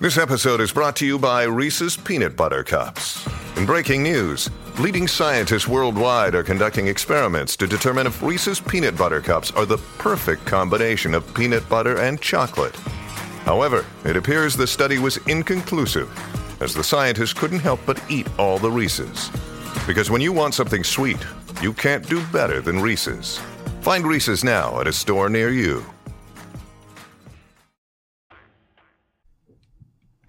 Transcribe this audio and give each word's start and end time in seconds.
This 0.00 0.16
episode 0.18 0.60
is 0.60 0.72
brought 0.72 0.96
to 0.96 1.06
you 1.06 1.18
by 1.18 1.44
Reese's 1.44 1.96
Peanut 1.96 2.36
Butter 2.36 2.62
Cups. 2.62 3.26
In 3.56 3.66
breaking 3.66 4.02
news, 4.02 4.48
leading 4.78 5.08
scientists 5.08 5.68
worldwide 5.68 6.34
are 6.34 6.42
conducting 6.42 6.86
experiments 6.86 7.56
to 7.56 7.66
determine 7.66 8.06
if 8.06 8.22
Reese's 8.22 8.60
Peanut 8.60 8.96
Butter 8.96 9.20
Cups 9.20 9.50
are 9.52 9.66
the 9.66 9.78
perfect 9.98 10.46
combination 10.46 11.14
of 11.14 11.34
peanut 11.34 11.68
butter 11.68 11.98
and 11.98 12.20
chocolate. 12.20 12.74
However, 13.50 13.84
it 14.04 14.16
appears 14.16 14.54
the 14.54 14.64
study 14.64 15.00
was 15.00 15.16
inconclusive, 15.26 16.08
as 16.62 16.72
the 16.72 16.84
scientists 16.84 17.32
couldn't 17.32 17.58
help 17.58 17.80
but 17.84 18.00
eat 18.08 18.28
all 18.38 18.60
the 18.60 18.70
Reese's. 18.70 19.28
Because 19.88 20.08
when 20.08 20.20
you 20.20 20.32
want 20.32 20.54
something 20.54 20.84
sweet, 20.84 21.18
you 21.60 21.72
can't 21.72 22.08
do 22.08 22.24
better 22.26 22.60
than 22.60 22.78
Reese's. 22.78 23.40
Find 23.80 24.06
Reese's 24.06 24.44
now 24.44 24.78
at 24.80 24.86
a 24.86 24.92
store 24.92 25.28
near 25.28 25.50
you. 25.50 25.84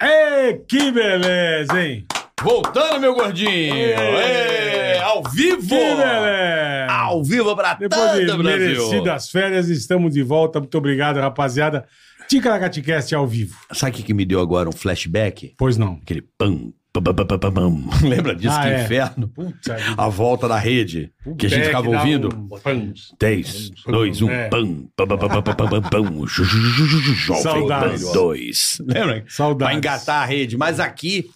Ê, 0.01 0.59
que 0.67 0.91
beleza, 0.91 1.79
hein? 1.79 2.07
Voltando, 2.41 3.01
meu 3.01 3.13
gordinho! 3.13 3.76
Ê, 3.76 4.98
ao 4.98 5.21
vivo! 5.21 5.62
Que 5.62 5.76
beleza! 5.77 6.88
Ao 6.90 7.23
vivo 7.23 7.55
pra 7.55 7.76
Depois 7.76 8.01
todo 8.01 8.26
de 8.26 8.31
o 8.31 8.38
Brasil! 8.38 8.67
merecidas 8.67 9.29
férias, 9.29 9.70
estamos 9.70 10.13
de 10.13 10.23
volta. 10.23 10.59
Muito 10.59 10.76
obrigado, 10.76 11.20
rapaziada. 11.20 11.85
Ticaracatecast 12.31 13.13
ao 13.13 13.27
vivo. 13.27 13.58
Sabe 13.73 13.99
o 13.99 14.03
que, 14.03 14.13
me 14.13 14.23
deu 14.23 14.40
agora? 14.40 14.70
Um 14.70 14.71
flashback? 14.71 15.53
Pois 15.58 15.77
não. 15.77 15.99
Aquele 16.02 16.21
pam, 16.38 16.71
pam, 16.94 17.04
pam, 17.04 17.26
pam, 17.26 17.52
pam. 17.52 17.84
Lembra 18.07 18.34
disso? 18.34 18.55
Ah, 18.57 18.62
que 18.62 18.70
é. 18.70 18.84
inferno. 18.85 19.27
Puta 19.27 19.76
a 19.98 20.07
volta 20.07 20.48
da 20.48 20.57
rede, 20.57 21.12
que 21.37 21.48
a 21.48 21.49
gente 21.49 21.65
ficava 21.65 21.90
ouvindo. 21.90 22.29
Um... 22.34 22.93
10, 23.20 23.71
2, 23.85 24.21
1, 24.21 24.29
é. 24.29 24.48
pam, 24.48 24.87
pam, 24.96 25.07
pam, 25.07 25.18
pam, 25.18 25.43
pam, 25.43 25.68
pam, 25.68 25.82
pam. 25.82 26.27
Jovem 26.27 27.68
Pan 27.68 27.96
2. 28.13 28.82
Lembra? 28.87 29.26
Saudades. 29.27 29.70
Pra 29.70 29.77
engatar 29.77 30.24
a 30.24 30.26
rede. 30.26 30.55
Mas 30.55 30.79
aqui 30.79 31.29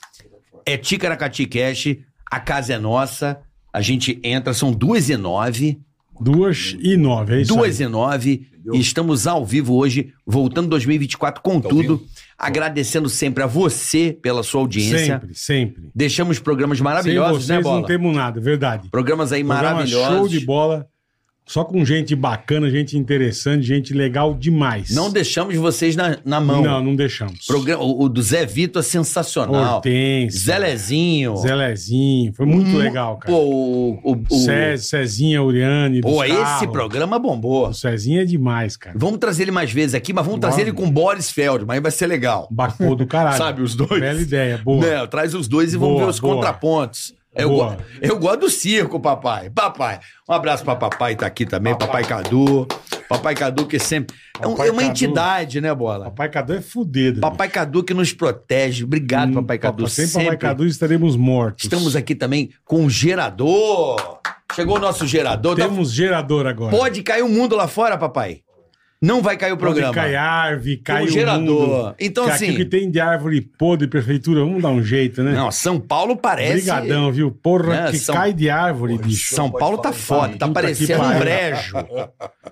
é 0.66 0.78
Ticaracatecast, 0.78 2.06
a 2.32 2.40
casa 2.40 2.74
é 2.74 2.80
nossa. 2.80 3.42
A 3.74 3.82
gente 3.82 4.18
entra, 4.24 4.54
são 4.54 4.72
duas 4.72 5.10
e 5.10 5.18
nove. 5.18 5.78
Duas 6.22 6.74
e 6.80 6.96
nove, 6.96 7.36
é 7.36 7.42
isso 7.42 7.54
Duas 7.54 7.82
aí. 7.82 7.86
e 7.86 7.90
nove 7.90 8.48
e 8.74 8.80
estamos 8.80 9.28
ao 9.28 9.46
vivo 9.46 9.76
hoje, 9.76 10.14
voltando 10.26 10.70
2024 10.70 11.42
com 11.42 11.60
tudo, 11.60 12.02
agradecendo 12.38 13.10
sempre 13.10 13.44
a 13.44 13.48
você 13.48 14.18
pela 14.22 14.44
sua 14.44 14.62
audiência. 14.62 15.20
Sempre, 15.20 15.36
sempre. 15.36 15.92
Deixamos 15.94 16.40
programas 16.40 16.80
maravilhosos, 16.82 17.46
Sem 17.46 17.56
né, 17.56 17.62
vocês 17.62 17.64
Bola? 17.64 17.80
não 17.82 17.88
temos 17.88 18.16
nada, 18.16 18.42
verdade. 18.42 18.90
Programas 18.90 19.32
aí 19.32 19.44
Programa 19.44 19.72
maravilhosos. 19.74 20.18
show 20.18 20.28
de 20.28 20.40
bola. 20.40 20.88
Só 21.48 21.64
com 21.64 21.86
gente 21.86 22.16
bacana, 22.16 22.70
gente 22.72 22.98
interessante, 22.98 23.62
gente 23.64 23.94
legal 23.94 24.34
demais. 24.34 24.90
Não 24.90 25.12
deixamos 25.12 25.56
vocês 25.56 25.96
na, 25.96 26.18
na 26.26 26.42
mão. 26.42 26.64
Não, 26.64 26.84
não 26.84 26.96
deixamos. 26.96 27.46
Programa, 27.46 27.84
o, 27.84 28.02
o 28.04 28.10
do 28.10 28.20
Zé 28.22 28.46
Vitor 28.48 28.80
é 28.80 28.84
sensacional. 28.84 29.76
Hortência. 29.76 30.40
Zelezinho. 30.40 31.36
Zelezinho. 31.38 32.34
Foi 32.34 32.46
muito 32.48 32.70
Hum, 32.72 32.78
legal, 32.78 33.18
cara. 33.18 33.32
Pô, 33.32 33.42
o. 33.44 34.00
o, 34.04 34.24
o 34.28 34.36
Cé- 34.40 34.76
Cezinha, 34.78 35.44
Uriane. 35.44 36.02
pô, 36.02 36.14
dos 36.14 36.24
esse 36.24 36.36
carros. 36.36 36.72
programa 36.72 37.20
bombou. 37.20 37.70
O 37.70 37.74
Cezinha 37.74 38.24
é 38.24 38.26
demais, 38.26 38.76
cara. 38.76 38.98
Vamos 38.98 39.20
trazer 39.20 39.44
ele 39.44 39.52
mais 39.52 39.72
vezes 39.72 39.94
aqui, 39.94 40.12
mas 40.14 40.26
vamos 40.26 40.40
trazer 40.40 40.62
ele 40.62 40.74
com 40.74 40.90
Boris 40.90 41.30
Feldman, 41.30 41.76
aí 41.76 41.80
vai 41.82 41.92
ser 41.92 42.08
legal. 42.08 42.48
Bacou 42.52 42.96
do 42.96 43.06
caralho. 43.06 43.38
Sabe, 43.38 43.62
os 43.62 43.76
dois. 43.76 44.00
Bela 44.02 44.20
ideia, 44.20 44.58
boa. 44.64 44.82
Né, 44.84 45.06
traz 45.08 45.36
os 45.36 45.48
dois 45.48 45.74
e 45.74 45.78
vamos 45.78 45.94
Boa, 45.96 46.06
ver 46.06 46.10
os 46.10 46.20
boa. 46.20 46.36
contrapontos. 46.36 47.14
Eu, 47.36 47.50
go- 47.50 47.76
eu 48.02 48.18
gosto 48.18 48.40
do 48.42 48.50
circo, 48.50 49.00
papai. 49.00 49.50
Papai. 49.50 50.00
Um 50.28 50.34
abraço 50.34 50.64
pra 50.64 50.76
papai, 50.76 51.16
tá 51.16 51.26
aqui 51.26 51.46
também, 51.46 51.78
papai, 51.78 52.04
Cadu. 52.04 52.68
Papai 53.10 53.36
Cadu, 53.36 53.68
que 53.68 53.78
sempre. 53.78 54.16
É, 54.42 54.48
um- 54.48 54.52
Papai 54.52 54.70
é 54.70 54.72
uma 54.72 54.82
Cadu. 54.82 54.92
entidade, 54.92 55.62
né, 55.62 55.74
Bola? 55.76 56.06
Papai 56.06 56.30
Cadu 56.30 56.54
é 56.54 56.62
fudido. 56.62 57.22
Papai 57.22 57.50
Cadu 57.50 57.84
que 57.84 57.94
nos 57.94 58.12
protege. 58.14 58.84
Obrigado, 58.84 59.30
Hum, 59.30 59.34
papai 59.36 59.58
Cadu. 59.60 59.88
Sem 59.88 60.08
sempre. 60.08 60.26
Papai 60.26 60.38
Cadu 60.38 60.66
estaremos 60.66 61.16
mortos. 61.16 61.66
Estamos 61.66 61.96
aqui 61.96 62.16
também 62.16 62.50
com 62.64 62.86
o 62.86 62.90
gerador. 62.90 64.20
Chegou 64.56 64.78
o 64.78 64.80
nosso 64.80 65.06
gerador. 65.06 65.56
Tá- 65.58 65.64
Temos 65.68 65.92
gerador 65.94 66.48
agora. 66.48 66.76
Pode 66.76 67.04
cair 67.04 67.22
o 67.24 67.30
mundo 67.30 67.56
lá 67.56 67.68
fora, 67.68 67.98
papai. 67.98 68.42
Não 69.02 69.22
vai 69.22 69.38
cair 69.38 69.52
o 69.52 69.58
programa. 69.58 69.94
Pode 69.94 70.06
cair 70.06 70.16
árvore, 70.16 70.78
cai 70.78 71.04
o 71.04 71.08
gerador. 71.08 71.42
mundo. 71.44 71.96
Então, 72.00 72.26
que 72.26 72.32
assim- 72.32 72.56
que 72.56 72.66
tem 72.66 72.90
de 72.90 73.00
árvore 73.00 73.42
podre, 73.42 73.88
prefeitura, 73.88 74.40
vamos 74.40 74.62
dar 74.64 74.70
um 74.70 74.82
jeito, 74.82 75.22
né? 75.22 75.34
Não, 75.34 75.52
São 75.52 75.80
Paulo 75.80 76.16
parece. 76.16 76.54
Obrigadão, 76.70 77.12
viu? 77.12 77.30
Porra, 77.30 77.84
Né, 77.86 77.92
que 77.92 78.00
São- 78.00 78.16
cai 78.16 78.34
de 78.34 78.50
árvore, 78.50 78.98
bicho. 78.98 79.36
São 79.36 79.52
Paulo 79.52 79.78
tá 79.78 79.92
foda, 79.94 80.38
tá 80.38 80.48
parecendo 80.48 81.04
um 81.04 81.20
brejo. 81.20 81.74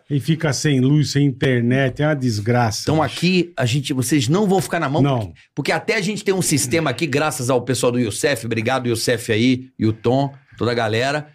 E 0.09 0.19
fica 0.19 0.51
sem 0.53 0.79
luz, 0.79 1.11
sem 1.11 1.25
internet, 1.25 2.03
é 2.03 2.07
uma 2.07 2.13
desgraça. 2.15 2.81
Então 2.83 2.95
bicho. 3.01 3.05
aqui, 3.05 3.53
a 3.57 3.65
gente, 3.65 3.93
vocês 3.93 4.27
não 4.27 4.45
vão 4.47 4.61
ficar 4.61 4.79
na 4.79 4.89
mão. 4.89 5.01
Não. 5.01 5.19
Porque, 5.19 5.33
porque 5.55 5.71
até 5.71 5.95
a 5.95 6.01
gente 6.01 6.23
tem 6.23 6.33
um 6.33 6.41
sistema 6.41 6.89
aqui, 6.89 7.07
graças 7.07 7.49
ao 7.49 7.61
pessoal 7.61 7.91
do 7.91 7.99
Youssef, 7.99 8.45
obrigado 8.45 8.87
Youssef 8.87 9.31
aí, 9.31 9.69
e 9.79 9.85
o 9.87 9.93
Tom, 9.93 10.31
toda 10.57 10.71
a 10.71 10.75
galera. 10.75 11.27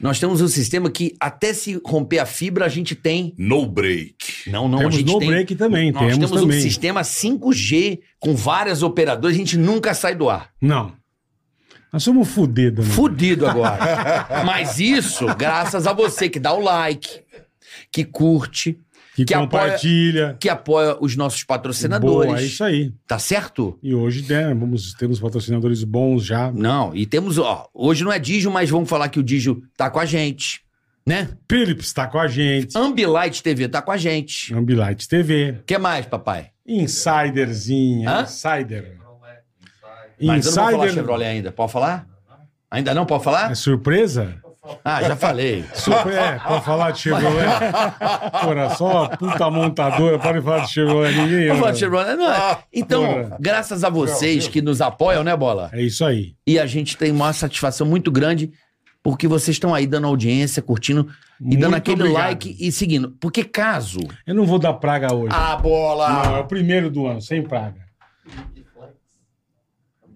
Nós 0.00 0.18
temos 0.20 0.40
um 0.40 0.48
sistema 0.48 0.90
que 0.90 1.14
até 1.18 1.52
se 1.54 1.80
romper 1.84 2.18
a 2.18 2.26
fibra, 2.26 2.66
a 2.66 2.68
gente 2.68 2.94
tem. 2.94 3.34
No 3.38 3.66
break. 3.66 4.14
Não, 4.48 4.68
não, 4.68 4.78
Temos 4.78 4.94
a 4.94 4.98
gente 4.98 5.12
no 5.12 5.18
tem. 5.18 5.28
break 5.28 5.54
também, 5.54 5.92
Nós 5.92 6.02
temos 6.02 6.18
temos 6.30 6.42
também. 6.42 6.58
um 6.58 6.62
sistema 6.62 7.00
5G 7.02 8.00
com 8.18 8.34
várias 8.34 8.82
operadoras, 8.82 9.34
a 9.34 9.38
gente 9.38 9.56
nunca 9.56 9.94
sai 9.94 10.14
do 10.14 10.28
ar. 10.28 10.50
Não. 10.60 10.92
Nós 11.92 12.02
somos 12.02 12.28
fudidos, 12.28 12.86
né? 12.86 12.94
Fudido 12.94 13.46
agora. 13.46 14.26
Mas 14.44 14.80
isso, 14.80 15.26
graças 15.36 15.86
a 15.86 15.92
você 15.92 16.28
que 16.28 16.40
dá 16.40 16.52
o 16.52 16.60
like, 16.60 17.20
que 17.92 18.04
curte, 18.04 18.78
Que, 19.14 19.24
que 19.24 19.32
apoia- 19.32 19.48
compartilha. 19.48 20.36
que 20.40 20.48
apoia 20.48 20.96
os 21.00 21.14
nossos 21.16 21.44
patrocinadores. 21.44 22.26
Boa, 22.30 22.40
é 22.40 22.44
isso 22.44 22.64
aí. 22.64 22.92
Tá 23.06 23.18
certo? 23.18 23.78
E 23.82 23.94
hoje 23.94 24.24
né, 24.28 24.52
vamos, 24.54 24.92
temos 24.94 25.20
patrocinadores 25.20 25.84
bons 25.84 26.24
já. 26.24 26.50
Não, 26.50 26.94
e 26.94 27.06
temos, 27.06 27.38
ó, 27.38 27.68
hoje 27.72 28.02
não 28.02 28.12
é 28.12 28.18
Digio, 28.18 28.50
mas 28.50 28.68
vamos 28.70 28.88
falar 28.88 29.08
que 29.08 29.20
o 29.20 29.22
Digio 29.22 29.62
tá 29.76 29.88
com 29.88 30.00
a 30.00 30.04
gente, 30.04 30.62
né? 31.06 31.28
Philips 31.50 31.92
tá 31.92 32.06
com 32.08 32.18
a 32.18 32.26
gente. 32.26 32.76
Ambilight 32.76 33.40
TV 33.42 33.68
tá 33.68 33.80
com 33.80 33.92
a 33.92 33.96
gente. 33.96 34.52
Ambilight 34.52 35.06
TV. 35.08 35.58
que 35.64 35.78
mais, 35.78 36.06
papai? 36.06 36.50
Insiderzinha. 36.66 38.10
Hã? 38.10 38.22
Insider. 38.22 38.98
Mas 40.20 40.46
eu 40.46 40.52
não 40.54 40.62
vou 40.62 40.70
falar 40.72 40.86
Insider. 40.86 40.92
Chevrolet 40.94 41.26
ainda. 41.26 41.52
Pode 41.52 41.72
falar? 41.72 42.06
Ainda 42.70 42.94
não? 42.94 43.04
Pode 43.06 43.22
falar? 43.22 43.50
É 43.50 43.54
surpresa? 43.54 44.42
Ah, 44.84 45.02
já 45.02 45.16
falei. 45.16 45.64
Surpre... 45.74 46.14
É, 46.24 46.38
pode 46.38 46.64
falar 46.64 46.90
de 46.92 47.00
Chevrolet. 47.00 47.46
Porra, 48.42 48.70
só 48.76 49.08
puta 49.08 49.50
montadora, 49.50 50.18
pode 50.18 50.40
falar 50.40 50.60
de 50.60 50.72
Chevrolet. 50.72 51.14
Ninguém. 51.14 51.46
Vamos 51.48 51.60
falar 51.60 51.72
de 51.72 51.78
Chevrolet? 51.78 52.16
Não. 52.16 52.58
Então, 52.72 53.04
porra. 53.04 53.36
graças 53.40 53.84
a 53.84 53.90
vocês 53.90 54.48
que 54.48 54.62
nos 54.62 54.80
apoiam, 54.80 55.22
né, 55.24 55.36
Bola? 55.36 55.70
É 55.72 55.82
isso 55.82 56.04
aí. 56.04 56.34
E 56.46 56.58
a 56.58 56.66
gente 56.66 56.96
tem 56.96 57.10
uma 57.10 57.32
satisfação 57.32 57.86
muito 57.86 58.10
grande 58.10 58.52
porque 59.02 59.28
vocês 59.28 59.54
estão 59.56 59.74
aí 59.74 59.86
dando 59.86 60.06
audiência, 60.06 60.62
curtindo 60.62 61.06
e 61.38 61.44
Muito 61.44 61.60
dando 61.60 61.76
aquele 61.76 62.00
obrigado. 62.02 62.22
like 62.22 62.56
e 62.58 62.72
seguindo. 62.72 63.14
Porque 63.20 63.44
caso... 63.44 64.00
Eu 64.26 64.34
não 64.34 64.46
vou 64.46 64.58
dar 64.58 64.72
praga 64.74 65.14
hoje. 65.14 65.34
Ah, 65.36 65.56
Bola! 65.56 66.08
Não, 66.08 66.36
é 66.36 66.40
o 66.40 66.46
primeiro 66.46 66.90
do 66.90 67.06
ano, 67.06 67.20
sem 67.20 67.42
praga. 67.42 67.84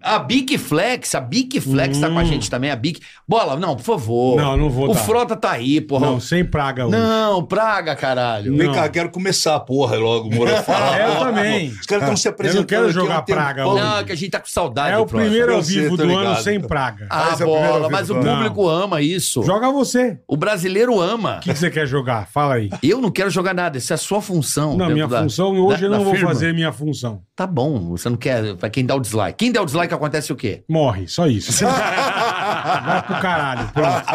A 0.01 0.17
Bic 0.19 0.57
Flex, 0.57 1.13
a 1.13 1.19
Bic 1.19 1.59
Flex 1.59 1.99
tá 1.99 2.09
com 2.09 2.17
a 2.19 2.23
gente 2.23 2.49
também, 2.49 2.71
a 2.71 2.75
Bic. 2.75 3.01
Bola, 3.27 3.55
não, 3.57 3.75
por 3.75 3.83
favor. 3.83 4.37
Não, 4.37 4.55
não 4.55 4.69
vou 4.69 4.89
O 4.89 4.93
dar. 4.93 4.99
Frota 5.01 5.35
tá 5.35 5.51
aí, 5.51 5.81
porra. 5.81 6.05
Não, 6.07 6.19
sem 6.19 6.43
praga 6.45 6.85
hoje. 6.87 6.95
Não, 6.97 7.43
praga, 7.45 7.95
caralho. 7.95 8.55
Vem 8.55 8.67
Não. 8.67 8.73
cá, 8.73 8.87
quero 8.89 9.09
começar 9.09 9.55
a 9.55 9.59
porra 9.59 9.97
logo, 9.97 10.33
Moura. 10.33 10.61
Fala, 10.63 10.97
eu 10.99 11.15
porra, 11.15 11.25
também. 11.33 11.69
Os 11.69 11.85
caras 11.85 12.03
estão 12.03 12.15
se 12.17 12.27
Eu 12.27 12.31
não 12.31 12.35
apresentando. 12.35 12.65
quero 12.67 12.83
aqui 12.85 12.93
jogar 12.93 13.21
praga 13.23 13.67
hoje. 13.67 13.83
Não, 13.83 14.03
que 14.05 14.11
a 14.11 14.15
gente 14.15 14.29
tá 14.31 14.39
com 14.39 14.47
saudade 14.47 14.93
É 14.93 14.97
o 14.97 15.05
primeiro 15.05 15.53
ao 15.55 15.61
vivo 15.61 15.97
do 15.97 16.05
ligado. 16.05 16.25
ano 16.27 16.35
sem 16.41 16.59
praga. 16.61 17.07
Ah, 17.09 17.35
é 17.39 17.43
bola, 17.43 17.89
mas 17.89 18.09
o 18.09 18.15
público 18.15 18.67
ama 18.69 19.01
isso. 19.01 19.43
Joga 19.43 19.69
você. 19.71 20.17
O 20.27 20.37
brasileiro 20.37 20.99
ama. 20.99 21.37
O 21.37 21.39
que, 21.41 21.51
que 21.53 21.59
você 21.59 21.69
quer 21.69 21.85
jogar? 21.85 22.27
Fala 22.31 22.55
aí. 22.55 22.69
Eu 22.81 23.01
não 23.01 23.11
quero 23.11 23.29
jogar 23.29 23.53
nada, 23.53 23.77
isso 23.77 23.91
é 23.91 23.95
a 23.95 23.97
sua 23.97 24.21
função. 24.21 24.77
Não, 24.77 24.89
minha 24.89 25.07
da- 25.07 25.23
função, 25.23 25.51
hoje 25.59 25.81
da- 25.81 25.87
eu 25.87 25.91
não 25.91 26.03
vou 26.03 26.13
firma. 26.13 26.29
fazer 26.29 26.53
minha 26.53 26.71
função. 26.71 27.21
Tá 27.35 27.45
bom, 27.45 27.89
você 27.89 28.09
não 28.09 28.17
quer. 28.17 28.55
Pra 28.55 28.69
quem 28.69 28.85
dá 28.85 28.95
o 28.95 28.99
dislike. 28.99 29.37
Quem 29.37 29.51
der 29.51 29.61
o 29.61 29.65
dislike, 29.65 29.88
acontece 29.93 30.31
o 30.31 30.35
quê? 30.35 30.63
Morre, 30.67 31.07
só 31.07 31.27
isso. 31.27 31.63
Vai 31.65 33.03
pro 33.03 33.19
caralho, 33.19 33.67
pronto. 33.73 34.05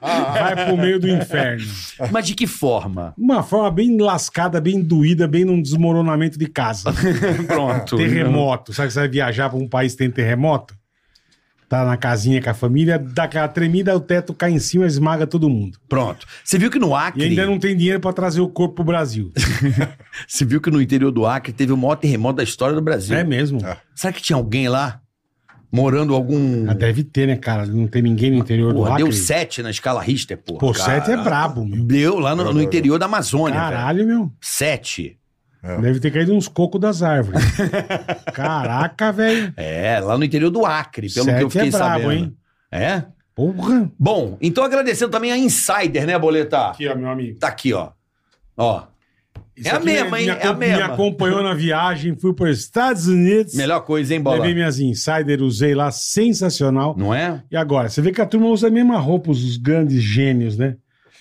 Vai 0.00 0.64
pro 0.66 0.76
meio 0.76 0.98
do 0.98 1.08
inferno. 1.08 1.66
Mas 2.10 2.26
de 2.26 2.34
que 2.34 2.46
forma? 2.46 3.14
Uma 3.18 3.42
forma 3.42 3.70
bem 3.70 3.96
lascada, 4.00 4.60
bem 4.60 4.80
doída, 4.82 5.26
bem 5.28 5.44
num 5.44 5.60
desmoronamento 5.60 6.38
de 6.38 6.46
casa. 6.46 6.92
Pronto. 7.46 7.96
Terremoto. 7.96 8.72
Sabe 8.72 8.88
que 8.88 8.94
você 8.94 9.00
vai 9.00 9.08
viajar 9.08 9.48
pra 9.50 9.58
um 9.58 9.68
país 9.68 9.92
que 9.92 9.98
tem 9.98 10.10
terremoto? 10.10 10.74
tá 11.68 11.84
na 11.84 11.96
casinha 11.96 12.40
com 12.40 12.48
a 12.48 12.54
família, 12.54 12.96
dá 12.96 13.24
aquela 13.24 13.48
tremida, 13.48 13.92
o 13.96 13.98
teto 13.98 14.32
cai 14.32 14.52
em 14.52 14.58
cima, 14.60 14.86
esmaga 14.86 15.26
todo 15.26 15.50
mundo. 15.50 15.76
Pronto. 15.88 16.24
Você 16.44 16.58
viu 16.58 16.70
que 16.70 16.78
no 16.78 16.90
E 16.90 16.94
Acre. 16.94 17.24
ainda 17.24 17.44
não 17.44 17.58
tem 17.58 17.76
dinheiro 17.76 17.98
pra 17.98 18.12
trazer 18.12 18.40
o 18.40 18.48
corpo 18.48 18.76
pro 18.76 18.84
Brasil. 18.84 19.32
Você 20.28 20.44
viu 20.44 20.60
que 20.60 20.70
no 20.70 20.80
interior 20.80 21.10
do 21.10 21.26
Acre 21.26 21.52
teve 21.52 21.72
o 21.72 21.76
maior 21.76 21.96
terremoto 21.96 22.36
da 22.36 22.44
história 22.44 22.72
do 22.72 22.80
Brasil. 22.80 23.16
é 23.16 23.24
mesmo? 23.24 23.58
Será 23.96 24.12
que 24.12 24.22
tinha 24.22 24.36
alguém 24.36 24.68
lá 24.68 25.00
morando 25.70 26.14
algum. 26.14 26.68
Ah, 26.70 26.74
deve 26.74 27.04
ter, 27.04 27.26
né, 27.26 27.36
cara? 27.36 27.66
Não 27.66 27.86
tem 27.86 28.02
ninguém 28.02 28.30
no 28.30 28.38
interior 28.38 28.72
do 28.72 28.80
Porra, 28.80 28.92
Acre. 28.92 29.04
deu 29.04 29.12
sete 29.12 29.62
na 29.62 29.70
escala 29.70 30.00
Richter, 30.02 30.36
porra. 30.38 30.58
Pô, 30.60 30.74
sete 30.74 31.10
é 31.10 31.16
brabo, 31.16 31.64
meu. 31.64 31.84
Deu 31.84 32.18
lá 32.18 32.34
no, 32.34 32.52
no 32.52 32.62
interior 32.62 32.98
da 32.98 33.06
Amazônia. 33.06 33.58
velho. 33.60 33.70
Caralho, 33.72 34.06
meu. 34.06 34.32
Sete. 34.40 35.18
Deve 35.80 35.98
ter 35.98 36.12
caído 36.12 36.32
uns 36.32 36.46
cocos 36.46 36.80
das 36.80 37.02
árvores. 37.02 37.42
Caraca, 38.32 39.10
velho. 39.12 39.52
É, 39.56 39.98
lá 40.00 40.16
no 40.16 40.24
interior 40.24 40.50
do 40.50 40.64
Acre, 40.64 41.12
pelo 41.12 41.24
Sete 41.26 41.38
que 41.38 41.44
eu 41.44 41.50
fiquei 41.50 41.68
é 41.68 41.70
brabo, 41.72 42.02
sabendo. 42.04 42.12
hein? 42.12 42.36
É? 42.70 43.02
Porra. 43.34 43.90
Bom, 43.98 44.38
então 44.40 44.64
agradecendo 44.64 45.10
também 45.10 45.32
a 45.32 45.36
Insider, 45.36 46.06
né, 46.06 46.18
Boleta? 46.18 46.68
Aqui, 46.68 46.88
ó, 46.88 46.94
meu 46.94 47.08
amigo. 47.08 47.38
Tá 47.38 47.48
aqui, 47.48 47.72
ó. 47.72 47.90
Ó. 48.56 48.84
Isso 49.56 49.68
É 49.68 49.70
a 49.70 49.80
mesma, 49.80 50.10
me- 50.10 50.18
hein? 50.18 50.24
Me, 50.26 50.28
É 50.28 50.32
a 50.32 50.36
acom- 50.50 50.52
me 50.58 50.66
mesma. 50.66 50.84
acompanhou 50.84 51.42
na 51.42 51.54
viagem, 51.54 52.14
fui 52.14 52.34
para 52.34 52.50
os 52.50 52.58
Estados 52.58 53.06
Unidos. 53.06 53.54
Melhor 53.54 53.80
coisa, 53.80 54.14
hein, 54.14 54.20
Bola? 54.20 54.36
Levei 54.36 54.54
minhas 54.54 54.78
insider, 54.78 55.40
usei 55.42 55.74
lá, 55.74 55.90
sensacional. 55.90 56.94
Não 56.98 57.14
é? 57.14 57.42
E 57.50 57.56
agora, 57.56 57.88
você 57.88 58.02
vê 58.02 58.12
que 58.12 58.20
a 58.20 58.26
turma 58.26 58.48
usa 58.48 58.66
a 58.68 58.70
mesma 58.70 58.98
roupa, 58.98 59.30
os 59.30 59.56
grandes 59.56 60.02
gênios, 60.02 60.58
né? 60.58 60.76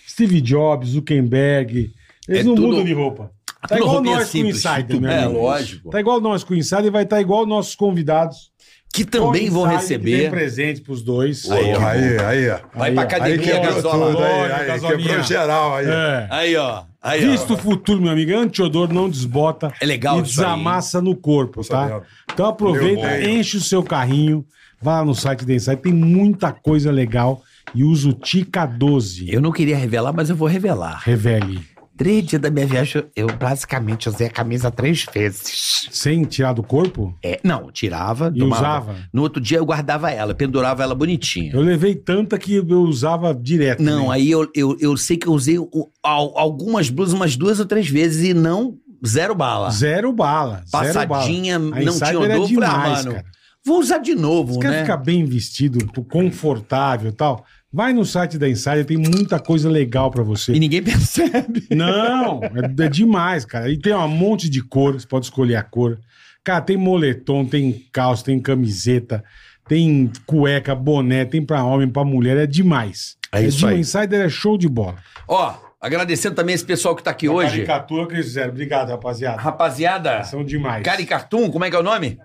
Steve 0.07 0.41
Jobs, 0.41 0.89
Zuckerberg. 0.89 1.91
Eles 2.27 2.41
É 2.41 2.43
não 2.43 2.55
tudo- 2.55 2.67
mudam 2.67 2.83
de 2.83 2.93
roupa. 2.93 3.31
Tá 3.67 3.77
igual 3.77 4.01
nós 4.03 4.29
com 4.31 4.37
Insider, 4.39 5.01
meu 5.01 5.09
É, 5.09 5.23
amigo. 5.23 5.39
lógico. 5.41 5.89
Tá 5.89 5.99
igual 5.99 6.21
nós 6.21 6.43
com 6.43 6.53
o 6.53 6.57
Insider 6.57 6.85
e 6.85 6.89
vai 6.91 7.03
estar 7.03 7.19
igual 7.21 7.45
nossos 7.47 7.73
convidados. 7.75 8.51
Que 8.95 9.05
também 9.05 9.49
vão 9.49 9.63
que 9.63 9.69
Tem 9.69 9.77
receber. 9.77 10.29
presente 10.31 10.81
pros 10.81 11.01
dois. 11.01 11.49
Aí, 11.51 11.73
ó. 11.73 11.87
Aí, 11.87 12.17
aí. 12.19 12.49
ó. 12.49 12.59
Vai 12.73 12.89
Aí, 12.89 12.95
pra 12.95 13.03
ó. 13.03 13.05
Aí 13.05 13.15
academia, 13.15 13.37
quebrou 13.39 13.75
gasola. 13.75 14.11
tudo, 14.11 14.23
aí, 14.23 14.51
aí, 14.51 14.67
gasolinha. 14.67 15.07
quebrou 15.07 15.23
geral 15.23 15.75
aí. 15.75 15.85
É. 15.87 16.27
Aí, 16.29 16.55
ó. 16.55 16.83
Aí, 17.01 17.25
ó. 17.27 17.31
Visto 17.31 17.53
o 17.53 17.57
futuro, 17.57 18.01
meu 18.01 18.11
amigo. 18.11 18.35
Antiodor 18.35 18.91
não 18.93 19.09
desbota. 19.09 19.71
É 19.81 19.85
legal 19.85 20.19
E 20.19 20.23
isso 20.23 20.39
aí, 20.41 20.45
desamassa 20.47 21.01
no 21.01 21.15
corpo, 21.15 21.63
tá? 21.67 22.01
Então 22.33 22.45
aproveita, 22.47 23.21
enche 23.21 23.57
o 23.57 23.61
seu 23.61 23.83
carrinho, 23.83 24.45
vai 24.81 24.95
lá 24.95 25.05
no 25.05 25.13
site 25.13 25.45
da 25.45 25.53
Insight, 25.53 25.81
tem 25.81 25.93
muita 25.93 26.51
coisa 26.51 26.91
legal 26.91 27.41
e 27.73 27.83
usa 27.83 28.09
o 28.09 28.13
Tica 28.13 28.65
12. 28.65 29.31
Eu 29.31 29.41
não 29.41 29.51
queria 29.51 29.75
revelar, 29.77 30.13
mas 30.13 30.29
eu 30.29 30.35
vou 30.35 30.47
revelar. 30.47 31.01
Revele. 31.03 31.59
Três 31.97 32.25
dias 32.25 32.41
da 32.41 32.49
minha 32.49 32.67
viagem, 32.67 33.03
Eu 33.15 33.27
basicamente 33.27 34.09
usei 34.09 34.27
a 34.27 34.29
camisa 34.29 34.69
três 34.69 35.05
vezes. 35.13 35.87
Sem 35.91 36.23
tirar 36.25 36.51
do 36.53 36.61
corpo? 36.61 37.17
É, 37.23 37.39
não, 37.43 37.71
tirava, 37.71 38.31
E 38.35 38.39
tomava. 38.39 38.61
usava? 38.91 38.95
No 39.13 39.21
outro 39.21 39.41
dia 39.41 39.59
eu 39.59 39.65
guardava 39.65 40.11
ela, 40.11 40.33
pendurava 40.35 40.83
ela 40.83 40.93
bonitinha. 40.93 41.53
Eu 41.53 41.61
levei 41.61 41.95
tanta 41.95 42.37
que 42.37 42.55
eu 42.55 42.81
usava 42.81 43.33
direto. 43.33 43.81
Não, 43.81 44.07
né? 44.09 44.15
aí 44.15 44.29
eu, 44.29 44.49
eu, 44.53 44.75
eu 44.79 44.97
sei 44.97 45.15
que 45.15 45.27
eu 45.27 45.33
usei 45.33 45.57
algumas 46.03 46.89
blusas 46.89 47.13
umas 47.13 47.35
duas 47.37 47.59
ou 47.59 47.65
três 47.65 47.87
vezes 47.89 48.27
e 48.29 48.33
não 48.33 48.77
zero 49.05 49.33
bala. 49.35 49.69
Zero 49.71 50.11
bala. 50.11 50.63
zero 50.69 51.07
Passadinha, 51.07 51.59
bala. 51.59 51.77
A 51.77 51.83
não 51.85 51.97
tinha 51.97 52.19
odor. 52.19 52.25
é 52.25 52.33
falei, 52.33 52.43
ah, 52.43 52.47
demais, 52.47 53.05
mano, 53.05 53.11
cara. 53.15 53.25
vou 53.65 53.79
usar 53.79 53.97
de 53.99 54.15
novo, 54.15 54.53
Você 54.55 54.59
quer 54.59 54.69
né? 54.71 54.81
ficar 54.81 54.97
bem 54.97 55.23
vestido, 55.25 55.79
confortável 56.09 57.09
e 57.09 57.13
tal? 57.13 57.45
Vai 57.75 57.91
no 57.91 58.05
site 58.05 58.37
da 58.37 58.47
Insider, 58.47 58.85
tem 58.85 58.95
muita 58.95 59.37
coisa 59.37 59.69
legal 59.69 60.09
pra 60.09 60.23
você. 60.23 60.53
E 60.53 60.59
ninguém 60.61 60.79
percebe. 60.83 61.67
Não, 61.71 62.39
é, 62.41 62.85
é 62.85 62.87
demais, 62.87 63.43
cara. 63.43 63.69
E 63.69 63.77
tem 63.77 63.93
um 63.93 64.07
monte 64.07 64.49
de 64.49 64.63
cor, 64.63 64.93
você 64.93 65.05
pode 65.05 65.25
escolher 65.25 65.57
a 65.57 65.61
cor. 65.63 65.99
Cara, 66.41 66.61
tem 66.61 66.77
moletom, 66.77 67.43
tem 67.45 67.85
calça, 67.91 68.23
tem 68.23 68.39
camiseta, 68.39 69.21
tem 69.67 70.09
cueca, 70.25 70.73
boné, 70.73 71.25
tem 71.25 71.45
pra 71.45 71.65
homem, 71.65 71.89
pra 71.89 72.05
mulher, 72.05 72.37
é 72.37 72.47
demais. 72.47 73.17
É 73.29 73.41
isso 73.43 73.57
demais. 73.57 73.73
aí. 73.75 73.81
Insider 73.81 74.21
é 74.25 74.29
show 74.29 74.57
de 74.57 74.69
bola. 74.69 74.95
Ó, 75.27 75.53
agradecendo 75.81 76.35
também 76.35 76.55
esse 76.55 76.63
pessoal 76.63 76.95
que 76.95 77.03
tá 77.03 77.11
aqui 77.11 77.27
A 77.27 77.31
hoje. 77.31 77.55
caricatura 77.55 78.07
que 78.07 78.13
eles 78.13 78.27
fizeram. 78.27 78.51
Obrigado, 78.51 78.87
rapaziada. 78.91 79.41
Rapaziada, 79.41 80.23
São 80.23 80.45
demais. 80.45 80.81
Cari 80.81 81.05
Cartoon, 81.05 81.51
como 81.51 81.65
é 81.65 81.69
que 81.69 81.75
é 81.75 81.79
o 81.79 81.83
nome? 81.83 82.17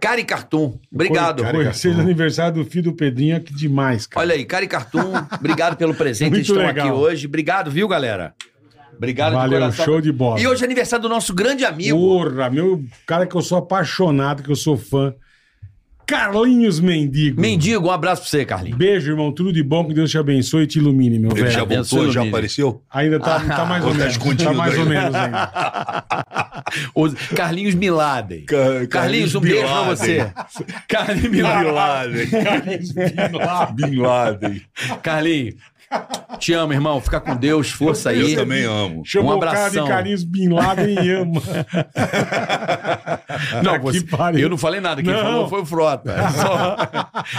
Cari 0.00 0.24
Cartoon. 0.24 0.78
Obrigado. 0.92 1.44
Seja 1.74 2.00
aniversário 2.00 2.54
do 2.54 2.64
filho 2.64 2.84
do 2.84 2.92
Pedrinho, 2.94 3.40
que 3.40 3.54
demais, 3.54 4.06
cara. 4.06 4.24
Olha 4.24 4.34
aí, 4.34 4.44
Cari 4.44 4.66
Cartoon, 4.66 5.12
obrigado 5.38 5.76
pelo 5.76 5.94
presente. 5.94 6.30
Muito 6.32 6.42
estão 6.42 6.56
legal. 6.56 6.88
aqui 6.88 6.96
hoje. 6.96 7.26
Obrigado, 7.26 7.70
viu, 7.70 7.86
galera? 7.86 8.34
Obrigado 8.96 9.32
Valeu, 9.32 9.72
show 9.72 10.00
de 10.00 10.12
bola. 10.12 10.38
E 10.40 10.46
hoje 10.46 10.62
é 10.62 10.66
aniversário 10.66 11.02
do 11.02 11.08
nosso 11.08 11.34
grande 11.34 11.64
amigo. 11.64 11.96
Porra, 11.96 12.50
meu 12.50 12.84
cara 13.06 13.26
que 13.26 13.34
eu 13.34 13.40
sou 13.40 13.58
apaixonado, 13.58 14.42
que 14.42 14.50
eu 14.50 14.56
sou 14.56 14.76
fã. 14.76 15.14
Carlinhos 16.10 16.80
Mendigo. 16.80 17.40
Mendigo, 17.40 17.86
um 17.86 17.90
abraço 17.90 18.22
pra 18.22 18.30
você, 18.30 18.44
Carlinhos. 18.44 18.76
Beijo, 18.76 19.10
irmão. 19.12 19.30
Tudo 19.32 19.52
de 19.52 19.62
bom. 19.62 19.84
Que 19.86 19.94
Deus 19.94 20.10
te 20.10 20.18
abençoe 20.18 20.64
e 20.64 20.66
te 20.66 20.78
ilumine, 20.78 21.18
meu 21.18 21.30
Ele 21.30 21.42
velho. 21.42 21.52
já 21.52 21.64
voltou, 21.64 22.10
já 22.10 22.22
apareceu? 22.22 22.82
Ainda 22.90 23.20
tá, 23.20 23.38
tá 23.40 23.64
mais 23.64 23.84
ou 23.84 23.90
tá 23.92 23.96
menos. 23.98 24.12
Tá 24.16 24.18
escondido 24.18 24.54
mais 24.54 24.76
ou 24.78 24.86
menos 24.86 25.14
ainda. 25.14 26.04
Os- 26.94 27.14
Carlinhos 27.34 27.74
Miladen. 27.74 28.44
Ca- 28.44 28.86
Carlinhos, 28.90 29.34
um 29.34 29.40
beijo 29.40 29.62
pra 29.66 29.82
você. 29.82 30.32
Carlinhos 30.88 31.22
Bin 31.30 31.36
Miladen. 31.36 31.72
Laden. 31.72 32.26
Bin 33.74 33.96
Laden. 33.96 34.62
Carlinhos, 35.02 35.54
te 36.38 36.52
amo, 36.54 36.72
irmão. 36.72 37.00
Fica 37.00 37.20
com 37.20 37.36
Deus, 37.36 37.70
força 37.70 38.10
aí. 38.10 38.32
Eu 38.32 38.40
também 38.40 38.64
amo. 38.64 39.02
Chamou 39.04 39.34
Um 39.34 39.36
o 39.36 39.40
cara 39.40 39.52
de 39.52 39.58
abração. 39.78 39.86
Carlinhos 39.88 40.24
Bin 40.24 40.48
Laden 40.48 41.04
e 41.04 41.10
ama. 41.10 41.40
Não, 43.62 43.74
Que 43.78 44.00
você, 44.00 44.44
eu 44.44 44.48
não 44.48 44.58
falei 44.58 44.80
nada. 44.80 45.02
Quem 45.02 45.12
Não. 45.12 45.20
falou 45.22 45.48
foi 45.48 45.60
o 45.62 45.66
Frota. 45.66 46.14
Eu 46.16 46.30
só, 46.32 46.76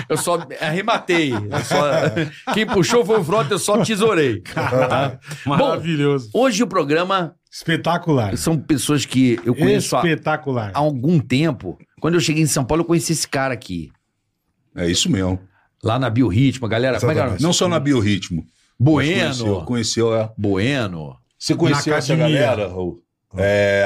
eu 0.09 0.17
só 0.17 0.47
arrematei. 0.59 1.31
Eu 1.33 1.63
só- 1.63 2.53
quem 2.53 2.65
puxou 2.65 3.05
foi 3.05 3.19
o 3.19 3.23
Frota, 3.23 3.53
eu 3.53 3.59
só 3.59 3.83
tesourei. 3.83 4.41
Tá? 4.41 5.17
Maravilhoso. 5.45 6.29
Hoje 6.33 6.63
o 6.63 6.67
programa 6.67 7.35
Espetacular. 7.51 8.35
são 8.37 8.57
pessoas 8.57 9.05
que 9.05 9.39
eu 9.45 9.53
conheço 9.55 9.95
há, 9.95 9.99
Espetacular. 9.99 10.71
há 10.73 10.79
algum 10.79 11.19
tempo. 11.19 11.77
Quando 11.99 12.15
eu 12.15 12.21
cheguei 12.21 12.43
em 12.43 12.47
São 12.47 12.65
Paulo, 12.65 12.81
eu 12.81 12.87
conheci 12.87 13.13
esse 13.13 13.27
cara 13.27 13.53
aqui. 13.53 13.91
É 14.75 14.89
isso 14.89 15.09
mesmo. 15.11 15.39
Lá 15.83 15.97
na 15.97 16.09
Biorritmo, 16.09 16.67
galera. 16.67 16.99
Como 16.99 17.11
é? 17.11 17.15
Exatamente. 17.15 17.41
Não 17.43 17.53
só 17.53 17.67
na 17.67 17.79
biorritmo. 17.79 18.43
mas 18.79 18.93
Conheceu, 18.95 19.45
Bueno. 19.45 19.65
conheceu, 19.65 20.15
é. 20.15 20.31
Bueno. 20.37 21.15
Você 21.39 21.55
conheceu 21.55 21.91
Na 21.91 21.97
essa 21.97 22.15
galera, 22.15 22.67
Raul? 22.67 22.99
É, 23.37 23.85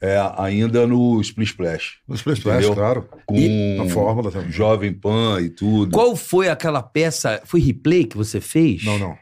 é, 0.00 0.18
ainda 0.36 0.86
no 0.86 1.20
Split 1.20 1.48
Splash. 1.50 1.98
No 2.08 2.14
Splash 2.16 2.38
Splash, 2.38 2.56
Entendeu? 2.64 2.74
claro. 2.74 3.08
Com 3.26 3.82
A 3.82 3.88
fórmula 3.88 4.30
também. 4.32 4.50
Jovem 4.50 4.92
Pan 4.92 5.40
e 5.40 5.48
tudo. 5.50 5.92
Qual 5.92 6.16
foi 6.16 6.48
aquela 6.48 6.82
peça? 6.82 7.40
Foi 7.44 7.60
replay 7.60 8.04
que 8.04 8.16
você 8.16 8.40
fez? 8.40 8.82
Não, 8.84 8.98
não. 8.98 9.14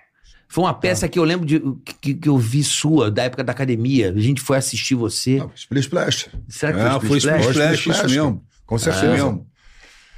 Foi 0.48 0.64
uma 0.64 0.74
peça 0.74 1.06
que 1.08 1.18
eu 1.18 1.22
lembro 1.24 1.46
de 1.46 1.60
que, 2.00 2.14
que 2.14 2.28
eu 2.28 2.36
vi 2.38 2.64
sua, 2.64 3.10
da 3.10 3.24
época 3.24 3.44
da 3.44 3.52
academia. 3.52 4.10
A 4.16 4.20
gente 4.20 4.40
foi 4.40 4.56
assistir 4.56 4.94
você. 4.94 5.36
Não, 5.38 5.50
Split 5.54 5.82
Splash. 5.84 6.28
Será 6.48 6.72
que 6.72 6.78
É, 6.80 6.90
foi 6.98 7.08
foi 7.08 7.18
Split 7.18 7.36
Splash? 7.40 7.56
Split 7.58 7.78
Splash, 7.78 7.98
isso 8.06 8.08
mesmo. 8.16 8.44
Com 8.66 8.78
certeza. 8.78 9.12
mesmo. 9.12 9.46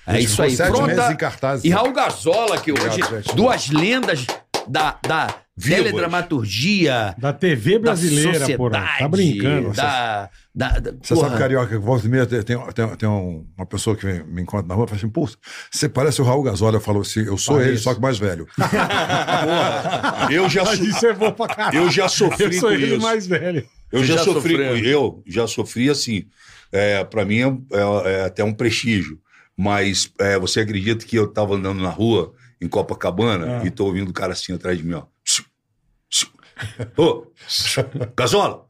É 0.06 0.20
isso 0.20 0.42
aí. 0.42 0.50
Meses 0.50 0.66
Fronta 0.66 1.12
em 1.12 1.16
cartaz. 1.16 1.64
e 1.64 1.70
Raul 1.70 1.92
Gazola, 1.92 2.58
que 2.60 2.72
hoje, 2.72 2.86
Obrigado, 3.02 3.34
duas 3.34 3.68
lendas 3.70 4.26
da, 4.68 4.98
da 5.06 5.34
teledramaturgia, 5.60 7.14
Da 7.18 7.32
TV 7.32 7.78
brasileira, 7.78 8.38
da 8.46 8.56
porra. 8.56 8.88
Tá 8.98 9.08
brincando. 9.08 9.72
Da, 9.72 10.30
da, 10.54 10.68
da- 10.78 10.92
Você 11.02 11.14
porra. 11.14 11.28
sabe, 11.28 11.38
Carioca, 11.40 11.68
que 11.68 11.76
volta 11.78 12.06
e 12.06 12.08
meia 12.08 12.26
tem, 12.26 12.42
tem, 12.42 12.58
tem- 12.96 13.08
um- 13.08 13.46
uma 13.56 13.66
pessoa 13.66 13.94
que 13.96 14.06
me, 14.06 14.22
me 14.24 14.42
encontra 14.42 14.66
na 14.66 14.74
rua 14.74 14.84
e 14.86 14.88
fala 14.88 14.98
assim, 14.98 15.08
pô, 15.08 15.28
você 15.70 15.88
parece 15.88 16.20
o 16.20 16.24
Raul 16.24 16.42
Gazola. 16.42 16.76
Eu 16.76 16.80
falo 16.80 17.00
assim, 17.02 17.20
eu 17.24 17.36
sou 17.38 17.54
Parece. 17.56 17.70
ele, 17.72 17.78
só 17.78 17.94
que 17.94 18.00
mais 18.00 18.18
velho. 18.18 18.46
Eu 20.30 20.48
já, 20.48 20.64
so- 20.64 20.84
isso 20.84 21.06
é 21.06 21.12
bom 21.12 21.32
pra 21.32 21.48
caralho. 21.48 21.78
eu 21.78 21.90
já 21.90 22.08
sofri 22.08 22.46
Eu 22.46 22.52
sou 22.60 22.68
com 22.70 22.74
ele 22.74 22.94
isso. 22.94 23.02
mais 23.02 23.26
velho. 23.26 23.66
Eu 23.90 24.00
Você 24.00 24.06
já, 24.06 24.16
já 24.16 24.24
sofri 24.24 24.52
sofreu? 24.56 24.76
Eu 24.84 25.22
já 25.26 25.46
sofri 25.46 25.90
assim. 25.90 26.24
É, 26.70 27.04
para 27.04 27.24
mim 27.24 27.40
é, 27.40 27.76
é- 27.78 28.12
é 28.20 28.24
até 28.24 28.42
um 28.42 28.52
prestígio. 28.54 29.18
Mas 29.56 30.10
é, 30.18 30.38
você 30.38 30.60
acredita 30.60 31.04
que 31.04 31.16
eu 31.16 31.26
tava 31.28 31.54
andando 31.54 31.82
na 31.82 31.90
rua, 31.90 32.32
em 32.60 32.68
Copacabana, 32.68 33.60
Ah. 33.60 33.66
e 33.66 33.70
tô 33.70 33.84
ouvindo 33.86 34.08
o 34.10 34.12
cara 34.14 34.32
assim 34.32 34.52
atrás 34.54 34.78
de 34.78 34.84
mim, 34.84 34.94
ó. 34.94 35.02
Ô, 36.96 37.26
Gasola! 38.16 38.64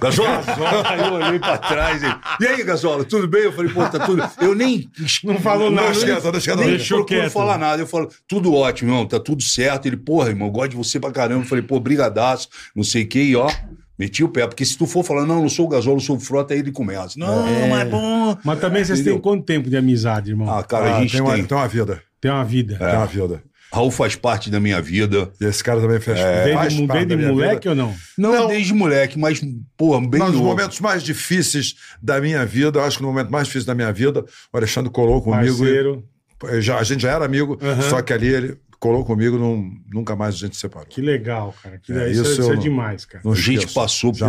Gasola! 0.00 0.42
Aí 0.88 1.00
eu 1.00 1.12
olhei 1.14 1.38
pra 1.38 1.58
trás 1.58 2.02
e. 2.02 2.06
E 2.40 2.46
aí, 2.46 2.62
Gasola, 2.62 3.04
tudo 3.04 3.26
bem? 3.26 3.42
Eu 3.42 3.52
falei, 3.52 3.72
pô, 3.72 3.86
tá 3.88 3.98
tudo. 4.06 4.22
Eu 4.40 4.54
nem. 4.54 4.88
Não 5.24 5.38
falou 5.40 5.70
nada. 5.70 5.90
Deixa 5.90 6.06
quieto, 6.06 6.30
deixa 6.32 6.54
quieto. 6.56 6.66
Nem 6.66 6.78
procuro 6.78 7.04
quieto. 7.04 7.30
falar 7.32 7.58
nada. 7.58 7.82
Eu 7.82 7.86
falo, 7.86 8.08
tudo 8.28 8.54
ótimo, 8.54 8.90
irmão, 8.90 9.06
tá 9.06 9.18
tudo 9.18 9.42
certo. 9.42 9.86
Ele, 9.86 9.96
porra, 9.96 10.28
irmão, 10.28 10.48
eu 10.48 10.52
gosto 10.52 10.70
de 10.70 10.76
você 10.76 11.00
pra 11.00 11.10
caramba. 11.10 11.42
Eu 11.44 11.48
falei, 11.48 11.64
pô, 11.64 11.80
brigadaço, 11.80 12.48
não 12.74 12.84
sei 12.84 13.02
o 13.02 13.08
que, 13.08 13.20
e 13.20 13.36
ó, 13.36 13.50
meti 13.98 14.22
o 14.24 14.28
pé. 14.28 14.46
Porque 14.46 14.64
se 14.64 14.76
tu 14.76 14.86
for 14.86 15.04
falar, 15.04 15.26
não, 15.26 15.40
não 15.42 15.48
sou 15.48 15.66
o 15.66 15.68
gasol, 15.68 15.94
eu 15.94 16.00
sou 16.00 16.16
o 16.16 16.20
frota, 16.20 16.54
aí 16.54 16.60
ele 16.60 16.72
começa. 16.72 17.18
Não, 17.18 17.44
mas 17.68 17.80
é 17.80 17.84
bom. 17.84 18.36
Mas 18.44 18.60
também 18.60 18.84
vocês 18.84 18.98
Entendeu? 19.00 19.14
têm 19.14 19.22
quanto 19.22 19.44
tempo 19.44 19.68
de 19.70 19.76
amizade, 19.76 20.30
irmão? 20.30 20.48
Ah, 20.50 20.62
cara, 20.62 20.86
Ah, 20.92 20.96
a 20.96 21.00
gente 21.00 21.12
tem, 21.12 21.22
tem. 21.24 21.30
uma, 21.40 21.46
tem 21.46 21.56
uma 21.58 21.68
vida. 21.68 22.02
Tem 22.20 22.30
uma 22.30 22.44
vida. 22.44 22.76
Tem 22.78 22.88
uma 22.96 23.06
vida. 23.06 23.42
Raul 23.72 23.90
faz 23.90 24.14
parte 24.14 24.50
da 24.50 24.60
minha 24.60 24.82
vida. 24.82 25.30
E 25.40 25.46
esse 25.46 25.64
cara 25.64 25.80
também 25.80 25.98
fez 25.98 26.18
Desde, 26.18 26.52
faz 26.52 26.74
mu- 26.74 26.86
parte 26.86 26.98
desde 27.06 27.08
da 27.08 27.16
minha 27.16 27.32
moleque 27.32 27.68
vida. 27.68 27.70
ou 27.70 27.74
não? 27.88 27.94
Não, 28.18 28.32
Não. 28.42 28.46
desde 28.48 28.74
moleque, 28.74 29.18
mas, 29.18 29.40
porra, 29.78 29.98
bem 30.06 30.20
Nos 30.20 30.32
novo. 30.34 30.44
momentos 30.44 30.78
mais 30.78 31.02
difíceis 31.02 31.74
da 32.02 32.20
minha 32.20 32.44
vida, 32.44 32.78
eu 32.78 32.84
acho 32.84 32.98
que 32.98 33.02
no 33.02 33.08
momento 33.08 33.30
mais 33.32 33.46
difícil 33.46 33.66
da 33.66 33.74
minha 33.74 33.90
vida, 33.90 34.24
o 34.52 34.56
Alexandre 34.58 34.90
colou 34.90 35.22
comigo. 35.22 35.42
e- 35.54 35.58
Parceiro. 35.58 36.04
Eu 36.44 36.60
já- 36.60 36.76
a 36.78 36.82
gente 36.82 37.00
já 37.00 37.12
era 37.12 37.24
amigo, 37.24 37.56
Aham. 37.62 37.82
só 37.88 38.02
que 38.02 38.12
ali 38.12 38.26
ele 38.26 38.56
colou 38.82 39.04
comigo, 39.04 39.38
não, 39.38 39.70
nunca 39.94 40.16
mais 40.16 40.34
a 40.34 40.38
gente 40.38 40.56
se 40.56 40.62
separou. 40.62 40.88
Que 40.88 41.00
legal, 41.00 41.54
cara. 41.62 41.78
Que 41.78 41.92
É, 41.92 42.10
isso, 42.10 42.22
isso 42.22 42.32
isso 42.32 42.42
eu 42.42 42.50
é 42.50 42.54
não- 42.56 42.62
demais, 42.62 43.04
cara. 43.04 43.22
A 43.24 43.34
gente 43.36 43.72
passou 43.72 44.12
por, 44.12 44.28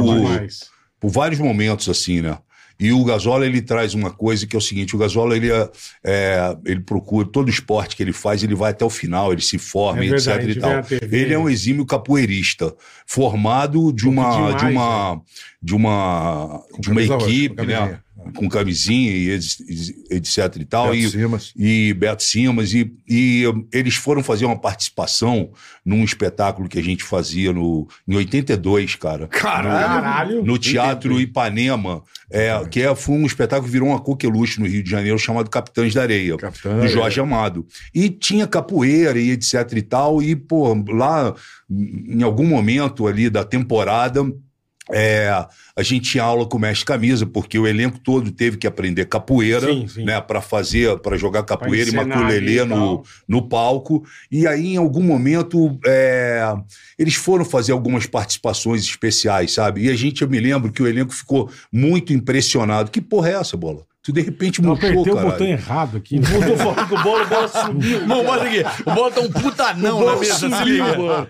por 0.99 1.09
vários 1.09 1.39
momentos 1.39 1.89
assim, 1.89 2.21
né? 2.21 2.37
E 2.79 2.91
o 2.91 3.03
Gasola, 3.03 3.45
ele 3.47 3.61
traz 3.61 3.93
uma 3.95 4.11
coisa 4.11 4.45
que 4.45 4.55
é 4.55 4.59
o 4.59 4.61
seguinte, 4.61 4.95
o 4.95 4.99
Gasola, 4.99 5.35
ele, 5.35 5.51
é, 5.51 5.69
é, 6.03 6.57
ele 6.65 6.81
procura, 6.81 7.27
todo 7.27 7.49
esporte 7.49 7.95
que 7.95 8.03
ele 8.03 8.13
faz, 8.13 8.43
ele 8.43 8.53
vai 8.53 8.71
até 8.71 8.85
o 8.85 8.89
final, 8.89 9.31
ele 9.31 9.41
se 9.41 9.57
forma, 9.57 10.03
É 10.03 10.09
verdade, 10.09 10.51
etc 10.51 10.57
e 10.57 10.59
tal. 10.59 10.83
TV. 10.83 11.17
Ele 11.21 11.33
é 11.33 11.39
um 11.39 11.49
exímio 11.49 11.85
capoeirista, 11.85 12.75
formado 13.07 13.91
de 13.91 14.07
uma, 14.07 14.53
demais, 14.53 14.57
de 14.57 14.65
uma, 14.65 15.21
de 15.61 15.75
uma, 15.75 16.63
de 16.79 16.89
uma 16.89 16.95
camisa 16.95 17.13
roxa, 17.15 17.29
equipe, 17.29 17.65
né? 17.65 17.99
Com 18.35 18.49
camisinha 18.49 19.11
e 19.11 19.31
etc 19.31 20.55
e 20.59 20.65
tal. 20.65 20.91
Beto 20.91 20.97
e, 20.97 21.09
Simas. 21.09 21.53
e 21.55 21.93
Beto 21.93 22.23
Simas, 22.23 22.73
e, 22.73 22.93
e 23.07 23.43
eles 23.71 23.95
foram 23.95 24.23
fazer 24.23 24.45
uma 24.45 24.59
participação 24.59 25.51
num 25.85 26.03
espetáculo 26.03 26.69
que 26.69 26.79
a 26.79 26.83
gente 26.83 27.03
fazia 27.03 27.51
no, 27.51 27.87
em 28.07 28.15
82, 28.15 28.95
cara. 28.95 29.27
Caralho. 29.27 30.43
No 30.43 30.57
Teatro 30.57 31.19
Ipanema, 31.19 32.03
é, 32.31 32.63
que 32.69 32.81
é, 32.81 32.95
foi 32.95 33.15
um 33.15 33.25
espetáculo 33.25 33.67
que 33.67 33.71
virou 33.71 33.89
uma 33.89 33.99
coqueluche 33.99 34.59
no 34.59 34.67
Rio 34.67 34.83
de 34.83 34.89
Janeiro, 34.89 35.19
chamado 35.19 35.49
Capitães 35.49 35.93
da 35.93 36.01
Areia, 36.01 36.37
Capitão, 36.37 36.79
do 36.79 36.87
Jorge 36.87 37.19
Amado. 37.19 37.65
E 37.93 38.09
tinha 38.09 38.47
capoeira 38.47 39.19
e 39.19 39.31
etc 39.31 39.71
e 39.73 39.81
tal, 39.81 40.21
e, 40.21 40.35
pô, 40.35 40.73
lá, 40.89 41.35
em 41.69 42.23
algum 42.23 42.45
momento 42.45 43.07
ali 43.07 43.29
da 43.29 43.43
temporada, 43.43 44.23
é, 44.91 45.29
a 45.75 45.83
gente 45.83 46.11
tinha 46.11 46.23
aula 46.23 46.45
com 46.45 46.57
o 46.57 46.59
mestre 46.59 46.85
camisa, 46.85 47.25
porque 47.25 47.57
o 47.57 47.65
elenco 47.65 47.99
todo 47.99 48.31
teve 48.31 48.57
que 48.57 48.67
aprender 48.67 49.05
capoeira, 49.05 49.67
Sim, 49.67 49.87
sim. 49.87 50.03
né, 50.03 50.19
para 50.19 50.41
fazer, 50.41 50.97
para 50.99 51.15
jogar 51.15 51.43
capoeira 51.43 51.85
e 51.85 51.87
encenar 51.89 52.17
ali 52.17 52.23
maculelê 52.23 52.61
e 52.61 52.65
no, 52.65 53.03
no 53.27 53.47
palco. 53.47 54.03
E 54.29 54.45
aí, 54.45 54.73
em 54.73 54.77
algum 54.77 55.03
momento, 55.03 55.79
é, 55.85 56.53
eles 56.99 57.15
foram 57.15 57.45
fazer 57.45 57.71
algumas 57.71 58.05
participações 58.05 58.83
especiais, 58.83 59.53
sabe? 59.53 59.85
E 59.85 59.89
a 59.89 59.95
gente, 59.95 60.21
eu 60.21 60.29
me 60.29 60.39
lembro 60.39 60.71
que 60.71 60.83
o 60.83 60.87
elenco 60.87 61.13
ficou 61.13 61.49
muito 61.71 62.11
impressionado. 62.11 62.91
Que 62.91 63.01
porra 63.01 63.29
é 63.29 63.33
essa, 63.35 63.55
bola? 63.55 63.85
Tu 64.03 64.11
de 64.11 64.19
repente 64.21 64.61
murchou, 64.61 64.89
apertei 64.89 65.13
o 65.13 65.15
cara. 65.15 65.29
botão 65.29 65.47
errado 65.47 65.95
aqui. 65.97 66.19
né? 66.19 66.27
Eu 66.35 66.41
tô 66.51 66.57
falando 66.57 66.87
que 66.89 66.93
o 66.93 67.03
bola, 67.03 67.23
o 67.23 67.27
bola 67.27 67.47
sumiu. 67.47 67.99
Irmão, 68.01 68.25
olha 68.25 68.43
aqui. 68.43 68.81
O 68.85 68.93
bola 68.93 69.11
tá 69.11 69.21
um 69.21 69.31
putanão 69.31 70.05
na 70.05 70.15
mesa. 70.17 70.33
se 70.35 70.63
liga. 70.65 70.83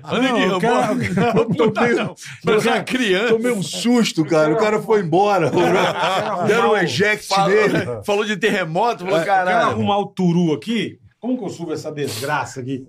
Olha 0.03 0.29
aqui, 0.31 0.45
Não, 0.47 0.53
o 0.53 0.57
o 0.57 0.61
cara- 0.61 0.87
bola. 0.95 1.45
Um 1.45 1.53
putanão. 1.53 2.15
Parece 2.43 2.67
uma 2.67 2.81
criança. 2.81 3.29
Tomei 3.29 3.51
um 3.51 3.61
susto, 3.61 4.25
cara. 4.25 4.51
O 4.51 4.57
cara 4.57 4.81
foi 4.81 5.01
embora. 5.01 5.51
Deram 6.47 6.71
um 6.71 6.77
eject 6.77 7.29
nele. 7.47 7.77
Falou, 7.85 8.03
falou 8.03 8.25
de 8.25 8.37
terremoto, 8.37 9.03
falou, 9.05 9.19
Eu 9.19 9.23
quero 9.23 9.45
caralho. 9.45 9.67
arrumar 9.69 9.99
o 9.99 10.07
turu 10.07 10.51
aqui. 10.53 10.97
Como 11.19 11.37
que 11.37 11.43
eu 11.45 11.49
subo 11.49 11.73
essa 11.73 11.91
desgraça 11.91 12.59
aqui? 12.59 12.87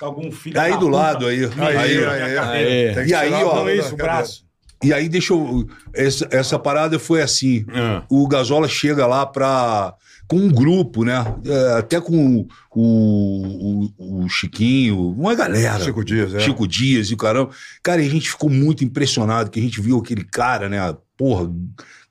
Com 0.00 0.06
algum 0.06 0.32
filho 0.32 0.58
Aí 0.58 0.72
do 0.72 0.78
puta 0.86 0.90
lado, 0.96 1.26
aí. 1.26 1.44
Aí, 1.44 2.04
aí, 2.04 3.06
E 3.06 3.14
aí, 3.14 3.32
ó, 3.34 3.54
Não 3.56 3.68
é 3.68 3.76
isso, 3.76 3.92
o 3.92 3.96
braço. 3.98 4.45
E 4.82 4.92
aí, 4.92 5.08
deixa 5.08 5.32
eu. 5.32 5.66
Essa, 5.94 6.28
essa 6.30 6.58
parada 6.58 6.98
foi 6.98 7.22
assim: 7.22 7.64
Ah. 7.72 8.02
o 8.10 8.26
Gasola 8.28 8.68
chega 8.68 9.06
lá 9.06 9.24
pra. 9.24 9.94
com 10.28 10.36
um 10.36 10.48
grupo, 10.50 11.02
né? 11.04 11.24
É, 11.44 11.78
até 11.78 12.00
com 12.00 12.46
o, 12.74 13.88
o, 13.98 14.24
o 14.24 14.28
Chiquinho, 14.28 15.12
uma 15.12 15.34
galera. 15.34 15.82
Chico 15.82 16.04
Dias, 16.04 16.34
é. 16.34 16.40
Chico 16.40 16.68
Dias 16.68 17.08
e 17.08 17.14
o 17.14 17.16
caramba. 17.16 17.50
Cara, 17.82 18.00
a 18.02 18.08
gente 18.08 18.28
ficou 18.28 18.50
muito 18.50 18.84
impressionado 18.84 19.50
que 19.50 19.58
a 19.58 19.62
gente 19.62 19.80
viu 19.80 19.98
aquele 19.98 20.24
cara, 20.24 20.68
né? 20.68 20.94
Porra, 21.16 21.50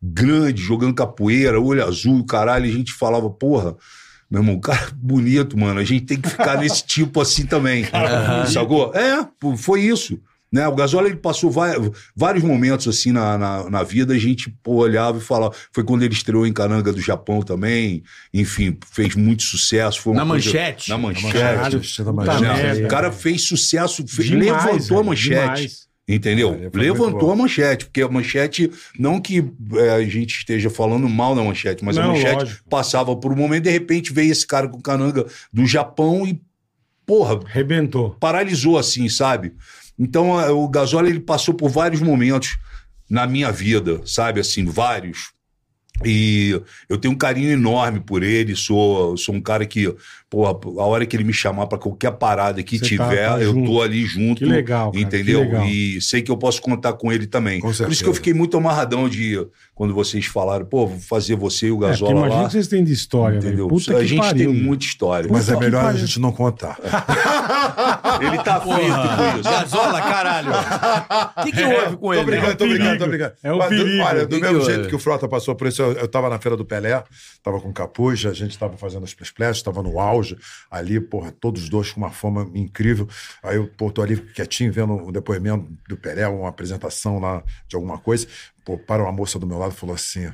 grande, 0.01 0.61
jogando 0.61 0.95
capoeira, 0.95 1.61
olho 1.61 1.85
azul, 1.85 2.19
o 2.19 2.25
caralho. 2.25 2.65
E 2.65 2.69
a 2.69 2.73
gente 2.73 2.93
falava, 2.93 3.29
porra. 3.29 3.75
Meu 4.27 4.41
irmão, 4.41 4.59
cara 4.59 4.89
bonito, 4.95 5.55
mano. 5.57 5.79
A 5.79 5.83
gente 5.83 6.05
tem 6.05 6.19
que 6.19 6.27
ficar 6.27 6.57
nesse 6.59 6.83
tipo 6.83 7.21
assim 7.21 7.45
também. 7.45 7.85
Sacou? 8.51 8.91
É, 8.95 9.25
foi 9.55 9.81
isso. 9.81 10.19
Né? 10.55 10.65
O 10.69 10.73
Gasola 10.73 11.09
ele 11.09 11.17
passou 11.17 11.51
vários 12.15 12.41
momentos 12.41 12.87
assim 12.87 13.11
na, 13.11 13.37
na, 13.37 13.69
na 13.69 13.83
vida, 13.83 14.13
a 14.13 14.17
gente 14.17 14.49
pô, 14.63 14.75
olhava 14.75 15.17
e 15.17 15.21
falava. 15.21 15.53
Foi 15.73 15.83
quando 15.83 16.03
ele 16.03 16.13
estreou 16.13 16.47
em 16.47 16.53
Caranga 16.53 16.93
do 16.93 17.01
Japão 17.01 17.41
também. 17.41 18.01
Enfim, 18.33 18.77
fez 18.89 19.15
muito 19.15 19.43
sucesso. 19.43 19.99
Foi 19.99 20.13
uma 20.13 20.19
Na 20.19 20.25
manchete. 20.25 20.89
Na 20.89 20.97
manchete. 20.97 21.33
Caralho, 21.33 21.83
Você 21.83 22.01
tá 22.01 22.09
imaginando? 22.09 22.41
Né? 22.41 22.63
merda. 22.63 22.85
O 22.85 22.87
cara 22.87 23.11
fez 23.11 23.41
sucesso, 23.41 24.01
Demais, 24.01 24.45
levantou 24.65 24.99
a 24.99 25.03
manchete. 25.03 25.41
demais. 25.55 25.85
Entendeu? 26.07 26.71
Levantou 26.73 27.31
a 27.31 27.35
manchete, 27.35 27.85
porque 27.85 28.01
a 28.01 28.07
manchete, 28.07 28.71
não 28.97 29.19
que 29.19 29.43
é, 29.73 29.89
a 29.89 30.03
gente 30.03 30.37
esteja 30.37 30.69
falando 30.69 31.09
mal 31.09 31.35
da 31.35 31.43
manchete, 31.43 31.83
mas 31.83 31.97
a 31.97 32.03
Não, 32.03 32.13
manchete 32.13 32.35
lógico. 32.35 32.69
passava 32.69 33.13
por 33.15 33.33
um 33.33 33.35
momento, 33.35 33.63
de 33.63 33.71
repente 33.71 34.13
veio 34.13 34.31
esse 34.31 34.47
cara 34.47 34.69
com 34.69 34.79
cananga 34.79 35.25
do 35.51 35.65
Japão 35.65 36.25
e, 36.25 36.39
porra, 37.05 37.39
Rebentou. 37.47 38.11
paralisou 38.21 38.77
assim, 38.77 39.09
sabe? 39.09 39.53
Então 39.97 40.37
a- 40.37 40.51
o 40.51 40.67
Gasola 40.67 41.07
ele 41.09 41.19
passou 41.19 41.53
por 41.53 41.69
vários 41.69 42.01
momentos 42.01 42.57
na 43.09 43.25
minha 43.27 43.51
vida, 43.51 44.01
sabe? 44.05 44.39
Assim, 44.39 44.65
vários. 44.65 45.33
E 46.03 46.59
eu 46.89 46.97
tenho 46.97 47.13
um 47.13 47.17
carinho 47.17 47.49
enorme 47.51 48.01
por 48.01 48.21
ele, 48.21 48.55
sou, 48.55 49.15
sou 49.15 49.33
um 49.33 49.41
cara 49.41 49.65
que, 49.65 49.95
pô, 50.55 50.79
a 50.81 50.85
hora 50.85 51.05
que 51.05 51.15
ele 51.15 51.23
me 51.23 51.31
chamar 51.33 51.67
pra 51.67 51.77
qualquer 51.77 52.11
parada 52.11 52.61
que 52.63 52.77
Você 52.77 52.97
tá- 52.97 53.05
tiver, 53.07 53.29
tá 53.29 53.39
eu 53.41 53.53
junto. 53.53 53.71
tô 53.71 53.81
ali 53.81 54.05
junto. 54.05 54.39
Que 54.39 54.45
legal, 54.45 54.91
cara, 54.91 55.01
Entendeu? 55.03 55.39
que 55.41 55.45
legal. 55.51 55.65
E 55.67 56.01
sei 56.01 56.21
que 56.21 56.31
eu 56.31 56.37
posso 56.37 56.61
contar 56.61 56.93
com 56.93 57.11
ele 57.11 57.25
também. 57.27 57.59
Com 57.59 57.71
Por 57.71 57.91
isso 57.91 58.03
que 58.03 58.09
eu 58.09 58.13
fiquei 58.13 58.33
muito 58.33 58.57
amarradão 58.57 59.07
de 59.07 59.45
quando 59.73 59.93
vocês 59.93 60.25
falaram, 60.25 60.65
pô, 60.65 60.87
vou 60.87 60.99
fazer 60.99 61.35
você 61.35 61.67
e 61.67 61.71
o 61.71 61.75
É, 61.75 61.77
porque 61.79 61.91
Gasola 61.91 62.11
imagina 62.11 62.35
lá. 62.41 62.45
que 62.47 62.51
vocês 62.53 62.67
têm 62.67 62.83
de 62.83 62.93
história, 62.93 63.37
Entendeu? 63.37 63.67
a 63.67 63.69
que 63.99 64.07
gente 64.07 64.19
pariu. 64.19 64.51
tem 64.51 64.61
muita 64.63 64.85
história. 64.85 65.29
Mas 65.31 65.49
é 65.49 65.53
Puta 65.53 65.65
que 65.65 65.71
melhor 65.71 65.85
a 65.85 65.93
gente 65.93 66.19
não 66.19 66.31
contar. 66.31 66.77
Ele 68.21 68.37
tá 68.43 68.59
frito 68.61 68.75
com 68.75 69.39
isso. 69.39 69.43
Gasola, 69.43 70.01
caralho. 70.01 70.51
O 71.37 71.43
que, 71.43 71.51
que 71.51 71.63
houve 71.63 71.97
com 71.97 72.07
Tô 72.07 72.13
ele? 72.13 72.23
brincando, 72.23 72.51
tô 72.55 72.57
perigo. 72.65 72.77
brincando, 72.79 72.99
tô 72.99 73.07
brincando. 73.07 73.33
É 73.43 73.51
o 73.53 73.57
Mas, 73.57 73.69
do- 73.69 73.75
perigo. 73.83 74.03
Olha, 74.03 74.25
do 74.25 74.35
Que 74.35 74.41
mesmo 74.41 74.59
que 74.59 74.65
jeito 74.65 74.77
houve? 74.77 74.89
que 74.89 74.95
o 74.95 74.99
Frota 74.99 75.27
passou 75.27 75.55
por 75.55 75.67
isso, 75.67 75.81
eu, 75.81 75.91
eu 75.93 76.07
tava 76.07 76.29
na 76.29 76.39
Feira 76.39 76.55
do 76.55 76.63
Pelé, 76.65 77.03
tava 77.43 77.59
com 77.59 77.71
capuz, 77.73 78.25
a 78.25 78.33
gente 78.33 78.57
tava 78.57 78.77
fazendo 78.77 79.03
as 79.03 79.13
splash, 79.21 79.61
tava 79.61 79.83
no 79.83 79.99
auge, 79.99 80.24
ali, 80.69 80.99
porra, 80.99 81.31
todos 81.31 81.63
os 81.63 81.69
dois 81.69 81.91
com 81.91 81.99
uma 81.99 82.11
fama 82.11 82.49
incrível. 82.53 83.07
Aí 83.43 83.57
eu, 83.57 83.67
pô, 83.67 83.91
tô 83.91 84.01
ali 84.01 84.17
quietinho, 84.17 84.71
vendo 84.71 84.93
o 84.93 85.11
depoimento 85.11 85.67
do 85.87 85.97
Pelé, 85.97 86.27
uma 86.27 86.49
apresentação 86.49 87.19
lá 87.19 87.43
de 87.67 87.75
alguma 87.75 87.97
coisa. 87.97 88.27
Pô, 88.63 88.77
para 88.77 89.03
uma 89.03 89.11
moça 89.11 89.37
do 89.37 89.47
meu 89.47 89.57
lado 89.57 89.73
falou 89.73 89.95
assim: 89.95 90.31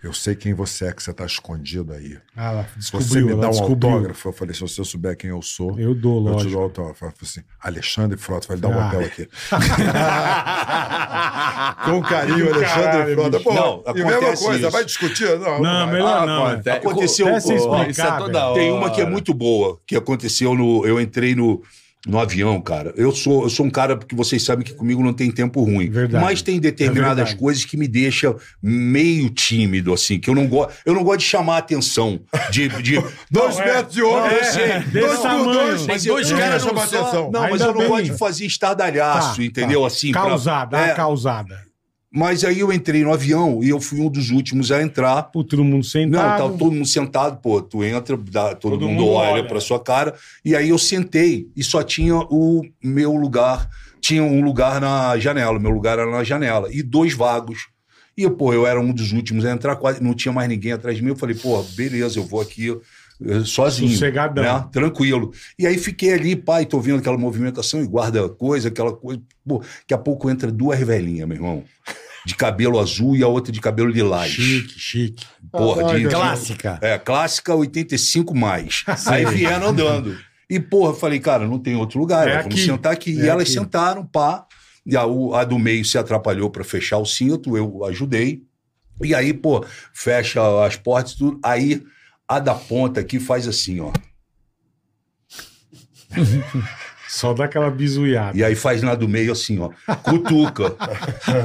Eu 0.00 0.12
sei 0.12 0.36
quem 0.36 0.54
você 0.54 0.86
é, 0.86 0.92
que 0.92 1.02
você 1.02 1.12
tá 1.12 1.26
escondido 1.26 1.92
aí. 1.92 2.16
Ah, 2.36 2.52
ela 2.52 2.62
Você 2.78 2.96
descobriu, 2.96 3.26
me 3.26 3.32
ela 3.32 3.40
dá 3.42 3.48
um 3.48 3.50
descobriu. 3.50 3.90
autógrafo? 3.90 4.28
Eu 4.28 4.32
falei, 4.32 4.54
se 4.54 4.60
você 4.60 4.84
souber 4.84 5.16
quem 5.16 5.30
eu 5.30 5.42
sou, 5.42 5.76
Eu 5.78 5.92
dou, 5.92 6.18
eu 6.18 6.24
te 6.24 6.30
lógico. 6.34 6.50
dou 6.52 6.62
autógrafo. 6.62 7.04
Ela 7.04 7.12
falou 7.12 7.28
assim, 7.28 7.40
Alexandre 7.60 8.16
Frota, 8.16 8.46
vai 8.46 8.56
lhe 8.56 8.62
dar 8.62 8.68
um 8.68 8.78
Ah. 8.78 8.82
papel 8.84 9.00
aqui. 9.00 9.28
Com 11.84 12.02
carinho, 12.02 12.52
Alexandre 12.54 12.82
Caralho, 12.84 13.14
Frota. 13.14 13.40
Pô, 13.40 13.54
Não, 13.54 13.82
e 13.88 13.92
mesma 13.94 14.10
acontece 14.12 14.44
coisa, 14.44 14.60
isso. 14.60 14.70
vai 14.70 14.84
discutir? 14.84 15.38
Não, 15.38 15.60
Não, 15.62 15.86
melhor 15.88 16.22
Ah, 16.22 16.26
não. 16.26 16.50
é. 16.50 16.54
Até- 16.54 16.72
Aconteceu, 16.76 17.36
explicar, 17.36 17.90
isso 17.90 18.00
é 18.02 18.18
toda 18.18 18.46
hora. 18.46 18.54
Tem 18.60 18.70
uma 18.72 18.90
que 18.90 19.00
é 19.00 19.06
muito 19.06 19.32
boa, 19.34 19.78
que 19.86 19.96
aconteceu 19.96 20.54
no. 20.54 20.86
Eu 20.86 21.00
entrei 21.00 21.34
no, 21.34 21.62
no 22.08 22.18
avião, 22.18 22.60
cara. 22.60 22.92
Eu 22.96 23.12
sou, 23.12 23.42
eu 23.44 23.50
sou 23.50 23.66
um 23.66 23.70
cara 23.70 23.96
que 23.96 24.14
vocês 24.14 24.42
sabem 24.42 24.64
que 24.64 24.72
comigo 24.72 25.02
não 25.02 25.12
tem 25.12 25.30
tempo 25.30 25.62
ruim. 25.62 25.90
Verdade. 25.90 26.24
Mas 26.24 26.40
tem 26.42 26.56
É 26.56 26.60
determinadas 26.60 27.16
verdade. 27.16 27.36
coisas 27.36 27.64
que 27.66 27.76
me 27.76 27.86
deixam 27.86 28.34
meio 28.62 29.28
tímido, 29.30 29.92
assim, 29.92 30.18
que 30.18 30.30
eu 30.30 30.34
não 30.34 30.46
gosto. 30.48 30.72
Eu 30.86 30.94
não 30.94 31.04
gosto 31.04 31.18
de 31.20 31.26
chamar 31.26 31.56
a 31.56 31.58
atenção. 31.58 32.18
De. 32.50 32.68
de 32.82 32.94
Dois 33.30 33.56
Não, 33.56 33.62
é. 33.62 33.74
metros 33.74 33.94
de 33.94 34.02
homem, 34.02 34.32
eu 34.32 34.38
é. 34.38 34.44
sei. 34.44 34.80
Dois 35.00 35.18
por 35.20 35.52
dois, 35.52 35.86
mas 35.86 36.06
eu 36.06 36.14
dois 36.14 36.30
eu 36.30 36.38
caras 36.38 36.62
quero 36.62 36.74
num 36.74 36.80
chamar 36.80 36.88
só. 36.88 37.00
atenção. 37.02 37.30
Não, 37.30 37.40
mas 37.42 37.60
eu 37.60 37.66
não 37.74 37.78
bem. 37.80 37.88
gosto 37.88 38.04
de 38.04 38.16
fazer 38.18 38.46
estardalhaço, 38.46 39.36
Tá, 39.36 39.44
entendeu? 39.44 39.80
tá. 39.82 39.86
Assim, 39.86 40.12
pra- 40.12 40.22
Causada, 40.22 40.78
é, 40.78 40.90
a 40.92 40.94
causada. 40.94 41.67
Mas 42.10 42.42
aí 42.42 42.60
eu 42.60 42.72
entrei 42.72 43.02
no 43.04 43.12
avião 43.12 43.62
e 43.62 43.68
eu 43.68 43.78
fui 43.80 44.00
um 44.00 44.08
dos 44.08 44.30
últimos 44.30 44.72
a 44.72 44.82
entrar. 44.82 45.22
Pô, 45.24 45.44
todo 45.44 45.62
mundo 45.62 45.76
Não, 45.76 45.82
sentado. 45.82 46.42
tá 46.52 46.56
todo 46.58 46.72
mundo 46.72 46.86
sentado, 46.86 47.40
pô, 47.42 47.60
tu 47.60 47.84
entra, 47.84 48.16
dá- 48.16 48.54
todo, 48.54 48.72
Todo 48.78 48.88
mundo, 48.88 49.00
mundo 49.02 49.10
olha, 49.12 49.30
olha. 49.32 49.46
pra 49.46 49.60
sua 49.60 49.78
cara. 49.78 50.14
E 50.42 50.56
aí 50.56 50.70
eu 50.70 50.78
sentei 50.78 51.48
e 51.54 51.62
só 51.62 51.82
tinha 51.82 52.16
o 52.16 52.62
meu 52.82 53.14
lugar, 53.14 53.68
tinha 54.00 54.22
um 54.22 54.42
lugar 54.42 54.80
na 54.80 55.18
janela, 55.18 55.58
meu 55.58 55.70
lugar 55.70 55.98
era 55.98 56.10
na 56.10 56.24
janela, 56.24 56.68
e 56.72 56.82
dois 56.82 57.12
vagos. 57.12 57.66
E, 58.16 58.28
pô, 58.28 58.52
eu 58.54 58.66
era 58.66 58.80
um 58.80 58.92
dos 58.92 59.12
últimos 59.12 59.44
a 59.44 59.52
entrar, 59.52 59.76
quase 59.76 60.02
não 60.02 60.12
tinha 60.14 60.32
mais 60.32 60.48
ninguém 60.48 60.72
atrás 60.72 60.96
de 60.96 61.02
mim. 61.04 61.10
Eu 61.10 61.16
falei, 61.16 61.36
pô, 61.36 61.62
beleza, 61.76 62.18
eu 62.18 62.24
vou 62.24 62.40
aqui 62.40 62.74
sozinho. 63.44 63.90
Sossegadão. 63.90 64.42
Né? 64.44 64.68
Tranquilo. 64.72 65.32
E 65.58 65.66
aí 65.66 65.76
fiquei 65.78 66.12
ali, 66.12 66.36
pai, 66.36 66.64
tô 66.66 66.80
vendo 66.80 66.98
aquela 66.98 67.18
movimentação 67.18 67.82
e 67.82 67.86
guarda 67.86 68.28
coisa, 68.28 68.68
aquela 68.68 68.92
coisa. 68.94 69.20
Pô, 69.46 69.58
daqui 69.58 69.94
a 69.94 69.98
pouco 69.98 70.30
entra 70.30 70.50
duas 70.52 70.78
velhinhas, 70.80 71.26
meu 71.28 71.36
irmão. 71.36 71.64
De 72.26 72.34
cabelo 72.34 72.78
azul 72.78 73.16
e 73.16 73.22
a 73.22 73.28
outra 73.28 73.50
de 73.52 73.60
cabelo 73.60 73.88
lilás. 73.90 74.30
Chique, 74.30 74.78
chique. 74.78 75.26
Porra, 75.50 75.98
de, 75.98 76.06
Clássica. 76.08 76.78
é, 76.82 76.98
clássica 76.98 77.54
85 77.54 78.34
mais. 78.36 78.84
Aí 79.06 79.24
vieram 79.24 79.68
andando. 79.68 80.16
E, 80.50 80.58
porra, 80.60 80.90
eu 80.92 80.96
falei, 80.96 81.20
cara, 81.20 81.46
não 81.46 81.58
tem 81.58 81.74
outro 81.76 81.98
lugar, 81.98 82.26
É 82.28 82.38
vamos 82.38 82.54
aqui. 82.54 82.64
sentar 82.64 82.92
aqui. 82.92 83.10
É 83.20 83.24
e 83.24 83.28
elas 83.28 83.44
aqui. 83.44 83.52
sentaram, 83.52 84.04
pá. 84.04 84.46
E 84.84 84.96
a, 84.96 85.02
a 85.02 85.44
do 85.44 85.58
meio 85.58 85.84
se 85.84 85.96
atrapalhou 85.98 86.50
para 86.50 86.64
fechar 86.64 86.98
o 86.98 87.04
cinto, 87.06 87.56
eu 87.56 87.84
ajudei. 87.84 88.42
E 89.02 89.14
aí, 89.14 89.32
pô, 89.32 89.64
fecha 89.92 90.40
as 90.66 90.76
portas 90.76 91.12
e 91.12 91.18
tudo. 91.18 91.38
Aí 91.42 91.82
a 92.28 92.38
da 92.38 92.54
ponta 92.54 93.00
aqui 93.00 93.18
faz 93.18 93.48
assim, 93.48 93.80
ó. 93.80 93.90
Só 97.08 97.32
dá 97.32 97.46
aquela 97.46 97.70
bizuiada. 97.70 98.36
E 98.36 98.44
aí 98.44 98.54
faz 98.54 98.82
na 98.82 98.94
do 98.94 99.08
meio 99.08 99.32
assim, 99.32 99.58
ó, 99.58 99.70
cutuca. 100.02 100.76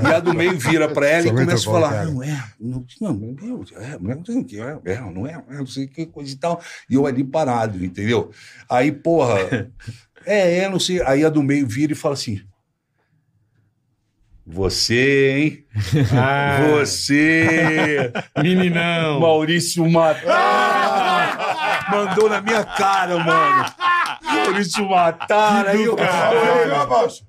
e 0.03 0.13
a 0.13 0.19
do 0.19 0.33
meio 0.33 0.59
vira 0.59 0.89
pra 0.89 1.07
ela 1.07 1.19
Isso 1.19 1.27
e 1.27 1.31
é 1.31 1.33
começa 1.33 1.69
a 1.69 1.71
falar: 1.73 1.89
cara. 1.89 2.05
não 2.05 2.21
é, 2.21 2.43
não, 2.59 2.85
não, 2.99 3.13
meu 3.13 3.33
Deus, 3.33 3.71
é, 3.77 3.97
não 3.97 4.25
sei 4.25 4.37
o 4.37 4.43
que, 4.43 4.59
é, 4.59 4.79
é, 4.85 4.99
não 4.99 5.25
é, 5.25 5.41
é, 5.49 5.57
não 5.57 5.65
sei 5.65 5.85
o 5.85 5.87
que, 5.87 6.05
coisa 6.05 6.33
e 6.33 6.35
tal. 6.35 6.61
E 6.89 6.95
eu 6.95 7.07
ali 7.07 7.23
parado, 7.23 7.83
entendeu? 7.83 8.29
Aí, 8.69 8.91
porra, 8.91 9.71
é, 10.25 10.57
é, 10.59 10.69
não 10.69 10.79
sei. 10.79 11.01
Aí 11.03 11.23
a 11.23 11.29
do 11.29 11.41
meio 11.41 11.65
vira 11.65 11.93
e 11.93 11.95
fala 11.95 12.15
assim: 12.15 12.41
Você, 14.45 15.29
hein? 15.31 15.65
Ah, 16.11 16.59
Você, 16.71 18.11
meninão. 18.37 19.21
Maurício 19.21 19.89
Matar, 19.89 20.72
mandou 21.93 22.29
na 22.29 22.41
minha 22.41 22.63
cara, 22.63 23.17
mano. 23.17 23.65
Maurício 24.23 24.87
Matar, 24.89 25.67
aí 25.67 25.83
eu. 25.83 25.95
O 25.95 25.99
avião 25.99 26.67
veio 26.67 26.81
abaixo. 26.81 27.23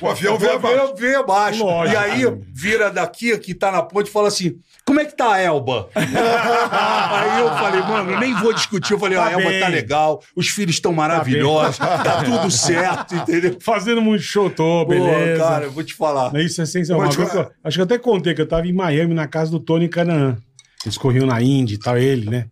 O 0.00 0.08
avião 0.08 0.38
veio 0.38 0.54
abaixo. 0.54 0.94
veio 0.96 1.20
abaixo. 1.20 1.64
E 1.92 1.96
aí 1.96 2.22
vira 2.52 2.90
daqui, 2.90 3.36
que 3.38 3.54
tá 3.54 3.70
na 3.70 3.82
ponte, 3.82 4.08
e 4.08 4.12
fala 4.12 4.28
assim: 4.28 4.56
como 4.86 5.00
é 5.00 5.04
que 5.04 5.16
tá 5.16 5.32
a 5.32 5.38
Elba? 5.40 5.88
aí 5.94 7.40
eu 7.40 7.48
falei, 7.48 7.80
mano, 7.82 8.18
nem 8.18 8.34
vou 8.34 8.52
discutir. 8.52 8.92
Eu 8.94 8.98
falei, 8.98 9.16
Tá 9.16 9.26
a 9.26 9.32
Elba 9.32 9.48
bem. 9.48 9.60
tá 9.60 9.68
legal, 9.68 10.20
os 10.36 10.48
filhos 10.48 10.74
estão 10.76 10.92
maravilhosos, 10.92 11.78
tá, 11.78 12.22
tudo 12.24 12.50
certo, 12.50 13.14
entendeu? 13.14 13.56
Fazendo 13.60 14.00
muito 14.02 14.22
show, 14.22 14.50
tô, 14.50 14.84
Pô, 14.84 14.86
beleza. 14.86 15.42
cara, 15.42 15.64
eu 15.64 15.70
vou 15.72 15.82
te 15.84 15.94
falar. 15.94 16.34
Isso 16.40 16.60
é 16.60 16.66
sensacional. 16.66 17.10
Eu- 17.12 17.50
acho 17.64 17.74
que 17.76 17.80
eu 17.80 17.84
até 17.84 17.98
contei 17.98 18.34
que 18.34 18.40
eu 18.40 18.48
tava 18.48 18.66
em 18.66 18.72
Miami, 18.72 19.14
na 19.14 19.26
casa 19.26 19.50
do 19.50 19.60
Tony 19.60 19.88
Canaan. 19.88 20.36
Eles 20.84 20.98
corriam 20.98 21.26
na 21.26 21.40
Indy 21.40 21.74
e 21.74 21.78
tal, 21.78 21.96
ele, 21.96 22.28
né? 22.28 22.46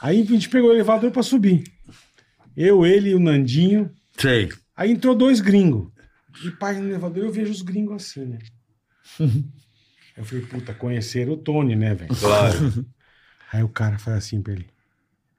Aí 0.00 0.22
a 0.22 0.24
gente 0.24 0.48
pegou 0.48 0.70
o 0.70 0.72
elevador 0.72 1.10
pra 1.10 1.22
subir. 1.22 1.64
Eu, 2.56 2.84
ele 2.84 3.10
e 3.10 3.14
o 3.14 3.20
Nandinho. 3.20 3.90
Sei. 4.16 4.48
Aí 4.76 4.92
entrou 4.92 5.14
dois 5.14 5.40
gringos. 5.40 5.90
E 6.44 6.50
pai 6.50 6.78
no 6.78 6.88
elevador, 6.88 7.24
eu 7.24 7.32
vejo 7.32 7.52
os 7.52 7.62
gringos 7.62 7.96
assim, 7.96 8.24
né? 8.24 8.38
Eu 10.16 10.24
falei, 10.24 10.44
puta, 10.44 10.74
conheceram 10.74 11.32
o 11.32 11.36
Tony, 11.36 11.74
né, 11.74 11.94
velho? 11.94 12.14
Claro. 12.14 12.86
Aí 13.50 13.62
o 13.62 13.68
cara 13.68 13.98
faz 13.98 14.18
assim 14.18 14.42
pra 14.42 14.52
ele. 14.52 14.66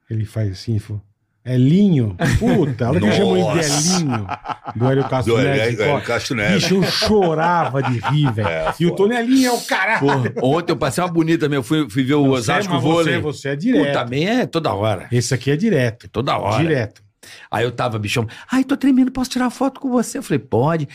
Ele 0.09 0.25
faz 0.25 0.51
assim 0.51 0.77
e 0.77 0.79
falou. 0.79 1.03
É 1.43 1.57
Linho? 1.57 2.15
Puta, 2.37 2.85
a 2.85 2.89
hora 2.91 2.99
que 2.99 3.07
eu 3.07 3.11
chamo 3.13 3.35
ele 3.35 3.59
de. 3.59 3.59
Elinho, 3.99 4.27
do 4.75 4.89
Hélio 4.91 5.09
Castro 5.09 5.35
Do 5.35 5.41
Neves. 5.41 5.61
Hélio- 5.61 5.81
Hélio 5.81 5.93
ó, 5.95 6.01
Castro 6.01 6.35
Neves. 6.35 6.63
Bicho, 6.63 6.75
eu 6.75 6.83
chorava 6.83 7.81
de 7.81 7.99
rir, 7.99 8.31
velho. 8.31 8.73
e 8.79 8.85
o 8.85 8.91
Tony 8.91 9.15
Elinho 9.15 9.47
é 9.49 9.51
o 9.51 9.61
caralho. 9.61 9.99
Porra, 9.99 10.33
ontem 10.43 10.71
eu 10.71 10.77
passei 10.77 11.03
uma 11.03 11.09
bonita 11.09 11.49
mesmo. 11.49 11.63
Fui, 11.63 11.89
fui 11.89 12.03
ver 12.03 12.13
o 12.13 12.23
Não, 12.25 12.31
Osasco 12.33 12.73
mas 12.73 12.83
Vôlei. 12.83 13.15
Você, 13.19 13.21
você 13.21 13.49
é 13.49 13.55
direto. 13.55 13.93
também 13.93 14.27
é 14.29 14.45
toda 14.45 14.71
hora. 14.73 15.07
Esse 15.11 15.33
aqui 15.33 15.49
é 15.49 15.55
direto. 15.55 16.07
Toda 16.09 16.37
hora. 16.37 16.61
Direto. 16.61 17.01
Aí 17.49 17.63
eu 17.63 17.71
tava, 17.71 17.97
bichão, 17.99 18.27
ai, 18.51 18.63
tô 18.63 18.75
tremendo, 18.77 19.11
posso 19.11 19.29
tirar 19.29 19.49
foto 19.49 19.79
com 19.79 19.89
você? 19.89 20.17
Eu 20.19 20.23
falei, 20.23 20.39
pode. 20.39 20.87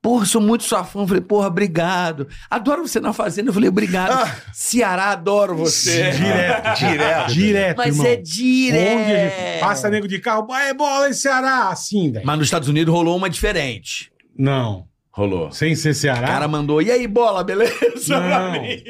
Porra, 0.00 0.24
sou 0.24 0.40
muito 0.40 0.64
sua 0.64 0.84
fã. 0.84 1.00
Eu 1.00 1.06
falei, 1.08 1.20
porra, 1.22 1.48
obrigado. 1.48 2.28
Adoro 2.48 2.86
você 2.86 3.00
na 3.00 3.12
fazenda. 3.12 3.50
Eu 3.50 3.54
falei, 3.54 3.68
obrigado. 3.68 4.32
Ceará, 4.52 5.10
adoro 5.10 5.56
você. 5.56 6.10
Direto. 6.12 6.78
Direto. 6.78 7.32
Direto, 7.34 7.76
Mas 7.78 7.96
irmão. 7.96 8.06
é 8.06 8.16
direto. 8.16 9.00
Onde 9.00 9.12
a 9.12 9.28
gente 9.28 9.60
passa 9.60 9.90
nego 9.90 10.06
de 10.08 10.18
carro, 10.18 10.46
é 10.54 10.72
bola 10.72 11.08
em 11.08 11.12
Ceará, 11.12 11.68
assim, 11.68 12.12
velho. 12.12 12.24
Mas 12.26 12.38
nos 12.38 12.46
Estados 12.46 12.68
Unidos 12.68 12.92
rolou 12.94 13.16
uma 13.16 13.28
diferente. 13.28 14.10
Não. 14.36 14.86
Rolou. 15.18 15.50
Sem 15.50 15.74
ser 15.74 15.90
O 15.90 15.94
Ceará? 15.94 16.26
cara 16.28 16.46
mandou, 16.46 16.80
e 16.80 16.92
aí, 16.92 17.08
bola, 17.08 17.42
beleza? 17.42 17.74
Não. 18.20 18.52
mim. 18.62 18.80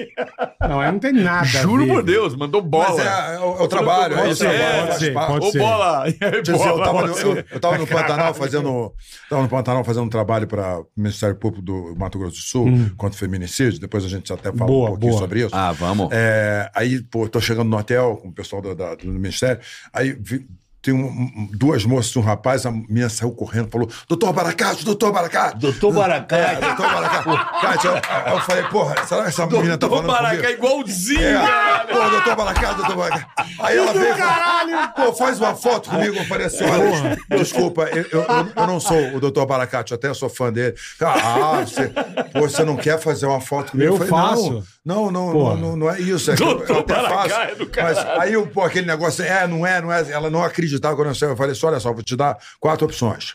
Não, 0.61 0.79
aí 0.81 0.93
não 0.93 0.99
tem 0.99 1.13
nada. 1.13 1.47
Juro 1.47 1.87
por. 1.87 2.03
Deus, 2.03 2.37
mandou 2.37 2.61
bola. 2.61 2.91
Mas 2.91 2.99
é, 2.99 3.35
é 3.35 3.39
o, 3.39 3.57
é 3.59 3.63
o 3.63 3.69
trabalho, 3.69 4.15
é 4.15 4.17
Pode 4.19 4.35
ser, 4.37 4.47
é, 4.51 4.81
pode 4.87 4.99
ser, 4.99 5.13
parte. 5.15 5.33
pode 5.33 5.47
Ô, 5.47 5.51
ser. 5.53 5.59
bola. 5.59 6.05
E 6.21 6.25
aí, 6.25 6.43
dizer, 6.43 6.53
eu 6.55 6.59
bola, 6.59 6.85
tava, 6.85 7.07
no, 7.07 7.15
você- 7.15 7.25
eu, 7.27 7.45
eu 7.51 7.61
tava 7.61 7.79
no 7.79 7.87
Pantanal 7.89 8.35
fazendo. 8.35 8.93
Tava 9.31 9.43
no 9.43 9.49
Pantanal 9.49 9.85
fazendo 9.85 10.05
um 10.05 10.09
trabalho 10.11 10.47
para 10.47 10.81
o 10.81 10.87
Ministério 10.97 11.35
Público 11.37 11.65
do 11.65 11.95
Mato 11.97 12.19
Grosso 12.19 12.37
do 12.37 12.43
Sul 12.43 12.67
contra 12.99 13.17
o 13.17 13.19
feminicídio. 13.19 13.81
Depois 13.81 14.05
a 14.05 14.09
gente 14.09 14.31
até 14.31 14.53
fala 14.53 14.65
Hum. 14.65 14.67
Boa, 14.67 14.85
um 14.85 14.91
pouquinho 14.93 15.11
boa. 15.13 15.23
sobre 15.23 15.41
isso. 15.47 15.55
Ah, 15.57 15.73
vamos. 15.73 16.09
É, 16.13 16.71
aí, 16.75 17.01
pô, 17.03 17.27
tô 17.27 17.41
chegando 17.41 17.71
no 17.71 17.77
hotel 17.79 18.19
com 18.21 18.29
o 18.29 18.33
pessoal 18.33 18.61
do, 18.61 18.75
da- 18.75 18.95
do 18.95 19.07
Ministério. 19.09 19.61
Aí 19.95 20.13
vi- 20.21 20.47
tem 20.89 20.95
um- 20.95 21.49
duas 21.53 21.85
moças 21.85 22.11
e 22.15 22.19
um 22.19 22.23
rapaz, 22.23 22.65
a 22.65 22.71
menina 22.71 23.09
saiu 23.11 23.31
correndo 23.33 23.69
falou: 23.71 23.89
Doutor 24.09 24.33
Baracate, 24.33 24.85
doutor 24.85 25.13
Baracate. 25.13 25.59
Doutor 25.59 25.93
É, 25.93 25.97
Baracate. 25.97 26.61
doutor 26.61 26.89
Baracate. 26.91 27.87
Eu, 27.87 27.95
aí 27.95 28.33
eu 28.33 28.41
falei, 28.41 28.63
porra, 28.65 29.07
será 29.07 29.23
que 29.23 29.29
essa 29.29 29.47
menina 29.47 29.77
tá 29.77 29.87
Doutor 29.87 30.05
falando 30.07 30.23
Baracá 30.23 30.43
comigo? 30.43 30.53
igualzinho, 30.65 31.21
É, 31.21 31.33
velho. 31.33 31.89
pô, 31.89 32.11
doutor 32.11 32.37
Baracate, 32.37 32.75
doutor 32.77 32.97
Baracate. 32.97 33.27
Aí 33.61 33.77
ela 33.77 33.93
veio 33.93 34.17
falou, 34.17 34.89
pô, 34.97 35.13
faz 35.13 35.39
uma 35.39 35.55
foto 35.55 35.91
comigo. 35.91 36.17
Eu 36.17 36.25
falei 36.25 36.47
assim, 36.47 36.65
olha, 36.65 37.19
desculpa, 37.39 37.83
eu, 37.83 38.07
eu, 38.11 38.23
eu- 38.23 38.53
eu 38.57 38.67
não 38.67 38.81
sou 38.81 39.17
o 39.17 39.21
doutor 39.21 39.45
Baracate, 39.47 39.93
eu 39.93 39.97
até 39.97 40.13
sou 40.15 40.29
fã 40.31 40.51
dele. 40.53 40.75
Ah, 41.03 41.63
você, 41.67 41.89
pô, 42.33 42.41
você 42.49 42.65
não 42.65 42.77
quer 42.77 42.99
fazer 42.99 43.27
uma 43.27 43.41
foto 43.41 43.73
comigo? 43.73 43.93
Eu 43.93 43.97
falei, 43.97 44.11
faço. 44.11 44.51
Não, 44.53 44.63
não, 44.89 45.33
Porra. 45.33 45.55
não, 45.57 45.71
não, 45.71 45.77
não 45.77 45.91
é 45.91 46.01
isso. 46.01 46.31
É 46.31 46.37
que 46.37 46.43
eu, 46.43 46.61
eu 46.61 46.67
Doutor 46.67 46.97
até 46.97 47.09
faço. 47.09 47.35
É 47.35 47.83
Mas 47.83 47.99
aí, 47.99 48.33
eu, 48.33 48.47
pô, 48.47 48.63
aquele 48.63 48.87
negócio, 48.87 49.23
é, 49.23 49.47
não 49.47 49.67
é, 49.67 49.81
não 49.83 49.93
é. 49.93 50.11
Ela 50.11 50.31
não 50.31 50.43
acreditava 50.43 50.97
quando 50.97 51.09
eu 51.09 51.15
saí. 51.15 51.29
Eu 51.29 51.37
falei 51.37 51.53
assim, 51.53 51.67
olha 51.67 51.79
só, 51.79 51.93
vou 51.93 52.03
te 52.03 52.17
dar 52.17 52.39
quatro 52.59 52.87
opções. 52.87 53.35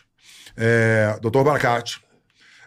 É, 0.56 1.16
doutor 1.20 1.44
Baracate, 1.44 2.00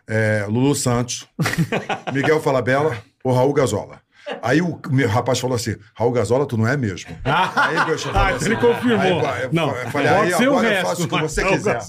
é, 0.07 0.45
Lulu 0.47 0.73
Santos, 0.73 1.27
Miguel 2.13 2.41
Falabella 2.41 2.97
ou 3.23 3.33
Raul 3.33 3.53
Gazola. 3.53 4.01
Aí 4.41 4.61
o 4.61 4.79
meu 4.89 5.07
rapaz 5.07 5.39
falou 5.39 5.55
assim: 5.55 5.75
Raul 5.93 6.11
Gazola, 6.11 6.45
tu 6.45 6.57
não 6.57 6.67
é 6.67 6.75
mesmo? 6.75 7.09
Aí 7.23 7.77
o 7.77 7.85
bicho 7.85 8.11
falou 8.11 8.21
Ah, 8.21 8.31
então 8.33 8.47
ele 8.47 8.57
confirmou. 8.57 9.25
Aí, 9.25 9.43
eu, 9.43 9.49
Não, 9.53 9.75
eu 9.75 9.89
falei, 9.89 10.07
aí 10.07 10.17
pode 10.17 10.37
ser 10.37 10.47
o 10.47 10.51
agora 10.51 10.67
eu 10.67 10.71
resto, 10.71 10.87
faço 10.87 11.03
o 11.03 11.07
que 11.07 11.21
você 11.21 11.43
não 11.43 11.49
quiser. 11.49 11.79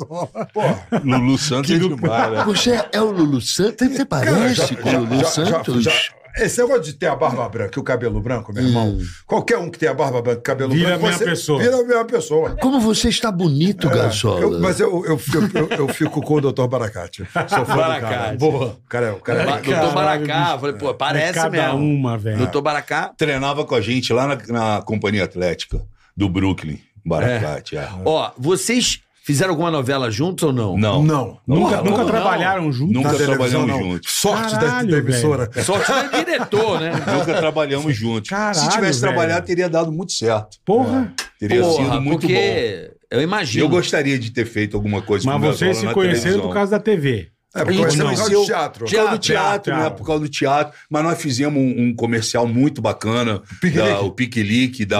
Porra, 0.52 0.86
Lulu 1.04 1.38
Santos 1.38 1.70
é 1.70 1.78
demais, 1.78 2.32
né? 2.32 2.44
Você 2.44 2.88
é 2.92 3.00
o 3.00 3.10
Lulu 3.10 3.40
Santos? 3.40 3.88
Você 3.88 4.04
parece 4.04 4.76
com 4.76 4.88
o 4.88 4.98
Lulu 5.00 5.26
Santos? 5.26 6.10
Esse 6.44 6.60
negócio 6.60 6.82
de 6.82 6.92
ter 6.94 7.06
a 7.06 7.16
barba 7.16 7.48
branca 7.48 7.72
e 7.76 7.80
o 7.80 7.82
cabelo 7.82 8.20
branco, 8.20 8.52
meu 8.52 8.62
irmão, 8.64 8.98
qualquer 9.26 9.58
um 9.58 9.70
que 9.70 9.78
tem 9.78 9.88
a 9.88 9.94
barba 9.94 10.20
branca 10.22 10.38
e 10.38 10.40
o 10.40 10.42
cabelo 10.42 10.72
Vira 10.72 10.90
branco. 10.90 11.06
a 11.06 11.08
mesma 11.10 11.24
pessoa. 11.26 11.58
Vira 11.60 11.76
a 11.76 11.84
mesma 11.84 12.04
pessoa. 12.04 12.56
Como 12.60 12.80
você 12.80 13.08
está 13.08 13.30
bonito, 13.30 13.88
É, 13.88 13.94
Gasola. 13.94 14.40
eu- 14.40 14.60
mas 14.60 14.80
eu, 14.80 15.04
eu, 15.06 15.20
eu, 15.34 15.60
eu, 15.62 15.68
eu 15.78 15.88
fico 15.88 16.20
com 16.22 16.34
o 16.34 16.40
doutor 16.40 16.68
Baracate. 16.68 17.24
Sou 17.48 17.48
fã 17.48 17.58
do 17.64 17.66
cara. 17.66 17.76
Baracate. 17.76 18.36
Boa. 18.38 18.66
O 18.84 18.88
cara, 18.88 19.06
é- 19.06 19.12
o 19.12 19.16
cara 19.20 19.42
é- 19.42 19.46
Ba- 19.46 19.60
Doutor 19.60 19.94
Baracá. 19.94 20.58
Falei, 20.58 20.74
pô, 20.76 20.90
É 20.90 20.94
parece 20.94 21.34
cada 21.34 21.50
mesmo. 21.50 21.78
uma, 21.78 22.16
velho. 22.18 22.38
Doutor 22.38 22.62
Baracá. 22.62 23.12
Treinava 23.16 23.64
com 23.64 23.74
a 23.74 23.80
gente 23.80 24.12
lá 24.12 24.26
na, 24.26 24.36
na 24.76 24.82
Companhia 24.82 25.24
Atlética 25.24 25.80
do 26.16 26.28
Brooklyn, 26.28 26.78
Baracate. 27.04 27.76
é. 27.76 27.88
Ó, 28.04 28.30
vocês 28.36 29.00
fizeram 29.28 29.50
alguma 29.50 29.70
novela 29.70 30.10
juntos 30.10 30.42
ou 30.44 30.52
não? 30.54 30.74
Não. 30.78 31.02
Não. 31.02 31.38
Nunca, 31.46 31.82
nunca 31.82 31.98
não. 31.98 32.06
trabalharam 32.06 32.72
juntos? 32.72 32.94
Nunca 32.94 33.12
Na 33.12 33.18
televisão, 33.18 33.36
trabalhamos 33.36 33.68
não. 33.86 33.92
juntos. 33.92 34.10
Sorte 34.10 34.52
da- 34.54 34.60
Caralho, 34.60 34.90
da 34.90 34.96
emissora. 34.98 35.50
Sorte 35.62 35.92
do 35.92 36.24
diretor, 36.24 36.80
né? 36.80 36.92
Nunca 37.18 37.34
trabalhamos 37.34 37.94
juntos. 37.94 38.30
Caralho, 38.30 38.54
Se 38.58 38.68
tivesse 38.70 39.00
velho. 39.02 39.12
trabalhado, 39.12 39.46
teria 39.46 39.68
dado 39.68 39.92
muito 39.92 40.12
certo. 40.12 40.56
Porra. 40.64 41.12
Teria 41.38 41.60
Porra, 41.60 41.84
sido 41.84 42.00
muito 42.00 42.20
bom. 42.22 42.26
porque 42.26 42.90
eu 43.10 43.20
imagino. 43.20 43.64
Eu 43.66 43.68
gostaria 43.68 44.18
de 44.18 44.30
ter 44.30 44.46
feito 44.46 44.76
alguma 44.78 45.02
coisa 45.02 45.26
Mas 45.26 45.40
com 45.40 45.46
o 45.48 45.52
vocês 45.52 45.76
se 45.76 45.86
conheceram 45.88 46.40
por 46.40 46.54
causa 46.54 46.70
da 46.72 46.80
TV. 46.80 47.28
É, 47.54 47.64
porque 47.64 47.82
A 47.82 47.88
gente 47.88 47.96
conhecemos 47.98 48.10
por 48.12 48.16
causa 48.18 48.34
do 48.34 48.44
teatro. 48.46 48.84
Por 48.84 48.94
causa 48.94 49.10
do 49.10 49.18
Teatro, 49.18 49.62
teatro, 49.72 49.76
né? 49.76 49.90
Por 49.90 50.06
causa 50.06 50.20
do 50.22 50.28
teatro. 50.28 50.78
Mas 50.90 51.02
nós 51.02 51.18
fizemos 51.20 51.58
um, 51.60 51.82
um 51.88 51.94
comercial 51.94 52.46
muito 52.46 52.82
bacana. 52.82 53.40
Da- 53.74 54.00
o 54.00 54.10
Piquelique 54.10 54.84
da. 54.84 54.98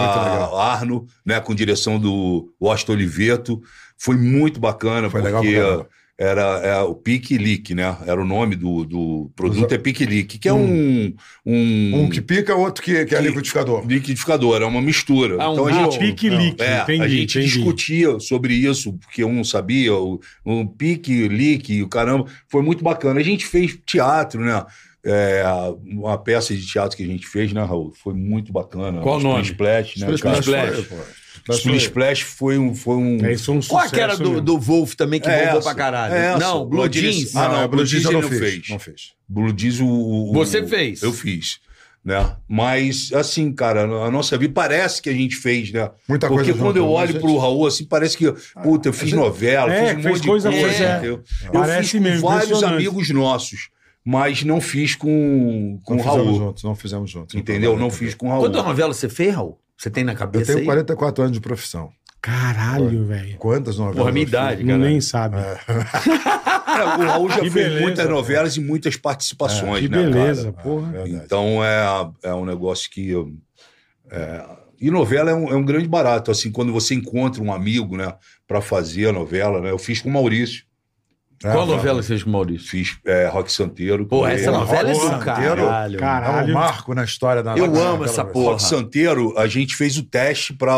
Arno, 0.57 1.05
né? 1.25 1.39
Com 1.39 1.53
direção 1.53 1.99
do 1.99 2.51
Washington 2.59 2.93
Oliveto. 2.93 3.61
Foi 3.99 4.15
muito 4.15 4.59
bacana, 4.59 5.09
Foi 5.09 5.21
legal 5.21 5.41
porque 5.41 5.55
pra 5.57 5.65
caramba. 5.65 5.89
era 6.17 6.41
é, 6.63 6.79
o 6.81 6.95
Piquelique, 6.95 7.75
né? 7.75 7.97
Era 8.05 8.21
o 8.21 8.25
nome 8.25 8.55
do, 8.55 8.85
do 8.85 9.31
produto, 9.35 9.71
é 9.73 9.77
Piquelique, 9.77 10.37
que 10.39 10.47
é 10.47 10.53
um... 10.53 11.13
Um, 11.45 12.03
Um 12.03 12.09
que 12.09 12.21
pica, 12.21 12.55
outro 12.55 12.83
que, 12.83 12.93
que 13.05 13.13
é 13.15 13.19
Que- 13.21 13.27
liquidificador. 13.27 13.85
liquidificador, 13.85 14.61
é 14.61 14.65
uma 14.65 14.81
mistura. 14.81 15.35
Ah, 15.39 15.49
um 15.49 15.53
então 15.53 15.67
a 15.67 15.71
gente... 15.73 15.99
Pique 15.99 16.29
líquido, 16.29 16.63
É, 16.63 16.81
entendi, 16.83 17.01
a 17.03 17.07
gente 17.09 17.37
entendi. 17.39 17.53
discutia 17.53 18.19
sobre 18.19 18.53
isso, 18.53 18.93
porque 18.93 19.23
um 19.23 19.33
não 19.33 19.43
sabia, 19.43 19.93
o, 19.93 20.19
um 20.45 20.65
pique, 20.65 21.27
lique, 21.27 21.83
o 21.83 21.87
caramba. 21.89 22.25
Foi 22.47 22.61
muito 22.61 22.83
bacana. 22.83 23.19
A 23.19 23.23
gente 23.23 23.45
fez 23.45 23.77
teatro, 23.85 24.39
né? 24.41 24.65
É, 25.03 25.43
uma 25.85 26.17
peça 26.17 26.53
de 26.53 26.65
teatro 26.65 26.97
que 26.97 27.03
a 27.03 27.07
gente 27.07 27.25
fez, 27.25 27.53
né, 27.53 27.63
Raul? 27.63 27.93
Foi 28.03 28.13
muito 28.13 28.51
bacana. 28.51 29.01
Qual 29.01 29.17
o 29.17 29.23
nome? 29.23 29.43
Splash, 29.43 29.97
né? 29.97 30.13
Splash 30.13 30.39
Splash. 30.39 30.87
Split 31.55 31.81
Splash 31.83 32.21
foi 32.21 32.57
um. 32.57 32.73
Foi 32.75 32.95
um... 32.95 33.25
É, 33.25 33.33
isso 33.33 33.51
é 33.51 33.53
um 33.55 33.61
Qual 33.61 33.85
era 33.93 34.15
do, 34.17 34.41
do 34.41 34.57
Wolf 34.59 34.95
também, 34.95 35.19
que 35.19 35.29
É 35.29 35.45
bombou 35.45 35.59
essa, 35.59 35.69
pra 35.69 35.75
caralho? 35.75 36.13
é 36.13 36.37
não, 36.37 36.59
Blue 36.65 36.81
Blue 36.81 36.89
Jeans. 36.89 37.15
Jeans. 37.15 37.35
Ah, 37.35 37.49
não, 37.49 37.67
Blue 37.67 37.85
Jeans 37.85 38.05
ele 38.05 38.13
não 38.13 38.21
fez. 38.23 38.39
fez. 38.39 38.69
Não 38.69 38.79
fez. 38.79 39.01
Blue 39.27 39.53
Jeans, 39.53 39.79
o, 39.79 39.87
o- 39.87 40.33
Você 40.33 40.59
o- 40.61 40.67
fez. 40.67 41.01
Eu 41.01 41.11
fiz. 41.13 41.59
Né? 42.03 42.33
Mas, 42.47 43.11
assim, 43.13 43.51
cara, 43.51 43.83
a 43.83 44.09
nossa 44.09 44.37
vida 44.37 44.53
parece 44.53 45.01
que 45.01 45.09
a 45.09 45.13
gente 45.13 45.35
fez, 45.35 45.69
né? 45.71 45.89
Muita 46.07 46.27
Porque 46.29 46.45
coisa 46.45 46.57
quando 46.57 46.77
junto, 46.77 46.77
eu 46.77 46.85
né, 46.85 46.89
olho 46.91 47.11
gente? 47.11 47.21
pro 47.21 47.37
Raul, 47.37 47.67
assim, 47.67 47.83
parece 47.83 48.17
que, 48.17 48.31
puta, 48.63 48.87
eu 48.87 48.93
fiz 48.93 49.11
novela, 49.11 49.71
É, 49.71 49.93
fiz 49.95 50.05
um 50.05 50.09
monte 50.09 50.25
coisa 50.27 50.49
de 50.49 50.55
coisa, 50.57 50.75
pra- 50.77 50.85
é. 50.85 50.93
entendeu? 50.97 51.23
Eu 51.43 51.51
Parece 51.51 51.81
fiz 51.81 51.91
com 51.91 51.99
mesmo, 51.99 52.27
vários 52.29 52.63
amigos 52.63 53.09
nossos, 53.09 53.69
mas 54.03 54.43
não 54.45 54.61
fiz 54.61 54.95
com, 54.95 55.77
com 55.83 55.95
não 55.95 55.99
o 55.99 56.03
fizemos 56.03 56.25
Raul. 56.25 56.37
juntos, 56.39 56.63
não 56.63 56.73
fizemos 56.75 57.11
juntos. 57.11 57.35
Entendeu? 57.35 57.77
Não 57.77 57.89
fiz 57.91 58.15
com 58.15 58.27
o 58.27 58.29
Raul. 58.29 58.43
Quanta 58.45 58.63
novela 58.63 58.93
você 58.93 59.09
fez, 59.09 59.35
Raul? 59.35 59.59
Você 59.79 59.89
tem 59.89 60.03
na 60.03 60.11
Eu 60.11 60.17
cabeça 60.17 60.45
tenho 60.47 60.59
aí? 60.59 60.65
44 60.65 61.23
anos 61.23 61.33
de 61.33 61.39
profissão. 61.39 61.89
Caralho, 62.21 63.05
velho. 63.05 63.37
Quantas 63.37 63.77
novelas? 63.77 63.97
Porra, 63.97 64.11
minha 64.11 64.25
eu 64.25 64.27
idade, 64.27 64.63
Não 64.63 64.77
cara. 64.77 64.89
nem 64.89 64.99
sabe. 64.99 65.37
É, 65.37 65.57
o 66.99 67.07
Raul 67.07 67.29
já 67.29 67.39
Que 67.39 67.49
fez 67.49 67.53
beleza, 67.65 67.81
muitas 67.81 68.03
cara. 68.05 68.09
novelas 68.15 68.57
e 68.57 68.59
muitas 68.59 68.97
participações, 68.97 69.79
que 69.83 69.89
né, 69.89 69.97
cara? 69.99 70.09
beleza, 70.11 70.51
porra. 70.51 70.91
Verdade. 70.91 71.13
Então 71.25 71.63
é, 71.63 72.11
é 72.23 72.33
um 72.33 72.43
negócio 72.45 72.89
que. 72.91 73.13
é, 74.11 74.45
e 74.81 74.91
novela 74.91 75.31
é 75.31 75.33
um, 75.33 75.49
é 75.49 75.55
um 75.55 75.63
grande 75.63 75.87
barato, 75.87 76.29
assim, 76.31 76.51
quando 76.51 76.71
você 76.73 76.93
encontra 76.93 77.41
um 77.41 77.51
amigo, 77.53 77.95
né, 77.97 78.13
pra 78.47 78.61
fazer 78.61 79.09
a 79.09 79.13
novela, 79.13 79.59
né? 79.61 79.71
Eu 79.71 79.77
fiz 79.77 80.01
com 80.01 80.09
o 80.09 80.13
Maurício, 80.13 80.63
Qual 81.41 81.63
É, 81.63 81.65
novela 81.67 81.99
que 81.99 82.05
você 82.05 82.09
fez 82.09 82.23
com 82.23 82.29
o 82.29 82.33
Maurício? 82.33 82.67
fiz 82.69 82.97
é, 83.05 83.27
Rock 83.27 83.51
Santeiro. 83.51 84.05
Pô, 84.05 84.27
essa 84.27 84.49
ele. 84.49 84.57
novela 84.57 84.89
é 84.89 84.93
do 84.93 84.99
Rock 84.99 85.09
Santeiro. 85.25 85.55
caralho. 85.55 85.93
É 85.95 85.97
um 85.97 85.99
Caralho. 85.99 86.53
marco 86.53 86.93
na 86.93 87.03
história 87.03 87.41
da 87.41 87.55
Eu 87.57 87.75
amo 87.81 88.03
essa 88.03 88.23
vez. 88.23 88.33
porra. 88.33 88.51
Rock 88.51 88.63
Santeiro, 88.63 89.37
a 89.37 89.47
gente 89.47 89.75
fez 89.75 89.97
o 89.97 90.03
teste 90.03 90.53
pra, 90.53 90.75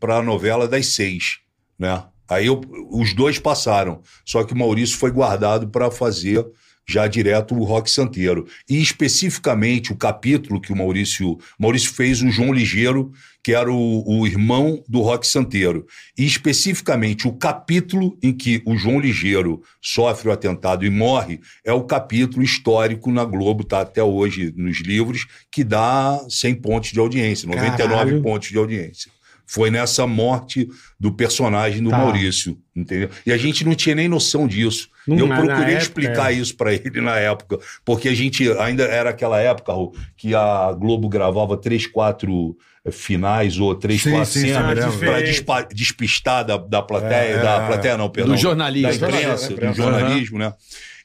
pra 0.00 0.20
novela 0.22 0.66
das 0.66 0.86
seis, 0.94 1.38
né? 1.78 2.02
Aí 2.28 2.46
eu- 2.46 2.60
os 2.90 3.14
dois 3.14 3.38
passaram, 3.38 4.00
só 4.24 4.42
que 4.44 4.52
o 4.52 4.56
Maurício 4.56 4.96
foi 4.98 5.10
guardado 5.10 5.68
pra 5.68 5.90
fazer 5.90 6.44
já 6.88 7.06
direto 7.06 7.54
o 7.54 7.64
Rock 7.64 7.90
Santeiro. 7.90 8.46
E 8.68 8.80
especificamente 8.80 9.92
o 9.92 9.96
capítulo 9.96 10.60
que 10.60 10.72
o 10.72 10.76
Maurício, 10.76 11.38
Maurício 11.58 11.92
fez 11.92 12.22
o 12.22 12.30
João 12.30 12.52
Ligeiro, 12.52 13.12
que 13.42 13.54
era 13.54 13.72
o, 13.72 14.04
o 14.06 14.26
irmão 14.26 14.82
do 14.88 15.00
Rock 15.00 15.26
Santeiro. 15.26 15.86
E 16.18 16.24
especificamente 16.24 17.26
o 17.26 17.32
capítulo 17.32 18.18
em 18.22 18.32
que 18.32 18.62
o 18.66 18.76
João 18.76 19.00
Ligeiro 19.00 19.62
sofre 19.80 20.28
o 20.28 20.32
atentado 20.32 20.84
e 20.84 20.90
morre 20.90 21.40
é 21.64 21.72
o 21.72 21.84
capítulo 21.84 22.42
histórico 22.42 23.10
na 23.10 23.24
Globo, 23.24 23.64
tá 23.64 23.80
até 23.80 24.02
hoje 24.02 24.52
nos 24.56 24.80
livros, 24.80 25.26
que 25.50 25.64
dá 25.64 26.20
100 26.28 26.54
pontos 26.56 26.92
de 26.92 26.98
audiência, 26.98 27.48
99 27.48 27.88
Caralho. 27.88 28.22
pontos 28.22 28.48
de 28.48 28.58
audiência. 28.58 29.10
Foi 29.52 29.68
nessa 29.68 30.06
morte 30.06 30.68
do 30.98 31.10
personagem 31.12 31.82
do 31.82 31.90
Tá. 31.90 31.98
Maurício, 31.98 32.56
entendeu? 32.74 33.10
E 33.26 33.32
a 33.32 33.36
gente 33.36 33.64
não 33.64 33.74
tinha 33.74 33.96
nem 33.96 34.08
noção 34.08 34.46
disso. 34.46 34.88
Não, 35.08 35.18
eu 35.18 35.26
procurei 35.26 35.74
época, 35.74 35.78
explicar 35.78 36.32
é. 36.32 36.36
isso 36.36 36.56
pra 36.56 36.72
ele 36.74 37.00
na 37.00 37.16
época, 37.18 37.58
porque 37.84 38.08
a 38.08 38.14
gente 38.14 38.48
ainda 38.60 38.84
era 38.84 39.10
aquela 39.10 39.40
época, 39.40 39.72
Raul, 39.72 39.92
que 40.16 40.36
a 40.36 40.72
Globo 40.72 41.08
gravava 41.08 41.56
três, 41.56 41.84
quatro 41.84 42.56
eh, 42.84 42.92
finais 42.92 43.58
ou 43.58 43.74
três, 43.74 44.02
Sim, 44.02 44.12
quatro 44.12 44.30
cenas 44.30 45.40
para 45.44 45.62
despistar 45.74 46.44
da, 46.44 46.56
da 46.56 46.80
plateia, 46.80 47.34
É, 47.38 47.42
da 47.42 47.62
é. 47.64 47.66
plateia 47.66 47.96
não, 47.96 48.08
perdão, 48.08 48.34
Do 48.36 48.40
jornalismo. 48.40 48.88
da 49.00 49.08
imprensa, 49.08 49.48
Da 49.48 49.52
imprensa. 49.54 49.72
do 49.74 49.82
jornalismo, 49.82 50.38
né? 50.38 50.52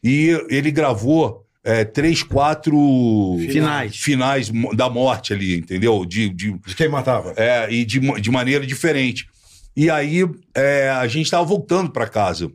E 0.03 0.39
ele 0.49 0.69
gravou 0.69 1.44
eh, 1.65 1.83
três, 1.83 2.23
quatro 2.23 2.77
Finais. 3.51 3.95
finais 3.97 4.51
da 4.75 4.89
morte 4.89 5.33
ali, 5.33 5.57
entendeu? 5.57 6.05
De, 6.05 6.29
de, 6.29 6.53
De 6.65 6.75
quem 6.75 6.87
matava? 6.87 7.33
é, 7.35 7.67
e 7.69 7.83
de, 7.83 7.99
de 8.21 8.31
maneira 8.31 8.65
diferente. 8.65 9.25
E 9.75 9.89
aí 9.89 10.23
é, 10.53 10.89
a 10.89 11.05
gente 11.07 11.25
estava 11.25 11.43
voltando 11.43 11.89
para 11.91 12.07
casa. 12.07 12.49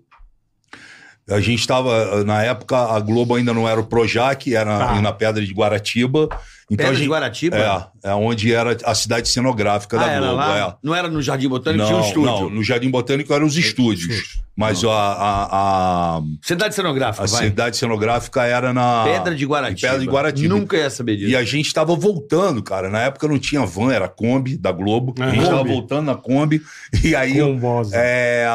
A 1.29 1.39
gente 1.41 1.61
estava, 1.61 2.25
na 2.25 2.43
época, 2.43 2.77
a 2.77 2.99
Globo 2.99 3.37
ainda 3.37 3.53
não 3.55 3.69
era 3.69 3.79
o 3.79 3.87
Projac, 3.87 4.53
era 4.53 4.79
Tá. 4.79 5.01
na 5.03 5.13
Pedra 5.13 5.45
de 5.45 5.53
Guaratiba. 5.53 6.29
Então 6.73 6.85
Pedra 6.85 6.91
a 6.91 6.93
de 6.95 6.99
gente, 7.01 7.09
Guaratiba? 7.11 7.91
É, 8.05 8.11
é 8.11 8.15
onde 8.15 8.55
era 8.55 8.77
a 8.85 8.95
cidade 8.95 9.29
cenográfica 9.29 9.97
Ah, 9.97 10.05
da 10.07 10.11
era 10.13 10.21
Globo. 10.21 10.37
lá? 10.37 10.59
é. 10.59 10.75
Não 10.87 10.95
era 10.95 11.09
no 11.09 11.21
Jardim 11.21 11.49
Botânico, 11.49 11.83
Não, 11.83 11.89
tinha 11.89 11.99
um 11.99 12.07
estúdio. 12.07 12.31
não, 12.31 12.51
no 12.51 12.63
Jardim 12.63 12.91
Botânico 12.91 13.35
eram 13.35 13.45
os 13.45 13.57
estúdios. 13.57 14.41
Mas 14.55 14.85
a, 14.85 14.89
a, 14.91 16.17
a, 16.19 16.23
Cidade 16.43 16.75
cenográfica, 16.75 17.25
a 17.25 17.27
vai. 17.27 17.45
cidade 17.49 17.77
cenográfica 17.77 18.45
era 18.45 18.73
na. 18.73 19.03
Pedra 19.05 19.35
de 19.35 19.45
Guaratiba. 19.47 19.89
Pedra 19.93 19.99
de 20.05 20.11
Guaratiba. 20.11 20.55
Nunca 20.55 20.77
ia 20.77 20.91
saber 20.91 21.17
disso. 21.17 21.31
E 21.31 21.35
a 21.37 21.43
gente 21.43 21.73
tava 21.73 21.97
voltando, 21.97 22.63
cara. 22.63 22.89
Na 22.89 23.01
época 23.01 23.27
não 23.27 23.39
tinha 23.39 23.65
van, 23.67 23.91
era 23.93 24.07
Kombi 24.07 24.57
da 24.57 24.71
Globo. 24.71 25.15
A 25.19 25.31
gente 25.31 25.45
tava 25.47 25.59
Kombi. 25.59 25.71
voltando 25.71 26.07
na 26.07 26.15
Kombi. 26.15 26.63
E 27.03 27.17
aí 27.17 27.41
Combosa. 27.41 27.97
é, 27.97 28.47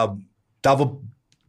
tava 0.62 0.92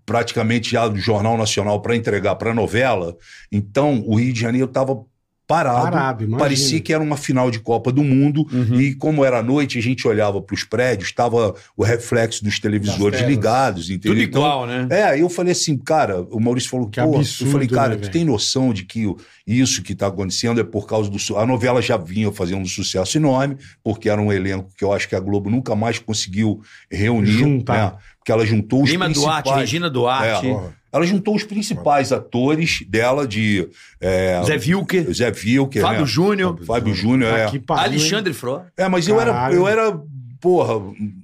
praticamente 0.04 0.70
já 0.70 0.88
no 0.88 0.96
Jornal 0.98 1.36
Nacional 1.36 1.80
para 1.80 1.94
entregar 1.96 2.36
para 2.36 2.54
novela. 2.54 3.14
Então 3.52 4.02
o 4.06 4.16
Rio 4.18 4.32
de 4.32 4.40
Janeiro 4.40 4.68
tava 4.68 5.00
parado. 5.46 5.82
Parado, 5.84 6.24
imagina. 6.24 6.38
Parecia 6.38 6.80
que 6.80 6.92
era 6.92 7.02
uma 7.02 7.16
final 7.16 7.50
de 7.50 7.60
Copa 7.60 7.92
do 7.92 8.02
Mundo. 8.02 8.46
Uhum. 8.52 8.80
E 8.80 8.94
como 8.94 9.24
era 9.24 9.42
noite, 9.42 9.78
a 9.78 9.82
gente 9.82 10.06
olhava 10.08 10.40
para 10.42 10.54
os 10.54 10.64
prédios, 10.64 11.08
estava 11.08 11.54
o 11.76 11.84
reflexo 11.84 12.42
dos 12.44 12.58
televisores 12.58 13.20
ligados, 13.22 13.90
entendeu? 13.90 14.12
Tudo 14.14 14.22
Então, 14.22 14.40
igual, 14.42 14.66
né? 14.66 14.86
é, 14.90 15.02
aí 15.04 15.20
eu 15.20 15.28
falei 15.28 15.52
assim, 15.52 15.76
cara, 15.76 16.22
o 16.22 16.40
Maurício 16.40 16.70
falou, 16.70 16.88
Que 16.88 17.00
pô, 17.00 17.16
absurdo, 17.16 17.48
eu 17.48 17.52
falei, 17.52 17.68
cara, 17.68 17.94
né, 17.94 18.00
tu 18.02 18.10
tem 18.10 18.24
noção 18.24 18.72
de 18.72 18.84
que 18.84 19.06
isso 19.46 19.82
que 19.82 19.94
tá 19.94 20.08
acontecendo 20.08 20.60
é 20.60 20.64
por 20.64 20.86
causa 20.86 21.08
do... 21.08 21.18
A 21.38 21.46
novela 21.46 21.80
já 21.80 21.96
vinha 21.96 22.32
fazendo 22.32 22.62
um 22.62 22.66
sucesso 22.66 23.16
enorme, 23.16 23.56
porque 23.84 24.08
era 24.08 24.20
um 24.20 24.32
elenco 24.32 24.70
que 24.76 24.84
eu 24.84 24.92
acho 24.92 25.08
que 25.08 25.14
a 25.14 25.20
Globo 25.20 25.48
nunca 25.48 25.74
mais 25.76 25.98
conseguiu 25.98 26.60
reunir, 26.90 27.30
Juntar. 27.30 27.92
né? 27.92 27.98
Porque 28.26 28.32
ela 28.32 28.44
juntou 28.44 28.82
os 28.82 28.90
Lima 28.90 29.04
principais... 29.04 29.44
Duarte, 29.44 29.60
Regina 29.60 29.88
Duarte, 29.88 30.48
É. 30.48 30.60
Ela 30.92 31.06
juntou 31.06 31.36
os 31.36 31.44
principais 31.44 32.10
atores 32.10 32.84
dela 32.88 33.24
de... 33.28 33.68
é, 34.00 34.42
Zé 34.44 34.56
Vilker, 34.58 35.12
Zé 35.14 35.30
Vilker, 35.30 35.80
Fábio 35.80 36.00
né? 36.00 36.06
Júnior, 36.06 36.58
Fábio 36.66 36.92
Júnior, 36.92 37.32
é. 37.32 37.46
que 37.46 37.60
pariu, 37.60 37.84
hein? 37.84 37.90
Alexandre 38.00 38.32
Frota. 38.32 38.66
É, 38.76 38.88
mas 38.88 39.06
eu 39.06 39.20
era, 39.20 39.52
eu 39.52 39.68
era, 39.68 39.96
porra... 40.40 40.74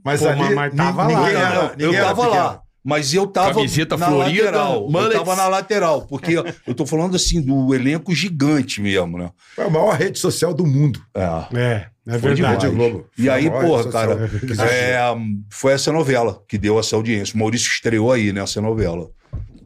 Mas 0.04 0.20
Pô, 0.20 0.28
ali 0.28 0.54
mas 0.54 0.74
tava 0.74 1.06
ni- 1.08 1.14
lá, 1.14 1.20
ninguém 1.20 1.34
né? 1.34 1.40
era, 1.40 1.54
Não, 1.54 1.70
ninguém 1.70 1.86
eu 1.86 1.94
era 1.94 2.04
tava 2.04 2.22
pequeno. 2.22 2.42
lá. 2.44 2.61
Mas 2.84 3.14
eu 3.14 3.26
tava 3.26 3.54
Camiseta 3.54 3.96
na 3.96 4.06
florida, 4.08 4.44
lateral. 4.44 4.90
mullets. 4.90 5.14
Eu 5.14 5.24
tava 5.24 5.36
na 5.36 5.48
lateral, 5.48 6.02
porque 6.02 6.34
eu 6.66 6.74
tô 6.74 6.84
falando 6.84 7.14
assim 7.14 7.40
do 7.40 7.72
elenco 7.74 8.12
gigante 8.14 8.80
mesmo, 8.80 9.16
né? 9.18 9.30
Foi 9.54 9.66
a 9.66 9.70
maior 9.70 9.94
rede 9.96 10.18
social 10.18 10.52
do 10.52 10.66
mundo. 10.66 11.00
É. 11.14 11.22
É, 11.56 11.86
é 12.08 12.18
Foi 12.18 12.34
verdade. 12.34 12.66
Rede 12.66 12.76
Globo. 12.76 13.06
E 13.16 13.30
aí, 13.30 13.48
porra, 13.48 13.84
social 13.84 13.92
cara, 13.92 14.30
é, 14.68 14.98
foi 15.48 15.72
essa 15.72 15.92
novela 15.92 16.42
que 16.48 16.58
deu 16.58 16.78
essa 16.78 16.96
audiência. 16.96 17.36
O 17.36 17.38
Maurício 17.38 17.70
estreou 17.70 18.10
aí 18.10 18.32
nessa 18.32 18.60
novela. 18.60 19.08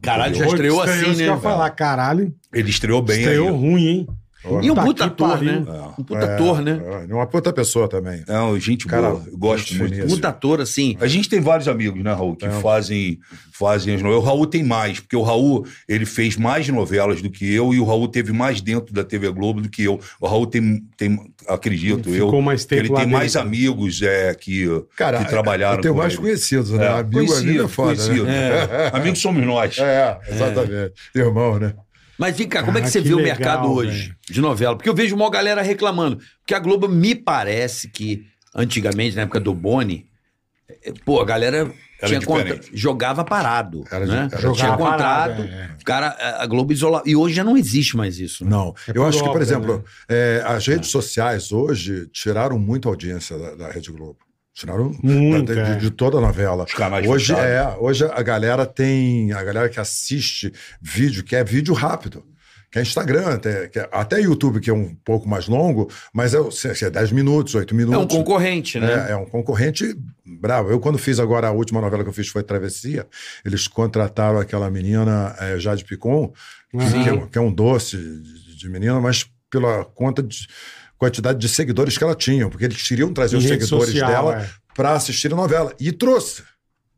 Caralho, 0.01 0.35
já 0.35 0.45
estreou 0.45 0.83
isso 0.83 0.93
assim, 0.93 1.05
eu 1.05 1.27
ia 1.27 1.35
né? 1.35 1.41
falar, 1.41 1.69
caralho. 1.71 2.33
Ele 2.53 2.69
estreou 2.69 3.01
bem 3.01 3.19
estreou 3.19 3.47
aí. 3.47 3.53
ruim, 3.53 3.87
hein? 3.87 4.07
E 4.45 4.71
um 4.71 4.75
Puta 4.75 4.81
puta 4.85 5.03
que 5.03 5.09
ator, 5.09 5.29
pariu. 5.29 5.51
né? 5.51 5.65
Um 5.97 6.03
puta 6.03 6.25
ator, 6.33 6.61
né? 6.61 6.81
É, 7.09 7.13
uma 7.13 7.25
puta 7.27 7.51
pessoa 7.51 7.87
também. 7.89 8.23
Não, 8.27 8.57
gente 8.59 8.85
Cara, 8.87 9.09
boa. 9.09 9.23
Eu 9.27 9.37
gosto 9.37 9.67
gente 9.73 9.79
muito. 9.79 10.07
Puta 10.07 10.27
ator, 10.29 10.61
assim. 10.61 10.95
A 11.01 11.07
gente 11.07 11.27
tem 11.27 11.41
vários 11.41 11.67
amigos, 11.67 12.01
né, 12.03 12.13
Raul, 12.13 12.35
que 12.35 12.47
fazem, 12.61 13.19
fazem 13.51 13.95
as 13.95 14.01
novelas. 14.01 14.23
O 14.23 14.27
Raul 14.27 14.45
tem 14.47 14.63
mais, 14.63 14.99
porque 14.99 15.15
o 15.15 15.21
Raul 15.23 15.65
ele 15.87 16.05
fez 16.05 16.37
mais 16.37 16.67
novelas 16.69 17.21
do 17.21 17.29
que 17.29 17.51
eu 17.51 17.73
e 17.73 17.79
o 17.79 17.83
Raul 17.83 18.07
teve 18.07 18.31
mais 18.31 18.61
dentro 18.61 18.93
da 18.93 19.03
TV 19.03 19.29
Globo 19.31 19.59
do 19.59 19.69
que 19.69 19.83
eu. 19.83 19.99
O 20.21 20.27
Raul 20.27 20.45
tem, 20.47 20.81
tem 20.95 21.19
acredito 21.47 22.09
Ficou 22.09 22.35
eu, 22.35 22.41
mais 22.41 22.63
que 22.63 22.69
tempo 22.69 22.81
ele 22.83 22.93
tem 22.95 23.07
mais 23.07 23.33
dentro. 23.33 23.47
amigos 23.47 24.01
é, 24.01 24.33
que, 24.35 24.65
Cara, 24.95 25.23
que 25.23 25.29
trabalharam 25.29 25.77
eu 25.77 25.81
tenho 25.81 25.93
com 25.95 25.99
mais 25.99 26.13
ele. 26.13 26.21
conhecidos, 26.21 26.69
né? 26.71 26.85
É, 26.85 26.89
amigo, 26.89 27.11
conhecido, 27.11 27.41
amigo 27.49 27.63
é 27.63 27.67
foda, 27.67 27.95
conhecido. 27.95 28.25
né? 28.25 28.49
É. 28.49 28.91
Amigos 28.93 29.19
somos 29.19 29.45
nós. 29.45 29.77
É, 29.79 30.17
exatamente. 30.29 30.93
Irmão, 31.15 31.59
né? 31.59 31.73
Mas 32.17 32.37
vem 32.37 32.47
cá, 32.47 32.63
como 32.63 32.77
é 32.77 32.81
que 32.81 32.87
Ah, 32.87 32.91
você 32.91 33.01
que 33.01 33.07
vê 33.09 33.13
o 33.13 33.17
legal, 33.17 33.35
mercado 33.37 33.71
hoje 33.71 33.99
velho. 34.07 34.15
de 34.29 34.41
novela? 34.41 34.75
Porque 34.75 34.89
eu 34.89 34.95
vejo 34.95 35.15
uma 35.15 35.29
galera 35.29 35.61
reclamando. 35.61 36.19
Porque 36.41 36.53
a 36.55 36.59
Globo 36.59 36.87
me 36.89 37.13
parece 37.15 37.89
que, 37.89 38.25
antigamente, 38.55 39.15
na 39.15 39.23
época 39.23 39.39
do 39.39 39.53
Boni, 39.53 40.05
eh, 40.83 40.93
pô, 41.05 41.21
a 41.21 41.25
galera 41.25 41.71
tinha 42.05 42.21
contra- 42.21 42.59
jogava 42.73 43.23
parado. 43.23 43.83
Era 43.91 44.05
né? 44.05 44.15
era 44.15 44.27
tinha 44.29 44.41
Jogava 44.53 44.77
contrato, 44.77 44.97
parado, 44.97 45.41
é. 45.43 45.69
o 45.79 45.83
cara, 45.85 46.17
a 46.39 46.45
Globo 46.45 46.71
isola. 46.73 47.01
E 47.05 47.15
hoje 47.15 47.35
já 47.35 47.43
não 47.43 47.57
existe 47.57 47.95
mais 47.97 48.19
isso. 48.19 48.43
né? 48.43 48.49
Não. 48.51 48.73
É 48.87 48.91
eu 48.97 49.05
acho 49.05 49.23
que, 49.23 49.29
por 49.31 49.41
exemplo, 49.41 49.77
né? 49.77 49.83
é, 50.09 50.43
as 50.45 50.65
redes 50.67 50.89
sociais 50.89 51.51
hoje 51.51 52.07
tiraram 52.11 52.57
muita 52.59 52.87
audiência 52.89 53.37
da, 53.37 53.55
da 53.55 53.71
Rede 53.71 53.91
Globo. 53.91 54.17
Tiraram 54.57 54.91
Muito, 55.03 55.53
de, 55.53 55.59
é. 55.59 55.75
de 55.75 55.91
toda 55.91 56.17
a 56.17 56.21
novela. 56.21 56.63
Os 56.63 56.73
canais 56.73 57.07
Hoje 57.07 57.27
fechados. 57.35 57.45
é, 57.75 57.77
hoje 57.79 58.05
a 58.05 58.21
galera 58.23 58.65
tem, 58.65 59.31
a 59.31 59.43
galera 59.43 59.69
que 59.69 59.79
assiste 59.79 60.51
vídeo, 60.81 61.23
quer 61.23 61.45
vídeo 61.45 61.75
rápido. 61.75 62.25
Que 62.71 62.79
é 62.79 62.81
Instagram, 62.81 63.35
até, 63.35 63.67
que 63.69 63.79
é- 63.79 63.87
até 63.93 64.19
YouTube, 64.19 64.59
que 64.59 64.69
é 64.69 64.73
um 64.73 64.93
pouco 65.05 65.29
mais 65.29 65.47
longo, 65.47 65.89
mas 66.13 66.33
é, 66.33 66.39
é 66.81 66.89
10 66.89 67.11
minutos, 67.13 67.55
8 67.55 67.73
minutos. 67.73 68.01
É 68.01 68.03
um 68.03 68.07
concorrente, 68.07 68.77
né? 68.79 69.07
É, 69.07 69.11
é 69.13 69.15
um 69.15 69.25
concorrente 69.25 69.95
bravo. 70.25 70.69
Eu, 70.71 70.79
quando 70.79 70.97
fiz 70.97 71.17
agora, 71.19 71.47
a 71.47 71.51
última 71.51 71.79
novela 71.79 72.03
que 72.03 72.09
eu 72.09 72.13
fiz 72.13 72.27
foi 72.27 72.43
Travessia, 72.43 73.07
eles 73.45 73.67
contrataram 73.69 74.37
aquela 74.39 74.69
menina, 74.69 75.33
eh, 75.39 75.57
Jade 75.59 75.85
Picon, 75.85 76.33
que, 76.71 77.03
que 77.03 77.09
é, 77.09 77.13
um- 77.13 77.27
que 77.27 77.37
é 77.37 77.41
um 77.41 77.53
doce 77.53 77.95
de, 77.95 78.57
de 78.57 78.69
menina, 78.69 78.99
mas 78.99 79.25
pela 79.49 79.85
conta 79.85 80.21
de 80.21 80.45
quantidade 80.97 81.39
de 81.39 81.47
seguidores 81.49 81.97
que 81.97 82.03
ela 82.03 82.15
tinha, 82.15 82.49
porque 82.49 82.65
eles 82.65 82.81
queriam 82.87 83.13
trazer 83.13 83.35
Em 83.35 83.39
os 83.39 83.45
seguidores 83.45 83.89
social, 83.91 84.09
dela 84.09 84.41
é. 84.43 84.49
para 84.75 84.93
assistir 84.93 85.31
a 85.31 85.35
novela. 85.35 85.73
E 85.79 85.91
trouxe. 85.91 86.43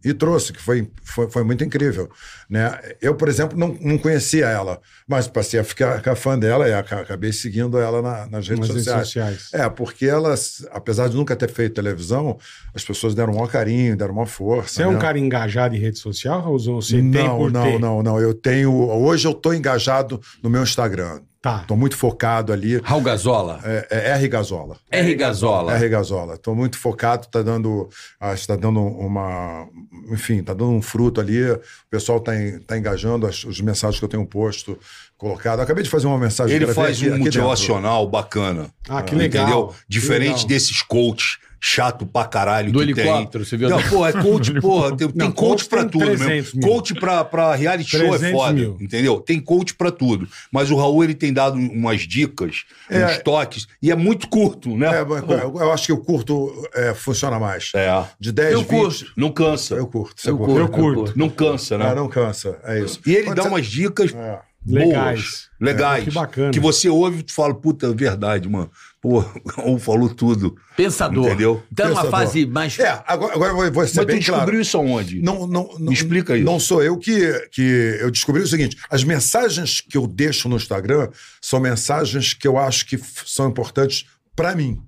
E 0.02 0.14
trouxe, 0.14 0.54
que 0.54 0.62
foi, 0.62 0.90
foi, 1.04 1.30
foi 1.30 1.44
muito 1.44 1.62
incrível. 1.62 2.10
Né? 2.50 2.72
Eu, 3.02 3.16
por 3.16 3.28
exemplo, 3.28 3.60
não, 3.60 3.78
não 3.82 3.98
conhecia 3.98 4.46
ela, 4.46 4.80
mas 5.06 5.28
passei 5.28 5.60
a 5.60 5.64
ficar, 5.66 5.98
ficar 5.98 6.16
fã 6.16 6.40
dela 6.40 6.70
e 6.70 6.74
aca- 6.74 7.02
acabei 7.02 7.34
seguindo 7.34 7.78
ela 7.78 8.02
na- 8.02 8.26
nas 8.28 8.48
redes 8.48 8.60
Nas 8.70 8.70
redes 8.70 8.84
sociais. 8.86 9.08
sociais. 9.08 9.50
É, 9.52 9.68
porque 9.70 10.06
elas, 10.06 10.66
apesar 10.72 11.10
de 11.10 11.18
nunca 11.18 11.36
ter 11.36 11.50
feito 11.52 11.74
televisão, 11.74 12.40
as 12.74 12.82
pessoas 12.82 13.14
deram 13.14 13.34
um 13.34 13.36
maior 13.36 13.50
carinho, 13.50 13.98
deram 13.98 14.14
uma 14.14 14.26
força. 14.26 14.76
Você 14.76 14.84
é 14.84 14.88
um 14.88 14.94
né? 14.94 15.00
cara 15.02 15.20
engajado 15.20 15.76
em 15.76 15.80
rede 15.80 16.00
social, 16.00 16.42
Raulzão? 16.42 16.82
Você 16.82 16.94
tem 16.96 17.04
não, 17.04 17.38
por 17.38 17.52
não, 17.52 17.64
ter? 17.66 17.80
não, 17.80 18.02
não. 18.02 18.22
Eu 18.22 18.34
tenho. 18.34 18.72
Hoje 18.74 19.28
eu 19.28 19.32
estou 19.34 19.54
engajado 19.54 20.22
no 20.42 20.50
meu 20.50 20.64
Instagram. 20.64 21.20
Tá. 21.42 21.60
Tô 21.60 21.76
muito 21.78 21.96
focado 21.96 22.52
ali. 22.52 22.78
Raul 22.84 23.02
Gazola. 23.02 23.62
É, 23.64 23.88
é 23.90 24.10
R 24.12 24.28
Gasola. 24.28 24.76
R. 24.92 25.16
Gazola. 25.16 25.74
R 25.74 25.88
Gasola. 25.90 26.38
Tô 26.38 26.54
muito 26.54 26.78
focado, 26.78 27.28
tá 27.28 27.42
dando, 27.42 27.88
acho 28.20 28.42
que 28.42 28.48
tá 28.50 28.58
dando 28.58 28.82
uma, 28.82 29.66
enfim, 30.12 30.44
tá 30.44 30.54
dando 30.54 30.72
um 30.72 30.82
fruto 30.82 31.22
ali. 31.22 31.50
O 31.52 31.60
pessoal 31.90 32.20
tá, 32.20 32.36
en- 32.36 32.60
tá 32.60 32.78
engajando 32.78 33.26
as, 33.26 33.46
os 33.46 33.62
mensagens 33.62 34.00
que 34.00 34.04
eu 34.04 34.10
tenho 34.10 34.26
posto, 34.26 34.78
colocado. 35.18 35.62
Acabei 35.62 35.82
de 35.84 35.90
fazer 35.90 36.08
uma 36.08 36.18
mensagem. 36.18 36.54
Ele 36.58 36.68
faz 36.74 36.98
aqui- 36.98 37.10
um 37.10 37.14
aqui 37.16 37.24
dentro. 37.24 37.42
motivacional 37.42 38.06
bacana. 38.10 38.70
Ah, 38.90 39.02
que 39.02 39.16
legal. 39.16 39.44
Entendeu? 39.48 39.68
Que 39.68 39.76
Diferente 39.88 40.28
legal. 40.34 40.48
desses 40.48 40.82
coaches 40.82 41.38
chato 41.62 42.06
pra 42.06 42.26
caralho 42.26 42.72
Do 42.72 42.80
que 42.80 42.86
helicóptero, 42.86 43.44
tem. 43.44 43.50
você 43.50 43.58
viu? 43.58 43.70
Não, 43.70 43.82
pô, 43.84 44.06
é 44.08 44.14
coach, 44.14 44.54
porra, 44.62 44.96
tem, 44.96 45.08
tem 45.10 45.18
Não, 45.18 45.32
coach 45.32 45.50
coach 45.50 45.66
pra 45.70 45.80
tem 45.82 45.90
tudo 45.90 46.06
300 46.06 46.28
mesmo. 46.28 46.60
mil. 46.60 46.70
Coach 46.70 46.94
pra, 46.96 47.24
pra 47.26 47.56
reality 47.56 47.90
show 47.98 48.02
é 48.16 48.18
300 48.18 48.32
foda, 48.32 48.54
mil. 48.54 48.78
entendeu? 48.80 49.20
Tem 49.20 49.40
coach 49.40 49.74
pra 49.74 49.92
tudo. 49.92 50.28
Mas 50.52 50.72
o 50.72 50.76
Raul, 50.76 51.04
ele 51.04 51.14
tem 51.16 51.34
dado 51.34 51.56
umas 51.58 52.02
dicas, 52.02 52.64
É. 52.90 53.06
uns 53.06 53.18
toques, 53.20 53.68
e 53.82 53.92
é 53.92 53.96
muito 53.96 54.28
curto, 54.30 54.76
né? 54.78 54.88
É, 54.88 55.02
eu, 55.02 55.60
eu 55.60 55.72
acho 55.72 55.86
que 55.88 55.94
o 55.94 55.98
curto 55.98 56.52
é, 56.74 56.94
funciona 56.94 57.40
mais. 57.40 57.72
É. 57.76 58.04
De 58.20 58.32
10, 58.32 58.54
Eu 58.54 58.60
20. 58.62 58.70
curto. 58.70 59.06
Não 59.18 59.32
cansa. 59.32 59.76
Eu 59.76 59.88
curto. 59.88 60.16
Eu 60.28 60.38
curto. 60.38 60.58
Eu 60.60 60.68
curto. 60.70 61.14
Não 61.18 61.30
cansa, 61.30 61.78
né? 61.78 61.90
Ah, 61.90 61.96
não 61.96 62.08
cansa. 62.08 62.58
É 62.64 62.80
isso. 62.80 63.00
E 63.06 63.14
ele 63.14 63.26
Quando 63.26 63.36
dá 63.38 63.44
você- 63.44 63.50
umas 63.50 63.66
dicas 63.68 64.14
É. 64.14 64.40
Legais. 64.68 65.20
boas, 65.22 65.50
legais. 65.60 66.02
É, 66.02 66.06
que 66.06 66.12
bacana. 66.12 66.52
Que 66.52 66.60
você 66.60 66.90
ouve 66.90 67.20
e 67.20 67.24
tu 67.24 67.34
fala, 67.34 67.54
puta, 67.56 67.88
é 67.88 67.94
verdade, 67.94 68.48
mano. 68.50 68.70
Pô, 69.02 69.20
o 69.20 69.50
Raul 69.50 69.80
falou 69.80 70.10
tudo. 70.14 70.56
Pensador. 70.76 71.28
Entendeu? 71.28 71.64
Então 71.72 71.86
é 71.86 71.90
uma 71.92 72.02
Pensador. 72.04 72.20
fase 72.26 72.46
mais. 72.46 72.78
É, 72.80 73.02
agora, 73.08 73.34
agora 73.34 73.52
eu 73.52 73.56
vou- 73.56 73.72
vou 73.72 73.88
ser 73.88 73.96
Mas 73.98 74.06
tu 74.06 74.06
bem 74.08 74.20
descobriu 74.20 74.46
claro. 74.46 74.62
isso 74.62 74.78
aonde? 74.78 75.22
Não, 75.22 75.48
não, 75.48 75.70
não, 75.80 75.88
Me 75.88 75.94
explica 75.94 76.36
isso. 76.36 76.46
Não 76.46 76.60
sou 76.60 76.84
eu 76.84 76.98
que, 76.98 77.32
que 77.52 77.62
eu 78.02 78.12
descobri 78.12 78.42
o 78.42 78.48
seguinte: 78.48 78.78
as 78.90 79.04
mensagens 79.04 79.80
que 79.80 79.98
eu 79.98 80.06
deixo 80.06 80.50
no 80.50 80.58
Instagram 80.58 81.10
são 81.42 81.60
mensagens 81.62 82.34
que 82.34 82.46
eu 82.48 82.58
acho 82.58 82.86
que 82.86 83.00
são 83.26 83.48
importantes 83.48 84.06
para 84.36 84.54
mim. 84.54 84.82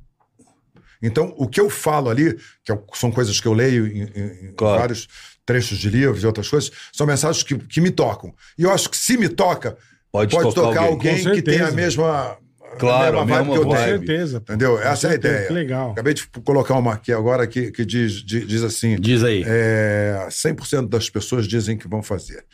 Então, 1.02 1.34
o 1.38 1.48
que 1.48 1.60
eu 1.60 1.70
falo 1.70 2.10
ali, 2.10 2.38
que 2.64 2.72
eu- 2.72 2.84
são 2.94 3.12
coisas 3.12 3.40
que 3.40 3.48
eu 3.48 3.54
leio 3.54 3.88
em, 3.88 4.02
em- 4.04 4.54
Claro. 4.56 4.80
vários 4.80 5.08
trechos 5.46 5.78
de 5.80 5.90
livros 5.90 6.22
e 6.22 6.28
outras 6.28 6.48
coisas, 6.48 6.70
são 6.94 7.08
mensagens 7.08 7.44
que, 7.44 7.58
que 7.58 7.82
me 7.82 7.90
tocam. 7.90 8.34
E 8.58 8.64
eu 8.64 8.72
acho 8.72 8.90
que 8.90 8.98
se 8.98 9.18
me 9.18 9.28
toca, 9.28 9.78
Pode 10.12 10.36
pode, 10.36 10.54
tocar 10.54 10.68
tocar, 10.68 10.82
alguém. 10.84 11.18
alguém, 11.18 11.34
que 11.36 11.42
tem 11.42 11.60
a 11.62 11.72
mesma, 11.72 12.38
Claro, 12.80 13.20
a 13.20 13.22
a 13.22 13.26
mesma 13.26 13.44
vibe 13.44 13.50
mesma 13.50 13.54
que 13.54 13.60
eu 13.60 13.64
Com 13.64 13.76
certeza. 13.78 14.42
pô. 14.42 14.54
Entendeu? 14.54 14.72
Com 14.74 14.80
Essa 14.80 14.88
é 14.88 14.92
a 14.92 14.96
certeza, 15.12 15.34
ideia. 15.34 15.48
Que 15.48 15.54
legal. 15.54 15.92
Acabei 15.92 16.14
de 16.14 16.28
colocar 16.44 16.76
uma 16.76 16.94
aqui 16.94 17.12
agora 17.14 17.46
que, 17.48 17.72
que 17.72 17.86
diz, 17.86 18.14
diz, 18.24 18.48
diz 18.48 18.64
assim: 18.64 18.96
Diz 19.00 19.24
aí. 19.24 19.44
é, 19.46 20.28
100% 20.30 20.88
das 20.90 21.10
pessoas 21.10 21.48
dizem 21.48 21.78
que 21.78 21.88
vão 21.88 22.02
fazer. 22.04 22.46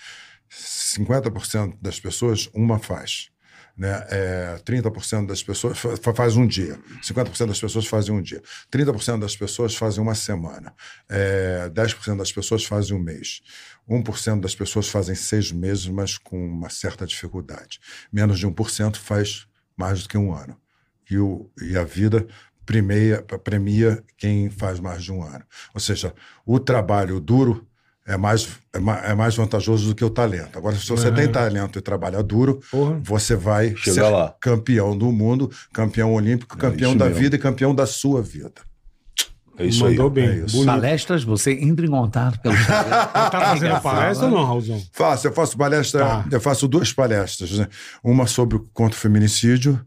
50% 0.49 1.77
das 1.81 1.99
pessoas, 1.99 2.49
uma 2.53 2.79
faz. 2.79 3.29
Né? 3.77 4.03
É, 4.09 4.55
30% 4.65 5.27
das 5.27 5.43
pessoas 5.43 5.77
fa- 5.77 6.13
faz 6.13 6.35
um 6.35 6.47
dia. 6.47 6.79
50% 7.03 7.45
das 7.47 7.59
pessoas 7.59 7.85
fazem 7.85 8.13
um 8.15 8.21
dia. 8.21 8.41
30% 8.71 9.19
das 9.19 9.35
pessoas 9.35 9.75
fazem 9.75 10.01
uma 10.01 10.15
semana. 10.15 10.73
É, 11.07 11.69
10% 11.69 12.17
das 12.17 12.31
pessoas 12.31 12.65
fazem 12.65 12.95
um 12.97 12.99
mês. 12.99 13.41
1% 13.87 14.41
das 14.41 14.55
pessoas 14.55 14.87
fazem 14.89 15.13
seis 15.15 15.51
meses, 15.51 15.87
mas 15.87 16.17
com 16.17 16.43
uma 16.43 16.69
certa 16.69 17.05
dificuldade. 17.05 17.79
Menos 18.11 18.39
de 18.39 18.47
1% 18.47 18.95
faz 18.97 19.46
mais 19.77 20.03
do 20.03 20.09
que 20.09 20.17
um 20.17 20.33
ano. 20.33 20.57
E, 21.09 21.17
o, 21.17 21.49
e 21.61 21.77
a 21.77 21.83
vida 21.83 22.27
premia, 22.65 23.23
premia 23.43 24.03
quem 24.17 24.49
faz 24.49 24.79
mais 24.79 25.03
de 25.03 25.11
um 25.13 25.23
ano. 25.23 25.43
Ou 25.73 25.79
seja, 25.79 26.13
o 26.45 26.59
trabalho 26.59 27.19
duro 27.19 27.65
é 28.05 28.15
mais, 28.17 28.47
é 28.73 29.11
é 29.11 29.13
mais 29.15 29.35
vantajoso 29.35 29.89
do 29.89 29.95
que 29.95 30.03
o 30.03 30.09
talento. 30.09 30.57
Agora, 30.57 30.75
se 30.75 30.87
você 30.87 31.09
Uhum. 31.09 31.15
tem 31.15 31.31
talento 31.31 31.77
e 31.77 31.81
trabalha 31.81 32.23
duro, 32.23 32.61
Porra. 32.71 32.99
você 33.03 33.35
vai 33.35 33.75
Chega 33.75 33.93
ser 33.95 34.01
lá. 34.09 34.33
campeão 34.39 34.97
do 34.97 35.11
mundo, 35.11 35.51
campeão 35.73 36.13
olímpico, 36.13 36.57
campeão 36.57 36.91
isso 36.91 36.99
da 36.99 37.05
mesmo. 37.05 37.19
vida 37.21 37.35
e 37.35 37.39
campeão 37.39 37.75
da 37.75 37.85
sua 37.85 38.21
vida. 38.21 38.61
É 39.57 39.65
isso 39.65 39.83
Mandou 39.83 40.07
aí. 40.07 40.13
bem. 40.13 40.27
é 40.29 40.35
isso. 40.45 40.63
Palestras, 40.65 41.23
você 41.23 41.51
entra 41.53 41.85
em 41.85 41.89
contato 41.89 42.39
pelo. 42.41 42.55
Tá 42.55 43.29
fazendo 43.31 43.81
palestra 43.81 44.27
ou 44.27 44.31
não, 44.31 44.45
Raulzão? 44.45 44.81
Faço, 44.91 45.27
eu 45.27 45.33
faço 45.33 45.57
palestra, 45.57 45.99
Tá. 46.05 46.25
eu 46.31 46.39
faço 46.41 46.67
duas 46.67 46.93
palestras, 46.93 47.51
né? 47.57 47.67
Uma 48.03 48.27
sobre 48.27 48.57
o 48.57 48.59
contra 48.73 48.95
o 48.95 48.99
feminicídio, 49.01 49.79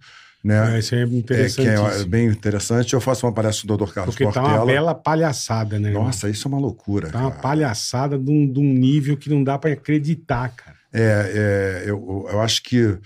né? 0.42 0.74
É, 0.76 0.78
isso 0.80 0.94
é 0.94 1.02
É, 1.02 1.06
que 1.06 1.16
interessantíssimo. 1.16 1.88
é 1.88 2.04
bem 2.04 2.26
interessante. 2.26 2.94
Eu 2.94 3.00
faço 3.00 3.26
uma 3.26 3.32
palestra 3.32 3.66
do 3.68 3.76
Dr. 3.76 3.92
Carlos 3.92 4.14
Porque 4.16 4.24
tá 4.32 4.40
Portela. 4.40 4.58
uma 4.64 4.66
bela 4.66 4.94
palhaçada, 4.94 5.78
né? 5.78 5.88
irmão? 5.90 6.04
Nossa, 6.04 6.28
isso 6.28 6.46
é 6.46 6.50
uma 6.50 6.58
loucura. 6.58 7.10
Tá 7.10 7.18
uma 7.20 7.30
cara. 7.30 7.42
palhaçada 7.42 8.18
de 8.18 8.30
um, 8.30 8.52
de 8.52 8.58
um 8.58 8.72
nível 8.74 9.16
que 9.16 9.30
não 9.30 9.44
dá 9.44 9.56
pra 9.58 9.70
acreditar, 9.72 10.48
cara. 10.48 10.76
É, 10.92 11.82
é, 11.84 11.90
eu, 11.90 12.26
eu 12.32 12.40
acho 12.40 12.62
que 12.64 12.98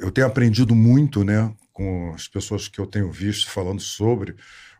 eu 0.00 0.10
tenho 0.12 0.26
aprendido 0.26 0.74
muito, 0.74 1.24
né, 1.24 1.50
com 1.72 2.12
as 2.14 2.28
pessoas 2.28 2.68
que 2.68 2.78
eu 2.78 2.86
tenho 2.86 3.10
visto 3.10 3.50
falando 3.50 3.80
sobre 3.80 4.34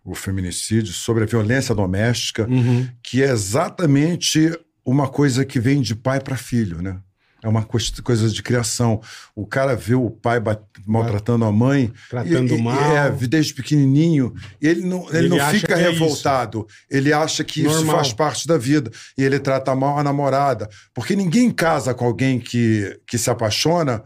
o 0.04 0.14
feminicídio, 0.14 0.92
sobre 0.92 1.24
a 1.24 1.26
violência 1.26 1.74
doméstica, 1.74 2.46
Uhum. 2.48 2.88
que 3.02 3.22
é 3.22 3.30
exatamente 3.30 4.50
uma 4.84 5.08
coisa 5.08 5.44
que 5.44 5.60
vem 5.60 5.80
de 5.80 5.94
pai 5.94 6.20
para 6.20 6.36
filho, 6.36 6.82
né? 6.82 6.98
É 7.44 7.48
uma 7.48 7.64
cois- 7.64 7.90
coisa 8.00 8.28
de 8.28 8.40
criação. 8.40 9.00
O 9.34 9.44
cara 9.44 9.74
vê 9.74 9.96
o 9.96 10.08
pai 10.10 10.38
maltratando 10.86 11.44
a 11.44 11.50
mãe, 11.50 11.92
Tratando 12.08 12.54
e- 12.54 12.62
mal. 12.62 12.96
É, 12.96 13.10
desde 13.10 13.52
pequenininho. 13.52 14.32
Ele 14.60 14.82
não, 14.82 15.08
ele 15.08 15.18
Ele 15.18 15.28
não 15.30 15.50
fica 15.50 15.74
é 15.74 15.90
revoltado. 15.90 16.66
ele 16.88 17.12
acha 17.12 17.42
que 17.42 17.62
isso 17.62 17.74
Normal. 17.78 17.96
faz 17.96 18.12
parte 18.12 18.46
da 18.46 18.56
vida. 18.56 18.92
E 19.18 19.24
ele 19.24 19.40
trata 19.40 19.74
mal 19.74 19.98
a 19.98 20.04
namorada. 20.04 20.68
Porque 20.94 21.16
ninguém 21.16 21.50
casa 21.50 21.92
com 21.92 22.04
alguém 22.04 22.38
que, 22.38 22.96
que 23.08 23.18
se 23.18 23.28
apaixona 23.28 24.04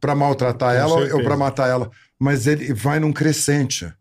para 0.00 0.14
maltratar 0.14 0.74
Com 0.74 0.80
ela 0.80 0.92
ou 0.92 1.00
certeza. 1.00 1.22
para 1.24 1.36
matar 1.36 1.68
ela. 1.68 1.90
Mas 2.20 2.46
ele 2.46 2.72
vai 2.72 3.00
num 3.00 3.12
crescente. 3.12 3.92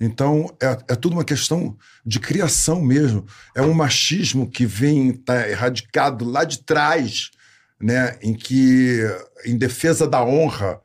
Então, 0.00 0.46
é, 0.62 0.78
é 0.92 0.94
tudo 0.96 1.12
uma 1.12 1.24
questão 1.24 1.76
de 2.06 2.18
criação 2.18 2.80
mesmo. 2.80 3.26
É 3.54 3.60
um 3.60 3.74
machismo 3.74 4.48
que 4.48 4.64
vem 4.64 5.12
tá 5.12 5.46
erradicado 5.48 6.24
lá 6.24 6.42
de 6.44 6.62
trás, 6.64 7.30
né? 7.78 8.16
Em 8.22 8.32
que, 8.32 9.00
em 9.44 9.56
defesa 9.58 10.08
da 10.08 10.24
honra. 10.24 10.80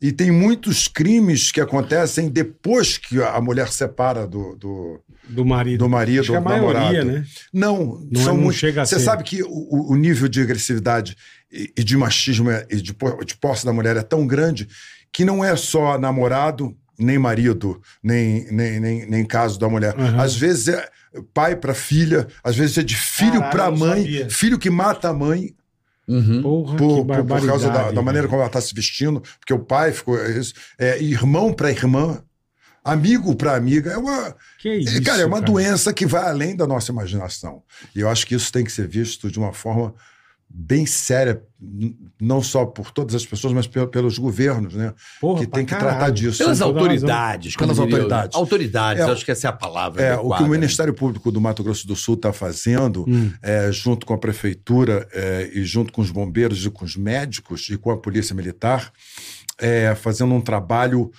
E 0.00 0.10
tem 0.12 0.30
muitos 0.30 0.88
crimes 0.88 1.50
que 1.52 1.60
acontecem 1.60 2.28
depois 2.28 2.98
que 2.98 3.22
a 3.22 3.40
mulher 3.40 3.68
separa 3.68 4.26
do, 4.26 4.56
do, 4.56 5.00
Do 5.28 5.44
marido. 5.46 5.78
do 5.84 5.88
marido, 5.88 6.20
Acho 6.20 6.34
a 6.36 6.40
do 6.40 6.48
namorado. 6.48 6.84
maioria, 6.86 7.04
né? 7.04 7.24
Não, 7.52 8.00
Não 8.10 8.20
é- 8.20 8.24
são 8.24 8.34
não 8.34 8.42
muito- 8.42 8.58
chega 8.58 8.82
a 8.82 8.84
Você 8.84 8.98
ser. 8.98 9.04
sabe 9.04 9.22
que 9.22 9.42
o- 9.44 9.92
o, 9.92 9.96
nível 9.96 10.28
de 10.28 10.40
agressividade 10.42 11.16
e, 11.50 11.72
e 11.78 11.84
de 11.84 11.96
machismo 11.96 12.50
e 12.50 12.76
de, 12.76 12.92
de 13.24 13.36
posse 13.36 13.64
da 13.64 13.72
mulher 13.72 13.96
é 13.96 14.02
tão 14.02 14.26
grande 14.26 14.68
que 15.12 15.24
não 15.24 15.44
é 15.44 15.54
só 15.54 15.96
namorado, 15.96 16.76
nem 16.98 17.18
marido, 17.18 17.80
nem, 18.02 18.46
nem, 18.52 18.80
nem, 18.80 19.06
nem 19.06 19.24
caso 19.24 19.58
da 19.58 19.68
mulher. 19.68 19.94
Uhum. 19.98 20.20
Às 20.20 20.34
vezes 20.36 20.68
é 20.68 20.88
pai 21.34 21.54
para 21.56 21.74
filha, 21.74 22.26
às 22.42 22.56
vezes 22.56 22.78
é 22.78 22.82
de 22.82 22.96
filho 22.96 23.40
para 23.50 23.70
mãe, 23.70 24.02
sabia. 24.02 24.30
filho 24.30 24.58
que 24.58 24.70
mata 24.70 25.08
a 25.08 25.12
mãe 25.14 25.54
Uhum. 26.08 26.42
Porra, 26.42 26.76
por, 26.76 26.96
que 26.96 27.04
por- 27.14 27.24
por 27.26 27.46
causa 27.46 27.70
da, 27.70 27.92
da 27.92 28.02
maneira 28.02 28.26
como 28.26 28.40
ela 28.40 28.48
está 28.48 28.60
se 28.60 28.74
vestindo, 28.74 29.22
porque 29.38 29.54
o 29.54 29.58
pai 29.60 29.92
ficou. 29.92 30.18
é 30.20 30.32
Isso, 30.32 30.52
é, 30.76 31.00
irmão 31.00 31.52
para 31.52 31.70
irmã, 31.70 32.20
amigo 32.84 33.34
para 33.36 33.54
amiga. 33.54 33.92
É 33.92 33.96
uma, 33.96 34.34
Que 34.58 34.74
isso, 34.78 35.00
cara, 35.04 35.22
é 35.22 35.24
uma 35.26 35.38
cara. 35.40 35.46
doença 35.52 35.92
que 35.92 36.04
vai 36.04 36.24
além 36.28 36.56
da 36.56 36.66
nossa 36.66 36.90
imaginação. 36.90 37.62
E 37.94 38.00
eu 38.00 38.08
acho 38.10 38.26
que 38.26 38.34
isso 38.34 38.50
tem 38.52 38.64
que 38.64 38.72
ser 38.72 38.88
visto 38.88 39.30
de 39.30 39.38
uma 39.38 39.52
forma 39.52 39.94
bem 40.54 40.84
séria, 40.84 41.42
não 42.20 42.42
só 42.42 42.66
por 42.66 42.90
todas 42.90 43.14
as 43.14 43.24
pessoas, 43.24 43.54
mas 43.54 43.66
pe- 43.66 43.86
pelos 43.86 44.18
governos, 44.18 44.74
né? 44.74 44.92
Porra, 45.20 45.40
que 45.40 45.46
tem 45.46 45.64
que 45.64 45.70
caralho. 45.72 45.90
tratar 45.96 46.10
disso. 46.10 46.38
Pelas 46.38 46.60
autoridades. 46.60 47.56
Pelas 47.56 47.78
o- 47.78 47.82
autoridades. 47.82 48.36
Autoridades, 48.36 49.02
É, 49.02 49.10
acho 49.10 49.24
que 49.24 49.30
essa 49.30 49.46
é 49.46 49.50
a 49.50 49.52
palavra. 49.52 50.02
É, 50.02 50.10
o 50.10 50.18
adequada, 50.18 50.36
que 50.36 50.42
o 50.42 50.52
né? 50.52 50.58
Ministério 50.58 50.92
Público 50.92 51.32
do 51.32 51.40
Mato 51.40 51.62
Grosso 51.64 51.86
do 51.86 51.96
Sul 51.96 52.16
está 52.16 52.32
fazendo, 52.34 53.04
Hum. 53.08 53.32
é, 53.40 53.72
junto 53.72 54.04
com 54.04 54.12
a 54.12 54.18
prefeitura 54.18 55.08
é, 55.12 55.50
e 55.54 55.64
junto 55.64 55.90
com 55.92 56.02
os 56.02 56.10
bombeiros 56.10 56.64
e 56.66 56.70
com 56.70 56.84
os 56.84 56.96
médicos 56.96 57.68
e 57.70 57.78
com 57.78 57.90
a 57.90 57.96
polícia 57.96 58.34
militar, 58.34 58.92
é, 59.58 59.94
fazendo 59.94 60.34
um 60.34 60.40
trabalho 60.40 61.10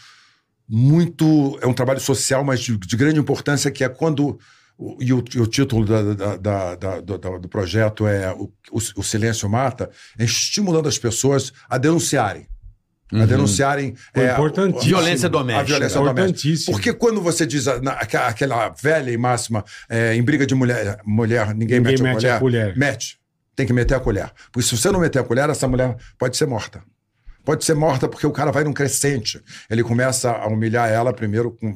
muito. 0.69 1.57
É 1.61 1.67
um 1.67 1.73
trabalho 1.73 1.99
social, 1.99 2.43
mas 2.43 2.59
de, 2.61 2.77
de 2.77 2.95
grande 2.95 3.19
importância, 3.19 3.71
que 3.71 3.83
é 3.83 3.89
quando. 3.89 4.37
O- 4.77 4.97
E 5.01 5.13
o, 5.13 5.23
e 5.35 5.39
o 5.39 5.47
título 5.47 5.85
da- 5.85 6.35
da- 6.37 6.75
da- 6.75 6.99
do, 7.01 7.47
projeto 7.47 8.07
é 8.07 8.31
o, 8.33 8.51
o, 8.71 9.03
Silêncio 9.03 9.47
Mata, 9.49 9.89
é 10.17 10.23
estimulando 10.23 10.87
as 10.87 10.97
pessoas 10.97 11.51
a 11.69 11.77
denunciarem. 11.77 12.47
A 13.11 13.25
denunciarem. 13.25 13.93
É, 14.15 14.31
importantíssimo. 14.31 14.81
Violência 14.89 15.29
doméstica. 15.29 15.61
A 15.61 15.65
violência 15.67 15.99
doméstica. 15.99 16.21
Importantíssimo. 16.29 16.75
Porque 16.75 16.93
quando 16.93 17.21
você 17.21 17.45
diz 17.45 17.67
a- 17.67 17.79
na- 17.79 17.91
aquela, 17.91 18.69
velha 18.69 19.11
e 19.11 19.17
máxima, 19.17 19.63
é, 19.87 20.15
em 20.15 20.23
briga 20.23 20.47
de 20.47 20.55
mulher, 20.55 20.99
mulher 21.05 21.53
ninguém, 21.53 21.79
Ninguém 21.79 21.91
mete, 21.99 22.01
mete 22.01 22.27
a, 22.27 22.37
a 22.37 22.39
colher, 22.39 22.63
colher. 22.69 22.77
Mete. 22.77 23.19
Tem 23.55 23.67
que 23.67 23.73
meter 23.73 23.93
a 23.93 23.99
colher. 23.99 24.31
Porque 24.51 24.67
se 24.67 24.75
você 24.75 24.89
não 24.89 24.99
meter 24.99 25.19
a 25.19 25.23
colher, 25.23 25.47
essa 25.47 25.67
mulher 25.67 25.95
pode 26.17 26.35
ser 26.35 26.47
morta. 26.47 26.81
Pode 27.45 27.63
ser 27.63 27.75
morta 27.75 28.07
porque 28.07 28.25
o 28.25 28.31
cara 28.31 28.51
vai 28.51 28.63
num 28.63 28.73
crescente. 28.73 29.39
Ele 29.69 29.83
começa 29.83 30.31
a 30.31 30.47
humilhar 30.47 30.89
ela 30.89 31.13
primeiro 31.13 31.51
com, 31.51 31.75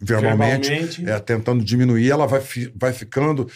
verbalmente, 0.00 0.68
Verbalmente. 0.68 1.08
é, 1.10 1.18
tentando 1.18 1.64
diminuir, 1.64 2.10
ela 2.10 2.26
vai, 2.26 2.40
fi- 2.40 2.72
vai 2.76 2.92
ficando 2.92 3.48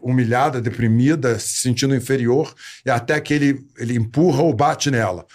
humilhada, 0.00 0.60
deprimida, 0.60 1.38
se 1.38 1.58
sentindo 1.58 1.94
inferior, 1.94 2.54
e 2.84 2.90
até 2.90 3.20
que 3.20 3.34
ele, 3.34 3.66
ele 3.78 3.94
empurra 3.96 4.42
ou 4.42 4.52
bate 4.54 4.90
nela. 4.90 5.26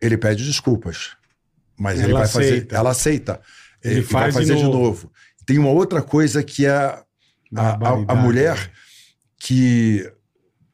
ele 0.00 0.16
pede 0.16 0.44
desculpas. 0.44 1.16
Mas 1.78 2.00
ele 2.00 2.10
Ela 2.10 2.20
vai 2.20 2.28
fazer. 2.28 2.46
aceita. 2.52 2.76
Ela 2.76 2.90
aceita. 2.90 3.40
Ele 3.82 3.94
Ele 3.96 4.02
faz 4.02 4.34
vai 4.34 4.42
de 4.44 4.48
fazer 4.50 4.56
de 4.60 4.64
novo. 4.70 4.78
novo. 4.84 5.12
Tem 5.46 5.58
uma 5.58 5.70
outra 5.70 6.02
coisa 6.02 6.42
que 6.42 6.66
é 6.66 6.70
a, 6.70 7.04
a- 7.56 7.78
a, 8.08 8.14
mulher 8.14 8.70
que 9.38 10.08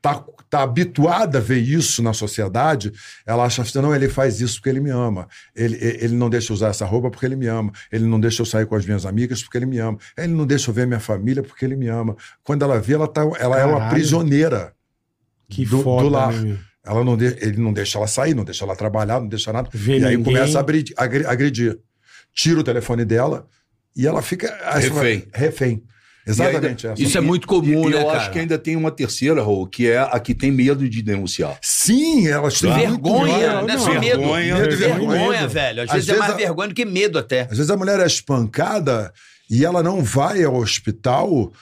tá, 0.03 0.25
tá 0.57 0.63
habituada 0.63 1.39
a 1.39 1.41
ver 1.41 1.59
isso 1.59 2.03
na 2.03 2.13
sociedade, 2.13 2.93
ela 3.27 3.45
acha 3.45 3.63
assim, 3.63 3.79
não, 3.81 3.95
ele 3.95 4.09
faz 4.09 4.41
isso 4.41 4.55
porque 4.57 4.69
ele 4.69 4.81
me 4.81 4.91
ama. 4.91 5.29
Ele, 5.55 5.77
ele 5.81 6.15
não 6.15 6.31
deixa 6.31 6.53
eu 6.53 6.55
usar 6.55 6.69
essa 6.69 6.85
roupa 6.87 7.11
porque 7.11 7.27
ele 7.27 7.37
me 7.37 7.47
ama. 7.47 7.73
Ele 7.91 8.05
não 8.07 8.21
deixa 8.21 8.43
eu 8.43 8.47
sair 8.47 8.67
com 8.67 8.75
as 8.77 8.85
minhas 8.87 9.05
amigas 9.05 9.43
porque 9.43 9.59
ele 9.59 9.67
me 9.67 9.79
ama. 9.79 9.99
Ele 10.17 10.33
não 10.33 10.47
deixa 10.47 10.71
eu 10.71 10.75
ver 10.75 10.87
minha 10.87 11.01
família 11.01 11.43
porque 11.43 11.65
ele 11.65 11.77
me 11.77 11.89
ama. 11.89 12.17
Quando 12.43 12.63
ela 12.63 12.79
vê, 12.81 12.95
ela, 12.95 13.09
tá, 13.09 13.23
ela 13.39 13.59
é 13.59 13.65
uma 13.65 13.89
prisioneira. 13.91 14.73
Que 15.49 15.65
do- 15.65 15.79
do 15.79 15.83
foda, 15.83 16.09
lar. 16.09 16.33
né, 16.33 16.41
meu? 16.41 16.59
Ela 16.87 17.03
não 17.05 17.17
de- 17.17 17.37
ele 17.41 17.57
não 17.61 17.73
deixa 17.73 17.99
ela 17.99 18.07
sair, 18.07 18.35
não 18.35 18.45
deixa 18.45 18.65
ela 18.65 18.77
trabalhar, 18.77 19.19
não 19.21 19.27
deixa 19.29 19.53
nada. 19.53 19.69
Vê 19.73 19.99
e 19.99 20.05
aí 20.05 20.17
ninguém. 20.17 20.35
começa 20.35 20.59
a 20.59 20.61
agredir, 20.61 20.95
agre- 20.97 21.27
agredir. 21.27 21.79
Tira 22.33 22.61
o 22.61 22.65
telefone 22.65 23.05
dela 23.05 23.47
e 23.97 24.07
ela 24.07 24.21
fica. 24.23 24.49
Refém. 24.75 25.29
Refém. 25.33 25.83
Exatamente. 26.27 26.87
essa. 26.87 27.03
Isso 27.03 27.19
é 27.19 27.21
muito 27.21 27.47
comum, 27.47 27.89
e, 27.89 27.93
né, 27.93 28.01
eu 28.01 28.07
cara? 28.07 28.19
acho 28.19 28.31
que 28.31 28.39
ainda 28.39 28.59
tem 28.59 28.77
uma 28.77 28.91
terceira, 28.91 29.43
Raul, 29.43 29.67
que 29.67 29.89
é 29.91 29.99
a 29.99 30.19
que 30.19 30.35
tem 30.35 30.51
medo 30.51 30.89
de 30.89 31.03
denunciar. 31.03 31.59
Sim, 31.61 32.27
elas 32.29 32.59
têm 32.61 32.71
muito 32.71 32.81
Vergonha, 33.03 33.37
medo. 33.57 33.67
não 33.67 33.75
é 33.75 33.79
só 33.79 33.91
medo. 33.93 34.03
vergonha, 34.21 34.55
medo, 34.57 34.77
vergonha, 34.77 35.09
vergonha. 35.19 35.49
velho. 35.49 35.83
Às, 35.83 35.89
Às 35.91 35.95
vezes, 35.97 36.09
é 36.09 36.13
vezes 36.13 36.19
mais 36.21 36.33
a- 36.33 36.37
vergonha 36.37 36.69
do 36.69 36.75
que 36.75 36.85
medo 36.85 37.19
até. 37.19 37.43
Às 37.43 37.57
vezes 37.59 37.71
a 37.71 37.77
mulher 37.77 38.01
é 38.01 38.07
espancada 38.07 39.13
e 39.51 39.65
ela 39.65 39.83
não 39.83 40.03
vai 40.03 40.43
ao 40.43 40.57
hospital 40.57 41.53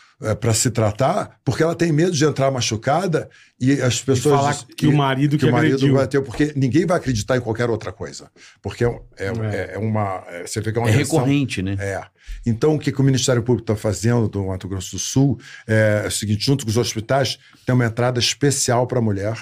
para 0.41 0.55
se 0.55 0.71
tratar 0.71 1.39
porque 1.45 1.63
ela 1.63 1.75
tem 1.75 1.91
medo 1.93 2.13
de 2.13 2.25
entrar 2.25 2.51
machucada 2.51 3.29
e 3.61 3.73
as 3.81 4.01
pessoas. 4.01 4.37
falar 4.41 4.57
que 4.77 4.87
o 4.87 4.97
marido 4.97 5.37
que 5.37 5.45
o 5.47 5.53
marido 5.53 5.75
agrediu. 5.75 5.95
vai 5.95 6.07
ter, 6.07 6.21
porque 6.21 6.53
ninguém 6.55 6.87
vai 6.87 6.97
acreditar 6.97 7.37
em 7.37 7.41
qualquer 7.41 7.69
outra 7.69 7.93
coisa. 7.93 8.31
Porque 8.61 8.85
é, 8.85 8.89
é, 9.19 9.27
É. 9.27 9.71
é 9.75 9.79
uma. 9.79 10.23
é- 10.29 10.47
você 10.47 10.61
vê 10.61 10.73
que 10.73 10.79
é 10.79 10.81
uma 10.81 10.89
É 10.89 10.93
recorrente, 10.93 11.63
né? 11.63 11.77
É. 11.79 12.01
Então, 12.47 12.75
o 12.75 12.79
que, 12.79 12.91
que 12.93 13.01
o 13.01 13.05
Ministério 13.05 13.43
Público 13.43 13.71
está 13.71 13.81
fazendo 13.81 14.29
do 14.29 14.47
Mato 14.47 14.69
Grosso 14.69 14.93
do 14.97 14.99
Sul 14.99 15.39
é 15.67 16.05
o 16.07 16.11
seguinte: 16.11 16.45
junto 16.45 16.65
com 16.65 16.71
os 16.71 16.77
hospitais, 16.77 17.39
tem 17.67 17.75
uma 17.75 17.85
entrada 17.87 18.19
especial 18.19 18.87
para 18.87 18.99
a 18.99 19.03
mulher. 19.03 19.37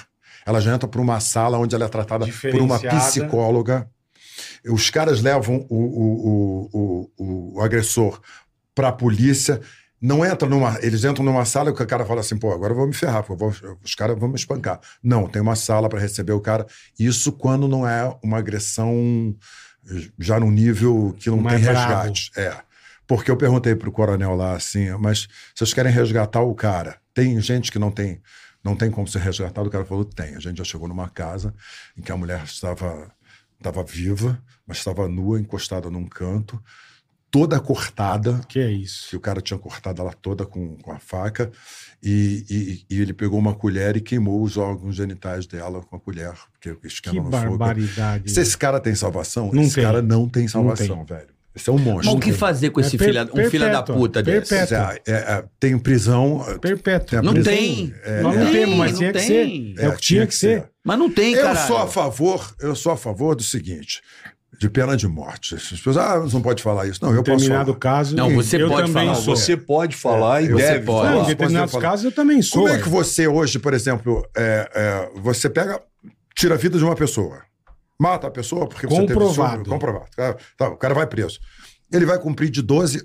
Ela 0.45 0.59
já 0.59 0.73
entra 0.73 0.87
para 0.87 0.99
uma 1.01 1.19
sala 1.19 1.57
onde 1.59 1.75
ela 1.75 1.85
é 1.85 1.87
tratada 1.87 2.25
por 2.27 2.61
uma 2.61 2.79
psicóloga. 2.79 3.87
Os 4.67 4.89
caras 4.89 5.21
levam 5.21 5.65
o, 5.69 5.75
o, 5.75 6.69
o, 6.73 7.11
o, 7.17 7.57
o 7.57 7.61
agressor 7.61 8.19
para 8.73 8.87
a 8.89 8.91
polícia. 8.91 9.61
Não 10.01 10.25
entra 10.25 10.49
numa. 10.49 10.79
Eles 10.81 11.03
entram 11.03 11.23
numa 11.23 11.45
sala 11.45 11.69
e 11.69 11.73
o 11.73 11.75
cara 11.75 12.05
fala 12.05 12.21
assim: 12.21 12.35
pô, 12.37 12.51
agora 12.51 12.73
eu 12.73 12.77
vou 12.77 12.87
me 12.87 12.93
ferrar, 12.93 13.23
eu 13.29 13.37
vou- 13.37 13.53
os 13.83 13.93
caras 13.95 14.17
vão 14.17 14.29
me 14.29 14.35
espancar. 14.35 14.79
Não, 15.03 15.27
tem 15.27 15.41
uma 15.41 15.55
sala 15.55 15.87
para 15.87 15.99
receber 15.99 16.31
o 16.31 16.41
cara. 16.41 16.65
Isso 16.97 17.31
quando 17.31 17.67
não 17.67 17.87
é 17.87 18.17
uma 18.23 18.39
agressão 18.39 19.35
já 20.19 20.39
num 20.39 20.51
nível 20.51 21.15
que 21.19 21.29
não 21.29 21.37
Mais 21.37 21.63
tem 21.63 21.73
resgate. 21.73 22.31
É. 22.35 22.55
Porque 23.07 23.29
eu 23.29 23.37
perguntei 23.37 23.75
pro 23.75 23.91
coronel 23.91 24.35
lá 24.35 24.53
assim, 24.55 24.89
mas 24.99 25.27
vocês 25.53 25.73
querem 25.73 25.91
resgatar 25.91 26.41
o 26.41 26.55
cara? 26.55 26.97
Tem 27.13 27.39
gente 27.41 27.71
que 27.71 27.77
não 27.77 27.91
tem, 27.91 28.21
não 28.63 28.75
tem 28.75 28.89
como 28.89 29.07
ser 29.07 29.19
resgatado. 29.19 29.67
O 29.67 29.71
cara 29.71 29.85
falou: 29.85 30.05
tem. 30.05 30.35
A 30.35 30.39
gente 30.39 30.57
já 30.57 30.63
chegou 30.63 30.87
numa 30.87 31.09
casa 31.09 31.53
em 31.97 32.01
que 32.01 32.11
a 32.11 32.17
mulher 32.17 32.41
estava, 32.43 33.11
estava 33.57 33.83
viva, 33.83 34.41
mas 34.65 34.77
estava 34.77 35.07
nua, 35.07 35.39
encostada 35.39 35.89
num 35.89 36.07
canto, 36.07 36.61
toda 37.31 37.59
cortada 37.59 38.41
Que 38.47 38.59
é 38.59 38.69
isso? 38.69 39.09
que 39.09 39.15
o 39.15 39.19
cara 39.19 39.39
tinha 39.41 39.57
cortado 39.57 40.01
ela 40.01 40.13
toda 40.13 40.45
com, 40.45 40.75
com 40.77 40.91
a 40.91 40.99
faca 40.99 41.49
e, 42.03 42.45
e- 42.89 42.95
e 42.95 43.01
ele 43.01 43.13
pegou 43.13 43.39
uma 43.39 43.55
colher 43.55 43.95
e 43.95 44.01
queimou 44.01 44.43
os 44.43 44.57
órgãos 44.57 44.95
genitais 44.95 45.45
dela 45.47 45.81
com 45.81 45.95
a 45.95 45.99
colher, 45.99 46.33
porque 46.51 46.75
Que 47.01 47.09
no 47.15 47.23
fogo. 47.23 47.29
barbaridade. 47.29 48.29
Se 48.31 48.41
esse 48.41 48.57
cara 48.57 48.79
tem 48.79 48.93
salvação, 48.95 49.49
Não 49.53 49.63
esse 49.63 49.75
tem. 49.75 49.83
cara 49.83 50.01
não 50.01 50.27
tem 50.27 50.47
salvação, 50.47 51.05
velho. 51.05 51.27
Esse 51.53 51.69
é 51.69 51.73
um 51.73 51.75
Mas 51.75 51.85
monstro. 51.85 52.13
o 52.15 52.19
que 52.19 52.31
fazer 52.31 52.69
com 52.69 52.79
É 52.79 52.83
esse 52.85 52.97
per- 52.97 53.07
filha, 53.07 53.29
um 53.33 53.49
filho 53.49 53.69
da 53.71 53.83
puta 53.83 54.23
desse? 54.23 54.49
perpétua. 54.55 54.95
É, 55.05 55.11
é, 55.11 55.13
é, 55.15 55.43
tem 55.59 55.77
prisão. 55.77 56.39
Perpétuo. 56.61 57.19
a 57.19 57.21
Não 57.21 57.33
prisão- 57.33 57.53
tem. 57.53 57.93
é, 58.05 58.21
Nós 58.21 58.35
não 58.37 58.47
é, 58.47 58.51
temos, 58.51 58.77
mas 58.77 58.91
não 58.93 58.97
tinha 58.99 59.11
que 59.11 59.19
tem. 59.19 59.27
ser. 59.75 59.83
É 59.83 59.89
o 59.89 59.95
que 59.95 60.01
tinha 60.01 60.27
que 60.27 60.33
ser. 60.35 60.69
Mas 60.83 60.97
não 60.97 61.11
tem, 61.11 61.33
Eu 61.33 61.43
cara. 61.43 61.67
sou 61.67 61.77
a 61.77 61.87
favor, 61.87 62.55
eu 62.61 62.73
sou 62.73 62.93
a 62.93 62.97
favor 62.97 63.35
do 63.35 63.43
seguinte, 63.43 64.01
de 64.61 64.69
pena 64.69 64.95
de 64.95 65.07
morte. 65.07 65.55
As 65.55 65.67
pessoas, 65.69 65.97
ah, 65.97 66.19
você 66.19 66.35
não 66.35 66.41
pode 66.43 66.61
falar 66.61 66.85
isso. 66.85 67.03
Não, 67.03 67.09
eu 67.15 67.23
posso 67.23 67.37
Determinado 67.39 67.65
falar. 67.71 67.79
caso. 67.79 68.15
Não, 68.15 68.29
você 68.35 68.61
eu 68.61 68.67
pode 68.69 68.91
também 68.93 69.07
falar, 69.07 69.15
sou. 69.15 69.35
Você 69.35 69.57
pode 69.57 69.95
falar 69.95 70.43
e 70.43 70.49
eu- 70.51 70.57
deve 70.57 70.79
você 70.79 70.85
pode. 70.85 71.03
Não, 71.07 71.11
em 71.13 71.15
falar. 71.15 71.27
determinados 71.27 71.71
Posso 71.71 71.81
falar? 71.81 71.91
casos 71.93 72.05
eu 72.05 72.11
também 72.11 72.41
sou. 72.43 72.61
Como 72.61 72.73
é 72.75 72.79
que 72.79 72.87
você 72.87 73.27
hoje, 73.27 73.57
por 73.57 73.73
exemplo, 73.73 74.23
é, 74.37 74.69
é, 74.75 75.19
você 75.19 75.49
pega, 75.49 75.81
tira 76.35 76.53
a 76.53 76.57
vida 76.59 76.77
de 76.77 76.83
uma 76.83 76.95
pessoa, 76.95 77.41
mata 77.99 78.27
a 78.27 78.31
pessoa 78.31 78.67
porque 78.67 78.85
você 78.85 79.01
teve 79.01 79.13
Comprovado. 79.15 79.51
sono- 79.53 79.65
comprovado. 79.65 80.05
Tá, 80.15 80.35
tá, 80.55 80.69
o 80.69 80.77
cara 80.77 80.93
vai 80.93 81.07
preso. 81.07 81.39
Ele 81.91 82.05
vai 82.05 82.19
cumprir 82.19 82.51
de 82.51 82.61
12 82.61 83.03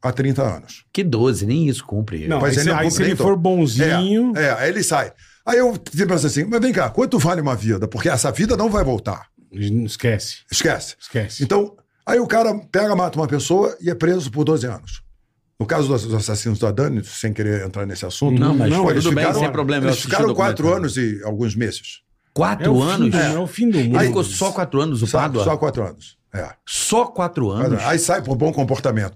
a 0.00 0.12
30 0.12 0.40
anos. 0.44 0.84
Que 0.92 1.02
12, 1.02 1.44
nem 1.46 1.68
isso 1.68 1.84
cumpre. 1.84 2.28
Não, 2.28 2.40
Mas 2.40 2.50
aí, 2.56 2.58
ele 2.58 2.62
se- 2.62 2.70
é 2.70 2.74
aí 2.80 2.90
se 2.92 3.02
ele 3.02 3.16
for 3.16 3.36
bonzinho. 3.36 4.32
É, 4.36 4.44
é, 4.44 4.52
aí 4.52 4.68
ele 4.68 4.84
sai. 4.84 5.12
Aí 5.44 5.58
eu 5.58 5.76
penso 6.06 6.28
assim, 6.28 6.44
mas 6.44 6.60
vem 6.60 6.72
cá, 6.72 6.88
quanto 6.90 7.18
vale 7.18 7.40
uma 7.40 7.56
vida? 7.56 7.88
Porque 7.88 8.08
essa 8.08 8.30
vida 8.30 8.56
não 8.56 8.70
vai 8.70 8.84
voltar. 8.84 9.26
Esquece. 9.52 10.38
Esquece. 10.50 10.96
Esquece. 11.00 11.44
Então, 11.44 11.76
aí 12.06 12.18
o 12.18 12.26
cara 12.26 12.54
pega, 12.70 12.94
mata 12.96 13.18
uma 13.18 13.26
pessoa 13.28 13.76
e 13.80 13.90
é 13.90 13.94
preso 13.94 14.30
por 14.30 14.44
12 14.44 14.66
anos. 14.66 15.02
No 15.60 15.66
caso 15.66 15.86
dos 15.86 16.12
assassinos 16.14 16.58
da 16.58 16.70
Dani, 16.72 17.04
sem 17.04 17.32
querer 17.32 17.64
entrar 17.64 17.86
nesse 17.86 18.04
assunto, 18.04 18.40
Não, 18.40 18.54
mas 18.54 18.68
Não, 18.70 18.90
eles 18.90 19.04
tudo 19.04 19.14
bem, 19.14 19.24
ficaram- 19.24 19.40
sem 19.40 19.52
problema. 19.52 19.86
eles 19.86 20.00
ficaram 20.00 20.34
quatro 20.34 20.72
anos 20.74 20.96
e 20.96 21.20
alguns 21.24 21.54
meses. 21.54 22.00
é, 22.00 22.34
Quatro 22.34 22.74
fim 22.74 22.80
anos? 22.82 23.10
do, 23.10 23.16
é 23.18 23.38
o 23.38 23.46
fim 23.46 23.70
do 23.70 23.78
mundo. 23.78 23.96
Ele 23.98 24.06
ficou 24.06 24.24
só 24.24 24.50
quatro 24.50 24.80
anos, 24.80 25.02
o 25.02 25.06
Só, 25.06 25.18
Pádua? 25.18 25.44
só 25.44 25.56
quatro 25.56 25.86
anos. 25.86 26.16
É. 26.34 26.48
Só 26.66 27.04
quatro 27.04 27.50
anos? 27.50 27.78
Aí 27.84 27.98
sai 27.98 28.22
por 28.22 28.34
bom 28.36 28.50
comportamento. 28.52 29.14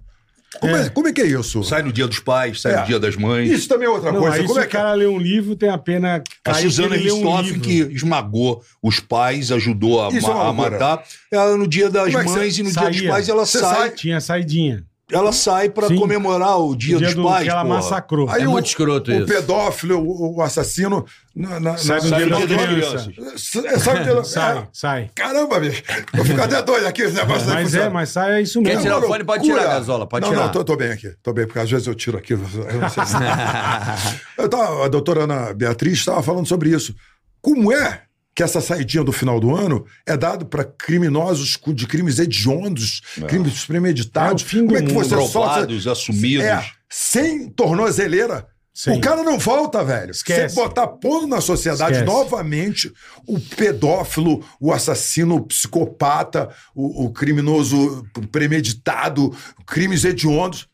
Como 0.60 0.76
é, 0.76 0.88
como 0.90 1.08
é 1.08 1.12
que 1.12 1.20
é 1.20 1.26
isso? 1.26 1.62
Sai 1.62 1.82
no 1.82 1.92
dia 1.92 2.06
dos 2.06 2.18
pais, 2.18 2.60
sai 2.60 2.72
É. 2.74 2.80
no 2.80 2.86
dia 2.86 2.98
das 2.98 3.16
mães. 3.16 3.50
Isso 3.50 3.68
também 3.68 3.86
é 3.86 3.90
outra 3.90 4.12
Não, 4.12 4.20
coisa. 4.20 4.36
aí 4.36 4.42
Como 4.42 4.54
se 4.54 4.60
é 4.60 4.62
o 4.62 4.66
que 4.66 4.72
cara 4.72 4.92
lê 4.94 5.06
um 5.06 5.18
livro, 5.18 5.54
tem 5.56 5.68
a 5.68 5.78
pena 5.78 6.16
A 6.44 6.52
cair 6.52 6.62
Suzana 6.62 6.94
ele 6.96 7.04
lê 7.04 7.12
um 7.12 7.40
livro. 7.42 7.60
que 7.60 7.78
esmagou 7.92 8.62
os 8.82 9.00
pais, 9.00 9.50
ajudou 9.52 10.04
a, 10.04 10.08
Isso 10.08 10.26
é 10.30 10.34
uma 10.34 10.42
a 10.44 10.46
loucura. 10.50 10.70
matar. 10.70 11.02
Ela, 11.32 11.56
no 11.56 11.66
dia 11.66 11.88
das 11.90 12.06
Como 12.06 12.18
é 12.18 12.24
que 12.24 12.30
mães 12.30 12.58
e 12.58 12.62
no 12.62 12.70
dia 12.70 12.80
saía? 12.80 12.90
dos 13.00 13.08
pais, 13.10 13.28
ela 13.28 13.46
Você 13.46 13.58
sai, 13.58 13.74
sai- 13.76 13.90
Tinha 13.90 14.20
saidinha. 14.20 14.84
Ela 15.12 15.32
sai 15.32 15.68
pra 15.68 15.86
Sim. 15.86 15.96
comemorar 15.96 16.58
o 16.60 16.74
dia, 16.74 16.96
O 16.96 16.98
dia 16.98 17.06
dos 17.08 17.14
do 17.14 17.22
pais. 17.24 17.44
que 17.44 17.48
ela 17.50 17.62
porra. 17.62 17.74
massacrou. 17.76 18.28
Aí 18.28 18.42
É 18.42 18.48
o, 18.48 18.50
muito 18.50 18.66
escroto 18.66 19.10
o 19.10 19.14
isso. 19.14 19.26
pedófilo, 19.26 19.98
o, 20.00 20.36
o 20.36 20.42
assassino. 20.42 21.04
Na, 21.34 21.60
na, 21.60 21.76
Sai 21.76 22.00
do 22.00 22.06
dia 22.08 22.26
da 22.28 22.36
dia 22.38 22.46
das 22.56 22.66
criança. 22.66 22.98
Sai, 23.36 23.78
sai, 23.78 23.98
do 23.98 24.12
dia- 24.14 24.24
Sai, 24.24 24.58
é, 24.58 24.68
sai. 24.72 25.10
Caramba, 25.14 25.60
bicho. 25.60 25.82
Vou 26.12 26.24
ficar 26.24 26.44
até 26.44 26.60
doido 26.62 26.86
aqui 26.86 27.02
esse 27.02 27.14
negócio. 27.14 27.46
Mas 27.48 27.74
é, 27.74 27.88
mas 27.88 28.08
sai 28.08 28.32
é 28.38 28.42
isso 28.42 28.60
Quer 28.62 28.68
mesmo. 28.70 28.82
tirar 28.82 28.98
o 28.98 29.02
fone? 29.02 29.22
Pode 29.22 29.44
tirar, 29.44 29.62
Gazola, 29.64 30.06
pode 30.08 30.24
não, 30.24 30.32
tirar. 30.32 30.44
Não, 30.46 30.52
tô, 30.52 30.64
tô 30.64 30.76
bem 30.76 30.90
aqui. 30.90 31.12
Tô 31.22 31.32
bem, 31.32 31.46
porque 31.46 31.58
às 31.60 31.70
vezes 31.70 31.86
eu 31.86 31.94
tiro 31.94 32.18
aqui. 32.18 32.32
Eu 32.32 32.38
não 32.38 32.88
sei 32.88 33.04
se... 33.06 33.14
eu 34.38 34.48
tava, 34.48 34.84
a 34.84 34.88
doutora 34.88 35.22
Ana 35.24 35.52
Beatriz 35.54 35.98
estava 35.98 36.22
falando 36.22 36.46
sobre 36.48 36.70
isso. 36.70 36.94
Como 37.40 37.72
é 37.72 38.02
que 38.36 38.42
essa 38.42 38.60
saidinha 38.60 39.02
do 39.02 39.12
final 39.12 39.40
do 39.40 39.56
ano 39.56 39.86
é 40.04 40.14
dado 40.14 40.44
para 40.44 40.62
criminosos 40.62 41.58
de 41.74 41.86
crimes 41.86 42.18
hediondos, 42.18 43.00
crimes 43.26 43.64
premeditados? 43.64 44.44
É 44.44 44.58
Como 44.58 44.76
é 44.76 44.82
que 44.82 44.92
mundo. 44.92 45.04
você 45.04 45.16
solta... 45.16 45.30
Provados, 45.30 45.86
assumidos. 45.86 46.44
É, 46.44 46.62
sem 46.86 47.48
tornozeleira. 47.48 48.46
Sim. 48.74 48.98
O 48.98 49.00
cara 49.00 49.22
não 49.22 49.38
volta, 49.38 49.82
velho. 49.82 50.10
Esquece. 50.10 50.54
Você 50.54 50.60
botar 50.60 50.86
pondo 50.86 51.26
na 51.26 51.40
sociedade 51.40 51.92
Esquece. 51.92 52.04
novamente 52.04 52.92
o 53.26 53.40
pedófilo, 53.40 54.44
o 54.60 54.70
assassino, 54.70 55.36
o 55.36 55.46
psicopata, 55.46 56.50
o, 56.74 57.06
o 57.06 57.10
criminoso 57.10 58.04
premeditado, 58.30 59.34
crimes 59.66 60.04
hediondos, 60.04 60.68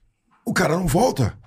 o 0.45 0.53
cara 0.53 0.75
não 0.75 0.89
volta. 0.89 1.39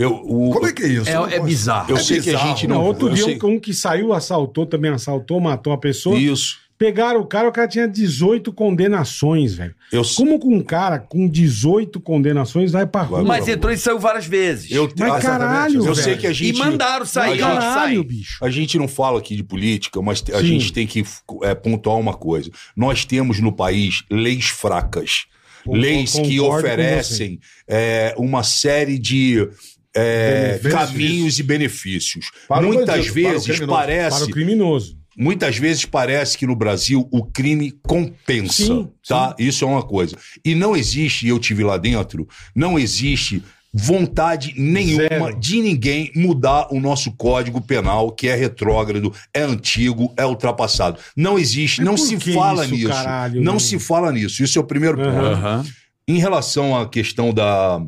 Eu, 0.00 0.12
o- 0.14 0.50
Como 0.50 0.66
é 0.66 0.72
que 0.72 0.82
é 0.82 0.88
isso? 0.88 1.08
É- 1.08 1.36
é 1.36 1.40
bizarro. 1.40 1.90
Eu 1.90 1.96
É 1.96 2.00
sei 2.00 2.20
que 2.20 2.30
a 2.30 2.32
bizarro. 2.32 2.48
gente 2.48 2.66
Não, 2.66 2.76
não. 2.76 2.84
outro 2.84 3.10
dia 3.12 3.24
sei- 3.24 3.38
um 3.44 3.58
que 3.58 3.74
saiu, 3.74 4.12
assaltou, 4.12 4.64
também 4.66 4.90
assaltou, 4.90 5.38
matou 5.40 5.72
uma 5.72 5.78
pessoa. 5.78 6.18
Isso. 6.18 6.58
Pegaram 6.78 7.20
o 7.20 7.26
cara, 7.26 7.46
o 7.46 7.52
cara 7.52 7.68
tinha 7.68 7.86
18 7.86 8.50
condenações, 8.54 9.52
velho. 9.52 9.74
Eu, 9.92 10.02
Como 10.16 10.40
que 10.40 10.46
um 10.46 10.62
cara 10.62 10.98
com 10.98 11.28
18 11.28 12.00
condenações 12.00 12.72
vai 12.72 12.86
pra 12.86 13.02
rua? 13.02 13.22
Mas 13.22 13.46
entrou 13.48 13.70
e 13.70 13.76
saiu 13.76 13.98
várias 13.98 14.24
vezes. 14.24 14.70
eu, 14.70 14.90
Mas 14.98 15.12
ah, 15.12 15.20
caralho, 15.20 15.76
Eu 15.76 15.82
velho. 15.82 15.94
sei 15.94 16.16
que 16.16 16.26
a 16.26 16.32
gente. 16.32 16.56
E 16.56 16.58
mandaram 16.58 17.04
sair, 17.04 17.32
a 17.32 17.32
gente- 17.32 17.40
Caralho, 17.60 18.02
bicho. 18.02 18.42
A 18.42 18.48
gente 18.48 18.78
não 18.78 18.88
fala 18.88 19.18
aqui 19.18 19.36
de 19.36 19.44
política, 19.44 20.00
mas 20.00 20.24
a 20.32 20.38
Sim. 20.40 20.46
gente 20.46 20.72
tem 20.72 20.86
que 20.86 21.04
é, 21.42 21.54
pontuar 21.54 21.98
uma 21.98 22.14
coisa. 22.14 22.50
Nós 22.74 23.04
temos 23.04 23.40
no 23.40 23.52
país 23.52 24.02
leis 24.10 24.46
fracas. 24.46 25.26
Leis 25.66 26.14
que 26.14 26.40
oferecem 26.40 27.38
é, 27.68 28.14
uma 28.16 28.42
série 28.42 28.98
de 28.98 29.46
é, 29.96 30.60
caminhos 30.70 31.38
e 31.38 31.42
benefícios. 31.42 32.30
Para 32.48 32.62
Muitas 32.62 32.86
bandido, 32.86 33.12
para 33.12 33.20
o 33.20 33.32
vezes. 33.32 33.58
Para 33.58 33.66
parece. 33.68 34.22
o 34.24 34.28
criminoso. 34.28 34.98
Muitas 35.16 35.56
vezes 35.58 35.84
parece 35.84 36.38
que 36.38 36.46
no 36.46 36.56
Brasil 36.56 37.06
o 37.10 37.24
crime 37.24 37.72
compensa, 37.82 38.64
Sim, 38.64 38.88
tá? 39.06 39.34
Isso 39.38 39.64
é 39.64 39.68
uma 39.68 39.82
coisa. 39.82 40.16
E 40.44 40.54
não 40.54 40.76
existe, 40.76 41.26
eu 41.26 41.38
tive 41.38 41.64
lá 41.64 41.76
dentro, 41.76 42.26
não 42.54 42.78
existe 42.78 43.42
vontade 43.72 44.52
nenhuma 44.56 45.08
Zero. 45.08 45.40
de 45.40 45.60
ninguém 45.60 46.10
mudar 46.14 46.68
o 46.72 46.80
nosso 46.80 47.12
código 47.12 47.60
penal, 47.60 48.10
que 48.10 48.28
é 48.28 48.34
retrógrado, 48.34 49.12
é 49.32 49.42
antigo, 49.42 50.12
é 50.16 50.24
ultrapassado. 50.24 50.98
Não 51.16 51.38
existe, 51.38 51.82
não 51.82 51.96
se 51.96 52.18
fala 52.32 52.64
isso, 52.64 52.74
nisso. 52.74 52.88
caralho, 52.88 53.36
não 53.36 53.52
mano? 53.52 53.60
se 53.60 53.78
fala 53.78 54.12
nisso. 54.12 54.42
Isso 54.42 54.58
é 54.58 54.62
o 54.62 54.66
primeiro 54.66 54.96
ponto. 54.96 55.08
Aham. 55.08 55.64
Em 56.08 56.18
relação 56.18 56.76
à 56.76 56.88
questão 56.88 57.32
da, 57.32 57.80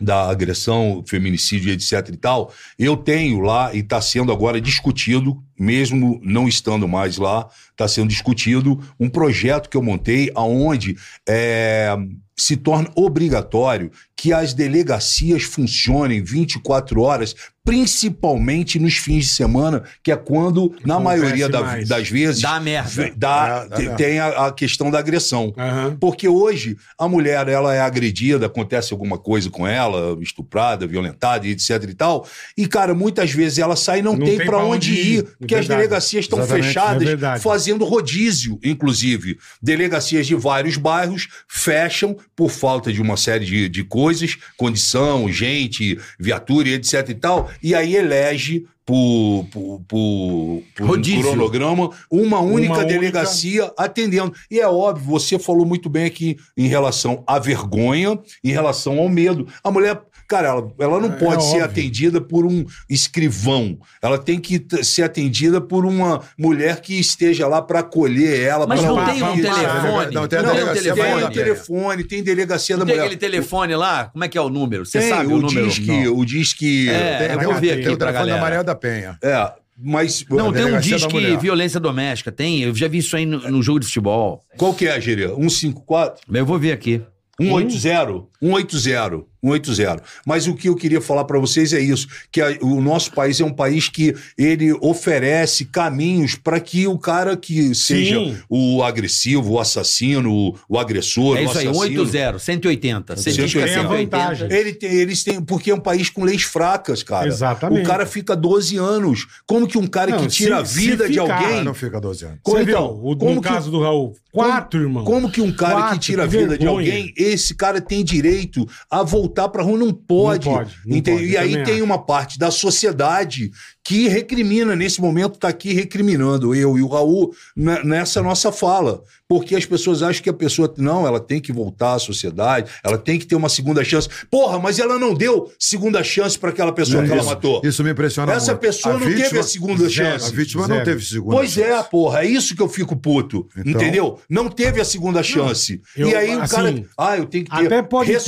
da 0.00 0.30
agressão, 0.30 1.04
feminicídio, 1.06 1.72
etc 1.72 2.08
e 2.12 2.16
tal, 2.16 2.52
eu 2.78 2.96
tenho 2.96 3.40
lá 3.40 3.74
e 3.74 3.78
está 3.78 4.00
sendo 4.00 4.32
agora 4.32 4.60
discutido, 4.60 5.42
mesmo 5.58 6.20
não 6.22 6.48
estando 6.48 6.88
mais 6.88 7.16
lá, 7.16 7.48
está 7.70 7.86
sendo 7.86 8.08
discutido 8.08 8.80
um 8.98 9.08
projeto 9.08 9.68
que 9.68 9.76
eu 9.76 9.82
montei 9.82 10.30
aonde 10.34 10.96
é, 11.28 11.94
se 12.36 12.56
torna 12.56 12.90
obrigatório 12.94 13.90
que 14.16 14.32
as 14.32 14.54
delegacias 14.54 15.42
funcionem 15.42 16.22
24 16.22 17.00
horas, 17.02 17.34
principalmente 17.70 18.78
nos 18.78 18.96
fins 18.96 19.24
de 19.26 19.30
semana, 19.30 19.82
que 20.02 20.10
é 20.10 20.16
quando, 20.16 20.74
na 20.84 20.94
acontece 20.96 21.20
maioria 21.20 21.48
da- 21.48 21.76
das 21.84 22.08
vezes, 22.08 22.42
Dá 22.42 22.58
merda. 22.60 23.12
dá- 23.16 23.62
É, 23.64 23.68
dá 23.68 23.76
te- 23.76 23.82
merda. 23.82 23.96
tem 23.96 24.18
a- 24.18 24.46
a 24.46 24.52
questão 24.52 24.90
da 24.90 24.98
agressão. 24.98 25.52
Aham. 25.56 25.96
Porque 26.00 26.28
hoje 26.28 26.76
a 26.98 27.08
mulher 27.08 27.48
ela 27.48 27.74
é 27.74 27.80
agredida, 27.80 28.46
acontece 28.46 28.92
alguma 28.92 29.18
coisa 29.18 29.48
com 29.50 29.66
ela, 29.66 30.16
estuprada, 30.20 30.86
violentada 30.86 31.46
e 31.46 31.50
etc 31.50 31.70
e 31.88 31.94
tal. 31.94 32.26
E 32.56 32.66
cara, 32.66 32.94
muitas 32.94 33.30
vezes 33.30 33.58
ela 33.58 33.76
sai 33.76 34.00
e 34.00 34.02
não, 34.02 34.16
Não 34.16 34.26
tem 34.26 34.36
tem 34.38 34.46
pra 34.46 34.58
pra 34.58 34.66
onde 34.66 34.92
ir, 34.92 35.18
ir, 35.18 35.22
porque 35.38 35.54
é 35.54 35.58
as 35.58 35.66
verdade. 35.66 35.88
delegacias 35.88 36.24
estão 36.24 36.38
Exatamente, 36.40 36.66
fechadas, 36.66 37.02
é 37.02 37.04
verdade. 37.06 37.42
fazendo 37.42 37.84
rodízio, 37.84 38.58
inclusive. 38.64 39.38
Delegacias 39.62 40.26
de 40.26 40.34
vários 40.34 40.76
bairros 40.76 41.28
fecham 41.48 42.16
por 42.34 42.50
falta 42.50 42.92
de 42.92 43.00
uma 43.00 43.16
série 43.16 43.44
de, 43.44 43.68
de 43.68 43.84
coisas, 43.84 44.36
condição, 44.56 45.30
gente, 45.30 45.98
viatura 46.18 46.68
e 46.68 46.72
etc 46.74 47.08
e 47.10 47.14
tal, 47.14 47.50
e 47.62 47.74
aí 47.74 47.96
elege 47.96 48.64
por, 48.84 49.46
por, 49.52 49.80
por, 49.86 50.62
por 50.76 50.98
um 50.98 51.22
cronograma 51.22 51.90
uma 52.10 52.40
única 52.40 52.72
única- 52.72 52.84
delegacia 52.84 53.72
atendendo. 53.76 54.32
E 54.50 54.58
é 54.58 54.66
óbvio, 54.66 55.06
você 55.06 55.38
falou 55.38 55.64
muito 55.64 55.88
bem 55.88 56.06
aqui 56.06 56.36
em 56.56 56.66
relação 56.66 57.22
à 57.26 57.38
vergonha, 57.38 58.18
em 58.42 58.50
relação 58.50 58.98
ao 58.98 59.08
medo. 59.08 59.46
A 59.62 59.70
mulher, 59.70 60.00
cara, 60.30 60.48
ela, 60.48 60.72
ela 60.78 61.00
não 61.00 61.12
É 61.12 61.16
pode 61.16 61.42
ser 61.42 61.48
óbvio. 61.56 61.64
atendida 61.64 62.20
por 62.20 62.46
um 62.46 62.64
escrivão. 62.88 63.76
Ela 64.00 64.16
tem 64.16 64.38
que 64.38 64.64
ser 64.82 65.02
atendida 65.02 65.60
por 65.60 65.84
uma 65.84 66.22
mulher 66.38 66.80
que 66.80 66.98
esteja 66.98 67.46
lá 67.48 67.60
para 67.60 67.80
acolher 67.80 68.40
ela. 68.40 68.66
Mas 68.66 68.82
não 68.82 68.94
pra- 68.94 69.06
tem 69.12 69.22
um 69.22 69.40
pra- 69.40 69.54
telefone? 69.54 70.14
Não, 70.14 70.28
tem 70.28 70.42
Não 70.42 70.52
delegacia 70.54 70.94
tem 70.94 71.24
o 71.24 71.30
telefone, 71.30 72.04
tem 72.04 72.22
delegacia 72.22 72.76
Não 72.76 72.84
da 72.84 72.86
tem 72.86 72.94
mulher. 72.94 73.06
aquele 73.06 73.20
telefone 73.20 73.74
lá? 73.74 74.04
Como 74.06 74.22
é 74.24 74.28
que 74.28 74.38
é 74.38 74.40
o 74.40 74.48
número? 74.48 74.86
Você 74.86 75.00
Tem, 75.00 75.08
sabe 75.08 75.26
o, 75.32 75.36
o 75.36 75.40
número? 75.42 75.66
disque, 75.66 76.08
o 76.08 76.24
disque. 76.24 76.88
É, 76.88 77.18
Tem, 77.18 77.26
eu 77.32 77.38
tem, 77.38 77.46
vou 77.46 77.54
ver 77.56 77.60
tem 77.60 77.70
aqui 77.80 77.88
o 77.88 77.96
pra 77.98 78.06
telefone 78.06 78.12
galera. 78.12 78.34
da 78.36 78.40
Maria 78.40 78.64
da 78.64 78.74
Penha. 78.74 79.18
É, 79.22 79.52
mas 79.82 80.24
Não, 80.30 80.52
tem 80.52 80.64
um 80.64 80.78
disque 80.78 81.36
violência 81.38 81.80
doméstica. 81.80 82.30
Tem, 82.30 82.62
eu 82.62 82.74
já 82.74 82.86
vi 82.86 82.98
isso 82.98 83.16
aí 83.16 83.26
no, 83.26 83.50
no 83.50 83.62
jogo 83.62 83.80
de 83.80 83.86
futebol. 83.86 84.40
qual 84.56 84.72
que 84.74 84.86
é, 84.86 85.00
Gerê? 85.00 85.26
154? 85.28 86.20
Eu 86.32 86.46
vou 86.46 86.58
ver 86.58 86.72
aqui. 86.72 87.02
180, 87.40 88.26
180, 88.42 89.24
180. 89.42 90.02
Mas 90.26 90.46
o 90.46 90.54
que 90.54 90.68
eu 90.68 90.74
queria 90.76 91.00
falar 91.00 91.24
para 91.24 91.38
vocês 91.38 91.72
é 91.72 91.80
isso, 91.80 92.06
que 92.30 92.40
a- 92.40 92.56
o 92.60 92.80
nosso 92.80 93.12
país 93.12 93.40
é 93.40 93.44
um 93.44 93.52
país 93.52 93.88
que 93.88 94.14
ele 94.36 94.72
oferece 94.80 95.64
caminhos 95.64 96.34
para 96.34 96.60
que 96.60 96.86
o 96.86 96.98
cara 96.98 97.36
que 97.36 97.74
seja 97.74 98.16
Sim. 98.16 98.36
o 98.48 98.82
agressivo, 98.82 99.52
o 99.52 99.60
assassino, 99.60 100.32
o, 100.32 100.54
o 100.68 100.78
agressor, 100.78 101.36
É 101.36 101.40
o 101.40 101.44
isso 101.44 101.58
aí, 101.58 101.66
assassino, 101.68 102.06
180, 102.06 102.38
180. 102.38 103.16
Você 103.16 103.32
diz 103.32 103.52
que 103.52 103.58
é 103.58 103.64
Tem 103.64 103.74
a 103.76 103.80
180. 103.82 104.16
vantagem. 104.18 104.52
ele 104.52 104.72
tem, 104.74 104.90
eles 104.92 105.24
têm, 105.24 105.40
porque 105.40 105.70
é 105.70 105.74
um 105.74 105.80
país 105.80 106.10
com 106.10 106.22
leis 106.24 106.42
fracas, 106.42 107.02
cara. 107.02 107.26
Exatamente. 107.28 107.82
O 107.82 107.86
cara 107.86 108.04
fica 108.06 108.36
12 108.36 108.76
anos. 108.76 109.26
Como 109.46 109.66
que 109.66 109.78
um 109.78 109.86
cara 109.86 110.10
Não, 110.12 110.18
que 110.20 110.26
tira 110.28 110.58
a 110.60 110.64
se- 110.64 110.78
vida 110.80 111.06
se 111.06 111.12
de 111.12 111.20
ficar, 111.20 111.42
alguém, 111.42 111.64
não 111.64 111.74
fica 111.74 112.00
12 112.00 112.24
anos. 112.24 112.38
Como 112.42 112.56
Você 112.58 112.70
então? 112.70 112.88
viu? 113.00 113.10
O, 113.12 113.16
Como 113.16 113.34
no 113.36 113.40
que- 113.42 113.48
caso 113.48 113.70
do 113.70 113.80
Raul, 113.80 114.14
quatro, 114.32 114.80
irmão. 114.80 115.04
Como 115.04 115.30
que 115.30 115.40
um 115.40 115.52
cara 115.52 115.74
Quatro, 115.74 115.98
que 115.98 116.04
tira 116.04 116.24
a 116.24 116.26
vida 116.26 116.58
de 116.58 116.66
alguém, 116.66 117.12
esse 117.16 117.54
cara 117.54 117.80
tem 117.80 118.04
direito 118.04 118.66
a 118.90 119.02
voltar 119.02 119.29
pra 119.48 119.62
rua? 119.62 119.78
Não 119.78 119.92
pode. 119.92 120.46
Não 120.48 120.54
pode, 120.56 120.76
não 120.86 121.00
pode, 121.00 121.24
e 121.24 121.36
aí 121.36 121.62
tem 121.64 121.74
acho. 121.76 121.84
uma 121.84 121.98
parte 121.98 122.38
da 122.38 122.50
sociedade 122.50 123.50
que 123.82 124.08
recrimina, 124.08 124.76
nesse 124.76 125.00
momento 125.00 125.38
tá 125.38 125.48
aqui 125.48 125.72
recriminando 125.72 126.54
eu 126.54 126.76
e 126.78 126.82
o 126.82 126.86
Raul 126.86 127.32
ne- 127.56 127.82
nessa 127.82 128.22
nossa 128.22 128.52
fala. 128.52 129.02
Porque 129.26 129.54
as 129.54 129.64
pessoas 129.64 130.02
acham 130.02 130.22
que 130.24 130.28
a 130.28 130.32
pessoa, 130.34 130.72
não, 130.76 131.06
ela 131.06 131.20
tem 131.20 131.40
que 131.40 131.52
voltar 131.52 131.94
à 131.94 131.98
sociedade, 132.00 132.68
ela 132.82 132.98
tem 132.98 133.16
que 133.16 133.24
ter 133.24 133.36
uma 133.36 133.48
segunda 133.48 133.82
chance. 133.84 134.08
Porra, 134.28 134.58
mas 134.58 134.80
ela 134.80 134.98
não 134.98 135.14
deu 135.14 135.50
segunda 135.56 136.02
chance 136.02 136.36
pra 136.36 136.50
aquela 136.50 136.72
pessoa 136.72 137.04
que 137.04 137.10
ela 137.12 137.20
isso, 137.20 137.28
matou. 137.30 137.60
Isso 137.64 137.84
me 137.84 137.92
impressiona 137.92 138.32
Essa 138.32 138.50
muito. 138.52 138.60
pessoa 138.60 138.94
A 138.96 138.98
não 138.98 139.06
teve 139.06 139.22
vítima- 139.22 139.40
a 139.40 139.42
segunda 139.44 139.76
Zero. 139.88 139.90
chance. 139.92 140.26
A 140.32 140.36
vítima 140.36 140.66
Zero. 140.66 140.78
não 140.78 140.84
teve 140.84 141.04
segunda 141.04 141.36
Pois 141.36 141.56
é, 141.58 141.68
chance. 141.76 141.90
porra, 141.90 142.24
é 142.24 142.26
isso 142.26 142.56
que 142.56 142.62
eu 142.62 142.68
fico 142.68 142.96
puto. 142.96 143.46
Então- 143.56 143.80
entendeu? 143.80 144.18
Não 144.28 144.48
teve 144.48 144.80
a 144.80 144.84
segunda 144.84 145.22
chance. 145.22 145.80
eu- 145.96 146.08
e 146.08 146.14
aí 146.14 146.34
o 146.34 146.42
assim, 146.42 146.54
cara. 146.56 146.84
Ah, 146.98 147.16
eu 147.16 147.24
tenho 147.26 147.44
que 147.44 147.50
ter 147.56 147.66
Até 147.66 147.82
pode 147.82 148.12
ter, 148.12 148.20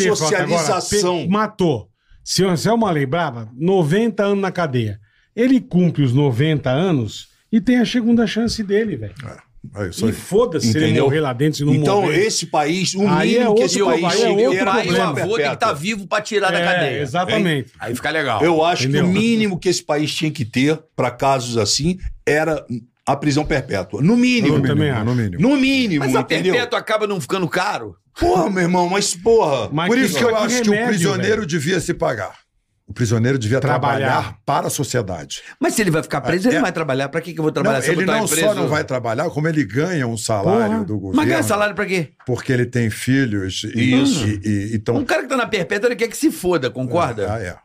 Pe- 1.01 1.28
matou. 1.28 1.88
Se 2.24 2.45
se 2.57 2.68
é 2.68 2.72
uma 2.72 2.90
lei 2.90 3.07
brava, 3.07 3.49
90 3.57 4.22
anos 4.24 4.40
na 4.43 4.53
cadeia. 4.53 5.01
Ele 5.34 5.61
cumpre 5.61 6.03
os 6.03 6.12
90 6.12 6.70
anos 6.70 7.28
e 7.51 7.61
tem 7.61 7.78
a 7.78 7.86
segunda 7.86 8.26
chance 8.26 8.62
dele, 8.62 8.97
velho. 8.97 9.14
É 9.76 9.88
isso 9.88 10.05
E 10.05 10.09
aí. 10.09 10.12
foda-se 10.12 10.70
se 10.72 10.76
ele 10.76 10.86
Entendeu? 10.86 11.05
morrer 11.05 11.20
lá 11.20 11.32
dentro, 11.32 11.59
se 11.59 11.64
não 11.64 11.74
então, 11.74 12.03
morrer. 12.03 12.26
esse 12.26 12.47
país, 12.47 12.95
o 12.95 13.07
Aí 13.07 13.34
mínimo 13.34 13.53
é 13.53 13.55
que 13.55 13.62
esse 13.62 13.78
país 13.84 14.05
aí 14.05 14.11
é 14.11 14.26
tinha 14.26 14.30
outro 14.32 14.51
que 14.51 14.62
O 14.62 14.64
pai 14.66 14.76
e 14.76 14.80
o 14.82 14.84
problema. 14.86 15.05
avô 15.05 15.14
tem 15.14 15.26
que 15.26 15.32
estar 15.34 15.49
perpétua. 15.51 15.74
vivo 15.74 16.07
pra 16.09 16.20
tirar 16.20 16.51
da 16.53 16.59
É, 16.59 16.64
cadeia. 16.64 17.01
exatamente. 17.01 17.72
Aí 17.78 17.95
fica 17.95 18.11
legal. 18.11 18.43
Eu 18.43 18.64
acho 18.64 18.82
Entendeu? 18.84 19.05
que 19.05 19.11
o 19.11 19.12
mínimo 19.12 19.59
que 19.59 19.68
esse 19.68 19.82
país 19.82 20.12
tinha 20.12 20.30
que 20.32 20.45
ter 20.45 20.78
para 20.97 21.11
casos 21.12 21.57
assim 21.57 21.97
era 22.26 22.64
a 23.12 23.16
prisão 23.16 23.44
perpétua. 23.44 24.00
No 24.02 24.16
mínimo. 24.16 24.56
Eu 24.56 24.62
também 24.62 24.90
acho. 24.90 25.04
no 25.04 25.14
mínimo. 25.14 25.40
No 25.42 25.56
mínimo, 25.56 26.04
Mas 26.04 26.14
a 26.16 26.20
entendeu? 26.20 26.52
perpétua 26.54 26.78
acaba 26.78 27.06
não 27.06 27.20
ficando 27.20 27.48
caro. 27.48 27.96
Porra, 28.18 28.50
meu 28.50 28.62
irmão, 28.62 28.88
mas 28.88 29.14
porra. 29.14 29.68
Mas 29.72 29.88
Por 29.88 29.96
isso 29.98 30.18
que 30.18 30.24
eu 30.24 30.36
acho 30.36 30.60
que 30.62 30.68
o 30.68 30.72
remédio, 30.72 30.88
prisioneiro 30.88 31.36
velho. 31.36 31.46
devia 31.46 31.80
se 31.80 31.94
pagar. 31.94 32.42
O 32.86 32.92
prisioneiro 32.92 33.38
devia 33.38 33.58
Trabalhar. 33.58 34.06
trabalhar, 34.10 34.36
para 34.44 34.66
a 34.66 34.70
sociedade. 34.70 35.40
Mas 35.58 35.72
se 35.74 35.80
ele 35.80 35.90
vai 35.90 36.02
ficar 36.02 36.20
preso, 36.20 36.46
É, 36.46 36.50
ele 36.50 36.56
é. 36.56 36.58
não 36.58 36.62
vai 36.64 36.72
trabalhar. 36.72 37.08
Pra 37.08 37.20
que, 37.22 37.32
que 37.32 37.38
eu 37.38 37.42
vou 37.42 37.50
trabalhar 37.52 37.76
Não, 37.78 37.82
se 37.84 37.88
eu 37.90 37.94
ele 37.94 38.04
não 38.04 38.26
preso? 38.26 38.40
só 38.48 38.54
não 38.54 38.68
vai 38.68 38.84
trabalhar, 38.84 39.30
como 39.30 39.48
ele 39.48 39.64
ganha 39.64 40.06
um 40.06 40.16
salário 40.18 40.72
Porra. 40.72 40.84
do 40.84 40.94
governo. 40.98 41.16
Mas 41.16 41.28
ganha 41.28 41.42
salário 41.42 41.74
pra 41.74 41.86
quê? 41.86 42.10
Porque 42.26 42.52
ele 42.52 42.66
tem 42.66 42.90
filhos. 42.90 43.64
E, 43.74 44.02
Isso. 44.02 44.26
E, 44.26 44.40
e, 44.44 44.76
então, 44.76 44.96
Um 44.96 45.04
cara 45.06 45.22
que 45.22 45.28
tá 45.28 45.36
na 45.36 45.46
perpétua, 45.46 45.88
ele 45.88 45.96
quer 45.96 46.08
que 46.08 46.16
se 46.16 46.30
foda, 46.30 46.68
concorda? 46.70 47.32
Ah, 47.32 47.38
é. 47.40 47.56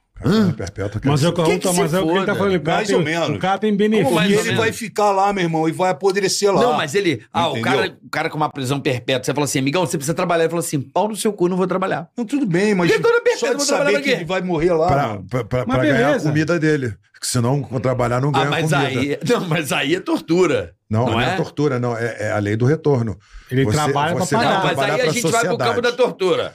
Perpétua, 0.56 1.02
Mas 1.06 1.24
é 1.24 1.30
o 1.30 1.34
que, 1.34 1.44
Que 1.44 1.60
que 1.60 1.68
se 1.68 1.80
mas 1.80 1.94
é 1.94 2.00
o 2.00 2.08
que 2.08 2.14
ele 2.18 2.26
tá 2.26 2.36
falando. 2.36 2.56
O 2.56 2.60
cara, 2.62 2.78
Mais 2.78 2.88
tem, 2.88 2.96
ou 2.98 3.04
menos. 3.04 3.30
o 3.30 3.40
cara 3.40 3.58
tem 3.60 3.76
benefício. 3.76 4.14
mas 4.16 4.32
ele 4.32 4.56
vai 4.56 4.72
ficar 4.72 5.12
lá, 5.12 5.32
meu 5.32 5.44
irmão, 5.44 5.70
e 5.70 5.72
vai 5.72 5.92
apodrecer 5.92 6.52
lá. 6.54 6.62
Não, 6.62 6.74
mas 6.74 6.96
ele. 6.96 7.24
Ah, 7.32 7.50
o 7.50 7.62
cara, 7.62 7.98
o 8.04 8.10
cara 8.10 8.30
com 8.30 8.38
uma 8.38 8.50
prisão 8.50 8.80
perpétua, 8.80 9.24
você 9.24 9.34
fala 9.34 9.46
assim, 9.46 9.60
amigão, 9.60 9.86
você 9.86 9.98
precisa 9.98 10.14
trabalhar. 10.14 10.44
Ele 10.46 10.50
fala 10.50 10.62
assim, 10.62 10.82
pau 10.82 11.08
no 11.08 11.16
seu 11.16 11.32
cu, 11.32 11.48
não 11.48 11.56
vou 11.58 11.68
trabalhar. 11.68 12.08
Não, 12.18 12.26
tudo 12.26 12.46
bem, 12.46 12.74
mas 12.74 12.90
perpétua 12.92 13.38
só 13.38 13.48
eu 13.48 13.52
de 13.52 13.58
vou 13.58 13.66
trabalhar 13.66 13.86
saber 13.92 13.92
pra 13.94 14.02
que 14.02 14.10
quê? 14.10 14.16
ele 14.16 14.26
vai 14.26 14.42
morrer 14.42 14.74
lá. 14.74 14.88
Pra, 14.88 15.08
mano. 15.08 15.26
pra, 15.30 15.44
pra- 15.44 15.66
pra 15.66 15.78
ganhar 15.84 16.16
a 16.16 16.20
comida 16.20 16.60
dele. 16.60 16.94
Porque 17.14 17.26
se 17.28 17.40
não 17.42 17.64
trabalhar, 17.80 18.22
não 18.22 18.30
Ah, 18.30 18.32
ganha 18.40 18.50
mas 18.50 18.72
comida. 18.72 18.78
aí. 18.88 19.20
Não, 19.28 19.48
mas 19.48 19.72
aí 19.72 19.96
é 19.96 20.00
tortura. 20.00 20.74
Não, 20.90 21.06
não 21.06 21.14
não 21.14 21.22
é? 21.22 21.34
é 21.34 21.36
tortura, 21.36 21.80
não. 21.80 21.98
É, 21.98 22.16
é 22.28 22.32
a 22.32 22.38
lei 22.40 22.56
do 22.56 22.66
retorno. 22.66 23.18
Ele 23.52 23.66
trabalha 23.66 24.16
pra 24.16 24.26
você 24.26 24.36
pagar. 24.36 24.62
vai 24.62 24.76
Não, 24.76 24.76
mas 24.76 24.80
aí 24.80 24.92
a 24.92 25.04
pra 25.04 25.12
gente 25.14 25.32
vai 25.32 25.46
pro 25.48 25.58
campo 25.58 25.82
da 25.82 25.92
tortura. 25.92 26.54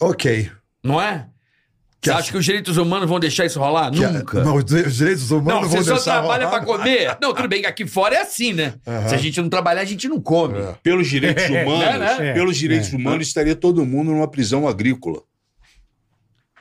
Ok. 0.00 0.50
Não 0.82 1.00
é? 1.00 1.26
Que 2.00 2.08
Você 2.08 2.14
a- 2.14 2.16
acha 2.18 2.32
que 2.32 2.38
os 2.38 2.44
direitos 2.46 2.78
humanos 2.78 3.06
vão 3.08 3.20
deixar 3.20 3.44
isso 3.44 3.58
rolar? 3.60 3.90
Que 3.90 4.02
a- 4.02 4.10
Nunca. 4.10 4.42
não, 4.42 4.56
os 4.56 4.64
dire- 4.64 4.88
os 4.88 4.96
direitos 4.96 5.30
humanos 5.30 5.52
Não, 5.54 5.60
não 5.62 5.68
você 5.68 5.76
vão 5.76 5.84
só 5.84 5.92
deixar 5.94 6.12
trabalha 6.20 6.46
rolar. 6.46 6.58
pra 6.64 6.66
comer. 6.66 7.18
Não, 7.20 7.34
tudo 7.34 7.46
bem 7.48 7.60
que 7.60 7.66
aqui 7.66 7.86
fora 7.86 8.14
é 8.14 8.22
assim, 8.22 8.54
né? 8.54 8.74
Se 9.06 9.14
a 9.14 9.18
gente 9.18 9.38
não 9.42 9.50
trabalhar, 9.50 9.82
a 9.82 9.84
gente 9.84 10.08
não 10.08 10.18
come. 10.18 10.54
Pelos 10.82 11.06
direitos 11.08 11.44
humanos, 11.44 11.98
né? 12.18 12.32
pelos 12.32 12.56
direitos 12.56 12.90
É. 12.92 12.96
humanos, 12.96 13.26
estaria 13.26 13.54
todo 13.54 13.84
mundo 13.84 14.12
numa 14.12 14.26
prisão 14.28 14.66
agrícola. 14.66 15.20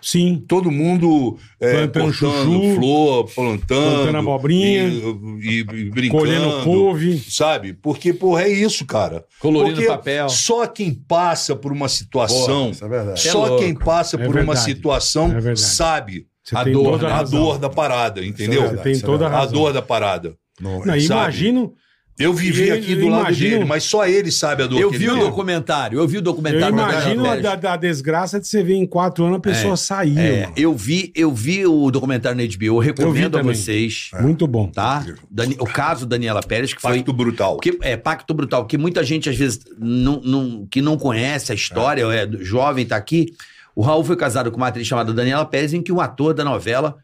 Sim. 0.01 0.43
Todo 0.47 0.71
mundo 0.71 1.37
é, 1.59 1.87
Plantando 1.87 2.13
chuchu, 2.13 2.75
flor, 2.75 3.25
plantando. 3.33 3.65
plantando 3.67 4.17
abobrinha, 4.17 4.83
E, 4.87 5.41
e- 5.41 5.59
e 5.59 5.63
brincando. 5.89 6.09
Colhendo 6.23 6.63
couve. 6.63 7.17
Sabe? 7.29 7.73
Porque, 7.73 8.13
porra, 8.13 8.43
é 8.43 8.49
isso, 8.49 8.85
cara. 8.85 9.25
Colorindo 9.39 9.75
Porque 9.75 9.87
papel. 9.87 10.29
Só 10.29 10.65
quem 10.67 10.93
passa 10.93 11.55
por 11.55 11.71
uma 11.71 11.89
situação. 11.89 12.69
Isso 12.71 12.85
é 12.85 12.87
verdade. 12.87 13.19
Só 13.21 13.55
É 13.57 13.59
quem 13.59 13.75
passa 13.75 14.15
É 14.15 14.25
por 14.25 14.37
uma 14.37 14.55
situação 14.55 15.31
É 15.35 15.55
sabe 15.55 16.27
A 16.53 16.63
dor, 16.63 17.05
a 17.05 17.19
a 17.19 17.23
dor 17.23 17.57
da 17.59 17.69
parada, 17.69 18.25
entendeu? 18.25 18.63
É 18.63 18.69
Você 18.69 18.77
tem 18.77 18.93
é 18.95 18.99
toda 18.99 19.25
a 19.25 19.27
a 19.27 19.31
razão. 19.31 19.53
dor 19.53 19.73
da 19.73 19.81
parada. 19.81 20.33
Não, 20.59 20.79
Não, 20.79 20.85
sabe? 20.85 21.03
imagino. 21.05 21.73
Eu 22.19 22.33
vivi 22.33 22.67
Eu- 22.67 22.75
aqui 22.75 22.91
eu 22.91 22.99
do 22.99 23.07
lado 23.07 23.21
imagino- 23.21 23.49
dele, 23.51 23.65
mas 23.65 23.83
só 23.85 24.05
ele 24.05 24.29
sabe 24.29 24.63
a 24.63 24.67
dor 24.67 24.79
Eu 24.81 24.91
que 24.91 24.97
vi 24.97 25.05
ele 25.05 25.11
o 25.13 25.15
tem. 25.15 25.23
documentário, 25.23 25.99
eu 25.99 26.05
vi 26.07 26.17
o 26.17 26.19
Eu 26.19 26.21
documentário 26.21 26.75
da 26.75 26.83
imagino 26.83 27.25
a, 27.25 27.35
da, 27.37 27.55
da 27.55 27.77
desgraça 27.77 28.39
de 28.41 28.47
você 28.47 28.61
ver 28.61 28.73
em 28.75 28.85
quatro 28.85 29.23
anos 29.23 29.37
a 29.37 29.39
pessoa 29.39 29.77
sair. 29.77 30.19
É, 30.19 30.51
eu 30.57 30.75
vi, 30.75 31.13
eu 31.15 31.31
vi 31.33 31.65
o 31.65 31.89
documentário 31.89 32.37
na 32.37 32.43
HBO, 32.43 32.65
eu 32.65 32.77
recomendo 32.79 33.37
a 33.37 33.41
vocês, 33.41 34.11
Muito 34.19 34.45
bom. 34.45 34.67
tá? 34.67 35.05
Dani- 35.31 35.55
o 35.59 35.65
caso 35.65 36.05
Daniela 36.05 36.41
Pérez, 36.41 36.73
que 36.73 36.81
foi 36.81 36.97
Pacto 36.97 37.13
brutal. 37.13 37.57
que, 37.57 37.77
é 37.81 37.95
pacto 37.95 38.33
brutal, 38.33 38.65
que 38.65 38.77
muita 38.77 39.01
gente 39.01 39.29
às 39.29 39.37
vezes 39.37 39.61
não, 39.79 40.19
não- 40.21 40.67
que 40.69 40.81
não 40.81 40.97
conhece 40.97 41.53
a 41.53 41.55
história, 41.55 42.03
é. 42.11 42.25
do 42.25 42.43
jovem 42.43 42.85
tá 42.85 42.97
aqui. 42.97 43.33
O 43.73 43.81
Raul 43.81 44.03
foi 44.03 44.17
casado 44.17 44.51
com 44.51 44.57
uma 44.57 44.67
atriz 44.67 44.85
chamada 44.85 45.13
Daniela 45.13 45.45
Pérez, 45.45 45.73
em 45.73 45.81
que 45.81 45.91
um 45.91 46.01
ator 46.01 46.33
da 46.33 46.43
novela 46.43 46.97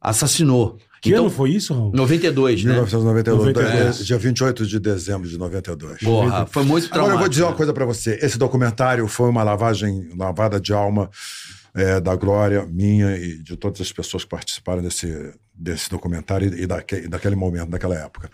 assassinou. 0.00 0.78
Que 1.00 1.10
então, 1.10 1.22
ano 1.24 1.30
foi 1.30 1.50
isso, 1.50 1.72
Raul? 1.72 1.92
92, 1.94 2.64
né? 2.64 2.72
1992, 2.72 3.54
92. 3.54 4.00
é, 4.00 4.04
dia 4.04 4.18
28 4.18 4.66
de 4.66 4.78
dezembro 4.78 5.28
de 5.28 5.38
92. 5.38 6.00
Porra, 6.00 6.46
foi 6.46 6.64
muito 6.64 6.88
traumático. 6.88 6.98
Agora 6.98 7.14
eu 7.14 7.18
vou 7.18 7.28
dizer 7.28 7.42
uma 7.42 7.50
né? 7.52 7.56
coisa 7.56 7.72
pra 7.72 7.84
você. 7.86 8.18
Esse 8.20 8.38
documentário 8.38 9.08
foi 9.08 9.30
uma 9.30 9.42
lavagem, 9.42 10.10
lavada 10.16 10.60
de 10.60 10.74
alma 10.74 11.08
é, 11.74 12.00
da 12.00 12.14
Glória, 12.14 12.66
minha 12.66 13.16
e 13.16 13.42
de 13.42 13.56
todas 13.56 13.80
as 13.80 13.92
pessoas 13.92 14.24
que 14.24 14.30
participaram 14.30 14.82
desse, 14.82 15.32
desse 15.54 15.88
documentário 15.88 16.52
e, 16.54 16.66
daque, 16.66 16.96
e 16.96 17.08
daquele 17.08 17.36
momento, 17.36 17.70
daquela 17.70 17.94
época. 17.94 18.30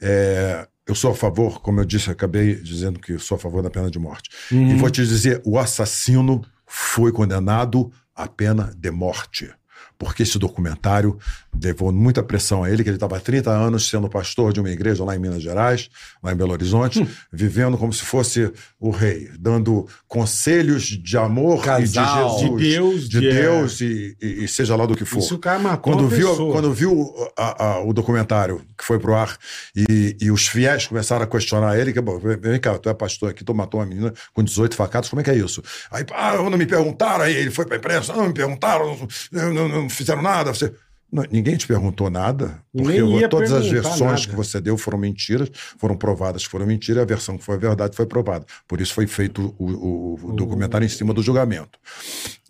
É, 0.00 0.66
eu 0.86 0.94
sou 0.94 1.12
a 1.12 1.14
favor, 1.14 1.60
como 1.60 1.80
eu 1.80 1.84
disse, 1.84 2.10
acabei 2.10 2.54
dizendo 2.54 2.98
que 2.98 3.18
sou 3.18 3.36
a 3.36 3.38
favor 3.38 3.62
da 3.62 3.70
pena 3.70 3.90
de 3.90 3.98
morte. 3.98 4.30
E 4.50 4.74
vou 4.74 4.90
te 4.90 5.06
dizer, 5.06 5.42
o 5.44 5.58
assassino 5.58 6.42
foi 6.66 7.12
condenado 7.12 7.92
à 8.14 8.26
pena 8.26 8.72
de 8.76 8.90
morte. 8.90 9.50
Porque 9.98 10.22
esse 10.22 10.38
documentário 10.38 11.18
levou 11.62 11.92
muita 11.92 12.22
pressão 12.22 12.62
a 12.64 12.70
ele, 12.70 12.82
que 12.82 12.88
ele 12.88 12.96
estava 12.96 13.16
há 13.16 13.20
30 13.20 13.50
anos 13.50 13.88
sendo 13.88 14.08
pastor 14.08 14.52
de 14.52 14.60
uma 14.60 14.70
igreja 14.70 15.04
lá 15.04 15.14
em 15.14 15.18
Minas 15.18 15.42
Gerais, 15.42 15.88
lá 16.22 16.32
em 16.32 16.36
Belo 16.36 16.52
Horizonte, 16.52 17.06
vivendo 17.32 17.76
como 17.78 17.92
se 17.92 18.02
fosse 18.02 18.52
o 18.80 18.90
rei, 18.90 19.30
dando 19.38 19.86
conselhos 20.06 20.84
de 20.84 21.16
amor 21.16 21.62
Casal. 21.62 21.80
e 21.80 21.86
de 21.86 21.90
Jesus, 21.94 22.60
De 22.60 22.70
Deus, 22.70 23.08
de 23.08 23.20
de- 23.20 23.30
Deus 23.32 23.80
e, 23.80 24.16
e- 24.20 24.44
e 24.44 24.48
seja 24.48 24.74
lá 24.76 24.86
do 24.86 24.96
que 24.96 25.04
for. 25.04 25.18
Isso 25.18 25.34
o 25.34 25.38
cara 25.38 25.58
matou 25.58 25.92
Quando 25.92 26.08
viu, 26.08 26.28
pessoa. 26.30 26.52
quando 26.52 26.72
viu 26.72 27.12
a- 27.36 27.64
a- 27.64 27.80
o 27.84 27.92
documentário 27.92 28.62
que 28.76 28.84
foi 28.84 28.98
pro 28.98 29.14
ar 29.14 29.36
e, 29.76 30.16
e 30.20 30.30
os 30.30 30.46
fiéis 30.46 30.86
começaram 30.86 31.24
a 31.24 31.26
questionar 31.26 31.78
ele, 31.78 31.92
que, 31.92 32.00
bom, 32.00 32.18
vem 32.18 32.60
cá, 32.60 32.78
tu 32.78 32.88
é 32.88 32.94
pastor 32.94 33.30
aqui, 33.30 33.44
tu 33.44 33.54
matou 33.54 33.80
uma 33.80 33.86
menina 33.86 34.12
com 34.32 34.42
18 34.42 34.74
facadas, 34.76 35.08
como 35.08 35.20
é 35.20 35.24
que 35.24 35.30
é 35.30 35.36
isso? 35.36 35.62
Aí, 35.90 36.04
ah, 36.14 36.36
não 36.36 36.58
me 36.58 36.66
perguntaram, 36.66 37.24
aí 37.24 37.34
ele 37.34 37.50
foi 37.50 37.64
pra 37.66 37.76
imprensa, 37.76 38.12
não 38.14 38.26
me 38.28 38.34
perguntaram, 38.34 38.96
não, 39.32 39.52
não- 39.54 39.68
não 39.68 39.88
fizeram 39.90 40.22
nada. 40.22 40.52
Você... 40.52 40.72
Não, 41.10 41.24
ninguém 41.30 41.56
te 41.56 41.66
perguntou 41.66 42.10
nada, 42.10 42.62
porque 42.70 42.98
ia 43.20 43.28
todas 43.30 43.50
as 43.52 43.66
versões 43.70 44.00
nada. 44.00 44.26
que 44.28 44.36
você 44.36 44.60
deu 44.60 44.76
foram 44.76 44.98
mentiras, 44.98 45.48
foram 45.78 45.96
provadas 45.96 46.44
que 46.44 46.50
foram 46.50 46.66
mentiras, 46.66 47.00
e 47.00 47.02
a 47.02 47.06
versão 47.06 47.38
que 47.38 47.44
foi 47.44 47.56
verdade 47.56 47.96
foi 47.96 48.04
provada. 48.04 48.44
Por 48.66 48.78
isso 48.80 48.92
foi 48.92 49.06
feito 49.06 49.54
o, 49.58 49.64
o- 49.64 50.14
o 50.22 50.32
documentário 50.32 50.84
em 50.84 50.88
cima 50.88 51.14
do 51.14 51.22
julgamento. 51.22 51.78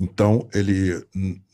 Então, 0.01 0.49
ele, 0.53 1.01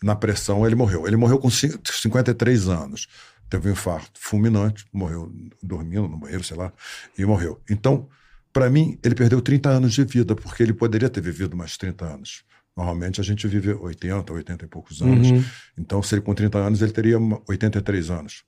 na 0.03 0.17
pressão, 0.17 0.67
ele 0.67 0.75
morreu. 0.75 1.07
Ele 1.07 1.17
morreu 1.17 1.39
com 1.39 1.51
cin- 1.51 1.79
53 1.85 2.69
anos. 2.69 3.07
Teve 3.51 3.69
um 3.69 3.73
infarto 3.73 4.13
fulminante, 4.15 4.87
morreu 4.93 5.31
dormindo 5.63 6.09
no 6.09 6.17
banheiro, 6.17 6.43
sei 6.43 6.57
lá, 6.57 6.73
e 7.19 7.25
morreu. 7.25 7.61
Então, 7.71 8.09
para 8.53 8.71
mim, 8.71 8.99
ele 9.05 9.15
perdeu 9.15 9.41
30 9.43 9.69
anos 9.69 9.93
de 9.93 10.05
vida, 10.05 10.35
porque 10.35 10.63
ele 10.63 10.73
poderia 10.73 11.11
ter 11.11 11.21
vivido 11.21 11.57
mais 11.57 11.77
30 11.77 12.05
anos. 12.07 12.43
Normalmente 12.77 13.21
a 13.21 13.25
gente 13.25 13.47
vive 13.47 13.73
80, 13.73 14.33
80 14.33 14.65
e 14.65 14.69
poucos 14.69 15.01
anos. 15.01 15.31
Uhum. 15.31 15.45
Então, 15.79 16.03
se 16.03 16.15
ele 16.15 16.23
com 16.23 16.35
30 16.35 16.59
anos, 16.59 16.83
ele 16.83 16.91
teria 16.93 17.19
uma- 17.19 17.41
83 17.49 18.11
anos. 18.11 18.43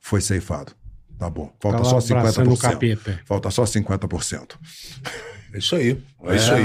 Foi 0.00 0.20
ceifado. 0.20 0.72
Tá 1.18 1.28
bom. 1.28 1.52
Falta 1.60 1.78
Tá 1.78 1.84
lá 1.92 2.00
só 2.00 2.14
abraçando 2.14 2.50
o 2.52 2.56
50%. 2.56 2.60
capeta. 2.72 3.20
Falta 3.24 3.50
só 3.50 3.64
50%. 3.66 4.56
É 5.52 5.58
isso 5.58 5.74
aí. 5.74 5.98
É, 6.24 6.36
isso 6.36 6.52
aí. 6.52 6.64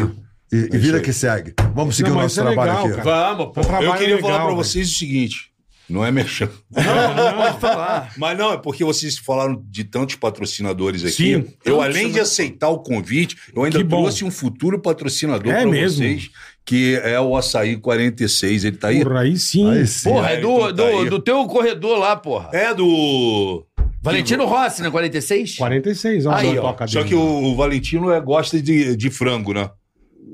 E, 0.52 0.56
e 0.56 0.60
isso 0.60 0.70
vida 0.80 0.98
aí. 0.98 1.04
que 1.04 1.14
segue. 1.14 1.54
Vamos 1.74 1.96
seguir 1.96 2.10
Não, 2.10 2.18
o 2.18 2.22
nosso 2.22 2.40
é 2.40 2.44
trabalho 2.44 2.72
legal, 2.72 2.86
aqui. 2.86 2.96
cara. 2.98 3.34
Vamos, 3.36 3.48
Um 3.58 3.62
trabalho 3.62 3.86
Eu 3.88 3.94
queria 3.94 4.16
legal, 4.16 4.30
falar 4.30 4.40
pra 4.44 4.46
velho. 4.54 4.58
vocês 4.64 4.90
o 4.92 4.94
seguinte. 4.94 5.52
Não 5.90 6.06
é 6.06 6.12
merchan. 6.12 6.50
Pode 6.72 7.60
falar. 7.60 8.14
Mas 8.18 8.38
não, 8.38 8.54
é 8.54 8.58
porque 8.58 8.84
vocês 8.84 9.18
falaram 9.18 9.62
de 9.70 9.84
tantos 9.84 10.16
patrocinadores 10.16 11.04
aqui. 11.04 11.12
Sim, 11.44 11.54
eu, 11.66 11.82
além 11.82 12.10
de 12.12 12.20
aceitar 12.20 12.70
o 12.70 12.80
convite, 12.80 13.36
eu 13.54 13.64
ainda 13.64 13.84
trouxe 13.86 14.24
um 14.24 14.32
futuro 14.32 14.80
patrocinador 14.80 15.52
É 15.52 15.62
pra 15.64 15.72
mesmo? 15.72 15.98
vocês, 15.98 16.30
que 16.66 16.96
é 17.04 17.20
o 17.20 17.36
Açaí 17.36 17.78
46. 17.78 18.64
Ele 18.66 18.78
tá 18.78 18.90
aí? 18.90 19.04
Porra, 19.04 19.22
aí 19.22 19.38
sim. 19.38 19.70
Aí 19.70 19.88
sim. 19.88 20.10
Porra, 20.10 20.30
é 20.30 20.40
do, 20.40 20.70
então 20.70 20.92
tá 20.92 21.04
do, 21.04 21.10
do 21.10 21.20
teu 21.20 21.46
corredor 21.46 21.98
lá, 22.00 22.16
porra. 22.16 22.50
É 22.54 22.74
do. 22.74 23.66
Valentino 24.04 24.46
Rossi, 24.46 24.82
né? 24.82 24.90
46? 24.90 25.58
46, 25.58 26.26
ó. 26.26 26.32
Aí, 26.32 26.58
a 26.58 26.64
ó. 26.64 26.88
Só 26.88 27.04
que 27.04 27.14
o, 27.14 27.22
o 27.22 27.56
Valentino 27.56 28.10
é, 28.12 28.20
gosta 28.20 28.60
de, 28.60 28.96
de 28.96 29.10
frango, 29.12 29.54
né? 29.54 29.70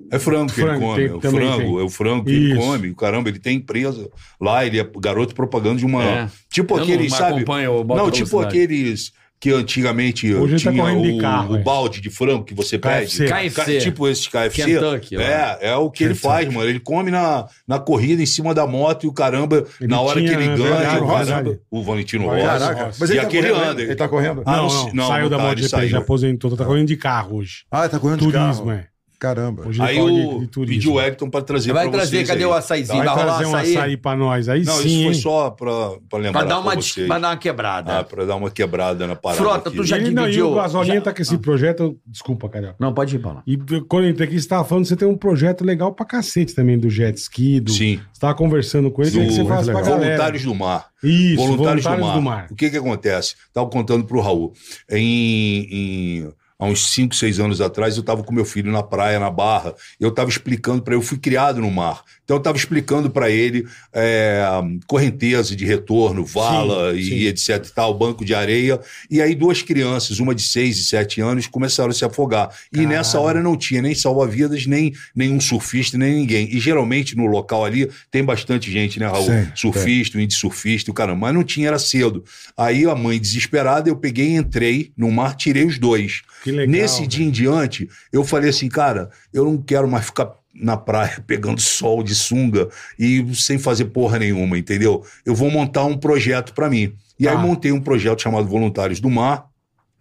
É 0.09 0.17
frango 0.17 0.53
que 0.53 0.61
Frango, 0.61 0.73
ele 0.73 0.79
come, 0.79 0.95
tem- 0.95 1.11
é 1.11 1.15
o 1.17 1.19
frango, 1.19 1.57
tem. 1.57 1.79
é 1.79 1.83
o 1.83 1.89
frango 1.89 2.23
que 2.23 2.31
ele 2.31 2.51
Isso. 2.53 2.61
come. 2.61 2.95
Caramba, 2.95 3.29
ele 3.29 3.39
tem 3.39 3.57
empresa 3.57 4.09
lá, 4.39 4.65
ele 4.65 4.79
é 4.79 4.89
garoto 5.01 5.35
propaganda 5.35 5.79
de 5.79 5.85
uma. 5.85 6.03
É. 6.03 6.29
Tipo 6.49 6.75
Eu 6.75 6.77
não 6.77 6.83
aqueles, 6.85 7.13
sabe? 7.13 7.35
acompanho 7.37 7.73
o 7.73 7.83
Bota 7.83 8.03
Não, 8.03 8.11
tipo 8.11 8.39
aqueles 8.39 9.11
que 9.39 9.51
antigamente 9.51 10.33
Hoje 10.33 10.55
ele 10.55 10.63
tá 10.63 10.71
tinha 10.71 11.01
de 11.01 11.11
o, 11.11 11.17
carro, 11.19 11.53
o 11.53 11.57
é. 11.57 11.61
balde 11.61 12.01
de 12.01 12.09
frango 12.09 12.43
que 12.43 12.53
você 12.55 12.79
KFC. 12.79 13.25
pede. 13.27 13.49
KFC. 13.51 13.77
Tipo 13.79 14.07
esse 14.07 14.29
KFC. 14.29 14.65
Kentucky, 14.65 15.17
é, 15.17 15.57
é 15.61 15.75
o 15.75 15.91
que 15.91 16.03
ele 16.03 16.15
faz, 16.15 16.51
mano. 16.51 16.67
Ele 16.67 16.79
come 16.79 17.11
na, 17.11 17.45
na 17.67 17.79
corrida 17.79 18.21
em 18.21 18.25
cima 18.25 18.53
da 18.53 18.65
moto 18.65 19.03
e 19.05 19.07
o 19.07 19.13
caramba, 19.13 19.65
Ele 19.79 19.87
na 19.89 20.01
hora 20.01 20.19
tinha, 20.19 20.31
que 20.31 20.35
ele 20.43 20.43
é 20.51 20.57
ganha, 20.57 20.75
verdade, 20.75 21.01
o, 21.03 21.07
caramba, 21.07 21.59
o 21.69 21.83
Valentino. 21.83 22.27
Caraca, 22.29 22.91
mas 22.99 23.09
E 23.09 23.13
ele 23.13 23.21
tá 23.21 23.27
aquele 23.27 23.49
correndo, 23.49 23.69
anda. 23.69 23.81
Ele 23.83 23.95
tá 23.95 24.07
correndo? 24.09 24.43
Ah, 24.45 24.57
Não, 24.57 24.67
não, 24.67 24.85
não, 24.87 24.93
não, 24.93 25.07
saiu 25.07 25.23
não 25.23 25.29
da 25.29 25.37
tá, 25.37 25.43
ele 25.43 25.49
MotoGP, 25.49 25.69
saiu. 25.69 25.89
já 25.89 25.97
aposentou, 25.99 26.57
tá 26.57 26.65
correndo 26.65 26.87
de 26.87 26.97
carro 26.97 27.37
hoje. 27.37 27.63
Ah, 27.71 27.81
ele 27.81 27.89
tá 27.89 27.99
correndo 27.99 28.19
de 28.19 28.25
Turismo, 28.31 28.65
carro. 28.65 28.71
é. 28.71 28.87
Caramba. 29.19 29.67
Hoje 29.67 29.81
Aí 29.81 29.99
o 29.99 30.47
pediu 30.65 30.93
o 30.93 31.01
Elton 31.01 31.27
pra 31.27 31.41
trazer 31.41 31.73
Vai 31.73 31.85
pra 31.89 31.93
trazer, 31.93 32.17
vocês 32.17 32.27
cadê 32.27 32.39
aí. 32.41 32.45
o 32.45 32.53
açaizinho? 32.53 32.97
Vai 32.99 33.05
Vai 33.07 33.15
rolar 33.15 33.25
trazer 33.37 33.45
um 33.45 33.55
açaí? 33.55 33.77
açaí 33.77 33.97
pra 33.97 34.15
nós. 34.15 34.47
Aí 34.47 34.63
Não, 34.63 34.73
sim, 34.75 34.87
isso 34.87 35.03
foi 35.05 35.13
só 35.15 35.49
pra, 35.49 35.71
pra 36.07 36.19
lembrar 36.19 36.39
Pra 36.41 36.49
dar, 36.49 36.59
uma, 36.59 36.71
pra 36.73 36.81
vocês. 36.81 37.07
dar 37.07 37.17
uma 37.17 37.37
quebrada. 37.37 37.97
Ah, 37.99 38.03
pra 38.03 38.25
dar 38.25 38.35
uma 38.35 38.51
quebrada 38.51 39.07
na 39.07 39.15
parada 39.15 39.41
Frota, 39.41 39.69
aqui. 39.69 39.77
tu 39.77 39.83
já 39.83 39.97
Ele, 39.97 40.11
não, 40.11 40.23
e 40.23 40.25
dividiu- 40.27 40.51
o 40.51 40.55
Gasolinha 40.55 40.95
já- 40.95 41.01
tá 41.01 41.13
com 41.13 41.21
esse 41.23 41.35
projeto... 41.39 41.97
Desculpa, 42.05 42.47
Carioca. 42.47 42.75
Não, 42.79 42.93
pode 42.93 43.15
ir, 43.15 43.19
Paulo. 43.19 43.41
E 43.47 43.57
quando 43.87 44.03
eu 44.05 44.11
entrei 44.11 44.27
aqui, 44.27 44.39
você 44.39 44.47
tava 44.47 44.63
falando, 44.63 44.85
você 44.85 44.95
tem 44.95 45.07
um 45.07 45.17
projeto 45.17 45.65
legal 45.65 45.91
pra 45.93 46.05
cacete 46.05 46.53
também, 46.53 46.77
do 46.77 46.87
jet 46.89 47.17
ski, 47.17 47.59
do... 47.59 47.71
Sim. 47.71 47.99
Você 48.13 48.19
tava 48.21 48.35
conversando 48.35 48.91
com 48.91 49.01
ele, 49.01 49.09
Do 49.09 49.19
o 49.21 49.25
que 49.25 49.31
você 49.33 49.45
faz 49.45 49.65
pra 49.65 49.81
galera. 49.81 49.97
Voluntários 49.99 50.43
do 50.43 50.53
Mar. 50.53 50.87
Isso, 51.03 51.35
Voluntários, 51.37 51.83
Voluntários 51.83 52.13
do, 52.15 52.21
mar. 52.21 52.47
O 52.51 52.55
que 52.55 52.69
que 52.69 52.77
acontece? 52.77 53.35
Estava 53.47 53.67
contando 53.69 54.03
pro 54.05 54.19
Raul. 54.21 54.53
Em, 54.91 55.67
em- 55.71 56.29
há 56.59 56.65
uns 56.65 56.91
5, 56.91 57.15
6 57.15 57.39
anos 57.39 57.61
atrás, 57.61 57.95
eu 57.95 58.01
estava 58.01 58.23
com 58.23 58.33
meu 58.33 58.45
filho 58.45 58.71
na 58.71 58.83
praia, 58.83 59.19
na 59.19 59.29
Barra. 59.29 59.75
Eu 59.99 60.09
estava 60.09 60.29
explicando 60.29 60.81
para 60.81 60.93
ele, 60.93 61.01
eu 61.01 61.05
fui 61.05 61.17
criado 61.17 61.61
no 61.61 61.71
mar. 61.71 62.03
Então 62.27 62.35
eu 62.35 62.39
estava 62.39 62.57
explicando 62.57 63.09
para 63.09 63.29
ele 63.29 63.65
é, 63.93 64.43
correnteza 64.85 65.55
de 65.55 65.63
retorno, 65.63 66.25
vala 66.25 66.91
Sim, 66.91 66.99
e 66.99 67.03
sim. 67.05 67.25
etc 67.27 67.65
e 67.65 67.73
tal, 67.73 67.97
banco 67.97 68.25
de 68.25 68.35
areia. 68.35 68.81
E 69.09 69.21
aí 69.21 69.33
duas 69.33 69.61
crianças, 69.61 70.19
uma 70.19 70.35
de 70.35 70.41
6 70.41 70.77
e 70.77 70.83
7 70.83 71.21
anos, 71.21 71.47
começaram 71.47 71.89
a 71.89 71.93
se 71.93 72.03
afogar. 72.03 72.49
E 72.73 72.85
nessa 72.85 73.17
hora 73.17 73.41
não 73.41 73.55
tinha 73.55 73.81
nem 73.81 73.95
salva-vidas, 73.95 74.65
nem 74.65 74.93
nenhum 75.15 75.39
surfista, 75.39 75.97
nem 75.97 76.15
ninguém. 76.15 76.53
E 76.53 76.59
geralmente 76.59 77.15
no 77.15 77.27
local 77.27 77.63
ali 77.63 77.89
tem 78.11 78.25
bastante 78.25 78.69
gente, 78.69 78.99
né, 78.99 79.07
Raul? 79.07 79.23
Sim, 79.25 79.47
surfista, 79.55 80.17
windsurfista, 80.17 80.91
o 80.91 80.93
caramba. 80.93 81.21
Mas 81.21 81.33
não 81.33 81.45
tinha, 81.45 81.69
era 81.69 81.79
cedo. 81.79 82.25
Aí 82.57 82.83
a 82.85 82.93
mãe 82.93 83.17
desesperada, 83.17 83.87
eu 83.89 83.95
peguei, 83.95 84.35
entrei 84.35 84.91
no 84.97 85.09
mar, 85.09 85.33
tirei 85.33 85.63
os 85.63 85.79
dois. 85.79 86.23
Que 86.43 86.51
legal, 86.51 86.67
Nesse 86.67 87.07
dia 87.07 87.25
em 87.25 87.31
diante, 87.31 87.87
eu 88.11 88.25
falei 88.25 88.49
assim, 88.49 88.67
cara, 88.67 89.09
eu 89.33 89.45
não 89.45 89.57
quero 89.57 89.87
mais 89.87 90.07
ficar 90.07 90.35
na 90.59 90.75
praia 90.75 91.23
pegando 91.27 91.61
sol 91.61 92.01
de 92.03 92.15
sunga 92.15 92.67
e 92.97 93.25
sem 93.35 93.57
fazer 93.57 93.85
porra 93.85 94.17
nenhuma, 94.19 94.57
entendeu? 94.57 95.03
Eu 95.25 95.35
vou 95.35 95.49
montar 95.51 95.85
um 95.85 95.97
projeto 95.97 96.53
para 96.53 96.69
mim. 96.69 96.93
E 97.19 97.27
aí 97.27 97.35
Tá. 97.35 97.41
montei 97.41 97.71
um 97.71 97.81
projeto 97.81 98.21
chamado 98.21 98.47
Voluntários 98.47 98.99
do 98.99 99.09
Mar, 99.09 99.45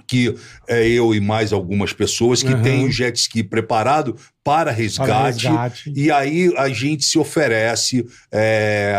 que 0.06 0.34
é 0.68 0.86
eu 0.88 1.14
e 1.14 1.20
mais 1.20 1.52
algumas 1.52 1.92
pessoas 1.92 2.42
que 2.42 2.52
Aham. 2.52 2.62
têm 2.62 2.84
o 2.86 2.90
jet 2.90 3.18
ski 3.18 3.42
preparado 3.42 4.14
para 4.44 4.64
Para 4.66 4.70
resgate. 4.72 5.46
resgate. 5.48 5.92
E 5.96 6.10
aí 6.10 6.52
a 6.56 6.68
gente 6.68 7.04
se 7.04 7.18
oferece 7.18 8.06
é, 8.30 8.94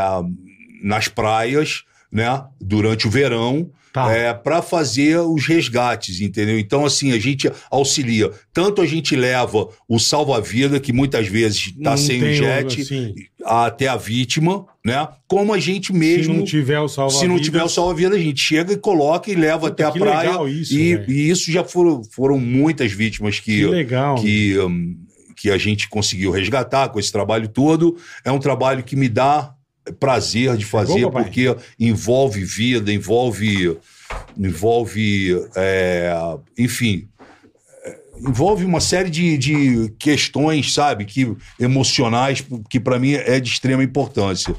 nas 0.83 1.07
praias, 1.07 1.83
né, 2.11 2.43
durante 2.59 3.07
o 3.07 3.09
verão, 3.11 3.69
Tá. 4.05 4.15
é, 4.15 4.33
para 4.33 4.61
fazer 4.61 5.19
os 5.19 5.45
resgates, 5.47 6.21
entendeu? 6.21 6.59
Então, 6.59 6.85
assim, 6.85 7.11
a 7.11 7.19
gente 7.19 7.51
auxilia. 7.71 8.31
Tanto 8.53 8.81
a 8.81 8.85
gente 8.85 9.15
leva 9.15 9.67
o 9.87 9.99
salva-vida, 9.99 10.79
que 10.79 10.93
muitas 10.93 11.27
vezes 11.27 11.73
está 11.75 11.97
sem 11.97 12.21
o 12.21 12.33
jet, 12.33 12.81
assim, 12.81 13.15
até 13.43 13.87
a 13.87 13.95
vítima, 13.95 14.65
né? 14.85 15.07
Como 15.27 15.53
a 15.53 15.59
gente 15.59 15.91
mesmo. 15.91 16.33
se 16.33 16.39
não 16.39 16.45
tiver 16.45 16.79
o 16.79 16.87
salva 16.87 17.17
Se 17.17 17.27
não 17.27 17.39
tiver 17.39 17.63
o 17.63 17.69
salva-vida, 17.69 18.15
a 18.15 18.19
gente 18.19 18.39
chega 18.41 18.73
e 18.73 18.77
coloca 18.77 19.31
e 19.31 19.35
leva 19.35 19.69
Puta, 19.69 19.73
até 19.73 19.83
a 19.85 19.91
que 19.91 19.99
praia. 19.99 20.29
legal 20.29 20.47
isso, 20.47 20.73
e, 20.73 21.05
e 21.07 21.29
isso 21.29 21.51
já 21.51 21.63
foram, 21.63 22.03
foram 22.03 22.39
muitas 22.39 22.91
vítimas 22.91 23.39
que, 23.39 23.59
Que 23.59 23.65
legal. 23.65 24.15
que, 24.15 24.59
hum, 24.59 24.95
que 25.35 25.49
a 25.51 25.57
gente 25.57 25.89
conseguiu 25.89 26.31
resgatar 26.31 26.89
com 26.89 26.99
esse 26.99 27.11
trabalho 27.11 27.47
todo. 27.47 27.97
É 28.23 28.31
um 28.31 28.39
trabalho 28.39 28.83
que 28.83 28.95
me 28.95 29.09
dá 29.09 29.53
prazer 29.93 30.57
de 30.57 30.65
fazer, 30.65 31.09
porque 31.09 31.55
envolve 31.79 32.43
vida, 32.43 32.91
envolve. 32.93 33.77
envolve. 34.37 35.45
é, 35.55 36.13
enfim. 36.57 37.07
é, 37.85 37.97
Envolve 38.19 38.65
uma 38.65 38.79
série 38.79 39.09
de, 39.09 39.37
de 39.37 39.93
questões, 39.99 40.73
sabe, 40.73 41.05
que 41.05 41.35
emocionais, 41.59 42.43
que 42.69 42.79
para 42.79 42.97
mim 42.99 43.13
é 43.13 43.39
de 43.39 43.49
extrema 43.49 43.83
importância. 43.83 44.55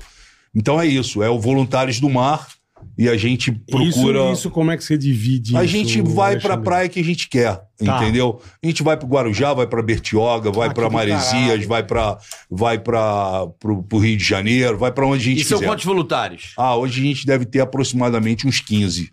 Então 0.55 0.81
é 0.81 0.87
isso, 0.87 1.23
é 1.23 1.31
o 1.31 1.39
Voluntários 1.39 2.01
do 2.01 2.09
Mar. 2.09 2.58
E 2.97 3.09
a 3.09 3.17
gente 3.17 3.53
procura. 3.53 4.21
Isso, 4.25 4.33
isso, 4.33 4.51
como 4.51 4.71
é 4.71 4.77
que 4.77 4.85
você 4.85 4.99
divide 4.99 5.57
a 5.57 5.63
isso, 5.65 5.73
gente 5.73 6.01
vai 6.03 6.37
pra 6.39 6.55
Alexandre? 6.55 6.65
praia 6.65 6.89
que 6.89 7.01
a 7.01 7.05
gente 7.05 7.29
quer, 7.29 7.61
Tá. 7.85 8.03
entendeu? 8.03 8.41
A 8.63 8.67
gente 8.67 8.83
vai 8.83 8.97
pro 8.97 9.07
Guarujá, 9.07 9.55
vai 9.55 9.67
pra 9.67 9.83
Bertioga, 9.83 10.51
vai 10.51 10.69
Ah, 10.69 10.73
do 10.73 10.91
Maresias, 10.91 11.65
vai 11.65 11.83
para 11.83 12.19
vai 12.51 12.79
para 12.79 13.47
pro 13.59 13.99
Rio 13.99 14.17
de 14.17 14.25
Janeiro, 14.25 14.77
vai 14.79 14.91
pra 14.93 15.07
onde 15.07 15.23
a 15.23 15.25
gente 15.33 15.41
E 15.43 15.45
são 15.45 15.59
quiser. 15.59 15.71
quantos 15.71 15.85
voluntários? 15.85 16.53
Ah, 16.57 16.77
hoje 16.77 17.01
a 17.01 17.05
gente 17.05 17.25
deve 17.27 17.45
ter 17.45 17.61
aproximadamente 17.61 18.47
uns 18.47 18.61
15. 18.61 19.11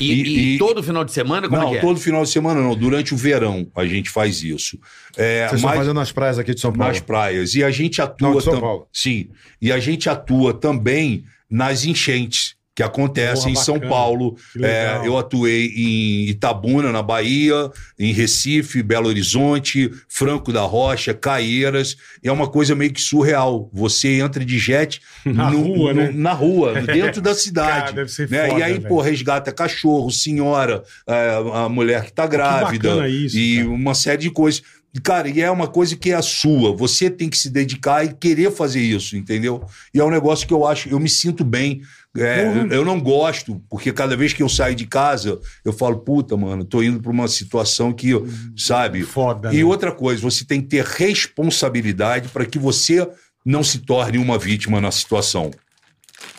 E, 0.00 0.12
E- 0.12 0.22
e 0.22 0.54
e- 0.54 0.58
todo 0.58 0.80
final 0.80 1.04
de 1.04 1.10
semana, 1.12 1.48
como 1.48 1.60
não, 1.60 1.68
é 1.68 1.72
que 1.72 1.76
é? 1.78 1.80
todo 1.80 1.98
final 1.98 2.22
de 2.22 2.30
semana 2.30 2.60
não, 2.62 2.76
durante 2.76 3.12
o 3.12 3.16
verão 3.16 3.66
a 3.74 3.84
gente 3.84 4.08
faz 4.08 4.44
isso. 4.44 4.78
É, 5.16 5.40
Vocês 5.48 5.54
estão 5.54 5.70
mas- 5.70 5.78
fazendo 5.78 5.94
nas 5.96 6.12
praias 6.12 6.38
aqui 6.38 6.54
de 6.54 6.60
São 6.60 6.72
Paulo. 6.72 6.92
nas 6.92 7.00
praias. 7.00 7.54
E 7.56 7.64
a 7.64 7.70
gente 7.72 8.00
atua 8.00 8.28
Não, 8.28 8.36
de 8.38 8.44
São 8.44 8.52
tam- 8.52 8.60
Paulo. 8.60 8.86
Sim. 8.92 9.28
E 9.60 9.72
a 9.72 9.80
gente 9.80 10.08
atua 10.08 10.54
também 10.54 11.24
nas 11.50 11.84
enchentes 11.84 12.54
que 12.78 12.82
acontecem 12.84 13.52
Porra, 13.52 13.60
em 13.60 13.64
São 13.64 13.74
bacana. 13.74 13.92
Paulo. 13.92 14.36
Que. 14.52 14.64
É, 14.64 15.00
eu 15.04 15.18
atuei 15.18 15.66
em 15.74 16.28
Itabuna, 16.28 16.92
na 16.92 17.02
Bahia, 17.02 17.68
em 17.98 18.12
Recife, 18.12 18.84
Belo 18.84 19.08
Horizonte, 19.08 19.90
Franco 20.06 20.52
da 20.52 20.60
Rocha, 20.60 21.12
Caieiras. 21.12 21.96
É 22.22 22.30
uma 22.30 22.46
coisa 22.46 22.76
meio 22.76 22.92
que 22.92 23.00
surreal. 23.00 23.68
Você 23.72 24.20
entra 24.20 24.44
de 24.44 24.60
jet 24.60 25.00
Na 25.26 25.48
rua, 25.48 25.92
né? 25.92 26.12
na 26.14 26.32
rua, 26.32 26.80
dentro 26.86 27.20
da 27.20 27.34
cidade. 27.34 27.80
Cara, 27.80 27.92
deve 27.92 28.12
ser 28.12 28.30
né? 28.30 28.46
foda, 28.46 28.60
e 28.60 28.62
aí, 28.62 28.74
velho. 28.74 28.86
pô, 28.88 29.00
resgata 29.00 29.50
cachorro, 29.50 30.08
senhora, 30.12 30.84
é, 31.04 31.42
a 31.54 31.68
mulher 31.68 32.04
que 32.04 32.12
tá 32.12 32.28
grávida. 32.28 32.90
bacana 32.90 33.08
isso, 33.08 33.36
e 33.36 33.56
cara. 33.56 33.70
uma 33.70 33.94
série 33.94 34.22
de 34.22 34.30
coisas. 34.30 34.62
Cara, 35.02 35.28
e 35.28 35.40
é 35.40 35.50
uma 35.50 35.66
coisa 35.66 35.96
que 35.96 36.10
é 36.10 36.14
a 36.14 36.22
sua. 36.22 36.74
Você 36.74 37.10
tem 37.10 37.28
que 37.28 37.36
se 37.36 37.50
dedicar 37.50 38.04
e 38.04 38.14
querer 38.14 38.50
fazer 38.50 38.80
isso, 38.80 39.16
entendeu? 39.16 39.64
E 39.92 40.00
é 40.00 40.04
um 40.04 40.10
negócio 40.10 40.46
que 40.46 40.54
eu 40.54 40.66
acho, 40.66 40.88
eu 40.88 40.98
me 40.98 41.08
sinto 41.08 41.44
bem. 41.44 41.82
É, 42.20 42.66
eu 42.70 42.84
não 42.84 43.00
gosto, 43.00 43.62
porque 43.68 43.92
cada 43.92 44.16
vez 44.16 44.32
que 44.32 44.42
eu 44.42 44.48
saio 44.48 44.74
de 44.74 44.86
casa, 44.86 45.38
eu 45.64 45.72
falo, 45.72 45.98
puta, 46.00 46.36
mano, 46.36 46.64
tô 46.64 46.82
indo 46.82 47.00
pra 47.00 47.10
uma 47.10 47.28
situação 47.28 47.92
que, 47.92 48.12
sabe? 48.56 49.02
Foda, 49.02 49.52
E 49.52 49.58
né? 49.58 49.64
outra 49.64 49.92
coisa, 49.92 50.20
você 50.22 50.44
tem 50.44 50.60
que 50.60 50.68
ter 50.68 50.84
responsabilidade 50.84 52.28
para 52.28 52.44
que 52.46 52.58
você 52.58 53.06
não 53.44 53.62
se 53.62 53.78
torne 53.78 54.18
uma 54.18 54.38
vítima 54.38 54.80
na 54.80 54.90
situação. 54.90 55.50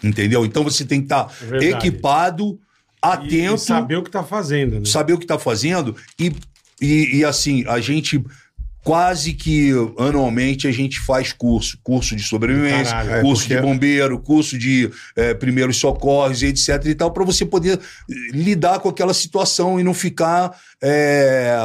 Entendeu? 0.03 0.45
Então 0.45 0.63
você 0.63 0.85
tem 0.85 0.99
que 0.99 1.05
estar 1.05 1.31
É 1.41 1.45
verdade. 1.45 1.87
equipado, 1.87 2.53
E- 2.53 2.57
atento 3.01 3.55
E 3.55 3.57
saber 3.59 3.95
o 3.97 4.03
que 4.03 4.11
tá 4.11 4.23
fazendo, 4.23 4.75
né? 4.79 4.85
saber 4.85 5.13
o 5.13 5.17
que 5.17 5.23
está 5.23 5.39
fazendo 5.39 5.95
e, 6.19 6.33
e, 6.81 7.17
e, 7.19 7.25
assim, 7.25 7.63
a 7.67 7.79
gente 7.79 8.21
quase 8.83 9.33
que 9.33 9.71
anualmente 9.97 10.67
a 10.67 10.71
gente 10.71 10.99
faz 11.01 11.31
curso, 11.33 11.77
curso 11.83 12.15
de 12.15 12.23
sobrevivência, 12.23 12.93
Caralho. 12.93 13.11
É, 13.15 13.21
curso 13.21 13.43
porque- 13.43 13.55
de 13.55 13.61
bombeiro, 13.61 14.19
curso 14.19 14.57
de 14.57 14.89
eh, 15.15 15.33
primeiros 15.33 15.77
socorros, 15.77 16.41
etc 16.41 16.83
e 16.85 16.95
tal, 16.95 17.11
para 17.11 17.23
você 17.25 17.45
poder 17.45 17.77
eh, 17.77 18.13
lidar 18.31 18.79
com 18.79 18.89
aquela 18.89 19.13
situação 19.13 19.79
e 19.79 19.83
não 19.83 19.93
ficar 19.93 20.55
eh, 20.81 21.55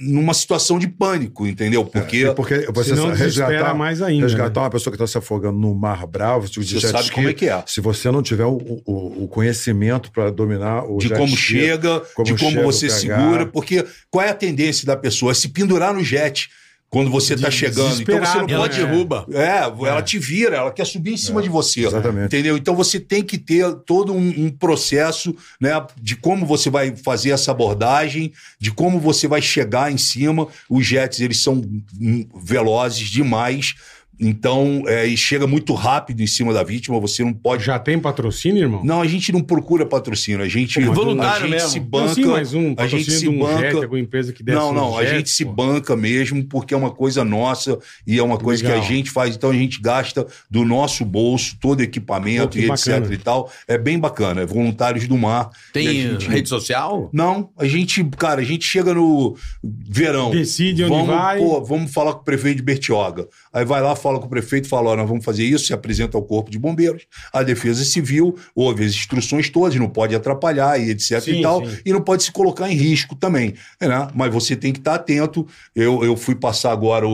numa 0.00 0.34
situação 0.34 0.78
de 0.78 0.88
pânico, 0.88 1.46
entendeu? 1.46 1.84
Porque 1.84 2.26
E 2.26 2.34
porque 2.34 2.66
você 2.72 2.90
Senão 2.90 3.10
desespera 3.12 3.48
resgatar, 3.48 3.74
mais 3.74 4.02
ainda, 4.02 4.26
resgatar 4.26 4.60
né? 4.60 4.64
uma 4.66 4.70
pessoa 4.70 4.92
que 4.94 5.02
está 5.02 5.06
se 5.06 5.16
afogando 5.18 5.58
no 5.58 5.74
mar 5.74 6.06
bravo, 6.06 6.48
de 6.48 6.60
Você 6.64 6.80
sabe 6.88 7.04
ski, 7.04 7.14
como 7.14 7.28
é 7.28 7.32
que 7.32 7.48
é. 7.48 7.62
Se 7.66 7.80
você 7.80 8.10
não 8.10 8.22
tiver 8.22 8.44
o, 8.44 8.56
o, 8.84 9.24
o 9.24 9.28
conhecimento 9.28 10.10
para 10.10 10.30
dominar 10.30 10.84
o 10.84 10.98
de 10.98 11.08
como 11.10 11.34
ski, 11.34 11.36
chega, 11.60 12.00
como 12.14 12.26
de 12.26 12.36
como 12.36 12.50
chega, 12.50 12.62
você 12.64 12.86
pegar. 12.88 12.98
segura, 13.20 13.46
porque 13.46 13.84
qual 14.10 14.24
é 14.24 14.30
a 14.30 14.34
tendência 14.34 14.86
da 14.86 14.96
pessoa? 14.96 15.32
É 15.32 15.34
se 15.34 15.48
pendurar 15.48 15.94
no 15.94 16.02
jet 16.02 16.23
quando 16.94 17.10
você 17.10 17.34
está 17.34 17.50
chegando. 17.50 18.00
Então 18.00 18.20
você 18.20 18.38
não 18.38 18.48
Ela 18.48 18.68
pode. 18.68 18.80
né? 18.80 18.86
derruba. 18.86 19.26
É, 19.32 19.58
ela 19.88 20.00
te 20.00 20.16
vira, 20.16 20.56
ela 20.58 20.70
quer 20.70 20.86
subir 20.86 21.12
em 21.12 21.16
cima 21.16 21.42
de 21.42 21.48
você. 21.48 21.84
exatamente. 21.86 22.26
Entendeu? 22.26 22.56
Então 22.56 22.76
você 22.76 23.00
tem 23.00 23.20
que 23.20 23.36
ter 23.36 23.64
todo 23.84 24.12
um, 24.12 24.44
um 24.46 24.48
processo 24.48 25.34
né, 25.60 25.72
de 26.00 26.14
como 26.14 26.46
você 26.46 26.70
vai 26.70 26.94
fazer 26.94 27.30
essa 27.30 27.50
abordagem, 27.50 28.32
de 28.60 28.70
como 28.70 29.00
você 29.00 29.26
vai 29.26 29.42
chegar 29.42 29.90
em 29.90 29.98
cima. 29.98 30.46
Os 30.70 30.86
jets, 30.86 31.18
eles 31.18 31.42
são 31.42 31.62
velozes 32.44 33.08
demais. 33.08 33.74
Então, 34.20 34.84
é, 34.86 35.06
e 35.06 35.16
chega 35.16 35.46
muito 35.46 35.74
rápido 35.74 36.20
em 36.22 36.26
cima 36.26 36.52
da 36.52 36.62
vítima, 36.62 37.00
você 37.00 37.24
não 37.24 37.32
pode. 37.32 37.64
Já 37.64 37.78
tem 37.78 37.98
patrocínio, 37.98 38.62
irmão? 38.62 38.82
Não, 38.84 39.00
a 39.02 39.06
gente 39.06 39.32
não 39.32 39.40
procura 39.40 39.84
patrocínio, 39.84 40.42
a 40.42 40.48
gente, 40.48 40.80
Pô, 40.84 40.92
voluntário 40.92 41.46
a 41.46 41.48
gente 41.48 41.50
mesmo. 41.50 41.68
se 41.70 41.80
Não, 41.80 41.86
banca. 41.86 42.14
sim, 42.14 42.24
mas 42.24 42.54
um 42.54 42.74
a 42.76 42.86
gente 42.86 43.10
se 43.10 43.28
um 43.28 43.38
banca. 43.40 43.60
jet, 43.60 43.74
alguma 43.82 43.98
empresa 44.00 44.32
que 44.32 44.42
desse 44.42 44.56
Não, 44.58 44.72
não, 44.72 44.92
um 44.92 44.98
a 44.98 45.04
jet, 45.04 45.16
gente 45.16 45.30
se 45.30 45.44
pô. 45.44 45.52
banca 45.52 45.96
mesmo 45.96 46.44
porque 46.44 46.72
é 46.74 46.76
uma 46.76 46.90
coisa 46.90 47.24
nossa 47.24 47.78
e 48.06 48.18
é 48.18 48.22
uma 48.22 48.38
coisa 48.38 48.62
Legal. 48.62 48.80
que 48.80 48.86
a 48.86 48.88
gente 48.88 49.10
faz, 49.10 49.34
então 49.34 49.50
a 49.50 49.54
gente 49.54 49.80
gasta 49.80 50.26
do 50.50 50.64
nosso 50.64 51.04
bolso 51.04 51.56
todo 51.60 51.80
o 51.80 51.82
equipamento 51.82 52.56
Pô, 52.56 52.62
e 52.64 52.66
bacana. 52.68 52.98
etc 53.06 53.12
e 53.12 53.18
tal. 53.18 53.50
É 53.66 53.76
bem 53.76 53.98
bacana, 53.98 54.42
é 54.42 54.46
Voluntários 54.46 55.08
do 55.08 55.16
Mar. 55.18 55.50
Tem 55.72 55.88
a 55.88 55.92
gente- 55.92 56.28
rede 56.28 56.48
social? 56.48 57.10
Não, 57.12 57.50
a 57.58 57.64
gente, 57.66 58.04
cara, 58.16 58.40
a 58.40 58.44
gente 58.44 58.64
chega 58.64 58.94
no 58.94 59.36
verão. 59.62 60.30
Decide 60.30 60.84
onde 60.84 60.92
vamos, 60.92 61.06
vai. 61.08 61.38
Pô, 61.38 61.62
vamos 61.64 61.92
falar 61.92 62.12
com 62.14 62.20
o 62.20 62.24
prefeito 62.24 62.56
de 62.58 62.62
Bertioga. 62.62 63.26
Aí 63.52 63.64
vai 63.64 63.80
lá, 63.82 63.94
fala 64.04 64.20
com 64.20 64.26
o 64.26 64.28
prefeito, 64.30 64.68
fala: 64.68 64.90
ó, 64.90 64.96
nós 64.96 65.08
vamos 65.08 65.24
fazer 65.24 65.44
isso, 65.44 65.64
se 65.66 65.72
apresenta 65.72 66.16
ao 66.16 66.22
Corpo 66.22 66.50
de 66.50 66.58
Bombeiros, 66.58 67.06
a 67.32 67.42
Defesa 67.42 67.84
Civil, 67.84 68.36
ouve 68.54 68.84
as 68.84 68.92
instruções 68.92 69.48
todas, 69.48 69.74
não 69.76 69.88
pode 69.88 70.14
atrapalhar 70.14 70.78
e 70.80 70.90
etc 70.90 71.20
Sim, 71.20 71.38
e 71.38 71.42
tal, 71.42 71.64
sim. 71.66 71.76
e 71.84 71.92
não 71.92 72.00
pode 72.00 72.22
se 72.22 72.30
colocar 72.30 72.70
em 72.70 72.74
risco 72.76 73.16
também. 73.16 73.54
Né? 73.80 74.08
Mas 74.14 74.32
você 74.32 74.54
tem 74.54 74.72
que 74.72 74.78
estar 74.78 74.94
atento. 74.94 75.46
Eu, 75.74 76.04
eu 76.04 76.16
fui 76.16 76.34
passar 76.34 76.70
agora 76.72 77.08
o, 77.08 77.12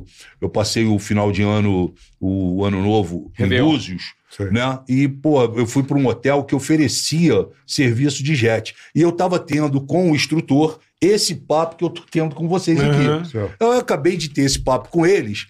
o- 0.00 0.04
Eu 0.40 0.48
passei 0.48 0.84
o 0.84 0.98
final 0.98 1.30
de 1.30 1.42
ano, 1.42 1.94
o 2.20 2.64
ano 2.64 2.82
novo, 2.82 3.30
em 3.38 3.42
Réveillon. 3.42 3.70
Búzios 3.70 4.02
né? 4.50 4.80
E, 4.88 5.06
pô, 5.06 5.44
eu 5.44 5.64
fui 5.64 5.84
para 5.84 5.96
um 5.96 6.08
hotel 6.08 6.42
que 6.42 6.56
oferecia 6.56 7.46
serviço 7.64 8.20
de 8.22 8.34
jet. 8.34 8.74
E 8.92 9.00
eu 9.00 9.12
tava 9.12 9.38
tendo 9.38 9.80
com 9.80 10.10
o 10.10 10.14
instrutor 10.16 10.80
esse 11.00 11.34
papo 11.36 11.76
que 11.76 11.84
eu 11.84 11.90
tô 11.90 12.02
tendo 12.10 12.34
com 12.34 12.48
vocês 12.48 12.80
Aham. 12.80 13.18
aqui. 13.20 13.30
Certo. 13.30 13.54
Eu 13.60 13.72
acabei 13.72 14.16
de 14.16 14.28
ter 14.30 14.42
esse 14.42 14.58
papo 14.58 14.88
com 14.88 15.06
eles, 15.06 15.46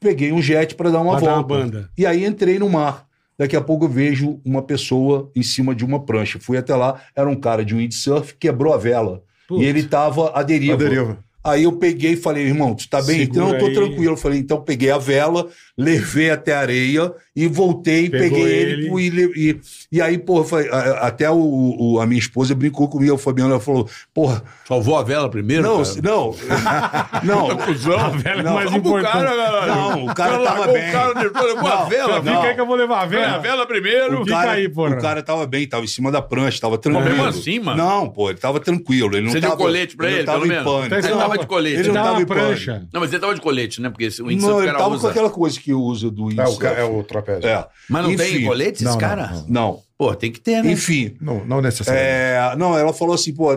peguei 0.00 0.32
um 0.32 0.40
jet 0.42 0.74
para 0.74 0.90
dar 0.90 1.00
uma 1.00 1.16
Pra 1.16 1.26
dar 1.26 1.34
volta. 1.34 1.54
uma 1.54 1.60
banda. 1.64 1.90
E 1.96 2.06
aí 2.06 2.24
entrei 2.24 2.58
no 2.58 2.68
mar. 2.68 3.06
Daqui 3.38 3.54
a 3.54 3.60
pouco 3.60 3.84
eu 3.84 3.88
vejo 3.88 4.40
uma 4.44 4.62
pessoa 4.62 5.30
em 5.34 5.42
cima 5.42 5.74
de 5.74 5.84
uma 5.84 6.04
prancha. 6.04 6.38
Fui 6.40 6.56
até 6.58 6.74
lá, 6.74 7.00
era 7.14 7.28
um 7.28 7.36
cara 7.36 7.64
de 7.64 7.74
windsurf, 7.74 8.34
quebrou 8.38 8.72
a 8.74 8.76
vela. 8.76 9.22
Putz. 9.46 9.62
E 9.62 9.64
ele 9.64 9.84
tava 9.84 10.30
à 10.36 10.42
deriva. 10.42 10.74
A 10.74 10.76
deriva. 10.76 11.18
Aí 11.44 11.62
eu 11.64 11.72
peguei 11.72 12.12
e 12.12 12.16
falei, 12.16 12.44
irmão, 12.44 12.74
tu 12.74 12.88
tá 12.88 13.00
bem? 13.00 13.20
Segura 13.20 13.40
não, 13.44 13.52
eu 13.54 13.58
tô 13.58 13.66
aí. 13.66 13.72
tranquilo. 13.74 14.12
Eu 14.12 14.16
falei, 14.16 14.38
então 14.40 14.60
peguei 14.60 14.90
a 14.90 14.98
vela, 14.98 15.46
levei 15.78 16.30
até 16.30 16.52
a 16.54 16.58
areia 16.60 17.12
e 17.34 17.46
voltei, 17.46 18.10
Pegou 18.10 18.28
peguei 18.38 18.42
ele, 18.52 18.88
ele. 18.88 19.30
e, 19.36 19.50
e, 19.50 19.60
e 19.92 20.02
aí, 20.02 20.18
porra, 20.18 20.58
a- 20.70 21.06
até 21.06 21.30
o, 21.30 21.36
o- 21.78 22.00
a 22.00 22.06
minha 22.06 22.18
esposa 22.18 22.54
brincou 22.54 22.88
comigo, 22.88 23.14
o 23.14 23.18
Fabiano, 23.18 23.52
ela 23.52 23.60
falou, 23.60 23.88
porra, 24.12 24.42
Salvou 24.66 24.98
a 24.98 25.02
vela 25.02 25.30
primeiro? 25.30 25.62
não, 25.62 25.82
cara? 25.82 26.02
não, 26.02 26.34
não, 27.24 27.50
A 27.50 28.08
vela 28.10 28.40
é 28.40 28.42
Não, 28.42 28.54
mais 28.54 28.70
Vamos 28.70 28.82
pro 28.82 28.98
importante. 28.98 29.12
cara, 29.12 29.36
galera. 29.36 29.66
Não, 29.74 30.04
o 30.06 30.14
cara 30.14 30.38
tava 30.44 30.66
bem. 30.72 30.88
O 30.88 30.92
cara 30.92 31.14
depois 31.14 31.44
levou 31.54 31.68
a 31.68 31.76
Não, 31.80 31.88
vela. 31.88 32.22
não. 32.22 32.34
Fica 32.36 32.48
aí 32.48 32.54
que 32.54 32.60
eu 32.60 32.66
vou 32.66 32.76
levar 32.76 33.02
a 33.02 33.06
Vela, 33.06 33.34
a 33.34 33.38
vela 33.38 33.66
primeiro. 33.66 34.20
o 34.20 34.24
Fica 34.24 34.36
cara, 34.36 34.50
aí, 34.52 34.68
porra. 34.68 34.96
o 34.96 35.00
cara 35.00 35.22
tava 35.22 35.46
bem, 35.46 35.66
tava 35.66 35.84
em 35.84 35.88
cima 35.88 36.10
da 36.10 36.20
prancha, 36.20 36.60
tava 36.60 36.76
tranquilo. 36.76 37.08
mesmo 37.08 37.24
assim, 37.24 37.58
mano? 37.60 37.78
Não, 37.78 38.08
pô, 38.10 38.28
ele 38.28 38.38
tava 38.38 38.60
tranquilo, 38.60 39.14
ele 39.16 39.22
não 39.26 39.32
Você 39.32 39.40
deu 39.40 39.50
tava... 39.50 39.62
colete 39.62 39.96
pra 39.96 40.08
ele, 40.10 40.18
não 40.18 40.24
tava 40.26 40.40
pelo 40.40 40.46
em 40.52 40.56
menos? 40.56 40.64
pânico. 40.72 41.27
Ele 41.28 41.38
Não, 41.38 41.38
tava 41.38 41.38
de 41.38 41.46
colete. 41.46 41.78
ele 41.78 41.88
não 41.88 41.94
tava 41.94 42.10
uma 42.12 42.22
em 42.22 42.26
prancha. 42.26 42.88
Não, 42.92 43.00
mas 43.00 43.10
ele 43.12 43.20
tava 43.20 43.34
de 43.34 43.40
colete, 43.40 43.80
né? 43.80 43.90
Porque 43.90 44.06
o 44.06 44.10
Não, 44.20 44.26
windsurf 44.28 44.54
o 44.54 44.62
ele 44.62 44.72
tava 44.72 44.88
usa. 44.94 45.00
com 45.00 45.06
aquela 45.08 45.30
coisa 45.30 45.60
que 45.60 45.72
usa 45.72 46.10
do 46.10 46.30
É 46.30 46.44
o, 46.48 46.66
é 46.66 46.84
o 46.84 47.02
trapézio. 47.02 47.48
É. 47.48 47.66
Mas 47.88 48.02
não 48.04 48.16
tem 48.16 48.34
Enfim, 48.34 48.44
colete, 48.46 48.84
Não, 48.84 48.92
esse 48.92 49.00
não, 49.00 49.08
cara? 49.08 49.30
não. 49.32 49.46
Não. 49.48 49.82
Pô, 49.96 50.14
tem 50.14 50.30
que 50.30 50.40
ter, 50.40 50.62
né? 50.62 50.70
Enfim, 50.72 51.16
Não, 51.20 51.44
não 51.44 51.60
necessariamente. 51.60 52.10
é, 52.12 52.54
não, 52.56 52.78
ela 52.78 52.92
falou 52.92 53.14
assim, 53.16 53.34
pô, 53.34 53.56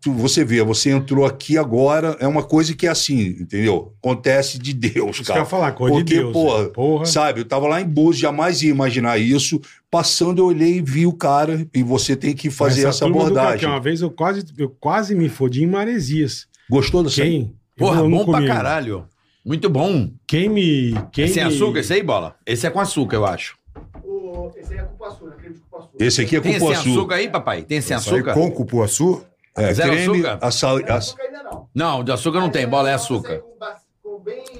tu- 0.00 0.12
você 0.14 0.44
vê, 0.44 0.62
você 0.62 0.88
entrou 0.90 1.26
aqui 1.26 1.58
agora, 1.58 2.16
é 2.20 2.28
uma 2.28 2.44
coisa 2.44 2.74
que 2.76 2.86
é 2.86 2.90
assim, 2.90 3.20
entendeu? 3.40 3.92
Acontece 4.00 4.56
de 4.56 4.72
Deus, 4.72 5.18
que 5.18 5.24
cara. 5.24 5.40
ia 5.40 5.44
falar, 5.44 5.72
coisa 5.72 5.96
de 5.96 6.02
Porque, 6.04 6.14
Deus, 6.18 6.32
porra, 6.32 6.62
né? 6.62 6.68
Porra. 6.72 7.04
sabe, 7.06 7.40
eu 7.40 7.44
tava 7.44 7.66
lá 7.66 7.80
em 7.80 7.84
Búzios, 7.84 8.18
jamais 8.18 8.62
ia 8.62 8.70
imaginar 8.70 9.18
isso. 9.18 9.60
Passando, 9.90 10.38
eu 10.40 10.46
olhei 10.46 10.76
e 10.76 10.80
vi 10.80 11.04
o 11.08 11.12
cara, 11.12 11.66
e 11.74 11.82
você 11.82 12.14
tem 12.14 12.32
que 12.36 12.48
fazer 12.48 12.86
essa, 12.86 13.04
do 13.06 13.10
abordagem. 13.10 13.68
Uma 13.68 13.80
vez 13.80 14.00
eu 14.00 14.10
quase, 14.12 14.44
eu 14.56 14.70
quase 14.78 15.14
me 15.16 15.28
fodi 15.28 15.64
em 15.64 15.66
Maresias. 15.66 16.46
Gostou 16.70 17.02
dessa? 17.02 17.22
Quem? 17.22 17.54
Porra, 17.76 18.00
eu 18.00 18.08
não 18.08 18.24
bom 18.24 18.32
pra 18.32 18.46
caralho. 18.46 19.06
Muito 19.44 19.68
bom. 19.70 20.10
Quem 20.26 20.48
me. 20.48 20.94
Quem 21.12 21.24
É 21.24 21.28
sem 21.28 21.44
me... 21.44 21.52
açúcar 21.54 21.80
esse 21.80 21.92
aí, 21.94 22.02
bola? 22.02 22.36
Esse 22.46 22.66
é 22.66 22.70
com 22.70 22.78
açúcar, 22.80 23.16
eu 23.16 23.26
acho. 23.26 23.56
O- 24.04 24.50
Esse 24.56 24.74
aí 24.74 24.80
é 24.80 24.82
cupuaçu, 24.82 25.26
né? 25.26 25.34
Creme 25.38 25.54
de 25.54 25.60
cupuaçu. 25.60 25.88
Esse 25.98 26.20
aqui 26.22 26.36
é 26.36 26.40
Tem 26.40 26.52
sem 26.52 26.60
cupuaçu. 26.60 26.90
açúcar 26.90 27.14
aí, 27.16 27.28
papai? 27.28 27.62
Tem 27.62 27.80
sem 27.80 27.96
Isso 27.96 28.08
aí 28.10 28.16
açúcar? 28.20 28.34
com 28.34 28.50
cupuaçu, 28.50 29.24
É, 29.56 29.72
Zero 29.74 29.90
creme, 29.92 30.02
açúcar? 30.12 30.38
Não 30.40 30.48
aç- 30.48 30.64
açúcar 30.90 31.22
ainda 31.24 31.42
não. 31.42 31.68
Não, 31.74 32.04
de 32.04 32.12
açúcar 32.12 32.40
não 32.40 32.50
tem, 32.50 32.68
bola 32.68 32.90
é 32.90 32.94
açúcar. 32.94 33.42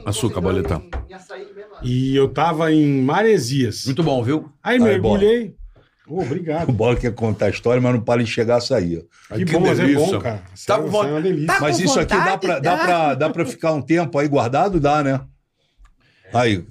Açúcar, 0.05 0.41
boletão. 0.41 0.83
Em, 1.07 1.11
em 1.13 1.15
açaí 1.15 1.47
mesmo. 1.55 1.71
E 1.83 2.17
eu 2.17 2.29
tava 2.29 2.73
em 2.73 3.03
Maresias. 3.03 3.85
Muito 3.87 4.03
bom, 4.03 4.23
viu? 4.23 4.51
Aí 4.63 4.77
Aí, 4.77 4.81
mergulhei. 4.83 5.55
Ô, 6.11 6.15
O 6.17 6.23
obrigado. 6.23 6.73
Bola 6.73 6.97
quer 6.97 7.15
contar 7.15 7.47
a 7.47 7.51
história, 7.51 7.81
mas 7.81 7.95
não 7.95 8.01
para 8.01 8.23
de 8.25 8.29
chegar 8.31 8.57
a 8.57 8.61
sair. 8.61 9.07
Que, 9.35 9.45
bom, 9.45 9.61
mas 9.61 9.79
é 9.79 9.87
delícia. 9.87 10.07
bom, 10.17 10.19
cara. 10.21 10.43
Tá 10.67 10.77
com 10.77 10.83
é 10.83 10.87
uma 10.87 10.91
vontade- 11.05 11.23
delícia. 11.23 11.47
Tá 11.47 11.59
Mas 11.61 11.77
com 11.79 11.83
isso 11.85 12.01
aqui 12.01 12.15
dá 12.17 12.37
pra, 12.39 12.59
dá, 12.59 12.75
Dá. 12.77 12.85
pra, 12.85 13.15
dá 13.15 13.31
pra 13.31 13.47
ficar 13.47 13.73
um 13.73 13.81
tempo 13.81 14.19
aí 14.19 14.27
guardado? 14.29 14.81
Dá, 14.81 15.03
né? 15.03 15.21
Aí, 16.35 16.65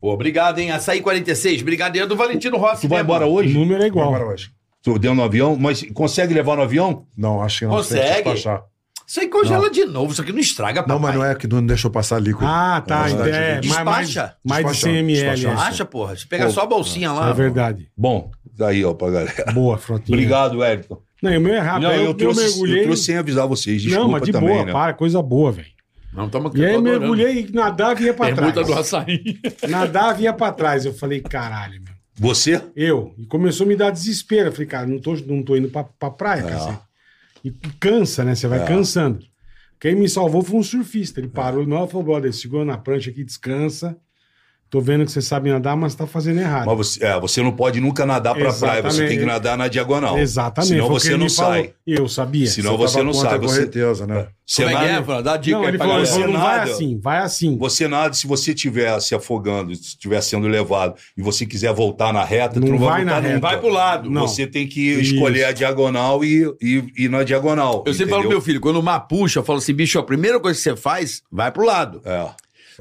Pô, 0.00 0.12
obrigado, 0.12 0.58
hein? 0.58 0.70
Açaí 0.70 1.00
46. 1.00 1.62
Obrigado, 1.62 1.96
é 1.96 2.06
do 2.06 2.14
Valentino 2.16 2.56
Rossi. 2.58 2.82
Tu 2.82 2.88
vai 2.88 2.98
mesmo. 2.98 3.06
embora 3.10 3.26
O 3.26 3.32
hoje? 3.32 3.52
número 3.54 3.82
é 3.82 3.86
igual. 3.86 4.14
Agora 4.14 4.26
hoje. 4.32 4.50
Tu 4.82 4.98
deu 4.98 5.14
no 5.14 5.22
avião, 5.22 5.56
mas 5.56 5.82
consegue 5.94 6.32
levar 6.32 6.56
no 6.56 6.62
avião? 6.62 7.06
Não, 7.16 7.42
acho 7.42 7.60
que 7.60 7.64
não. 7.64 7.72
Consegue? 7.72 8.30
Isso 9.06 9.20
aí 9.20 9.28
congela 9.28 9.70
de 9.70 9.84
novo, 9.84 10.12
isso 10.12 10.20
aqui 10.20 10.32
não 10.32 10.40
estraga, 10.40 10.82
papai. 10.82 10.94
Não, 10.96 11.00
mas 11.00 11.14
não 11.14 11.24
é 11.24 11.34
que 11.34 11.46
não 11.46 11.64
deixou 11.64 11.90
passar 11.90 12.18
líquido. 12.20 12.44
Ah, 12.44 12.82
tá. 12.84 13.08
É 13.08 13.14
verdade. 13.14 13.68
É, 13.68 13.68
mais, 13.68 13.84
mais, 13.84 14.30
mais 14.44 14.66
de 14.66 14.76
100 14.82 14.92
Despacha, 14.92 14.98
ml. 14.98 15.34
despacha. 15.36 15.48
é. 15.48 15.68
Acha, 15.68 15.84
porra. 15.84 16.16
Você 16.16 16.26
pega 16.26 16.50
só 16.50 16.62
a 16.62 16.66
bolsinha 16.66 17.12
lá. 17.12 17.30
É 17.30 17.32
verdade. 17.32 17.88
Bom, 17.96 18.30
daí, 18.56 18.84
ó, 18.84 18.94
pra 18.94 19.10
galera. 19.10 19.52
Boa, 19.52 19.78
Frotinha. 19.78 20.16
Obrigado, 20.16 20.58
Wellington. 20.58 21.00
Não, 21.22 21.36
o 21.36 21.40
meu 21.40 21.54
é 21.54 21.58
rápido. 21.60 21.82
Não, 21.84 21.92
eu, 21.92 22.04
eu, 22.06 22.14
trouxe, 22.14 22.40
eu 22.40 22.46
mergulhei. 22.48 22.80
eu 22.80 22.84
trouxe 22.84 23.04
sem 23.04 23.16
avisar 23.16 23.46
vocês, 23.46 23.80
desculpa 23.80 24.04
não, 24.04 24.10
mas 24.12 24.22
de 24.22 24.32
também, 24.32 24.48
boa, 24.50 24.64
né? 24.66 24.72
para, 24.72 24.92
coisa 24.92 25.22
boa, 25.22 25.52
velho. 25.52 25.68
Não, 26.12 26.28
tamo 26.28 26.48
aqui. 26.48 26.58
E 26.58 26.64
aí 26.66 26.74
eu 26.74 26.82
mergulhei 26.82 27.46
e 27.48 27.52
nadava 27.52 28.00
e 28.00 28.06
ia 28.06 28.14
pra 28.14 28.26
Permuta 28.26 28.52
trás. 28.52 28.66
do 28.66 28.74
açaí. 28.74 29.38
Nadava 29.68 30.18
e 30.20 30.24
ia 30.24 30.32
pra 30.32 30.50
trás. 30.50 30.84
Eu 30.84 30.94
falei, 30.94 31.20
caralho, 31.20 31.74
meu. 31.82 31.94
Você? 32.18 32.60
Eu. 32.74 33.12
E 33.18 33.26
começou 33.26 33.64
a 33.66 33.68
me 33.68 33.76
dar 33.76 33.90
desespero. 33.90 34.48
Eu 34.48 34.52
falei, 34.52 34.66
cara, 34.66 34.86
não 34.86 34.98
tô, 34.98 35.14
não 35.26 35.42
tô 35.42 35.54
indo 35.56 35.68
pra, 35.68 35.84
pra 35.84 36.10
praia, 36.10 36.40
É. 36.40 36.44
cacete. 36.44 36.78
E 37.46 37.52
cansa, 37.78 38.24
né? 38.24 38.34
Você 38.34 38.48
vai 38.48 38.66
cansando. 38.66 39.24
Quem 39.78 39.94
me 39.94 40.08
salvou 40.08 40.42
foi 40.42 40.58
um 40.58 40.62
surfista. 40.64 41.20
Ele 41.20 41.28
parou 41.28 41.62
e 41.62 41.66
falou, 41.86 42.02
brother, 42.02 42.32
segura 42.32 42.64
na 42.64 42.76
prancha 42.76 43.10
aqui, 43.10 43.22
descansa. 43.22 43.96
Tô 44.76 44.82
vendo 44.82 45.06
que 45.06 45.10
você 45.10 45.22
sabe 45.22 45.48
nadar, 45.48 45.74
mas 45.74 45.94
tá 45.94 46.06
fazendo 46.06 46.38
errado. 46.38 46.66
Mas 46.66 46.76
você, 46.76 47.02
é, 47.02 47.18
você 47.18 47.42
não 47.42 47.50
pode 47.50 47.80
nunca 47.80 48.04
nadar 48.04 48.34
pra 48.34 48.52
praia, 48.52 48.82
você 48.82 48.88
Exatamente. 48.88 49.08
tem 49.08 49.18
que 49.20 49.24
nadar 49.24 49.56
na 49.56 49.68
diagonal. 49.68 50.18
Exatamente. 50.18 50.68
Senão 50.74 50.86
foi 50.88 51.00
você 51.00 51.16
não 51.16 51.28
sai. 51.30 51.72
E 51.86 51.94
eu 51.94 52.06
sabia. 52.06 52.46
Senão 52.46 52.76
você 52.76 52.96
tava 52.98 53.04
não 53.06 53.14
sai. 53.14 53.38
Você, 53.38 53.56
correnteza, 53.60 54.06
né? 54.06 54.26
você 54.46 54.64
Como 54.64 54.76
é 54.76 54.78
que 54.80 54.84
é, 54.86 54.92
nada, 54.92 55.04
Fran? 55.06 55.22
Dá 55.22 55.36
dica 55.38 55.56
Não, 55.56 55.62
aí 55.62 55.70
ele 55.70 55.78
pra 55.78 55.86
falou, 55.86 56.02
galera. 56.04 56.20
falou, 56.20 56.34
não 56.34 56.40
vai 56.44 56.58
nada. 56.58 56.70
assim, 56.72 57.00
vai 57.02 57.18
assim. 57.20 57.56
você 57.56 57.88
nada, 57.88 58.12
se 58.12 58.26
você 58.26 58.50
estiver 58.52 59.00
se 59.00 59.14
afogando, 59.14 59.74
se 59.74 59.80
estiver 59.80 60.20
sendo 60.20 60.46
levado 60.46 60.94
e 61.16 61.22
você 61.22 61.46
quiser 61.46 61.72
voltar 61.72 62.12
na 62.12 62.22
reta, 62.22 62.60
Não 62.60 62.66
tu 62.66 62.72
não 62.72 62.78
vai 62.78 62.88
vai 62.88 63.04
na 63.06 63.12
voltar 63.14 63.22
reta. 63.28 63.34
nunca. 63.36 63.48
Vai 63.48 63.58
pro 63.58 63.68
lado. 63.70 64.10
Não. 64.10 64.28
Você 64.28 64.46
tem 64.46 64.66
que 64.68 64.80
Isso. 65.00 65.14
escolher 65.14 65.44
a 65.44 65.52
diagonal 65.52 66.22
e 66.22 66.54
e- 66.60 66.84
ir 66.98 67.08
na 67.08 67.22
diagonal. 67.24 67.82
Eu 67.86 67.94
sempre 67.94 68.10
falo 68.10 68.20
pro 68.24 68.28
entendeu? 68.28 68.30
meu 68.30 68.40
filho, 68.42 68.60
quando 68.60 68.76
o 68.76 68.82
mar 68.82 69.00
puxa, 69.08 69.38
eu 69.38 69.42
falo 69.42 69.56
assim, 69.58 69.72
bicho, 69.72 69.98
a 69.98 70.02
primeira 70.02 70.38
coisa 70.38 70.54
que 70.58 70.62
você 70.62 70.76
faz, 70.76 71.22
vai 71.32 71.50
pro 71.50 71.64
lado. 71.64 72.02
É. 72.04 72.26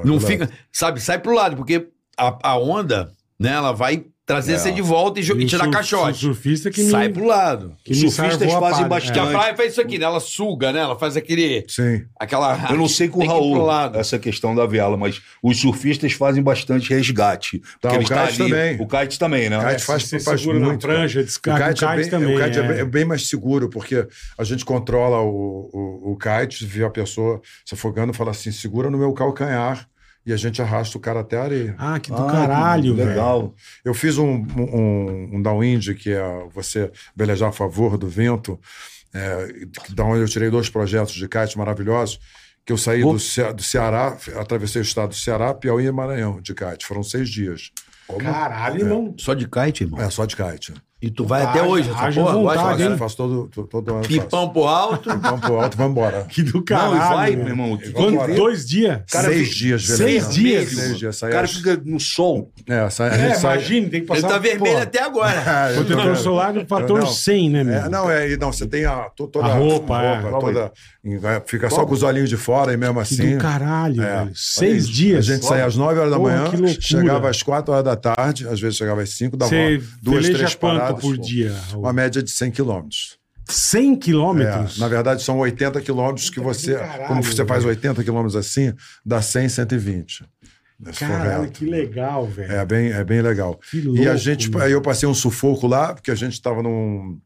não 0.03 0.19
fica, 0.19 0.49
sabe, 0.71 0.99
sai 0.99 1.19
pro 1.19 1.33
lado, 1.33 1.55
porque 1.55 1.89
a, 2.17 2.51
a 2.51 2.57
onda, 2.57 3.11
né, 3.39 3.51
ela 3.51 3.71
vai 3.71 4.05
trazer 4.25 4.53
É. 4.53 4.57
você 4.57 4.71
de 4.71 4.81
volta 4.81 5.19
e, 5.19 5.23
e 5.23 5.31
o 5.31 5.45
tirar 5.45 5.69
caixote. 5.69 6.19
surfista 6.19 6.71
que 6.71 6.81
me- 6.83 6.89
Sai 6.89 7.09
pro 7.09 7.25
lado. 7.25 7.75
que 7.83 7.91
Os 7.91 8.01
me 8.01 8.09
surfistas 8.09 8.53
a 8.53 8.59
fazem 8.59 8.87
par- 8.87 9.01
Porque 9.01 9.11
a 9.19 9.21
bastante. 9.21 9.31
praia 9.37 9.55
faz 9.55 9.71
isso 9.73 9.81
aqui, 9.81 9.99
né? 9.99 10.05
Ela 10.05 10.19
suga, 10.19 10.71
né? 10.73 10.79
Ela 10.79 10.97
faz 10.97 11.15
aquele. 11.15 11.63
Sim. 11.67 12.03
Aquela. 12.19 12.67
Eu 12.71 12.77
não 12.77 12.87
sei 12.87 13.07
com 13.07 13.23
o 13.23 13.27
Raul 13.27 13.57
lado. 13.57 13.97
essa 13.99 14.17
questão 14.17 14.55
da 14.55 14.65
vela, 14.65 14.97
mas 14.97 15.21
os 15.43 15.59
surfistas 15.59 16.13
fazem 16.13 16.41
bastante 16.41 16.89
resgate. 16.89 17.61
Tá, 17.79 17.91
o 17.93 18.01
está 18.01 18.25
kite 18.27 18.37
também. 18.39 18.81
O 18.81 18.87
kite 18.87 19.19
também, 19.19 19.49
né? 19.49 19.57
O 19.57 19.61
kite 19.61 19.75
É, 19.75 19.79
faz, 19.79 20.09
faz 20.09 20.41
segura 20.41 20.59
na 20.59 20.65
muito. 20.67 20.81
prancha, 20.81 21.19
o 21.19 21.23
descarga, 21.23 21.67
kite, 21.69 21.85
o 21.85 21.87
é 21.87 21.91
kite 21.97 22.01
bem, 22.01 22.09
também, 22.09 22.35
o 22.35 22.43
kite 22.43 22.57
é. 22.59 22.61
é. 22.63 22.67
bem, 22.67 22.77
é 22.79 22.85
bem 22.85 23.05
mais 23.05 23.27
seguro, 23.27 23.69
porque 23.69 24.07
a 24.37 24.43
gente 24.43 24.65
controla 24.65 25.21
o, 25.21 25.69
o, 25.71 26.11
o 26.13 26.17
kite, 26.17 26.65
vê 26.65 26.83
a 26.83 26.89
pessoa 26.89 27.39
se 27.63 27.75
afogando 27.75 28.11
e 28.11 28.15
fala 28.15 28.31
assim: 28.31 28.51
segura 28.51 28.89
no 28.89 28.97
meu 28.97 29.13
calcanhar 29.13 29.87
e 30.25 30.33
a 30.33 30.37
gente 30.37 30.61
arrasta 30.61 30.97
o 30.97 31.01
cara 31.01 31.19
até 31.19 31.37
a 31.37 31.43
areia. 31.43 31.75
Ah, 31.77 31.99
que 31.99 32.09
do 32.11 32.17
Ah, 32.23 32.31
caralho, 32.31 32.91
que 32.93 32.97
velho. 32.97 33.09
legal. 33.09 33.53
Eu 33.83 33.93
fiz 33.93 34.17
um, 34.17 34.45
um, 34.57 35.35
um 35.35 35.41
downwind, 35.41 35.93
que 35.95 36.11
é 36.11 36.47
você 36.53 36.91
velejar 37.15 37.49
a 37.49 37.51
favor 37.51 37.97
do 37.97 38.07
vento, 38.07 38.59
é, 39.13 39.47
da 39.93 40.03
onde 40.03 40.21
eu 40.21 40.27
tirei 40.27 40.49
dois 40.49 40.69
projetos 40.69 41.13
de 41.13 41.27
kite 41.27 41.57
maravilhosos, 41.57 42.19
que 42.65 42.73
eu 42.73 42.77
saí 42.77 43.01
do, 43.01 43.19
Ce- 43.19 43.53
do 43.53 43.61
Ceará, 43.61 44.17
atravessei 44.39 44.81
o 44.81 44.83
estado 44.83 45.09
do 45.09 45.15
Ceará, 45.15 45.53
Piauí 45.53 45.85
e 45.85 45.91
Maranhão 45.91 46.41
de 46.41 46.53
kite. 46.55 46.85
Foram 46.85 47.03
seis 47.03 47.29
dias. 47.29 47.71
Caralho, 48.19 48.79
irmão. 48.81 49.15
Só 49.17 49.33
de 49.33 49.47
kite, 49.47 49.83
irmão. 49.83 50.01
É, 50.01 50.09
só 50.09 50.25
de 50.25 50.35
kite. 50.35 50.73
E 51.05 51.11
tu 51.11 51.23
vai 51.23 51.43
até 51.43 51.61
hoje, 51.61 51.87
essa 51.89 51.99
haja 51.99 52.19
porra? 52.21 52.33
vontade, 52.33 52.57
Gosta, 52.67 52.83
hein? 52.83 52.89
Eu 52.91 52.97
faço 52.97 53.17
todo, 53.17 53.49
todo, 53.69 53.93
ano. 53.93 54.01
Pipão 54.07 54.49
pro 54.49 54.63
alto. 54.63 55.09
Vamos 55.21 55.39
pro 55.41 55.59
alto, 55.61 55.77
vamos 55.77 55.91
embora. 55.91 56.25
Que 56.29 56.41
do 56.41 56.63
caralho. 56.63 56.95
Não, 56.95 57.05
e 57.11 57.15
vai, 57.15 57.35
meu. 57.35 57.47
irmão. 57.47 57.79
Quando- 57.93 58.25
que 58.25 58.33
dois 58.33 58.65
dias? 58.65 59.01
Cara, 59.11 59.27
seis 59.29 59.49
dias, 59.55 59.83
seis 59.85 60.29
dias? 60.33 60.69
Seis 60.69 60.97
dias. 60.97 61.21
O 61.21 61.29
cara 61.29 61.47
fica 61.47 61.79
no 61.85 61.99
sol. 61.99 62.51
É, 62.67 62.89
sai, 62.89 63.09
a 63.11 63.13
É, 63.13 63.33
sai... 63.35 63.53
imagina, 63.57 63.81
tem 63.89 64.03
que 64.03 64.11
Ele 64.11 64.21
passar... 64.21 64.27
tá 64.29 64.37
vermelho 64.39 64.71
Porra, 64.73 64.83
até 64.83 65.01
agora. 65.03 65.35
É, 65.45 65.71
eu 65.77 65.85
Protetor 65.85 66.05
tô- 66.07 66.15
solar 66.15 66.53
no 66.53 66.65
fator 66.65 66.99
Não. 66.99 67.05
100, 67.07 67.49
né, 67.51 67.63
meu? 67.63 67.75
É, 67.75 67.89
não, 67.89 68.09
é, 68.09 68.35
não, 68.37 68.51
você 68.51 68.65
tem 68.65 68.85
a, 68.85 69.03
to- 69.15 69.27
toda 69.27 69.45
A 69.45 69.53
roupa, 69.53 70.01
é. 70.01 70.21
toda, 70.39 70.71
é, 71.05 71.41
fica 71.45 71.69
só 71.69 71.85
com 71.85 71.93
os 71.93 72.01
olhinhos 72.01 72.29
de 72.29 72.37
fora 72.37 72.73
e 72.73 72.77
mesmo 72.77 72.95
Que 72.95 73.01
assim. 73.01 73.35
do 73.35 73.41
caralho, 73.41 74.01
É. 74.01 74.17
velho. 74.23 74.31
Seis 74.33 74.87
dias. 74.89 75.29
A 75.29 75.33
gente 75.35 75.45
saía 75.45 75.65
às 75.65 75.75
9 75.75 75.99
horas 75.99 76.11
da 76.11 76.17
manhã, 76.19 76.45
que 76.49 76.81
chegava 76.81 77.29
às 77.29 77.43
4 77.43 77.71
horas 77.73 77.85
da 77.85 77.95
tarde, 77.95 78.47
às 78.47 78.59
vezes 78.59 78.75
chegava 78.77 79.01
às 79.03 79.09
5, 79.11 79.37
dava 79.37 79.51
duas, 80.01 80.27
três 80.29 80.55
paradas. 80.55 80.94
Por 81.01 81.17
dia? 81.17 81.53
Uma 81.73 81.93
média 81.93 82.21
de 82.21 82.31
100 82.31 82.51
quilômetros. 82.51 83.17
100 83.47 83.93
É, 83.93 83.97
quilômetros? 83.97 84.79
na 84.79 84.87
verdade, 84.87 85.21
são 85.21 85.37
80 85.39 85.79
quilômetros 85.81 86.29
que 86.29 86.39
você. 86.39 86.75
caralho, 86.75 87.07
como 87.07 87.21
você 87.23 87.45
faz 87.45 87.63
velho. 87.63 87.75
80 87.75 88.03
quilômetros 88.03 88.35
assim, 88.35 88.73
dá 89.05 89.21
100, 89.21 89.49
120. 89.49 90.13
Se 90.13 90.25
for 90.93 91.07
Caralho, 91.07 91.49
que 91.51 91.65
legal, 91.65 92.25
velho. 92.25 92.51
É 92.51 92.65
bem, 92.65 92.91
é 92.91 93.03
bem 93.03 93.21
legal. 93.21 93.57
Que 93.71 93.77
e 93.77 93.81
a 93.81 94.11
louco, 94.11 94.17
gente, 94.17 94.49
aí 94.57 94.71
eu 94.73 94.81
passei 94.81 95.07
um 95.07 95.13
sufoco 95.13 95.67
lá, 95.67 95.93
porque 95.93 96.11
a 96.11 96.15
gente 96.15 96.33
estava 96.33 96.61
num. 96.61 97.17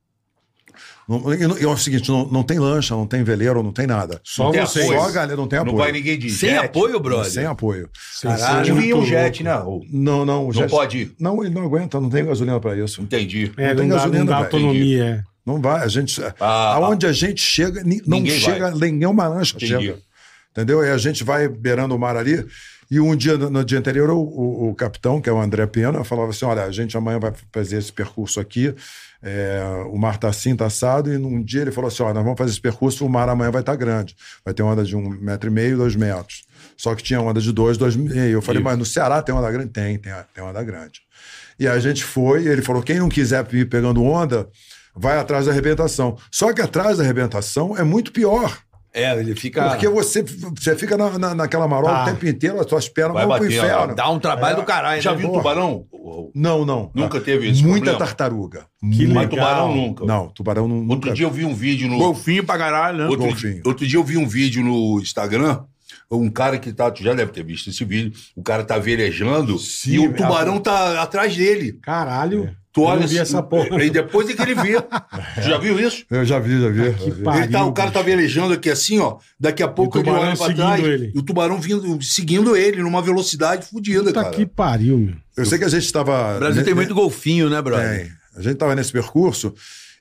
Num- 1.09 1.33
e, 1.33 1.61
e 1.61 1.63
é 1.63 1.67
o 1.67 1.75
seguinte, 1.75 2.07
não, 2.09 2.25
não 2.27 2.43
tem 2.43 2.59
lancha, 2.59 2.95
não 2.95 3.05
tem 3.07 3.23
veleiro, 3.23 3.61
não 3.63 3.73
tem 3.73 3.85
nada. 3.87 4.21
Só 4.23 4.45
Não 4.45 4.51
tem 4.51 4.61
vocês. 4.61 4.85
Só 4.87 5.01
a 5.07 5.11
galera, 5.11 5.35
não 5.35 5.47
tem 5.47 5.57
Não 5.59 5.63
apoio. 5.65 5.77
vai 5.77 5.91
ninguém 5.91 6.17
de 6.17 6.29
Sem 6.29 6.51
jet. 6.51 6.65
apoio, 6.67 6.99
brother. 6.99 7.31
Sem 7.31 7.45
apoio. 7.45 7.89
Caralho, 8.21 8.65
são 8.89 8.99
um 8.99 9.05
jet, 9.05 9.43
né? 9.43 9.51
Não, 9.91 10.25
não. 10.25 10.43
o 10.43 10.45
Não 10.45 10.51
jet- 10.53 10.69
pode 10.69 10.97
ir. 10.99 11.15
Não, 11.19 11.43
ele 11.43 11.53
não 11.53 11.63
aguenta, 11.63 11.99
não 11.99 12.09
tem 12.09 12.23
gasolina 12.23 12.59
para 12.59 12.77
isso. 12.77 13.01
Entendi. 13.01 13.51
É, 13.57 13.67
Não 13.67 13.69
não, 13.73 13.75
tem 13.81 13.89
dá, 13.89 13.95
gasolina, 13.95 14.19
não 14.19 14.25
dá 14.31 14.37
autonomia, 14.37 15.03
é. 15.03 15.23
Não 15.45 15.59
vai. 15.61 15.83
A 15.83 15.87
gente. 15.87 16.21
Ah, 16.39 16.75
aonde 16.75 17.07
a 17.07 17.11
gente 17.11 17.41
chega, 17.41 17.83
não 17.83 17.97
Ninguém 18.05 18.39
chega 18.39 18.69
vai. 18.71 18.91
nenhuma 18.91 19.27
lancha. 19.27 19.55
Entendi. 19.55 19.73
Chega. 19.87 19.97
Entendeu? 20.51 20.83
E 20.83 20.89
a 20.89 20.97
gente 20.97 21.23
vai 21.23 21.47
beirando 21.47 21.95
o 21.95 21.99
mar 21.99 22.15
ali. 22.15 22.45
E 22.91 22.99
um 22.99 23.15
dia, 23.15 23.37
no, 23.37 23.49
no 23.51 23.63
dia 23.63 23.77
anterior, 23.79 24.09
o, 24.09 24.17
o- 24.19 24.69
o 24.69 24.75
capitão, 24.75 25.21
que 25.21 25.29
é 25.29 25.33
o 25.33 25.39
André 25.39 25.65
Pena, 25.67 26.03
falava 26.03 26.29
assim: 26.31 26.45
olha, 26.45 26.63
a 26.63 26.71
gente 26.71 26.95
amanhã 26.97 27.19
vai 27.19 27.31
fazer 27.53 27.77
esse 27.77 27.91
percurso 27.93 28.39
aqui. 28.39 28.73
É, 29.21 29.61
o 29.91 29.97
mar 29.97 30.17
tá 30.17 30.29
assim, 30.29 30.55
tá 30.55 30.65
assado. 30.65 31.13
E 31.13 31.17
num 31.17 31.43
dia 31.43 31.61
ele 31.61 31.71
falou 31.71 31.87
assim: 31.87 32.03
olha, 32.03 32.13
nós 32.13 32.23
vamos 32.23 32.37
fazer 32.37 32.51
esse 32.51 32.61
percurso, 32.61 33.05
o 33.05 33.09
mar 33.09 33.27
amanhã 33.27 33.51
vai 33.51 33.61
estar 33.61 33.75
grande. 33.75 34.15
Vai 34.43 34.53
ter 34.53 34.63
onda 34.63 34.83
de 34.83 34.95
um 34.95 35.09
metro 35.09 35.49
e 35.49 35.53
meio, 35.53 35.77
dois 35.77 35.95
metros. 35.95 36.43
Só 36.77 36.95
que 36.95 37.03
tinha 37.03 37.21
onda 37.21 37.41
de 37.41 37.51
dois, 37.51 37.77
dois 37.77 37.95
e 37.95 37.99
meio. 37.99 38.37
Eu 38.37 38.41
falei, 38.41 38.61
mas 38.61 38.77
no 38.77 38.85
Ceará 38.85 39.21
tem 39.21 39.35
onda 39.35 39.51
grande? 39.51 39.69
Tem, 39.69 39.97
tem, 39.97 40.13
tem 40.33 40.43
onda 40.43 40.63
grande. 40.63 41.01
E 41.59 41.67
a 41.67 41.77
gente 41.79 42.03
foi, 42.03 42.47
ele 42.47 42.61
falou: 42.61 42.81
quem 42.81 42.99
não 42.99 43.09
quiser 43.09 43.45
ir 43.53 43.67
pegando 43.67 44.03
onda, 44.03 44.47
vai 44.95 45.17
atrás 45.17 45.45
da 45.45 45.51
arrebentação. 45.51 46.17
Só 46.31 46.53
que 46.53 46.61
atrás 46.61 46.97
da 46.97 47.03
arrebentação 47.03 47.77
é 47.77 47.83
muito 47.83 48.11
pior. 48.11 48.57
É, 48.93 49.17
ele 49.19 49.35
fica. 49.35 49.69
Porque 49.69 49.87
você, 49.87 50.23
você 50.23 50.75
fica 50.75 50.97
na, 50.97 51.17
na- 51.19 51.35
naquela 51.35 51.67
marola 51.67 51.93
Tá. 51.93 52.03
o 52.03 52.05
tempo 52.07 52.25
inteiro, 52.27 52.59
as 52.59 52.67
suas 52.67 52.89
pernas 52.89 53.13
Vai 53.13 53.25
vão 53.27 53.35
pro 53.37 53.45
batendo, 53.45 53.65
inferno. 53.65 53.95
Dá 53.95 54.09
um 54.09 54.19
trabalho 54.19 54.55
do 54.55 54.63
caralho. 54.63 55.01
Já 55.01 55.11
né? 55.11 55.17
viu 55.17 55.27
Porra. 55.29 55.39
tubarão? 55.41 55.85
Não, 56.33 56.65
não. 56.65 56.91
Nunca 56.95 57.19
teve 57.21 57.49
esse 57.49 57.61
Muita 57.61 57.91
problema? 57.91 57.99
tartaruga. 57.99 58.65
Que 58.81 59.05
Mas 59.07 59.09
legal. 59.09 59.27
tubarão 59.29 59.75
nunca. 59.75 60.05
Não, 60.05 60.27
tubarão 60.29 60.67
não, 60.67 60.77
nunca. 60.77 60.93
Outro 60.93 61.13
dia 61.13 61.25
eu 61.25 61.31
vi 61.31 61.45
um 61.45 61.53
vídeo 61.53 61.87
no. 61.87 61.97
Golfinho 61.97 62.43
pra 62.43 62.57
caralho, 62.57 62.97
né? 62.99 63.05
Outro, 63.05 63.25
Golfinho. 63.27 63.61
outro 63.65 63.85
dia 63.87 63.99
eu 63.99 64.03
vi 64.03 64.17
um 64.17 64.27
vídeo 64.27 64.63
no 64.63 64.99
Instagram. 64.99 65.61
Um 66.11 66.29
cara 66.29 66.57
que 66.57 66.73
tá. 66.73 66.89
Tu 66.89 67.03
já 67.03 67.13
deve 67.13 67.31
ter 67.31 67.43
visto 67.43 67.69
esse 67.69 67.85
vídeo. 67.85 68.11
O 68.35 68.41
cara 68.41 68.63
tá 68.63 68.77
velejando 68.79 69.57
Sim, 69.59 69.91
e 69.91 69.99
o 69.99 70.05
é. 70.05 70.13
tubarão 70.13 70.59
tá 70.59 71.01
atrás 71.01 71.35
dele. 71.37 71.73
Caralho. 71.81 72.49
Tu 72.71 72.81
Eu 72.81 72.85
olha 72.87 73.05
assim, 73.05 73.17
essa 73.17 73.41
porra. 73.41 73.83
E 73.83 73.89
depois 73.89 74.29
é 74.29 74.33
que 74.33 74.41
ele 74.41 74.53
vê. 74.55 74.79
tu 74.81 75.41
já 75.41 75.57
viu 75.57 75.79
isso? 75.79 76.05
Eu 76.09 76.23
já 76.23 76.39
vi, 76.39 76.61
já 76.61 76.69
vi. 76.69 76.83
já 76.83 76.93
Que 76.93 77.11
pariu. 77.23 77.43
ele 77.43 77.51
tá, 77.51 77.65
o 77.65 77.71
cara 77.73 77.91
tá 77.91 78.01
velejando 78.01 78.53
aqui 78.53 78.69
assim, 78.69 78.99
ó. 78.99 79.17
Daqui 79.39 79.61
a 79.63 79.67
pouco 79.67 79.97
ele 79.97 80.05
tubarão 80.05 80.27
olha 80.27 80.37
pra 80.37 80.45
seguindo 80.47 80.65
trás 80.65 80.83
ele. 80.83 81.11
e 81.13 81.17
o 81.19 81.23
tubarão 81.23 81.59
vindo, 81.59 82.01
seguindo 82.03 82.55
ele 82.55 82.81
numa 82.83 83.01
velocidade 83.01 83.65
fodida, 83.67 84.03
Puta 84.05 84.23
cara. 84.23 84.35
que 84.35 84.45
pariu, 84.45 84.97
meu. 84.99 85.15
Eu 85.35 85.45
sei 85.45 85.57
que 85.57 85.65
a 85.65 85.69
gente 85.69 85.85
estava. 85.85 86.35
O 86.35 86.39
Brasil 86.39 86.63
tem 86.63 86.73
muito 86.75 86.93
golfinho, 86.93 87.49
né, 87.49 87.59
brother? 87.61 88.03
Tem. 88.05 88.11
A 88.35 88.41
gente 88.41 88.55
tava 88.55 88.75
nesse 88.75 88.91
percurso 88.91 89.53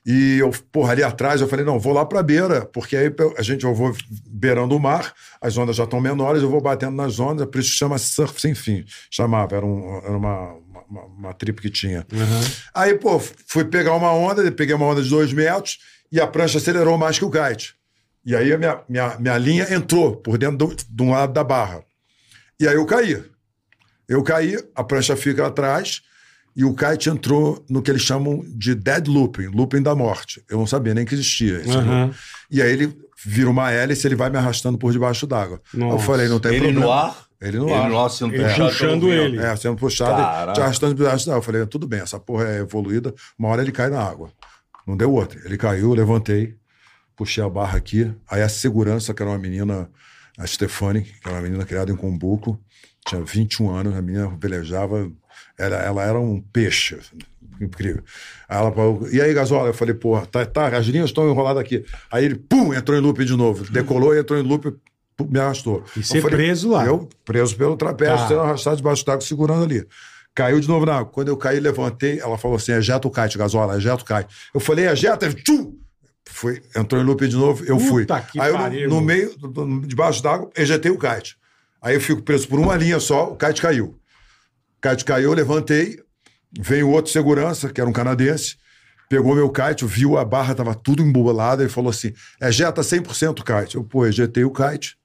e 0.05 0.37
eu, 0.39 0.51
porra, 0.71 0.93
ali 0.93 1.03
atrás 1.03 1.41
eu 1.41 1.47
falei, 1.47 1.65
não, 1.65 1.79
vou 1.79 1.93
lá 1.93 2.05
pra 2.05 2.23
beira, 2.23 2.65
porque 2.65 2.95
aí 2.95 3.13
a 3.37 3.41
gente, 3.41 3.65
eu 3.65 3.73
vou 3.73 3.95
beirando 4.27 4.75
o 4.75 4.79
mar, 4.79 5.13
as 5.41 5.57
ondas 5.57 5.75
já 5.75 5.83
estão 5.83 5.99
menores, 5.99 6.41
eu 6.41 6.49
vou 6.49 6.61
batendo 6.61 6.95
nas 6.95 7.19
ondas, 7.19 7.45
por 7.47 7.59
isso 7.59 7.71
chama 7.71 7.97
surf 7.97 8.39
sem 8.39 8.55
fim. 8.55 8.85
Chamava, 9.09 9.55
era, 9.55 9.65
um, 9.65 9.97
era 9.97 10.17
uma, 10.17 10.53
uma, 10.89 11.05
uma 11.05 11.33
trip 11.33 11.61
que 11.61 11.69
tinha. 11.69 12.05
Aí, 12.73 12.95
pô, 12.95 13.19
fui 13.19 13.65
pegar 13.65 13.93
uma 13.95 14.11
onda, 14.13 14.49
peguei 14.51 14.73
uma 14.73 14.85
onda 14.85 15.01
de 15.01 15.09
dois 15.09 15.33
metros 15.33 15.79
e 16.11 16.19
a 16.19 16.27
prancha 16.27 16.57
acelerou 16.57 16.97
mais 16.97 17.19
que 17.19 17.25
o 17.25 17.31
kite. 17.31 17.75
E 18.25 18.35
aí 18.35 18.51
a 18.53 18.57
minha, 18.57 18.81
minha, 18.87 19.17
minha 19.19 19.37
linha 19.37 19.73
entrou 19.73 20.15
por 20.15 20.37
dentro 20.37 20.57
do, 20.57 20.75
de 20.75 21.03
um 21.03 21.11
lado 21.11 21.33
da 21.33 21.43
barra. 21.43 21.83
E 22.59 22.67
aí 22.67 22.75
eu 22.75 22.85
caí. 22.85 23.23
Eu 24.07 24.23
caí, 24.23 24.57
a 24.75 24.83
prancha 24.83 25.15
fica 25.15 25.45
atrás 25.45 26.01
e 26.55 26.65
o 26.65 26.73
kite 26.73 27.09
entrou 27.09 27.63
no 27.69 27.81
que 27.81 27.89
eles 27.91 28.01
chamam 28.01 28.43
de 28.47 28.75
dead 28.75 29.07
looping, 29.07 29.47
looping 29.47 29.81
da 29.81 29.95
morte. 29.95 30.43
Eu 30.49 30.57
não 30.57 30.67
sabia 30.67 30.93
nem 30.93 31.05
que 31.05 31.13
existia. 31.13 31.59
esse 31.61 31.69
Aham. 31.69 32.05
looping. 32.05 32.17
E 32.51 32.61
aí 32.61 32.71
ele 32.71 32.97
vira 33.25 33.49
uma 33.49 33.71
hélice, 33.71 34.07
ele 34.07 34.15
vai 34.15 34.29
me 34.29 34.37
arrastando 34.37 34.77
por 34.77 34.91
debaixo 34.91 35.25
d'água. 35.27 35.61
Eu 35.73 35.99
falei, 35.99 36.27
não 36.27 36.39
tem 36.39 36.51
Ele 36.51 36.59
problema. 36.73 36.85
no 36.85 36.91
ar. 36.91 37.25
Ele 37.41 37.57
no 37.57 37.65
Ele 37.69 37.73
ar. 37.73 37.89
lá 37.91 38.09
sendo 38.09 38.33
Ele 38.33 38.43
puxado 38.43 38.69
puxando 38.69 39.07
ele. 39.13 39.37
É, 39.39 39.55
sendo 39.55 39.75
puxado, 39.77 40.21
Caralho. 40.21 40.51
e 40.51 40.53
te 40.53 40.61
arrastando 40.61 40.93
de 40.95 41.01
braço. 41.03 41.29
Não, 41.29 41.37
eu 41.37 41.41
falei, 41.41 41.65
tudo 41.65 41.87
bem, 41.87 42.01
essa 42.01 42.19
porra 42.19 42.45
é 42.45 42.59
evoluída, 42.59 43.13
uma 43.37 43.47
hora 43.49 43.61
ele 43.61 43.71
cai 43.71 43.89
na 43.89 44.01
água. 44.01 44.29
Não 44.85 44.97
deu 44.97 45.13
outra. 45.13 45.39
Ele 45.45 45.57
caiu, 45.57 45.93
levantei, 45.93 46.55
puxei 47.15 47.43
a 47.43 47.49
barra 47.49 47.77
aqui. 47.77 48.11
Aí 48.29 48.41
a 48.41 48.49
segurança, 48.49 49.13
que 49.13 49.21
era 49.21 49.31
uma 49.31 49.37
menina, 49.37 49.89
a 50.37 50.45
Stefani, 50.47 51.03
que 51.03 51.13
era 51.23 51.35
uma 51.35 51.41
menina 51.43 51.65
criada 51.65 51.91
em 51.91 51.95
Combuco, 51.95 52.59
tinha 53.07 53.21
21 53.21 53.69
anos, 53.73 53.95
a 53.95 54.01
menina 54.01 54.27
velejava, 54.39 55.09
ela, 55.57 55.75
ela 55.77 56.03
era 56.03 56.19
um 56.19 56.41
peixe. 56.41 56.97
Incrível. 57.61 58.01
Aí 58.47 58.57
ela 58.57 58.71
falou, 58.71 59.07
e 59.11 59.19
aí, 59.21 59.33
Gasola? 59.33 59.67
Eu 59.67 59.73
falei, 59.73 59.93
porra, 59.93 60.25
tá, 60.25 60.45
tá, 60.45 60.67
as 60.67 60.85
linhas 60.85 61.09
estão 61.09 61.29
enroladas 61.29 61.61
aqui. 61.61 61.83
Aí 62.11 62.23
ele, 62.23 62.35
pum, 62.35 62.73
entrou 62.73 62.97
em 62.97 63.01
loop 63.01 63.23
de 63.25 63.35
novo. 63.35 63.69
Decolou 63.69 64.15
e 64.15 64.19
entrou 64.19 64.39
em 64.39 64.43
loop, 64.43 64.73
pum, 65.17 65.27
me 65.29 65.39
arrastou. 65.39 65.83
E 65.95 65.99
Eu 65.99 66.03
ser 66.05 66.21
preso 66.23 66.69
lá. 66.69 66.85
Eu 66.85 67.09
preso 67.25 67.55
pelo 67.57 67.75
trapézio, 67.75 68.15
Tá. 68.17 68.27
sendo 68.29 68.39
arrastado 68.39 68.77
debaixo 68.77 69.05
d'água, 69.05 69.21
segurando 69.21 69.63
ali. 69.65 69.85
Caiu 70.33 70.59
de 70.61 70.69
novo 70.69 70.85
na 70.85 70.99
água. 70.99 71.11
Quando 71.11 71.27
eu 71.27 71.35
caí, 71.35 71.59
levantei, 71.59 72.19
ela 72.21 72.37
falou 72.37 72.55
assim: 72.55 72.71
ejeta 72.71 73.05
o 73.07 73.11
kite, 73.11 73.37
gasola, 73.37 73.75
ejeta 73.75 74.03
o 74.03 74.05
kite. 74.05 74.33
Eu 74.53 74.59
falei, 74.61 74.87
ejeta, 74.87 75.25
ele, 75.25 75.35
tchum! 75.35 75.75
Foi, 76.31 76.61
entrou 76.77 77.01
em 77.01 77.03
loop 77.03 77.27
de 77.27 77.35
novo, 77.35 77.65
eu 77.65 77.77
fui. 77.79 78.03
Puta 78.03 78.21
que 78.21 78.39
Aí 78.39 78.51
eu, 78.51 78.55
pariu, 78.55 78.89
no, 78.89 79.01
meio, 79.01 79.33
debaixo 79.85 80.23
d'água, 80.23 80.49
ejetei 80.55 80.91
o 80.91 80.97
kite. 80.97 81.35
Aí 81.81 81.95
eu 81.95 81.99
fico 81.99 82.21
preso 82.21 82.47
por 82.47 82.59
uma 82.59 82.75
linha 82.77 82.99
só, 83.01 83.31
o 83.31 83.35
kite 83.35 83.61
caiu. 83.61 83.98
O 84.83 84.89
kite 84.89 85.03
caiu, 85.03 85.31
eu 85.31 85.33
levantei, 85.35 85.99
veio 86.57 86.89
outro 86.89 87.11
segurança, 87.11 87.69
que 87.69 87.81
era 87.81 87.89
um 87.89 87.93
canadense, 87.93 88.55
pegou 89.09 89.35
meu 89.35 89.49
kite, 89.49 89.85
viu 89.85 90.17
a 90.17 90.23
barra, 90.23 90.55
tava 90.55 90.73
tudo 90.73 91.03
embolada, 91.03 91.63
e 91.63 91.69
falou 91.69 91.89
assim: 91.89 92.13
ejeta 92.41 92.81
100% 92.81 93.39
o 93.39 93.43
kite. 93.43 93.75
Eu, 93.75 93.83
pô, 93.83 94.05
ejetei 94.05 94.43
o 94.43 94.51
kite. 94.51 94.97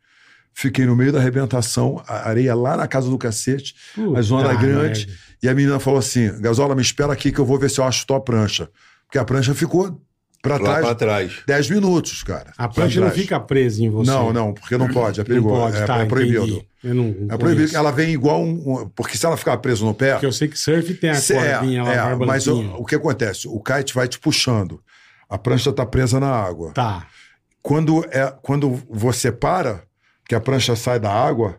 Fiquei 0.56 0.86
no 0.86 0.94
meio 0.94 1.10
da 1.12 1.18
arrebentação, 1.18 2.00
a 2.06 2.28
areia 2.28 2.54
lá 2.54 2.76
na 2.76 2.86
casa 2.86 3.10
do 3.10 3.18
cacete, 3.18 3.74
Puta 3.92 4.20
a 4.20 4.22
zona 4.22 4.54
grande. 4.54 5.06
merda. 5.06 5.12
E 5.42 5.48
a 5.48 5.54
menina 5.54 5.80
falou 5.80 5.98
assim: 5.98 6.30
Gasola, 6.40 6.76
me 6.76 6.82
espera 6.82 7.12
aqui 7.12 7.32
que 7.32 7.40
eu 7.40 7.44
vou 7.44 7.58
ver 7.58 7.68
se 7.68 7.80
eu 7.80 7.84
acho 7.84 8.06
tua 8.06 8.20
prancha. 8.20 8.70
Porque 9.06 9.18
a 9.18 9.24
prancha 9.24 9.52
ficou 9.52 10.00
pra 10.44 10.56
Lá 10.58 10.78
pra 10.80 10.94
trás 10.94 11.32
trás. 11.32 11.42
10 11.46 11.70
minutos, 11.70 12.22
cara. 12.22 12.52
A 12.56 12.68
prancha 12.68 12.92
Pra 12.94 13.00
não 13.06 13.10
trás. 13.10 13.20
fica 13.22 13.40
presa 13.40 13.82
em 13.82 13.90
você. 13.90 14.10
Não, 14.10 14.32
não, 14.32 14.52
porque 14.54 14.76
não 14.76 14.88
pode, 14.88 15.18
é 15.18 15.22
Não 15.22 15.26
perigoso. 15.26 15.56
pode, 15.60 15.76
é, 15.78 15.84
tá, 15.84 15.98
é 15.98 16.04
proibido. 16.04 16.44
entendi. 16.44 16.66
Eu 16.84 16.94
não, 16.94 17.04
não 17.04 17.34
É 17.34 17.38
proibido. 17.38 17.54
conheço. 17.56 17.76
Ela 17.76 17.90
vem 17.90 18.10
igual 18.10 18.42
um. 18.42 18.50
um- 18.82 18.88
porque 18.90 19.16
se 19.16 19.24
ela 19.24 19.36
ficar 19.36 19.56
presa 19.56 19.84
no 19.84 19.94
pé. 19.94 20.12
Porque 20.12 20.26
eu 20.26 20.32
sei 20.32 20.46
que 20.48 20.58
surf 20.58 20.94
tem 20.94 21.10
a 21.10 21.14
Cê- 21.14 21.34
cordinha 21.34 21.82
lá, 21.82 21.92
é, 21.94 22.04
o 22.14 22.22
é, 22.22 22.26
mas 22.26 22.46
o, 22.46 22.60
o 22.76 22.84
que 22.84 22.94
acontece? 22.94 23.48
O 23.48 23.58
kite 23.60 23.94
vai 23.94 24.06
te 24.06 24.18
puxando. 24.20 24.80
A 25.28 25.38
prancha 25.38 25.72
tá 25.72 25.84
presa 25.86 26.20
na 26.20 26.30
água. 26.30 26.72
Tá. 26.72 27.06
Quando, 27.62 28.04
é, 28.10 28.32
quando 28.42 28.78
você 28.90 29.32
para, 29.32 29.82
que 30.28 30.34
a 30.34 30.40
prancha 30.40 30.76
sai 30.76 31.00
da 31.00 31.10
água, 31.10 31.58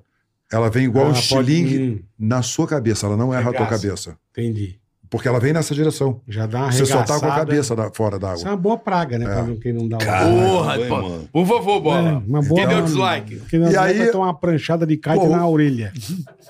ela 0.51 0.69
vem 0.69 0.86
igual 0.86 1.05
um 1.05 1.09
Ela 1.09 1.15
pode- 1.27 1.51
estilingue 1.51 1.79
hum. 1.79 1.99
na 2.19 2.41
sua 2.43 2.67
cabeça. 2.67 3.07
Ela 3.07 3.17
não 3.17 3.33
erra 3.33 3.49
a 3.49 3.53
tua 3.53 3.65
cabeça. 3.65 4.15
Entendi. 4.31 4.79
Porque 5.16 5.28
ela 5.28 5.39
vem 5.39 5.53
nessa 5.53 5.74
direção. 5.74 6.22
Já 6.28 6.45
dá 6.45 6.59
uma 6.63 6.72
Você 6.72 6.86
só 6.86 7.03
tá 7.03 7.20
com 7.20 7.26
a 7.26 7.36
cabeça 7.36 7.76
da- 7.76 7.91
fora 7.91 8.20
da 8.20 8.34
Isso 8.34 8.45
é 8.47 8.51
uma 8.51 8.57
boa 8.57 8.78
praga, 8.78 9.18
né? 9.18 9.26
Pra 9.26 9.43
não- 9.43 9.55
quem 9.57 9.74
não 9.74 9.88
dá 9.88 9.97
o... 9.97 9.99
Porra, 9.99 10.78
pô. 10.80 11.01
mano. 11.01 11.30
por 11.32 11.47
favor, 11.47 11.78
É, 11.78 11.80
bola. 11.82 12.24
uma 12.28 12.41
boa... 12.41 12.59
Quem 12.59 12.68
deu 12.68 12.82
dislike? 12.84 13.36
Porque 13.38 13.57
não 13.57 13.72
E 13.72 13.78
aí- 13.78 14.11
tomar 14.11 14.26
uma 14.28 14.39
pranchada 14.39 14.86
de 14.86 14.97
kite 14.97 15.26
na 15.28 15.47
orelha. 15.47 15.93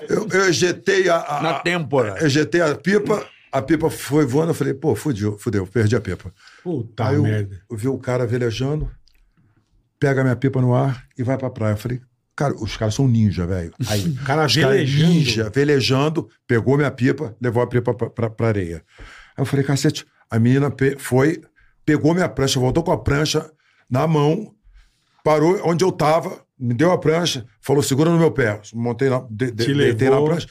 Eu, 0.08 0.26
eu 0.30 0.48
ejetei 0.48 1.08
a, 1.08 1.16
a, 1.38 1.42
Na 1.42 1.54
têmpora. 1.60 2.16
eu 2.20 2.26
ejetei 2.26 2.60
a 2.60 2.74
pipa, 2.74 3.24
a 3.52 3.62
pipa 3.62 3.88
foi 3.88 4.26
voando, 4.26 4.50
eu 4.50 4.54
falei, 4.54 4.74
pô, 4.74 4.94
fudeu, 4.94 5.38
fudeu, 5.38 5.66
perdi 5.66 5.94
a 5.96 6.00
pipa. 6.00 6.32
Puta 6.62 7.08
Aí 7.08 7.14
eu, 7.16 7.22
merda. 7.22 7.60
eu 7.70 7.76
vi 7.76 7.88
o 7.88 7.96
cara 7.98 8.26
velejando, 8.26 8.90
pega 9.98 10.20
a 10.20 10.24
minha 10.24 10.36
pipa 10.36 10.60
no 10.60 10.74
ar 10.74 11.04
e 11.16 11.22
vai 11.22 11.38
pra 11.38 11.48
praia. 11.50 11.72
Eu 11.72 11.76
falei, 11.78 12.00
cara, 12.36 12.54
os 12.54 12.76
caras 12.76 12.94
são 12.94 13.08
ninja, 13.08 13.46
velho. 13.46 13.72
Aí, 13.88 14.02
O 14.08 14.14
cara 14.24 14.44
os 14.46 14.54
caras 14.54 14.70
velejando. 14.76 15.08
ninja, 15.12 15.50
velejando, 15.52 16.28
pegou 16.46 16.76
minha 16.76 16.90
pipa, 16.90 17.34
levou 17.40 17.62
a 17.62 17.66
pipa 17.66 17.94
pra, 17.94 18.10
pra, 18.10 18.30
pra 18.30 18.48
areia. 18.48 18.82
Aí 19.36 19.42
eu 19.42 19.46
falei, 19.46 19.64
cacete, 19.64 20.04
a 20.30 20.38
menina 20.38 20.70
pe- 20.70 20.96
foi, 20.98 21.40
pegou 21.84 22.14
minha 22.14 22.28
prancha, 22.28 22.60
voltou 22.60 22.82
com 22.82 22.92
a 22.92 22.98
prancha 22.98 23.50
na 23.90 24.06
mão, 24.06 24.52
parou 25.24 25.60
onde 25.64 25.84
eu 25.84 25.90
tava, 25.92 26.40
me 26.58 26.74
deu 26.74 26.90
a 26.92 26.98
prancha, 26.98 27.44
falou, 27.60 27.82
segura 27.82 28.10
no 28.10 28.18
meu 28.18 28.30
pé. 28.30 28.60
Montei 28.74 29.08
na, 29.10 29.20
de, 29.30 29.50
de, 29.50 29.64
Te 29.66 29.74
deitei 29.74 30.08
na 30.10 30.20
prancha, 30.22 30.46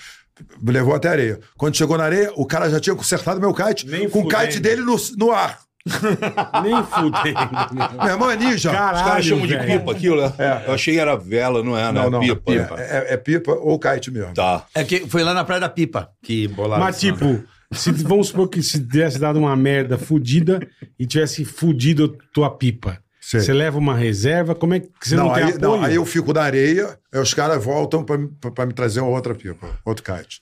levou 0.66 0.94
até 0.94 1.08
a 1.08 1.12
areia. 1.12 1.40
Quando 1.58 1.76
chegou 1.78 1.98
na 1.98 2.04
areia, 2.04 2.32
o 2.36 2.46
cara 2.46 2.70
já 2.70 2.80
tinha 2.80 2.96
consertado 2.96 3.40
meu 3.40 3.54
kite, 3.54 3.88
Nem 3.88 4.10
com 4.10 4.22
o 4.22 4.28
kite 4.28 4.60
dele 4.60 4.82
no, 4.82 4.96
no 5.18 5.32
ar. 5.32 5.60
Nem 6.64 6.84
fudendo. 6.84 7.96
Meu 8.04 8.12
irmão 8.14 8.32
é 8.32 8.36
ninja. 8.36 8.72
Caralho, 8.72 8.98
Os 8.98 9.02
caras 9.04 9.26
chamam 9.26 9.48
de 9.48 9.56
velho. 9.56 9.80
pipa 9.80 9.92
aquilo, 9.92 10.22
né? 10.22 10.34
Eu 10.68 10.74
achei 10.74 10.94
que 10.96 11.00
era 11.00 11.16
vela, 11.16 11.64
não 11.64 11.78
é, 11.78 11.92
né? 11.92 12.02
Não, 12.02 12.10
não, 12.10 12.20
pipa. 12.20 12.54
É, 12.80 12.98
é- 13.10 13.14
é 13.14 13.18
pipa 13.18 13.52
ou 13.52 13.80
kite 13.80 14.12
mesmo. 14.12 14.34
Tá. 14.34 14.66
É 14.74 14.84
que 14.84 15.08
foi 15.08 15.24
lá 15.24 15.34
na 15.34 15.44
Praia 15.44 15.62
da 15.62 15.70
Pipa 15.70 16.10
que 16.24 16.48
bolaram. 16.48 16.84
Mas, 16.84 16.98
isso, 16.98 17.08
né? 17.12 17.14
tipo, 17.14 17.44
se, 17.72 17.92
vamos 17.92 18.28
supor 18.28 18.50
que 18.50 18.62
se 18.64 18.80
tivesse 18.80 19.20
dado 19.20 19.38
uma 19.40 19.56
merda 19.56 19.98
fudida 19.98 20.60
e 21.00 21.06
tivesse 21.06 21.46
fudido 21.46 22.18
tua 22.34 22.50
pipa. 22.50 22.98
Sei. 23.22 23.40
Você 23.40 23.54
leva 23.54 23.78
uma 23.80 23.96
reserva, 23.96 24.54
como 24.54 24.76
é 24.76 24.80
que 24.82 24.90
você 25.02 25.16
não, 25.16 25.26
não, 25.28 25.34
tem 25.34 25.44
aí, 25.46 25.50
apoio? 25.50 25.62
não, 25.62 25.84
aí 25.84 25.96
eu 25.96 26.06
fico 26.06 26.32
na 26.32 26.44
areia, 26.44 26.96
aí 27.12 27.20
os 27.20 27.34
caras 27.34 27.64
voltam 27.64 28.04
pra, 28.04 28.20
me- 28.20 28.28
pra- 28.40 28.52
pra 28.52 28.66
me 28.68 28.74
trazer 28.74 29.00
uma 29.02 29.10
outra 29.10 29.34
pipa, 29.34 29.68
outro 29.84 30.04
kite. 30.04 30.42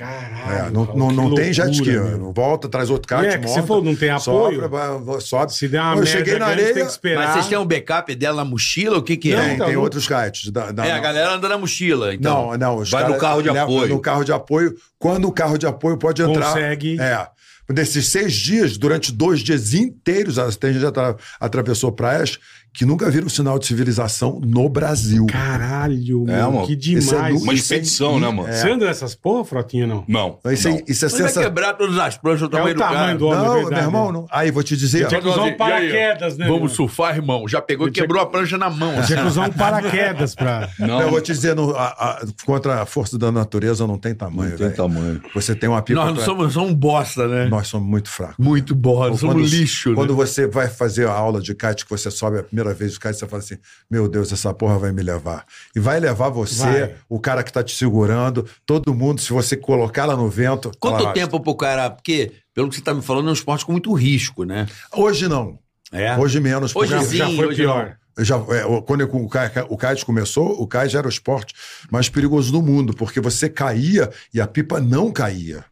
Caralho, 0.00 0.66
É, 0.68 0.70
não 0.70 0.86
cara, 0.86 0.98
não, 0.98 1.10
não 1.12 1.34
tem 1.34 1.52
jet 1.52 1.70
ski. 1.72 1.90
meu. 1.90 2.32
Volta, 2.32 2.68
traz 2.70 2.88
outro 2.88 3.06
kite, 3.06 3.34
É, 3.34 3.36
que 3.38 3.46
você 3.46 3.56
monta, 3.56 3.66
falou, 3.68 3.84
não 3.84 3.94
tem 3.94 4.08
apoio. 4.08 4.60
Sopra, 4.62 4.68
vai- 4.68 5.20
sobe. 5.20 5.52
Se 5.54 5.68
der 5.68 5.78
uma 5.82 5.90
eu 5.92 5.94
merda 5.96 6.10
cheguei 6.10 6.38
na 6.38 6.46
areia, 6.46 6.72
tem 6.72 6.84
que 6.86 6.90
esperar. 6.90 7.22
Mas 7.26 7.32
vocês 7.34 7.46
têm 7.48 7.58
um 7.58 7.66
backup 7.66 8.14
dela 8.14 8.38
na 8.38 8.44
mochila? 8.50 8.96
O 8.96 9.02
que 9.02 9.16
que 9.18 9.34
Não, 9.34 9.38
é? 9.40 9.44
tem, 9.44 9.54
então, 9.56 9.66
tem 9.66 9.74
não- 9.76 9.82
outros 9.82 10.08
kites. 10.08 10.50
Da, 10.50 10.72
da- 10.72 10.86
É, 10.86 10.92
a 10.92 10.98
galera 10.98 11.34
anda 11.34 11.48
na 11.50 11.58
mochila, 11.58 12.14
então. 12.14 12.50
Não, 12.52 12.56
não. 12.58 12.76
Os 12.78 12.90
Vai 12.90 13.06
no 13.06 13.18
carro 13.18 13.42
de 13.42 13.50
apoio. 13.50 13.88
No 13.90 14.00
carro 14.00 14.24
de 14.24 14.32
apoio. 14.32 14.74
Quando 14.98 15.28
o 15.28 15.32
carro 15.32 15.58
de 15.58 15.66
apoio 15.66 15.98
pode 15.98 16.22
entrar. 16.22 16.46
Consegue. 16.54 16.98
É. 16.98 17.26
Nesses 17.72 18.08
seis 18.08 18.32
dias, 18.32 18.76
durante 18.76 19.12
dois 19.12 19.40
dias 19.40 19.74
inteiros, 19.74 20.40
a 20.40 20.50
tem 20.50 20.72
gente 20.72 20.80
que 20.82 20.88
atra- 20.88 21.14
atravessou 21.38 21.92
praias 21.92 22.36
que 22.72 22.84
nunca 22.84 23.10
viram 23.10 23.28
sinal 23.28 23.58
de 23.58 23.66
civilização 23.66 24.40
no 24.44 24.68
Brasil. 24.68 25.26
Caralho, 25.26 26.24
É, 26.28 26.36
meu, 26.36 26.52
mano. 26.52 26.66
que 26.66 26.72
é 26.72 26.76
demais. 26.76 27.34
nu- 27.34 27.40
Uma 27.42 27.52
expedição, 27.54 28.18
né, 28.20 28.28
mano? 28.30 28.52
Você 28.52 28.70
anda 28.70 28.86
nessas 28.86 29.14
porra, 29.14 29.44
Frotinha, 29.44 29.86
não? 29.86 30.04
Não. 30.08 30.38
Isso, 30.50 30.68
não. 30.68 30.76
isso 30.76 30.78
é 30.78 30.84
Mas 30.88 31.00
vai 31.00 31.10
sensacional. 31.10 31.48
quebrar 31.50 31.74
todas 31.74 31.98
as 31.98 32.16
pranchas 32.16 32.48
do 32.48 32.56
É 32.56 32.58
tamanho 32.58 32.74
o 32.74 32.78
do 32.78 32.80
cara. 32.80 32.94
tamanho 32.96 33.18
do 33.18 33.26
homem, 33.26 33.38
é 33.40 33.44
Não, 33.44 33.54
verdade. 33.54 33.74
meu 33.74 33.82
irmão, 33.84 34.12
não. 34.12 34.26
Aí, 34.30 34.50
vou 34.50 34.62
te 34.62 34.76
dizer. 34.76 35.06
Tinha 35.08 35.20
que 35.20 35.28
usar 35.28 35.42
um 35.42 35.56
paraquedas, 35.56 36.38
né? 36.38 36.46
Vamos 36.46 36.72
surfar, 36.72 37.16
irmão. 37.16 37.46
Já 37.48 37.60
pegou 37.60 37.88
e 37.88 37.90
quebrou 37.90 38.22
a 38.22 38.26
prancha 38.26 38.56
na 38.56 38.70
mão. 38.70 38.94
Tinha 39.06 39.20
que 39.20 39.26
usar 39.26 39.48
um 39.48 39.52
paraquedas 39.52 40.34
pra... 40.34 40.68
Não, 40.78 40.86
Não, 40.86 41.00
eu 41.02 41.10
vou 41.10 41.20
te 41.20 41.32
dizer, 41.32 41.54
no- 41.54 41.74
a- 41.74 41.86
a- 41.88 42.26
contra 42.44 42.82
a 42.82 42.86
força 42.86 43.18
da 43.18 43.30
natureza 43.32 43.86
não 43.86 43.98
tem 43.98 44.14
tamanho. 44.14 44.50
não 44.52 44.56
tem 44.58 44.70
tamanho. 44.70 45.20
Você 45.34 45.54
tem 45.54 45.68
uma 45.68 45.82
pipa. 45.82 46.00
Nós 46.04 46.14
não 46.16 46.24
somos, 46.24 46.52
somos 46.52 46.70
um 46.70 46.74
bosta, 46.74 47.26
né? 47.26 47.46
Nós 47.46 47.66
somos 47.68 47.88
muito 47.88 48.08
fracos. 48.08 48.36
Muito 48.38 48.74
bosta, 48.74 49.16
somos 49.18 49.50
lixo. 49.50 49.94
Quando 49.94 50.10
né? 50.10 50.16
você 50.16 50.46
vai 50.46 50.68
fazer 50.68 51.06
a 51.08 51.12
aula 51.12 51.40
de 51.40 51.54
kite, 51.54 51.84
que 51.84 51.90
você 51.90 52.10
sobe 52.10 52.38
a 52.38 52.42
primeira 52.42 52.59
vez 52.74 52.92
de 52.92 53.00
kite, 53.00 53.14
você 53.18 53.26
fala 53.26 53.42
assim: 53.42 53.56
Meu 53.90 54.08
Deus, 54.08 54.30
essa 54.32 54.52
porra 54.52 54.78
vai 54.78 54.92
me 54.92 55.02
levar. 55.02 55.44
E 55.74 55.80
vai 55.80 55.98
levar 55.98 56.28
você, 56.28 56.62
Vai. 56.86 56.94
o 57.08 57.18
cara 57.18 57.42
que 57.42 57.52
tá 57.52 57.62
te 57.62 57.74
segurando, 57.74 58.46
todo 58.66 58.94
mundo, 58.94 59.20
se 59.20 59.32
você 59.32 59.56
colocar 59.56 60.02
ela 60.02 60.16
no 60.16 60.28
vento. 60.28 60.70
Quanto 60.78 60.94
ela 60.96 61.02
arrasta. 61.10 61.20
tempo 61.20 61.40
pro 61.40 61.54
cara... 61.56 61.90
Porque, 61.90 62.32
pelo 62.54 62.68
que 62.68 62.76
você 62.76 62.82
tá 62.82 62.92
me 62.92 63.02
falando, 63.02 63.28
é 63.28 63.30
um 63.30 63.34
esporte 63.34 63.64
com 63.64 63.72
muito 63.72 63.92
risco, 63.92 64.44
né? 64.44 64.66
Hoje 64.92 65.26
não. 65.28 65.58
É. 65.92 66.16
Hoje 66.16 66.38
menos. 66.40 66.74
Hoje 66.76 66.92
porque- 66.94 67.08
sim, 67.08 67.16
já 67.16 67.26
foi 67.30 67.46
hoje 67.46 67.56
pior. 67.62 67.96
Já, 68.18 68.36
é, 68.36 68.66
o- 68.66 68.82
quando 68.82 69.00
eu- 69.00 69.08
o, 69.14 69.28
kite, 69.30 69.64
o 69.68 69.78
kite 69.78 70.04
começou, 70.04 70.60
o 70.60 70.66
kite 70.68 70.96
era 70.96 71.06
o 71.06 71.10
esporte 71.10 71.54
mais 71.90 72.08
perigoso 72.08 72.52
do 72.52 72.60
mundo, 72.60 72.92
porque 72.94 73.18
você 73.20 73.48
caía 73.48 74.10
e 74.34 74.40
a 74.40 74.46
pipa 74.46 74.78
não 74.80 75.10
caía. 75.10 75.64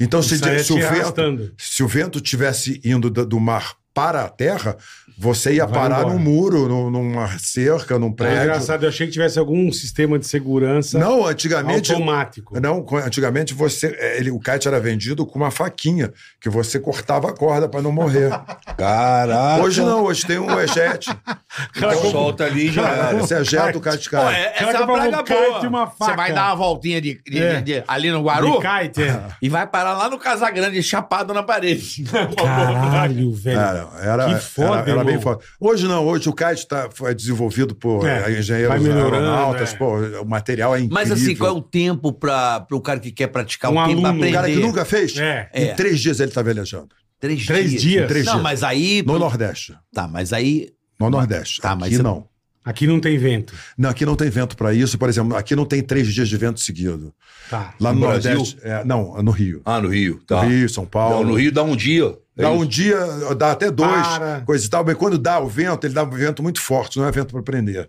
Então, 0.00 0.22
se, 0.22 0.38
se 0.38 0.72
o 0.72 0.76
vento, 0.76 1.54
se 1.58 1.82
o 1.82 1.88
vento 1.88 2.20
tivesse 2.20 2.80
indo 2.84 3.10
do, 3.10 3.26
do 3.26 3.40
mar 3.40 3.74
para 3.92 4.22
a 4.24 4.28
terra, 4.28 4.76
você 5.18 5.54
ia 5.54 5.66
Vai 5.66 5.80
parar 5.80 6.00
embora. 6.00 6.14
num 6.14 6.20
muro, 6.20 6.68
num- 6.68 6.90
numa 6.90 7.28
cerca, 7.38 7.98
num 7.98 8.08
É 8.08 8.12
prédio. 8.12 8.42
engraçado, 8.42 8.84
eu 8.84 8.88
achei 8.88 9.06
que 9.06 9.12
tivesse 9.12 9.38
algum 9.38 9.72
sistema 9.72 10.18
de 10.18 10.26
segurança 10.26 10.98
Não, 10.98 11.26
antigamente. 11.26 11.92
automático. 11.92 12.60
Não, 12.60 12.82
co- 12.82 12.96
antigamente 12.98 13.52
você, 13.52 13.88
é, 13.98 14.18
ele, 14.18 14.30
o 14.30 14.38
kite 14.38 14.68
era 14.68 14.78
vendido 14.78 15.26
com 15.26 15.38
uma 15.38 15.50
faquinha, 15.50 16.12
que 16.40 16.48
você 16.48 16.78
cortava 16.78 17.30
a 17.30 17.32
corda 17.32 17.68
para 17.68 17.82
não 17.82 17.90
morrer. 17.90 18.30
Caraca. 18.78 19.62
Hoje 19.62 19.80
não, 19.82 20.04
hoje 20.04 20.24
tem 20.26 20.38
um 20.38 20.58
ejete. 20.60 21.10
Então, 21.76 21.90
solta 22.10 22.44
ali 22.44 22.68
e 22.68 22.72
já 22.72 22.82
Cara, 22.82 23.08
era. 23.08 23.18
você 23.18 23.34
ejeta 23.34 23.76
o 23.78 23.80
kite 23.80 24.04
Pô, 24.10 24.16
cai. 24.16 24.34
é- 24.42 24.48
Cara, 24.50 24.70
essa 24.70 24.78
é 24.78 24.84
uma 24.84 24.94
praga 24.94 25.22
kite 25.24 25.32
boa. 25.48 25.64
e 25.64 25.66
uma 25.66 25.86
faca. 25.88 26.04
Você 26.12 26.16
vai 26.16 26.32
dar 26.32 26.46
uma 26.46 26.54
voltinha 26.54 27.00
de, 27.00 27.20
de- 27.26 27.42
É. 27.42 27.54
de- 27.56 27.62
de- 27.80 27.84
ali 27.88 28.10
no 28.12 28.22
Guaru 28.22 28.52
De 28.52 28.58
kite, 28.58 29.02
é. 29.02 29.20
e 29.42 29.48
vai 29.48 29.66
parar 29.66 29.94
lá 29.94 30.08
no 30.08 30.18
Casagrande, 30.18 30.80
chapado 30.82 31.34
na 31.34 31.42
parede. 31.42 32.04
Caralho, 32.36 33.32
velho. 33.32 33.58
Era, 33.58 33.88
era, 34.02 34.26
que 34.34 34.40
foda, 34.40 34.78
era, 34.80 34.90
era 34.90 35.04
bem 35.12 35.20
foda. 35.20 35.40
Hoje 35.60 35.86
não, 35.88 36.06
hoje 36.06 36.28
o 36.28 36.32
kite 36.32 36.66
tá, 36.66 36.88
foi 36.92 37.14
desenvolvido 37.14 37.74
por 37.74 38.06
É, 38.06 38.30
eh, 38.32 38.38
engenheiros 38.38 38.86
aeronautas, 38.86 39.72
é. 39.74 39.76
pô, 39.76 39.96
o 40.22 40.24
material 40.28 40.74
é 40.74 40.78
incrível. 40.78 40.94
Mas 40.94 41.10
assim, 41.10 41.34
qual 41.36 41.50
é 41.50 41.58
o 41.58 41.62
tempo 41.62 42.12
para 42.12 42.66
o 42.72 42.80
cara 42.80 43.00
que 43.00 43.10
quer 43.12 43.28
praticar 43.28 43.70
Um 43.72 43.78
o 43.78 43.86
tempo 43.86 44.00
pra 44.00 44.10
aluno, 44.10 44.22
aprender? 44.24 44.30
O 44.30 44.40
cara 44.40 44.48
que 44.52 44.58
nunca 44.60 44.84
fez, 44.84 45.16
É. 45.18 45.50
em 45.54 45.64
É. 45.68 45.74
três 45.74 46.00
dias 46.00 46.20
ele 46.20 46.30
tá 46.30 46.42
velejando. 46.42 46.88
Três, 47.20 47.44
Três 47.46 47.70
dias. 47.70 47.82
dias? 47.82 48.08
Três 48.08 48.26
não, 48.26 48.34
dias. 48.34 48.42
mas 48.44 48.62
aí... 48.62 49.02
No 49.04 49.18
Nordeste. 49.18 49.74
Tá, 49.92 50.06
mas 50.06 50.32
aí... 50.32 50.68
No 51.00 51.10
Nordeste. 51.10 51.60
Tá, 51.60 51.74
mas 51.74 51.86
Aqui 51.88 51.96
você- 51.96 52.02
não. 52.02 52.26
Aqui 52.68 52.86
não 52.86 53.00
tem 53.00 53.16
vento. 53.16 53.54
Não, 53.78 53.88
aqui 53.88 54.04
não 54.04 54.14
tem 54.14 54.28
vento 54.28 54.54
para 54.56 54.74
isso. 54.74 54.98
Por 54.98 55.08
exemplo, 55.08 55.34
aqui 55.34 55.56
não 55.56 55.64
tem 55.64 55.82
três 55.82 56.06
dias 56.12 56.28
de 56.28 56.36
vento 56.36 56.60
seguido. 56.60 57.14
Tá. 57.48 57.72
Lá 57.80 57.94
no, 57.94 58.00
No 58.00 58.06
Brasil? 58.08 58.34
Nordeste. 58.34 58.58
é, 58.62 58.84
não, 58.84 59.22
no 59.22 59.30
Rio. 59.30 59.62
Ah, 59.64 59.80
no 59.80 59.88
Rio. 59.88 60.20
Tá. 60.26 60.42
No 60.42 60.50
Rio, 60.50 60.68
São 60.68 60.84
Paulo. 60.84 61.16
Não, 61.24 61.30
no 61.30 61.34
Rio 61.38 61.50
dá 61.50 61.62
um 61.62 61.74
dia. 61.74 62.14
É 62.36 62.42
Dá 62.42 62.52
isso. 62.52 62.60
um 62.62 62.66
dia, 62.66 62.96
dá 63.36 63.52
até 63.52 63.70
dois, 63.70 64.06
Para. 64.06 64.42
coisa 64.42 64.66
e 64.66 64.68
tal. 64.68 64.84
Mas 64.84 64.94
quando 64.96 65.16
dá 65.18 65.40
o 65.40 65.48
vento, 65.48 65.86
ele 65.86 65.94
dá 65.94 66.04
um 66.04 66.10
vento 66.10 66.42
muito 66.42 66.60
forte, 66.60 66.98
não 66.98 67.06
é 67.06 67.10
vento 67.10 67.32
para 67.32 67.42
prender. 67.42 67.88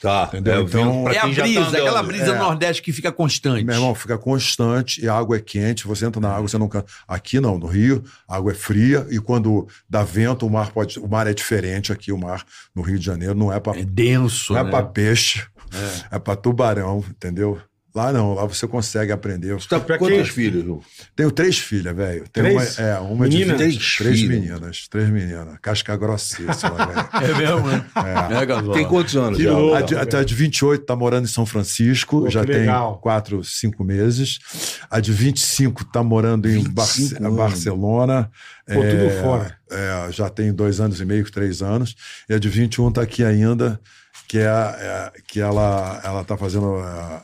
Tá, 0.00 0.26
Entendeu? 0.28 0.54
É, 0.54 0.60
Então, 0.62 1.08
É 1.08 1.18
a 1.18 1.20
tá 1.22 1.26
brisa, 1.28 1.60
andando. 1.60 1.74
aquela 1.76 2.02
brisa 2.02 2.24
É. 2.24 2.32
do 2.32 2.38
Nordeste 2.38 2.82
que 2.82 2.92
fica 2.92 3.10
constante. 3.12 3.64
Meu 3.64 3.74
irmão, 3.74 3.94
fica 3.94 4.18
constante 4.18 5.02
e 5.04 5.08
a 5.08 5.14
água 5.14 5.36
é 5.36 5.40
quente, 5.40 5.86
você 5.86 6.06
entra 6.06 6.20
na 6.20 6.30
água, 6.30 6.48
você 6.48 6.58
não 6.58 6.68
cansa. 6.68 6.86
Aqui 7.08 7.40
não, 7.40 7.58
no 7.58 7.66
Rio, 7.66 8.04
a 8.28 8.36
água 8.36 8.52
é 8.52 8.54
fria 8.54 9.06
e 9.10 9.18
quando 9.18 9.66
dá 9.88 10.02
vento, 10.02 10.46
o 10.46 10.50
mar 10.50 10.70
pode. 10.72 10.98
O 10.98 11.08
mar 11.08 11.26
é 11.26 11.34
diferente 11.34 11.92
aqui, 11.92 12.12
o 12.12 12.18
mar 12.18 12.44
no 12.74 12.82
Rio 12.82 12.98
de 12.98 13.04
Janeiro 13.06 13.34
não 13.34 13.52
é 13.52 13.58
para 13.60 13.78
É 13.80 13.84
denso, 13.84 14.52
não 14.52 14.60
é 14.60 14.64
né? 14.64 14.70
para 14.70 14.84
peixe, 14.86 15.44
é, 16.10 16.18
para 16.18 16.36
tubarão, 16.36 17.04
entendeu? 17.08 17.58
Lá 17.94 18.12
não, 18.12 18.34
lá 18.34 18.44
você 18.44 18.66
consegue 18.66 19.12
aprender. 19.12 19.52
Eu 19.52 19.58
Tá 19.60 19.78
com 19.78 19.96
quantas 19.98 20.28
filhas, 20.28 20.64
Lu? 20.64 20.82
Tenho 21.14 21.30
três 21.30 21.58
filhas, 21.58 21.94
velho. 21.94 22.24
Tenho 22.32 22.46
Três? 22.56 22.76
Uma, 22.78 22.86
é, 22.88 22.98
uma 22.98 23.28
de 23.28 23.36
Meninas? 23.38 23.56
três, 23.58 23.96
Três 23.98 24.22
meninas, 24.22 24.88
três 24.88 25.08
meninas. 25.10 25.56
Casca 25.62 25.96
grossíssima, 25.96 26.74
velho. 26.74 27.08
É 27.22 27.38
mesmo, 27.38 27.68
né? 27.68 27.86
É. 27.94 28.72
Tem 28.74 28.84
quantos 28.88 29.16
anos? 29.16 29.36
Que 29.38 29.44
já? 29.44 29.52
louco. 29.52 29.76
A 29.76 29.80
de, 29.82 30.16
a 30.16 30.24
de 30.24 30.34
28 30.34 30.84
tá 30.84 30.96
morando 30.96 31.24
em 31.26 31.28
São 31.28 31.46
Francisco, 31.46 32.22
Pô, 32.22 32.30
já 32.30 32.44
tem 32.44 32.56
legal. 32.60 32.98
4, 32.98 33.44
5 33.44 33.84
meses. 33.84 34.40
A 34.90 34.98
de 34.98 35.12
25 35.12 35.84
tá 35.84 36.02
morando 36.02 36.48
em 36.50 36.64
Barce- 36.68 37.02
25 37.02 37.24
anos. 37.24 37.36
Barcelona. 37.38 38.30
Pô, 38.66 38.80
tudo 38.80 39.22
fora. 39.22 39.56
é, 39.70 40.08
já 40.10 40.28
tem 40.28 40.52
dois 40.52 40.80
anos 40.80 41.00
e 41.00 41.04
meio, 41.04 41.30
três 41.30 41.62
anos. 41.62 41.94
E 42.28 42.34
a 42.34 42.40
de 42.40 42.48
21 42.48 42.90
tá 42.90 43.02
aqui 43.02 43.22
ainda, 43.22 43.78
que 44.26 44.38
é, 44.38 44.46
é 44.46 45.12
que 45.28 45.38
ela 45.40 46.00
ela 46.02 46.24
tá 46.24 46.36
fazendo 46.36 46.80
é, 46.80 47.22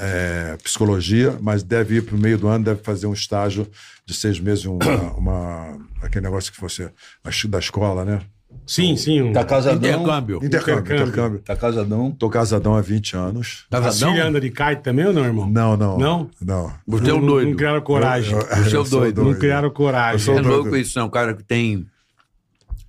é, 0.00 0.56
psicologia, 0.62 1.36
mas 1.40 1.62
deve 1.62 1.96
ir 1.96 2.02
para 2.02 2.14
o 2.14 2.18
meio 2.18 2.38
do 2.38 2.48
ano, 2.48 2.64
deve 2.64 2.82
fazer 2.82 3.06
um 3.06 3.12
estágio 3.12 3.66
de 4.04 4.14
seis 4.14 4.38
meses, 4.38 4.64
uma, 4.66 4.78
uma- 5.16 5.78
aquele 6.02 6.24
negócio 6.24 6.52
que 6.52 6.60
você 6.60 6.90
da 7.48 7.58
escola, 7.58 8.04
né? 8.04 8.20
Sim, 8.66 8.96
sim. 8.96 9.20
Um... 9.22 9.32
Tá 9.32 9.44
casadão? 9.44 9.76
Intercâmbio. 9.90 10.36
Intercâmbio, 10.42 10.80
Intercâmbio. 10.80 11.02
intercâmbio. 11.08 11.38
Tá 11.40 11.56
casadão? 11.56 12.10
Tô 12.12 12.28
casadão 12.30 12.74
há 12.74 12.80
20 12.80 13.16
anos. 13.16 13.66
A 13.70 13.80
Casadão? 13.80 14.12
filha 14.12 14.26
anda 14.26 14.40
de 14.40 14.50
kite 14.50 14.82
também 14.82 15.06
ou 15.06 15.12
não, 15.12 15.24
irmão? 15.24 15.48
Não, 15.50 15.76
não. 15.76 15.98
Não? 15.98 16.30
Não. 16.40 16.72
Você 16.86 17.10
é 17.10 17.14
um 17.14 17.18
Não- 17.20 17.26
doido. 17.26 17.50
Não 17.50 17.56
criaram 17.56 17.80
coragem. 17.82 18.32
Eu- 18.32 18.40
eu- 18.40 18.46
Você 18.64 18.74
é 18.76 18.78
eu 18.78 18.84
doido. 18.84 19.24
Não 19.24 19.34
criaram 19.34 19.70
coragem. 19.70 20.12
Eu 20.14 20.18
sou 20.20 20.34
É 20.38 20.42
doido. 20.42 20.56
louco 20.62 20.76
isso, 20.76 20.98
não. 20.98 21.06
O 21.06 21.10
cara 21.10 21.34
que 21.34 21.42
tem 21.44 21.86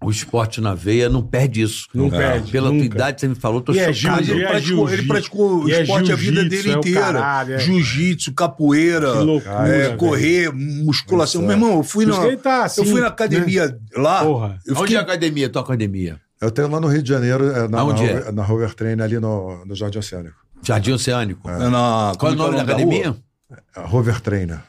o 0.02 0.12
esporte 0.12 0.62
na 0.62 0.74
veia 0.76 1.10
não 1.10 1.22
perde 1.24 1.62
isso. 1.62 1.88
Não 1.94 2.10
perde, 2.10 2.52
Pela 2.52 2.70
nunca. 2.72 2.86
tua 2.88 2.96
idade, 2.96 3.22
você 3.22 3.28
me 3.28 3.36
falou, 3.36 3.62
tô 3.62 3.74
E 3.74 3.80
é 3.80 3.92
chocado. 3.92 4.22
Ele 4.32 4.40
E 4.40 4.44
é 4.44 4.48
praticou, 4.48 4.90
ele 4.90 5.04
praticou 5.08 5.68
E 5.70 5.74
é 5.74 5.82
esporte 5.82 6.12
a 6.12 6.16
vida 6.16 6.44
dele 6.46 6.70
é 6.72 6.76
o 6.76 6.80
inteira. 6.80 7.46
é. 7.50 7.60
Jiu-jitsu, 7.60 8.34
capoeira, 8.34 9.14
loucura, 9.22 9.68
é, 9.68 9.96
correr, 9.96 10.52
musculação. 10.54 11.42
Meu 11.42 11.52
irmão, 11.52 11.78
eu 11.78 11.84
fui, 11.84 12.06
na, 12.06 12.38
tá 12.38 12.66
assim, 12.66 12.82
eu 12.82 12.88
fui 12.88 13.02
na 13.02 13.08
academia 13.08 13.78
lá. 13.96 14.24
Porra. 14.24 14.60
Eu 14.66 14.74
Onde 14.74 14.82
fiquei, 14.82 14.96
é 14.96 15.00
a 15.00 15.02
academia, 15.04 15.50
tua 15.50 15.62
academia? 15.62 16.20
Eu 16.40 16.52
tenho 16.52 16.70
lá 16.70 16.80
no 16.80 16.88
Rio 16.88 17.02
de 17.02 17.10
Janeiro, 17.10 17.50
é, 17.50 17.68
na, 17.68 17.68
na, 17.68 17.80
é? 17.80 17.82
Rover- 17.84 18.32
na 18.34 18.44
Rover 18.44 18.74
Train, 18.76 19.02
ali 19.02 19.20
no, 19.20 19.66
no 19.66 19.74
Jardim 19.76 19.98
Oceânico. 19.98 20.36
Jardim 20.62 20.92
Oceânico. 20.92 21.48
na, 21.50 22.14
Qual 22.18 22.32
é 22.32 22.36
o 22.36 22.38
nome 22.38 22.56
da 22.58 22.62
academia? 22.62 23.16
Rover 23.76 24.22
Trainer. 24.22 24.60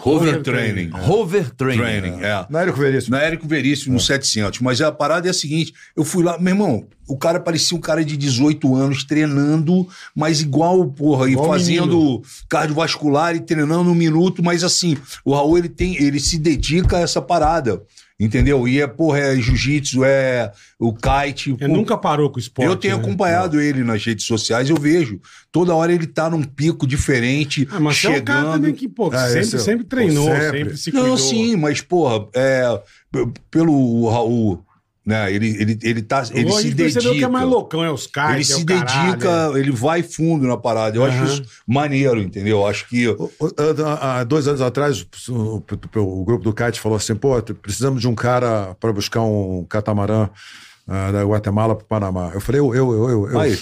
Rover 0.00 0.42
Training. 0.42 0.90
Rover 0.92 1.50
Training. 1.50 1.82
Training, 1.82 2.22
é. 2.22 2.46
Na 2.48 2.62
Érico 2.62 2.78
Veríssimo. 2.78 3.16
Na 3.16 3.22
Érico 3.22 3.46
Veríssimo, 3.48 3.94
no 3.94 4.00
700. 4.00 4.60
Mas 4.60 4.80
a 4.80 4.92
parada 4.92 5.26
é 5.26 5.30
a 5.30 5.34
seguinte: 5.34 5.74
eu 5.96 6.04
fui 6.04 6.22
lá, 6.22 6.38
meu 6.38 6.52
irmão, 6.52 6.86
o 7.06 7.16
cara 7.16 7.40
parecia 7.40 7.76
um 7.76 7.80
cara 7.80 8.04
de 8.04 8.16
18 8.16 8.74
anos 8.76 9.02
treinando, 9.02 9.88
mas 10.14 10.40
igual, 10.40 10.86
porra, 10.86 11.28
Igual 11.28 11.46
e 11.46 11.48
fazendo 11.48 12.22
cardiovascular 12.48 13.34
e 13.34 13.40
treinando 13.40 13.90
um 13.90 13.94
minuto, 13.94 14.42
mas 14.42 14.62
assim, 14.62 14.96
o 15.24 15.34
Raul 15.34 15.58
ele 15.58 15.68
tem, 15.68 15.96
ele 16.02 16.20
se 16.20 16.38
dedica 16.38 16.98
a 16.98 17.00
essa 17.00 17.20
parada. 17.20 17.82
Entendeu? 18.20 18.66
E 18.66 18.80
é, 18.80 18.86
porra, 18.88 19.20
é 19.20 19.36
jiu-jitsu, 19.36 20.02
é 20.04 20.50
o 20.76 20.92
kite. 20.92 21.50
Ele 21.50 21.58
pô, 21.58 21.68
nunca 21.68 21.96
parou 21.96 22.28
com 22.30 22.36
o 22.38 22.40
esporte. 22.40 22.68
eu 22.68 22.74
tenho 22.74 22.96
né? 22.96 23.02
acompanhado 23.02 23.60
ele 23.60 23.84
nas 23.84 24.04
redes 24.04 24.24
sociais, 24.26 24.68
eu 24.68 24.76
vejo. 24.76 25.20
Toda 25.52 25.72
hora 25.72 25.92
ele 25.92 26.06
tá 26.06 26.28
num 26.28 26.42
pico 26.42 26.84
diferente, 26.84 27.68
Ah, 27.70 27.78
mas 27.78 27.96
você 27.96 28.08
é 28.08 28.10
um 28.10 28.12
cara 28.24 28.38
chegando. 28.40 28.52
também 28.54 28.74
que, 28.74 28.88
pô, 28.88 29.08
Ah, 29.12 29.26
sempre, 29.28 29.40
esse 29.40 29.56
é- 29.56 29.58
sempre 29.60 29.84
treinou, 29.86 30.26
sempre. 30.26 30.58
sempre, 30.58 30.76
se 30.76 30.90
cuidou. 30.90 31.08
Não, 31.10 31.16
sim, 31.16 31.54
mas, 31.56 31.80
porra, 31.80 32.26
é, 32.34 32.82
pelo 33.50 34.08
Raul, 34.10 34.64
né? 35.08 35.32
Ele, 35.32 35.48
ele, 35.60 35.78
ele, 35.82 36.02
tá, 36.02 36.22
ele 36.32 36.50
a 36.50 36.52
se 36.52 36.74
percebeu 36.74 37.12
que 37.14 37.24
é 37.24 37.28
mais 37.28 37.44
dedica. 37.44 37.58
loucão, 37.58 37.82
é 37.82 37.90
os 37.90 38.06
caras. 38.06 38.34
Ele 38.34 38.40
é 38.42 38.44
se 38.44 38.64
caralho, 38.64 39.10
dedica, 39.12 39.58
ele 39.58 39.70
vai 39.72 40.02
fundo 40.02 40.46
na 40.46 40.56
parada. 40.58 40.96
Eu 40.96 41.04
Aham. 41.04 41.22
acho 41.24 41.32
isso 41.42 41.42
maneiro, 41.66 42.20
entendeu? 42.20 42.58
Eu 42.58 42.66
acho 42.66 42.86
que. 42.88 43.08
O- 43.08 43.30
o- 43.40 43.48
Há 43.86 44.20
há 44.20 44.24
dois 44.24 44.46
anos 44.46 44.60
atrás, 44.60 45.06
o, 45.28 45.32
o- 45.62 46.20
o 46.20 46.24
grupo 46.24 46.44
do 46.44 46.52
kite 46.52 46.78
falou 46.78 46.96
assim: 46.96 47.14
pô, 47.14 47.40
precisamos 47.42 48.00
de 48.02 48.06
um 48.08 48.14
cara 48.14 48.76
para 48.78 48.92
buscar 48.92 49.22
um 49.22 49.64
catamarã 49.68 50.28
ah, 50.90 51.12
da 51.12 51.22
Guatemala 51.22 51.76
para 51.76 51.84
o 51.84 51.86
Panamá. 51.86 52.30
Eu 52.32 52.40
falei: 52.40 52.62
eu, 52.62 52.74
eu, 52.74 52.92
eu, 52.92 53.08
eu. 53.10 53.30
eu. 53.32 53.38
Aí. 53.38 53.58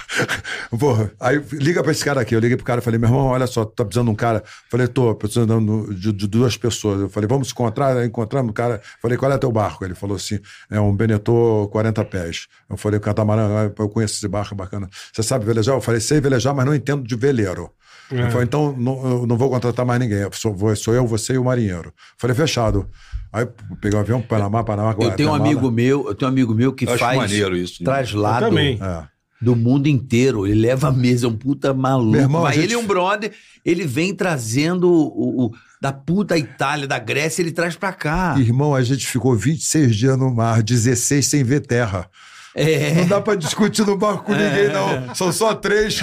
Porra, 0.78 1.12
aí 1.20 1.38
liga 1.52 1.82
para 1.82 1.92
esse 1.92 2.02
cara 2.02 2.22
aqui. 2.22 2.34
Eu 2.34 2.40
liguei 2.40 2.56
pro 2.56 2.64
cara 2.64 2.80
e 2.80 2.82
falei: 2.82 2.98
meu 2.98 3.08
irmão, 3.10 3.26
olha 3.26 3.46
só, 3.46 3.66
tá 3.66 3.84
precisando 3.84 4.06
de 4.06 4.12
um 4.12 4.14
cara. 4.14 4.38
Eu 4.38 4.70
falei: 4.70 4.88
tô, 4.88 5.14
precisando 5.14 5.94
de, 5.94 6.10
de 6.10 6.26
duas 6.26 6.56
pessoas. 6.56 7.02
Eu 7.02 7.10
falei: 7.10 7.28
vamos 7.28 7.48
se 7.48 7.52
encontrar. 7.52 7.98
Aí 7.98 8.06
Encontramos 8.06 8.50
o 8.50 8.54
cara. 8.54 8.76
Eu 8.76 9.00
falei: 9.02 9.18
qual 9.18 9.30
é 9.30 9.36
teu 9.36 9.52
barco? 9.52 9.84
Ele 9.84 9.94
falou 9.94 10.16
assim: 10.16 10.40
é 10.70 10.80
um 10.80 10.96
Benetô 10.96 11.68
40 11.70 12.02
pés. 12.06 12.46
Eu 12.70 12.78
falei: 12.78 12.98
catamarã, 12.98 13.70
eu 13.78 13.88
conheço 13.90 14.14
esse 14.14 14.26
barco, 14.26 14.54
bacana. 14.54 14.88
Você 15.12 15.22
sabe 15.22 15.44
velejar? 15.44 15.74
Eu 15.74 15.82
falei: 15.82 16.00
sei 16.00 16.18
velejar, 16.18 16.54
mas 16.54 16.64
não 16.64 16.74
entendo 16.74 17.06
de 17.06 17.14
veleiro. 17.14 17.70
É. 18.10 18.16
Ele 18.16 18.26
falou, 18.30 18.42
então 18.42 18.76
não, 18.76 19.04
eu 19.20 19.26
não 19.26 19.36
vou 19.36 19.48
contratar 19.50 19.84
mais 19.86 19.98
ninguém. 20.00 20.18
Sou, 20.32 20.76
sou 20.76 20.94
eu, 20.94 21.06
você 21.06 21.34
e 21.34 21.38
o 21.38 21.44
marinheiro. 21.44 21.92
Falei, 22.18 22.36
fechado. 22.36 22.88
Aí 23.32 23.46
peguei 23.80 23.98
o 23.98 24.00
avião 24.02 24.20
para 24.20 24.38
Panamá, 24.38 24.62
Panamá, 24.62 24.94
Eu 25.00 25.10
tenho 25.12 25.30
um 25.30 25.34
amigo 25.34 25.70
meu, 25.70 26.06
eu 26.06 26.14
tenho 26.14 26.30
um 26.30 26.32
amigo 26.32 26.54
meu 26.54 26.72
que 26.72 26.84
Eu 26.88 26.96
faz 26.98 27.16
maneiro 27.18 27.56
isso, 27.56 27.82
né? 27.82 27.84
traslado 27.86 28.46
Eu 28.46 28.48
também. 28.50 28.78
É. 28.80 29.02
do 29.40 29.56
mundo 29.56 29.88
inteiro. 29.88 30.46
Ele 30.46 30.60
leva 30.60 30.88
a 30.88 30.92
mesa, 30.92 31.26
é 31.26 31.28
um 31.28 31.36
puta 31.36 31.74
maluco. 31.74 32.16
Irmão, 32.16 32.42
Mas 32.42 32.54
gente- 32.54 32.64
ele 32.66 32.74
é 32.74 32.78
um 32.78 32.86
brother, 32.86 33.32
ele 33.64 33.84
vem 33.84 34.14
trazendo 34.14 34.88
o, 34.90 35.46
o- 35.46 35.50
da 35.82 35.92
puta 35.92 36.38
Itália, 36.38 36.86
da 36.86 36.98
Grécia, 36.98 37.42
ele 37.42 37.50
traz 37.52 37.74
pra 37.76 37.92
cá. 37.92 38.36
Irmão, 38.38 38.74
a 38.74 38.82
gente 38.82 39.06
ficou 39.06 39.34
26 39.36 39.94
dias 39.96 40.16
no 40.16 40.32
mar, 40.32 40.62
16 40.62 41.26
sem 41.26 41.42
ver 41.44 41.60
terra. 41.60 42.08
É. 42.54 42.94
Não 42.94 43.06
dá 43.08 43.20
para 43.20 43.34
discutir 43.36 43.84
no 43.84 43.96
barco 43.96 44.24
com 44.24 44.32
ninguém, 44.32 44.68
não. 44.72 45.14
São 45.14 45.32
só 45.32 45.54
três. 45.54 46.00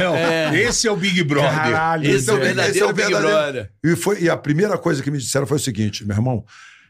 Esse 0.53 0.87
é 0.87 0.91
o 0.91 0.95
Big 0.97 1.23
Brother. 1.23 1.51
Caralho, 1.51 2.09
Esse 2.09 2.29
é 2.29 2.33
o 2.33 2.37
verdadeiro 2.37 2.71
esse 2.71 2.79
é 2.81 2.85
o 2.85 2.93
Big 2.93 3.07
verdadeiro. 3.07 3.37
Brother. 3.37 3.71
E, 3.83 3.95
foi, 3.95 4.21
e 4.23 4.29
a 4.29 4.35
primeira 4.35 4.77
coisa 4.77 5.01
que 5.01 5.09
me 5.09 5.17
disseram 5.17 5.47
foi 5.47 5.57
o 5.57 5.59
seguinte, 5.59 6.05
meu 6.05 6.15
irmão, 6.17 6.43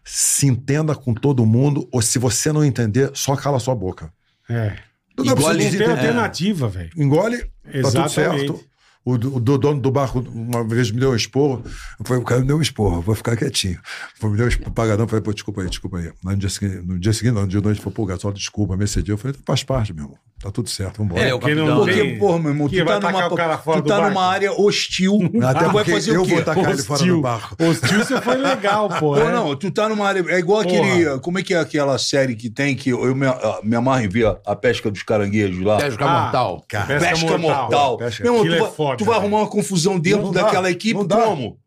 se 0.04 0.48
entenda 0.48 0.96
com 0.96 1.14
todo 1.14 1.46
mundo, 1.46 1.88
ou 1.92 2.02
se 2.02 2.18
você 2.18 2.52
não 2.52 2.64
entender, 2.66 3.12
só 3.14 3.36
cala 3.36 3.60
sua 3.60 3.76
boca. 3.76 4.12
É. 4.50 4.74
Não 5.18 5.26
dá 5.26 5.36
pra 5.36 5.44
Engole- 5.54 5.64
Não 5.70 5.78
tem 5.78 5.88
alternativa, 5.92 6.68
velho. 6.68 6.90
Engole, 6.98 7.38
tá 7.38 7.46
tudo 7.64 7.78
Exatamente. 7.78 8.12
certo. 8.14 8.71
O, 9.04 9.14
o 9.14 9.18
do 9.18 9.58
dono 9.58 9.82
do 9.82 9.92
barco 9.92 10.20
uma 10.20 10.64
vez 10.64 10.92
me 10.92 11.00
deu 11.00 11.12
um 11.12 11.16
esporro. 11.16 11.64
Eu 12.00 12.06
falei, 12.06 12.22
o 12.22 12.26
cara 12.26 12.42
me 12.42 12.48
deu 12.48 12.58
um 12.58 12.62
esporro, 12.62 13.02
vou 13.02 13.16
ficar 13.16 13.36
quietinho. 13.36 13.80
Foi, 14.20 14.30
me 14.30 14.38
deu 14.38 14.46
um 14.46 14.50
esporro, 14.50 14.72
pagadão, 14.72 15.08
falei, 15.08 15.24
pô, 15.24 15.34
desculpa 15.34 15.62
aí, 15.62 15.70
desculpa 15.70 15.98
aí. 15.98 16.12
No 16.24 16.36
dia 16.36 16.50
seguinte, 16.50 16.86
no 16.86 17.00
dia 17.00 17.14
seguinte, 17.14 17.34
não, 17.34 17.42
no 17.42 17.48
dia 17.48 17.62
noite, 17.62 17.80
falou, 17.80 17.94
pô, 17.94 18.06
Gasol, 18.06 18.32
desculpa, 18.32 18.78
me 18.78 18.84
excedi. 18.84 19.12
Eu 19.12 19.18
falei, 19.18 19.36
faz 19.46 19.64
parte, 19.64 19.94
meu 19.94 20.06
irmão. 20.06 20.31
Tá 20.42 20.50
tudo 20.50 20.70
certo, 20.70 20.98
vambora. 20.98 21.22
É, 21.22 21.34
o 21.34 21.40
Porque 21.40 21.54
não 21.54 21.66
capitão. 21.68 21.86
Porque, 21.86 22.02
tem- 22.02 22.18
porra, 22.18 22.40
meu 22.40 22.50
irmão, 22.50 22.68
tu 22.68 22.76
tá, 22.86 23.00
numa, 23.00 23.12
cara 23.12 23.30
tu 23.30 23.36
tá 23.84 23.98
barco? 24.00 24.10
numa 24.10 24.26
área 24.26 24.52
hostil. 24.54 25.20
Até 25.44 25.66
tu 25.66 25.72
vai 25.72 25.86
fazer 25.86 26.16
eu 26.16 26.22
o 26.24 26.26
quê? 26.26 26.34
vou 26.34 26.44
tacar 26.44 26.72
ele 26.72 26.82
fora 26.82 27.04
do 27.06 27.22
barco. 27.22 27.56
Hostil 27.64 27.98
você 28.06 28.22
foi 28.22 28.36
legal, 28.38 28.90
pô. 28.90 29.14
Pô, 29.14 29.18
é. 29.18 29.32
não, 29.32 29.56
tu 29.56 29.70
tá 29.70 29.88
numa 29.88 30.08
área. 30.08 30.24
É 30.30 30.40
igual 30.40 30.64
Porra. 30.64 30.78
aquele. 30.80 31.20
Como 31.20 31.38
é 31.38 31.44
que 31.44 31.54
é 31.54 31.60
aquela 31.60 31.98
série 32.00 32.36
que 32.36 32.50
tem 32.50 32.76
que 32.76 32.90
eu 32.90 33.14
me, 33.16 33.28
ah, 33.28 33.60
me 33.64 33.76
amarro 33.76 34.04
em 34.04 34.10
ver 34.10 34.26
a, 34.26 34.38
a 34.48 34.56
pesca 34.56 34.90
dos 34.90 35.04
caranguejos 35.04 35.64
lá? 35.64 35.78
Pesca 35.78 36.06
Ah, 36.06 36.22
mortal. 36.24 36.66
Pesca, 36.68 37.10
Pesca 37.10 37.38
mortal. 37.38 37.98
Pesca- 37.98 38.24
Meu 38.24 38.34
irmão, 38.34 38.48
tu, 38.48 38.56
é 38.56 38.60
vai, 38.60 38.72
foda, 38.72 38.98
tu 38.98 39.06
vai 39.06 39.18
arrumar 39.18 39.38
uma 39.40 39.48
confusão 39.48 40.00
dentro 40.00 40.24
Não 40.24 40.32
dá, 40.32 40.44
daquela 40.44 40.72
equipe 40.72 41.00
não 41.00 41.08
como? 41.08 41.58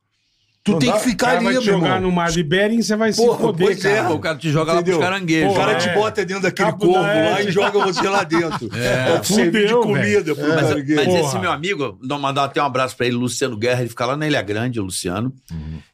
Tu 0.65 0.73
Não 0.73 0.79
tem 0.79 0.89
dá. 0.91 0.97
que 0.97 1.05
ficar 1.05 1.37
ali, 1.37 1.45
meu 1.45 1.61
jogar 1.61 1.87
irmão. 1.97 2.01
no 2.01 2.11
mar 2.11 2.31
de 2.31 2.43
Bering, 2.43 2.81
você 2.81 2.97
vai 2.97 3.12
se 3.12 3.21
Porra, 3.23 3.39
foder, 3.39 3.67
pois 3.67 3.85
é, 3.85 3.97
cara. 3.97 4.15
O 4.15 4.19
cara 4.19 4.39
te 4.39 4.51
joga 4.51 4.73
lá 4.73 4.81
Entendeu? 4.81 4.99
pros 4.99 5.11
caranguejos. 5.11 5.53
O 5.53 5.55
cara 5.57 5.73
é. 5.73 5.77
te 5.77 5.89
bota 5.91 6.25
dentro 6.25 6.43
daquele 6.43 6.71
Cabo 6.71 6.87
corvo 6.87 7.03
da 7.03 7.31
lá 7.31 7.43
e 7.43 7.51
joga 7.53 7.79
você 7.85 8.09
lá 8.09 8.25
dentro. 8.25 8.71
É. 8.75 9.19
Você 9.19 9.35
servir 9.35 9.51
de 9.67 9.75
Fudeu, 9.75 9.81
comida 9.83 10.35
pro 10.35 10.49
Mas, 10.49 10.61
caranguejo. 10.62 10.95
mas 10.97 11.05
Porra. 11.05 11.21
esse 11.21 11.39
meu 11.39 11.53
amigo, 11.53 11.99
mandar 12.19 12.45
até 12.45 12.62
um 12.62 12.65
abraço 12.65 12.97
pra 12.97 13.05
ele, 13.07 13.15
Luciano 13.17 13.59
Guerra, 13.59 13.81
ele 13.81 13.91
fica 13.91 14.07
lá 14.07 14.17
na 14.17 14.27
Ilha 14.27 14.41
Grande, 14.41 14.81
Luciano. 14.81 15.35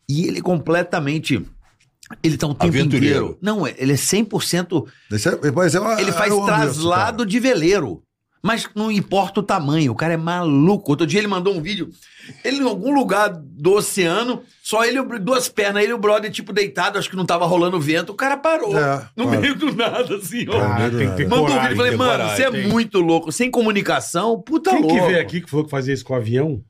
E 0.09 0.25
ele 0.29 0.41
completamente. 0.41 1.45
Ele 2.23 2.37
tá 2.37 2.47
o 2.47 2.55
tempo 2.55 2.67
Aventureiro. 2.67 3.17
inteiro. 3.25 3.39
Não, 3.43 3.67
ele 3.67 3.93
é 3.93 3.97
100%. 3.97 4.85
Esse 5.13 5.29
é- 5.31 5.39
mas 5.53 5.75
eu- 5.75 5.99
Ele 5.99 6.11
eu 6.11 6.15
faz 6.15 6.33
isso, 6.33 6.45
traslado 6.47 7.19
cara. 7.19 7.29
de 7.29 7.41
veleiro. 7.41 8.03
Mas 8.43 8.69
não 8.75 8.91
importa 8.91 9.41
o 9.41 9.43
tamanho, 9.43 9.93
o 9.93 9.95
cara 9.95 10.15
é 10.15 10.17
maluco. 10.17 10.91
Outro 10.91 11.07
dia 11.07 11.21
ele 11.21 11.27
mandou 11.27 11.55
um 11.55 11.61
vídeo, 11.61 11.91
ele 12.43 12.59
em 12.59 12.65
algum 12.65 12.95
lugar 12.95 13.29
do 13.31 13.73
oceano, 13.75 14.43
só 14.63 14.83
ele, 14.85 14.99
e 14.99 15.19
duas 15.19 15.49
pernas, 15.49 15.83
ele 15.83 15.93
e 15.93 15.95
o 15.95 15.99
brother, 15.99 16.31
tipo, 16.31 16.53
deitado, 16.53 16.99
acho 16.99 17.11
que 17.11 17.17
não 17.17 17.27
tava 17.27 17.45
rolando 17.45 17.79
vento, 17.79 18.11
o 18.13 18.15
cara 18.15 18.37
parou. 18.39 18.77
É, 18.79 19.07
no 19.15 19.25
claro. 19.25 19.41
meio 19.41 19.55
do 19.55 19.75
nada, 19.75 20.17
assim, 20.17 20.47
ó. 20.49 20.59
Ah, 20.59 20.79
Mandou 21.29 21.51
um 21.51 21.61
vídeo, 21.61 21.77
falei, 21.77 21.91
tem 21.91 21.99
mano, 21.99 22.31
você 22.31 22.45
é 22.45 22.51
tem. 22.51 22.69
muito 22.69 22.99
louco. 22.99 23.31
Sem 23.31 23.51
comunicação, 23.51 24.41
puta 24.41 24.71
Quem 24.71 24.81
louco. 24.81 24.95
que 24.95 25.07
veio 25.07 25.21
aqui 25.21 25.41
que 25.43 25.51
falou 25.51 25.65
que 25.65 25.71
fazia 25.71 25.93
isso 25.93 26.05
com 26.05 26.15
o 26.15 26.17
avião? 26.17 26.63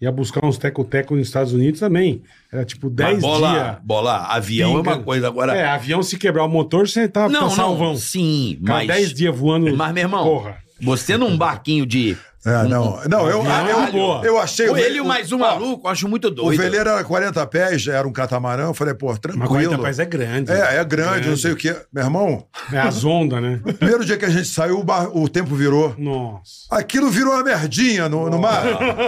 Ia 0.00 0.12
buscar 0.12 0.44
uns 0.44 0.58
teco-teco 0.58 1.16
nos 1.16 1.26
Estados 1.26 1.54
Unidos 1.54 1.80
também. 1.80 2.22
Era 2.52 2.64
tipo 2.66 2.90
10 2.90 3.20
bola, 3.20 3.50
dias. 3.50 3.76
bola, 3.82 4.16
avião 4.26 4.76
é 4.76 4.80
uma 4.82 4.98
coisa. 4.98 5.26
Agora, 5.28 5.56
É, 5.56 5.66
avião 5.66 6.02
se 6.02 6.18
quebrar 6.18 6.44
o 6.44 6.48
motor, 6.48 6.86
você 6.86 7.08
tá, 7.08 7.28
não, 7.28 7.32
tá 7.32 7.40
não, 7.40 7.50
salvão. 7.50 7.96
sim, 7.96 8.58
Cara, 8.64 8.80
mas... 8.84 8.88
10 8.88 9.14
dias 9.14 9.34
voando. 9.36 9.74
Mas, 9.74 9.94
meu 9.94 10.02
irmão, 10.02 10.22
Porra. 10.24 10.58
você 10.80 11.16
num 11.16 11.36
barquinho 11.36 11.86
de... 11.86 12.16
É, 12.46 12.62
não, 12.68 13.00
não, 13.08 13.28
eu, 13.28 13.44
eu, 13.44 13.92
boa. 13.92 14.24
eu 14.24 14.38
achei. 14.38 14.68
Ou 14.68 14.78
ele 14.78 14.98
e 14.98 15.00
o- 15.00 15.04
mais 15.04 15.32
um 15.32 15.38
maluco, 15.38 15.86
eu 15.88 15.90
acho 15.90 16.06
muito 16.08 16.28
O 16.28 16.30
doido. 16.30 16.56
veleiro 16.62 16.88
era 16.88 17.02
40 17.02 17.44
pés, 17.48 17.86
era 17.88 18.06
um 18.06 18.12
catamarã. 18.12 18.66
Eu 18.66 18.74
falei, 18.74 18.94
pô, 18.94 19.08
Mas 19.08 19.18
tranquilo. 19.18 19.48
40 19.48 19.78
pés 19.78 19.98
é 19.98 20.04
grande. 20.04 20.52
É, 20.52 20.76
é 20.76 20.84
grande, 20.84 21.28
não 21.28 21.36
sei 21.36 21.50
o 21.50 21.56
quê. 21.56 21.74
Meu 21.92 22.04
irmão, 22.04 22.46
É 22.72 22.78
as 22.78 23.04
ondas, 23.04 23.42
né? 23.42 23.60
primeiro 23.78 24.04
dia 24.04 24.16
que 24.16 24.24
a 24.24 24.30
gente 24.30 24.46
saiu, 24.46 24.78
o, 24.78 24.84
bar- 24.84 25.10
o 25.12 25.28
tempo 25.28 25.54
virou. 25.56 25.92
Nossa. 25.98 26.66
Aquilo 26.70 27.10
virou 27.10 27.32
uma 27.34 27.42
merdinha 27.42 28.08
no, 28.08 28.30
no 28.30 28.38
mar. 28.38 28.62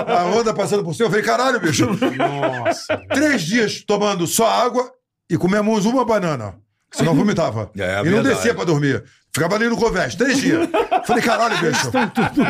A 0.08 0.24
onda 0.36 0.52
passando 0.52 0.82
por 0.82 0.92
cima. 0.94 1.06
Eu 1.06 1.10
falei, 1.10 1.24
caralho, 1.24 1.60
bicho. 1.60 1.86
Nossa. 2.16 3.00
Três 3.08 3.42
dias 3.42 3.82
tomando 3.86 4.26
só 4.26 4.48
água 4.48 4.90
e 5.30 5.36
comemos 5.36 5.86
uma 5.86 6.04
banana. 6.04 6.54
Senão 6.90 7.14
vomitava. 7.14 7.70
É, 7.78 7.82
é 7.82 7.92
e 7.92 7.96
não 7.96 8.02
verdade. 8.04 8.28
descia 8.34 8.54
pra 8.54 8.64
dormir. 8.64 9.04
Ficava 9.34 9.54
ali 9.56 9.68
no 9.68 9.76
convés, 9.76 10.14
três 10.14 10.38
dias. 10.38 10.68
Falei, 11.06 11.22
caralho, 11.22 11.54
bicho. 11.58 11.90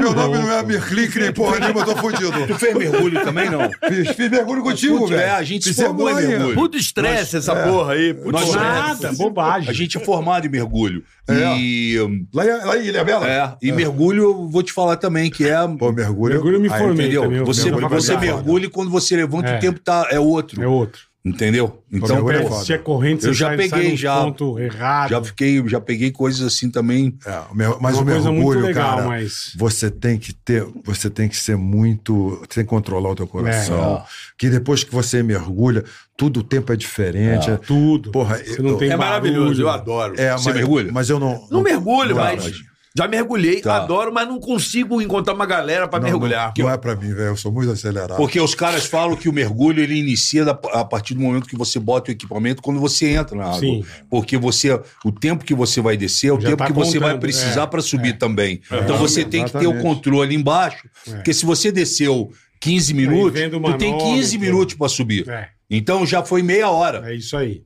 Meu 0.00 0.14
nome 0.14 0.38
não 0.38 0.50
é 0.52 0.62
Mirklick 0.62 1.18
nem 1.18 1.32
porra 1.32 1.58
nenhuma, 1.58 1.80
eu 1.80 1.86
tô 1.86 1.96
fudido. 1.96 2.46
Tu 2.46 2.54
fez 2.54 2.74
mergulho 2.74 3.22
também, 3.24 3.50
não? 3.50 3.68
Fiz, 3.88 4.08
fiz 4.16 4.30
mergulho 4.30 4.62
contigo, 4.62 5.06
velho. 5.06 5.20
é, 5.20 5.30
a 5.30 5.42
gente 5.42 5.64
Fiz 5.64 5.76
se 5.76 5.84
formou 5.84 6.08
em 6.08 6.14
mergulho. 6.26 6.54
Puto 6.54 6.78
estresse 6.78 7.36
essa 7.36 7.54
porra 7.54 7.92
aí. 7.94 8.14
Puto 8.14 8.30
Nós- 8.30 8.44
estresse. 8.44 9.02
Nada, 9.02 9.12
bobagem. 9.12 9.68
A 9.68 9.72
gente 9.72 9.98
é 9.98 10.00
formado 10.00 10.46
em 10.46 10.50
mergulho. 10.50 11.02
É. 11.28 11.58
E, 11.58 11.98
Lá 12.32 12.44
em, 12.46 12.48
lá 12.64 12.78
em 12.78 12.84
Ilha 12.86 13.04
Bela? 13.04 13.28
é, 13.28 13.54
e 13.60 13.70
mergulho, 13.72 14.22
eu 14.22 14.48
vou 14.48 14.62
te 14.62 14.72
falar 14.72 14.96
também, 14.96 15.30
que 15.30 15.46
é. 15.46 15.56
Pô, 15.78 15.92
mergulho. 15.92 16.32
Mergulho 16.34 16.56
eu 16.56 16.60
me 16.60 16.72
Aí, 16.72 16.78
formei 16.78 17.06
Entendeu? 17.06 17.22
também. 17.24 17.44
Você, 17.44 17.64
mergulho 17.70 17.88
você 17.88 18.14
é 18.14 18.16
mergulha 18.18 18.64
e 18.66 18.70
quando 18.70 18.90
você 18.90 19.14
levanta, 19.16 19.48
É. 19.50 19.56
o 19.58 19.60
tempo 19.60 19.80
tá, 19.80 20.06
é 20.10 20.18
outro. 20.18 20.62
É 20.62 20.66
outro. 20.66 21.02
Entendeu? 21.28 21.82
Então, 21.92 22.30
é. 22.30 22.50
Se 22.64 22.72
é 22.72 22.78
corrente, 22.78 23.24
Eu 23.26 23.32
você 23.32 23.38
já 23.38 23.46
sai, 23.48 23.56
peguei, 23.56 23.88
sai 23.88 23.96
já. 23.96 24.20
ponto 24.22 24.58
errado. 24.58 25.10
já 25.10 25.22
fiquei, 25.24 25.68
já 25.68 25.80
peguei 25.80 26.10
coisas 26.10 26.40
assim 26.46 26.70
também. 26.70 27.16
É, 27.24 27.38
o 27.50 27.54
mer- 27.54 27.76
mas 27.80 27.96
Uma 27.96 28.02
o 28.02 28.04
muito 28.06 28.32
mergulho, 28.32 28.60
legal, 28.60 28.96
cara, 28.96 29.08
mas- 29.08 29.52
você 29.56 29.90
tem 29.90 30.18
que 30.18 30.32
ter, 30.32 30.66
você 30.84 31.08
tem 31.10 31.28
que 31.28 31.36
ser 31.36 31.56
muito, 31.56 32.38
você 32.40 32.56
tem 32.56 32.64
que 32.64 32.70
controlar 32.70 33.10
o 33.10 33.14
teu 33.14 33.26
coração. 33.26 34.02
Que 34.36 34.48
depois 34.50 34.84
que 34.84 34.92
você 34.92 35.22
mergulha, 35.22 35.84
tudo 36.16 36.40
o 36.40 36.42
tempo 36.42 36.72
é 36.72 36.76
diferente. 36.76 37.50
É, 37.50 37.56
Tudo. 37.56 38.10
Porra, 38.10 38.38
Você 38.38 38.60
não 38.62 38.70
eu- 38.70 38.76
tem 38.78 38.90
É 38.90 38.96
maravilhoso, 38.96 39.60
eu 39.62 39.68
adoro. 39.68 40.14
é, 40.18 40.32
Você 40.32 40.48
mas, 40.48 40.56
mergulha? 40.56 40.90
Mas 40.92 41.10
eu 41.10 41.18
não. 41.20 41.46
Não 41.50 41.62
mergulho, 41.62 42.14
Tá, 42.16 42.22
mas. 42.34 42.52
Já 42.98 43.08
mergulhei, 43.08 43.60
Tá. 43.60 43.76
adoro, 43.76 44.12
mas 44.12 44.26
não 44.26 44.40
consigo 44.40 45.00
encontrar 45.00 45.32
uma 45.34 45.46
galera 45.46 45.86
pra 45.86 46.00
não, 46.00 46.08
mergulhar. 46.08 46.52
Não, 46.58 46.64
não 46.66 46.72
é 46.72 46.76
pra 46.76 46.96
mim, 46.96 47.08
velho. 47.14 47.28
Eu 47.28 47.36
sou 47.36 47.52
muito 47.52 47.70
acelerado. 47.70 48.16
Porque 48.16 48.40
os 48.40 48.54
caras 48.54 48.86
falam 48.86 49.14
que 49.16 49.28
o 49.28 49.32
mergulho 49.32 49.82
ele 49.82 49.94
inicia 49.98 50.44
da- 50.44 50.58
a 50.72 50.84
partir 50.84 51.14
do 51.14 51.20
momento 51.20 51.46
que 51.46 51.56
você 51.56 51.78
bota 51.78 52.10
o 52.10 52.12
equipamento 52.12 52.60
quando 52.60 52.80
você 52.80 53.10
entra 53.10 53.36
na 53.36 53.44
água. 53.44 53.60
Sim. 53.60 53.84
Porque 54.10 54.36
você, 54.36 54.72
o 55.04 55.12
tempo 55.12 55.44
que 55.44 55.54
você 55.54 55.80
vai 55.80 55.96
descer 55.96 56.28
é 56.28 56.32
o 56.32 56.40
Já 56.40 56.48
tempo 56.48 56.58
tá 56.58 56.66
que 56.66 56.72
você 56.72 56.98
vai 56.98 57.10
contando, 57.10 57.20
precisar 57.20 57.62
é, 57.62 57.66
para 57.66 57.80
subir 57.80 58.10
é. 58.10 58.12
também. 58.14 58.60
então 58.70 58.96
você 58.98 59.24
tem 59.24 59.44
que 59.44 59.52
ter 59.52 59.66
o 59.66 59.80
controle 59.80 60.34
embaixo, 60.34 60.88
É. 61.06 61.12
porque 61.12 61.32
se 61.32 61.46
você 61.46 61.70
desceu 61.70 62.30
15 62.60 62.92
minutos, 62.92 63.40
tu 63.40 63.50
tem 63.50 63.60
manobra, 63.60 63.78
15 64.06 64.32
tudo. 64.36 64.40
minutos 64.44 64.74
para 64.74 64.88
subir. 64.88 65.28
É, 65.28 65.48
Então 65.70 66.04
já 66.04 66.24
foi 66.24 66.42
meia 66.42 66.68
hora. 66.68 67.08
é 67.08 67.14
isso 67.14 67.36
aí. 67.36 67.62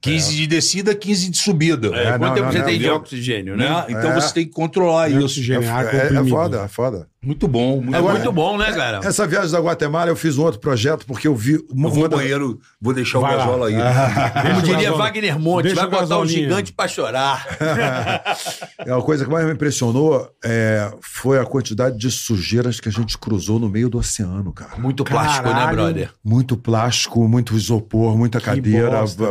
15 0.00 0.34
de 0.36 0.46
descida, 0.46 0.94
15 0.94 1.30
de 1.30 1.38
subida. 1.38 1.88
É, 1.88 2.08
É, 2.08 2.18
quanto 2.18 2.20
não, 2.20 2.34
tempo 2.34 2.44
não, 2.46 2.52
você 2.52 2.58
não, 2.58 2.66
tem 2.66 2.78
de 2.78 2.88
oxigênio, 2.88 3.56
né? 3.56 3.84
Então 3.88 4.10
É. 4.12 4.20
você 4.20 4.34
tem 4.34 4.46
que 4.46 4.52
controlar 4.52 5.08
É 5.10 5.14
isso. 5.14 5.24
oxigênio, 5.24 5.68
ar 5.70 5.84
É, 5.84 5.88
é 5.96 6.00
comprimido. 6.02 6.28
foda, 6.28 6.60
é 6.62 6.68
foda. 6.68 7.08
Muito 7.26 7.48
bom. 7.48 7.80
Muito 7.80 7.96
É 7.96 8.00
bom. 8.00 8.10
muito 8.10 8.32
bom, 8.32 8.56
né, 8.56 8.72
cara? 8.72 9.00
Essa 9.02 9.26
viagem 9.26 9.50
da 9.50 9.58
Guatemala 9.58 10.08
eu 10.10 10.14
fiz 10.16 10.38
um 10.38 10.44
outro 10.44 10.60
projeto 10.60 11.04
porque 11.06 11.26
eu 11.26 11.34
vi 11.34 11.56
uma, 11.70 11.88
Eu 11.88 11.92
vou 11.92 12.02
uma 12.04 12.08
da- 12.08 12.16
banheiro, 12.18 12.60
vou 12.80 12.94
deixar 12.94 13.18
Vai 13.18 13.34
o 13.34 13.38
lá. 13.38 13.44
gasolo 13.44 13.64
aí. 13.64 13.74
Como 14.46 14.58
o 14.58 14.62
diria 14.62 14.92
Wagner 14.92 15.38
Monte, 15.40 15.64
deixa 15.64 15.76
vai 15.80 15.86
o 15.86 15.90
botar 15.90 16.04
o 16.04 16.08
gasolinho. 16.20 16.38
gigante 16.44 16.72
pra 16.72 16.86
chorar. 16.88 17.46
É, 18.86 18.92
a 18.92 19.00
coisa 19.02 19.24
que 19.24 19.30
mais 19.30 19.44
me 19.44 19.52
impressionou 19.52 20.30
é, 20.44 20.92
foi 21.00 21.38
a 21.40 21.44
quantidade 21.44 21.98
de 21.98 22.10
sujeiras 22.10 22.78
que 22.78 22.88
a 22.88 22.92
gente 22.92 23.18
cruzou 23.18 23.58
no 23.58 23.68
meio 23.68 23.88
do 23.88 23.98
oceano, 23.98 24.52
cara. 24.52 24.76
Muito 24.78 25.02
plástico, 25.04 25.48
né, 25.48 25.54
Caralho. 25.54 25.76
brother? 25.76 26.10
Muito 26.24 26.56
plástico, 26.56 27.26
muito 27.26 27.56
isopor, 27.56 28.16
muita 28.16 28.40
cadeira, 28.40 29.00
bosta, 29.00 29.24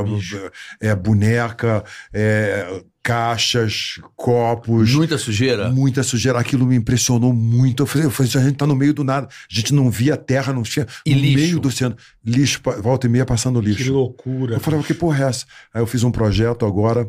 é, 0.82 0.94
boneca, 0.96 1.84
é, 2.14 2.82
caixas, 3.06 4.00
copos. 4.16 4.92
Muita 4.96 5.16
sujeira. 5.20 5.70
Muita 5.70 6.02
sujeira, 6.02 6.40
aquilo 6.40 6.66
me 6.66 6.76
impressionou 6.76 7.32
muito. 7.32 7.84
Eu 7.84 7.88
falei, 7.88 8.08
eu 8.08 8.10
falei, 8.10 8.32
a 8.36 8.40
gente 8.40 8.56
tá 8.58 8.66
no 8.66 8.76
meio 8.76 8.96
do 8.96 9.04
nada. 9.04 9.28
A 9.28 9.54
gente 9.56 9.72
não 9.76 9.92
via 9.92 10.18
terra, 10.18 10.52
não 10.52 10.64
tinha. 10.64 10.88
E 11.06 11.14
no 11.14 11.22
lixo? 11.22 11.36
meio 11.38 11.60
do 11.60 11.68
oceano. 11.68 11.96
Lixo, 12.26 12.60
volta 12.82 13.06
e 13.06 13.10
meia 13.10 13.24
passando 13.24 13.62
Que 13.62 13.68
lixo. 13.70 13.94
loucura. 13.94 14.56
Eu 14.56 14.60
falava, 14.60 14.82
que 14.82 14.96
porra 14.96 15.24
é 15.24 15.28
essa? 15.28 15.46
Aí 15.72 15.80
eu 15.84 15.86
fiz 15.86 16.04
um 16.04 16.10
projeto 16.10 16.66
agora, 16.66 17.08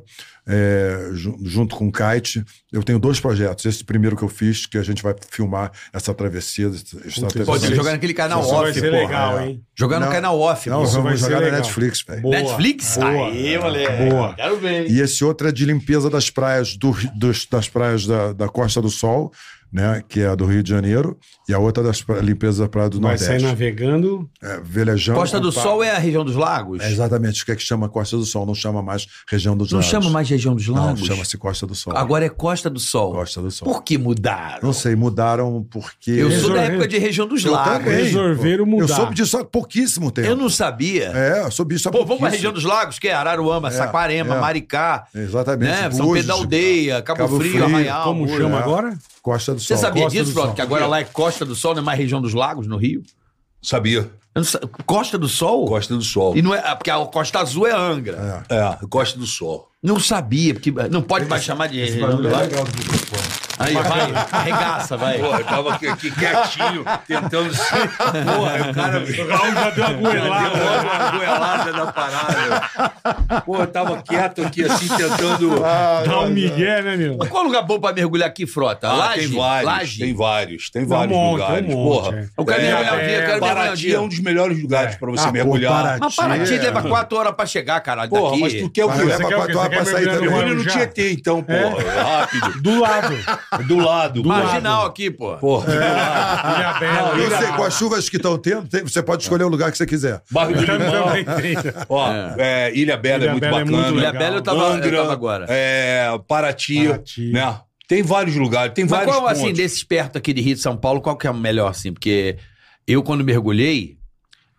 é, 0.49 1.11
ju- 1.13 1.37
junto 1.43 1.75
com 1.75 1.89
o 1.89 1.93
Kite. 1.93 2.45
Eu 2.73 2.83
tenho 2.83 2.99
dois 2.99 3.19
projetos. 3.19 3.65
Esse 3.65 3.83
primeiro 3.83 4.17
que 4.17 4.23
eu 4.23 4.29
fiz, 4.29 4.65
que 4.67 4.79
a 4.79 4.83
gente 4.83 5.03
vai 5.03 5.15
filmar 5.31 5.73
essa 5.93 6.15
travessia. 6.15 6.69
essa-. 6.69 7.45
Pode 7.45 7.75
jogar 7.75 7.93
naquele 7.93 8.15
canal 8.15 8.41
Isso 8.43 8.51
vai 8.51 8.71
off, 8.71 8.75
ser 8.81 8.91
porra. 8.91 9.03
legal, 9.03 9.39
é. 9.41 9.47
hein? 9.49 9.63
Jogar 9.75 9.99
no 10.01 10.07
Não. 10.07 10.13
canal 10.13 10.39
off, 10.39 10.71
Não. 10.71 10.85
Isso 10.85 10.93
vai 10.95 11.03
vamos 11.03 11.21
ser 11.21 11.27
jogar 11.27 11.41
na 11.41 11.45
legal. 11.47 11.61
Netflix, 11.61 12.03
velho. 12.07 12.29
Netflix? 12.29 12.97
Boa. 12.97 13.09
Aí, 13.29 13.59
moleque. 13.59 14.11
Boa. 14.11 14.35
Quero 14.35 14.57
ver. 14.59 14.91
E 14.91 15.01
esse 15.01 15.25
outro 15.25 15.49
é 15.49 15.53
de 15.53 15.65
limpeza 15.65 16.09
das 16.09 16.31
praias 16.31 16.77
do, 16.77 16.97
dos- 17.15 17.47
das 17.47 17.69
praias 17.69 18.07
da, 18.07 18.33
da 18.33 18.49
Costa 18.49 18.81
do 18.81 18.91
Sol, 18.91 19.33
né? 19.77 20.03
Que 20.09 20.21
é 20.23 20.29
a 20.29 20.35
do 20.35 20.47
Rio 20.47 20.63
de 20.63 20.71
Janeiro, 20.71 21.19
e 21.47 21.53
a 21.53 21.59
outra 21.59 21.83
das 21.83 22.01
pra, 22.03 22.19
limpeza 22.21 22.63
da 22.63 22.69
praia 22.69 22.89
do 22.89 22.99
Vai 22.99 23.19
sair 23.19 23.43
Nordeste. 23.43 23.47
navegando. 23.49 24.29
É, 24.43 24.59
velejando. 24.65 25.19
Costa 25.19 25.39
do 25.39 25.53
Sol 25.53 25.85
é 25.85 25.91
a 25.95 25.99
região 25.99 26.25
dos 26.25 26.35
lagos? 26.35 26.81
É 26.81 26.91
exatamente 26.91 27.43
o 27.43 27.47
que 27.47 27.53
é 27.53 27.57
que 27.57 27.63
chama 27.63 27.89
Costa 27.89 28.17
do 28.17 28.25
Sol, 28.25 28.47
não 28.47 28.55
chama 28.55 28.81
mais 28.83 29.07
região 29.29 29.55
dos 29.57 29.71
Não 29.71 29.79
lagos. 29.79 29.91
chama 29.91 30.11
mais 30.11 30.29
região 30.31 30.55
dos 30.55 30.67
Não, 30.69 30.75
lagos? 30.87 31.05
chama-se 31.07 31.37
Costa 31.37 31.67
do 31.67 31.75
Sol. 31.75 31.95
Agora 31.95 32.25
é 32.25 32.29
Costa 32.31 32.71
do 32.71 32.81
Sol. 32.81 33.13
Costa 33.13 33.43
do 33.43 33.51
Sol. 33.51 33.69
Por 33.71 33.83
que 33.85 33.99
mudaram? 33.99 34.61
Não 34.63 34.73
sei, 34.73 34.97
mudaram 34.97 35.63
porque. 35.71 36.11
Eu 36.13 36.31
sou 36.31 36.49
da 36.49 36.61
Resolver- 36.61 36.63
época 36.73 36.89
de 36.89 36.99
região 36.99 37.27
dos 37.29 37.45
Eu 37.45 37.53
lagos. 37.53 37.85
também. 37.85 38.05
Resolveram 38.05 38.65
Eu 38.65 38.67
mudar. 38.67 38.95
soube 38.97 39.15
disso 39.15 39.37
há 39.37 39.45
pouquíssimo 39.45 40.11
tempo. 40.11 40.27
Eu 40.27 40.37
não 40.37 40.49
sabia. 40.49 41.09
É, 41.15 41.43
eu 41.45 41.51
soube 41.51 41.75
disso 41.75 41.89
há 41.89 41.93
Pô, 41.93 42.05
vamos 42.05 42.19
pra 42.21 42.31
região 42.31 42.53
dos 42.53 42.65
lagos, 42.65 42.99
que 42.99 43.09
é 43.09 43.13
Araruama, 43.13 43.69
É, 43.69 43.73
Saquarema, 43.73 44.37
é. 44.37 44.41
Maricá, 44.41 45.07
Exatamente. 45.15 45.69
né? 45.71 45.91
São 45.91 46.11
Pedro 46.13 46.29
da 46.29 46.35
Aldeia, 46.35 47.03
Cabo, 47.03 47.19
Cabo 47.19 47.37
Frio, 47.39 47.51
Frio, 47.53 47.65
Arraial. 47.67 48.05
Como 48.05 48.27
chama 48.29 48.57
é. 48.57 48.63
agora? 48.63 48.99
Costa 49.23 49.53
do 49.55 49.61
Você 49.67 49.75
Sol. 49.75 49.83
sabia 49.83 50.03
Costa 50.05 50.19
disso, 50.19 50.33
Frota? 50.33 50.55
Que 50.55 50.61
agora 50.63 50.87
lá 50.87 51.01
é 51.01 51.05
Costa 51.05 51.45
do 51.45 51.55
Sol, 51.55 51.75
não 51.75 51.83
é 51.83 51.85
mais 51.85 51.99
região 51.99 52.21
dos 52.21 52.35
lagos, 52.35 52.67
no 52.67 52.77
Rio? 52.77 53.03
Sabia. 53.61 54.11
Sa- 54.45 54.61
Costa 54.85 55.19
do 55.19 55.29
Sol? 55.29 55.67
Costa 55.67 55.97
do 55.97 56.03
Sol. 56.03 56.37
E 56.37 56.43
não 56.43 56.55
é, 56.55 56.63
ah, 56.65 56.77
porque 56.77 56.91
a 56.91 57.05
Costa 57.07 57.41
Azul 57.41 57.67
é 57.67 57.73
Angra. 57.73 58.45
É, 58.49 58.87
Costa 58.87 59.19
do 59.19 59.27
Sol. 59.27 59.69
Não 59.83 59.99
sabia, 59.99 60.55
porque 60.55 60.71
não 60.91 61.03
pode 61.03 61.27
mais 61.27 61.43
chamar 61.43 61.69
de 61.69 61.79
região 61.81 62.17
dos 62.17 62.31
lagos. 62.31 62.57
Aí, 63.59 63.73
vai, 63.75 64.13
arregaça, 64.33 64.97
vai. 64.97 65.19
Pô, 65.19 65.27
eu 65.35 65.45
tava 65.45 65.75
aqui, 65.75 65.89
aqui 65.89 66.11
quietinho, 66.11 66.85
tentando. 67.07 67.51
Porra, 67.51 68.71
o 68.71 68.75
cara. 68.75 68.99
O 68.99 69.29
Raul 69.29 69.55
já 69.55 69.71
deu 69.71 69.85
uma 69.85 70.11
Deu 70.11 70.21
goelada. 70.21 70.49
logo 70.59 70.83
uma 70.83 71.11
goelada 71.11 71.73
da 71.73 71.93
parada. 71.93 73.43
Pô, 73.45 73.57
eu 73.57 73.67
tava 73.67 74.03
quieto 74.03 74.43
aqui, 74.43 74.65
assim, 74.65 74.89
tentando. 74.89 75.61
Dá 75.61 76.21
um 76.21 76.29
migué, 76.31 76.83
né, 76.83 76.97
meu? 76.97 77.17
Qual 77.19 77.45
lugar 77.45 77.63
bom 77.63 77.81
pra 77.81 77.93
mergulhar 77.93 78.29
aqui, 78.29 78.47
Frota? 78.47 78.89
Ah, 78.89 78.95
Laje? 78.95 79.29
tem 79.29 79.37
vários, 79.39 79.67
Laje? 79.67 79.99
tem 79.99 80.15
vários, 80.15 80.71
tem 80.71 80.83
Tem 80.87 80.93
um 80.95 80.99
vários 80.99 81.17
monte, 81.17 81.41
lugares. 81.41 81.67
tem 81.67 81.75
um 81.75 81.79
monte, 81.85 82.05
Porra. 82.05 82.17
é. 82.19 82.27
Eu 82.37 82.45
quero 82.45 82.61
É, 82.61 82.65
mergulhar 82.67 82.95
um 82.95 82.97
dia, 82.99 83.07
eu 83.07 83.09
quero 83.09 83.27
mergulhar 83.33 83.53
um 83.53 83.57
Paraty 83.57 83.95
é 83.95 84.01
um 84.01 84.09
dos 84.09 84.21
melhores 84.21 84.63
lugares 84.63 84.97
pra 84.97 85.11
você 85.11 85.23
Ah, 85.23 85.27
pô, 85.27 85.33
mergulhar. 85.33 85.73
Paraty. 85.73 86.01
Mas 86.01 86.15
Paraty 86.17 86.55
É. 86.55 86.59
leva 86.59 86.83
quatro 86.83 87.19
horas 87.19 87.33
pra 87.35 87.47
chegar, 87.47 87.81
caralho, 87.81 88.11
Porra, 88.11 88.31
daqui. 88.31 88.41
mas 88.43 88.55
tu 88.55 88.71
quer 88.71 88.85
o 88.85 88.89
Mas 88.89 88.97
quê? 88.99 89.03
é 89.03 89.15
o 89.17 89.19
quê? 89.29 89.35
quatro 89.35 89.61
quer 89.61 89.69
pra 89.71 89.85
sair 89.85 90.05
também. 90.05 90.21
Mergulho 90.31 90.55
no? 90.57 90.65
Tietê, 90.67 91.13
então, 91.13 91.43
porra. 91.43 92.03
Rápido. 92.19 92.61
Do 92.63 92.81
lado. 92.81 93.17
Do 93.67 93.77
lado. 93.79 94.23
Do 94.23 94.29
Marginal 94.29 94.79
lado. 94.83 94.89
aqui, 94.91 95.11
pô. 95.11 95.37
Porra. 95.37 95.73
Ilha 95.75 96.73
Bela. 96.81 97.09
Eu 97.19 97.27
Ilha 97.27 97.39
sei, 97.39 97.49
com 97.53 97.63
as 97.65 97.75
chuvas 97.79 98.09
que 98.09 98.17
estão 98.17 98.37
tendo, 98.39 98.67
tem- 98.69 98.83
você 98.83 99.03
pode 99.03 99.23
escolher 99.23 99.45
o 99.45 99.49
lugar 99.49 99.71
que 99.71 99.79
você 99.79 99.87
quiser. 99.87 100.21
Barro 100.31 100.53
do 100.55 100.61
Limão. 100.61 101.07
Ó, 101.89 102.09
é, 102.39 102.73
Ilha 102.75 102.97
Bela 102.97 103.19
Ilha 103.25 103.29
é 103.29 103.31
muito 103.33 103.41
Bela 103.43 103.61
é 103.61 103.65
bacana. 103.65 103.83
muito 103.83 103.99
Ilha. 104.01 104.13
Bela 104.13 104.37
eu 104.37 104.43
tava, 104.43 104.59
eu 104.59 104.67
Angra, 104.73 104.97
tava 104.99 105.13
agora. 105.13 105.47
É, 105.49 106.09
Paraty, 106.27 106.87
Paraty. 106.89 107.33
né? 107.33 107.61
Tem 107.89 108.03
vários 108.03 108.35
lugares, 108.37 108.75
tem 108.75 108.85
Mas 108.85 108.91
vários 108.91 109.15
qual, 109.15 109.23
pontos. 109.29 109.41
assim, 109.43 109.53
desses 109.53 109.85
perto 109.85 110.19
aqui 110.19 110.33
de 110.33 110.41
Rio 110.41 110.57
de 110.57 110.61
São 110.61 110.77
Paulo, 110.77 111.01
qual 111.01 111.17
que 111.17 111.27
é 111.27 111.31
o 111.31 111.35
melhor, 111.35 111.69
assim? 111.71 111.93
Porque 111.93 112.37
eu, 112.87 113.01
quando 113.03 113.23
mergulhei, 113.23 113.97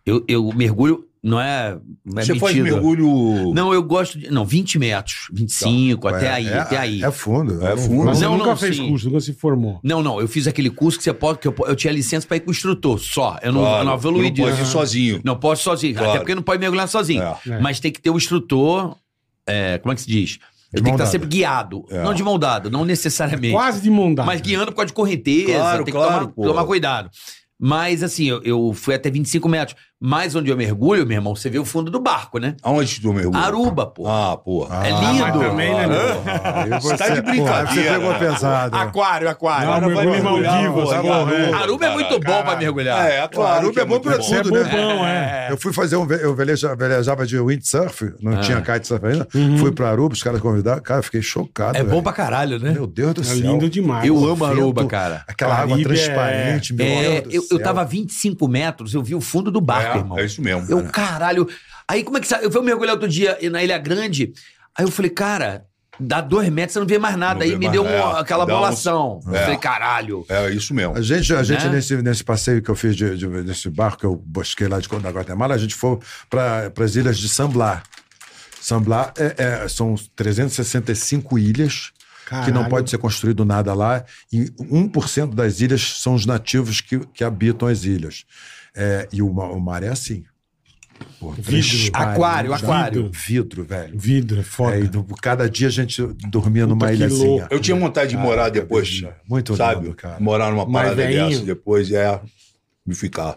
eu, 0.06 0.24
eu 0.26 0.50
mergulho 0.54 1.04
Não 1.22 1.40
é, 1.40 1.76
não 2.04 2.20
é 2.22 2.24
Você 2.24 2.34
faz 2.36 2.54
metido. 2.54 2.74
mergulho. 2.74 3.52
Não, 3.52 3.74
eu 3.74 3.82
gosto 3.82 4.18
de. 4.18 4.30
Não, 4.30 4.44
20 4.44 4.78
metros, 4.78 5.28
25, 5.32 6.06
até 6.06 6.26
É, 6.26 6.30
aí, 6.32 6.46
é, 6.48 6.58
até 6.58 6.78
aí. 6.78 7.02
É 7.02 7.10
fundo. 7.10 7.66
É 7.66 7.76
fundo. 7.76 8.04
Mas 8.04 8.18
você 8.18 8.24
Não, 8.24 8.32
nunca 8.38 8.50
não, 8.50 8.56
fez 8.56 8.76
sim. 8.76 8.88
curso, 8.88 9.06
nunca 9.06 9.20
se 9.20 9.32
formou. 9.32 9.80
Não, 9.82 10.02
não, 10.02 10.20
eu 10.20 10.28
fiz 10.28 10.46
aquele 10.46 10.70
curso 10.70 10.96
que 10.96 11.02
você 11.04 11.12
pode. 11.12 11.40
Que 11.40 11.48
eu, 11.48 11.54
eu 11.66 11.74
tinha 11.74 11.92
licença 11.92 12.26
pra 12.26 12.36
ir 12.36 12.40
com 12.40 12.48
o 12.48 12.52
instrutor 12.52 12.98
só. 13.00 13.36
Eu 13.42 13.52
não, 13.52 13.60
Claro, 13.62 13.80
eu 13.80 13.84
não 13.84 13.94
evoluí 13.94 14.30
tu 14.30 14.38
não 14.40 14.44
pode 14.46 14.56
ir 14.56 14.60
disso. 14.62 14.72
sozinho. 14.72 15.20
Não 15.24 15.36
posso 15.36 15.62
sozinho, 15.64 15.94
Claro. 15.94 16.10
até 16.10 16.18
porque 16.20 16.34
não 16.36 16.42
pode 16.42 16.60
mergulhar 16.60 16.86
sozinho. 16.88 17.22
É. 17.22 17.36
É. 17.48 17.60
Mas 17.60 17.80
tem 17.80 17.90
que 17.90 18.00
ter 18.00 18.10
o 18.10 18.16
instrutor. 18.16 18.96
é, 19.46 19.78
como 19.78 19.92
é 19.92 19.94
que 19.96 20.02
se 20.02 20.08
diz? 20.08 20.38
Ele 20.72 20.82
tem 20.82 20.92
que 20.92 20.96
estar 20.96 20.98
dada. 21.04 21.10
sempre 21.10 21.26
guiado. 21.28 21.84
É. 21.90 22.02
Não 22.04 22.12
de 22.14 22.22
mão 22.22 22.38
dada, 22.38 22.68
não 22.70 22.84
necessariamente. 22.84 23.54
Quase 23.54 23.80
de 23.80 23.90
mão 23.90 24.14
dada. 24.14 24.26
Mas 24.26 24.40
guiando 24.42 24.66
por 24.66 24.76
causa 24.76 24.86
de 24.88 24.92
correnteza, 24.92 25.52
Claro, 25.54 25.84
tem 25.84 25.94
claro, 25.94 26.28
que 26.28 26.34
tomar, 26.34 26.48
tomar 26.48 26.64
cuidado. 26.66 27.10
Mas 27.58 28.02
assim, 28.02 28.26
eu, 28.28 28.42
eu 28.44 28.72
fui 28.72 28.94
até 28.94 29.10
25 29.10 29.48
metros. 29.48 29.76
Mas 30.00 30.36
onde 30.36 30.48
eu 30.48 30.56
mergulho, 30.56 31.04
meu 31.04 31.16
irmão, 31.16 31.34
você 31.34 31.50
vê 31.50 31.58
o 31.58 31.64
fundo 31.64 31.90
do 31.90 31.98
barco, 31.98 32.38
né? 32.38 32.54
Aonde 32.62 33.00
tu 33.00 33.12
mergulha? 33.12 33.38
Aruba, 33.42 33.84
pô. 33.86 34.06
Ah, 34.06 34.36
porra. 34.36 34.86
é 34.86 34.92
mas 34.92 35.10
lindo. 35.16 35.40
também, 35.40 35.74
né, 35.74 35.86
meu? 35.88 35.98
Aí 36.74 36.80
você, 36.80 36.96
Tá 36.96 37.08
de 37.08 37.20
brincadeira. 37.20 37.44
Pô, 37.44 37.52
aí 37.52 37.66
você 37.66 37.82
pegou 37.82 38.14
pesado. 38.14 38.76
Aquário, 38.76 39.28
aquário. 39.28 39.80
Não, 39.88 39.94
vai 39.96 40.06
mergulhar, 40.06 40.62
Maldivas, 40.62 40.90
tá 40.90 41.02
bom, 41.02 41.12
Aruba, 41.56 41.86
é. 41.86 41.88
É 41.88 41.92
muito 41.94 42.20
bom 42.20 42.42
pra 42.42 42.56
mergulhar. 42.56 43.10
É, 43.10 43.26
claro. 43.26 43.56
Aruba 43.58 43.72
que 43.72 43.80
é 43.80 43.84
bom 43.84 43.98
pra 43.98 44.16
Você 44.18 44.36
é 44.36 44.42
tudo, 44.42 44.54
né? 44.62 44.70
bobão, 44.70 45.04
é. 45.06 45.48
Eu 45.50 45.56
fui 45.58 45.72
fazer 45.72 45.96
um. 45.96 46.06
Eu 46.12 46.32
veleja- 46.34 46.76
velejava 46.76 47.26
de 47.26 47.36
windsurf, 47.40 48.12
não 48.20 48.34
Ah. 48.34 48.40
tinha 48.40 48.60
kitesurf 48.60 49.04
ainda. 49.04 49.26
Uhum. 49.34 49.58
Fui 49.58 49.72
pra 49.72 49.90
Aruba, 49.90 50.14
os 50.14 50.22
caras 50.22 50.40
convidaram. 50.40 50.80
Cara, 50.80 51.00
eu 51.00 51.04
fiquei 51.04 51.22
chocado. 51.22 51.76
É 51.76 51.82
bom 51.82 52.00
pra 52.02 52.12
caralho, 52.12 52.60
né? 52.60 52.70
Meu 52.70 52.86
Deus 52.86 53.14
do 53.14 53.20
É 53.22 53.24
céu. 53.24 53.36
lindo 53.36 53.68
demais. 53.68 54.06
Eu 54.06 54.16
amo 54.24 54.44
Aruba, 54.44 54.86
cara. 54.86 55.24
Aquela 55.26 55.56
água 55.56 55.76
transparente, 55.82 56.72
meu 56.72 56.86
É, 56.86 57.20
Deus 57.22 57.48
do 57.48 57.56
eu, 57.56 57.62
tava 57.62 57.80
a 57.80 57.84
25 57.84 58.46
metros, 58.46 58.94
eu 58.94 59.02
vi 59.02 59.14
o 59.16 59.20
fundo 59.20 59.50
do 59.50 59.60
barco, 59.60 59.87
É, 59.94 59.98
irmão. 59.98 60.18
é 60.18 60.24
isso 60.24 60.40
mesmo. 60.42 60.66
Eu, 60.70 60.84
caralho. 60.90 61.48
Aí 61.86 62.02
como 62.04 62.18
é 62.18 62.20
que 62.20 62.28
sabe? 62.28 62.44
Eu 62.44 62.50
fui 62.52 62.62
mergulhar 62.62 62.94
outro 62.94 63.08
dia 63.08 63.38
na 63.50 63.62
Ilha 63.62 63.78
Grande. 63.78 64.32
Aí 64.76 64.84
eu 64.84 64.90
falei, 64.90 65.10
cara, 65.10 65.64
dá 65.98 66.20
dois 66.20 66.48
metros, 66.50 66.74
você 66.74 66.78
não 66.80 66.86
vê 66.86 66.98
mais 66.98 67.16
nada. 67.16 67.36
Não 67.40 67.42
aí 67.42 67.56
me 67.56 67.66
mais 67.66 67.72
deu 67.72 67.82
uma- 67.84 68.20
aquela 68.20 68.46
bolação. 68.46 69.20
Eu 69.26 69.34
É. 69.34 69.42
falei, 69.42 69.56
caralho. 69.58 70.24
É 70.28 70.50
isso 70.50 70.72
mesmo. 70.74 70.96
A 70.96 71.00
gente, 71.02 71.34
a 71.34 71.42
gente 71.42 71.64
Né? 71.64 71.72
nesse, 71.72 71.96
nesse 72.02 72.22
passeio 72.22 72.62
que 72.62 72.68
eu 72.70 72.76
fiz 72.76 72.94
de, 72.94 73.16
de- 73.16 73.42
desse 73.42 73.68
barco 73.70 73.98
que 73.98 74.06
eu 74.06 74.14
busquei 74.16 74.68
lá 74.68 74.78
de 74.78 74.88
da 74.88 75.10
Guatemala, 75.10 75.54
a 75.54 75.58
gente 75.58 75.74
foi 75.74 75.98
para 76.30 76.70
as 76.84 76.94
ilhas 76.94 77.18
de. 77.18 77.28
San 77.28 77.48
Blas 78.82 79.12
é, 79.16 79.62
é- 79.64 79.68
são 79.68 79.94
365 80.14 81.38
ilhas 81.38 81.90
que 82.26 82.34
não 82.34 82.44
Caralho. 82.44 82.68
pode 82.68 82.90
ser 82.90 82.98
construído 82.98 83.44
nada 83.44 83.72
lá 83.72 84.04
e 84.30 84.50
1% 84.60 85.34
das 85.34 85.60
ilhas 85.60 86.00
são 86.02 86.14
os 86.14 86.26
nativos 86.26 86.80
que, 86.82 86.98
que 87.14 87.24
habitam 87.24 87.66
as 87.66 87.84
ilhas. 87.84 88.24
É, 88.80 89.08
e 89.12 89.20
o, 89.20 89.26
o 89.28 89.60
mar 89.60 89.82
é 89.82 89.88
assim. 89.88 90.22
Pô, 91.20 91.30
Vidro. 91.32 91.90
Aquário, 91.92 92.52
aquário. 92.54 93.10
Vidro, 93.12 93.64
velho. 93.64 93.98
Vidro, 93.98 94.40
é 94.40 94.42
foda. 94.44 94.76
É, 94.78 94.82
do- 94.82 95.04
cada 95.20 95.48
dia 95.50 95.66
a 95.66 95.70
gente 95.70 96.00
dormia 96.30 96.64
numa 96.66 96.86
que 96.88 96.94
ilhazinha. 96.94 97.26
louco. 97.28 97.46
Eu 97.50 97.60
tinha 97.60 97.76
vontade 97.76 98.10
de 98.10 98.16
morar 98.16 98.42
Caraca, 98.44 98.60
depois, 98.60 99.02
muito 99.28 99.56
sabe? 99.56 99.82
lindo, 99.84 99.96
cara. 99.96 100.18
Morar 100.20 100.50
numa 100.50 100.70
parada 100.70 100.94
velhinho. 100.94 101.28
dessa 101.30 101.44
depois 101.44 101.90
é 101.92 102.20
me 102.86 102.94
ficar. 102.94 103.36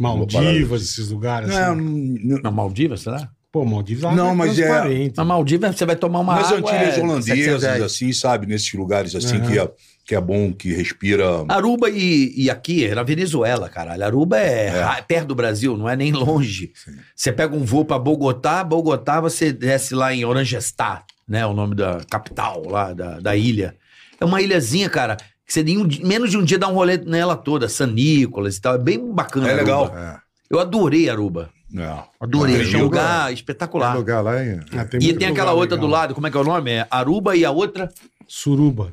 Maldivas, 0.00 0.82
esses 0.82 1.10
lugares. 1.10 1.48
Não, 1.48 1.72
assim. 1.72 2.18
não- 2.24 2.40
Na 2.42 2.50
Maldivas, 2.50 3.00
será? 3.02 3.28
Pô, 3.50 3.64
Maldivas 3.64 4.04
a 4.04 4.14
Não, 4.14 4.24
água 4.30 4.34
mas 4.36 4.58
é-. 4.58 5.12
Na 5.16 5.24
Maldivas 5.24 5.76
você 5.76 5.84
vai 5.86 5.96
tomar 5.96 6.20
uma 6.20 6.34
Nas 6.36 6.52
água. 6.52 6.58
Antilhas 6.70 6.98
é, 6.98 7.02
holandesas, 7.02 7.26
700 7.26 7.62
reais. 7.62 7.82
assim, 7.82 8.12
sabe? 8.12 8.46
Nesses 8.46 8.72
lugares 8.74 9.14
assim 9.14 9.40
que, 9.40 9.58
é, 9.58 9.70
que 10.08 10.14
é 10.14 10.20
bom, 10.22 10.50
que 10.54 10.72
respira. 10.72 11.44
Aruba 11.48 11.90
e, 11.90 12.32
e 12.34 12.48
aqui 12.48 12.86
é 12.86 12.94
na 12.94 13.02
Venezuela, 13.02 13.68
caralho. 13.68 14.02
Aruba 14.02 14.38
é, 14.38 14.70
ra- 14.80 15.02
perto 15.02 15.26
do 15.28 15.34
Brasil, 15.34 15.76
não 15.76 15.86
é 15.86 15.94
nem 15.94 16.10
longe. 16.12 16.72
Você 17.14 17.30
pega 17.30 17.54
um 17.54 17.62
voo 17.62 17.84
pra 17.84 17.98
Bogotá, 17.98 18.64
Bogotá 18.64 19.20
você 19.20 19.52
desce 19.52 19.94
lá 19.94 20.14
em 20.14 20.24
Orangestá, 20.24 21.04
né? 21.28 21.44
O 21.44 21.52
nome 21.52 21.74
da 21.74 22.00
capital 22.08 22.62
lá 22.66 22.94
da, 22.94 23.20
da 23.20 23.36
ilha. 23.36 23.76
É 24.18 24.24
uma 24.24 24.40
ilhazinha, 24.40 24.88
cara, 24.88 25.16
que 25.46 25.52
você 25.52 25.60
em 25.60 25.76
um 25.76 25.86
menos 26.02 26.30
de 26.30 26.38
um 26.38 26.42
dia 26.42 26.58
dá 26.58 26.68
um 26.68 26.74
rolê 26.74 26.96
nela 26.96 27.36
toda, 27.36 27.68
San 27.68 27.88
Nicolas 27.88 28.56
e 28.56 28.60
tal. 28.62 28.76
É 28.76 28.78
bem 28.78 29.12
bacana. 29.12 29.46
É 29.48 29.50
Aruba. 29.52 29.62
legal. 29.62 29.94
É. 29.94 30.16
Eu 30.50 30.58
adorei 30.58 31.10
Aruba. 31.10 31.50
É. 31.76 31.98
Adorei. 32.18 32.62
É 32.72 32.76
um 32.78 32.84
lugar 32.84 33.26
Tem 33.26 33.34
espetacular. 33.34 33.94
lugar 33.94 34.22
lá 34.22 34.42
em. 34.42 34.58
Ah, 34.72 34.86
E 34.94 35.04
muito 35.04 35.18
tem 35.18 35.28
aquela 35.28 35.52
outra 35.52 35.76
legal. 35.76 35.86
do 35.86 35.92
lado, 35.92 36.14
como 36.14 36.26
é 36.26 36.30
que 36.30 36.36
é 36.38 36.40
o 36.40 36.44
nome? 36.44 36.70
É 36.70 36.86
Aruba 36.90 37.36
e 37.36 37.44
a 37.44 37.50
outra. 37.50 37.90
Suruba. 38.26 38.92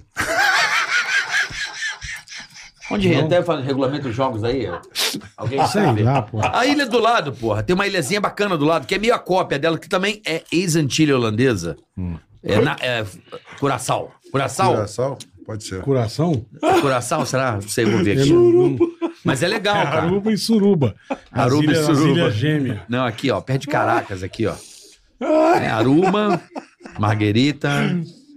Onde 2.92 3.10
Não. 3.10 3.26
até 3.26 3.42
faz 3.42 3.66
regulamento 3.66 4.04
dos 4.04 4.16
jogos 4.16 4.44
aí? 4.44 4.68
Alguém 5.36 5.58
Sei 5.68 5.82
sabe? 5.82 6.04
lá, 6.04 6.22
pô. 6.22 6.40
A 6.42 6.66
ilha 6.68 6.86
do 6.86 7.00
lado, 7.00 7.34
porra. 7.34 7.64
Tem 7.64 7.74
uma 7.74 7.88
ilhazinha 7.88 8.22
bacana 8.22 8.56
do 8.58 8.66
lado, 8.66 8.86
que 8.86 8.94
é 8.94 9.00
meio 9.00 9.14
a 9.16 9.20
cópia 9.20 9.58
dela, 9.58 9.78
que 9.80 9.90
também 9.90 10.22
é 10.26 10.44
ex-antilha 10.52 11.16
holandesa. 11.16 11.76
É, 12.44 12.60
na, 12.62 12.76
é 12.80 13.04
Curaçao. 13.60 14.12
Curaçao? 14.32 14.74
Curaçao? 14.74 15.18
Pode 15.46 15.64
ser. 15.64 15.82
Coração? 15.82 16.46
É 16.62 16.80
Curaçao, 16.82 17.26
será? 17.26 17.54
Não 17.54 17.62
sei, 17.62 17.86
vou 17.86 18.04
ver 18.04 18.20
aqui. 18.20 18.32
não- 18.34 18.78
Mas 19.24 19.42
é 19.44 19.48
legal, 19.48 19.76
cara. 19.76 20.02
Aruba 20.04 20.32
e 20.32 20.38
Suruba. 20.38 20.96
Aruba 21.32 21.72
e 21.72 21.76
Suruba. 21.76 22.30
gêmeas. 22.32 22.80
Não, 22.90 23.06
aqui, 23.06 23.30
ó, 23.32 23.40
perto 23.42 23.62
de 23.62 23.68
Caracas, 23.68 24.22
aqui, 24.24 24.46
ó. 24.48 24.56
É 25.20 25.68
Aruba, 25.68 26.42
Marguerita. 27.00 27.70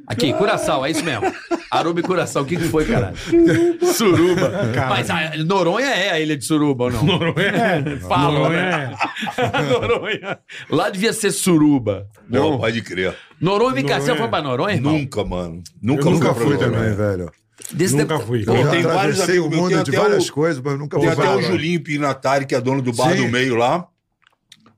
Aqui, 0.08 0.32
Curaçao, 0.32 0.86
é 0.86 0.90
isso 0.90 1.04
mesmo. 1.04 1.30
Aruba 1.70 2.00
e 2.00 2.02
Curaçao, 2.02 2.42
o 2.42 2.46
que, 2.46 2.56
que 2.56 2.64
foi, 2.68 2.86
caralho? 2.86 3.14
Suruba. 3.94 4.50
Cara. 4.74 4.88
Mas 4.88 5.10
a 5.10 5.36
Noronha 5.44 5.86
é 5.90 6.10
a 6.10 6.18
ilha 6.20 6.36
de 6.36 6.44
Suruba 6.44 6.84
ou 6.84 6.90
não? 6.90 7.04
Noronha. 7.04 8.00
Fala, 8.08 8.32
Noronha 8.38 8.62
né? 8.62 8.96
é. 9.36 9.62
Noronha. 9.70 10.38
Lá 10.70 10.88
devia 10.88 11.12
ser 11.12 11.30
Suruba. 11.30 12.06
Não, 12.28 12.56
pode 12.58 12.80
crer. 12.82 13.14
Noronha, 13.40 13.74
vem 13.74 13.84
cá, 13.84 13.96
você 14.00 14.08
Noronha. 14.08 14.18
foi 14.18 14.28
pra 14.28 14.42
Noronha, 14.42 14.74
irmão? 14.74 14.92
Nunca, 14.94 15.24
mano. 15.24 15.62
Nunca, 15.82 16.02
Eu 16.08 16.10
nunca 16.12 16.34
fui 16.34 16.54
Noronha. 16.56 16.70
também, 16.70 16.94
velho. 16.96 17.30
Desse 17.72 17.94
Nunca 17.96 18.14
tempo- 18.16 18.26
fui. 18.26 18.44
Pô, 18.44 18.54
Eu 18.54 18.64
já 18.64 18.70
tem 18.70 18.82
vários 18.82 19.20
amigos 19.20 19.46
o 19.46 19.50
mundo 19.50 19.68
tem 19.74 19.82
de 19.82 19.90
até 19.90 20.00
várias 20.00 20.28
o- 20.28 20.32
coisas, 20.32 20.62
mas 20.62 20.78
nunca 20.78 20.96
Tem 20.98 21.04
fui 21.06 21.12
até 21.12 21.22
pra 21.28 21.36
o. 21.36 21.42
Julinho 21.42 21.82
Pinatari, 21.82 22.46
que 22.46 22.54
é 22.54 22.60
dono 22.60 22.80
do 22.80 22.92
bar 22.94 23.10
Sim. 23.14 23.26
do 23.26 23.28
meio 23.32 23.56
lá. 23.56 23.84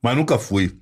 Mas 0.02 0.16
nunca 0.16 0.39
fui. 0.39 0.73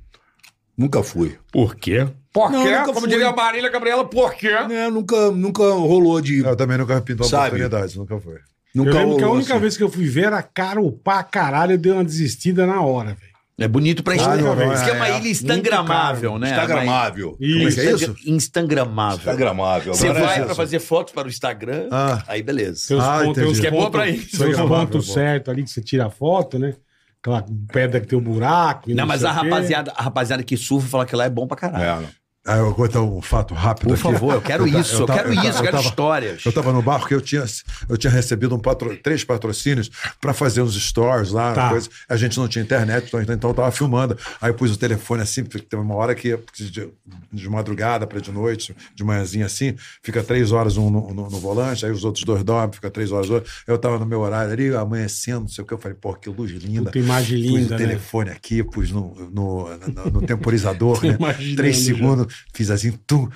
Nunca 0.79 1.03
fui. 1.03 1.37
Por 1.53 1.75
quê? 1.75 2.07
Por 2.33 2.51
Não, 2.53 2.63
quê? 2.63 2.71
nunca 2.71 2.85
Como 2.85 3.01
fui. 3.01 3.09
diria 3.09 3.29
a 3.29 3.35
Marília 3.35 3.69
Gabriela, 3.69 4.05
por 4.05 4.33
quê? 4.35 4.47
É, 4.49 4.89
nunca, 4.89 5.31
nunca 5.33 5.63
rolou 5.65 6.21
de. 6.21 6.39
Eu 6.45 6.55
também 6.55 6.79
nunca 6.79 7.01
pintou 7.01 7.27
a 7.27 7.29
Sabe? 7.29 7.47
oportunidade, 7.57 7.99
nunca 7.99 8.21
foi. 8.21 8.37
Nunca 8.75 8.91
Eu 8.91 8.95
lembro 8.97 9.17
que 9.17 9.23
a 9.23 9.27
rolou 9.27 9.37
única 9.41 9.53
assim. 9.55 9.61
vez 9.61 9.77
que 9.77 9.83
eu 9.83 9.89
fui 9.91 10.07
ver 10.07 10.27
era 10.27 10.41
caro 10.43 10.93
pra 10.93 11.23
caralho, 11.25 11.73
eu 11.73 11.79
dei 11.79 11.91
uma 11.91 12.05
desistida 12.05 12.65
na 12.65 12.81
hora, 12.81 13.09
velho. 13.09 13.29
É 13.61 13.67
bonito 13.67 14.05
pra 14.05 14.13
Ah, 14.13 14.17
Instagram. 14.17 14.55
não, 14.55 14.73
Isso 14.73 14.85
que 14.85 14.91
é 14.91 14.93
uma 14.93 15.09
é. 15.09 15.19
ilha 15.19 15.29
instagramável, 15.31 16.39
né? 16.39 16.49
Instagramável. 16.51 17.31
Como 17.33 17.45
é 17.45 17.47
é 17.65 17.69
isso? 17.69 18.15
Instagramável. 18.25 19.17
Instagramável. 19.19 19.95
Você 19.95 20.09
Agora 20.09 20.25
vai 20.27 20.41
é 20.41 20.45
pra 20.45 20.55
fazer 20.55 20.79
fotos 20.79 21.13
para 21.13 21.27
o 21.27 21.29
Instagram, 21.31 21.89
Ah. 21.91 22.23
aí 22.29 22.41
beleza. 22.41 22.85
Tem 22.87 22.97
os 22.97 23.03
Ah, 23.03 23.19
pontos, 23.25 23.43
entendi. 23.43 23.61
Que 23.61 23.67
é 23.67 23.71
boa 23.73 23.83
pontos- 23.87 24.01
pra 24.01 24.09
isso. 24.09 24.27
Instagramável, 24.37 24.69
pontos 24.87 25.07
bom. 25.09 25.13
certos 25.15 25.53
ali 25.53 25.65
que 25.65 25.71
você 25.71 25.81
tira 25.83 26.07
a 26.07 26.11
foto, 26.11 26.57
né? 26.57 26.75
Aquela 27.21 27.45
pedra 27.73 28.01
que 28.01 28.07
tem 28.07 28.19
o 28.19 28.23
buraco. 28.23 28.91
e 28.91 28.95
Não, 28.95 29.07
mas 29.07 29.25
a 29.25 29.33
rapaziada, 29.33 29.93
a 29.97 30.03
rapaziada 30.03 30.43
que 30.43 30.57
surfa 30.57 30.89
fala 30.89 31.07
que 31.07 31.17
lá 31.17 31.25
é 31.25 31.31
bom 31.31 31.47
pra 31.47 31.57
caralho. 31.57 31.85
É, 31.85 32.07
não. 32.07 32.09
Ah, 32.47 32.57
eu 32.59 32.67
vou 32.67 32.75
contar 32.75 33.03
um 33.03 33.21
fato 33.21 33.53
rápido 33.53 33.89
Por 33.89 33.93
aqui. 33.95 34.03
favor, 34.03 34.33
eu 34.35 34.41
quero 34.41 34.71
ta- 34.71 34.79
isso, 34.81 34.95
eu, 35.03 35.07
ta- 35.07 35.15
quero 35.17 35.35
isso, 35.35 35.47
eu 35.49 35.53
quero 35.63 35.71
tava- 35.77 35.83
histórias. 35.89 36.47
Eu 36.47 36.53
tava 36.53 36.73
no 36.73 36.81
barco 36.81 37.07
que 37.07 37.15
eu 37.15 37.21
tinha, 37.21 37.45
eu 37.89 37.97
tinha 37.99 38.11
recebido 38.11 38.55
um 38.55 38.59
patro- 38.59 38.97
três 39.03 39.23
patrocínios 39.23 39.91
para 40.19 40.33
fazer 40.33 40.63
uns 40.63 40.75
stories 40.75 41.31
lá, 41.31 41.53
Tá. 41.53 41.69
coisa. 41.69 41.91
A 42.09 42.17
gente 42.17 42.39
não 42.39 42.49
tinha 42.49 42.65
internet, 42.65 43.07
então, 43.09 43.21
então 43.21 43.51
eu 43.51 43.55
tava 43.55 43.71
filmando. 43.71 44.17
Aí 44.41 44.49
eu 44.51 44.55
pus 44.55 44.71
o 44.73 44.79
telefone 44.79 45.21
assim, 45.21 45.45
porque 45.45 45.59
teve 45.59 45.83
uma 45.83 45.95
hora 45.95 46.15
que 46.15 46.39
de, 46.55 46.89
de 47.31 47.49
madrugada 47.51 48.07
para 48.07 48.19
de 48.19 48.33
noite, 48.33 48.75
de 48.95 49.05
manhãzinha 49.05 49.45
assim, 49.45 49.75
fica 50.03 50.23
três 50.23 50.51
horas 50.51 50.79
um 50.79 50.89
no, 50.89 51.13
no- 51.13 51.29
no 51.29 51.39
volante, 51.41 51.85
aí 51.85 51.93
os 51.93 52.03
outros 52.05 52.25
dois 52.25 52.43
dormem, 52.43 52.73
fica 52.73 52.91
três 52.91 53.13
horas 53.13 53.29
outro. 53.29 53.53
Eu 53.67 53.77
tava 53.77 53.99
no 53.99 54.07
meu 54.07 54.21
horário 54.21 54.53
ali, 54.55 54.75
amanhecendo, 54.75 55.41
não 55.41 55.49
sei 55.49 55.63
o 55.65 55.67
que. 55.67 55.75
Eu 55.75 55.79
falei, 55.79 55.99
pô, 56.01 56.15
que 56.15 56.31
luz 56.31 56.51
linda. 56.53 56.85
Puta 56.85 56.99
imagem 56.99 57.43
Pus 57.43 57.47
linda, 57.51 57.67
o 57.67 57.79
né? 57.79 57.87
telefone 57.87 58.31
aqui, 58.31 58.63
pus 58.63 58.91
no, 58.91 59.15
no, 59.31 59.69
no- 59.77 60.11
no 60.13 60.23
temporizador, 60.23 60.99
né? 61.05 61.19
Três 61.55 61.77
já. 61.85 62.27
Fiz 62.55 62.71
assim, 62.71 62.93
tum. 63.07 63.29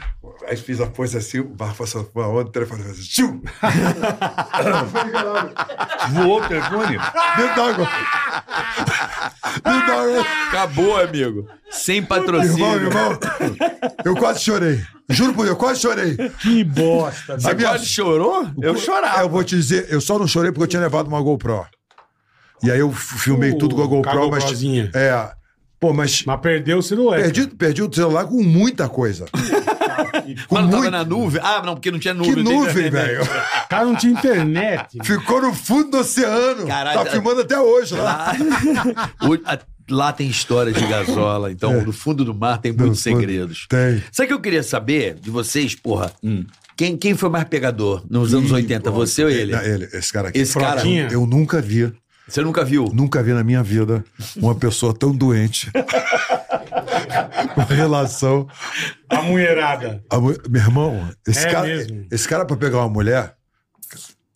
Aí 0.48 0.56
fiz 0.56 0.80
a 0.80 0.86
pose 0.86 1.16
assim, 1.16 1.40
o 1.40 1.44
barco 1.44 1.76
passou 1.78 2.08
uma 2.14 2.26
onda, 2.28 2.48
o 2.48 2.52
telefone 2.52 2.82
fez 2.82 2.98
assim, 2.98 3.08
tchum! 3.08 3.40
Voou 6.12 6.42
o 6.42 6.48
telefone? 6.48 6.98
Dentro 7.36 7.56
d'água. 7.56 7.88
Dentro 9.64 9.86
d'água. 9.86 10.26
Acabou, 10.48 11.00
amigo. 11.00 11.48
Sem 11.70 11.96
Irmão, 11.98 12.08
patrocínio. 12.08 12.74
irmão, 12.86 13.18
eu 14.04 14.14
quase 14.16 14.40
chorei. 14.40 14.82
Juro 15.08 15.32
por 15.34 15.42
Deus, 15.44 15.48
eu 15.50 15.56
quase 15.56 15.80
chorei. 15.80 16.16
Que 16.40 16.64
bosta. 16.64 17.38
Você 17.38 17.54
minha- 17.54 17.68
quase 17.70 17.86
chorou? 17.86 18.48
Eu 18.60 18.76
chorava. 18.76 19.20
Eu 19.22 19.28
vou 19.28 19.42
te 19.44 19.56
dizer, 19.56 19.86
eu 19.90 20.00
só 20.00 20.18
não 20.18 20.26
chorei 20.26 20.50
porque 20.52 20.64
eu 20.64 20.68
tinha 20.68 20.82
levado 20.82 21.08
uma 21.08 21.20
GoPro. 21.20 21.66
E 22.62 22.70
aí 22.70 22.78
eu 22.78 22.92
filmei 22.92 23.50
Uh, 23.52 23.58
tudo 23.58 23.74
com 23.74 23.82
a 23.82 23.86
GoPro, 23.86 24.30
mas. 24.30 24.44
É. 24.94 25.30
Pô, 25.82 25.92
mas. 25.92 26.22
Mas 26.24 26.40
perdeu 26.40 26.78
o 26.78 26.82
celular. 26.82 27.20
Perdi, 27.20 27.48
perdi 27.48 27.82
o 27.82 27.92
celular 27.92 28.24
com 28.24 28.40
muita 28.40 28.88
coisa. 28.88 29.26
com 30.46 30.54
Mas 30.54 30.62
não 30.64 30.70
tava 30.70 30.76
muito- 30.76 30.90
na 30.92 31.04
nuvem? 31.04 31.40
Ah, 31.44 31.60
não, 31.66 31.74
porque 31.74 31.90
não 31.90 31.98
tinha 31.98 32.14
nuvem. 32.14 32.34
Que 32.36 32.42
nuvem, 32.44 32.88
velho. 32.88 33.22
O 33.24 33.68
cara 33.68 33.84
não 33.84 33.96
tinha 33.96 34.12
internet. 34.12 34.96
Ficou 35.02 35.42
no 35.42 35.52
fundo 35.52 35.90
do 35.90 35.98
oceano. 35.98 36.68
Caralho, 36.68 37.02
tá 37.02 37.10
filmando 37.10 37.40
até 37.40 37.58
hoje 37.58 37.96
lá. 37.96 38.32
Ah, 38.96 39.08
a- 39.54 39.58
lá 39.90 40.12
tem 40.12 40.28
história 40.28 40.72
de 40.72 40.86
gasola, 40.86 41.50
então 41.50 41.82
no 41.82 41.92
fundo 41.92 42.24
do 42.24 42.32
mar 42.32 42.58
tem 42.58 42.70
muitos 42.70 43.02
fundo. 43.02 43.16
segredos. 43.18 43.66
Tem. 43.68 44.00
Sabe 44.12 44.26
o 44.26 44.28
que 44.28 44.34
eu 44.34 44.40
queria 44.40 44.62
saber 44.62 45.14
de 45.20 45.30
vocês, 45.30 45.74
porra? 45.74 46.12
Quem, 46.76 46.96
quem 46.96 47.14
foi 47.16 47.28
mais 47.28 47.44
pegador 47.44 48.04
nos 48.08 48.32
anos 48.32 48.52
80, 48.52 48.88
você 48.92 49.24
ou 49.24 49.30
ele? 49.30 49.50
Não, 49.50 49.60
ele, 49.62 49.88
esse 49.92 50.12
cara 50.12 50.28
aqui. 50.28 50.38
Esse 50.38 50.56
cara, 50.56 50.80
Frotinha. 50.80 51.08
Eu 51.10 51.26
nunca 51.26 51.60
vi, 51.60 51.92
você 52.28 52.40
nunca 52.42 52.64
viu? 52.64 52.84
nunca 52.92 53.22
vi 53.22 53.32
na 53.32 53.42
minha 53.44 53.62
vida 53.62 54.04
uma 54.36 54.54
pessoa 54.54 54.94
tão 54.94 55.14
doente 55.14 55.70
com 57.54 57.60
relação 57.62 58.46
A 59.08 59.22
mulherada. 59.22 60.02
a 60.10 60.18
Meu 60.20 60.36
irmão, 60.54 61.10
esse 61.26 61.46
É 61.46 61.50
cara, 61.50 61.66
mesmo. 61.66 62.06
esse 62.10 62.28
cara 62.28 62.44
pra 62.44 62.56
pegar 62.56 62.78
uma 62.78 62.88
mulher, 62.88 63.34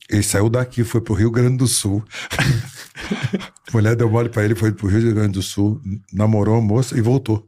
ele 0.09 0.23
saiu 0.23 0.49
daqui, 0.49 0.85
foi 0.85 1.01
pro 1.01 1.15
Rio 1.15 1.31
Grande 1.31 1.57
do 1.57 1.67
Sul. 1.67 2.05
a 2.33 3.73
mulher 3.73 3.97
deu 3.97 4.11
mole 4.11 4.29
pra 4.29 4.45
ele, 4.45 4.55
foi 4.55 4.73
pro 4.73 4.89
Rio 4.89 5.15
Grande 5.15 5.33
do 5.33 5.43
Sul, 5.43 5.81
namorou 6.13 6.57
a 6.57 6.61
moça 6.61 6.97
e 6.97 7.01
voltou. 7.01 7.47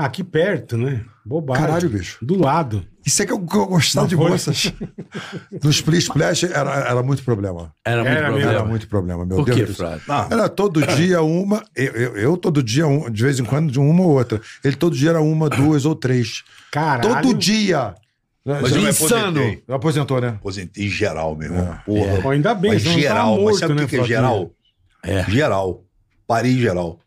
Ah, 0.00 0.06
Aqui 0.06 0.24
perto, 0.24 0.76
né? 0.76 1.04
Bobagem. 1.24 1.64
Caralho, 1.64 1.88
bicho. 1.90 2.18
Do 2.24 2.38
lado. 2.38 2.84
Isso 3.04 3.22
é 3.22 3.26
que 3.26 3.32
eu, 3.32 3.40
que 3.44 3.56
eu 3.56 3.66
gostava 3.66 4.04
Não 4.04 4.08
de 4.08 4.16
foi? 4.16 4.30
moças. 4.30 4.72
No 5.62 5.70
Split 5.70 6.02
Splash 6.02 6.44
era, 6.44 6.70
era 6.88 7.02
muito 7.02 7.22
problema. 7.22 7.72
Era 7.84 8.02
muito 8.02 8.08
Era 8.10 8.20
mesmo. 8.20 8.32
problema. 8.32 8.52
Era 8.52 8.64
muito 8.64 8.88
problema, 8.88 9.26
meu 9.26 9.36
Por 9.38 9.54
Deus. 9.54 9.76
céu. 9.76 9.98
Flávio? 10.00 10.32
Era 10.32 10.48
todo 10.48 10.86
dia 10.86 11.22
uma, 11.22 11.62
eu, 11.76 11.92
eu, 11.92 12.16
eu 12.16 12.36
todo 12.36 12.62
dia, 12.62 12.86
um, 12.86 13.10
de 13.10 13.22
vez 13.22 13.38
em 13.38 13.44
quando, 13.44 13.70
de 13.70 13.78
uma 13.78 14.02
ou 14.02 14.10
outra. 14.10 14.40
Ele 14.64 14.76
todo 14.76 14.94
dia 14.96 15.10
era 15.10 15.20
uma, 15.20 15.48
duas 15.48 15.84
ou 15.84 15.94
três. 15.94 16.42
Caralho. 16.70 17.22
Todo 17.22 17.34
dia. 17.34 17.94
Mas 18.44 18.72
eu 18.74 18.82
me 18.82 18.88
Insano. 18.88 19.16
aposentei. 19.40 19.64
Não 19.68 19.76
aposentou, 19.76 20.20
né? 20.20 20.28
Aposentei 20.28 20.88
geral, 20.88 21.36
meu 21.36 21.50
irmão. 21.52 21.78
Porra. 21.84 22.22
Pô, 22.22 22.30
ainda 22.30 22.54
bem, 22.54 22.72
Mas 22.72 22.82
geral, 22.82 23.34
mas 23.34 23.42
morto, 23.42 23.58
sabe 23.58 23.72
o 23.72 23.76
né, 23.76 23.82
que, 23.82 23.88
que 23.88 23.96
é 24.00 24.04
geral? 24.04 24.50
É. 25.02 25.24
Geral. 25.30 25.84
Parei 26.26 26.58
geral. 26.58 26.98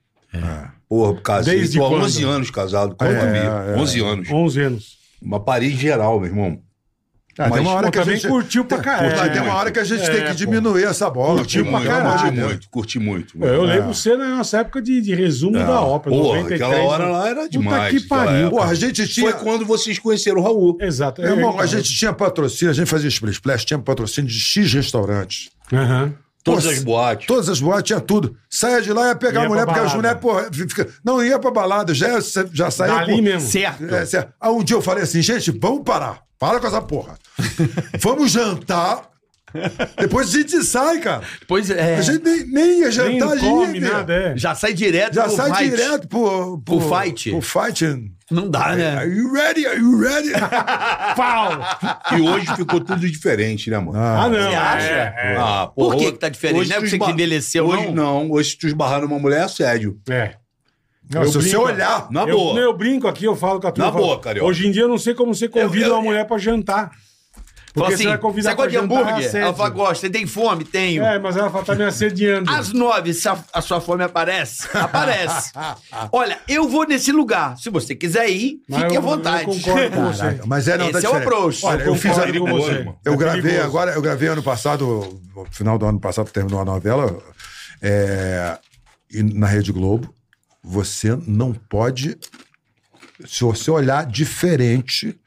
Porra, 0.94 1.22
casei. 1.22 1.58
Desde 1.58 1.78
Tô 1.80 1.86
há 1.86 1.90
quando? 1.90 2.04
11 2.06 2.24
anos 2.24 2.52
casado 2.52 2.96
com 2.96 3.04
a 3.04 3.08
É, 3.08 3.74
é. 3.74 3.76
11 3.80 4.00
anos. 4.04 4.30
11 4.32 4.62
anos. 4.62 4.98
Uma 5.22 5.40
parei 5.40 5.72
geral, 5.72 6.20
meu 6.20 6.30
irmão. 6.30 6.60
Ah, 7.40 7.50
tem 7.50 7.62
uma 7.62 7.72
hora 7.72 7.88
Pô, 7.88 7.92
que 7.94 7.98
a 7.98 8.04
gente. 8.04 8.28
curtiu 8.28 8.64
pra 8.64 8.78
caralho. 8.78 9.18
Mas 9.18 9.34
tem 9.34 9.42
uma 9.42 9.56
hora 9.56 9.72
que 9.72 9.80
a 9.80 9.84
gente 9.84 10.04
É, 10.04 10.08
tem 10.08 10.22
que 10.22 10.30
pô. 10.30 10.36
diminuir 10.36 10.84
essa 10.84 11.10
bola. 11.10 11.40
Curti 11.40 11.64
pô, 11.64 11.72
muito, 11.72 11.84
pelo 11.88 11.96
amor 11.98 12.12
de 12.12 12.22
curti 12.22 12.40
muito, 12.40 12.70
curti 12.70 13.00
muito. 13.00 13.38
Pô, 13.40 13.46
Eu 13.48 13.64
É. 13.64 13.74
lembro 13.74 13.92
você 13.96 14.16
na 14.16 14.36
nossa 14.38 14.60
época 14.60 14.80
de, 14.84 15.02
de 15.02 15.16
resumo 15.16 15.54
da 15.58 15.82
ópera. 15.82 16.16
Porra, 16.16 16.38
93, 16.42 16.62
aquela 16.62 16.84
hora 16.86 17.08
lá 17.08 17.28
era 17.28 17.36
Puta 17.42 17.50
demais. 17.50 17.90
que 17.92 18.06
aquela 18.06 18.26
pariu. 18.26 18.50
Porra, 18.52 18.70
a 18.70 18.76
gente 18.76 19.08
tinha. 19.08 19.32
Foi 19.32 19.40
quando 19.42 19.66
vocês 19.66 19.98
conheceram 19.98 20.42
o 20.42 20.44
Raul. 20.44 20.78
Exato. 20.80 21.24
Meu 21.24 21.32
irmão, 21.32 21.60
É, 21.60 21.64
a 21.64 21.66
gente 21.66 21.92
tinha 21.92 22.14
patrocínio, 22.14 22.70
a 22.70 22.76
gente 22.76 22.88
fazia 22.88 23.08
Split 23.10 23.34
Splash, 23.34 23.66
tinha 23.66 23.80
patrocínio 23.80 24.30
de 24.30 24.40
X 24.40 24.72
restaurantes. 24.72 25.50
Aham. 25.74 26.14
Todas 26.44 26.66
as 26.66 26.84
boates. 26.84 27.26
Todas 27.26 27.50
as 27.50 27.62
boates, 27.62 27.84
tinha 27.84 28.02
tudo. 28.02 28.36
Saia 28.50 28.82
de 28.82 28.92
lá 28.92 29.06
e 29.06 29.08
ia 29.10 29.16
pegar 29.16 29.42
Ia 29.42 29.46
a 29.46 29.50
mulher, 29.50 29.66
porque 29.66 29.80
as 29.80 29.94
balada. 29.94 29.98
mulheres, 29.98 30.20
porra, 30.20 30.50
fica, 30.52 30.90
não 31.04 31.24
ia 31.24 31.40
pra 31.40 31.52
balada, 31.52 31.94
já, 31.94 32.20
já 32.52 32.70
saía. 32.70 32.94
Dali 32.94 33.16
pô, 33.16 33.22
mesmo. 33.22 33.50
Certo. 33.50 33.96
É, 33.96 34.06
certo. 34.06 34.34
Aí 34.42 34.52
um 34.52 34.64
dia 34.64 34.76
eu 34.76 34.82
falei 34.82 35.04
assim, 35.04 35.22
gente, 35.22 35.52
vamos 35.52 35.84
parar. 35.84 36.22
Para 36.38 36.60
com 36.60 36.68
essa 36.68 36.82
porra. 36.82 37.18
vamos 38.02 38.32
jantar. 38.32 39.13
Depois 40.00 40.30
a 40.30 40.32
gente 40.40 40.64
sai, 40.64 41.00
cara. 41.00 41.22
Pois 41.48 41.70
é. 41.70 41.96
A 41.98 42.02
gente 42.02 42.24
nem, 42.24 42.46
nem 42.48 42.80
ia 42.80 42.92
jantar, 42.92 43.34
a 43.34 43.36
gente 43.36 43.50
come 43.50 43.80
ia. 43.80 43.92
nada, 43.94 44.14
é. 44.14 44.38
Já 44.38 44.56
sai 44.56 44.74
direto 44.74 45.14
Já 45.16 45.24
pro 45.24 45.36
sai 45.36 45.52
fight. 45.56 45.70
direto 45.76 46.08
pro, 46.08 46.62
pro, 46.66 46.80
Pro 46.80 46.98
fight. 47.00 47.30
Pro 47.32 47.42
fight. 47.42 48.12
Não 48.32 48.50
dá, 48.50 48.76
né? 48.76 48.98
Are 48.98 49.10
you 49.10 49.32
ready? 49.32 49.68
Are 49.68 49.80
you 49.80 50.00
ready? 50.00 50.32
Pau! 51.16 51.52
E 52.18 52.22
hoje 52.22 52.56
ficou 52.56 52.80
tudo 52.80 53.00
diferente, 53.08 53.70
né, 53.70 53.78
mano? 53.78 53.98
Ah, 53.98 54.28
não. 54.30 54.50
Você 54.50 54.56
acha? 54.56 54.86
É, 54.86 55.14
é. 55.34 55.38
Ah, 55.38 55.68
Por 55.76 55.96
que 55.96 56.12
que 56.12 56.18
tá 56.18 56.30
diferente? 56.30 56.60
hoje 56.60 56.70
Não 56.70 56.76
é 56.78 56.80
porque 56.80 56.90
você 56.90 56.96
esba- 56.96 57.06
que 57.06 57.12
envelheceu, 57.12 57.66
hoje, 57.68 57.86
não? 57.92 57.94
não. 58.26 58.32
Hoje 58.32 58.52
se 58.52 58.58
tu 58.58 58.68
esbarrar 58.68 59.02
numa 59.02 59.20
mulher 59.20 59.40
é 59.42 59.44
assédio. 59.44 60.00
é. 60.10 60.36
Não, 61.14 61.22
Eu 61.24 61.28
se 61.28 61.34
você 61.34 61.58
olhar. 61.58 62.08
Na 62.10 62.22
eu, 62.22 62.38
boa. 62.38 62.58
eu 62.60 62.74
brinco 62.76 63.10
aqui, 63.10 63.26
eu 63.26 63.36
falo 63.36 63.60
com 63.60 63.68
a 63.68 63.72
turma. 63.74 63.92
Na 63.92 63.96
boa, 63.96 64.20
carioca. 64.22 64.48
Hoje 64.50 64.68
em 64.68 64.72
dia 64.72 64.84
eu 64.84 64.88
não 64.88 64.98
sei 64.98 65.14
como 65.14 65.36
você 65.36 65.50
convida 65.50 65.86
Eu- 65.88 65.90
eu- 65.90 65.96
uma 65.96 66.02
mulher 66.02 66.26
pra 66.26 66.38
jantar. 66.38 66.92
Porque 67.74 67.96
assim, 67.96 68.04
você 68.04 68.10
vai 68.10 68.18
convidar 68.20 68.50
você 68.52 68.56
gosta 68.56 68.72
de 68.72 68.78
hambúrguer? 68.78 69.36
Ela 69.36 69.54
fala, 69.54 69.70
gosta. 69.70 69.96
Você 69.96 70.10
tem 70.10 70.28
fome? 70.28 70.64
Tenho. 70.64 71.04
É, 71.04 71.18
mas 71.18 71.36
ela 71.36 71.50
fala, 71.50 71.66
tá 71.66 71.74
me 71.74 71.84
assediando. 71.84 72.52
Às 72.52 72.72
nove, 72.72 73.14
se 73.16 73.28
a, 73.28 73.36
a 73.52 73.62
sua 73.62 73.82
fome 73.82 74.04
aparece, 74.04 74.68
aparece. 74.78 75.52
Olha, 76.12 76.40
eu 76.48 76.70
vou 76.70 76.86
nesse 76.88 77.12
lugar. 77.12 77.58
Se 77.58 77.72
você 77.72 77.96
quiser 77.96 78.30
ir, 78.30 78.62
Mas 78.70 78.84
fique 78.84 78.94
eu- 78.96 79.00
à 79.00 79.02
vontade. 79.02 79.42
Eu 79.42 79.48
concordo 79.56 79.92
com 79.92 80.06
você. 80.06 80.20
Caraca, 80.20 80.44
mas 80.46 80.68
é, 80.68 80.78
não, 80.78 80.92
tá 80.92 80.98
Esse 81.00 81.08
é 81.08 81.10
o 81.10 81.16
approach. 81.16 81.66
Olha, 81.66 81.84
eu 81.84 81.96
fiz 81.96 82.12
a, 82.12 82.28
concordo 82.28 82.40
com 82.40 82.52
você. 82.52 82.88
Eu 83.04 83.14
É 83.14 83.18
gravei 83.18 83.60
agora, 83.60 83.92
eu 83.94 84.02
gravei 84.02 84.30
ano 84.30 84.44
passado, 84.44 85.20
no 85.36 85.46
final 85.50 85.80
do 85.80 85.86
ano 85.88 86.00
passado, 86.00 86.30
terminou 86.30 86.62
a 86.62 86.66
novela, 86.66 87.18
é, 87.82 88.58
e 89.12 89.24
na 89.24 89.48
Rede 89.48 89.72
Globo. 89.72 90.14
Você 90.64 91.18
não 91.28 91.54
pode. 91.54 92.18
Se 93.26 93.44
você 93.44 93.72
olhar 93.72 94.06
diferente 94.06 95.20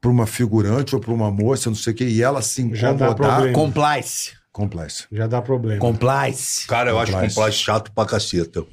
para 0.00 0.10
uma 0.10 0.26
figurante 0.26 0.94
ou 0.94 1.00
para 1.00 1.12
uma 1.12 1.30
moça, 1.30 1.68
não 1.70 1.76
sei 1.76 1.92
o 1.92 1.96
quê, 1.96 2.04
e 2.08 2.22
ela 2.22 2.42
se 2.42 2.62
Já 2.74 2.92
dá 2.92 3.06
incomodar. 3.06 3.14
problema. 3.36 3.52
Complice. 3.54 4.32
Complice. 4.52 5.04
Já 5.12 5.26
dá 5.26 5.42
problema. 5.42 5.80
Complice. 5.80 6.66
Cara, 6.66 6.90
eu 6.90 6.98
acho 6.98 7.12
Complice. 7.12 7.52
chato 7.58 7.92
pra 7.92 8.06
caceta. 8.06 8.64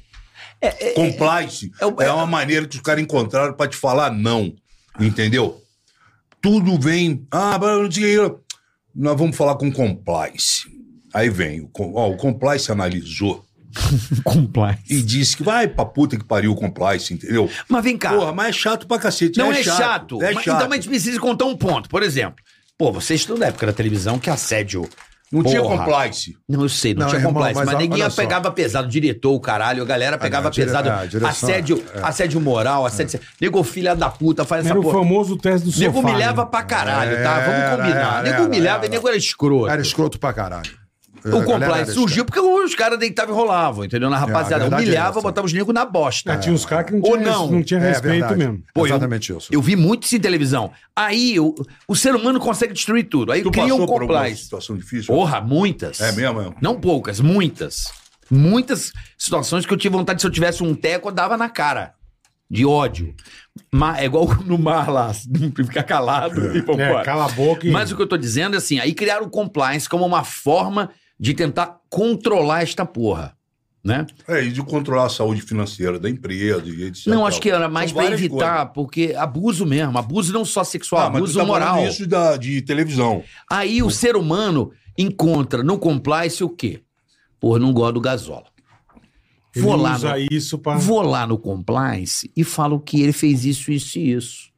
complice 0.94 1.70
é 1.80 1.86
o- 1.86 2.00
é, 2.00 2.10
uma 2.10 2.26
maneira 2.26 2.66
que 2.66 2.76
os 2.76 2.82
caras 2.82 3.02
encontraram 3.02 3.52
pra 3.54 3.68
te 3.68 3.76
falar 3.76 4.10
não. 4.10 4.54
Entendeu? 4.98 5.60
Tudo 6.40 6.78
vem. 6.78 7.26
Ah, 7.30 7.58
mas 7.58 7.78
não 7.82 7.90
sei 7.90 8.18
o. 8.18 8.40
Nós 8.94 9.18
vamos 9.18 9.36
falar 9.36 9.56
com 9.56 9.70
complice. 9.72 10.62
Aí 11.12 11.28
vem, 11.28 11.60
o, 11.60 11.68
com- 11.68 11.94
ó, 11.94 12.08
o 12.10 12.16
complice 12.16 12.70
analisou 12.72 13.43
Complice. 14.24 14.82
e 14.88 15.02
disse 15.02 15.36
que 15.36 15.42
vai 15.42 15.66
pra 15.68 15.84
puta 15.84 16.16
que 16.16 16.24
pariu 16.24 16.52
o 16.52 16.54
complice, 16.54 17.14
entendeu? 17.14 17.48
Mas 17.68 17.84
vem 17.84 17.96
cá. 17.96 18.10
Porra, 18.12 18.32
mas 18.32 18.48
é 18.48 18.52
chato 18.52 18.86
pra 18.86 18.98
cacete. 18.98 19.38
não 19.38 19.52
é, 19.52 19.62
chato. 19.62 20.22
É 20.22 20.32
Mas- 20.32 20.44
chato. 20.44 20.56
Então 20.56 20.72
a 20.72 20.74
gente 20.76 20.88
precisa 20.88 21.18
contar 21.20 21.44
um 21.44 21.56
ponto. 21.56 21.88
Por 21.88 22.02
exemplo, 22.02 22.36
pô, 22.78 22.92
vocês 22.92 23.20
estão 23.20 23.36
da 23.38 23.46
época 23.46 23.66
da 23.66 23.72
televisão 23.72 24.18
que 24.18 24.30
assédio. 24.30 24.88
Não 25.32 25.42
tinha 25.42 25.60
Porra. 25.62 25.84
complice. 25.84 26.36
Não, 26.48 26.62
eu 26.62 26.68
sei, 26.68 26.94
não, 26.94 27.00
Não, 27.00 27.08
tinha 27.08 27.18
irmão, 27.18 27.32
compliance, 27.32 27.56
mas 27.58 27.66
mas, 27.66 27.74
a- 27.74 27.78
ninguém 27.78 28.10
pegava 28.10 28.52
pesado, 28.52 28.86
o 28.86 28.90
diretor, 28.90 29.32
o 29.32 29.40
caralho, 29.40 29.82
a 29.82 29.86
galera 29.86 30.16
pegava 30.16 30.42
não, 30.44 30.48
a 30.48 30.52
dire- 30.52 30.66
pesado. 30.66 30.88
é, 30.88 30.92
a 30.92 31.06
direção, 31.06 31.28
assédio, 31.48 31.84
é. 31.92 32.00
assédio 32.02 32.40
moral, 32.40 32.86
assédio. 32.86 33.18
Nego 33.40 33.64
filha 33.64 33.96
da 33.96 34.08
puta, 34.10 34.44
faz 34.44 34.64
Era 34.64 34.74
essa 34.74 34.78
o 34.78 34.82
porra. 34.82 34.98
famoso 34.98 35.36
teste 35.36 35.64
do 35.64 35.72
sofá. 35.72 35.86
Nego 35.86 35.98
humilhava 35.98 36.44
né? 36.44 36.48
pra 36.48 36.62
caralho, 36.62 37.16
tá? 37.16 37.36
Era, 37.40 37.46
Vamos 37.70 37.82
combinar. 37.82 38.12
era, 38.12 38.22
nego 38.22 38.34
era, 38.34 38.44
humilhava 38.44 38.78
era. 38.78 38.86
e 38.86 38.88
nego 38.90 39.08
era 39.08 39.16
escroto. 39.16 39.68
Era 39.68 39.82
escroto 39.82 40.20
pra 40.20 40.32
caralho. 40.32 40.70
O 41.24 41.42
compliance 41.44 41.92
surgiu 41.94 42.24
porque 42.24 42.38
os 42.40 42.74
caras 42.74 42.98
deitavam 42.98 43.34
e 43.34 43.38
rolavam, 43.38 43.84
entendeu? 43.84 44.10
Na 44.10 44.18
rapaziada, 44.18 44.56
a 44.64 44.68
verdade 44.68 44.82
é 44.82 44.86
humilhava, 44.86 45.10
essa. 45.18 45.20
botava 45.22 45.46
os 45.46 45.52
negros 45.52 45.72
na 45.74 45.84
bosta. 45.84 46.32
Ah, 46.32 46.36
tinha 46.36 46.54
uns 46.54 46.66
caras 46.66 46.86
que 46.86 46.92
não 46.92 47.00
Ou 47.02 47.16
tinha, 47.16 47.30
não. 47.30 47.50
não 47.50 47.62
tinha 47.62 47.80
É 47.80 47.88
respeito 47.88 48.12
verdade. 48.28 48.36
mesmo. 48.38 48.62
Pô, 48.74 48.82
eu- 48.82 48.86
Exatamente 48.86 49.32
isso. 49.36 49.48
Eu 49.50 49.62
vi 49.62 49.74
muito 49.76 50.02
isso 50.04 50.16
em 50.16 50.20
televisão. 50.20 50.70
Aí 50.94 51.40
o, 51.40 51.54
o 51.88 51.96
ser 51.96 52.14
humano 52.14 52.38
consegue 52.38 52.72
destruir 52.74 53.04
tudo. 53.04 53.32
Aí 53.32 53.42
Tu 53.42 53.50
cria 53.50 53.74
um 53.74 53.86
compliance. 53.86 54.42
situação 54.44 54.76
difícil? 54.76 55.14
Porra, 55.14 55.40
muitas. 55.40 56.00
É 56.00 56.12
mesmo, 56.12 56.40
é? 56.42 56.50
Não 56.60 56.78
poucas, 56.78 57.20
muitas. 57.20 57.84
Muitas 58.30 58.92
situações 59.18 59.66
que 59.66 59.72
eu 59.72 59.76
tive 59.76 59.96
vontade, 59.96 60.20
se 60.20 60.26
eu 60.26 60.30
tivesse 60.30 60.62
um 60.62 60.74
teco, 60.74 61.08
eu 61.08 61.12
dava 61.12 61.36
na 61.36 61.48
cara. 61.48 61.94
De 62.50 62.64
ódio. 62.66 63.14
Ma- 63.72 63.98
é 63.98 64.04
igual 64.04 64.26
no 64.44 64.58
mar 64.58 64.90
lá, 64.90 65.12
ficar 65.56 65.82
calado 65.82 66.40
É, 66.56 66.60
vambora. 66.60 67.02
cala 67.02 67.24
a 67.26 67.28
boca 67.28 67.66
e... 67.66 67.70
Mas 67.70 67.90
o 67.90 67.96
que 67.96 68.02
eu 68.02 68.06
tô 68.06 68.16
dizendo 68.16 68.54
é 68.54 68.58
assim, 68.58 68.78
aí 68.78 68.92
criaram 68.92 69.26
o 69.26 69.30
compliance 69.30 69.88
como 69.88 70.04
uma 70.04 70.24
forma 70.24 70.90
de 71.18 71.34
tentar 71.34 71.80
controlar 71.88 72.62
esta 72.62 72.84
porra, 72.84 73.36
né? 73.82 74.06
É, 74.26 74.42
e 74.42 74.50
de 74.50 74.62
controlar 74.62 75.06
a 75.06 75.08
saúde 75.10 75.42
financeira 75.42 75.98
da 75.98 76.08
empresa 76.10 76.62
e 76.66 76.84
etc. 76.84 77.06
Não, 77.06 77.26
acho 77.26 77.40
que 77.40 77.50
era 77.50 77.68
mais 77.68 77.92
várias 77.92 78.20
evitar, 78.20 78.66
porque 78.72 79.14
abuso 79.16 79.64
mesmo, 79.66 79.96
abuso 79.98 80.32
não 80.32 80.44
só 80.44 80.64
sexual, 80.64 81.06
Ah, 81.06 81.10
mas 81.10 81.18
abuso 81.18 81.38
tá 81.38 81.46
falando 81.46 81.60
moral. 81.62 81.86
isso 81.86 82.06
da, 82.06 82.36
de 82.36 82.62
televisão. 82.62 83.22
Aí 83.50 83.82
o 83.82 83.90
ser 83.90 84.16
humano 84.16 84.72
encontra 84.98 85.62
no 85.62 85.78
compliance 85.78 86.42
o 86.42 86.48
quê? 86.48 86.82
Pô, 87.38 87.58
não 87.58 87.72
gosto 87.72 87.94
do 87.94 88.00
gasola. 88.00 88.46
Vou 89.56 89.76
lá, 89.76 89.94
usa 89.94 90.14
no, 90.16 90.26
isso 90.32 90.58
pra... 90.58 90.76
vou 90.76 91.00
lá 91.02 91.26
no 91.26 91.38
compliance 91.38 92.28
e 92.36 92.42
falo 92.42 92.80
que 92.80 93.00
ele 93.02 93.12
fez 93.12 93.44
isso, 93.44 93.70
isso 93.70 93.98
e 93.98 94.12
isso. 94.12 94.50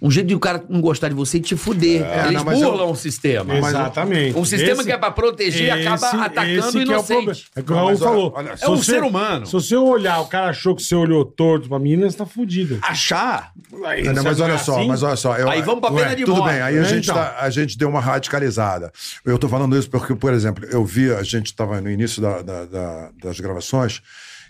Um 0.00 0.10
jeito 0.10 0.26
de 0.26 0.34
o 0.34 0.38
cara 0.40 0.64
não 0.68 0.80
gostar 0.80 1.08
de 1.08 1.14
você 1.14 1.38
e 1.38 1.40
te 1.40 1.56
fuder. 1.56 2.02
Eles 2.26 2.32
não, 2.42 2.44
burlam 2.44 2.86
eu- 2.86 2.90
o 2.90 2.96
sistema. 2.96 3.56
Exatamente. 3.56 4.36
Um 4.38 4.44
sistema 4.44 4.72
Esse- 4.74 4.84
que 4.84 4.92
é 4.92 4.98
pra 4.98 5.10
proteger 5.10 5.66
e 5.66 5.70
acaba 5.70 5.94
esse- 6.06 6.16
atacando 6.16 6.50
esse 6.50 6.68
o 6.68 6.72
que 6.72 6.78
é 6.78 6.80
o 6.80 6.84
inocente. 6.84 7.46
É 7.56 7.60
o 7.60 7.64
que 7.64 7.70
o 7.72 7.74
Não, 7.74 7.80
Raul 7.80 7.88
olha- 7.90 7.98
falou. 7.98 8.32
olha, 8.36 8.56
Se 8.56 8.64
é 8.64 8.68
um 8.68 8.76
você- 8.76 8.92
ser 8.92 9.02
humano. 9.02 9.46
Se 9.46 9.52
você 9.52 9.76
olhar, 9.76 10.20
o 10.20 10.26
cara 10.26 10.50
achou 10.50 10.74
que 10.76 10.82
você 10.82 10.94
olhou 10.94 11.24
torto 11.24 11.68
pra 11.68 11.78
menina, 11.78 12.10
você 12.10 12.16
tá 12.16 12.26
fudido. 12.26 12.78
Achar. 12.82 13.52
Aí, 13.84 14.02
Não, 14.04 14.22
mas 14.22 14.40
olha 14.40 14.52
é 14.52 14.58
só, 14.58 14.76
assim? 14.78 14.88
mas 14.88 15.02
olha 15.02 15.16
só. 15.16 15.36
eu- 15.36 15.48
Aí 15.48 15.62
vamos 15.62 15.80
pra 15.80 15.90
pena 15.90 16.08
Ué, 16.08 16.14
de 16.14 16.24
Tudo 16.24 16.38
morte. 16.38 16.52
bem, 16.52 16.62
aí 16.62 16.78
a 16.78 16.82
É, 16.82 16.84
gente, 16.84 17.04
então. 17.10 17.14
tá- 17.16 17.36
a 17.40 17.50
gente 17.50 17.76
deu 17.78 17.88
uma 17.88 18.00
radicalizada. 18.00 18.92
Eu 19.24 19.38
tô 19.38 19.48
falando 19.48 19.76
isso 19.78 19.88
porque, 19.90 20.14
por 20.14 20.32
exemplo, 20.32 20.64
eu 20.70 20.84
vi, 20.84 21.12
a 21.12 21.22
gente 21.22 21.46
estava 21.46 21.80
no 21.80 21.90
início 21.90 22.20
da- 22.22 22.42
da- 22.42 22.64
da- 22.64 23.10
das 23.22 23.40
gravações, 23.40 24.00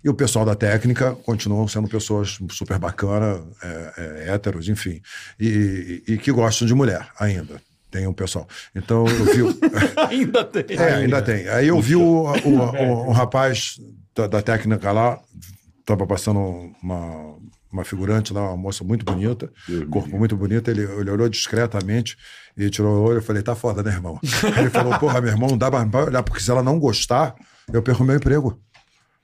e 0.06 0.08
o 0.08 0.14
pessoal 0.14 0.44
da 0.44 0.54
técnica 0.54 1.16
continuam 1.24 1.66
sendo 1.66 1.88
pessoas 1.88 2.38
super 2.52 2.78
bacanas, 2.78 3.42
é, 3.62 3.92
é, 4.28 4.34
héteros, 4.34 4.68
enfim, 4.68 5.00
e, 5.40 6.02
e- 6.06 6.12
e 6.12 6.18
que 6.18 6.30
gostam 6.30 6.66
de 6.66 6.74
mulher 6.74 7.08
ainda. 7.18 7.60
Tem 7.90 8.06
um 8.06 8.12
pessoal. 8.12 8.46
Então 8.74 9.04
eu 9.06 9.24
vi. 9.24 9.42
o- 9.42 9.58
Ainda 10.10 10.44
tem. 10.44 10.76
É, 10.76 10.94
ainda 10.94 11.20
tem. 11.22 11.48
Aí 11.48 11.66
eu 11.68 11.80
vi 11.80 11.96
o, 11.96 12.02
o, 12.02 12.48
o- 12.48 13.08
o 13.08 13.10
rapaz 13.12 13.80
da, 14.14 14.26
da 14.26 14.42
técnica 14.42 14.92
lá, 14.92 15.18
tava 15.84 16.06
passando 16.06 16.38
uma, 16.82 17.34
uma 17.72 17.84
figurante 17.84 18.32
lá, 18.32 18.42
uma 18.48 18.56
moça 18.56 18.84
muito 18.84 19.04
bonita, 19.04 19.50
corpo 19.90 20.16
muito 20.18 20.36
bonito. 20.36 20.70
Ele, 20.70 20.82
ele 20.82 21.10
olhou 21.10 21.28
discretamente 21.28 22.16
e 22.56 22.68
tirou 22.70 22.96
o 22.96 23.02
olho. 23.08 23.18
Eu 23.18 23.22
falei, 23.22 23.42
tá 23.42 23.54
foda, 23.54 23.82
né, 23.82 23.90
irmão? 23.92 24.18
ele 24.58 24.70
falou, 24.70 24.98
porra, 24.98 25.20
meu 25.20 25.30
irmão, 25.30 25.48
não 25.50 25.58
dá 25.58 25.70
pra 25.70 26.04
olhar, 26.04 26.22
porque 26.22 26.40
se 26.42 26.50
ela 26.50 26.62
não 26.62 26.78
gostar, 26.78 27.34
eu 27.72 27.82
perco 27.82 28.04
meu 28.04 28.16
emprego. 28.16 28.60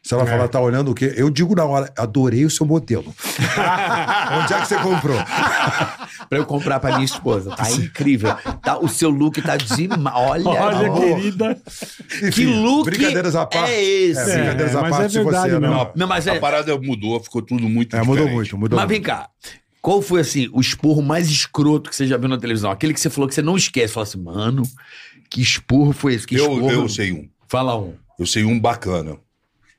Se 0.02 0.14
ela 0.14 0.26
falar, 0.26 0.48
tá 0.48 0.60
olhando 0.60 0.90
o 0.90 0.94
quê? 0.94 1.14
Eu 1.16 1.30
digo 1.30 1.54
na 1.54 1.64
hora, 1.64 1.92
adorei 1.96 2.44
o 2.44 2.50
seu 2.50 2.66
modelo. 2.66 3.14
Onde 4.42 4.52
é 4.52 4.60
que 4.60 4.66
você 4.66 4.76
comprou? 4.78 5.16
Pra 6.28 6.38
eu 6.38 6.46
comprar 6.46 6.80
pra 6.80 6.92
minha 6.92 7.04
esposa. 7.04 7.54
Tá 7.54 7.70
incrível. 7.70 8.34
Tá, 8.62 8.78
o 8.78 8.88
seu 8.88 9.10
look 9.10 9.40
tá 9.42 9.56
demais. 9.56 10.44
Olha, 10.46 10.48
Olha, 10.62 10.86
amor. 10.88 11.00
querida. 11.16 11.60
Que 12.08 12.28
Enfim, 12.28 12.62
look 12.62 12.84
Brincadeiras 12.86 13.36
à 13.36 13.44
parte. 13.44 13.70
é 13.70 13.82
esse? 13.84 14.30
É, 14.30 14.34
brincadeiras 14.36 14.74
É, 14.74 14.78
à 14.78 14.80
mas 14.80 14.90
parte, 14.90 15.04
é 15.04 15.08
se 15.08 15.14
você 15.18 15.24
verdade 15.24 15.52
mesmo. 15.60 15.66
não... 15.74 15.90
Não, 15.94 16.06
mas 16.06 16.26
é. 16.26 16.36
A 16.36 16.40
parada 16.40 16.78
mudou, 16.78 17.22
ficou 17.22 17.42
tudo 17.42 17.68
muito 17.68 17.94
É, 17.94 17.98
mudou 18.00 18.14
diferente. 18.14 18.34
muito, 18.34 18.58
mudou 18.58 18.76
Mas 18.78 18.86
muito. 18.88 18.94
vem 18.98 19.02
cá. 19.02 19.28
Qual 19.82 20.00
foi, 20.00 20.20
assim, 20.22 20.48
o 20.54 20.60
esporro 20.60 21.02
mais 21.02 21.28
escroto 21.28 21.90
que 21.90 21.96
você 21.96 22.06
já 22.06 22.16
viu 22.16 22.28
na 22.28 22.38
televisão? 22.38 22.70
Aquele 22.70 22.94
que 22.94 23.00
você 23.00 23.10
falou 23.10 23.28
que 23.28 23.34
você 23.34 23.42
não 23.42 23.56
esquece. 23.56 23.92
Fala 23.92 24.04
assim, 24.04 24.22
mano, 24.22 24.62
que 25.28 25.42
esporro 25.42 25.92
foi 25.92 26.14
esse? 26.14 26.26
Que 26.26 26.36
Eu, 26.36 26.52
esporro. 26.54 26.70
eu 26.70 26.88
sei 26.88 27.12
um. 27.12 27.28
Fala 27.46 27.78
um. 27.78 27.94
Eu 28.18 28.26
sei 28.26 28.44
um 28.44 28.58
bacana. 28.58 29.16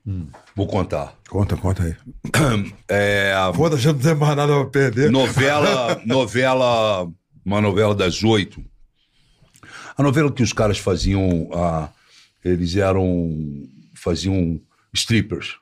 Hum. 0.06 0.26
Vou 0.54 0.66
contar. 0.66 1.14
Conta, 1.28 1.56
conta 1.56 1.82
aí. 1.84 1.96
É, 2.88 3.32
Foda, 3.54 3.76
já 3.76 3.92
não 3.92 3.98
tem 3.98 4.14
mais 4.14 4.36
nada 4.36 4.52
pra 4.52 4.66
perder. 4.66 5.10
novela, 5.10 6.00
novela, 6.04 7.10
uma 7.44 7.60
novela 7.60 7.94
das 7.94 8.22
oito. 8.22 8.62
A 9.96 10.02
novela 10.02 10.30
que 10.30 10.42
os 10.42 10.52
caras 10.52 10.78
faziam, 10.78 11.48
ah, 11.54 11.88
eles 12.44 12.76
eram, 12.76 13.30
faziam 13.94 14.60
strippers. 14.92 15.56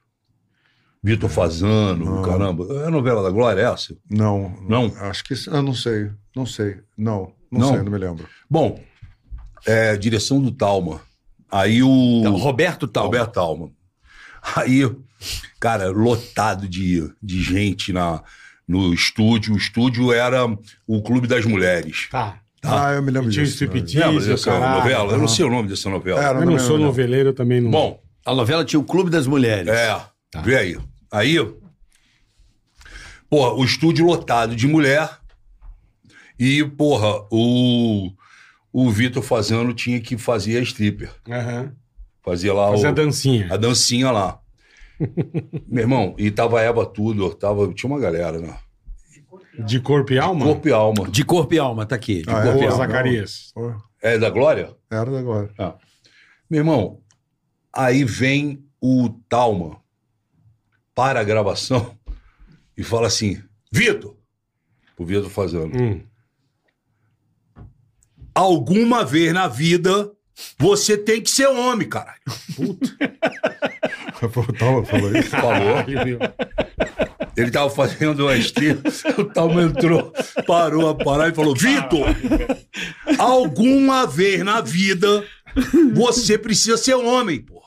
Vitor 1.04 1.28
Fazano, 1.28 2.22
caramba. 2.22 2.64
É 2.82 2.86
a 2.86 2.90
novela 2.90 3.22
da 3.24 3.30
Glória 3.30 3.60
essa? 3.60 3.96
Não, 4.08 4.54
Não? 4.68 4.86
Acho 5.00 5.24
que. 5.24 5.34
Eu 5.48 5.60
não 5.62 5.74
sei. 5.74 6.10
Não 6.34 6.46
sei. 6.46 6.78
Não, 6.96 7.32
não, 7.50 7.60
Não? 7.60 7.68
sei, 7.68 7.82
não 7.82 7.90
me 7.90 7.98
lembro. 7.98 8.26
Bom, 8.48 8.80
é 9.66 9.96
direção 9.96 10.40
do 10.40 10.52
Talma. 10.52 11.00
Aí 11.50 11.82
o... 11.82 12.20
Então, 12.20 12.36
Roberto 12.36 12.86
Tal. 12.86 13.04
Roberto 13.06 13.32
Talma. 13.32 13.70
Aí, 14.56 14.80
cara, 15.60 15.88
lotado 15.90 16.68
de, 16.68 17.08
de 17.22 17.42
gente 17.42 17.92
na, 17.92 18.22
no 18.66 18.92
estúdio. 18.92 19.54
O 19.54 19.56
estúdio 19.56 20.12
era 20.12 20.44
o 20.86 21.02
Clube 21.02 21.26
das 21.28 21.44
Mulheres. 21.44 22.08
Tá. 22.10 22.38
Ah, 22.64 22.92
eu 22.92 23.02
me 23.02 23.10
lembro 23.10 23.30
Tinha 23.30 23.42
o 23.42 23.46
disso. 23.46 23.64
striptease, 23.64 24.06
Lembra 24.08 24.22
o 24.24 24.26
dessa 24.28 24.50
caralho. 24.52 24.78
novela? 24.78 25.12
Eu 25.12 25.18
não 25.18 25.26
sei 25.28 25.44
o 25.44 25.50
nome 25.50 25.68
dessa 25.68 25.90
novela. 25.90 26.22
Era, 26.22 26.38
Eu 26.40 26.46
não 26.46 26.52
me 26.52 26.58
sou 26.60 26.72
lembro. 26.72 26.86
noveleiro, 26.86 27.28
eu 27.30 27.34
também 27.34 27.60
não. 27.60 27.70
Bom, 27.70 28.00
A 28.24 28.34
novela 28.34 28.64
tinha 28.64 28.78
o 28.78 28.84
Clube 28.84 29.10
das 29.10 29.26
Mulheres. 29.26 29.68
é, 29.68 30.00
vê 30.44 30.56
aí. 30.56 30.78
Aí, 31.10 31.36
porra, 33.28 33.54
o 33.54 33.64
estúdio 33.64 34.06
lotado 34.06 34.54
de 34.54 34.66
mulher 34.66 35.08
e, 36.38 36.64
porra, 36.64 37.24
o, 37.30 38.12
o 38.72 38.90
Vitor 38.90 39.22
Fazano 39.22 39.72
tinha 39.74 40.00
que 40.00 40.16
fazer 40.16 40.58
a 40.58 40.62
stripper. 40.62 41.10
Aham. 41.28 41.72
Fazia 42.24 42.52
lá 42.54 42.70
Fazer 42.70 42.86
o, 42.86 42.90
a 42.90 42.92
dancinha. 42.92 43.48
a 43.52 43.56
dancinha 43.56 44.10
lá. 44.10 44.40
Meu 45.66 45.82
irmão, 45.82 46.14
e 46.18 46.30
tava 46.30 46.60
Eva 46.62 46.86
Tudor, 46.86 47.34
tava, 47.34 47.72
tinha 47.74 47.90
uma 47.90 47.98
galera, 48.00 48.38
né? 48.38 48.56
De 49.58 49.80
corpo 49.80 50.12
e 50.12 50.18
alma? 50.18 50.44
Corpo 50.46 50.68
e 50.68 50.72
alma. 50.72 51.10
De 51.10 51.24
corpo 51.24 51.52
e 51.54 51.58
alma, 51.58 51.84
tá 51.84 51.96
aqui. 51.96 52.22
De 52.22 52.30
Ah, 52.30 52.38
é? 52.40 52.42
corpo 52.44 52.58
e 52.58 52.60
Ô, 52.60 52.68
Não. 52.68 52.72
alma. 52.72 52.86
Zacarias. 52.86 53.52
É 54.00 54.18
da 54.18 54.30
Glória? 54.30 54.74
Era 54.90 55.18
agora. 55.18 55.50
Ah. 55.58 55.74
Meu 56.48 56.60
irmão, 56.60 57.00
aí 57.72 58.04
vem 58.04 58.64
o 58.80 59.08
Talma 59.28 59.76
para 60.94 61.20
a 61.20 61.24
gravação 61.24 61.96
e 62.76 62.82
fala 62.82 63.08
assim: 63.08 63.42
Vitor, 63.70 64.16
o 64.98 65.04
Vitor 65.04 65.28
fazendo. 65.28 65.76
Hum. 65.76 66.00
Alguma 68.34 69.04
vez 69.04 69.32
na 69.34 69.46
vida 69.48 70.10
você 70.58 70.96
tem 70.96 71.20
que 71.20 71.30
ser 71.30 71.46
homem, 71.46 71.88
caralho. 71.88 72.20
O 74.22 74.52
Talma 74.52 74.84
falou 74.84 75.16
isso. 75.16 75.30
Falou. 75.42 75.84
Ele 77.36 77.50
tava 77.50 77.70
fazendo 77.70 78.24
uma 78.24 78.36
estrela, 78.36 78.80
o 79.18 79.24
Talma 79.24 79.62
entrou, 79.62 80.12
parou 80.46 80.88
a 80.88 80.94
parar 80.94 81.30
e 81.30 81.34
falou: 81.34 81.54
Vitor, 81.54 82.06
alguma 83.18 84.06
vez 84.06 84.44
na 84.44 84.60
vida 84.60 85.24
você 85.94 86.36
precisa 86.36 86.76
ser 86.76 86.94
homem, 86.94 87.40
porra. 87.40 87.61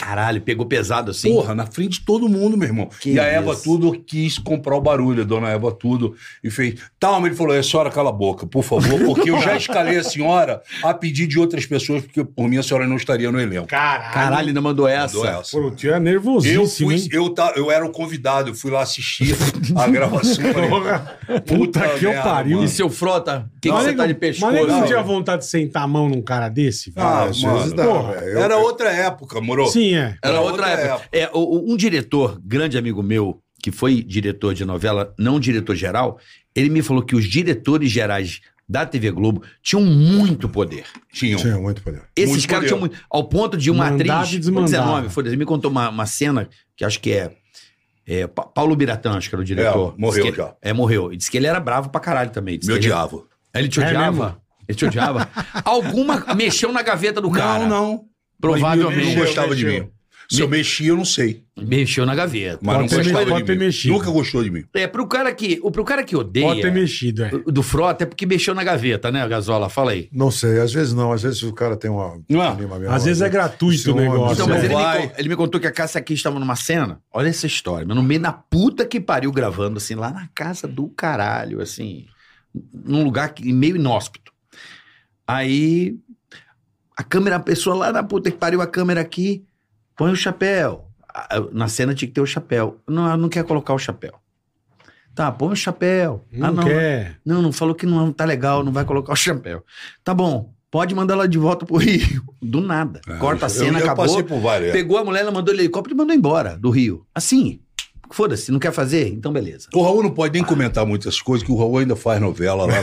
Caralho, 0.00 0.40
pegou 0.40 0.64
pesado 0.66 1.10
assim. 1.10 1.32
Porra, 1.34 1.54
na 1.54 1.66
frente 1.66 1.98
de 2.00 2.06
todo 2.06 2.28
mundo, 2.28 2.56
meu 2.56 2.66
irmão. 2.66 2.88
Que 3.00 3.12
e 3.12 3.20
a 3.20 3.24
Eva 3.24 3.52
isso. 3.52 3.64
Tudo 3.64 3.92
quis 3.92 4.38
comprar 4.38 4.74
o 4.76 4.80
barulho, 4.80 5.22
a 5.22 5.26
dona 5.26 5.48
Eva 5.50 5.70
Tudo, 5.70 6.14
e 6.42 6.50
fez. 6.50 6.74
Tal, 6.98 7.24
ele 7.26 7.34
falou: 7.34 7.56
a 7.56 7.62
senhora 7.62 7.90
cala 7.90 8.08
a 8.08 8.12
boca, 8.12 8.46
por 8.46 8.62
favor, 8.64 8.98
porque 9.04 9.30
eu 9.30 9.38
já 9.40 9.56
escalei 9.56 9.98
a 9.98 10.02
senhora 10.04 10.62
a 10.82 10.94
pedir 10.94 11.26
de 11.26 11.38
outras 11.38 11.66
pessoas, 11.66 12.02
porque 12.02 12.24
por 12.24 12.48
mim 12.48 12.56
a 12.56 12.62
senhora 12.62 12.86
não 12.86 12.96
estaria 12.96 13.30
no 13.30 13.38
elenco. 13.40 13.66
Caralho. 13.68 14.12
Caralho, 14.14 14.48
ainda 14.48 14.60
mandou 14.60 14.88
essa. 14.88 15.16
Mandou 15.18 15.30
essa. 15.40 15.50
Pô, 15.58 15.66
o 15.66 15.70
tio 15.70 15.92
é 15.92 15.96
Eu, 15.96 16.00
nervosíssimo, 16.00 16.88
fui, 16.88 16.96
hein? 16.96 17.08
eu, 17.12 17.28
tá, 17.30 17.52
eu 17.56 17.70
era 17.70 17.84
o 17.84 17.90
convidado, 17.90 18.50
eu 18.50 18.54
fui 18.54 18.70
lá 18.70 18.80
assistir 18.82 19.34
a 19.76 19.86
gravação. 19.86 20.42
falei, 20.52 20.68
Porra, 20.70 21.18
Puta 21.46 21.80
que 21.98 22.04
eu 22.06 22.10
merda, 22.10 22.24
pariu. 22.28 22.56
mano. 22.56 22.64
E 22.66 22.68
seu 22.70 22.88
frota? 22.88 23.50
O 23.56 23.60
que, 23.60 23.68
que 23.68 23.74
Mas 23.74 23.84
você 23.84 23.92
tá 23.94 24.06
de 24.06 24.12
Mas 24.14 24.20
pescoço? 24.20 24.52
nem 24.52 24.66
não 24.66 24.86
tinha 24.86 25.02
vontade 25.02 25.42
de 25.42 25.48
sentar 25.48 25.82
a 25.82 25.86
mão 25.86 26.08
num 26.08 26.22
cara 26.22 26.48
desse? 26.48 26.90
velho? 26.90 27.06
Ah, 27.06 27.30
mano, 27.42 27.74
porra. 27.76 28.12
Eu- 28.24 28.40
Era 28.40 28.56
outra 28.56 28.90
época, 28.90 29.40
moro? 29.40 29.66
Sim, 29.66 29.89
é. 29.94 30.16
Era 30.22 30.40
outra 30.40 30.52
outra 30.66 30.68
época. 30.70 30.94
época. 30.94 31.08
É, 31.12 31.30
um 31.34 31.76
diretor, 31.76 32.40
grande 32.44 32.76
amigo 32.78 33.02
meu, 33.02 33.40
que 33.62 33.70
foi 33.70 34.02
diretor 34.02 34.54
de 34.54 34.64
novela, 34.64 35.14
não 35.18 35.38
diretor 35.40 35.74
geral, 35.76 36.18
ele 36.54 36.68
me 36.70 36.82
falou 36.82 37.02
que 37.02 37.14
os 37.14 37.24
diretores 37.26 37.90
gerais 37.90 38.40
da 38.68 38.86
TV 38.86 39.10
Globo 39.10 39.42
tinham 39.62 39.84
muito 39.84 40.48
poder. 40.48 40.84
Tinham. 41.12 41.38
Tinha 41.38 41.58
muito 41.58 41.82
poder. 41.82 42.02
Esses 42.16 42.30
Muito 42.30 42.48
caras 42.48 42.64
poder. 42.64 42.66
tinham 42.68 42.78
muito. 42.80 42.96
Ao 43.10 43.24
ponto 43.28 43.56
de 43.56 43.70
uma 43.70 43.90
Mandava 43.90 44.20
atriz. 44.20 44.32
e 44.32 44.50
Vou 44.50 44.62
dizer 44.64 44.76
desmandava. 44.76 44.86
nome, 44.98 45.08
foda-se, 45.08 45.34
ele 45.34 45.38
me 45.40 45.44
contou 45.44 45.70
uma, 45.70 45.88
uma 45.88 46.06
cena 46.06 46.48
que 46.76 46.84
acho 46.84 47.00
que 47.00 47.10
é. 47.12 47.32
é, 48.06 48.26
Pa- 48.28 48.44
Paulo 48.44 48.76
Biratã, 48.76 49.12
acho 49.16 49.28
que 49.28 49.34
era 49.34 49.42
o 49.42 49.44
diretor. 49.44 49.94
É, 49.98 50.00
morreu 50.00 50.34
já. 50.34 50.54
É, 50.62 50.72
morreu. 50.72 51.12
E 51.12 51.16
disse 51.16 51.30
que 51.30 51.36
ele 51.36 51.46
era 51.48 51.58
bravo 51.58 51.90
pra 51.90 52.00
caralho 52.00 52.30
também. 52.30 52.58
Disse 52.58 52.70
Me 52.72 52.78
que 52.78 52.86
ele- 52.86 52.92
odiava. 52.94 53.24
Ele 53.54 53.68
te 53.68 53.80
É 53.80 53.86
odiava? 53.88 54.24
mesmo? 54.26 54.36
ele 54.68 54.78
te 54.78 54.84
odiava? 54.84 55.28
Alguma 55.64 56.34
mexeu 56.36 56.72
na 56.72 56.80
gaveta 56.82 57.20
do 57.20 57.28
cara. 57.30 57.66
Não, 57.66 57.68
não. 57.68 58.04
Provavelmente. 58.40 59.14
Não 59.16 59.24
gostava 59.24 59.54
de 59.54 59.64
mim. 59.66 59.88
Se 60.32 60.42
eu 60.42 60.48
mexia, 60.48 60.90
eu 60.90 60.96
não 60.96 61.04
sei. 61.04 61.42
Mexeu 61.60 62.06
na 62.06 62.14
gaveta. 62.14 62.60
Mas 62.62 62.76
Pode 62.76 62.82
não 62.82 62.88
ter 62.88 62.96
gostava 63.10 63.30
pode 63.32 63.40
de 63.40 63.46
ter 63.52 63.58
mexido. 63.58 63.94
Nunca 63.94 64.10
gostou 64.12 64.44
de 64.44 64.50
mim. 64.52 64.64
É, 64.72 64.86
pro 64.86 65.04
cara 65.08 65.34
que, 65.34 65.58
o- 65.60 65.72
pro 65.72 65.84
cara 65.84 66.04
que 66.04 66.14
odeia. 66.14 66.46
Pode 66.46 66.62
ter 66.62 66.70
mexido, 66.72 67.24
é. 67.24 67.30
Do 67.30 67.64
Frota 67.64 68.04
é 68.04 68.06
porque 68.06 68.24
mexeu 68.26 68.54
na 68.54 68.62
gaveta, 68.62 69.10
né, 69.10 69.26
Gasola? 69.26 69.68
Fala 69.68 69.90
aí. 69.90 70.08
Não 70.12 70.30
sei, 70.30 70.60
às 70.60 70.72
vezes 70.72 70.94
não, 70.94 71.10
às 71.12 71.22
vezes 71.24 71.42
o 71.42 71.52
cara 71.52 71.76
tem 71.76 71.90
uma. 71.90 72.22
Não 72.28 72.40
é? 72.40 72.46
anima 72.46 72.78
mesmo, 72.78 72.94
Às 72.94 73.06
vezes 73.06 73.20
é 73.22 73.28
gratuito 73.28 73.90
o 73.90 73.96
negócio. 73.96 74.34
Então, 74.34 74.46
mas 74.46 74.62
ele 74.62 74.76
me, 74.76 75.12
ele 75.18 75.28
me 75.30 75.34
contou 75.36 75.60
que 75.60 75.66
a 75.66 75.72
Cássia 75.72 75.98
aqui 75.98 76.14
estava 76.14 76.38
numa 76.38 76.54
cena. 76.54 77.00
Olha 77.12 77.26
essa 77.28 77.48
história, 77.48 77.84
mas 77.84 77.96
no 77.96 78.02
meio 78.02 78.20
da 78.20 78.32
puta 78.32 78.86
que 78.86 79.00
pariu 79.00 79.32
gravando, 79.32 79.78
assim, 79.78 79.96
lá 79.96 80.12
na 80.12 80.28
casa 80.32 80.68
do 80.68 80.86
caralho, 80.90 81.60
assim, 81.60 82.06
num 82.72 83.02
lugar 83.02 83.34
que, 83.34 83.52
meio 83.52 83.74
inóspito. 83.74 84.30
Aí 85.26 85.96
a 87.00 87.02
câmera, 87.02 87.36
a 87.36 87.40
pessoa 87.40 87.74
lá 87.74 87.90
na 87.92 88.02
puta 88.02 88.30
que 88.30 88.36
pariu 88.36 88.60
a 88.60 88.66
câmera 88.66 89.00
aqui, 89.00 89.42
põe 89.96 90.12
o 90.12 90.16
chapéu. 90.16 90.84
Na 91.50 91.66
cena 91.66 91.94
tinha 91.94 92.06
que 92.06 92.12
ter 92.14 92.20
o 92.20 92.26
chapéu. 92.26 92.78
Não, 92.86 93.06
ela 93.06 93.16
não 93.16 93.30
quer 93.30 93.42
colocar 93.42 93.72
o 93.72 93.78
chapéu. 93.78 94.12
Tá, 95.14 95.32
põe 95.32 95.52
o 95.52 95.56
chapéu. 95.56 96.22
Não, 96.30 96.48
ah, 96.48 96.52
não. 96.52 96.64
quer. 96.64 97.16
Não, 97.24 97.40
não 97.40 97.52
falou 97.52 97.74
que 97.74 97.86
não 97.86 98.12
tá 98.12 98.26
legal, 98.26 98.62
não 98.62 98.70
vai 98.70 98.84
colocar 98.84 99.14
o 99.14 99.16
chapéu. 99.16 99.64
Tá 100.04 100.12
bom, 100.12 100.52
pode 100.70 100.94
mandar 100.94 101.14
ela 101.14 101.26
de 101.26 101.38
volta 101.38 101.64
pro 101.64 101.78
Rio. 101.78 102.22
Do 102.40 102.60
nada. 102.60 103.00
Corta 103.18 103.46
a 103.46 103.48
Eu- 103.48 103.50
cena, 103.50 103.78
eu, 103.78 103.84
acabou. 103.90 104.22
por 104.22 104.38
várias. 104.40 104.70
Pegou 104.72 104.98
a 104.98 105.04
mulher, 105.04 105.20
ela 105.20 105.30
mandou 105.32 105.54
o 105.54 105.56
helicóptero 105.56 105.94
e 105.94 105.98
mandou 105.98 106.14
embora 106.14 106.58
do 106.58 106.68
Rio. 106.68 107.06
Assim. 107.14 107.60
Foda-se, 108.12 108.50
não 108.50 108.58
quer 108.58 108.72
fazer? 108.72 109.08
Então 109.08 109.32
beleza. 109.32 109.68
O 109.74 109.82
Raul 109.82 110.02
não 110.02 110.10
pode 110.10 110.34
nem 110.34 110.42
comentar 110.44 110.84
muitas 110.84 111.20
coisas, 111.20 111.46
que 111.46 111.52
o 111.52 111.56
Raul 111.56 111.78
ainda 111.78 111.94
faz 111.96 112.20
novela 112.20 112.66
lá. 112.66 112.72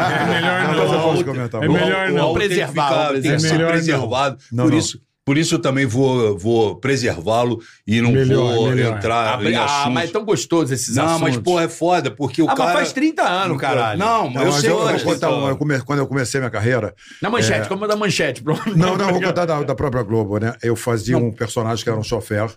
É 0.00 0.34
melhor 0.34 0.62
Não, 0.62 0.84
mas 0.84 0.92
eu 0.92 1.00
posso 1.00 1.16
não. 1.16 1.24
comentar. 1.24 1.62
É 1.62 1.68
O 1.68 1.72
melhor 1.72 1.90
Raul- 1.90 2.10
o 2.10 2.14
não. 2.14 2.20
Raul 2.22 2.38
tem 2.38 2.42
que 2.48 2.54
Preservar, 2.54 2.88
ficar- 2.88 3.06
vamos 3.08 3.22
tem 3.22 3.32
que 3.32 3.38
ser 3.40 3.46
É 3.48 3.52
melhor 3.52 3.72
preservado. 3.72 4.38
não. 4.52 4.64
por, 4.64 4.70
Não, 4.72 4.78
isso, 4.78 5.00
por 5.24 5.38
isso 5.38 5.54
eu 5.54 5.58
também 5.60 5.86
vou, 5.86 6.36
vou 6.38 6.76
preservá-lo 6.76 7.60
e 7.86 8.00
não 8.00 8.10
Melhor, 8.10 8.54
vou 8.54 8.70
melhor. 8.70 8.96
entrar 8.96 9.42
em 9.44 9.54
ah, 9.54 9.64
assuntos. 9.64 9.92
mas 9.92 10.08
é 10.10 10.12
tão 10.12 10.24
gostoso 10.24 10.72
esses 10.74 10.96
Não, 10.96 11.04
assuntos. 11.04 11.22
mas 11.22 11.36
porra, 11.38 11.64
é 11.64 11.68
foda, 11.68 12.10
porque 12.10 12.42
o 12.42 12.48
ah, 12.50 12.54
cara... 12.54 12.70
mas 12.70 12.78
faz 12.78 12.92
30 12.94 13.22
anos, 13.22 13.58
caralho. 13.60 13.98
Não, 13.98 14.30
Não, 14.30 14.40
eu 14.42 14.46
mas 14.50 14.54
sei 14.60 14.70
eu, 14.70 14.78
vou 14.78 14.86
contar 14.88 15.28
30 15.28 15.30
uma, 15.30 15.48
eu 15.50 15.84
quando 15.84 15.98
eu 15.98 16.06
comecei 16.06 16.40
minha 16.40 16.50
carreira. 16.50 16.94
Na 17.22 17.28
manchete, 17.30 17.68
como 17.68 17.86
da 17.86 17.94
manchete. 17.96 18.42
pronto. 18.42 18.76
Não, 18.76 18.96
não, 18.96 19.06
eu 19.08 19.12
vou 19.12 19.22
contar 19.22 19.44
da, 19.44 19.62
da 19.62 19.74
própria 19.74 20.02
Globo, 20.02 20.38
né? 20.38 20.54
Eu 20.62 20.74
fazia 20.74 21.16
um 21.18 21.30
personagem 21.30 21.84
que 21.84 21.90
era 21.90 21.98
um 21.98 22.02
chofer 22.02 22.48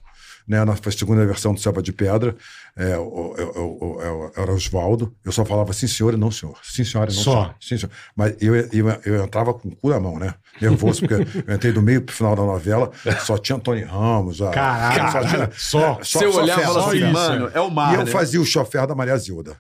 né? 0.47 0.63
Na 0.65 0.75
segunda 0.91 1.25
versão 1.25 1.53
do 1.53 1.59
Selva 1.59 1.81
de 1.81 1.91
Pedra, 1.93 2.35
é, 2.75 2.97
o, 2.97 3.03
o, 3.03 3.59
o, 3.59 3.97
o- 3.97 4.31
era 4.35 4.51
Oswaldo. 4.53 5.13
Eu 5.23 5.31
só 5.31 5.43
falava 5.45 5.71
sim, 5.73 5.87
senhor 5.87 6.13
e 6.13 6.17
não, 6.17 6.31
senhor. 6.31 6.57
Sim, 6.63 6.83
senhora 6.83 7.11
e 7.11 7.15
não, 7.15 7.21
Só. 7.23 7.31
senhor. 7.31 7.55
Sim, 7.59 7.77
senhor. 7.77 7.91
Mas 8.15 8.35
eu, 8.41 8.55
eu, 8.55 8.89
eu 9.05 9.23
entrava 9.23 9.53
com 9.53 9.69
o 9.69 9.75
cu 9.75 9.89
na 9.89 9.99
mão, 9.99 10.17
né? 10.19 10.33
Nervoso, 10.61 11.01
porque 11.07 11.13
eu 11.47 11.55
entrei 11.55 11.71
do 11.71 11.81
meio 11.81 12.01
pro 12.01 12.15
final 12.15 12.35
da 12.35 12.43
novela, 12.43 12.91
só 13.25 13.37
tinha 13.37 13.57
Tony 13.59 13.81
Ramos. 13.83 14.41
A, 14.41 14.51
Caralho, 14.51 15.11
só 15.11 15.21
tinha- 15.27 15.49
só. 15.55 15.79
só- 16.03 16.19
Você 16.19 16.31
só 16.31 16.41
olhava 16.41 16.61
e 16.61 16.65
falava 16.65 16.87
assim, 16.89 17.11
mano, 17.11 17.51
é 17.53 17.59
o 17.61 17.69
mar, 17.69 17.93
E 17.93 17.95
eu 17.95 18.05
né? 18.05 18.11
fazia 18.11 18.39
o 18.41 18.45
chofer 18.45 18.85
da 18.87 18.95
Maria 18.95 19.17
Zilda. 19.17 19.55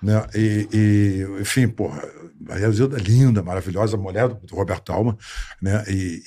Né? 0.00 0.24
E, 0.34 0.68
e, 0.72 1.40
enfim, 1.40 1.66
porra, 1.66 2.00
Maria 2.40 2.70
Zilda 2.70 2.96
é 2.96 3.00
linda, 3.00 3.42
maravilhosa, 3.42 3.96
mulher 3.96 4.28
do 4.28 4.54
Roberto 4.54 4.92
Alma, 4.92 5.16
né? 5.60 5.84
E, 5.88 6.22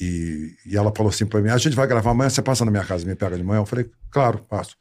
e, 0.65 0.71
e 0.71 0.77
ela 0.77 0.91
falou 0.95 1.09
assim 1.09 1.25
pra 1.25 1.41
mim: 1.41 1.49
a 1.49 1.57
gente 1.57 1.75
vai 1.75 1.88
gravar 1.88 2.11
amanhã, 2.11 2.29
você 2.29 2.41
passa 2.41 2.65
na 2.65 2.71
minha 2.71 2.83
casa, 2.83 3.05
me 3.05 3.15
pega 3.15 3.38
de 3.38 3.43
manhã. 3.43 3.61
Eu 3.61 3.65
falei, 3.65 3.89
claro, 4.09 4.39
passo. 4.39 4.75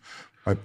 Aí, 0.45 0.57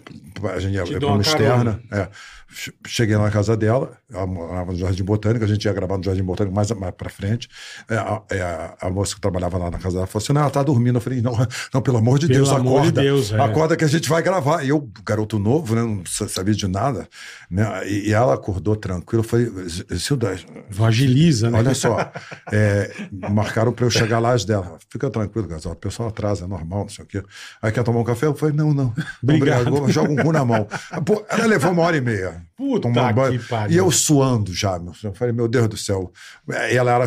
a 0.53 0.59
gente 0.59 0.73
pra 0.97 1.07
uma 1.07 1.15
uma 1.15 1.21
externa. 1.21 1.81
É. 1.91 2.07
Che- 2.56 2.73
Cheguei 2.88 3.18
na 3.18 3.30
casa 3.30 3.57
dela, 3.57 3.98
ela 4.10 4.26
morava 4.26 4.72
no 4.72 4.77
Jardim 4.77 5.03
Botânico, 5.03 5.44
a 5.44 5.48
gente 5.48 5.65
ia 5.65 5.73
gravar 5.73 5.98
no 5.98 6.03
Jardim 6.03 6.23
Botânico 6.23 6.56
mais, 6.56 6.72
mais 6.72 6.94
pra 6.95 7.10
frente. 7.10 7.49
É, 7.90 7.98
a, 7.98 8.22
é, 8.32 8.41
a- 8.41 8.76
a 8.82 8.90
moça 8.90 9.14
que 9.15 9.19
trabalhava 9.22 9.57
lá 9.57 9.69
na 9.69 9.77
casa 9.77 9.95
dela 9.95 10.07
falou 10.07 10.23
assim: 10.23 10.32
não, 10.34 10.41
ela 10.41 10.49
tá 10.49 10.64
dormindo. 10.64 10.95
Eu 10.98 11.02
falei, 11.02 11.22
não, 11.22 11.34
não 11.73 11.82
pelo 11.82 11.98
amor 11.98 12.18
de 12.18 12.27
Pelo 12.27 12.40
Deus, 12.40 12.49
amor 12.52 12.64
de 12.64 12.77
acorda. 12.88 13.02
Deus, 13.02 13.32
é. 13.34 13.40
Acorda 13.41 13.76
que 13.76 13.84
a 13.84 13.88
gente 13.88 14.07
vai 14.07 14.22
gravar. 14.23 14.64
E 14.64 14.69
eu, 14.69 14.90
garoto 15.06 15.38
novo, 15.38 15.76
né, 15.76 15.82
não 15.84 16.02
sa- 16.06 16.27
sabia 16.30 16.53
de 16.53 16.68
nada, 16.68 17.07
né? 17.52 17.86
E, 17.88 18.10
e 18.10 18.14
ela 18.14 18.34
acordou 18.34 18.76
tranquilo. 18.77 19.23
Eu 19.23 19.27
falei, 19.27 19.52
Zilda, 19.94 20.36
Agiliza, 20.80 21.49
né? 21.52 21.57
olha 21.60 21.73
só, 21.73 22.11
é, 22.53 22.90
marcaram 23.30 23.73
pra 23.73 23.86
eu 23.86 23.90
chegar 23.90 24.19
lá 24.19 24.32
às 24.32 24.45
dela. 24.45 24.77
Fica 24.90 25.10
tranquilo, 25.10 25.48
casal, 25.48 25.73
o 25.73 25.76
pessoal 25.76 26.10
atrasa, 26.10 26.45
é 26.45 26.48
normal, 26.48 26.82
não 26.84 26.90
sei 26.90 27.03
o 27.03 27.07
quê. 27.07 27.23
Aí 27.61 27.72
quer 27.72 27.84
tomar 27.84 27.99
um 27.99 28.03
café? 28.03 28.27
Eu 28.27 28.36
falei, 28.36 28.56
não, 28.56 28.73
não. 28.73 28.94
Obrigado. 29.22 29.91
Joga 29.91 30.11
um 30.11 30.15
cu 30.15 30.32
na 30.32 30.45
mão. 30.45 30.68
Pô, 31.06 31.26
ela 31.30 31.45
levou 31.45 31.72
uma 31.72 31.82
hora 31.84 31.98
e 31.98 32.02
meia. 32.02 32.44
Puta 32.55 32.81
tomar 32.81 33.13
banho. 33.13 33.39
que 33.39 33.47
pariu. 33.47 33.73
E 33.76 33.77
eu 33.77 33.91
suando 33.91 34.53
já, 34.53 34.77
meu. 34.80 34.93
Eu 35.03 35.13
falei, 35.13 35.34
meu 35.34 35.47
Deus 35.47 35.67
do 35.67 35.77
céu. 35.77 36.11
Ela 36.49 36.93
era 36.93 37.05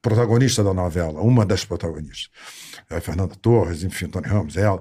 protagonista 0.00 0.62
da 0.62 0.72
novela, 0.72 1.20
uma 1.20 1.44
das 1.44 1.64
protagonistas. 1.64 2.28
A 2.90 3.00
Fernanda 3.00 3.34
Torres, 3.36 3.82
enfim, 3.82 4.06
Tony 4.08 4.26
Ramos, 4.26 4.56
ela. 4.56 4.80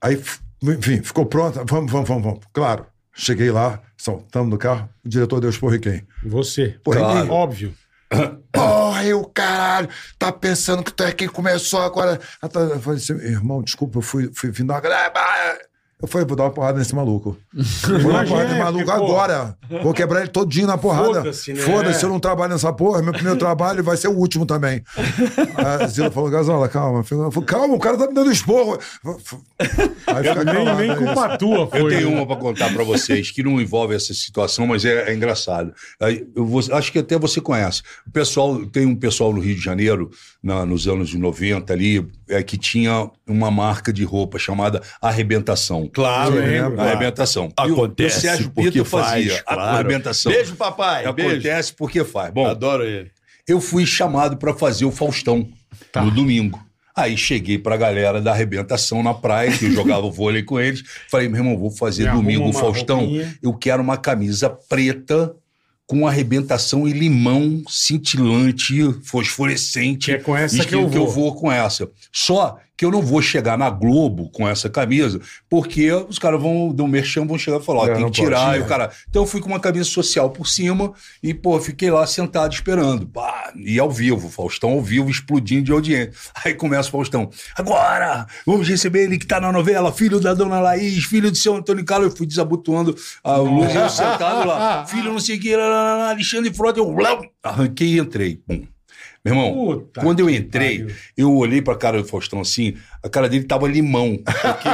Aí, 0.00 0.22
enfim, 0.62 1.02
ficou 1.02 1.26
pronta. 1.26 1.64
Vamos, 1.66 1.90
vamos, 1.90 2.08
vamos, 2.08 2.24
vamos. 2.24 2.40
Claro. 2.52 2.86
Cheguei 3.12 3.50
lá, 3.50 3.80
saltamos 3.96 4.48
no 4.48 4.56
carro, 4.56 4.88
o 5.04 5.08
diretor 5.08 5.40
deu 5.40 5.50
esporro 5.50 5.74
em 5.74 5.80
quem? 5.80 6.06
Você. 6.24 6.78
Porra, 6.84 6.98
Claro. 7.00 7.32
Óbvio. 7.32 7.74
Porra, 8.52 9.04
e 9.04 9.12
o 9.12 9.24
caralho, 9.24 9.88
tá 10.18 10.30
pensando 10.32 10.82
que 10.84 10.92
tu 10.92 11.02
é 11.02 11.12
quem 11.12 11.26
começou 11.28 11.80
agora. 11.80 12.20
Eu 12.40 12.80
falei 12.80 12.98
assim, 12.98 13.14
irmão, 13.14 13.60
desculpa, 13.62 13.98
eu 13.98 14.02
fui, 14.02 14.30
fui 14.32 14.50
vindo 14.52 14.72
agora. 14.72 15.10
Eu 16.00 16.06
falei, 16.06 16.24
vou 16.26 16.36
dar 16.36 16.44
uma 16.44 16.50
porrada 16.52 16.78
nesse 16.78 16.94
maluco. 16.94 17.36
Vou 18.02 18.12
dar 18.12 18.20
uma 18.20 18.24
porrada 18.24 18.48
nesse 18.48 18.58
maluco 18.60 18.84
porque, 18.84 18.98
pô, 18.98 19.04
agora. 19.06 19.56
Vou 19.82 19.92
quebrar 19.92 20.20
ele 20.20 20.28
todinho 20.28 20.66
na 20.68 20.78
porrada. 20.78 21.14
Foda-se, 21.14 21.52
né? 21.52 21.60
Foda-se, 21.60 22.04
eu 22.04 22.08
não 22.08 22.20
trabalho 22.20 22.52
nessa 22.52 22.72
porra. 22.72 23.02
Meu 23.02 23.12
primeiro 23.12 23.36
trabalho 23.38 23.82
vai 23.82 23.96
ser 23.96 24.06
o 24.06 24.12
último 24.16 24.46
também. 24.46 24.82
A 25.58 25.86
Zila 25.88 26.10
falou, 26.10 26.30
Gazola, 26.30 26.68
calma. 26.68 27.00
Eu 27.00 27.30
falei, 27.32 27.46
calma, 27.46 27.74
o 27.74 27.78
cara 27.80 27.98
tá 27.98 28.06
me 28.06 28.14
dando 28.14 28.30
esporro. 28.30 28.78
Aí 30.06 30.24
fica 30.28 30.44
Nem, 30.44 30.64
nem 30.76 30.90
é 30.90 30.94
culpa 30.94 31.36
tua 31.36 31.66
foi. 31.66 31.80
Eu 31.80 31.88
tenho 31.88 32.10
né? 32.10 32.16
uma 32.16 32.26
para 32.26 32.36
contar 32.36 32.72
para 32.72 32.84
vocês 32.84 33.30
que 33.30 33.42
não 33.42 33.60
envolve 33.60 33.94
essa 33.94 34.14
situação, 34.14 34.66
mas 34.66 34.84
é, 34.84 35.10
é 35.10 35.14
engraçado. 35.14 35.72
Eu 36.34 36.46
vou- 36.46 36.62
acho 36.72 36.92
que 36.92 36.98
até 37.00 37.18
você 37.18 37.40
conhece. 37.40 37.82
O 38.06 38.10
pessoal 38.12 38.64
tem 38.66 38.86
um 38.86 38.94
pessoal 38.96 39.32
no 39.32 39.40
Rio 39.40 39.54
de 39.56 39.62
Janeiro, 39.62 40.10
na- 40.42 40.64
nos 40.64 40.86
anos 40.86 41.12
90 41.14 41.72
ali, 41.72 42.06
é, 42.28 42.42
que 42.42 42.56
tinha 42.56 43.10
uma 43.26 43.50
marca 43.50 43.92
de 43.92 44.04
roupa 44.04 44.38
chamada 44.38 44.80
Arrebentação. 45.02 45.90
Claro, 45.92 46.36
Eu 46.36 46.46
lembro. 46.46 46.80
Arrebentação. 46.80 47.50
Acontece 47.56 48.14
E 48.16 48.18
o 48.18 48.20
Sérgio 48.32 48.50
porque 48.54 48.70
Pito 48.72 48.84
faz, 48.84 49.06
fazia 49.06 49.42
claro. 49.42 49.60
arrebentação. 49.62 50.32
Beijo, 50.32 50.54
papai. 50.56 51.12
Beijo. 51.12 51.30
Acontece 51.32 51.74
porque 51.74 52.04
faz. 52.04 52.32
Bom, 52.32 52.46
Adoro 52.46 52.84
ele. 52.84 53.10
eu 53.46 53.60
fui 53.60 53.84
chamado 53.84 54.36
para 54.36 54.54
fazer 54.54 54.84
o 54.84 54.90
Faustão 54.92 55.48
Tá. 55.92 56.02
no 56.02 56.10
domingo. 56.10 56.62
Aí 56.96 57.16
cheguei 57.16 57.58
pra 57.58 57.76
galera 57.76 58.20
da 58.20 58.32
arrebentação 58.32 59.02
na 59.04 59.14
praia, 59.14 59.56
que 59.56 59.66
eu 59.66 59.70
jogava 59.72 60.08
vôlei 60.10 60.42
com 60.42 60.58
eles. 60.58 60.82
Falei, 61.08 61.28
meu 61.28 61.38
irmão, 61.40 61.56
vou 61.56 61.70
fazer 61.70 62.06
Me 62.10 62.16
domingo 62.16 62.48
o 62.48 62.52
Faustão. 62.52 63.00
roupinha. 63.00 63.38
Eu 63.42 63.54
quero 63.54 63.80
uma 63.82 63.96
camisa 63.96 64.50
preta 64.68 65.32
com 65.88 66.06
arrebentação 66.06 66.86
e 66.86 66.92
limão 66.92 67.62
cintilante, 67.66 68.92
fosforescente. 69.02 70.04
Que 70.04 70.12
é 70.12 70.18
com 70.18 70.36
essa 70.36 70.62
E 70.62 70.66
que 70.66 70.74
eu 70.74 70.86
vou. 70.86 71.34
com 71.34 71.50
essa. 71.50 71.90
Só 72.12 72.58
que 72.78 72.84
eu 72.84 72.92
não 72.92 73.02
vou 73.02 73.20
chegar 73.20 73.58
na 73.58 73.68
Globo 73.68 74.30
com 74.30 74.48
essa 74.48 74.70
camisa, 74.70 75.20
porque 75.50 75.90
os 75.92 76.16
caras 76.16 76.40
vão, 76.40 76.68
do 76.68 76.86
merchan, 76.86 77.26
vão 77.26 77.36
chegar 77.36 77.58
e 77.58 77.62
falar, 77.64 77.80
ó, 77.80 77.86
É, 77.88 77.94
tem 77.94 78.04
que 78.06 78.12
tirar. 78.12 78.56
e 78.56 78.62
o 78.62 78.66
cara... 78.66 78.92
Então 79.10 79.22
eu 79.22 79.26
fui 79.26 79.40
com 79.40 79.48
uma 79.48 79.58
camisa 79.58 79.84
social 79.84 80.30
por 80.30 80.46
cima 80.46 80.92
e, 81.20 81.34
pô, 81.34 81.58
fiquei 81.58 81.90
lá 81.90 82.06
sentado 82.06 82.52
esperando. 82.52 83.04
Pá, 83.04 83.52
e 83.56 83.80
ao 83.80 83.90
vivo, 83.90 84.30
Faustão 84.30 84.70
ao 84.70 84.80
vivo, 84.80 85.10
explodindo 85.10 85.64
de 85.64 85.72
audiência. 85.72 86.12
Aí 86.44 86.54
começa 86.54 86.88
o 86.88 86.92
Faustão. 86.92 87.28
Agora, 87.56 88.26
vamos 88.46 88.68
receber 88.68 89.02
ele 89.04 89.18
que 89.18 89.26
tá 89.26 89.40
na 89.40 89.50
novela, 89.50 89.92
filho 89.92 90.20
da 90.20 90.32
dona 90.32 90.60
Laís, 90.60 91.02
filho 91.04 91.32
do 91.32 91.36
seu 91.36 91.56
Antônio 91.56 91.84
Carlos. 91.84 92.12
Eu 92.12 92.16
fui 92.16 92.26
desabotoando 92.26 92.94
a 93.24 93.36
luz 93.38 93.74
eu 93.74 93.90
sentado 93.90 94.46
lá. 94.46 94.86
Filho 94.86 95.12
não 95.12 95.18
sei 95.18 95.36
o 95.36 95.40
que, 95.40 95.56
lá, 95.56 95.66
lá, 95.66 95.96
lá, 95.96 96.10
Alexandre 96.10 96.54
Frota, 96.54 96.78
eu 96.78 96.94
arranquei 97.42 97.96
e 97.96 97.98
entrei. 97.98 98.40
Pum. 98.46 98.64
Meu 99.28 99.44
irmão, 99.44 99.52
Puta 99.52 100.00
quando 100.00 100.20
eu 100.20 100.30
entrei, 100.30 100.80
pariu. 100.80 100.96
eu 101.16 101.34
olhei 101.36 101.62
pra 101.62 101.76
cara 101.76 102.00
do 102.00 102.08
Faustão 102.08 102.40
assim, 102.40 102.74
a 103.02 103.08
cara 103.08 103.28
dele 103.28 103.44
tava 103.44 103.68
limão, 103.68 104.18
porque 104.24 104.68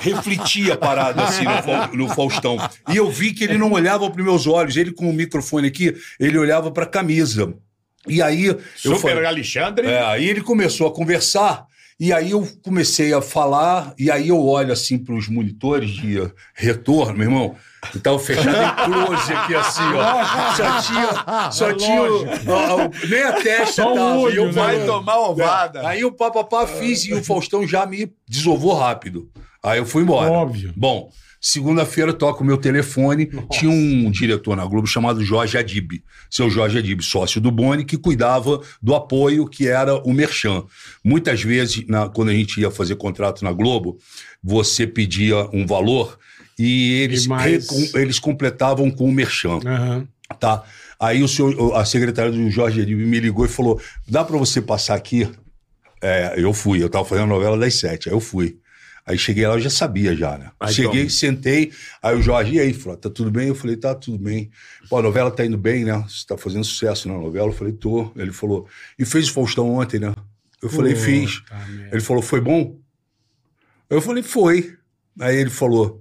refletia 0.08 0.74
a 0.74 0.76
parada 0.76 1.22
assim 1.24 1.44
no, 1.44 2.06
no 2.06 2.14
Faustão. 2.14 2.56
E 2.88 2.96
eu 2.96 3.10
vi 3.10 3.32
que 3.32 3.44
ele 3.44 3.58
não 3.58 3.72
olhava 3.72 4.10
para 4.10 4.22
meus 4.22 4.46
olhos, 4.46 4.76
ele 4.76 4.92
com 4.92 5.08
o 5.08 5.12
microfone 5.12 5.68
aqui, 5.68 5.94
ele 6.18 6.38
olhava 6.38 6.70
pra 6.70 6.86
camisa. 6.86 7.52
E 8.08 8.22
aí 8.22 8.46
eu 8.46 8.96
falei, 8.96 9.26
Alexandre. 9.26 9.86
é, 9.86 10.02
aí 10.02 10.28
ele 10.28 10.40
começou 10.40 10.86
a 10.86 10.92
conversar, 10.92 11.66
e 11.98 12.12
aí 12.12 12.30
eu 12.30 12.48
comecei 12.62 13.12
a 13.12 13.20
falar, 13.20 13.94
e 13.98 14.10
aí 14.10 14.28
eu 14.28 14.42
olho 14.42 14.72
assim 14.72 14.98
para 14.98 15.14
os 15.14 15.28
monitores 15.28 15.90
de 15.90 16.18
retorno, 16.54 17.18
meu 17.18 17.26
irmão. 17.26 17.56
Eu 17.94 18.00
tava 18.00 18.18
fechado 18.18 18.48
em 18.48 18.84
close 18.92 19.32
aqui, 19.32 19.54
assim, 19.54 19.82
ó. 19.94 20.54
Só 20.54 20.80
tinha. 20.82 21.50
Só 21.50 21.72
tinha. 21.72 22.02
o- 22.02 22.24
ó, 22.48 22.84
ó, 22.84 22.90
nem 23.08 23.22
a 23.22 23.32
testa 23.32 23.82
Só 23.82 23.92
o 23.92 23.96
tava. 23.96 24.18
olho, 24.18 24.34
e 24.34 24.36
eu 24.36 24.46
né? 24.46 24.52
vai 24.52 24.84
tomar 24.86 25.18
ovada. 25.18 25.88
Aí 25.88 26.04
o 26.04 26.12
papapá 26.12 26.66
fiz 26.66 27.04
e 27.06 27.14
o 27.14 27.24
Faustão 27.24 27.66
já 27.66 27.86
me 27.86 28.12
desovou 28.28 28.74
rápido. 28.74 29.30
Aí 29.62 29.78
eu 29.78 29.86
fui 29.86 30.02
embora. 30.02 30.30
Óbvio. 30.30 30.72
Bom, 30.76 31.10
segunda-feira 31.40 32.12
toco 32.12 32.42
o 32.42 32.46
meu 32.46 32.58
telefone. 32.58 33.30
Tinha 33.50 33.70
um 33.70 34.10
diretor 34.10 34.54
na 34.56 34.64
Globo 34.66 34.86
chamado 34.86 35.24
Jorge 35.24 35.56
Adib. 35.58 36.02
Seu 36.30 36.48
Jorge 36.50 36.78
Adib, 36.78 37.00
sócio 37.02 37.40
do 37.40 37.50
Boni, 37.50 37.84
que 37.84 37.96
cuidava 37.96 38.60
do 38.82 38.94
apoio 38.94 39.46
que 39.48 39.66
era 39.68 39.96
o 39.96 40.12
Merchan. 40.12 40.64
Muitas 41.04 41.42
vezes, 41.42 41.86
na- 41.88 42.08
quando 42.10 42.28
a 42.28 42.34
gente 42.34 42.60
ia 42.60 42.70
fazer 42.70 42.96
contrato 42.96 43.42
na 43.42 43.52
Globo, 43.52 43.98
você 44.42 44.86
pedia 44.86 45.48
um 45.52 45.66
valor 45.66 46.18
e 46.62 46.92
eles, 47.02 47.24
E 47.24 47.28
mais- 47.28 47.94
eles 47.94 48.18
completavam 48.18 48.90
com 48.90 49.04
o 49.04 49.12
Merchan 49.12 49.58
Aham. 49.66 50.06
tá? 50.38 50.62
Aí 50.98 51.22
o 51.22 51.28
senhor, 51.28 51.74
a 51.76 51.84
secretária 51.84 52.30
do 52.30 52.50
Jorge 52.50 52.82
Adib 52.82 52.98
me 53.06 53.18
ligou 53.18 53.44
e 53.46 53.48
falou: 53.48 53.80
dá 54.06 54.22
para 54.22 54.36
você 54.36 54.60
passar 54.60 54.94
aqui? 54.94 55.28
É, 56.02 56.34
eu 56.36 56.52
fui, 56.52 56.82
eu 56.82 56.88
tava 56.88 57.04
fazendo 57.04 57.24
a 57.24 57.34
novela 57.34 57.56
das 57.58 57.74
sete, 57.74 58.08
aí 58.08 58.14
eu 58.14 58.20
fui. 58.20 58.58
Aí 59.06 59.18
cheguei 59.18 59.46
lá, 59.46 59.54
eu 59.54 59.60
já 59.60 59.70
sabia 59.70 60.14
já, 60.14 60.36
né? 60.38 60.50
Aí 60.60 60.72
cheguei, 60.74 61.00
toma. 61.00 61.10
sentei, 61.10 61.72
aí 62.02 62.14
o 62.14 62.22
Jorge, 62.22 62.52
e 62.54 62.60
aí, 62.60 62.72
Frota, 62.72 63.08
tá 63.08 63.14
tudo 63.14 63.30
bem? 63.30 63.48
Eu 63.48 63.54
falei, 63.54 63.76
tá 63.76 63.94
tudo 63.94 64.18
bem. 64.18 64.50
Pô, 64.88 64.98
a 64.98 65.02
novela 65.02 65.30
tá 65.30 65.44
indo 65.44 65.56
bem, 65.56 65.84
né? 65.84 66.04
Você 66.06 66.24
tá 66.26 66.36
fazendo 66.36 66.64
sucesso 66.64 67.08
na 67.08 67.14
novela? 67.14 67.48
Eu 67.48 67.52
falei, 67.52 67.72
tô. 67.72 68.12
Ele 68.14 68.30
falou, 68.30 68.68
e 68.98 69.04
fez 69.06 69.28
o 69.28 69.32
Faustão 69.32 69.74
ontem, 69.74 69.98
né? 69.98 70.14
Eu 70.62 70.68
falei, 70.68 70.94
fiz. 70.94 71.42
Ele 71.90 72.00
falou, 72.02 72.22
foi 72.22 72.40
bom? 72.42 72.76
Eu 73.88 74.00
falei, 74.02 74.22
foi. 74.22 74.74
Aí 75.18 75.36
ele 75.36 75.50
falou, 75.50 76.00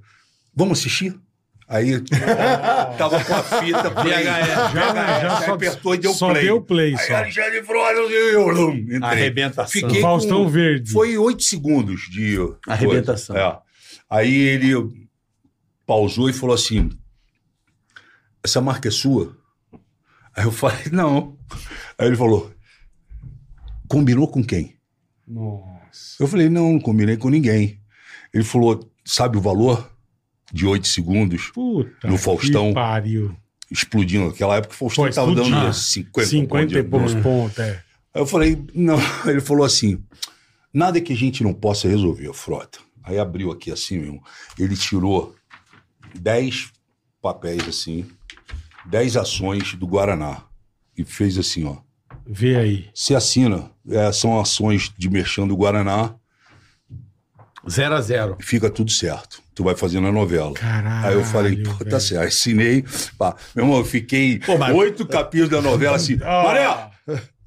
vamos 0.55 0.79
assistir? 0.79 1.19
Aí 1.67 2.01
tava 2.97 3.23
com 3.23 3.33
a 3.35 3.43
fita 3.43 3.91
play. 4.01 4.23
VHS, 4.23 4.73
Já, 4.73 5.21
já 5.21 5.41
só, 5.45 5.53
apertou 5.53 5.93
e 5.93 5.97
deu 5.99 6.13
só 6.13 6.29
play. 6.31 6.43
deu 6.45 6.61
play. 6.61 6.95
Aí 6.97 7.07
Só. 7.07 7.15
Alexandre 7.17 7.63
Frota, 7.63 7.93
eu, 7.93 8.71
entrei. 8.73 8.99
Arrebentação. 9.03 9.81
Fiquei 9.81 10.01
Faustão 10.01 10.43
com- 10.45 10.49
Verde. 10.49 10.91
Foi 10.91 11.15
oito 11.17 11.43
segundos 11.43 12.01
de 12.09 12.37
Arrebentação. 12.67 13.37
É. 13.37 13.59
Aí 14.09 14.33
ele 14.35 14.73
pausou 15.85 16.27
e 16.27 16.33
falou 16.33 16.55
assim: 16.55 16.89
essa 18.43 18.59
marca 18.61 18.87
é 18.87 18.91
sua? 18.91 19.37
Aí 20.35 20.45
eu 20.45 20.51
falei, 20.51 20.85
não. 20.91 21.37
Aí 21.99 22.07
ele 22.07 22.15
falou: 22.17 22.51
combinou 23.87 24.27
com 24.27 24.43
quem? 24.43 24.75
Nossa. 25.27 26.15
Eu 26.19 26.27
falei, 26.27 26.49
não, 26.49 26.73
não 26.73 26.79
combinei 26.79 27.15
com 27.17 27.29
ninguém. 27.29 27.79
Ele 28.33 28.43
falou, 28.43 28.91
sabe 29.05 29.37
o 29.37 29.41
valor 29.41 29.87
de 30.51 30.65
oito 30.65 30.87
segundos 30.87 31.51
Puta 31.53 32.07
No 32.07 32.17
Faustão. 32.17 32.69
que 32.69 32.73
pariu. 32.73 33.35
explodindo? 33.71 34.27
Naquela 34.27 34.55
época 34.57 34.73
o 34.73 34.77
Faustão 34.77 35.07
estava 35.07 35.27
dando 35.33 35.47
explodia. 35.47 35.73
50, 35.73 36.27
50 36.29 36.79
e 36.79 36.83
poucos 36.83 37.13
pontos. 37.15 37.59
é. 37.59 37.81
Aí 38.13 38.21
eu 38.21 38.25
falei, 38.25 38.61
não. 38.73 38.97
Ele 39.27 39.39
falou 39.41 39.63
assim: 39.65 40.03
nada 40.73 40.99
que 40.99 41.13
a 41.13 41.15
gente 41.15 41.43
não 41.43 41.53
possa 41.53 41.87
resolver, 41.87 42.31
Frota. 42.33 42.79
Aí 43.03 43.17
abriu 43.19 43.51
aqui 43.51 43.71
assim, 43.71 43.99
meu. 43.99 44.19
Ele 44.57 44.75
tirou 44.75 45.35
10 46.15 46.71
papéis 47.21 47.67
assim, 47.67 48.05
10 48.87 49.17
ações 49.17 49.73
do 49.75 49.85
Guaraná. 49.87 50.43
E 50.97 51.05
fez 51.05 51.37
assim, 51.37 51.65
ó. 51.65 51.77
Vê 52.27 52.55
aí. 52.57 52.89
Você 52.93 53.15
assina, 53.15 53.71
é, 53.89 54.11
são 54.11 54.39
ações 54.39 54.91
de 54.97 55.09
merchan 55.09 55.47
do 55.47 55.55
Guaraná, 55.55 56.13
0 57.67 57.95
a 57.95 58.01
0 58.01 58.37
fica 58.39 58.69
tudo 58.69 58.91
certo. 58.91 59.41
Tu 59.55 59.63
vai 59.63 59.75
fazendo 59.75 60.07
a 60.07 60.11
novela. 60.11 60.53
Caralho. 60.53 61.07
Aí 61.07 61.13
eu 61.15 61.23
falei, 61.25 61.61
pô, 61.61 61.83
tá 61.83 61.99
certo. 61.99 62.27
Assinei. 62.27 62.85
Pá. 63.17 63.35
Meu 63.53 63.65
irmão, 63.65 63.79
eu 63.79 63.85
fiquei 63.85 64.39
oito 64.73 65.05
capítulos 65.05 65.49
da 65.49 65.61
novela 65.61 65.97
assim. 65.97 66.15
Mané, 66.15 66.89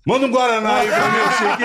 manda 0.07 0.27
um 0.27 0.31
Guaraná 0.31 0.77
aí 0.77 0.89
pra 0.89 1.09
mim, 1.11 1.19
eu 1.19 1.33
sei 1.33 1.57
que. 1.57 1.65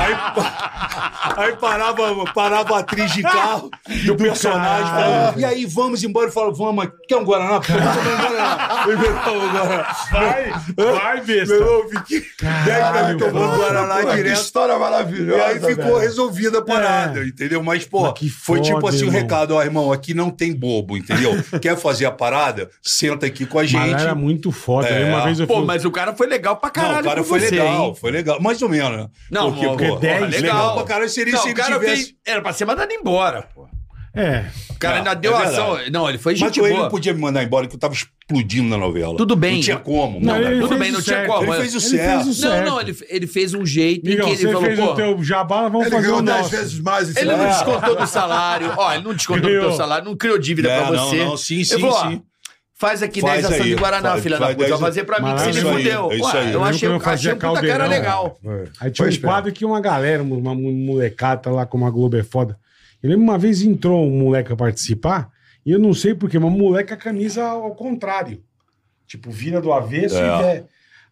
Aí, 0.00 1.44
aí 1.46 1.56
parava, 1.56 2.24
parava 2.34 2.76
a 2.76 2.78
atriz 2.80 3.12
de 3.12 3.22
carro 3.22 3.70
do 4.04 4.16
personagem 4.16 4.86
falando, 4.86 5.40
e 5.40 5.44
aí, 5.44 5.66
vamos 5.66 6.02
embora? 6.04 6.28
Eu 6.28 6.32
falo, 6.32 6.54
vamos, 6.54 6.74
mas 6.74 6.90
quer 7.08 7.16
um 7.16 7.24
Guaraná? 7.24 7.60
Pô, 7.60 7.72
vamos 7.72 8.12
um 8.14 8.16
Guaraná. 8.16 8.84
Eu 8.86 8.98
pegava 8.98 9.32
o 9.32 9.50
Guaraná. 9.50 9.96
Vai, 10.10 10.52
vai, 10.76 11.20
besta. 11.22 11.54
Meu 11.54 11.62
irmão, 11.62 11.78
eu 11.82 11.88
fiquei 11.90 12.24
10 12.64 12.92
minutos 13.06 13.28
tomando 13.32 13.56
Guaraná 13.56 13.94
Pô, 13.96 14.06
que 14.08 14.16
direto. 14.16 14.40
história 14.40 14.72
E 14.74 14.78
maravilhosa. 14.78 15.44
aí 15.44 15.60
ficou 15.60 15.84
velho. 15.84 15.98
resolvida 15.98 16.58
a 16.58 16.62
parada, 16.64 17.24
entendeu? 17.24 17.62
Mas, 17.62 17.84
pô, 17.84 18.02
Mas 18.02 18.12
que 18.14 18.28
foi 18.28 18.58
foda, 18.58 18.68
tipo 18.74 18.88
assim 18.88 18.98
o 19.04 19.06
irmão. 19.08 19.20
recado, 19.22 19.54
ó, 19.54 19.62
irmão, 19.62 19.92
aqui 19.92 20.14
não 20.14 20.30
tem 20.30 20.54
bobo, 20.54 20.96
entendeu? 20.96 21.32
Quer 21.60 21.76
fazer 21.76 22.06
a 22.06 22.10
parada? 22.10 22.70
Senta 22.82 23.26
aqui 23.26 23.44
com 23.46 23.58
a 23.58 23.62
Mas 23.62 23.70
gente. 23.70 24.00
era 24.00 24.14
muito 24.14 24.50
foda. 24.50 24.88
É. 24.88 25.04
Uma 25.08 25.22
vez 25.24 25.38
eu 25.40 25.46
Pô, 25.46 25.56
fui... 25.56 25.64
mas 25.64 25.84
o 25.84 25.90
cara 25.90 26.14
foi 26.14 26.26
legal 26.26 26.56
pra 26.56 26.70
caralho. 26.70 26.94
não, 26.96 27.00
o 27.00 27.04
cara 27.04 27.24
foi 27.24 27.40
você, 27.40 27.57
legal, 27.62 27.86
hein? 27.88 27.94
foi 27.94 28.10
legal. 28.10 28.40
Mais 28.40 28.60
ou 28.62 28.68
menos, 28.68 28.96
né? 28.98 29.08
Não, 29.30 29.52
Porque, 29.52 29.66
porque 29.66 29.86
pô, 29.88 29.96
10, 29.96 30.20
legal. 30.22 30.40
legal. 30.40 30.74
pra 30.76 30.84
caralho 30.84 31.10
seria 31.10 31.32
Não, 31.34 31.40
se 31.40 31.46
o 31.46 31.50
ele 31.50 31.54
cara 31.56 31.78
tivesse... 31.78 32.02
fez. 32.04 32.14
Era 32.26 32.40
pra 32.42 32.52
ser 32.52 32.64
mandado 32.64 32.92
embora, 32.92 33.42
pô. 33.54 33.66
É. 34.14 34.46
O 34.70 34.74
cara 34.78 34.96
É, 34.96 34.98
ainda 34.98 35.14
deu 35.14 35.32
é 35.36 35.44
ação. 35.44 35.66
verdade. 35.72 35.90
Não, 35.92 36.08
ele 36.08 36.18
foi 36.18 36.32
Mas 36.32 36.40
gente 36.40 36.58
ele 36.60 36.70
boa. 36.70 36.82
não 36.84 36.88
podia 36.88 37.12
me 37.14 37.20
mandar 37.20 37.44
embora, 37.44 37.68
que 37.68 37.76
eu 37.76 37.78
tava 37.78 37.94
explodindo 37.94 38.68
na 38.68 38.76
novela. 38.76 39.16
Tudo 39.16 39.36
bem. 39.36 39.56
Não 39.56 39.60
tinha 39.60 39.76
como. 39.78 40.18
Não, 40.18 40.34
Não, 40.40 40.50
ele 40.50 40.60
Tudo 40.60 40.76
bem, 40.76 40.90
não 40.90 41.00
tinha 41.00 41.16
certo. 41.18 41.28
como. 41.30 41.54
ele 41.54 41.60
fez 41.62 41.74
o 41.74 41.78
Ele 41.78 41.86
certo. 41.98 42.24
fez 42.24 42.38
o 42.38 42.42
Não, 42.46 42.50
certo. 42.52 42.66
não, 42.66 42.80
ele, 42.80 42.96
ele 43.08 43.26
fez 43.26 43.54
um 43.54 43.64
jeito 43.66 44.06
em 44.06 44.10
Migão, 44.10 44.26
que 44.26 44.32
ele 44.32 44.38
você 44.42 44.46
falou, 44.52 44.62
fez 44.62 44.78
pô. 44.80 44.84
o 44.86 44.94
teu 44.94 45.22
jabá, 45.22 45.62
vamos 45.68 45.82
Ele 45.82 45.90
fazer 45.90 46.06
ganhou 46.06 46.18
o 46.18 46.22
10 46.22 46.38
nosso. 46.38 46.50
vezes 46.50 46.80
mais. 46.80 47.08
esse 47.10 47.20
Ele 47.20 47.36
não 47.36 47.46
descontou 47.46 47.96
do 47.96 48.06
salário. 48.06 48.72
Ó, 48.76 48.92
ele 48.92 49.04
não 49.04 49.14
descontou 49.14 49.50
do 49.50 49.60
teu 49.60 49.72
salário, 49.72 50.04
não 50.06 50.16
criou 50.16 50.38
dívida 50.38 50.68
É, 50.70 50.80
pra 50.80 50.90
não, 50.96 51.08
você. 51.10 51.16
não, 51.24 51.36
sim, 51.36 51.54
Ele 51.56 51.64
sim, 51.64 51.84
ó, 51.84 52.08
sim. 52.10 52.22
Faz 52.80 53.02
aqui 53.02 53.20
Faz 53.20 53.42
10 53.42 53.44
ações 53.52 53.64
de 53.70 53.74
Guaraná, 53.74 54.10
faz- 54.10 54.22
filha 54.22 54.38
da 54.38 54.46
puta. 54.46 54.58
Vai 54.58 54.68
10 54.68 54.80
fazer 54.80 55.04
pra 55.04 55.18
mim 55.20 55.34
que 55.34 55.42
é 55.42 55.46
me 55.52 55.60
fudeu. 55.60 56.12
é 56.12 56.16
isso 56.16 56.24
Ué, 56.26 56.38
aí. 56.40 56.46
eu 56.46 56.52
Eu 56.52 56.64
achei, 56.64 56.88
eu 56.88 56.94
achei 56.94 57.32
um 57.32 57.34
puta 57.34 57.34
cara 57.34 57.36
caldeirão. 57.54 57.88
legal. 57.88 58.38
Foi. 58.40 58.68
Aí 58.80 58.90
tinha 58.92 59.06
Foi 59.10 59.18
um 59.18 59.20
quadro 59.20 59.52
que 59.52 59.64
uma 59.64 59.80
galera, 59.80 60.22
uma 60.22 60.54
mo- 60.54 60.72
molecada 60.72 61.50
lá, 61.50 61.66
como 61.66 61.84
a 61.86 61.90
Globo 61.90 62.16
é 62.16 62.22
foda. 62.22 62.56
Eu 63.02 63.10
lembro 63.10 63.24
uma 63.24 63.36
vez 63.36 63.62
entrou 63.62 64.06
um 64.06 64.10
moleque 64.20 64.52
a 64.52 64.56
participar, 64.56 65.28
e 65.66 65.72
eu 65.72 65.78
não 65.78 65.92
sei 65.92 66.14
porquê, 66.14 66.38
mas 66.38 66.52
moleque 66.52 66.92
a 66.92 66.96
camisa 66.96 67.44
ao 67.44 67.74
contrário. 67.74 68.40
Tipo, 69.08 69.28
vira 69.30 69.60
do 69.60 69.72
avesso 69.72 70.16
É. 70.16 70.20
e 70.20 70.42
vê. 70.42 70.64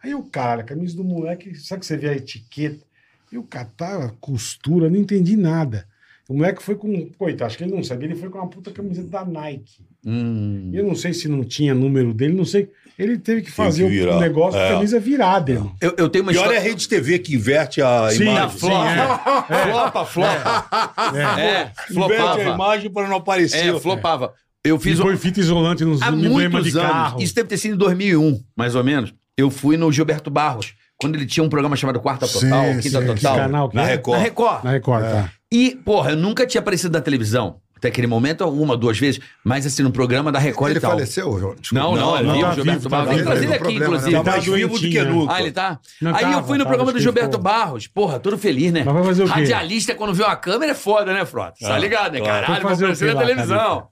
Aí 0.04 0.14
o 0.14 0.22
cara, 0.22 0.60
a 0.60 0.64
camisa 0.64 0.94
do 0.96 1.02
moleque, 1.02 1.52
sabe 1.56 1.80
que 1.80 1.86
você 1.86 1.96
vê 1.96 2.08
a 2.10 2.14
etiqueta? 2.14 2.84
E 3.32 3.36
o 3.38 3.42
cara 3.42 3.68
tá, 3.76 4.04
a 4.04 4.08
costura, 4.20 4.88
não 4.88 4.96
entendi 4.96 5.36
nada. 5.36 5.84
O 6.28 6.34
moleque 6.34 6.62
foi 6.62 6.74
com. 6.74 7.08
Coitado, 7.18 7.44
acho 7.46 7.56
que 7.58 7.64
ele 7.64 7.74
não 7.74 7.84
sabia, 7.84 8.08
ele 8.08 8.16
foi 8.16 8.28
com 8.28 8.38
uma 8.38 8.48
puta 8.48 8.70
camiseta 8.72 9.08
da 9.08 9.24
Nike. 9.24 9.84
Hum. 10.04 10.70
Eu 10.74 10.84
não 10.84 10.94
sei 10.94 11.12
se 11.12 11.28
não 11.28 11.44
tinha 11.44 11.74
número 11.74 12.12
dele, 12.12 12.34
não 12.34 12.44
sei. 12.44 12.68
Ele 12.98 13.18
teve 13.18 13.42
que 13.42 13.50
fazer 13.52 13.84
o 13.84 14.18
negócio 14.20 14.52
com 14.58 14.64
É. 14.64 14.68
a 14.70 14.72
camisa 14.72 14.98
virada, 14.98 15.52
irmão. 15.52 15.72
Eu, 15.80 15.94
eu 15.98 16.08
tenho 16.08 16.24
uma 16.24 16.32
Pior 16.32 16.44
é 16.44 16.44
a 16.44 16.50
história. 16.52 16.70
Rede 16.70 16.88
TV 16.88 17.18
que 17.18 17.34
inverte 17.34 17.82
a 17.82 18.08
Sim, 18.10 18.22
imagem. 18.22 18.58
sim, 18.58 18.70
é. 18.72 19.70
Flopa, 19.70 20.04
flopa. 20.06 20.68
É, 21.14 21.60
Inverte 21.62 21.80
a 21.80 21.92
flopava. 21.94 22.42
imagem 22.42 22.90
para 22.90 23.08
não 23.08 23.16
aparecer. 23.16 23.74
É, 23.74 23.78
flopava. 23.80 24.32
Eu 24.64 24.80
fiz 24.80 24.98
E 24.98 25.02
um, 25.02 25.04
põe 25.04 25.16
fita 25.16 25.38
isolante 25.40 25.84
nos 25.84 26.00
emblemas 26.02 26.64
de 26.64 26.78
anos. 26.78 26.90
carro. 26.90 27.22
Isso 27.22 27.34
deve 27.34 27.48
ter 27.48 27.56
sido 27.58 27.74
em 27.74 27.78
2001, 27.78 28.40
mais 28.56 28.74
ou 28.74 28.82
menos. 28.82 29.14
Eu 29.36 29.50
fui 29.50 29.76
no 29.76 29.92
Gilberto 29.92 30.30
Barros, 30.30 30.74
quando 30.98 31.14
ele 31.16 31.26
tinha 31.26 31.44
um 31.44 31.48
programa 31.48 31.76
chamado 31.76 32.00
Quarta 32.00 32.26
Total, 32.26 32.64
Sim, 32.74 32.80
Quinta 32.80 33.00
sim, 33.00 33.06
Que 33.14 33.20
Total. 33.20 33.36
canal 33.36 33.68
que 33.68 33.76
Na 33.76 33.82
é? 33.82 33.86
Record. 33.86 34.16
Na 34.18 34.22
Record. 34.24 34.64
Na 34.64 34.70
Record, 34.70 35.04
tá. 35.04 35.30
E, 35.52 35.76
porra, 35.84 36.10
eu 36.10 36.16
nunca 36.16 36.46
tinha 36.46 36.60
aparecido 36.60 36.92
na 36.92 37.00
televisão. 37.00 37.56
Até 37.76 37.88
aquele 37.88 38.06
momento, 38.06 38.42
uma, 38.48 38.74
duas 38.74 38.98
vezes. 38.98 39.20
Mas 39.44 39.66
assim, 39.66 39.82
no 39.82 39.90
programa 39.92 40.32
da 40.32 40.38
Record 40.38 40.70
Ele 40.70 40.78
e 40.78 40.80
tal. 40.80 40.92
faleceu, 40.92 41.38
João? 41.38 41.54
Desculpa. 41.60 41.84
Não, 41.84 41.94
não, 41.94 42.06
Não, 42.06 42.16
ele 42.18 42.26
não, 42.28 42.40
tá 42.40 42.48
o 42.50 42.54
Gilberto 42.54 42.78
vivo, 42.80 42.88
tá 42.90 42.96
Barros. 42.96 43.08
Vem 43.08 43.16
vivo. 43.18 43.30
trazer 43.30 43.44
ele 43.44 43.52
aqui, 43.54 43.62
problema, 43.62 43.84
inclusive. 43.84 44.12
não. 44.16 44.24
Tá 44.24 44.30
mais 44.30 44.44
vivo 44.44 44.56
do 44.56 44.74
que 44.74 44.80
doentinho, 44.80 45.04
né? 45.04 45.10
nunca. 45.10 45.34
Ah, 45.34 45.40
ele 45.42 45.52
tá? 45.52 45.78
Não, 46.00 46.14
Aí 46.16 46.20
tava, 46.22 46.36
eu 46.38 46.44
fui 46.44 46.56
no 46.58 46.64
tava, 46.64 46.68
programa 46.70 46.92
do 46.92 46.96
que 46.96 47.02
Gilberto 47.02 47.30
ficou- 47.32 47.42
Barros. 47.42 47.86
Porra, 47.86 48.18
todo 48.18 48.38
feliz, 48.38 48.72
né? 48.72 48.82
Mas 48.82 48.94
vai 48.94 49.04
fazer 49.04 49.22
o 49.24 49.26
quê? 49.26 49.32
Radialista, 49.32 49.94
quando 49.94 50.14
vê 50.14 50.22
uma 50.24 50.36
câmera, 50.36 50.72
é 50.72 50.74
foda, 50.74 51.12
né, 51.12 51.26
Frota? 51.26 51.52
Tá 51.60 51.74
Ah, 51.74 51.78
ligado, 51.78 52.14
né? 52.14 52.20
Caralho, 52.22 52.62
vou 52.62 52.70
fazer 52.70 52.84
o 52.84 52.86
aparecer 52.86 53.08
quê 53.08 53.14
na 53.14 53.20
televisão. 53.20 53.88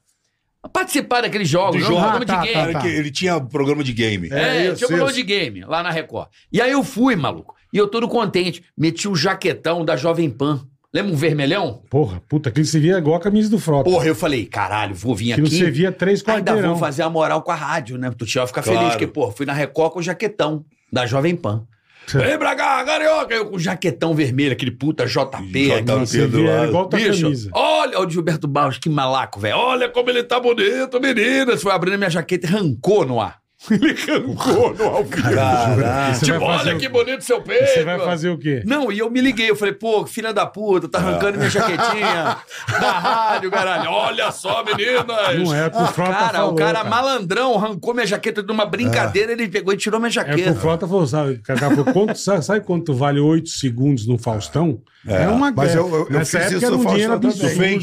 Participar 0.73 1.21
daqueles 1.23 1.49
jogos, 1.49 1.81
jogo. 1.81 1.95
programa 2.01 2.17
Ah, 2.17 2.25
tá, 2.25 2.25
de 2.25 2.33
tá, 2.53 2.53
game. 2.61 2.71
Era 2.73 2.81
que 2.81 2.89
ele 2.89 3.11
tinha 3.11 3.41
programa 3.41 3.85
de 3.85 3.93
game. 3.93 4.29
É, 4.33 4.67
isso, 4.67 4.77
tinha 4.77 4.87
um 4.87 4.89
programa 4.89 5.11
isso. 5.11 5.19
de 5.21 5.23
game 5.25 5.61
lá 5.65 5.83
na 5.83 5.91
Record. 5.91 6.29
E 6.53 6.61
aí 6.61 6.71
eu 6.73 6.83
fui, 6.83 7.15
maluco. 7.17 7.55
E 7.73 7.77
eu 7.79 7.87
todo 7.89 8.09
contente. 8.09 8.63
Meti 8.77 9.09
o 9.09 9.15
jaquetão 9.15 9.85
da 9.85 9.97
Jovem 9.97 10.31
Pan. 10.31 10.67
Lembra 10.93 11.13
um 11.13 11.17
vermelhão? 11.17 11.83
Porra, 11.91 12.23
puta, 12.29 12.49
aquilo 12.51 12.65
se 12.65 12.79
via 12.79 12.97
igual 12.99 13.17
a 13.17 13.21
camisa 13.21 13.51
do 13.51 13.59
Frota. 13.59 13.91
Porra, 13.91 14.07
eu 14.07 14.15
falei, 14.15 14.47
caralho, 14.47 14.95
vou 14.95 15.13
vir 15.15 15.33
aqui. 15.33 15.41
você 15.43 15.69
via 15.69 15.91
três 15.91 16.21
Ainda 16.29 16.53
quarteirão. 16.53 16.71
vou 16.71 16.79
fazer 16.79 17.03
a 17.03 17.11
moral 17.11 17.43
com 17.43 17.51
a 17.51 17.55
rádio, 17.57 17.99
né? 17.99 18.13
Tu 18.17 18.25
tinha 18.25 18.43
que 18.43 18.49
ficar 18.49 18.63
Claro. 18.63 18.79
feliz, 18.79 18.93
porque, 18.95 19.07
pô, 19.09 19.31
fui 19.33 19.45
na 19.45 19.53
Record 19.53 19.93
com 19.93 19.99
o 19.99 20.03
jaquetão 20.03 20.65
da 20.93 21.05
Jovem 21.05 21.35
Pan. 21.35 21.67
Vem 22.13 22.39
pra 22.39 22.55
cá, 22.55 22.85
carioca! 22.85 23.35
Eu 23.35 23.47
com 23.47 23.57
o 23.57 23.59
jaquetão 23.59 24.15
vermelho, 24.15 24.53
aquele 24.53 24.71
puta 24.71 25.07
JP. 25.07 25.47
JP. 25.53 26.27
do 26.27 26.43
lado. 26.43 26.69
igual 26.69 26.87
tua 26.89 26.99
Bicho, 26.99 27.23
camisa. 27.23 27.51
olha 27.53 28.01
o 28.01 28.09
Gilberto 28.09 28.47
Barros, 28.47 28.79
que 28.79 28.89
malaco, 28.89 29.41
velho. 29.41 29.57
Olha 29.57 29.89
como 29.89 30.11
ele 30.11 30.23
tá 30.23 30.39
bonito, 30.41 31.01
meninas. 31.01 31.63
Foi 31.63 31.73
abrindo 31.73 31.97
minha 31.99 32.11
jaqueta 32.11 32.47
e 32.47 32.51
arrancou 32.51 33.05
no 33.07 33.21
ar. 33.21 33.44
Ele 33.71 33.97
arrancou 34.13 34.75
no. 34.75 35.05
Caralho. 35.07 36.15
Você 36.15 36.25
Tipo, 36.27 36.45
olha 36.45 36.77
o- 36.77 36.79
que 36.79 36.89
bonito 36.89 37.23
seu 37.25 37.41
peito. 37.41 37.67
Você 37.67 37.85
vai 37.85 37.99
fazer 37.99 38.29
o 38.31 38.39
quê? 38.39 38.63
Não, 38.67 38.91
e 38.93 38.99
eu 38.99 39.11
me 39.11 39.21
liguei, 39.21 39.51
eu 39.51 39.57
falei, 39.57 39.75
pô, 39.75 40.07
filha 40.07 40.33
da 40.33 40.45
puta, 40.47 40.89
tá 40.89 40.99
arrancando 40.99 41.39
minha 41.39 41.51
jaquetinha 41.51 42.37
da 42.69 42.93
rádio, 42.93 43.51
caralho. 43.51 43.91
Olha 43.91 44.31
só, 44.31 44.63
meninas. 44.65 45.05
Não 45.07 45.55
é 45.55 45.67
o 45.67 45.83
o 45.83 45.87
Frota 45.89 46.13
Cara, 46.13 46.39
falou, 46.39 46.53
o 46.53 46.55
cara, 46.57 46.79
cara. 46.79 46.89
malandrão 46.91 47.55
arrancou 47.57 47.95
minha 47.95 48.07
jaqueta 48.07 48.43
de 48.43 48.53
uma 48.53 48.65
brincadeira, 48.67 49.33
ele 49.33 49.49
pegou 49.49 49.73
e 49.73 49.77
tirou 49.77 49.99
minha 50.01 50.09
É 50.09 50.11
o 50.11 50.13
jaqueta. 50.13 50.55
Frota 50.55 50.87
falou, 50.87 51.07
sabe? 51.07 51.41
Falou, 51.45 51.85
quanto, 51.93 52.17
sabe, 52.19 52.45
sabe 52.45 52.61
quanto 52.65 52.95
vale 52.95 53.21
8 53.21 53.49
segundos 53.49 54.07
no 54.07 54.19
Faustão? 54.19 54.81
É, 55.07 55.29
uma 55.29 55.53
Mas 55.53 55.75
eu, 55.75 55.87
eu, 55.89 56.09
eu 56.11 56.21
fiz 56.27 56.51
isso 56.53 56.65
era 56.65 56.75
um 56.75 56.85
dinheiro 56.85 57.13
absurdo. 57.13 57.49
também. 57.51 57.79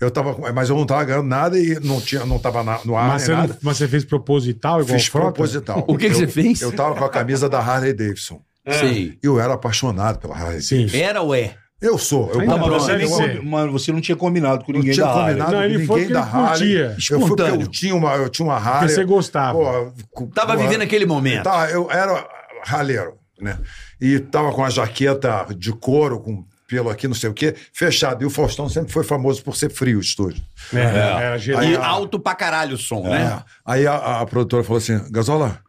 É. 0.00 0.04
Eu 0.04 0.10
tava, 0.10 0.52
mas 0.52 0.70
eu 0.70 0.76
não 0.76 0.86
tava 0.86 1.04
ganhando 1.04 1.26
nada 1.28 1.58
e 1.58 1.78
não, 1.80 2.00
tinha, 2.00 2.24
não 2.24 2.38
tava 2.38 2.62
na- 2.62 2.80
no 2.84 2.96
ar 2.96 3.08
Mas, 3.08 3.22
você 3.22 3.30
não- 3.32 3.38
nada. 3.38 3.58
mas 3.62 3.76
você 3.76 3.86
fez 3.86 4.04
proposital 4.04 4.80
igual 4.80 4.98
Fiz 4.98 5.06
Frota? 5.08 5.32
proposital. 5.32 5.84
O 5.86 5.96
que 5.96 6.08
que 6.08 6.14
você 6.14 6.26
fez? 6.26 6.60
Eu 6.62 6.72
tava 6.72 6.94
com 6.94 7.04
a 7.04 7.08
camisa 7.10 7.48
da 7.48 7.58
Harley 7.58 7.92
Davidson. 7.92 8.40
Sim. 8.80 9.14
Eu 9.22 9.38
era 9.40 9.54
apaixonado 9.54 10.18
pela 10.18 10.34
Harley 10.36 10.62
Sim. 10.62 10.86
Davidson. 10.86 10.96
Era 10.98 11.20
ou 11.20 11.34
é? 11.34 11.54
Eu 11.80 11.98
sou. 11.98 12.30
Eu 12.30 12.38
Não, 12.46 12.56
mas 12.58 12.66
Pronto, 12.68 12.80
você, 12.84 12.96
nem 12.96 13.44
mas 13.44 13.72
você 13.72 13.90
não 13.92 14.00
tinha 14.00 14.14
combinado 14.16 14.64
com 14.64 14.70
não 14.72 14.78
ninguém 14.78 14.94
tinha 14.94 15.04
da 15.04 15.12
combinado 15.12 15.50
Não, 15.52 15.58
com 15.58 15.64
ele 15.64 15.84
foi 15.84 16.00
ninguém 16.02 16.14
porque 16.16 16.32
da 16.32 16.40
Harley. 16.40 16.76
Eu 17.10 17.20
fui 17.20 17.28
porque 17.36 17.42
eu 17.42 17.66
tinha 17.66 17.94
uma, 17.94 18.14
eu 18.14 18.28
tinha 18.28 18.46
uma 18.46 18.54
Harley. 18.56 18.78
Porque 18.80 18.94
você 18.94 19.04
gostava. 19.04 19.58
Pô, 19.58 20.26
Tava 20.32 20.54
pô, 20.54 20.60
vivendo 20.60 20.82
aquele 20.82 21.04
momento. 21.04 21.42
Tá, 21.42 21.68
eu 21.70 21.90
era 21.90 22.24
raleiro, 22.64 23.14
né? 23.40 23.58
E 24.04 24.18
tava 24.18 24.52
com 24.52 24.64
a 24.64 24.68
jaqueta 24.70 25.46
de 25.56 25.70
couro, 25.72 26.18
com 26.20 26.44
pelo 26.66 26.88
aqui, 26.90 27.06
não 27.06 27.14
sei 27.14 27.28
o 27.28 27.34
quê, 27.34 27.54
fechado. 27.72 28.22
E 28.22 28.26
o 28.26 28.30
Faustão 28.30 28.66
sempre 28.68 28.90
foi 28.92 29.04
famoso 29.04 29.44
por 29.44 29.54
ser 29.54 29.70
frio 29.70 29.98
o 29.98 30.00
estúdio. 30.00 30.42
É, 30.72 30.78
era 30.80 31.38
geral. 31.38 31.62
E 31.62 31.66
Aí, 31.66 31.76
alto 31.76 32.18
pra 32.18 32.34
caralho 32.34 32.74
o 32.74 32.78
som, 32.78 33.06
É. 33.06 33.10
né? 33.10 33.42
Aí 33.64 33.86
a, 33.86 34.20
a 34.22 34.26
produtora 34.26 34.64
falou 34.64 34.78
assim: 34.78 34.98
Gasola, 35.10 35.60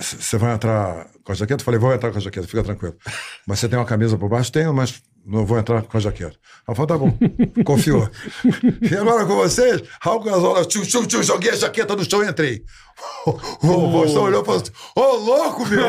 você 0.00 0.36
vai 0.38 0.54
entrar 0.54 1.06
com 1.28 1.32
a 1.32 1.34
jaqueta? 1.34 1.62
Falei: 1.62 1.78
vou 1.78 1.92
entrar 1.92 2.10
com 2.10 2.16
a 2.16 2.20
jaqueta, 2.20 2.48
fica 2.48 2.64
tranquilo. 2.64 2.96
Mas 3.46 3.58
você 3.58 3.68
tem 3.68 3.78
uma 3.78 3.84
camisa 3.84 4.16
por 4.16 4.30
baixo? 4.30 4.50
Tenho, 4.50 4.72
mas 4.72 5.02
não 5.26 5.44
vou 5.44 5.58
entrar 5.58 5.82
com 5.82 5.96
a 5.96 6.00
jaqueta. 6.00 6.36
Ela 6.66 6.74
falou: 6.74 6.86
tá 6.86 6.96
bom, 6.96 7.12
confiou. 7.64 8.08
e 8.80 8.96
agora 8.96 9.26
com 9.26 9.36
vocês, 9.36 9.82
Raul 10.00 10.22
Gasola, 10.22 10.64
tchum, 10.64 10.82
tchum, 10.82 11.06
tchum, 11.06 11.22
joguei 11.22 11.50
a 11.50 11.56
jaqueta 11.56 11.94
no 11.94 12.08
chão 12.08 12.24
e 12.24 12.28
entrei. 12.28 12.64
O 13.26 13.92
Faustão 13.92 14.22
olhou 14.24 14.42
e 14.42 14.44
falou 14.44 14.60
assim: 14.60 14.72
Ô, 14.96 15.16
louco, 15.16 15.66
meu! 15.66 15.88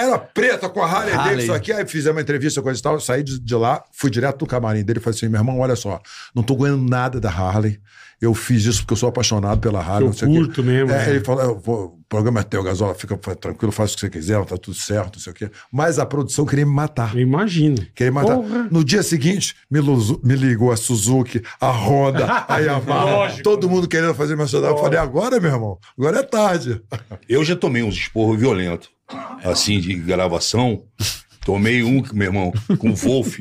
Era 0.00 0.18
preta 0.18 0.68
com 0.68 0.82
a 0.82 0.86
Harley, 0.86 1.12
Harley. 1.14 1.30
Davidson 1.36 1.54
aqui, 1.54 1.72
aí 1.72 1.86
fizemos 1.86 2.16
uma 2.16 2.22
entrevista, 2.22 2.60
coisa 2.62 2.78
e 2.78 2.82
tal, 2.82 2.98
saí 3.00 3.22
de, 3.22 3.38
de 3.38 3.54
lá, 3.54 3.82
fui 3.92 4.10
direto 4.10 4.38
do 4.38 4.46
camarim 4.46 4.82
dele 4.84 4.98
e 4.98 5.02
falei 5.02 5.16
assim, 5.16 5.28
meu 5.28 5.40
irmão, 5.40 5.58
olha 5.60 5.76
só, 5.76 6.00
não 6.34 6.42
tô 6.42 6.56
ganhando 6.56 6.88
nada 6.88 7.20
da 7.20 7.30
Harley, 7.30 7.78
eu 8.20 8.34
fiz 8.34 8.64
isso 8.66 8.80
porque 8.82 8.92
eu 8.92 8.96
sou 8.98 9.08
apaixonado 9.08 9.60
pela 9.60 9.80
Harley, 9.80 10.02
Eu 10.02 10.06
não 10.08 10.12
sei 10.12 10.28
o 10.28 10.30
quê. 10.32 10.38
curto 10.38 10.62
mesmo, 10.62 10.90
É, 10.90 11.06
né? 11.06 11.10
Ele 11.10 11.20
falou, 11.24 11.62
o 11.66 11.98
programa 12.06 12.40
é 12.40 12.42
teu, 12.42 12.62
Gasola, 12.62 12.94
fica 12.94 13.16
tranquilo, 13.16 13.72
faz 13.72 13.92
o 13.92 13.94
que 13.94 14.00
você 14.00 14.10
quiser, 14.10 14.44
tá 14.44 14.56
tudo 14.58 14.76
certo, 14.76 15.14
não 15.16 15.22
sei 15.22 15.32
o 15.32 15.34
quê. 15.36 15.50
Mas 15.72 15.98
a 15.98 16.04
produção 16.04 16.44
queria 16.44 16.66
me 16.66 16.72
matar. 16.72 17.14
Eu 17.14 17.20
imagino. 17.22 17.76
Queria 17.94 18.10
me 18.10 18.16
matar. 18.16 18.36
Porra. 18.36 18.68
No 18.70 18.84
dia 18.84 19.02
seguinte, 19.02 19.54
me, 19.70 19.80
luzu- 19.80 20.20
me 20.22 20.34
ligou 20.34 20.70
a 20.70 20.76
Suzuki, 20.76 21.40
a 21.58 21.70
Honda, 21.70 22.26
a 22.46 22.58
Yamaha, 22.58 23.42
todo 23.42 23.70
mundo 23.70 23.88
querendo 23.88 24.14
fazer 24.14 24.36
meu 24.36 24.46
show. 24.46 24.62
Eu 24.62 24.76
falei, 24.76 24.98
agora, 24.98 25.40
meu 25.40 25.50
irmão, 25.52 25.78
agora 25.98 26.18
é 26.18 26.22
tarde. 26.22 26.82
Eu 27.28 27.42
já 27.42 27.56
tomei 27.56 27.82
uns 27.82 27.94
esporros 27.94 28.38
violentos, 28.38 28.90
assim, 29.44 29.80
de 29.80 29.94
gravação, 29.94 30.82
Tomei 31.42 31.82
um, 31.82 32.02
meu 32.12 32.26
irmão, 32.28 32.52
com 32.78 32.94
Wolf. 32.94 33.38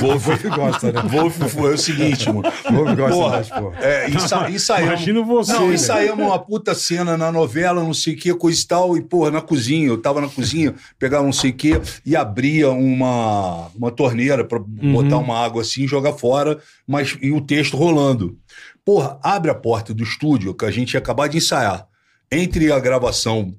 Wolf 0.00 0.24
Wolf 0.24 0.42
gosta, 0.54 0.92
né? 0.92 1.02
Wolf 1.02 1.36
foi 1.50 1.74
o 1.74 1.78
seguinte, 1.78 2.28
mano. 2.28 2.42
Wolf 2.70 2.96
gosta 2.96 3.10
Porra, 3.16 3.36
das 3.38 3.48
porra. 3.50 3.78
é, 3.80 4.08
ensa, 4.08 4.48
ensaiamos. 4.50 4.92
Imagino 4.92 5.24
você, 5.24 5.52
Não, 5.52 5.66
né? 5.68 5.74
ensaiamos 5.74 6.24
uma 6.24 6.38
puta 6.38 6.76
cena 6.76 7.16
na 7.16 7.32
novela, 7.32 7.82
não 7.82 7.92
sei 7.92 8.14
o 8.14 8.16
que, 8.16 8.32
coisa 8.34 8.62
e 8.62 8.66
tal. 8.66 8.96
E, 8.96 9.02
porra, 9.02 9.32
na 9.32 9.40
cozinha. 9.40 9.88
Eu 9.88 9.98
tava 10.00 10.20
na 10.20 10.28
cozinha, 10.28 10.76
pegava 10.96 11.24
não 11.24 11.32
sei 11.32 11.50
o 11.50 11.54
que 11.54 11.72
e 12.04 12.14
abria 12.14 12.70
uma, 12.70 13.66
uma 13.74 13.90
torneira 13.90 14.44
pra 14.44 14.60
Uhum. 14.60 14.92
botar 14.92 15.18
uma 15.18 15.36
água 15.44 15.62
assim 15.62 15.82
e 15.82 15.88
jogar 15.88 16.12
fora, 16.12 16.56
mas 16.86 17.18
e 17.20 17.32
o 17.32 17.40
texto 17.40 17.76
rolando. 17.76 18.38
Porra, 18.84 19.18
abre 19.24 19.50
a 19.50 19.54
porta 19.56 19.92
do 19.92 20.04
estúdio 20.04 20.54
que 20.54 20.64
a 20.64 20.70
gente 20.70 20.94
ia 20.94 20.98
acabar 21.00 21.28
de 21.28 21.38
ensaiar. 21.38 21.84
Entre 22.30 22.70
a 22.70 22.78
gravação 22.78 23.54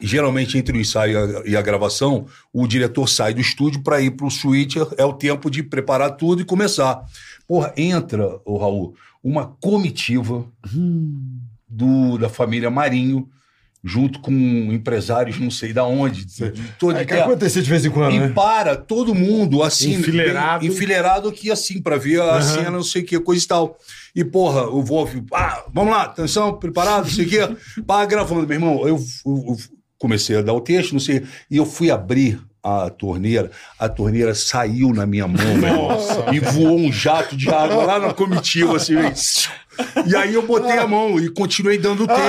geralmente 0.00 0.58
entre 0.58 0.76
o 0.76 0.80
ensaio 0.80 1.46
e 1.46 1.56
a, 1.56 1.62
gravação, 1.62 2.26
o 2.52 2.66
diretor 2.66 3.08
sai 3.08 3.32
do 3.32 3.40
estúdio 3.40 3.82
para 3.82 4.00
ir 4.00 4.10
pro 4.12 4.30
suíte, 4.30 4.78
é 4.96 5.04
o 5.04 5.12
tempo 5.12 5.50
de 5.50 5.62
preparar 5.62 6.16
tudo 6.16 6.42
e 6.42 6.44
começar. 6.44 7.02
Porra, 7.46 7.72
entra, 7.76 8.38
o 8.44 8.58
Raul, 8.58 8.94
uma 9.22 9.46
comitiva 9.60 10.44
do, 11.68 12.18
da 12.18 12.28
família 12.28 12.70
Marinho, 12.70 13.28
junto 13.84 14.18
com 14.18 14.32
empresários 14.32 15.38
não 15.38 15.50
sei 15.50 15.72
da 15.72 15.84
onde, 15.84 16.24
de, 16.24 16.50
de 16.50 16.62
todo 16.78 16.96
É 16.98 17.04
que 17.04 17.14
acontecia 17.14 17.62
de 17.62 17.70
vez 17.70 17.84
em 17.84 17.90
quando, 17.90 18.14
e 18.14 18.18
né? 18.18 18.28
para 18.30 18.74
todo 18.74 19.14
mundo 19.14 19.62
assim, 19.62 19.94
Enfileirado. 19.94 20.60
bem 20.60 20.68
enfileirado 20.68 21.28
aqui 21.28 21.52
assim, 21.52 21.80
pra 21.80 21.96
ver 21.96 22.20
a 22.20 22.42
cena, 22.42 22.70
não 22.72 22.82
sei 22.82 23.02
o 23.02 23.06
que, 23.06 23.20
coisa 23.20 23.44
e 23.44 23.46
tal. 23.46 23.78
E 24.14 24.24
porra, 24.24 24.66
o 24.68 24.82
Wolf, 24.82 25.14
ah, 25.32 25.64
vamos 25.72 25.92
lá, 25.92 26.02
atenção, 26.02 26.58
preparado, 26.58 27.04
não 27.04 27.10
sei 27.12 27.26
o 27.26 27.28
que, 27.28 27.82
pá, 27.82 28.04
gravando, 28.04 28.44
meu 28.46 28.56
irmão. 28.56 28.80
Eu, 28.88 28.96
eu- 29.24 29.44
eu 29.50 29.56
comecei 29.98 30.36
a 30.36 30.42
dar 30.42 30.52
o 30.52 30.60
texto, 30.60 30.92
não 30.92 31.00
sei, 31.00 31.24
e 31.50 31.56
eu 31.56 31.66
fui 31.66 31.90
abrir 31.90 32.40
a 32.62 32.90
torneira, 32.90 33.50
a 33.78 33.88
torneira 33.88 34.34
saiu 34.34 34.92
na 34.92 35.06
minha 35.06 35.28
mão, 35.28 35.46
irmão, 35.46 35.88
e 36.32 36.40
voou 36.40 36.78
um 36.78 36.92
jato 36.92 37.36
de 37.36 37.48
água 37.48 37.84
lá 37.84 37.98
na 38.00 38.12
comitiva, 38.12 38.76
assim, 38.76 38.94
e 40.06 40.16
aí 40.16 40.34
eu 40.34 40.46
botei 40.46 40.78
a 40.78 40.86
mão 40.86 41.18
e 41.20 41.28
continuei 41.28 41.78
dando 41.78 42.04
o 42.04 42.06
texto. 42.06 42.20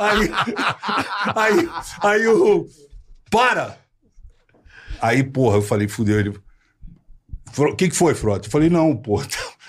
e 0.00 0.02
aí, 0.02 0.30
aí, 1.34 1.68
aí, 2.02 2.24
eu. 2.24 2.66
Para! 3.30 3.78
Aí, 5.00 5.22
porra, 5.22 5.56
eu 5.58 5.62
falei, 5.62 5.88
fudeu 5.88 6.18
ele. 6.18 6.38
O 7.58 7.74
que, 7.74 7.88
que 7.88 7.96
foi, 7.96 8.14
Frota? 8.14 8.48
Eu 8.48 8.50
falei, 8.50 8.68
não, 8.68 8.96
porra. 8.96 9.26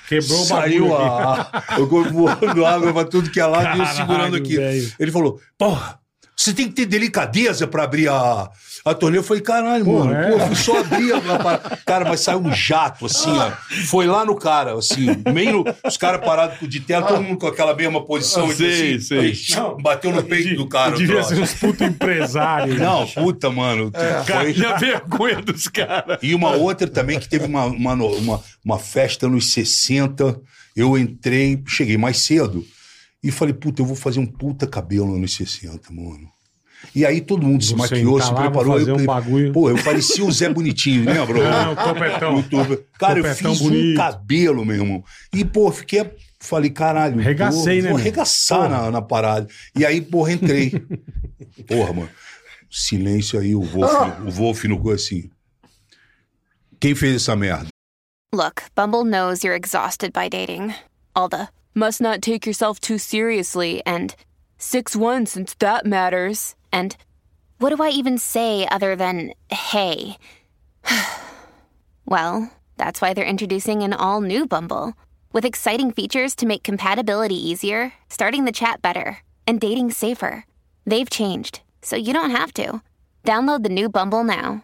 Quebrou 0.08 0.42
o 0.42 0.46
Saiu 0.46 0.96
a. 0.96 1.64
Eu 1.78 1.88
voando 2.12 2.66
água 2.66 2.94
pra 2.94 3.06
tudo 3.06 3.30
que 3.30 3.40
é 3.40 3.46
lado 3.46 3.78
e 3.78 3.82
eu 3.82 3.86
segurando 3.88 4.36
aqui. 4.38 4.56
velho. 4.56 4.94
Ele 5.00 5.12
falou, 5.12 5.40
porra, 5.58 6.00
você 6.36 6.54
tem 6.54 6.68
que 6.68 6.74
ter 6.76 6.86
delicadeza 6.86 7.68
pra 7.68 7.84
abrir 7.84 8.08
a, 8.08 8.50
a 8.92 8.96
torneira. 8.96 9.24
Eu 9.24 9.28
falei, 9.28 9.42
caralho, 9.42 9.86
Pô, 9.86 10.00
mano, 10.00 10.14
é? 10.14 10.48
pô, 10.48 10.56
só 10.56 10.80
abri 10.80 11.12
a 11.12 11.22
parada. 11.22 11.80
Cara, 11.86 12.06
mas 12.06 12.22
saiu 12.22 12.40
um 12.40 12.54
jato, 12.54 13.06
assim, 13.06 13.32
ó. 13.32 13.52
Foi 13.88 14.06
lá 14.08 14.26
no 14.26 14.36
cara, 14.36 14.74
assim, 14.74 15.08
meio. 15.34 15.64
Os 15.86 15.98
caras 15.98 16.22
parados 16.22 16.68
de 16.68 16.80
terra, 16.80 17.04
todo 17.04 17.22
mundo 17.22 17.40
com 17.40 17.48
aquela 17.48 17.76
mesma 17.76 18.04
posição. 18.04 18.50
Sei, 18.52 18.96
assim, 18.96 19.00
sei. 19.00 19.20
aí, 19.20 19.82
bateu 19.82 20.12
no 20.12 20.24
peito 20.24 20.56
do 20.56 20.68
cara. 20.68 20.96
Devia 20.96 21.24
ser 21.24 21.40
uns 21.40 21.54
puto 21.54 21.84
empresários. 21.84 22.80
Não, 22.80 23.06
puta, 23.08 23.50
mano. 23.50 23.92
Foi... 23.94 24.24
Cara, 24.26 24.74
a 24.74 24.78
vergonha 24.78 25.42
dos 25.42 25.68
caras. 25.68 26.20
E 26.22 26.34
uma 26.34 26.52
outra 26.52 26.88
também 26.88 27.20
que 27.20 27.30
teve 27.30 27.46
uma, 27.46 27.66
uma, 27.66 27.94
uma, 27.94 28.44
uma 28.64 28.80
festa 28.80 29.28
nos 29.28 29.52
60. 29.52 30.40
Eu 30.76 30.98
entrei, 30.98 31.62
cheguei 31.68 31.98
mais 31.98 32.20
cedo 32.20 32.64
e 33.24 33.32
falei, 33.32 33.54
puta, 33.54 33.82
eu 33.82 33.86
vou 33.86 33.96
fazer 33.96 34.20
um 34.20 34.26
puta 34.26 34.68
cabelo 34.68 35.18
nos 35.18 35.36
60, 35.36 35.92
mano. 35.92 36.30
E 36.96 37.06
aí 37.06 37.22
todo 37.22 37.46
mundo 37.46 37.64
se 37.64 37.76
maquiou, 37.76 38.20
se 38.22 38.28
lá, 38.28 38.34
vou 38.34 38.42
preparou. 38.52 38.80
eu, 38.80 38.96
um 38.96 39.06
bagulho. 39.06 39.52
Pô, 39.54 39.70
eu 39.70 39.84
parecia 39.84 40.24
o 40.24 40.32
Zé 40.32 40.50
Bonitinho, 40.50 41.06
lembra? 41.06 41.50
Não, 41.50 41.74
o 41.74 41.76
topetão. 41.76 42.38
YouTube. 42.38 42.80
Cara, 43.00 43.20
eu 43.20 43.24
Topetão 43.24 43.52
fiz 43.54 43.62
bonito. 43.62 43.94
um 43.94 43.96
cabelo, 43.96 44.66
meu 44.66 44.76
irmão. 44.76 45.04
E, 45.34 45.44
pô, 45.46 45.72
fiquei. 45.72 46.10
Falei, 46.40 46.70
caralho. 46.70 47.20
Arregacei, 47.20 47.78
pô, 47.78 47.84
né, 47.84 47.90
Vou 47.90 48.00
arregaçar 48.00 48.70
na, 48.70 48.92
na 48.92 49.02
parada. 49.02 49.48
E 49.76 49.86
aí, 49.86 50.02
porra, 50.02 50.34
entrei. 50.34 50.72
porra, 51.68 51.94
mano. 51.94 52.10
Silêncio 52.70 53.40
aí, 53.40 53.56
o 53.56 53.62
Wolf, 53.62 53.92
o 54.26 54.32
Wolf 54.32 54.64
no 54.66 54.80
cu 54.80 54.92
assim. 54.92 55.30
Quem 56.80 56.94
fez 56.94 57.16
essa 57.16 57.36
merda? 57.36 57.68
Look, 58.34 58.62
Bumble 58.76 59.04
knows 59.06 59.44
you're 59.44 59.56
exhausted 59.58 60.12
by 60.14 60.30
dating. 60.30 60.76
All 61.16 61.30
the 61.30 61.48
must 61.74 62.02
not 62.02 62.20
take 62.22 62.46
yourself 62.48 62.80
too 62.80 62.98
seriously 63.00 63.82
and 63.86 64.14
6 64.58 64.96
1 64.96 65.26
since 65.28 65.56
that 65.60 65.86
matters. 65.88 66.56
And 66.72 66.96
what 67.60 67.76
do 67.76 67.82
I 67.84 67.90
even 67.90 68.18
say 68.18 68.68
other 68.70 68.96
than 68.96 69.34
hey? 69.50 70.18
well, 72.06 72.52
that's 72.78 73.02
why 73.02 73.14
they're 73.14 73.26
introducing 73.26 73.84
an 73.84 73.94
all 73.94 74.22
new 74.22 74.46
Bumble 74.46 74.94
with 75.34 75.46
exciting 75.46 75.92
features 75.92 76.36
to 76.36 76.46
make 76.46 76.64
compatibility 76.64 77.36
easier, 77.36 77.94
starting 78.10 78.46
the 78.46 78.52
chat 78.52 78.82
better, 78.82 79.20
and 79.46 79.60
dating 79.60 79.92
safer. 79.92 80.46
They've 80.86 81.10
changed, 81.10 81.62
so 81.82 81.96
you 81.96 82.14
don't 82.14 82.32
have 82.32 82.54
to. 82.54 82.82
Download 83.26 83.64
the 83.64 83.70
new 83.70 83.90
Bumble 83.90 84.24
now. 84.24 84.64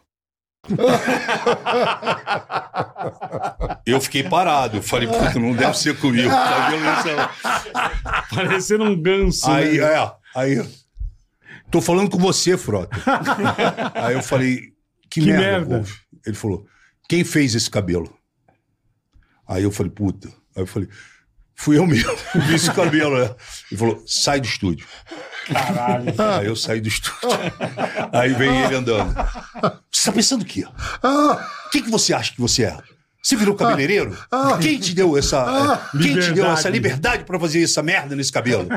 Eu 3.85 3.99
fiquei 3.99 4.23
parado. 4.23 4.77
Eu 4.77 4.83
falei, 4.83 5.07
puta, 5.07 5.37
não 5.37 5.53
deve 5.53 5.77
ser 5.77 5.99
comigo. 5.99 6.29
Cabelo 6.29 6.81
nesse- 6.81 8.33
Parecendo 8.33 8.85
um 8.85 8.95
ganso. 9.01 9.49
Aí, 9.51 9.77
né? 9.79 9.93
é, 9.93 10.11
aí. 10.35 10.69
Tô 11.73 11.81
falando 11.81 12.07
com 12.07 12.19
você, 12.19 12.55
Frota. 12.55 12.95
aí 13.95 14.13
eu 14.13 14.21
falei, 14.21 14.73
que, 15.09 15.21
Que 15.21 15.25
merda, 15.25 15.77
merda. 15.77 15.89
Ele 16.23 16.35
falou, 16.35 16.67
quem 17.09 17.23
fez 17.23 17.55
esse 17.55 17.67
cabelo? 17.67 18.15
Aí 19.47 19.63
eu 19.63 19.71
falei, 19.71 19.91
puta. 19.91 20.27
Aí 20.55 20.61
eu 20.61 20.67
falei, 20.67 20.87
fui 21.55 21.79
eu 21.79 21.87
mesmo, 21.87 22.15
fiz 22.15 22.51
esse 22.51 22.71
cabelo, 22.71 23.17
né? 23.17 23.35
Ele 23.71 23.79
falou, 23.79 24.03
sai 24.05 24.39
do 24.39 24.45
estúdio. 24.45 24.85
Caralho. 25.47 26.13
Aí 26.39 26.45
eu 26.45 26.55
saí 26.55 26.79
do 26.79 26.89
estúdio. 26.89 27.27
Aí 28.11 28.33
vem 28.35 28.65
ele 28.65 28.75
andando. 28.75 29.11
Você 29.91 30.05
tá 30.05 30.11
pensando 30.11 30.43
o 30.43 30.45
quê? 30.45 30.65
O 30.67 31.69
que, 31.71 31.81
que 31.81 31.89
você 31.89 32.13
acha 32.13 32.33
que 32.33 32.39
você 32.39 32.65
é? 32.65 32.77
Você 33.25 33.37
virou 33.37 33.55
cabeleireiro? 33.55 34.17
Quem 34.61 34.77
te 34.77 34.93
deu 34.93 35.17
essa. 35.17 35.79
eh, 35.95 35.97
Quem 35.97 36.19
te 36.19 36.33
deu 36.33 36.45
essa 36.45 36.67
liberdade 36.69 37.23
pra 37.23 37.39
fazer 37.39 37.63
essa 37.63 37.81
merda 37.81 38.17
nesse 38.17 38.29
cabelo? 38.33 38.67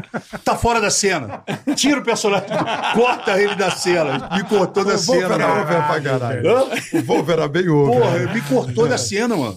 Tá 0.45 0.55
fora 0.55 0.81
da 0.81 0.89
cena. 0.89 1.43
Tira 1.75 1.99
o 1.99 2.05
personagem. 2.05 2.47
Corta 2.95 3.43
ele 3.43 3.57
da 3.57 3.73
cena. 3.73 4.29
Me 4.37 4.45
cortou 4.45 4.85
da 4.85 4.95
O 4.95 4.99
Wolf 4.99 5.05
cena. 5.21 5.35
era 5.35 5.49
mano. 5.49 5.63
over 5.63 5.87
pra 5.89 6.01
caralho. 6.01 6.43
O 6.93 7.03
Wolf 7.03 7.29
era 7.29 7.49
bem 7.49 7.69
over. 7.69 8.01
Porra, 8.01 8.19
me 8.33 8.41
cortou 8.43 8.87
da 8.89 8.97
cena, 8.97 9.37
mano. 9.37 9.57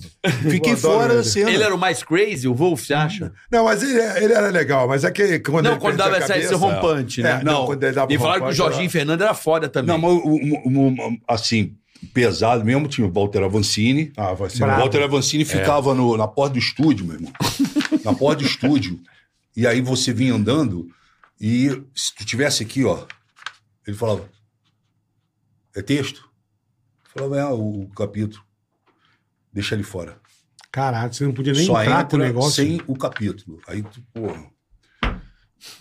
Fiquei 0.50 0.76
fora 0.76 1.10
da 1.10 1.14
ele. 1.20 1.24
cena. 1.24 1.52
Ele 1.52 1.64
era 1.64 1.76
o 1.76 1.78
mais 1.78 2.02
crazy, 2.02 2.48
o 2.48 2.56
Wolf, 2.56 2.82
você 2.88 2.96
acha? 2.96 3.32
Não, 3.52 3.66
mas 3.66 3.84
ele, 3.84 4.02
ele 4.24 4.34
era 4.34 4.50
legal, 4.50 4.88
mas 4.88 5.04
é 5.04 5.12
que 5.12 5.38
quando 5.40 5.66
Não, 5.66 5.72
ele 5.74 5.80
quando 5.82 5.98
dava 5.98 6.16
a 6.16 6.18
essa, 6.18 6.36
esse 6.36 6.48
cabeça- 6.50 6.56
rompante, 6.58 7.22
né? 7.22 7.38
É, 7.42 7.44
não, 7.44 7.68
quando 7.68 7.84
ele 7.84 7.94
dava 7.94 8.12
E 8.12 8.18
falaram 8.18 8.42
que 8.46 8.50
o 8.50 8.54
Jorginho 8.54 8.82
era- 8.86 8.92
Fernando 8.92 9.22
era 9.22 9.34
foda 9.36 9.70
também. 9.70 9.96
Não, 9.96 10.02
mas 10.02 10.12
o- 10.12 10.30
o- 10.66 10.96
o- 10.98 11.18
assim, 11.28 11.74
pesado 12.14 12.64
mesmo, 12.66 12.88
tinha 12.88 13.06
o 13.08 13.12
Walter 13.12 13.44
Avancini. 13.44 14.12
Ah, 14.18 14.34
vai 14.34 14.50
ser. 14.50 14.64
O 14.64 14.68
Walter 14.68 15.04
Avancini 15.04 15.46
ficava 15.46 15.94
no- 15.94 16.16
na 16.18 16.28
porta 16.28 16.54
do 16.54 16.60
estúdio, 16.60 17.06
meu 17.06 17.16
irmão. 17.16 17.32
na 18.04 18.14
porta 18.14 18.42
do 18.44 18.48
estúdio. 18.48 19.00
E 19.56 19.68
aí 19.68 19.82
você 19.82 20.14
vinha 20.14 20.34
andando 20.34 20.88
e 21.40 21.70
se 21.96 22.16
tu 22.16 22.26
tivesse 22.26 22.64
aqui, 22.64 22.84
ó, 22.86 23.06
ele 23.86 23.96
falava: 23.98 24.30
É 25.76 25.82
texto? 25.82 26.30
Eu 27.16 27.24
falava: 27.24 27.40
É, 27.40 27.46
o 27.54 27.88
capítulo. 27.96 28.44
Deixa 29.52 29.76
ele 29.76 29.84
fora. 29.84 30.18
Caralho, 30.72 31.12
você 31.14 31.24
não 31.26 31.34
podia 31.34 31.54
nem 31.54 31.66
Só 31.66 31.82
entrar 31.82 32.08
com 32.08 32.16
o 32.16 32.20
negócio. 32.20 32.64
sem 32.64 32.80
o 32.86 32.96
capítulo. 32.96 33.60
Aí 33.68 33.82
tu, 33.82 34.02
porra. 34.14 34.46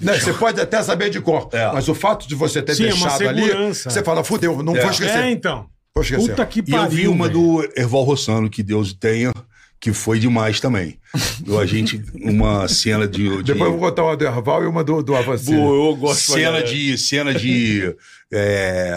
Não, 0.00 0.12
você 0.14 0.32
pode 0.32 0.60
até 0.60 0.82
saber 0.82 1.08
de 1.10 1.20
cor, 1.20 1.48
É. 1.52 1.70
mas 1.72 1.88
o 1.88 1.94
fato 1.94 2.26
de 2.26 2.34
você 2.34 2.60
ter 2.62 2.74
Sim, 2.74 2.84
é 2.84 2.88
deixado 2.88 3.28
ali, 3.28 3.72
você 3.72 4.02
fala, 4.02 4.24
fudeu, 4.24 4.60
não 4.62 4.74
É. 4.76 4.80
vou 4.80 4.90
esquecer. 4.90 5.18
É, 5.24 5.30
então. 5.30 5.70
Vou 5.94 6.02
esquecer. 6.04 6.30
Puta 6.30 6.46
que 6.46 6.60
E 6.60 6.70
eu 6.72 6.78
pariu. 6.78 6.90
vi 6.90 7.08
uma 7.08 7.26
velho. 7.28 7.38
do 7.40 7.72
Erval 7.76 8.02
Rossano, 8.04 8.48
que 8.48 8.62
Deus 8.62 8.92
o 8.92 8.96
tenha, 8.96 9.32
que 9.80 9.92
foi 9.92 10.18
demais 10.18 10.60
também. 10.60 10.98
Do, 11.40 11.58
a 11.58 11.66
gente, 11.66 12.02
uma 12.22 12.68
cena 12.68 13.06
de. 13.06 13.28
de 13.38 13.42
Depois 13.42 13.70
eu 13.72 13.78
vou 13.78 13.88
contar 13.88 14.04
uma 14.04 14.16
do 14.16 14.24
Erval 14.24 14.62
e 14.64 14.66
uma 14.66 14.84
do, 14.84 15.02
do 15.02 15.16
Avancini. 15.16 15.56
eu 15.58 15.96
gosto 15.96 16.32
cena 16.32 16.62
de. 16.62 16.96
Cena 16.98 17.34
de. 17.34 17.94
é, 18.32 18.96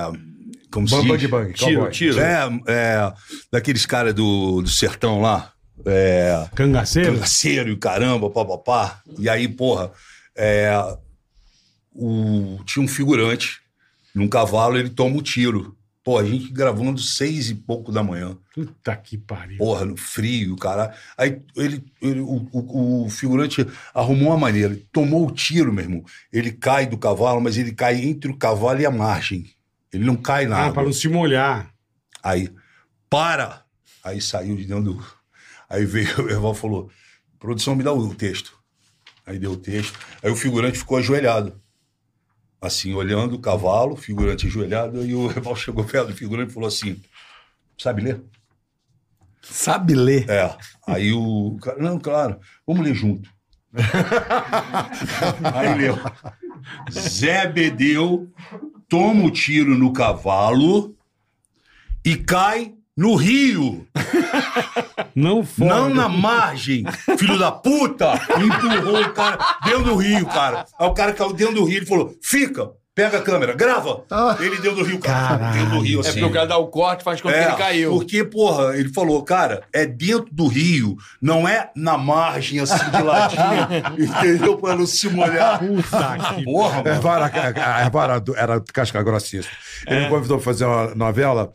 como 0.71 0.87
se 0.87 0.95
Bang, 0.95 1.03
diz? 1.03 1.11
bang, 1.11 1.27
bang, 1.27 1.53
Tiro, 1.53 1.73
cowboy. 1.75 1.91
tiro. 1.91 2.19
É, 2.19 2.49
é, 2.67 3.13
daqueles 3.51 3.85
caras 3.85 4.13
do, 4.13 4.61
do 4.61 4.69
sertão 4.69 5.19
lá. 5.21 5.51
É, 5.85 6.47
Cangaceiro? 6.55 7.13
cangaceiro 7.13 7.69
e 7.69 7.73
o 7.73 7.77
caramba, 7.77 8.29
papapá. 8.29 9.01
E 9.17 9.27
aí, 9.27 9.47
porra, 9.47 9.91
é, 10.35 10.71
o, 11.93 12.59
tinha 12.65 12.83
um 12.83 12.87
figurante 12.87 13.59
num 14.13 14.27
cavalo, 14.27 14.77
ele 14.77 14.89
toma 14.89 15.17
um 15.17 15.21
tiro. 15.21 15.75
Pô, 16.03 16.17
a 16.17 16.25
gente 16.25 16.51
gravando 16.51 16.99
seis 16.99 17.49
e 17.51 17.55
pouco 17.55 17.91
da 17.91 18.01
manhã. 18.01 18.35
Puta 18.55 18.95
que 18.95 19.17
pariu. 19.19 19.57
Porra, 19.59 19.85
no 19.85 19.95
frio, 19.95 20.55
cara. 20.55 20.95
Aí 21.15 21.39
ele, 21.55 21.83
ele- 22.01 22.21
o, 22.21 22.47
o- 22.51 23.05
o 23.05 23.09
figurante 23.09 23.65
arrumou 23.93 24.29
uma 24.29 24.37
maneira, 24.37 24.73
ele 24.73 24.87
tomou 24.91 25.27
o 25.27 25.31
tiro, 25.31 25.71
meu 25.71 25.83
irmão. 25.83 26.03
Ele 26.33 26.51
cai 26.51 26.87
do 26.87 26.97
cavalo, 26.97 27.39
mas 27.39 27.55
ele 27.57 27.71
cai 27.71 28.01
entre 28.03 28.31
o 28.31 28.35
cavalo 28.37 28.81
e 28.81 28.85
a 28.85 28.89
margem. 28.91 29.45
Ele 29.93 30.03
não 30.03 30.15
cai 30.15 30.47
na 30.47 30.65
Ah, 30.67 30.71
pra 30.73 30.83
não 30.83 30.93
se 30.93 31.07
molhar. 31.07 31.71
Aí, 32.23 32.49
para! 33.09 33.63
Aí 34.03 34.19
saiu 34.19 34.55
de 34.55 34.65
dentro 34.65 34.95
do. 34.95 35.05
Aí 35.69 35.85
veio, 35.85 36.07
o 36.25 36.29
Erval 36.31 36.55
falou: 36.55 36.89
produção, 37.37 37.75
me 37.75 37.83
dá 37.83 37.93
o 37.93 38.15
texto. 38.15 38.57
Aí 39.23 39.37
deu 39.37 39.51
o 39.51 39.57
texto. 39.57 39.99
Aí 40.23 40.31
o 40.31 40.35
figurante 40.35 40.79
ficou 40.79 40.97
ajoelhado. 40.97 41.60
Assim, 42.61 42.93
olhando 42.93 43.35
o 43.35 43.39
cavalo, 43.39 43.95
figurante 43.95 44.45
ajoelhado, 44.45 45.03
e 45.03 45.15
o 45.15 45.31
Erval 45.31 45.55
chegou 45.57 45.83
perto 45.83 46.09
do 46.09 46.15
figurante 46.15 46.51
e 46.51 46.53
falou 46.53 46.67
assim: 46.67 47.01
sabe 47.77 48.03
ler? 48.03 48.21
Sabe 49.41 49.95
ler. 49.95 50.29
É. 50.29 50.55
Aí 50.87 51.11
o 51.11 51.57
cara, 51.61 51.81
não, 51.81 51.99
claro, 51.99 52.39
vamos 52.65 52.85
ler 52.85 52.93
junto. 52.93 53.29
Aí 55.55 55.75
leu. 55.75 55.97
Zé 56.91 57.47
Bedeu 57.47 58.31
toma 58.87 59.25
o 59.25 59.31
tiro 59.31 59.75
no 59.75 59.91
cavalo 59.91 60.95
e 62.05 62.15
cai 62.15 62.75
no 62.97 63.15
rio. 63.15 63.85
Não 65.15 65.43
foi. 65.43 65.67
Não 65.67 65.89
na 65.89 66.07
margem, 66.07 66.83
filho 67.17 67.37
da 67.37 67.51
puta! 67.51 68.13
Empurrou 68.37 69.01
o 69.01 69.09
cara 69.13 69.37
dentro 69.65 69.83
do 69.83 69.95
rio, 69.95 70.25
cara. 70.25 70.65
Aí 70.79 70.87
o 70.87 70.93
cara 70.93 71.13
caiu 71.13 71.33
dentro 71.33 71.55
do 71.55 71.65
rio 71.65 71.83
e 71.83 71.85
falou: 71.85 72.13
fica, 72.23 72.69
pega 72.95 73.17
a 73.17 73.21
câmera, 73.21 73.53
grava. 73.53 74.03
Ele 74.39 74.55
dentro 74.57 74.75
do 74.77 74.83
rio, 74.83 74.99
cara. 74.99 75.51
Dentro 75.51 75.71
do 75.71 75.79
rio, 75.81 75.99
É 75.99 76.01
assim. 76.01 76.11
porque 76.21 76.25
o 76.25 76.31
cara 76.33 76.47
dá 76.47 76.57
o 76.57 76.67
corte 76.67 77.03
faz 77.03 77.19
com 77.19 77.29
que 77.29 77.35
ele 77.35 77.55
caiu. 77.55 77.91
Porque, 77.91 78.23
porra, 78.23 78.77
ele 78.77 78.89
falou, 78.93 79.21
cara, 79.23 79.63
é 79.73 79.85
dentro 79.85 80.27
do 80.31 80.47
rio, 80.47 80.95
não 81.21 81.47
é 81.47 81.69
na 81.75 81.97
margem, 81.97 82.59
assim, 82.61 82.89
de 82.89 83.01
ladinho, 83.03 83.97
entendeu? 83.99 84.57
Pra 84.57 84.75
não 84.75 84.85
se 84.85 85.09
molhar. 85.09 85.59
Puta 85.59 86.35
que. 86.35 86.43
Porra, 86.45 86.79
A 86.79 86.83
mano. 86.83 86.95
Erval 86.95 87.15
era, 87.23 87.75
a 87.75 87.81
Erval 87.85 88.23
era, 88.37 88.61
casca 88.73 89.03
grossíssima. 89.03 89.53
Ele 89.87 90.01
me 90.05 90.09
convidou 90.09 90.37
pra 90.37 90.45
fazer 90.45 90.65
uma 90.65 90.95
novela. 90.95 91.51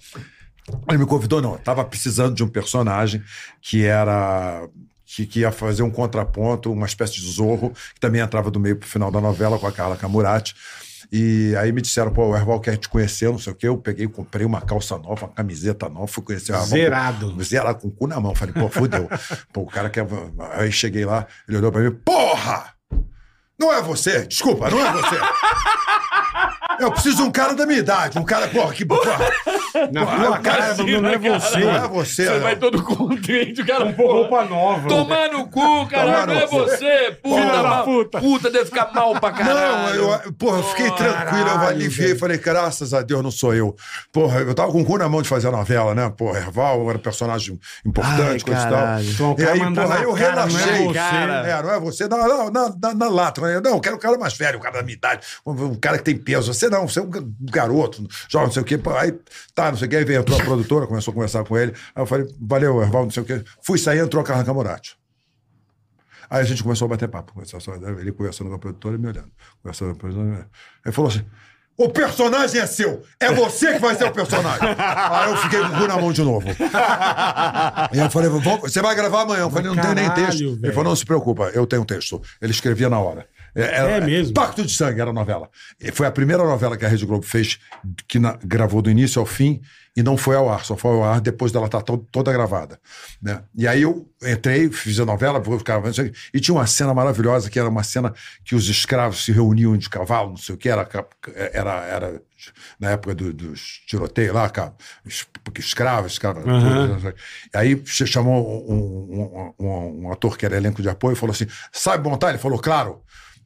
Ele 0.88 0.98
me 0.98 1.06
convidou, 1.06 1.40
não. 1.40 1.56
Tava 1.56 1.84
precisando 1.84 2.34
de 2.34 2.42
um 2.42 2.48
personagem 2.48 3.22
que 3.60 3.84
era. 3.84 4.68
Que, 5.04 5.24
que 5.24 5.40
ia 5.40 5.52
fazer 5.52 5.84
um 5.84 5.90
contraponto, 5.90 6.72
uma 6.72 6.84
espécie 6.84 7.14
de 7.14 7.30
zorro, 7.30 7.72
que 7.94 8.00
também 8.00 8.20
entrava 8.20 8.50
do 8.50 8.58
meio 8.58 8.76
pro 8.76 8.88
final 8.88 9.08
da 9.08 9.20
novela 9.20 9.56
com 9.56 9.66
a 9.66 9.70
Carla 9.70 9.96
Camurati. 9.96 10.54
E 11.12 11.54
aí 11.56 11.70
me 11.70 11.80
disseram, 11.80 12.12
pô, 12.12 12.26
o 12.26 12.36
Erval 12.36 12.58
quer 12.58 12.76
te 12.76 12.88
conhecer, 12.88 13.30
não 13.30 13.38
sei 13.38 13.52
o 13.52 13.56
quê. 13.56 13.68
Eu 13.68 13.78
peguei, 13.78 14.08
comprei 14.08 14.44
uma 14.44 14.60
calça 14.60 14.98
nova, 14.98 15.26
uma 15.26 15.32
camiseta 15.32 15.88
nova, 15.88 16.08
fui 16.08 16.24
conhecer 16.24 16.50
o 16.50 16.56
Erval. 16.56 16.66
Zerado. 16.66 17.44
Zerado, 17.44 17.78
com 17.78 17.88
o 17.88 17.90
cu 17.92 18.06
na 18.08 18.18
mão. 18.18 18.34
Falei, 18.34 18.52
pô, 18.52 18.68
fudeu. 18.68 19.08
pô, 19.52 19.60
o 19.62 19.66
cara 19.66 19.88
quer. 19.88 20.04
Aí 20.54 20.72
cheguei 20.72 21.04
lá, 21.04 21.24
ele 21.48 21.58
olhou 21.58 21.70
pra 21.70 21.82
mim, 21.82 21.96
porra! 22.04 22.75
Não 23.58 23.72
é 23.72 23.80
você, 23.80 24.26
desculpa, 24.26 24.68
não 24.68 24.78
é 24.84 24.92
você. 24.92 25.16
Eu 26.78 26.92
preciso 26.92 27.16
de 27.16 27.22
um 27.22 27.30
cara 27.30 27.54
da 27.54 27.64
minha 27.64 27.78
idade, 27.78 28.18
um 28.18 28.22
cara, 28.24 28.48
porra, 28.48 28.74
que 28.74 28.84
porra. 28.84 29.16
Na 29.90 30.04
tua 30.04 30.38
cara, 30.40 30.74
não 30.74 31.08
é 31.08 31.16
você. 31.18 31.58
Não 31.60 31.70
é 31.74 31.88
você. 31.88 32.24
Você 32.26 32.30
não. 32.34 32.40
vai 32.40 32.56
todo 32.56 32.82
contente, 32.82 33.62
o 33.62 33.66
cara, 33.66 33.90
Com 33.94 34.02
roupa 34.06 34.44
nova. 34.44 34.86
Tomar 34.88 35.30
no 35.30 35.48
cu, 35.48 35.86
cara, 35.86 36.26
não 36.26 36.34
é 36.34 36.46
você, 36.46 37.18
puta, 37.22 37.62
mal- 37.62 37.84
puta. 37.84 38.20
puta, 38.20 38.50
deve 38.50 38.66
ficar 38.66 38.92
mal 38.92 39.18
pra 39.18 39.30
Não, 39.30 39.38
caralho. 39.38 39.94
eu, 40.26 40.32
porra, 40.34 40.58
eu 40.58 40.62
fiquei 40.64 40.90
tranquilo, 40.90 41.48
eu 41.48 41.60
aliviei, 41.66 42.14
falei, 42.14 42.36
graças 42.36 42.92
a 42.92 43.00
Deus 43.00 43.22
não 43.22 43.30
sou 43.30 43.54
eu. 43.54 43.74
Porra, 44.12 44.40
eu 44.40 44.54
tava 44.54 44.70
com 44.70 44.82
o 44.82 44.84
cu 44.84 44.98
na 44.98 45.08
mão 45.08 45.22
de 45.22 45.28
fazer 45.30 45.48
a 45.48 45.52
novela, 45.52 45.94
né? 45.94 46.12
Porra, 46.14 46.40
Erval 46.40 46.90
era 46.90 46.98
personagem 46.98 47.58
importante, 47.86 48.44
coisa 48.44 48.66
e 48.66 48.70
tal. 48.70 49.00
Então, 49.00 49.32
E 49.38 49.42
cara 49.42 49.52
aí, 49.52 49.58
porra, 49.60 49.70
na 49.70 50.02
eu 50.02 50.14
cara, 50.14 50.46
não 50.46 50.58
é 50.58 50.62
relaxei. 50.62 50.86
você. 50.86 50.98
É, 50.98 51.62
não 51.62 51.70
é 51.72 51.80
você. 51.80 52.06
Não, 52.08 52.18
não, 52.28 52.50
na, 52.50 52.74
na, 52.82 52.94
na 52.94 53.08
lata. 53.08 53.45
Não, 53.60 53.72
eu 53.72 53.80
quero 53.80 53.96
um 53.96 53.98
cara 53.98 54.18
mais 54.18 54.34
velho, 54.36 54.58
um 54.58 54.62
cara 54.62 54.76
da 54.78 54.82
minha 54.82 54.96
idade, 54.96 55.26
um, 55.46 55.52
um 55.52 55.74
cara 55.74 55.98
que 55.98 56.04
tem 56.04 56.16
peso. 56.16 56.52
Você 56.52 56.68
não, 56.68 56.86
você 56.88 56.98
é 56.98 57.02
um 57.02 57.10
ga- 57.10 57.22
garoto, 57.50 58.06
jovem, 58.28 58.46
não 58.48 58.52
sei 58.52 58.62
o 58.62 58.64
quê. 58.64 58.78
Aí, 58.98 59.12
tá, 59.54 59.70
não 59.70 59.78
sei 59.78 59.86
o 59.86 59.90
quê. 59.90 59.96
Aí 59.96 60.04
veio, 60.04 60.20
entrou 60.20 60.38
a 60.40 60.44
produtora, 60.44 60.86
começou 60.86 61.12
a 61.12 61.14
conversar 61.14 61.44
com 61.44 61.56
ele. 61.56 61.72
Aí 61.94 62.02
eu 62.02 62.06
falei, 62.06 62.26
valeu, 62.40 62.80
Erval, 62.82 63.04
não 63.04 63.10
sei 63.10 63.22
o 63.22 63.26
quê. 63.26 63.42
Fui 63.62 63.78
sair, 63.78 63.98
entrou 64.00 64.22
a 64.22 64.26
Carla 64.26 64.44
Camorati. 64.44 64.96
Aí 66.28 66.40
a 66.40 66.44
gente 66.44 66.62
começou 66.62 66.86
a 66.86 66.88
bater 66.88 67.08
papo. 67.08 67.32
Ele 68.00 68.10
conversando 68.12 68.48
com 68.50 68.56
a 68.56 68.58
produtora 68.58 68.96
e 68.96 68.98
me 68.98 69.06
olhando. 69.06 69.30
Conversando 69.62 69.90
com 69.90 69.94
a 69.96 69.98
produtora. 70.00 70.48
Ele 70.84 70.92
falou 70.92 71.08
assim: 71.10 71.24
o 71.78 71.88
personagem 71.88 72.60
é 72.60 72.66
seu. 72.66 73.04
É 73.20 73.30
você 73.32 73.74
que 73.74 73.78
vai 73.78 73.94
ser 73.94 74.06
o 74.06 74.10
personagem. 74.12 74.68
Aí 74.76 75.30
eu 75.30 75.36
fiquei 75.36 75.60
com 75.60 75.66
o 75.66 75.78
cu 75.78 75.86
na 75.86 75.96
mão 75.98 76.12
de 76.12 76.22
novo. 76.24 76.48
E 77.92 77.98
eu 77.98 78.10
falei: 78.10 78.28
"Vamos- 78.28 78.60
você 78.62 78.82
vai 78.82 78.94
gravar 78.96 79.22
amanhã? 79.22 79.42
Eu 79.42 79.50
falei: 79.50 79.68
não 79.72 79.80
tenho 79.80 79.94
nem 79.94 80.10
texto. 80.10 80.42
Ele 80.62 80.72
falou: 80.72 80.84
não 80.90 80.96
se 80.96 81.04
preocupa, 81.04 81.44
eu 81.54 81.64
tenho 81.64 81.84
texto. 81.84 82.20
Ele 82.42 82.50
escrevia 82.50 82.88
na 82.88 82.98
hora. 82.98 83.28
Era- 83.64 83.90
É 83.92 84.00
mesmo? 84.00 84.34
Pacto 84.34 84.64
de 84.64 84.72
Sangue 84.72 85.00
era 85.00 85.10
a 85.10 85.12
novela. 85.12 85.48
Foi 85.92 86.06
a 86.06 86.10
primeira 86.10 86.44
novela 86.44 86.76
que 86.76 86.84
a 86.84 86.88
Rede 86.88 87.06
Globo 87.06 87.24
fez, 87.24 87.58
que 88.06 88.18
na- 88.18 88.38
gravou 88.44 88.82
do 88.82 88.90
início 88.90 89.18
ao 89.18 89.24
fim 89.26 89.60
e 89.96 90.02
não 90.02 90.16
foi 90.16 90.36
ao 90.36 90.50
ar. 90.50 90.62
Só 90.64 90.76
foi 90.76 90.90
ao 90.90 91.02
ar 91.04 91.20
depois 91.22 91.50
dela 91.52 91.64
estar 91.64 91.80
to- 91.80 92.06
toda 92.12 92.30
gravada. 92.30 92.78
Né? 93.22 93.42
E 93.56 93.66
aí 93.66 93.80
eu 93.80 94.06
entrei, 94.22 94.70
fiz 94.70 95.00
a 95.00 95.06
novela, 95.06 95.40
quê, 95.40 96.12
e 96.34 96.38
tinha 96.40 96.54
uma 96.54 96.66
cena 96.66 96.92
maravilhosa, 96.92 97.48
que 97.48 97.58
era 97.58 97.68
uma 97.68 97.82
cena 97.82 98.12
que 98.44 98.54
os 98.54 98.68
escravos 98.68 99.24
se 99.24 99.32
reuniam 99.32 99.74
de 99.76 99.88
cavalo, 99.88 100.30
não 100.30 100.36
sei 100.36 100.54
o 100.54 100.58
que, 100.58 100.68
era, 100.68 100.86
era, 101.52 101.72
era 101.86 102.22
na 102.78 102.90
época 102.90 103.14
do- 103.14 103.32
dos 103.32 103.80
tiroteios 103.86 104.34
lá, 104.34 104.48
cara, 104.50 104.74
escravos, 105.58 106.12
escravos. 106.12 106.42
Sei. 107.00 107.14
Aí 107.54 107.82
ch- 107.86 108.06
chamou 108.06 108.70
um, 108.70 108.74
um- 108.78 109.66
um- 109.66 110.02
um 110.06 110.12
ator 110.12 110.36
que 110.36 110.44
era 110.44 110.56
elenco 110.56 110.82
de 110.82 110.88
apoio 110.90 111.14
e 111.14 111.16
falou 111.16 111.32
assim: 111.32 111.46
sabe 111.72 112.06
montar? 112.06 112.28
Ele 112.30 112.38
falou, 112.38 112.58
claro. 112.58 113.00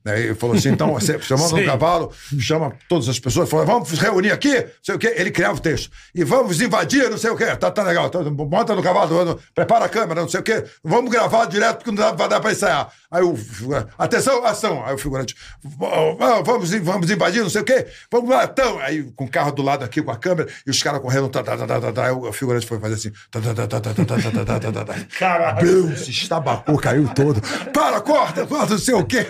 Aí 0.05 0.25
ele 0.25 0.35
falou 0.35 0.57
assim: 0.57 0.71
então, 0.71 0.93
você 0.93 1.19
chamando 1.21 1.57
um 1.57 1.67
cavalo, 1.67 2.13
chama 2.39 2.73
todas 2.89 3.09
as 3.09 3.19
pessoas, 3.19 3.49
falou: 3.49 3.67
vamos 3.67 3.91
reunir 3.93 4.31
aqui, 4.31 4.55
não 4.55 4.71
sei 4.83 4.95
o 4.95 4.99
quê. 4.99 5.15
Ele 5.17 5.31
criava 5.31 5.59
o 5.59 5.61
texto. 5.61 5.91
E 6.15 6.25
vamos 6.25 6.61
invadir, 6.61 7.11
não 7.11 7.19
sei 7.19 7.31
o 7.31 7.37
quê. 7.37 7.55
Tá, 7.57 7.71
tá 7.71 7.83
legal. 7.83 8.09
Tá, 8.09 8.21
monta 8.23 8.75
no 8.75 8.83
cavalo, 8.83 9.39
prepara 9.55 9.85
a 9.85 9.89
câmera, 9.89 10.23
não 10.23 10.29
sei 10.29 10.41
o 10.41 10.43
quê. 10.43 10.65
Vamos 10.83 11.11
gravar 11.11 11.47
direto, 11.47 11.79
porque 11.79 11.91
não 11.91 11.97
dá, 11.99 12.13
vai 12.13 12.29
dar 12.29 12.41
pra 12.41 12.53
ensaiar. 12.53 12.91
Aí 13.11 13.23
o 13.23 13.35
figurante, 13.37 13.89
atenção, 13.99 14.45
ação. 14.45 14.85
Aí 14.87 14.95
o 14.95 14.99
figurante, 14.99 15.35
"Vamos, 15.65 16.73
vamos, 16.73 17.11
invadir, 17.11 17.43
não 17.43 17.51
sei 17.51 17.63
o 17.63 17.65
quê. 17.65 17.87
Vamos 18.11 18.31
lá, 18.31 18.45
então. 18.45 18.79
Aí 18.79 19.03
com 19.17 19.25
o 19.25 19.29
carro 19.31 19.51
do 19.53 19.63
lado 19.63 19.85
aqui, 19.85 20.01
com 20.01 20.11
a 20.11 20.17
câmera, 20.17 20.49
e 20.67 20.71
os 20.71 20.83
caras 20.83 21.01
correndo, 21.01 21.29
tá, 21.29 21.43
tá, 21.43 21.57
tá, 21.57 21.67
tá, 21.67 21.81
tá, 21.81 21.93
tá. 21.93 22.07
Aí 22.07 22.13
o 22.13 22.33
figurante 22.33 22.67
foi 22.67 22.79
fazer 22.79 22.95
assim, 22.95 23.13
tá, 23.31 23.41
tá, 23.41 23.55
tá, 23.55 23.67
tá, 23.67 23.81
tá, 23.81 23.95
tá, 23.95 24.05
tá, 24.05 24.31
tá, 24.31 24.45
tá, 24.45 24.61
tá, 24.61 24.73
tá, 24.73 24.85
tá. 24.85 24.95
Caralho. 25.19 25.97
Se 25.97 26.11
estabacou, 26.11 26.79
caiu 26.79 27.09
todo. 27.09 27.41
Para, 27.73 28.01
corta, 28.01 28.47
corta, 28.47 28.75
não 28.75 28.79
sei 28.79 28.95
o 28.95 29.05
quê. 29.05 29.27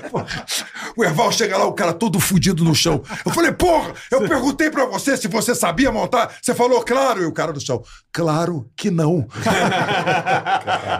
O 0.97 1.05
Erval 1.05 1.33
chega 1.33 1.57
lá, 1.57 1.65
o 1.65 1.73
cara 1.73 1.93
todo 1.93 2.21
fudido 2.21 2.63
no 2.65 2.75
chão. 2.75 3.03
Eu 3.25 3.33
falei, 3.33 3.53
porra, 3.53 3.93
eu 4.11 4.29
perguntei 4.29 4.71
pra 4.71 4.85
você 4.87 5.17
se 5.17 5.29
você 5.29 5.55
sabia 5.55 5.91
montar. 5.91 6.31
Você 6.43 6.55
falou, 6.55 6.83
claro, 6.83 7.23
e 7.23 7.27
o 7.27 7.33
cara 7.33 7.53
no 7.53 7.61
chão. 7.61 7.83
Claro 8.13 8.69
que 8.77 8.91
não. 8.91 9.27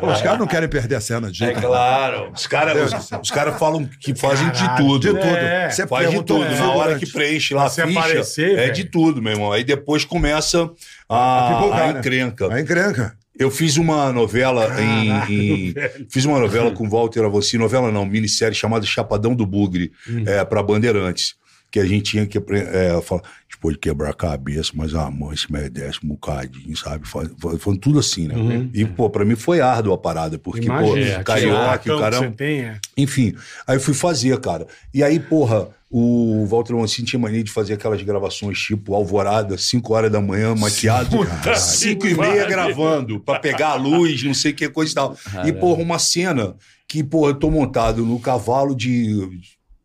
Os 0.03 0.23
caras 0.23 0.39
não 0.39 0.47
querem 0.47 0.69
perder 0.69 0.97
a 0.97 1.01
cena 1.01 1.31
de 1.31 1.45
É 1.45 1.53
claro. 1.55 2.31
Os 2.35 2.47
caras 2.47 2.70
os, 2.79 3.11
os 3.23 3.31
caras 3.31 3.59
falam 3.59 3.89
que 4.01 4.15
fazem 4.15 4.51
de 4.51 4.59
Caralho, 4.61 4.87
tudo. 4.87 5.01
de 5.01 5.09
tudo. 5.21 5.37
É. 5.37 5.71
Você 5.71 5.87
Faz 5.87 6.11
de 6.11 6.23
tudo. 6.23 6.39
Na 6.45 6.71
hora 6.71 6.79
figurante. 6.95 7.07
que 7.07 7.13
preenche 7.13 7.55
lá 7.55 7.67
a 7.67 7.71
ficha, 7.71 7.85
aparecer, 7.99 8.59
é 8.59 8.69
de 8.71 8.85
tudo, 8.85 9.21
meu 9.23 9.33
irmão. 9.33 9.53
Aí 9.53 9.65
depois 9.65 10.05
começa 10.05 10.71
a, 11.09 11.49
a, 11.49 11.55
pipocar, 11.55 11.93
né? 11.93 11.99
encrenca. 11.99 12.53
A 12.55 12.61
encrenca. 12.61 13.17
Eu 13.39 13.51
fiz 13.51 13.77
uma 13.79 14.13
novela 14.13 14.69
em, 14.79 15.69
em- 15.71 15.75
Fiz 16.11 16.25
uma 16.27 16.39
novela 16.39 16.71
com 16.73 16.89
Walter 16.89 17.25
Avossi, 17.25 17.57
novela 17.57 17.91
não, 17.91 18.05
minissérie 18.05 18.55
chamada 18.55 18.85
Chapadão 18.85 19.35
do 19.35 19.47
Bugre, 19.47 19.93
é, 20.27 20.45
para 20.45 20.63
Bandeirantes. 20.63 21.35
Que 21.71 21.79
a 21.81 21.85
gente 21.87 22.03
tinha 22.11 22.27
que 22.27 22.37
é, 22.37 23.01
falar, 23.01 23.23
gente 23.61 23.61
pode 23.61 23.79
quebrar 23.79 24.11
a 24.11 24.15
cabeça, 24.15 24.73
mas 24.75 24.95
a 24.95 25.11
mãe 25.11 25.37
se 25.37 25.51
merece 25.53 26.01
um 26.03 26.09
bocadinho, 26.09 26.77
sabe? 26.77 27.07
Foi 27.07 27.77
tudo 27.79 27.99
assim, 27.99 28.27
né? 28.27 28.69
E, 28.73 28.85
pô, 28.85 29.11
pra 29.11 29.25
mim 29.25 29.37
foi 29.37 29.61
árdua 29.61 29.95
a 29.95 29.99
parada, 29.99 30.39
porque, 30.39 30.67
Imagina, 30.67 30.93
pô, 30.93 31.21
aquele 31.21 31.25
carioca, 31.25 31.99
caramba. 31.99 32.29
você 32.29 32.31
tem, 32.31 32.61
é. 32.61 32.79
Enfim, 32.97 33.35
aí 33.67 33.77
eu 33.77 33.81
fui 33.81 33.95
fazer, 33.95 34.39
cara. 34.41 34.67
E 34.93 35.03
aí, 35.03 35.21
porra, 35.21 35.69
o 35.91 36.47
Walter 36.47 36.75
Mancini 36.75 37.07
tinha 37.07 37.21
mania 37.21 37.43
de 37.43 37.51
fazer 37.51 37.75
aquelas 37.75 38.01
gravações 38.03 38.59
tipo 38.59 38.95
Alvorada, 38.95 39.59
5 39.59 39.93
horas 39.93 40.13
da 40.13 40.21
manhã, 40.21 40.55
maquiado, 40.55 41.19
5 41.57 42.07
e 42.07 42.15
meia 42.15 42.47
gravando, 42.47 43.19
pra 43.21 43.41
pegar 43.41 43.71
a 43.71 43.75
luz, 43.75 44.23
não 44.23 44.35
sei 44.35 44.53
o 44.53 44.55
que, 44.55 44.69
coisa 44.69 44.93
e 44.93 44.95
tal. 44.95 45.17
E, 45.45 45.53
porra, 45.53 45.83
uma 45.83 45.99
cena 45.99 46.55
que, 46.87 47.03
porra, 47.03 47.31
eu 47.31 47.35
tô 47.35 47.51
montado 47.51 48.05
no 48.05 48.19
cavalo 48.21 48.75
de. 48.75 49.41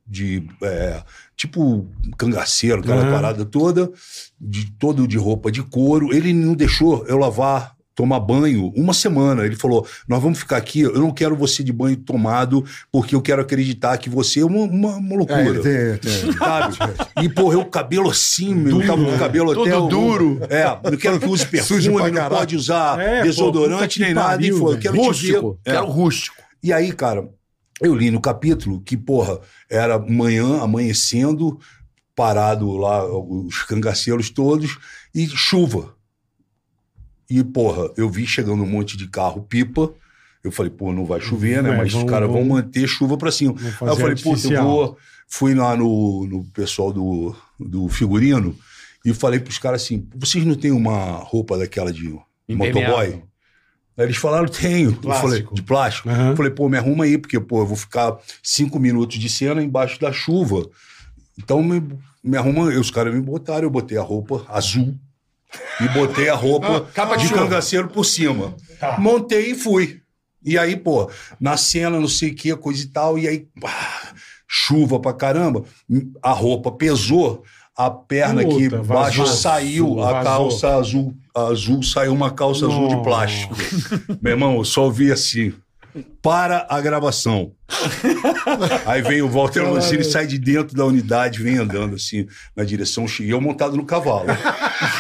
de 0.08 0.44
é, 0.62 1.02
tipo 1.36 1.88
cangaceiro, 2.18 2.80
aquela 2.82 3.02
Aham. 3.02 3.12
parada 3.12 3.46
toda, 3.46 3.92
de, 4.40 4.72
todo 4.80 5.08
de 5.08 5.18
roupa 5.18 5.52
de 5.52 5.62
couro. 5.64 6.14
Ele 6.14 6.34
não 6.34 6.54
deixou 6.56 7.06
eu 7.08 7.18
lavar 7.18 7.74
tomar 7.94 8.20
banho 8.20 8.74
uma 8.76 8.94
semana. 8.94 9.46
Ele 9.46 9.56
falou: 9.56 9.88
Nós 10.08 10.22
vamos 10.22 10.38
ficar 10.40 10.58
aqui, 10.58 10.82
eu 10.82 11.00
não 11.00 11.12
quero 11.12 11.34
você 11.36 11.64
de 11.64 11.72
banho 11.72 11.96
tomado, 11.96 12.64
porque 12.92 13.16
eu 13.16 13.22
quero 13.22 13.42
acreditar 13.42 13.98
que 13.98 14.10
você 14.10 14.42
é 14.42 14.46
uma, 14.46 14.64
uma, 14.66 14.96
uma 14.98 15.16
loucura. 15.16 15.60
É, 15.70 15.98
tem, 15.98 16.12
tem. 16.12 16.34
Sabe? 16.34 16.76
E, 17.24 17.30
porra, 17.30 17.54
eu 17.54 17.62
o 17.62 17.66
cabelo 17.66 18.10
assim, 18.10 18.54
meu, 18.54 18.86
tava 18.86 19.02
com 19.06 19.16
o 19.16 19.18
cabelo 19.18 19.54
Todo 19.54 19.68
até. 19.68 19.78
o- 19.78 19.88
duro. 19.88 20.40
É, 20.50 20.66
não 20.92 20.98
quero 20.98 21.18
que 21.18 21.26
use 21.26 21.46
perfume, 21.48 21.88
não 21.88 22.12
caralho. 22.12 22.36
pode 22.36 22.56
usar 22.58 23.00
É, 23.00 23.20
pô, 23.20 23.24
desodorante 23.24 23.98
que 24.00 24.06
nem 24.06 24.14
nada. 24.14 24.46
E 24.46 24.52
foi, 24.52 24.74
eu 24.76 24.78
quero 24.78 24.94
te 24.96 25.00
ver. 25.00 25.08
Rústico. 25.08 25.60
É. 25.64 25.72
Quero 25.72 25.86
rústico. 25.88 26.36
E 26.62 26.74
aí, 26.74 26.92
cara, 26.92 27.30
eu 27.82 27.94
li 27.94 28.10
no 28.10 28.22
capítulo 28.22 28.82
que, 28.82 28.96
porra, 28.96 29.40
era 29.70 30.00
manhã, 30.00 30.62
amanhecendo, 30.62 31.60
parado 32.16 32.78
lá, 32.78 33.06
os 33.06 33.64
cangaceiros 33.64 34.30
todos, 34.30 34.78
e 35.14 35.28
chuva. 35.28 35.96
E, 37.30 37.44
porra, 37.44 37.92
eu 37.98 38.10
vi 38.10 38.26
chegando 38.26 38.64
um 38.64 38.68
monte 38.68 38.96
de 38.96 39.08
carro 39.08 39.44
pipa. 39.44 39.94
Eu 40.44 40.52
falei, 40.52 40.72
pô, 40.72 40.94
não 40.94 41.06
vai 41.06 41.20
chover, 41.20 41.64
né? 41.64 41.72
É, 41.72 41.78
Mas 41.78 41.94
os 41.94 42.04
caras 42.04 42.30
vão 42.30 42.46
manter 42.46 42.88
chuva 42.88 43.18
pra 43.18 43.32
cima. 43.32 43.56
Aí 43.82 43.88
eu 43.88 43.96
falei, 43.96 44.16
puta, 44.16 44.48
eu 44.48 44.64
vou. 44.64 44.98
Fui 45.28 45.56
lá 45.56 45.76
no, 45.76 46.28
no 46.28 46.44
pessoal 46.52 46.94
do, 46.94 47.36
do 47.60 47.90
figurino 47.90 48.56
e 49.04 49.12
falei 49.12 49.40
pros 49.40 49.58
caras 49.58 49.82
assim: 49.82 50.08
vocês 50.16 50.46
não 50.46 50.56
têm 50.56 50.72
uma 50.72 51.14
roupa 51.18 51.58
daquela 51.58 51.92
de 51.92 52.16
Impermeável. 52.48 52.92
motoboy? 52.92 53.24
Aí 53.98 54.06
eles 54.06 54.18
falaram, 54.18 54.48
tenho. 54.48 54.90
Eu 54.92 54.96
Plástico. 54.96 55.28
falei, 55.30 55.48
de 55.54 55.62
plástico? 55.62 56.10
Eu 56.10 56.36
falei, 56.36 56.52
pô, 56.52 56.68
me 56.68 56.78
arruma 56.78 57.06
aí, 57.06 57.18
porque, 57.18 57.40
pô, 57.40 57.62
eu 57.62 57.66
vou 57.66 57.78
ficar 57.78 58.18
cinco 58.44 58.78
minutos 58.80 59.18
de 59.18 59.30
cena 59.30 59.64
embaixo 59.64 60.00
da 60.00 60.12
chuva. 60.12 60.68
Então 61.38 61.64
me, 61.64 61.82
me 62.24 62.38
arruma. 62.38 62.74
E 62.74 62.78
os 62.78 62.92
caras 62.92 63.14
me 63.14 63.22
botaram, 63.22 63.64
eu 63.64 63.70
botei 63.70 63.98
a 63.98 64.02
roupa 64.02 64.46
azul 64.50 64.94
e 65.80 65.88
botei 65.90 66.30
a 66.30 66.36
roupa 66.36 66.82
capa 66.94 67.16
de 67.16 67.28
de 67.28 67.34
cangaceiro 67.34 67.88
por 67.88 68.04
cima. 68.04 68.54
Montei 69.00 69.52
e 69.52 69.56
fui. 69.56 70.02
E 70.44 70.58
aí, 70.58 70.76
pô, 70.76 71.10
na 71.40 71.58
cena, 71.58 72.00
não 72.00 72.08
sei 72.08 72.32
o 72.32 72.36
que, 72.36 72.56
coisa 72.58 72.84
e 72.84 72.88
tal, 72.88 73.18
e 73.18 73.28
aí, 73.28 73.48
pá, 73.60 74.14
chuva 74.48 75.00
pra 75.00 75.14
caramba, 75.14 75.64
a 76.22 76.32
roupa 76.32 76.72
pesou, 76.72 77.44
a 77.78 77.90
perna 77.90 78.42
aqui 78.42 78.70
Puta, 78.70 78.76
embaixo 78.82 79.20
vazou. 79.20 79.26
saiu, 79.36 80.02
a 80.04 80.12
Vazou. 80.14 80.24
calça 80.24 80.76
azul, 80.78 81.16
azul 81.36 81.84
saiu 81.84 82.14
uma 82.14 82.32
calça 82.32 82.66
azul 82.66 82.88
de 82.88 83.04
plástico. 83.04 83.56
Meu 84.22 84.34
irmão, 84.34 84.56
eu 84.58 84.64
só 84.66 84.84
ouvi 84.86 85.12
assim. 85.12 85.54
Para 86.22 86.68
a 86.70 86.82
gravação. 86.82 87.54
Aí 88.86 89.02
vem 89.02 89.22
o 89.22 89.30
Walter 89.30 89.64
Mancini, 89.66 90.04
sai 90.04 90.28
de 90.28 90.38
dentro 90.38 90.76
da 90.76 90.84
unidade, 90.84 91.42
vem 91.42 91.58
andando 91.58 91.96
assim, 91.96 92.28
na 92.54 92.66
direção 92.66 93.08
X. 93.08 93.26
E 93.26 93.30
eu 93.30 93.40
montado 93.40 93.78
no 93.78 93.86
cavalo. 93.86 94.26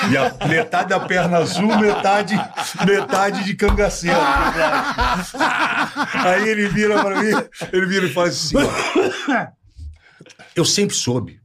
E 0.09 0.15
a 0.15 0.47
metade 0.47 0.89
da 0.89 0.99
perna 1.01 1.39
azul, 1.39 1.67
metade, 1.77 2.33
metade 2.87 3.43
de 3.43 3.55
cangaceiro. 3.55 4.17
Aí 6.23 6.47
ele 6.47 6.69
vira 6.69 7.01
pra 7.03 7.21
mim, 7.21 7.31
ele 7.73 7.85
vira 7.87 8.05
e 8.05 8.13
fala 8.13 8.27
assim: 8.29 8.55
ó, 8.57 9.47
Eu 10.55 10.63
sempre 10.63 10.95
soube. 10.95 11.39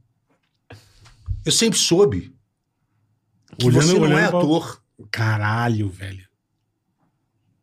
Eu 1.45 1.51
sempre 1.51 1.77
soube 1.79 2.33
que 3.57 3.65
Olhando- 3.67 3.81
você 3.85 3.93
não 3.99 4.05
é 4.05 4.09
olhando 4.09 4.29
pra- 4.29 4.39
ator. 4.39 4.83
Caralho, 5.11 5.89
velho. 5.89 6.29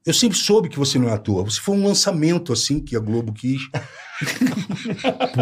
Eu 0.04 0.14
sempre 0.14 0.38
soube 0.38 0.68
que 0.68 0.78
você 0.78 0.98
não 0.98 1.08
é 1.08 1.12
ator. 1.12 1.44
Você 1.44 1.60
foi 1.60 1.76
um 1.76 1.86
lançamento 1.86 2.52
assim 2.52 2.80
que 2.80 2.96
a 2.96 3.00
Globo 3.00 3.32
quis. 3.32 3.60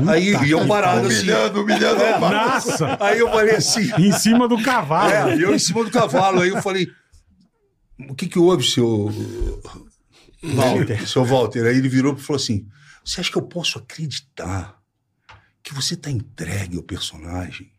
Aí 0.09 0.35
e 0.45 0.51
eu 0.51 0.67
parado 0.67 1.07
assim. 1.07 1.19
Humilhando, 1.19 1.63
humilhando. 1.63 2.03
É, 2.03 2.19
Nossa! 2.19 2.99
Aí 3.01 3.19
eu 3.19 3.29
falei 3.31 3.55
assim. 3.57 3.91
Em 3.99 4.13
cima 4.13 4.49
do 4.49 4.61
cavalo. 4.63 5.11
É, 5.13 5.37
e 5.37 5.43
eu 5.43 5.55
em 5.55 5.59
cima 5.59 5.85
do 5.85 5.91
cavalo. 5.91 6.41
Aí 6.41 6.49
eu 6.51 6.61
falei: 6.61 6.89
O 8.09 8.15
que 8.15 8.27
que 8.27 8.39
houve, 8.39 8.65
seu. 8.65 9.09
Walter. 10.43 11.09
Seu 11.09 11.25
Walter. 11.25 11.65
Aí 11.67 11.77
ele 11.77 11.89
virou 11.89 12.15
e 12.15 12.21
falou 12.21 12.41
assim: 12.41 12.67
Você 13.05 13.21
acha 13.21 13.31
que 13.31 13.39
eu 13.39 13.43
posso 13.43 13.79
acreditar 13.79 14.77
que 15.63 15.73
você 15.75 15.95
está 15.95 16.11
entregue 16.11 16.77
ao 16.77 16.83
personagem? 16.83 17.71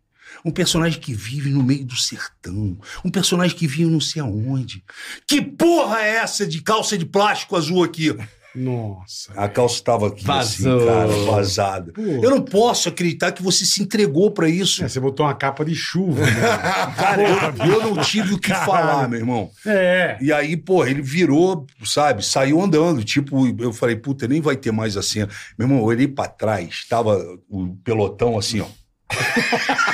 Um 0.45 0.51
personagem 0.51 0.99
que 0.99 1.13
vive 1.13 1.49
no 1.49 1.63
meio 1.63 1.85
do 1.85 1.95
sertão. 1.95 2.77
Um 3.03 3.09
personagem 3.09 3.55
que 3.57 3.67
vive 3.67 3.85
não 3.85 3.99
sei 4.01 4.21
aonde. 4.21 4.83
Que 5.27 5.41
porra 5.41 5.99
é 6.01 6.15
essa 6.17 6.45
de 6.45 6.61
calça 6.61 6.97
de 6.97 7.05
plástico 7.05 7.55
azul 7.55 7.83
aqui? 7.83 8.15
Nossa. 8.55 9.31
A 9.35 9.47
calça 9.47 9.75
estava 9.75 10.07
aqui, 10.07 10.23
Vazou. 10.25 10.77
assim, 10.79 10.85
cara, 10.87 11.07
vazada. 11.31 11.91
Pô. 11.93 12.01
Eu 12.01 12.31
não 12.31 12.41
posso 12.41 12.89
acreditar 12.89 13.31
que 13.31 13.43
você 13.43 13.63
se 13.63 13.83
entregou 13.83 14.31
pra 14.31 14.49
isso. 14.49 14.83
É, 14.83 14.87
você 14.89 14.99
botou 14.99 15.27
uma 15.27 15.35
capa 15.35 15.63
de 15.63 15.75
chuva. 15.75 16.25
né? 16.25 16.31
Cara, 16.97 17.21
eu, 17.21 17.71
eu 17.71 17.81
não 17.95 18.01
tive 18.01 18.33
o 18.33 18.39
que 18.39 18.49
Caralho. 18.49 18.65
falar, 18.71 19.07
meu 19.07 19.19
irmão. 19.19 19.51
É. 19.63 20.17
E 20.19 20.33
aí, 20.33 20.57
pô, 20.57 20.83
ele 20.83 21.03
virou, 21.03 21.67
sabe, 21.85 22.25
saiu 22.25 22.59
andando. 22.59 23.03
Tipo, 23.03 23.47
eu 23.61 23.71
falei, 23.71 23.95
puta, 23.95 24.27
nem 24.27 24.41
vai 24.41 24.55
ter 24.57 24.71
mais 24.71 24.97
a 24.97 25.03
cena. 25.03 25.29
Meu 25.55 25.67
irmão, 25.67 25.79
eu 25.79 25.85
olhei 25.85 26.07
pra 26.07 26.27
trás, 26.27 26.83
tava 26.89 27.15
o 27.47 27.75
pelotão 27.83 28.39
assim, 28.39 28.61
ó. 28.61 28.65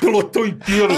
pelotão 0.00 0.46
inteiro. 0.46 0.88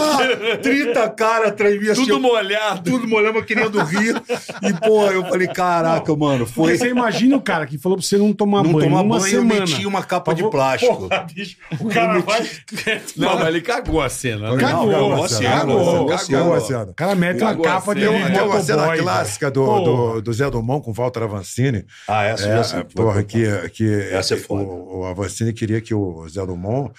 30 0.63 1.09
cara 1.11 1.49
atrás 1.49 1.89
assim, 1.91 2.03
Tudo 2.03 2.17
ó, 2.17 2.21
molhado. 2.21 2.91
tudo 2.91 3.09
molhando, 3.09 3.43
querendo 3.45 3.79
rir. 3.83 4.15
E, 4.63 4.73
pô, 4.87 5.05
eu 5.07 5.25
falei, 5.25 5.49
caraca, 5.49 6.15
mano, 6.17 6.47
Porque 6.47 6.53
foi. 6.55 6.79
você 6.79 6.89
imagina 6.89 7.37
o 7.37 7.41
cara 7.41 7.67
que 7.67 7.79
falou 7.79 7.99
pra 7.99 8.07
você 8.07 8.17
não 8.19 8.33
tomar 8.33 8.63
Não 8.63 8.73
banho 8.73 8.85
tomar 8.89 9.03
uma 9.03 9.19
banho, 9.19 9.35
eu 9.37 9.41
semana. 9.43 9.61
meti 9.61 9.87
uma 9.87 10.03
capa 10.03 10.35
de 10.35 10.43
Porra, 10.43 10.53
plástico. 10.53 11.09
bicho, 11.35 11.57
o 11.81 11.89
cara 11.89 12.19
vai... 12.21 12.43
Não, 13.17 13.39
mas 13.39 13.49
ele 13.49 13.61
cagou 13.61 14.01
a 14.01 14.09
cena. 14.09 14.53
né? 14.55 14.61
Cagou, 14.61 14.91
cagou 14.91 15.25
a 15.25 15.29
cena, 15.29 15.51
cagou, 15.51 15.79
cagou 15.85 16.13
a 16.13 16.19
cena. 16.19 16.39
Cagou 16.39 16.55
a 16.55 16.61
cena. 16.61 16.83
O 16.85 16.95
cara 16.95 17.15
mete 17.15 17.43
uma 17.43 17.57
capa 17.57 17.95
de 17.95 18.01
cena. 18.03 18.31
Tem, 18.31 18.41
uma 18.43 18.61
cena 18.63 18.97
clássica 18.97 19.51
do, 19.51 19.65
Porra. 19.65 19.83
do, 19.85 20.23
do 20.23 20.33
Zé 20.33 20.51
Dumont 20.51 20.85
com 20.85 20.93
Walter 20.93 21.23
Avancini. 21.25 21.85
Ah, 22.09 22.25
essa 22.25 22.47
É, 22.49 22.63
já 22.63 22.85
porra, 22.85 23.23
que, 23.23 23.45
que 23.71 23.85
Essa 24.13 24.35
é 24.35 24.37
foda. 24.37 24.63
o, 24.63 25.01
o 25.01 25.05
Avancini 25.07 25.53
queria 25.53 25.81
que 25.81 25.95
o 25.95 26.27
Zé 26.29 26.45
Dumont 26.47 26.93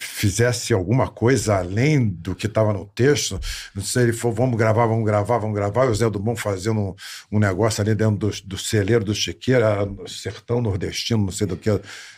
fizesse 0.00 0.72
alguma 0.72 1.08
coisa 1.08 1.56
além 1.56 2.08
do 2.08 2.34
que 2.34 2.46
estava 2.46 2.72
no 2.72 2.86
texto. 2.86 3.38
Não 3.74 3.82
sei, 3.82 4.04
ele 4.04 4.12
falou, 4.12 4.36
vamos 4.36 4.58
gravar, 4.58 4.86
vamos 4.86 5.04
gravar, 5.04 5.38
vamos 5.38 5.54
gravar. 5.54 5.86
E 5.86 5.88
o 5.88 5.94
Zé 5.94 6.08
Dumont 6.08 6.40
fazendo 6.40 6.80
um, 6.80 6.94
um 7.32 7.38
negócio 7.38 7.82
ali 7.82 7.94
dentro 7.94 8.16
do, 8.16 8.30
do 8.44 8.58
celeiro 8.58 9.04
do 9.04 9.14
Chiqueira, 9.14 9.88
sertão 10.06 10.60
nordestino, 10.60 11.24
não 11.24 11.32
sei 11.32 11.46
do 11.46 11.56
que, 11.56 11.70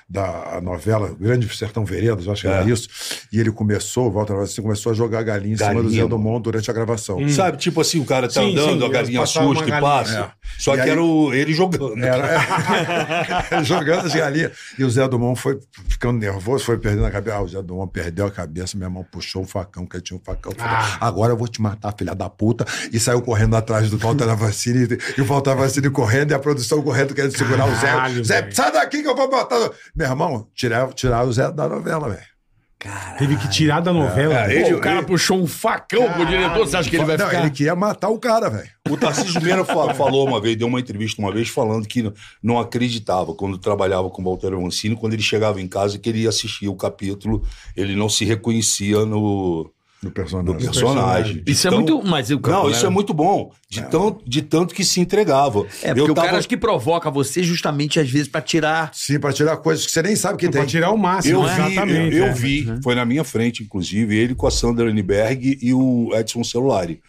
da 0.09 0.61
novela 0.63 1.15
Grande 1.19 1.49
Sertão 1.57 1.85
Veredas, 1.85 2.29
acho 2.29 2.43
que 2.43 2.49
era 2.49 2.69
É. 2.69 2.71
isso. 2.73 2.89
E 3.33 3.39
ele 3.41 3.51
começou, 3.51 4.09
o 4.09 4.11
Walter 4.13 4.35
Avancini 4.35 4.63
começou 4.65 4.93
a 4.93 4.95
jogar 4.95 5.23
galinha 5.23 5.55
em 5.55 5.57
cima 5.57 5.71
do 5.75 5.83
Galinha, 5.83 6.03
Zé 6.03 6.09
Dumont 6.09 6.43
durante 6.43 6.71
a 6.71 6.75
gravação. 6.75 7.29
Sabe, 7.31 7.57
tipo 7.59 7.81
assim, 7.81 8.01
o 8.01 8.05
cara 8.05 8.27
tá 8.29 8.41
Sim, 8.41 8.53
andando, 8.53 8.81
sim, 8.81 8.87
a 8.87 8.89
galinha 8.91 9.23
assusta 9.23 9.65
e 9.65 9.71
galinha. 9.71 9.81
passa. 9.81 10.33
Só 10.59 10.73
E 10.73 10.77
que 10.77 10.83
aí- 10.83 10.91
era 10.91 11.03
o- 11.03 11.33
ele 11.33 11.53
jogando. 11.55 11.97
Era 12.05 12.39
jogando 13.65 14.07
as 14.07 14.15
galinhas. 14.15 14.53
E 14.79 14.85
o 14.85 14.91
Zé 14.91 15.07
Dumont 15.09 15.39
foi 15.41 15.59
ficando 15.89 16.19
nervoso, 16.19 16.65
foi 16.65 16.79
perdendo 16.79 17.07
a 17.07 17.11
cabeça. 17.11 17.37
Ah, 17.37 17.43
o 17.43 17.49
Zé 17.49 17.63
Dumont 17.63 17.91
perdeu 17.93 18.27
a 18.27 18.31
cabeça, 18.31 18.77
meu 18.77 18.87
irmão 18.87 19.05
puxou 19.11 19.43
o 19.43 19.47
facão, 19.47 19.87
que 19.87 19.97
ele 19.97 20.03
tinha 20.03 20.17
um 20.19 20.23
facão. 20.23 20.53
Ah. 20.59 20.99
Agora 21.01 21.33
eu 21.33 21.37
vou 21.37 21.49
te 21.49 21.61
matar, 21.61 21.95
filha 21.97 22.15
da 22.15 22.29
puta. 22.29 22.65
E 22.93 22.99
saiu 23.01 23.23
correndo 23.23 23.57
atrás 23.57 23.91
do 23.91 23.99
Walter 23.99 24.29
Avancini. 24.29 24.87
E 25.17 25.21
o 25.21 25.25
Walter 25.25 25.51
Avancini 25.51 25.91
correndo 25.91 26.31
e 26.33 26.35
a 26.35 26.39
produção 26.39 26.83
correndo, 26.83 27.15
querendo 27.15 27.37
segurar 27.37 27.67
o 27.67 27.81
Caralho, 27.81 28.25
Zé. 28.25 28.35
Zé, 28.35 28.43
velho. 28.43 28.55
sai 28.57 28.73
daqui 28.73 29.03
que 29.03 29.09
eu 29.09 29.17
vou 29.17 29.29
botar. 29.31 29.71
Meu 29.95 30.07
irmão, 30.09 30.47
tirar, 30.55 30.93
tirar 30.93 31.25
o 31.25 31.33
Zé 31.33 31.51
da 31.53 31.69
novela, 31.69 32.09
velho. 32.09 32.33
Teve 33.17 33.37
que 33.37 33.49
tirar 33.49 33.79
da 33.81 33.93
novela. 33.93 34.51
É, 34.51 34.57
ele- 34.57 34.71
Pô, 34.73 34.77
o 34.79 34.81
cara 34.81 35.05
puxou 35.05 35.39
um 35.41 35.47
facão 35.47 36.11
pro 36.15 36.27
diretor, 36.27 36.67
você 36.67 36.77
acha 36.77 36.91
que 36.91 36.97
ele 36.97 37.05
vai 37.05 37.17
Não, 37.17 37.27
ficar... 37.27 37.41
ele 37.43 37.51
queria 37.51 37.77
matar 37.77 38.09
o 38.09 38.19
cara, 38.19 38.51
velho. 38.51 38.69
O 38.91 38.97
Tarcísio 38.97 39.41
Meira 39.41 39.65
fa- 39.65 39.95
falou 39.95 40.27
uma 40.27 40.41
vez, 40.41 40.57
deu 40.57 40.67
uma 40.67 40.81
entrevista 40.81 41.23
uma 41.23 41.31
vez 41.33 41.49
falando 41.49 41.87
que 41.87 42.13
não 42.43 42.59
acreditava 42.59 43.35
quando 43.35 43.57
trabalhava 43.57 44.11
com 44.11 44.21
o 44.21 44.25
Walter 44.25 44.51
Mancini, 44.59 44.97
quando 44.97 45.13
ele 45.13 45.23
chegava 45.23 45.61
em 45.61 45.69
casa 45.69 45.97
que 45.97 46.09
ele 46.09 46.27
assistia 46.27 46.69
o 46.69 46.75
capítulo, 46.75 47.47
ele 47.77 47.95
não 47.95 48.09
se 48.09 48.25
reconhecia 48.25 49.07
no, 49.07 49.71
No 50.03 50.09
no 50.09 50.15
personagem. 50.15 50.57
personagem. 50.59 51.43
Isso 51.47 51.69
é 51.69 51.71
Então- 51.71 51.81
muito... 51.81 52.03
Mas 52.09 52.29
o 52.31 52.41
Não, 52.41 52.69
isso 52.69 52.85
é 52.85 52.89
muito 52.89 53.15
bom. 53.15 53.53
De, 53.71 53.83
tanto, 53.83 54.21
de 54.27 54.43
tanto 54.43 54.75
que 54.75 54.85
se 54.85 55.01
entregava. 55.01 55.61
É, 55.81 55.89
porque 55.95 56.01
Eu 56.01 56.05
o 56.07 56.15
cara 56.15 56.27
tava- 56.29 56.39
acho 56.39 56.49
que 56.49 56.57
provoca 56.57 57.09
você 57.11 57.43
justamente, 57.43 58.01
às 58.01 58.11
vezes, 58.11 58.27
pra 58.27 58.41
tirar... 58.41 58.91
Sim, 58.93 59.21
pra 59.21 59.33
tirar 59.33 59.57
coisas 59.59 59.87
que 59.87 59.93
você 59.93 60.03
nem 60.03 60.17
sabe 60.17 60.39
que 60.39 60.49
Pra 60.51 60.61
tem. 60.63 60.69
tirar 60.69 60.91
o 60.91 60.99
máximo, 60.99 61.43
Eu 61.43 61.43
vi, 61.49 61.73
exatamente. 61.73 62.17
eu, 62.17 62.25
é. 62.27 62.33
vi, 62.33 62.67
foi 62.83 62.95
na 62.97 63.05
minha 63.05 63.23
frente, 63.23 63.63
inclusive, 63.63 64.17
ele 64.17 64.35
com 64.35 64.47
a 64.47 64.51
Sandra 64.51 64.91
Anneberg 64.91 65.57
e 65.63 65.73
o 65.73 66.11
Edson 66.15 66.43
Celulari. 66.43 67.01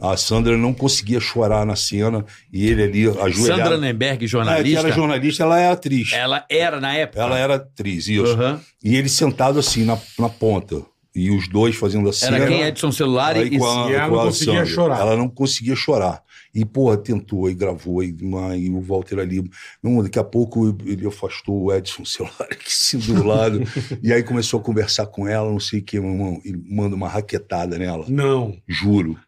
A 0.00 0.14
Sandra 0.16 0.56
não 0.58 0.74
conseguia 0.74 1.18
chorar 1.18 1.64
na 1.66 1.74
cena 1.74 2.24
e 2.52 2.66
ele 2.68 2.82
ali 2.82 3.06
ajoelhado. 3.08 3.62
Sandra 3.62 3.78
Nemberg, 3.78 4.14
É, 4.14 4.18
que 4.18 4.26
jornalista, 4.26 4.80
era 4.80 4.92
jornalista, 4.92 5.42
ela 5.42 5.58
é 5.58 5.68
atriz. 5.70 6.12
ela 6.12 6.44
era 6.50 6.78
na 6.80 6.94
época... 6.94 7.20
Ela 7.22 7.38
era 7.38 7.54
atriz, 7.56 8.06
isso. 8.06 8.26
Aham. 8.34 8.60
E 8.84 8.94
ele 8.94 9.08
sentado 9.08 9.58
assim 9.58 9.84
na, 9.84 9.98
na 10.18 10.28
ponta. 10.28 10.82
E 11.16 11.30
os 11.30 11.48
dois 11.48 11.74
fazendo 11.74 12.10
assim. 12.10 12.26
Era 12.26 12.46
quem? 12.46 12.60
Edson 12.62 12.92
Celular 12.92 13.38
e... 13.38 13.58
com 13.58 13.66
a, 13.66 13.90
e 13.90 13.94
ela 13.94 14.08
não 14.08 14.18
conseguia 14.18 14.54
Sandra. 14.54 14.66
chorar. 14.66 15.00
Ela 15.00 15.16
não 15.16 15.28
conseguia 15.30 15.74
chorar. 15.74 16.22
E, 16.54 16.62
porra, 16.62 16.98
tentou 16.98 17.48
e 17.48 17.54
gravou. 17.54 18.02
E, 18.02 18.14
e 18.58 18.70
o 18.70 18.80
Walter 18.82 19.18
ali. 19.18 19.42
Não, 19.82 20.02
daqui 20.02 20.18
a 20.18 20.24
pouco 20.24 20.76
ele 20.84 21.06
afastou 21.06 21.64
o 21.64 21.72
Edson 21.72 22.04
celular 22.04 22.34
aqui 22.52 22.66
assim 22.68 22.98
do 22.98 23.24
lado. 23.24 23.62
e 24.02 24.12
aí 24.12 24.22
começou 24.22 24.60
a 24.60 24.62
conversar 24.62 25.06
com 25.06 25.26
ela, 25.26 25.50
não 25.50 25.58
sei 25.58 25.80
o 25.80 25.82
que, 25.82 25.98
meu 25.98 26.10
irmão. 26.10 26.40
E 26.44 26.54
manda 26.54 26.94
uma 26.94 27.08
raquetada 27.08 27.78
nela. 27.78 28.04
Não. 28.08 28.54
Juro. 28.68 29.18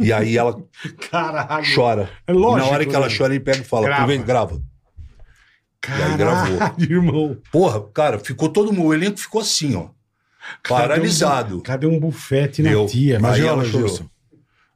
E 0.00 0.14
aí 0.14 0.38
ela 0.38 0.58
Caralho. 1.10 1.74
chora. 1.74 2.10
É 2.26 2.32
lógico, 2.32 2.60
e 2.60 2.66
na 2.66 2.74
hora 2.74 2.86
que 2.86 2.94
ela 2.94 3.08
né? 3.08 3.14
chora, 3.14 3.34
ele 3.34 3.44
pega 3.44 3.58
e 3.58 3.64
fala: 3.64 3.84
Grava. 3.84 4.06
grava. 4.16 4.16
Vem, 4.16 4.24
grava. 4.24 4.62
aí 6.10 6.16
gravou. 6.16 6.58
Caralho, 6.58 6.92
irmão. 6.92 7.36
Porra, 7.52 7.82
cara, 7.92 8.18
ficou 8.18 8.48
todo 8.48 8.72
mundo. 8.72 8.86
O 8.88 8.94
elenco 8.94 9.18
ficou 9.18 9.42
assim, 9.42 9.76
ó. 9.76 9.95
Paralisado. 10.68 11.60
Cadê 11.62 11.86
um 11.86 11.98
bufete 11.98 12.62
na 12.62 12.86
tia? 12.86 13.16
Imagina, 13.16 13.48
ela 13.48 13.64
chorou. 13.64 14.10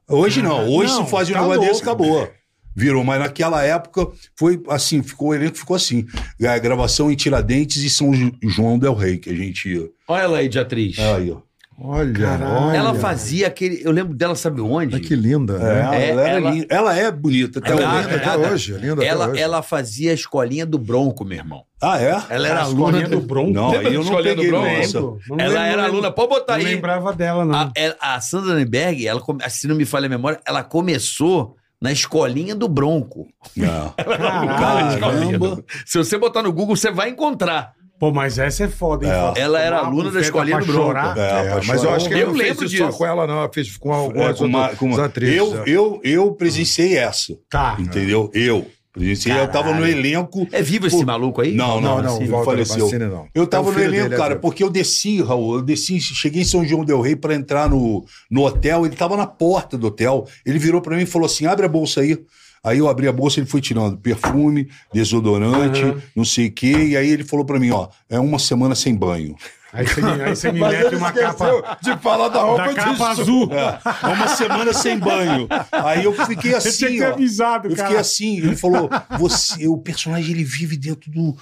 Hoje 0.07 0.41
não. 0.41 0.69
Hoje 0.69 0.93
Não, 0.93 1.05
se 1.05 1.11
faz 1.11 1.29
um 1.29 1.33
tá 1.33 1.41
negócio 1.41 1.59
louco, 1.59 1.71
desse, 1.73 1.81
acabou. 1.81 2.31
Virou, 2.73 3.03
mas 3.03 3.19
naquela 3.19 3.63
época 3.63 4.07
foi 4.35 4.61
assim, 4.69 5.03
ficou, 5.03 5.29
o 5.29 5.33
elenco 5.33 5.57
ficou 5.57 5.75
assim. 5.75 6.05
A 6.41 6.57
gravação 6.57 7.11
em 7.11 7.15
Tiradentes 7.15 7.83
e 7.83 7.89
São 7.89 8.11
João 8.43 8.79
Del 8.79 8.93
Rei, 8.93 9.17
que 9.17 9.29
a 9.29 9.35
gente 9.35 9.69
ia. 9.69 9.89
Olha 10.07 10.21
ela 10.21 10.37
aí 10.37 10.47
de 10.47 10.57
atriz. 10.59 10.97
É 10.97 11.13
aí, 11.15 11.31
ó. 11.31 11.41
Olha, 11.83 12.13
Caralho. 12.13 12.75
Ela 12.75 12.93
fazia 12.93 13.47
aquele. 13.47 13.81
Eu 13.83 13.91
lembro 13.91 14.13
dela, 14.15 14.35
sabe 14.35 14.61
onde? 14.61 14.93
Olha 14.95 15.03
que 15.03 15.15
linda, 15.15 15.53
É, 15.55 15.57
né? 15.59 16.09
ela, 16.09 16.27
É, 16.27 16.29
ela, 16.37 16.51
linda. 16.51 16.65
ela 16.69 16.95
é 16.95 17.11
bonita 17.11 17.57
até 17.59 17.71
Ela- 17.71 17.81
hoje. 17.81 18.03
linda 18.03 18.15
até 18.15 18.25
ela- 18.29 18.49
hoje, 18.53 18.73
linda 18.73 19.03
Ela, 19.05 19.23
até 19.25 19.33
hoje. 19.33 19.41
ela 19.41 19.61
fazia 19.63 20.11
a 20.11 20.13
escolinha 20.13 20.65
do 20.65 20.77
Bronco, 20.77 21.25
meu 21.25 21.39
irmão. 21.39 21.63
Ah, 21.81 21.99
é? 21.99 22.21
Ela 22.29 22.47
era 22.47 22.59
A 22.59 22.63
aluna 22.65 22.99
escolinha 22.99 23.09
do 23.09 23.21
Bronco. 23.27 23.51
Não, 23.53 23.71
Lembra 23.71 23.87
eu 23.89 23.93
não 23.95 24.01
escolinha 24.03 24.35
do 24.35 24.41
peguei 24.43 24.51
Bronco? 24.51 25.19
não. 25.27 25.37
Não 25.37 25.43
ela 25.45 25.53
lembro- 25.55 25.71
era 25.73 25.83
aluna. 25.85 26.11
Pode 26.11 26.29
botar 26.29 26.57
Não 26.59 26.65
aí. 26.65 26.75
lembrava 26.75 27.13
dela, 27.13 27.43
não. 27.45 27.55
A, 27.55 27.71
é- 27.75 27.95
a 27.99 28.21
Sandra 28.21 28.53
Nenberg, 28.53 29.07
ela, 29.07 29.21
se 29.49 29.67
não 29.67 29.75
me 29.75 29.85
falha 29.85 30.05
a 30.05 30.09
memória, 30.09 30.39
ela 30.47 30.63
começou 30.63 31.55
na 31.81 31.91
escolinha 31.91 32.53
do 32.53 32.67
Bronco. 32.67 33.27
Não. 33.57 33.93
Caramba. 34.99 35.63
Se 35.85 35.97
você 35.97 36.17
botar 36.17 36.43
no 36.43 36.53
Google, 36.53 36.75
você 36.75 36.91
vai 36.91 37.09
encontrar. 37.09 37.73
Pô, 38.01 38.11
mas 38.11 38.39
essa 38.39 38.63
é 38.63 38.67
foda, 38.67 39.05
hein? 39.05 39.11
É. 39.35 39.41
Ela 39.41 39.59
era 39.61 39.77
aluna 39.77 40.09
da 40.09 40.21
escolinha 40.21 40.57
do 40.57 40.65
Bronco. 40.65 40.85
chorar. 40.87 41.15
É, 41.15 41.21
É, 41.21 41.61
mas 41.67 41.83
eu 41.83 41.91
acho 41.93 42.07
que 42.07 42.13
Eu 42.15 42.17
ele 42.17 42.25
não 42.25 42.33
fez 42.35 42.47
lembro 42.49 42.65
isso 42.65 42.71
disso. 42.75 42.91
só 42.91 42.97
com 42.97 43.05
ela, 43.05 43.27
não. 43.27 43.37
Ela 43.37 43.49
fez 43.53 43.77
com 43.77 43.91
É, 43.93 43.95
algumas 43.95 44.37
com 44.39 44.45
uma- 44.45 44.69
com 44.69 44.85
uma- 44.87 45.05
atrizes. 45.05 45.37
eu, 45.37 45.59
é. 45.59 45.63
eu, 45.67 46.01
eu 46.03 46.31
presenciei 46.31 46.97
essa. 46.97 47.37
Tá. 47.47 47.77
Entendeu? 47.79 48.31
Eu. 48.33 48.65
Presenciei, 48.91 49.39
eu 49.39 49.47
tava 49.47 49.73
no 49.73 49.87
elenco. 49.87 50.45
É 50.51 50.61
vivo 50.63 50.87
esse 50.87 50.97
Pô, 50.97 51.05
maluco 51.05 51.39
aí? 51.41 51.53
Não, 51.53 51.79
não, 51.79 51.97
Não, 51.97 52.03
não, 52.03 52.17
ele 52.21 52.27
Walter 52.29 52.45
faleceu. 52.45 52.85
Bassini, 52.85 53.05
não. 53.05 53.27
Eu 53.33 53.45
tava 53.47 53.69
É 53.69 53.71
o 53.71 53.73
no 53.75 53.79
elenco, 53.79 54.03
dele, 54.03 54.15
é 54.15 54.17
cara, 54.17 54.35
porque 54.35 54.63
eu 54.63 54.69
desci, 54.69 55.21
Raul, 55.21 55.55
eu 55.57 55.61
desci, 55.61 55.97
cheguei 56.01 56.41
em 56.41 56.45
São 56.45 56.65
João 56.65 56.83
Del 56.83 56.99
Rei 56.99 57.15
pra 57.15 57.33
entrar 57.35 57.69
no, 57.69 58.03
no 58.29 58.43
hotel, 58.45 58.85
ele 58.85 58.95
tava 58.95 59.15
na 59.15 59.25
porta 59.27 59.77
do 59.77 59.87
hotel, 59.87 60.25
ele 60.45 60.59
virou 60.59 60.81
pra 60.81 60.97
mim 60.97 61.03
e 61.03 61.05
falou 61.05 61.27
assim, 61.27 61.45
abre 61.45 61.65
a 61.65 61.69
bolsa 61.69 62.01
aí. 62.01 62.17
Aí 62.63 62.77
eu 62.77 62.87
abri 62.87 63.07
a 63.07 63.11
bolsa, 63.11 63.39
ele 63.39 63.47
foi 63.47 63.59
tirando 63.59 63.97
perfume, 63.97 64.69
desodorante, 64.93 65.81
não 66.15 66.23
sei 66.23 66.47
o 66.47 66.51
quê, 66.51 66.71
e 66.89 66.97
aí 66.97 67.09
ele 67.09 67.23
falou 67.23 67.43
pra 67.43 67.59
mim, 67.59 67.71
ó, 67.71 67.87
é 68.09 68.19
uma 68.19 68.37
semana 68.37 68.75
sem 68.75 68.95
banho. 68.95 69.35
Aí 69.73 69.87
você 69.87 70.01
me, 70.01 70.21
aí 70.21 70.35
você 70.35 70.51
me 70.51 70.59
Mas 70.61 70.77
mete 70.77 70.95
uma 70.95 71.11
capa, 71.11 71.77
de 71.81 71.97
falar 71.97 72.27
da 72.27 72.41
roupa 72.41 72.67
da 72.67 72.73
capa 72.73 73.09
azul. 73.09 73.49
É, 73.51 73.79
é 74.03 74.13
uma 74.13 74.27
semana 74.27 74.73
sem 74.73 74.99
banho. 74.99 75.47
Aí 75.71 76.03
eu 76.03 76.13
fiquei 76.25 76.51
Você 76.59 76.71
tinha 76.73 76.87
assim, 76.89 76.97
que 76.97 76.97
ter 76.99 77.09
ó. 77.09 77.13
avisado, 77.13 77.67
Eu 77.69 77.75
cara. 77.75 77.87
fiquei 77.87 78.01
assim, 78.01 78.37
ele 78.37 78.55
falou, 78.55 78.89
você, 79.17 79.67
o 79.67 79.77
personagem 79.77 80.31
ele 80.31 80.43
vive 80.43 80.75
dentro 80.77 81.09
do... 81.09 81.35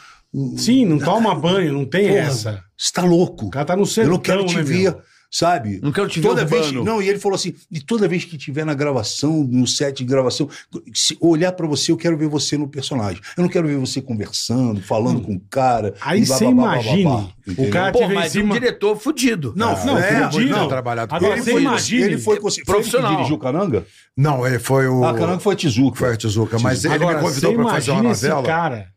Sim, 0.57 0.85
não 0.85 0.99
toma 0.99 1.33
banho, 1.33 1.73
não 1.73 1.85
tem 1.85 2.07
Porra, 2.07 2.19
essa. 2.19 2.63
Você 2.77 2.93
tá 2.93 3.01
louco. 3.01 3.47
O 3.47 3.49
cara 3.49 3.65
tá 3.65 3.75
no 3.75 3.81
Eu 3.81 3.85
sertão, 3.87 4.13
não 4.13 4.19
quero 4.19 4.45
te 4.45 4.57
né, 4.57 4.61
ver, 4.61 4.83
meu? 4.83 5.01
Sabe? 5.31 5.79
Não 5.81 5.91
quero 5.91 6.07
te 6.07 6.19
ver 6.19 6.27
toda 6.27 6.45
vez. 6.45 6.71
Não, 6.71 7.01
e 7.01 7.07
ele 7.09 7.19
falou 7.19 7.35
assim: 7.35 7.53
e 7.71 7.79
toda 7.79 8.07
vez 8.07 8.25
que 8.25 8.37
tiver 8.37 8.65
na 8.65 8.73
gravação, 8.73 9.43
no 9.43 9.67
set 9.67 9.97
de 9.99 10.05
gravação, 10.05 10.49
se 10.93 11.17
olhar 11.19 11.51
pra 11.51 11.67
você, 11.67 11.91
eu 11.91 11.97
quero 11.97 12.17
ver 12.17 12.27
você 12.27 12.57
no 12.57 12.67
personagem. 12.67 13.21
Eu 13.37 13.43
não 13.43 13.49
quero 13.49 13.67
ver 13.67 13.77
você 13.77 14.01
conversando, 14.01 14.81
falando 14.81 15.21
com 15.21 15.33
o 15.35 15.39
cara. 15.49 15.93
Aí 16.01 16.25
você 16.25 16.51
blá, 16.51 16.79
o 17.57 17.69
cara 17.69 17.91
Pô, 17.91 18.07
mas 18.07 18.31
cima- 18.31 18.51
um 18.55 18.59
diretor 18.59 18.95
fudido. 18.99 19.53
Não, 19.55 19.73
Não, 19.85 19.97
é, 19.97 20.29
fudido. 20.31 20.51
não. 20.51 20.67
trabalhado 20.67 21.09
com 21.09 21.15
Agora, 21.15 21.33
ele. 21.33 21.41
você 21.43 21.51
foi, 21.51 21.61
imagine- 21.61 22.03
ele 22.03 22.17
foi, 22.17 22.39
foi 22.39 22.51
ele 22.51 22.55
que 22.59 22.65
Profissional. 22.65 23.15
dirigiu 23.15 23.35
o 23.35 23.39
Cananga? 23.39 23.85
Não, 24.15 24.45
ele 24.45 24.59
foi 24.59 24.87
o. 24.87 25.03
Ah, 25.03 25.13
Cananga 25.13 25.39
foi 25.39 25.53
a 25.53 25.57
Tizuca. 25.57 25.97
Foi 25.97 26.13
a 26.13 26.17
Tizuca, 26.17 26.59
mas 26.59 26.85
ele 26.85 26.93
Agora, 26.95 27.17
me 27.17 27.23
convidou 27.23 27.53
pra 27.55 27.63
fazer 27.69 27.91
uma 27.91 27.99
imagina 28.01 28.11
esse 28.13 28.27
novela. 28.29 28.47
cara, 28.47 28.87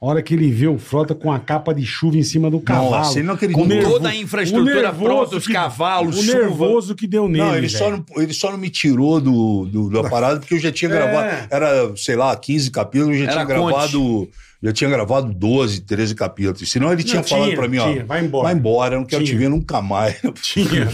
a 0.00 0.06
hora 0.06 0.22
que 0.22 0.34
ele 0.34 0.50
vê 0.50 0.66
o 0.66 0.78
Frota 0.78 1.14
com 1.14 1.32
a 1.32 1.38
capa 1.38 1.72
de 1.74 1.84
chuva 1.86 2.18
em 2.18 2.22
cima 2.22 2.50
do 2.50 2.60
cavalo. 2.60 2.90
Nossa, 2.90 3.18
ele 3.18 3.26
não 3.26 3.34
acreditou. 3.34 3.62
Com 3.62 3.68
nervo- 3.68 3.90
toda 3.92 4.08
a 4.10 4.14
infraestrutura 4.16 4.92
pronta, 4.92 5.36
os 5.36 5.46
cavalos, 5.46 6.18
O 6.18 6.22
chuva. 6.22 6.38
nervoso 6.38 6.94
que 6.94 7.06
deu 7.06 7.28
nele, 7.28 7.44
Não, 7.44 7.56
ele 7.56 7.68
só 7.68 7.90
não, 7.90 8.04
ele 8.16 8.32
só 8.34 8.50
não 8.50 8.58
me 8.58 8.68
tirou 8.68 9.20
do, 9.20 9.64
do- 9.66 9.90
da 9.90 10.02
parada 10.10 10.38
porque 10.38 10.54
eu 10.54 10.58
já 10.58 10.70
tinha 10.70 10.90
É. 10.90 10.94
gravado. 10.94 11.46
Era, 11.50 11.96
sei 11.96 12.14
lá, 12.14 12.36
15 12.36 12.70
capítulos, 12.70 13.16
eu 13.16 13.24
já 13.24 13.30
Era 13.32 13.46
tinha 13.46 13.58
Conte. 13.58 14.30
Já 14.66 14.72
tinha 14.72 14.90
gravado 14.90 15.32
12, 15.32 15.82
13 15.82 16.14
capítulos. 16.16 16.68
Senão 16.68 16.92
ele 16.92 17.04
tinha 17.04 17.20
Não, 17.20 17.28
falado 17.28 17.44
tinha, 17.44 17.56
pra 17.56 17.68
mim, 17.68 17.78
ó. 17.78 17.92
tinha, 17.92 18.04
vai 18.04 18.24
embora. 18.24 18.44
Vai 18.48 18.54
embora, 18.54 18.94
eu 18.96 18.98
não 18.98 19.06
quero 19.06 19.22
Tinha. 19.22 19.36
te 19.36 19.38
ver 19.38 19.48
nunca 19.48 19.80
mais. 19.80 20.20
Tinha. 20.42 20.88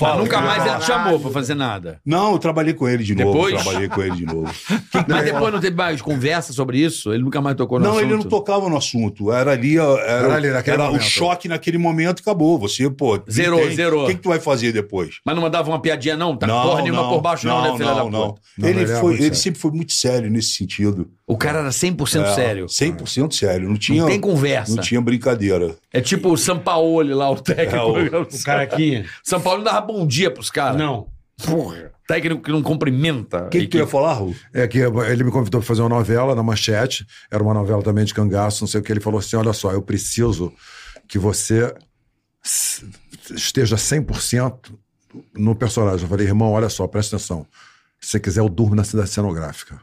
Mas 0.00 0.18
nunca 0.18 0.40
mais 0.40 0.64
ele 0.64 0.76
te 0.76 0.86
chamou 0.86 1.18
pra 1.18 1.30
fazer 1.32 1.56
nada. 1.56 2.00
Não, 2.06 2.34
eu 2.34 2.38
trabalhei 2.38 2.72
com 2.72 2.88
ele 2.88 3.02
de 3.02 3.16
novo. 3.16 3.32
Depois? 3.32 3.54
Trabalhei 3.60 3.88
com 3.88 4.00
ele 4.00 4.14
de 4.14 4.26
novo. 4.26 4.54
Mas 5.08 5.24
depois 5.24 5.52
não 5.52 5.58
teve 5.58 5.74
mais 5.74 6.00
conversa 6.00 6.52
sobre 6.52 6.78
isso? 6.78 7.12
Ele 7.12 7.24
nunca 7.24 7.40
mais 7.40 7.56
tocou 7.56 7.80
no 7.80 7.84
não, 7.84 7.92
assunto? 7.96 8.04
ele 8.04 8.14
não 8.14 8.22
tocava 8.22 8.68
no 8.68 8.76
assunto. 8.76 9.32
Era 9.32 9.50
ali, 9.50 9.76
ó, 9.76 9.98
era, 9.98 10.26
Era 10.26 10.34
ali, 10.36 10.46
era 10.46 10.90
o 10.92 11.00
choque 11.00 11.48
naquele 11.48 11.78
momento 11.78 12.20
acabou. 12.20 12.56
Você, 12.60 12.88
pô. 12.88 13.20
Zerou, 13.28 13.58
entende. 13.58 13.74
zerou. 13.74 14.04
O 14.04 14.06
que, 14.06 14.14
que 14.14 14.20
tu 14.22 14.28
vai 14.28 14.38
fazer 14.38 14.70
depois? 14.70 15.16
Mas 15.24 15.34
não 15.34 15.42
mandava 15.42 15.68
uma 15.68 15.80
piadinha, 15.80 16.16
não? 16.16 16.36
Tá 16.36 16.46
porra 16.46 16.82
nenhuma 16.82 17.08
por 17.08 17.20
baixo, 17.20 17.44
não, 17.44 17.60
né, 17.60 17.72
filha 17.76 17.92
da 17.92 18.04
não. 18.04 18.28
puta? 18.28 18.40
Não, 18.56 18.68
ele 18.68 18.80
ele 18.82 18.90
era 18.92 19.00
foi, 19.00 19.14
ele 19.14 19.34
sempre 19.34 19.58
foi 19.58 19.72
muito 19.72 19.92
sério 19.92 20.30
nesse 20.30 20.50
sentido. 20.50 21.10
O 21.26 21.36
cara 21.36 21.58
era 21.58 21.70
100% 21.70 22.22
É, 22.22 22.34
sério. 22.34 22.66
100% 22.66 23.32
sério. 23.32 23.68
Não 23.68 23.76
tinha, 23.76 24.02
Não 24.02 24.08
tem 24.08 24.20
conversa. 24.20 24.76
Não 24.76 24.82
tinha 24.82 25.00
brincadeira. 25.00 25.74
É 25.92 26.00
tipo 26.00 26.30
o 26.30 26.36
Sampaoli 26.36 27.12
lá, 27.12 27.28
o 27.28 27.40
técnico. 27.40 27.98
É, 27.98 28.20
O 28.20 28.26
carequinha. 28.44 29.06
São 29.24 29.40
Paulo 29.40 29.58
não 29.58 29.64
dava 29.64 29.80
bom 29.80 30.06
dia 30.06 30.30
pros 30.30 30.50
caras. 30.50 30.76
Não. 30.76 31.08
Porra. 31.44 31.90
Técnico 32.06 32.40
que 32.42 32.52
não 32.52 32.62
cumprimenta. 32.62 33.46
O 33.46 33.48
que, 33.48 33.62
que 33.62 33.66
tu 33.66 33.76
ia 33.76 33.86
falar, 33.88 34.14
Raul? 34.14 34.36
É 34.54 34.68
que 34.68 34.78
ele 34.78 35.24
me 35.24 35.32
convidou 35.32 35.60
para 35.60 35.66
fazer 35.66 35.80
uma 35.82 35.88
novela 35.88 36.36
na 36.36 36.42
Manchete, 36.44 37.04
era 37.28 37.42
uma 37.42 37.52
novela 37.52 37.82
também 37.82 38.04
de 38.04 38.14
cangaço, 38.14 38.62
não 38.62 38.68
sei 38.68 38.80
o 38.80 38.84
que. 38.84 38.92
Ele 38.92 39.00
falou 39.00 39.18
assim: 39.18 39.34
olha 39.34 39.52
só, 39.52 39.72
eu 39.72 39.82
preciso 39.82 40.52
que 41.08 41.18
você 41.18 41.74
esteja 43.34 43.74
100% 43.76 44.72
no 45.36 45.56
personagem. 45.56 46.02
Eu 46.04 46.08
falei, 46.08 46.26
irmão, 46.26 46.52
olha 46.52 46.68
só, 46.68 46.86
presta 46.86 47.16
atenção. 47.16 47.44
Se 48.00 48.12
você 48.12 48.20
quiser, 48.20 48.40
eu 48.40 48.48
durmo 48.48 48.76
na 48.76 48.84
cidade 48.84 49.10
cenográfica. 49.10 49.80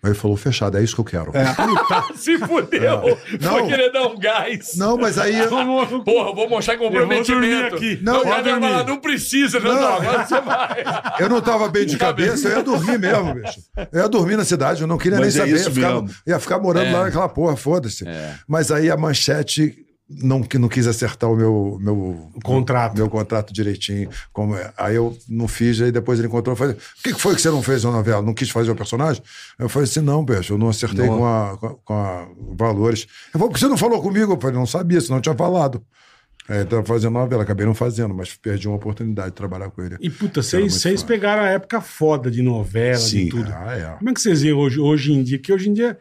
Aí 0.00 0.10
ele 0.10 0.14
falou, 0.18 0.36
fechado, 0.36 0.78
é 0.78 0.82
isso 0.82 0.94
que 0.94 1.00
eu 1.00 1.04
quero. 1.04 1.32
Se 2.14 2.38
fudeu. 2.38 3.18
Não. 3.40 3.50
Foi 3.50 3.66
querer 3.66 3.90
dar 3.90 4.06
um 4.06 4.16
gás. 4.16 4.76
Não, 4.76 4.96
mas 4.96 5.18
aí. 5.18 5.34
Porra, 5.48 6.30
eu 6.30 6.34
vou 6.34 6.48
mostrar 6.48 6.76
comprometimento. 6.76 7.32
Eu 7.32 7.70
vou 7.70 7.80
dormir 7.80 7.94
aqui. 7.96 7.98
Não, 8.02 8.12
Não, 8.12 8.38
eu 8.38 8.60
falar, 8.60 8.86
não 8.86 8.98
precisa. 8.98 9.58
Não, 9.58 9.74
Não. 9.74 9.94
agora 9.94 10.24
você 10.26 10.40
vai. 10.40 10.84
Eu 11.18 11.28
não 11.28 11.40
tava 11.40 11.68
bem 11.68 11.84
de 11.84 11.96
cabeça, 11.96 12.48
eu 12.48 12.58
ia 12.58 12.62
dormir 12.62 12.98
mesmo, 12.98 13.34
bicho. 13.34 13.60
Eu 13.92 14.02
ia 14.02 14.08
dormir 14.08 14.36
na 14.36 14.44
cidade, 14.44 14.82
eu 14.82 14.86
não 14.86 14.96
queria 14.96 15.18
Mas 15.18 15.34
nem 15.34 15.52
é 15.52 15.58
saber. 15.58 15.80
ia, 15.80 15.90
ficar, 16.04 16.04
ia 16.26 16.38
ficar 16.38 16.58
morando 16.60 16.92
lá 16.92 17.04
naquela 17.04 17.28
porra, 17.28 17.56
foda-se. 17.56 18.04
Mas 18.46 18.70
aí 18.70 18.88
a 18.90 18.96
manchete 18.96 19.84
não, 20.08 20.42
não 20.58 20.68
quis 20.68 20.86
acertar 20.86 21.30
o 21.30 21.36
meu, 21.36 21.76
meu 21.80 21.96
O 22.34 22.40
contrato. 22.42 22.96
meu 22.96 23.10
contrato 23.10 23.52
direitinho. 23.52 24.08
Como 24.32 24.56
é. 24.56 24.72
Aí 24.76 24.96
eu 24.96 25.16
não 25.28 25.46
fiz, 25.46 25.80
aí 25.82 25.92
depois 25.92 26.18
ele 26.18 26.28
encontrou 26.28 26.54
e 26.54 26.58
falou: 26.58 26.74
O 26.74 27.02
que 27.02 27.12
foi 27.14 27.34
que 27.34 27.42
você 27.42 27.50
não 27.50 27.62
fez 27.62 27.84
na 27.84 27.90
novela? 27.92 28.22
Não 28.22 28.32
quis 28.32 28.48
fazer 28.48 28.70
o 28.70 28.74
personagem? 28.76 29.22
Eu 29.58 29.68
falei 29.68 29.88
assim: 29.88 30.00
não, 30.00 30.24
bicho, 30.24 30.54
eu 30.54 30.58
não 30.58 30.68
acertei 30.70 31.06
Não. 31.06 31.18
com, 31.18 31.26
a, 31.26 31.56
com, 31.58 31.66
a- 31.66 31.76
com 31.84 31.94
a 31.94 32.28
valores. 32.56 33.00
Ele 33.02 33.32
falou, 33.32 33.48
por 33.48 33.54
que 33.54 33.60
você 33.60 33.68
não 33.68 33.76
falou 33.76 34.00
comigo? 34.00 34.32
Eu 34.32 34.40
falei, 34.40 34.56
não 34.56 34.66
sabia, 34.66 35.00
senão 35.00 35.18
eu 35.18 35.22
tinha 35.22 35.34
falado. 35.34 35.82
É, 36.48 36.62
estava 36.62 36.82
fazendo 36.82 37.12
novela, 37.12 37.42
acabei 37.42 37.66
não 37.66 37.74
fazendo, 37.74 38.14
mas 38.14 38.34
perdi 38.34 38.66
uma 38.66 38.76
oportunidade 38.78 39.28
de 39.28 39.34
trabalhar 39.34 39.68
com 39.70 39.82
ele. 39.82 39.96
E, 40.00 40.08
puta, 40.08 40.40
vocês 40.42 41.02
pegaram 41.02 41.42
a 41.42 41.48
época 41.48 41.78
foda 41.82 42.30
de 42.30 42.40
novela, 42.40 42.96
Sim. 42.96 43.24
de 43.24 43.28
tudo. 43.30 43.52
Ah, 43.54 43.76
é. 43.76 43.84
Como 43.98 44.08
é 44.08 44.14
que 44.14 44.20
vocês 44.22 44.40
veem 44.40 44.54
hoje, 44.54 44.80
hoje 44.80 45.12
em 45.12 45.22
dia? 45.22 45.38
Que 45.38 45.52
hoje 45.52 45.68
em 45.68 45.74
dia 45.74 45.98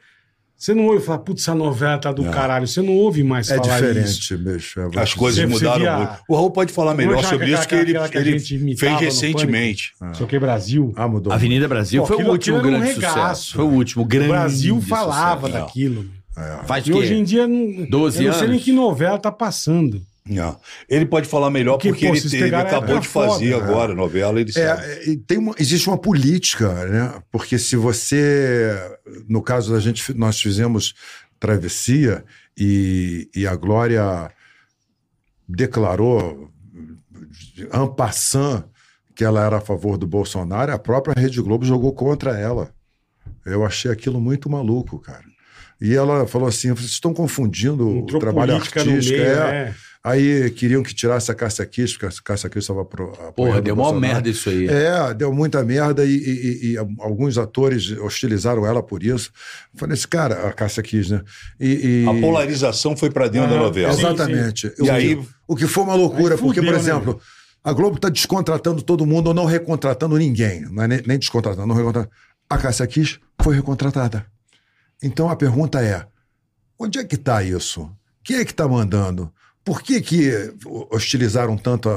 você 0.58 0.74
não 0.74 0.86
ouve 0.88 1.06
falar, 1.06 1.20
putz, 1.20 1.44
essa 1.44 1.54
novela 1.54 1.98
tá 2.00 2.12
do 2.12 2.24
caralho. 2.26 2.68
Você 2.68 2.82
não 2.82 2.94
ouve 2.94 3.24
mais 3.24 3.50
É 3.52 3.58
falar 3.58 3.76
diferente, 3.80 4.08
isso. 4.10 4.38
bicho. 4.38 4.80
é, 4.80 5.00
As 5.00 5.14
coisas 5.14 5.40
Você- 5.40 5.48
você 5.48 5.66
mudaram 5.66 5.80
via- 5.82 5.98
muito. 5.98 6.12
O 6.28 6.36
Raul 6.36 6.52
pode 6.52 6.74
falar 6.74 6.96
melhor 6.96 7.20
é 7.20 7.24
sobre 7.24 7.52
isso 7.54 7.68
que 7.68 7.76
ele, 7.76 7.94
que 8.10 8.18
ele 8.18 8.40
fez 8.76 9.00
recentemente. 9.00 9.92
Não 10.02 10.14
sei 10.14 10.26
o 10.26 10.30
que, 10.30 10.40
Brasil. 10.40 10.94
Ah, 10.96 11.08
mudou. 11.08 11.32
Avenida 11.32 11.68
Brasil 11.68 12.02
Pô, 12.02 12.08
foi 12.16 12.24
o 12.26 12.30
último 12.32 12.58
um 12.58 12.62
grande 12.62 12.94
regaço. 12.94 13.14
sucesso. 13.20 13.56
Foi 13.56 13.66
o 13.66 13.70
último 13.70 14.04
O 14.04 14.06
grande 14.08 14.30
Brasil 14.30 14.82
falava 14.82 15.48
sucesso. 15.48 15.64
daquilo. 15.66 16.04
meu. 16.04 16.18
Faz 16.66 16.86
E 16.88 16.92
o 16.92 16.98
hoje 16.98 17.14
em 17.16 17.24
dia, 17.24 17.48
não, 17.48 17.86
12 17.90 18.24
eu 18.24 18.32
não 18.32 18.38
sei 18.40 18.48
nem 18.48 18.60
que 18.60 18.72
novela 18.72 19.18
tá 19.18 19.32
passando. 19.32 20.02
Não. 20.30 20.60
Ele 20.90 21.06
pode 21.06 21.28
falar 21.28 21.49
melhor 21.49 21.74
Porque, 21.74 21.90
porque, 21.90 22.08
pô, 22.08 22.36
ele, 22.36 22.56
a 22.56 22.62
acabou 22.62 22.99
de 22.99 23.08
fazer 23.08 23.54
foda, 23.54 23.66
agora 23.66 23.91
a 23.94 23.95
novela, 23.95 24.40
ele. 24.40 24.52
É, 24.56 25.10
e 25.10 25.18
tem 25.18 25.38
uma, 25.38 25.56
existe 25.58 25.88
uma 25.88 25.98
política, 25.98 26.74
né? 26.86 27.22
Porque 27.32 27.58
se 27.58 27.76
você, 27.76 28.76
no 29.28 29.41
caso 29.41 29.74
da 29.74 29.80
gente, 29.80 30.14
nós 30.14 30.40
fizemos 30.40 30.94
Travessia 31.40 32.26
e, 32.58 33.30
e 33.36 33.48
a 33.48 33.56
Glória 33.56 34.32
declarou 35.48 36.52
en 37.74 37.88
passant 37.95 38.66
que 39.16 39.24
ela 39.24 39.44
era 39.44 39.58
a 39.58 39.62
favor 39.62 39.98
do 39.98 40.06
Bolsonaro, 40.06 40.72
a 40.72 40.78
própria 40.78 41.20
Rede 41.20 41.41
Globo 41.41 41.66
jogou 41.66 41.94
contra 41.94 42.38
ela. 42.38 42.72
Eu 43.45 43.66
achei 43.66 43.90
aquilo 43.90 44.20
muito 44.20 44.49
maluco, 44.49 44.99
cara. 44.99 45.24
E 45.82 45.95
ela 45.95 46.28
falou 46.28 46.48
assim: 46.48 46.72
vocês 46.72 46.91
estão 46.91 47.14
confundindo 47.14 47.88
o 47.88 47.98
Entrou 47.99 48.20
trabalho 48.20 48.54
política 48.54 48.84
no 48.84 48.91
artístico. 48.91 49.20
meio, 49.20 49.32
é. 49.32 49.56
é. 49.56 49.76
Aí 50.03 50.49
queriam 50.52 50.82
que 50.84 50.94
tirasse 50.94 51.30
a 51.32 51.36
Cássia 51.36 51.65
Kiss, 51.65 51.94
porque 51.94 52.06
a 52.06 52.22
Cássia 52.24 52.49
Kiss 52.49 52.60
estava 52.60 52.82
apoiando 52.82 53.34
Porra, 53.34 53.61
deu 53.61 53.76
Bolsonaro. 53.76 53.99
merda 54.02 54.30
isso 54.30 54.49
aí. 54.49 54.68
É, 54.68 55.14
deu 55.14 55.34
muita 55.34 55.64
merda 55.64 56.06
e, 56.06 56.10
e- 56.15 56.15
e- 56.69 56.72
e 56.74 56.78
alguns 56.78 57.38
atores 57.38 57.91
hostilizaram 57.91 58.65
ela 58.65 58.82
por 58.82 59.03
isso. 59.03 59.32
Falei 59.76 59.95
assim, 59.95 60.07
cara, 60.07 60.48
a 60.48 60.53
Cássia 60.53 60.82
quis, 60.82 61.10
né? 61.10 61.22
E, 61.60 62.03
e- 62.06 62.07
A 62.07 62.14
polarização 62.22 62.95
foi 62.95 63.10
pra 63.10 63.28
dentro 63.28 63.49
da 63.49 63.56
Aham, 63.56 63.64
novela. 63.65 63.94
sim. 63.94 63.99
Exatamente. 63.99 64.72
E 64.78 64.82
o, 64.84 64.91
aí- 64.91 65.15
que, 65.18 65.28
o 65.48 65.56
que 65.56 65.68
foi 65.68 65.84
uma 65.84 65.95
loucura, 65.95 66.36
Aí 66.36 66.40
porque, 66.41 66.60
fudeu, 66.61 66.64
por 66.64 66.74
né, 66.74 66.80
exemplo, 66.80 67.19
a 67.64 67.74
Globo 67.74 67.98
está 67.98 68.07
descontratando 68.07 68.82
todo 68.82 69.06
mundo 69.06 69.28
ou 69.28 69.34
não 69.34 69.45
recontratando 69.45 70.18
ninguém. 70.18 70.61
Não 70.72 70.84
é 70.84 70.88
nem, 70.88 71.02
nem 71.06 71.19
descontratando, 71.19 71.68
não 71.68 71.76
recontratando. 71.76 72.14
A 72.49 72.57
Cássia 72.57 72.88
Kiss 72.88 73.19
foi 73.41 73.56
recontratada. 73.56 74.26
Então 75.03 75.30
a 75.30 75.36
pergunta 75.36 75.82
é: 75.84 76.06
onde 76.80 76.98
é 76.98 77.03
que 77.03 77.15
está 77.15 77.44
isso? 77.44 77.91
Quem 78.24 78.38
é 78.38 78.45
que 78.45 78.52
está 78.52 78.68
mandando? 78.68 79.30
Por 79.68 79.81
que, 79.81 79.99
que 79.99 80.31
hostilizaram 80.89 81.57
tanto 81.57 81.89
a, 81.89 81.94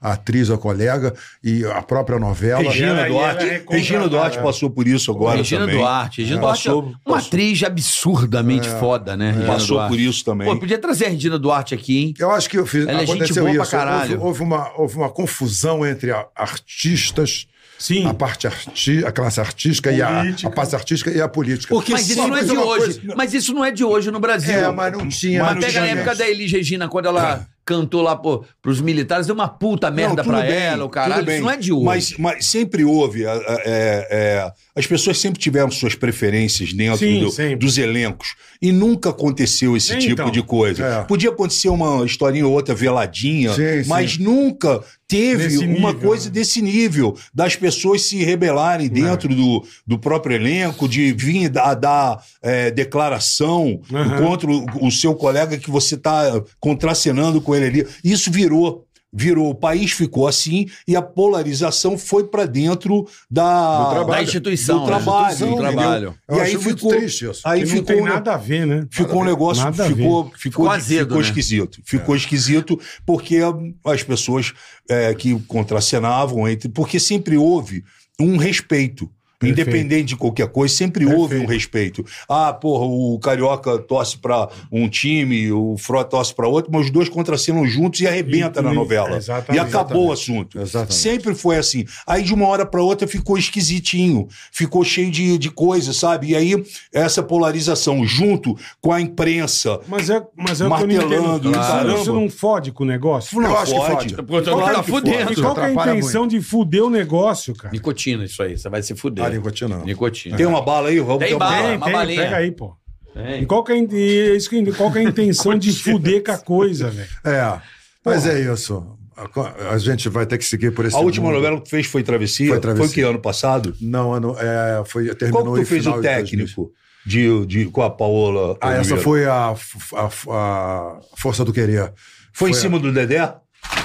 a- 0.00 0.08
a 0.08 0.12
atriz, 0.14 0.50
a 0.50 0.56
colega 0.56 1.12
e 1.44 1.62
a 1.66 1.82
própria 1.82 2.18
novela? 2.18 2.62
Regina 2.62 3.06
Duarte. 3.06 3.44
é 3.44 3.48
recontratada, 3.50 3.76
Regina 3.76 4.08
Duarte 4.08 4.38
é. 4.38 4.42
passou 4.42 4.70
por 4.70 4.88
isso 4.88 5.10
agora 5.10 5.36
Regina 5.36 5.60
também. 5.60 5.76
Duarte. 5.76 6.22
Regina 6.22 6.40
Duarte 6.40 6.60
é 6.60 6.70
Passou, 6.70 6.82
uma 6.82 6.98
passou, 7.04 7.26
atriz 7.28 7.62
absurdamente 7.62 8.66
foda, 8.80 9.14
né? 9.14 9.32
Regina 9.32 9.46
passou 9.46 9.76
Duarte. 9.76 9.90
por 9.94 10.00
isso 10.00 10.24
também. 10.24 10.48
Pô, 10.48 10.58
podia 10.58 10.78
trazer 10.78 11.04
a 11.04 11.08
Regina 11.10 11.38
Duarte 11.38 11.74
aqui, 11.74 11.98
hein? 11.98 12.14
Eu 12.18 12.30
acho 12.30 12.48
que 12.48 12.58
eu 12.58 12.64
fiz, 12.66 12.86
Ela 12.88 13.02
é 13.02 13.06
gente 13.06 13.10
aconteceu 13.16 13.42
boa 13.44 13.54
pra 13.56 13.62
isso. 13.62 13.70
caralho. 13.70 14.12
Houve, 14.14 14.24
houve 14.26 14.42
uma, 14.42 14.72
houve 14.80 14.96
uma 14.96 15.10
confusão 15.10 15.84
entre 15.86 16.12
a- 16.12 16.26
artistas, 16.34 17.46
Sim. 17.82 18.06
a 18.06 18.14
parte 18.14 18.46
arti 18.46 19.04
a 19.04 19.10
classe 19.10 19.40
artística 19.40 19.90
e 19.90 20.00
a, 20.00 20.08
Política. 20.20 20.48
a 20.48 20.52
parte 20.52 20.74
artística 20.76 21.10
e 21.10 21.20
a 21.20 21.28
política. 21.28 21.74
Porque 21.74 21.92
Mas 21.92 22.08
isso 22.08 22.28
não 22.28 22.36
é 22.36 22.44
de 22.44 22.52
hoje. 22.56 22.84
coisa- 23.00 23.14
Mas 23.16 23.34
isso 23.34 23.52
não 23.54 23.64
é 23.64 23.70
de 23.72 23.84
hoje 23.84 24.10
no 24.10 24.20
Brasil. 24.20 24.54
É, 24.54 24.70
mas 24.70 24.92
não 24.92 25.08
tinha. 25.08 25.42
Mas 25.42 25.64
pega 25.64 25.80
na 25.80 25.86
época 25.88 26.14
da 26.14 26.28
Elis 26.28 26.52
Regina, 26.52 26.88
quando 26.88 27.06
ela 27.06 27.46
cantou 27.64 28.02
lá 28.02 28.16
pô, 28.16 28.44
pros 28.60 28.80
militares, 28.80 29.26
deu 29.26 29.34
uma 29.36 29.46
puta 29.48 29.88
merda 29.88 30.22
Não, 30.22 30.30
pra 30.30 30.40
bem, 30.42 30.50
ela, 30.52 30.84
o 30.84 30.88
caralho. 30.88 31.30
Isso 31.30 31.42
não 31.42 31.50
é 31.50 31.56
de 31.56 31.72
hoje. 31.72 31.84
Mas, 31.84 32.14
mas 32.18 32.46
sempre 32.46 32.84
houve. 32.84 33.24
a- 33.24 33.32
a- 33.34 33.62
é, 33.64 34.08
é, 34.10 34.52
as 34.74 34.86
pessoas 34.86 35.18
sempre 35.18 35.38
tiveram 35.40 35.70
suas 35.70 35.94
preferências 35.94 36.72
dentro 36.72 36.98
Sim, 36.98 37.20
do- 37.20 37.30
sempre. 37.30 37.56
dos 37.56 37.78
elencos. 37.78 38.34
E 38.60 38.72
nunca 38.72 39.10
aconteceu 39.10 39.76
esse 39.76 39.92
É, 39.92 39.96
tipo 39.98 40.12
então. 40.12 40.30
de 40.30 40.42
coisa. 40.42 40.84
É. 40.84 41.02
Podia 41.04 41.30
acontecer 41.30 41.68
uma 41.68 42.04
historinha 42.04 42.46
ou 42.46 42.52
outra 42.52 42.74
veladinha, 42.74 43.52
Sim, 43.54 43.82
sim. 43.84 43.88
mas 43.88 44.18
nunca 44.18 44.80
teve 45.12 45.44
Desse 45.44 45.58
uma 45.58 45.92
nível, 45.92 46.08
coisa 46.08 46.24
né? 46.26 46.30
desse 46.30 46.62
nível, 46.62 47.14
das 47.34 47.54
pessoas 47.54 48.02
se 48.02 48.24
rebelarem 48.24 48.88
dentro 48.88 49.28
do, 49.34 49.62
do 49.86 49.98
próprio 49.98 50.34
elenco, 50.34 50.88
de 50.88 51.12
vir 51.12 51.50
dar, 51.50 51.74
dar, 51.74 52.24
é, 52.40 52.70
declaração 52.70 53.80
Aham. 53.92 54.16
contra 54.16 54.50
o, 54.50 54.86
o 54.86 54.90
seu 54.90 55.14
colega 55.14 55.58
que 55.58 55.70
você 55.70 55.96
está 55.96 56.42
contracenando 56.58 57.42
com 57.42 57.54
ele 57.54 57.66
ali. 57.66 57.86
Isso 58.02 58.30
virou. 58.30 58.86
Virou, 59.14 59.50
o 59.50 59.54
país 59.54 59.92
ficou 59.92 60.26
assim 60.26 60.66
e 60.88 60.96
a 60.96 61.02
polarização 61.02 61.98
foi 61.98 62.24
para 62.24 62.46
dentro 62.46 63.06
da, 63.30 64.04
da 64.04 64.22
instituição. 64.22 64.76
do 64.78 64.80
né? 64.82 64.86
trabalho, 64.86 65.36
Do 65.38 65.56
trabalho. 65.56 66.14
E 66.30 66.40
aí 66.40 66.56
ficou, 66.58 66.90
triste 66.90 67.26
isso. 67.28 67.42
aí 67.44 67.60
que 67.60 67.66
não 67.66 67.72
ficou, 67.76 67.86
tem 67.94 68.02
um- 68.02 68.06
nada 68.06 68.32
a 68.32 68.36
ver, 68.38 68.66
né? 68.66 68.86
ficou 68.90 69.20
um 69.20 69.24
negócio, 69.24 69.62
Nada 69.64 69.84
a 69.84 69.88
ver. 69.88 69.96
ficou, 69.96 70.24
ficou, 70.24 70.38
Ficou 70.38 70.70
azedo, 70.70 71.08
ficou 71.08 71.18
né? 71.20 71.24
esquisito. 71.28 71.82
Ficou 71.84 72.16
esquisito 72.16 72.80
porque 73.04 73.38
as 73.84 74.02
pessoas 74.02 74.54
é, 74.88 75.12
que 75.14 75.38
contracenavam, 75.40 76.48
entre, 76.48 76.70
porque 76.70 76.98
sempre 76.98 77.36
houve 77.36 77.84
um 78.18 78.36
respeito. 78.38 79.10
Perfeito. 79.42 79.60
Independente 79.70 80.08
de 80.08 80.16
qualquer 80.16 80.48
coisa, 80.48 80.74
sempre 80.74 81.06
houve 81.06 81.36
um 81.38 81.46
respeito. 81.46 82.04
Ah, 82.28 82.52
porra, 82.52 82.84
o 82.86 83.18
Carioca 83.18 83.78
torce 83.78 84.18
pra 84.18 84.48
um 84.70 84.88
time, 84.88 85.50
o 85.52 85.76
Frota 85.76 86.10
torce 86.10 86.34
pra 86.34 86.46
outro, 86.48 86.70
mas 86.72 86.86
os 86.86 86.90
dois 86.90 87.08
contracenam 87.08 87.66
juntos 87.66 88.00
e 88.00 88.06
arrebenta 88.06 88.60
E- 88.60 88.62
na 88.62 88.72
e- 88.72 88.74
novela. 88.74 89.16
exatamente. 89.16 89.56
e 89.56 89.64
acabou 89.64 90.08
o 90.08 90.12
assunto. 90.12 90.58
Exatamente. 90.60 90.94
Sempre 90.94 91.34
foi 91.34 91.56
assim. 91.56 91.84
Aí 92.06 92.22
de 92.22 92.32
uma 92.34 92.46
hora 92.46 92.64
pra 92.66 92.82
outra 92.82 93.06
ficou 93.08 93.36
esquisitinho, 93.38 94.28
ficou 94.50 94.84
cheio 94.84 95.10
de, 95.10 95.38
de 95.38 95.50
coisa, 95.50 95.92
sabe? 95.92 96.28
E 96.28 96.36
aí 96.36 96.62
essa 96.92 97.22
polarização 97.22 98.04
junto 98.06 98.56
com 98.80 98.92
a 98.92 99.00
imprensa. 99.00 99.80
Mas 99.88 100.10
é, 100.10 100.22
mas 100.36 100.60
é 100.60 100.66
o 100.66 100.68
que 100.76 100.82
eu 100.82 100.86
não 100.86 100.96
Martelando, 100.96 101.48
entendo. 101.48 101.52
caramba. 101.62 101.98
Isso 102.00 102.12
não 102.12 102.28
fode 102.30 102.72
com 102.72 102.84
o 102.84 102.86
negócio? 102.86 103.40
Eu 103.42 103.56
acho 103.58 103.72
que 103.72 103.78
fode. 103.78 104.14
Qual 104.14 104.42
que 104.42 104.48
é- 104.70 104.72
tá 104.72 104.82
fudendo. 104.82 105.32
E 105.32 105.36
qual 105.36 105.54
que 105.54 105.60
é 105.60 105.64
a 105.64 105.72
intenção 105.72 106.26
de 106.26 106.40
fuder 106.40 106.84
o 106.84 106.90
negócio, 106.90 107.54
cara? 107.54 107.72
Nicotina, 107.72 108.24
isso 108.24 108.42
aí. 108.42 108.56
Você 108.56 108.68
vai 108.68 108.82
se 108.82 108.94
fuder. 108.94 109.24
Ah, 109.32 109.36
nicotina 109.38 109.76
não. 109.78 109.84
Nicotina. 109.84 110.36
Tem 110.36 110.46
uma 110.46 110.62
bala 110.62 110.88
aí, 110.88 111.00
Raul? 111.00 111.18
Tem 111.18 111.32
uma 111.34 111.38
bala. 111.38 111.62
Tem, 111.68 111.76
uma 111.76 111.84
tem, 111.86 111.92
balinha. 111.94 112.22
pega 112.22 112.36
aí, 112.36 112.50
pô. 112.52 112.74
Tem. 113.14 113.42
E 113.42 113.46
qual 113.46 113.62
que 113.62 113.72
é, 113.72 113.74
a 113.74 113.78
e 113.78 114.36
isso 114.36 114.48
que- 114.48 114.72
qual 114.72 114.90
que 114.92 114.98
é 114.98 115.00
a 115.02 115.04
intenção 115.04 115.56
de 115.58 115.72
fuder 115.72 116.22
com 116.24 116.32
a 116.32 116.38
coisa, 116.38 116.90
velho? 116.90 117.08
É, 117.24 117.60
mas 118.04 118.26
é 118.26 118.40
isso. 118.52 118.96
A, 119.14 119.74
a 119.74 119.78
gente 119.78 120.08
vai 120.08 120.24
ter 120.24 120.38
que 120.38 120.44
seguir 120.44 120.72
por 120.72 120.86
esse 120.86 120.96
A 120.96 121.00
última 121.00 121.26
mundo. 121.26 121.34
novela 121.36 121.58
que 121.58 121.64
tu 121.64 121.70
fez 121.70 121.86
foi 121.86 122.02
Travessia? 122.02 122.48
Foi 122.48 122.58
Travessia. 122.60 122.86
Foi 122.88 122.94
que 122.94 123.02
ano 123.02 123.18
passado? 123.18 123.74
Não, 123.80 124.14
ano, 124.14 124.34
é, 124.38 124.82
foi, 124.86 125.04
Qual 125.06 125.16
terminou 125.16 125.44
que 125.54 125.60
tu 125.60 125.62
em 125.62 125.64
fez 125.66 125.86
o 125.86 125.90
de 125.90 126.00
2000. 126.00 126.02
técnico 126.24 126.72
de, 127.04 127.46
de, 127.46 127.64
com 127.66 127.82
a 127.82 127.90
Paola? 127.90 128.56
Ah, 128.60 128.72
essa 128.72 128.96
foi 128.96 129.26
a, 129.26 129.54
a, 129.94 130.06
a 130.30 131.00
Força 131.18 131.44
do 131.44 131.52
Querer. 131.52 131.92
Foi 132.32 132.48
em 132.48 132.52
foi 132.54 132.58
a- 132.58 132.62
cima 132.62 132.78
do 132.78 132.90
Dedé? 132.90 133.34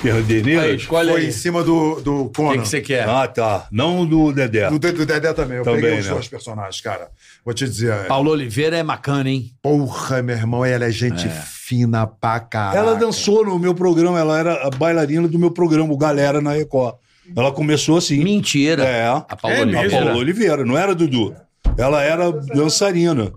Perdeiras? 0.01 0.63
Aí, 0.63 0.75
escolhe 0.75 1.11
Foi 1.11 1.21
aí. 1.21 1.27
em 1.27 1.31
cima 1.31 1.63
do, 1.63 1.99
do 2.01 2.25
O 2.25 2.29
Conan. 2.29 2.53
que 2.53 2.59
que 2.61 2.67
você 2.67 2.81
quer? 2.81 3.07
Ah, 3.09 3.27
tá. 3.27 3.67
Não 3.71 4.05
do 4.05 4.31
Dedé. 4.31 4.69
Do, 4.69 4.77
do 4.79 5.05
Dedé 5.05 5.33
também. 5.33 5.57
Eu 5.57 5.63
Também, 5.63 5.81
peguei 5.81 5.99
os 5.99 6.05
né? 6.05 6.13
dois 6.13 6.27
personagens, 6.27 6.79
cara. 6.81 7.09
Vou 7.43 7.53
te 7.53 7.65
dizer. 7.65 7.91
é, 7.93 8.03
Paulo 8.03 8.31
Oliveira 8.31 8.77
é 8.77 8.83
bacana, 8.83 9.29
hein? 9.29 9.51
Porra, 9.61 10.21
meu 10.21 10.35
irmão, 10.35 10.63
ela 10.63 10.85
é 10.85 10.91
gente 10.91 11.27
fina 11.29 12.05
pra 12.05 12.39
caralho. 12.39 12.77
Ela 12.77 12.95
dançou 12.95 13.43
no 13.45 13.57
meu 13.57 13.73
programa, 13.73 14.19
ela 14.19 14.37
era 14.37 14.67
a 14.67 14.69
bailarina 14.69 15.27
do 15.27 15.39
meu 15.39 15.51
programa, 15.51 15.91
o 15.93 15.97
Galera 15.97 16.39
na 16.41 16.51
Record. 16.51 16.95
Ela 17.35 17.51
começou 17.51 17.97
assim. 17.97 18.23
Mentira. 18.23 18.83
É. 18.85 19.07
A 19.07 19.35
Paula 19.35 19.57
É 19.57 19.61
A 19.63 19.65
mesmo? 19.65 19.79
Oliveira. 19.81 20.05
Paola 20.05 20.17
Oliveira, 20.19 20.65
não 20.65 20.77
era 20.77 20.95
Dudu. 20.95 21.35
Ela 21.77 22.01
era 22.03 22.31
dançarina. 22.31 23.31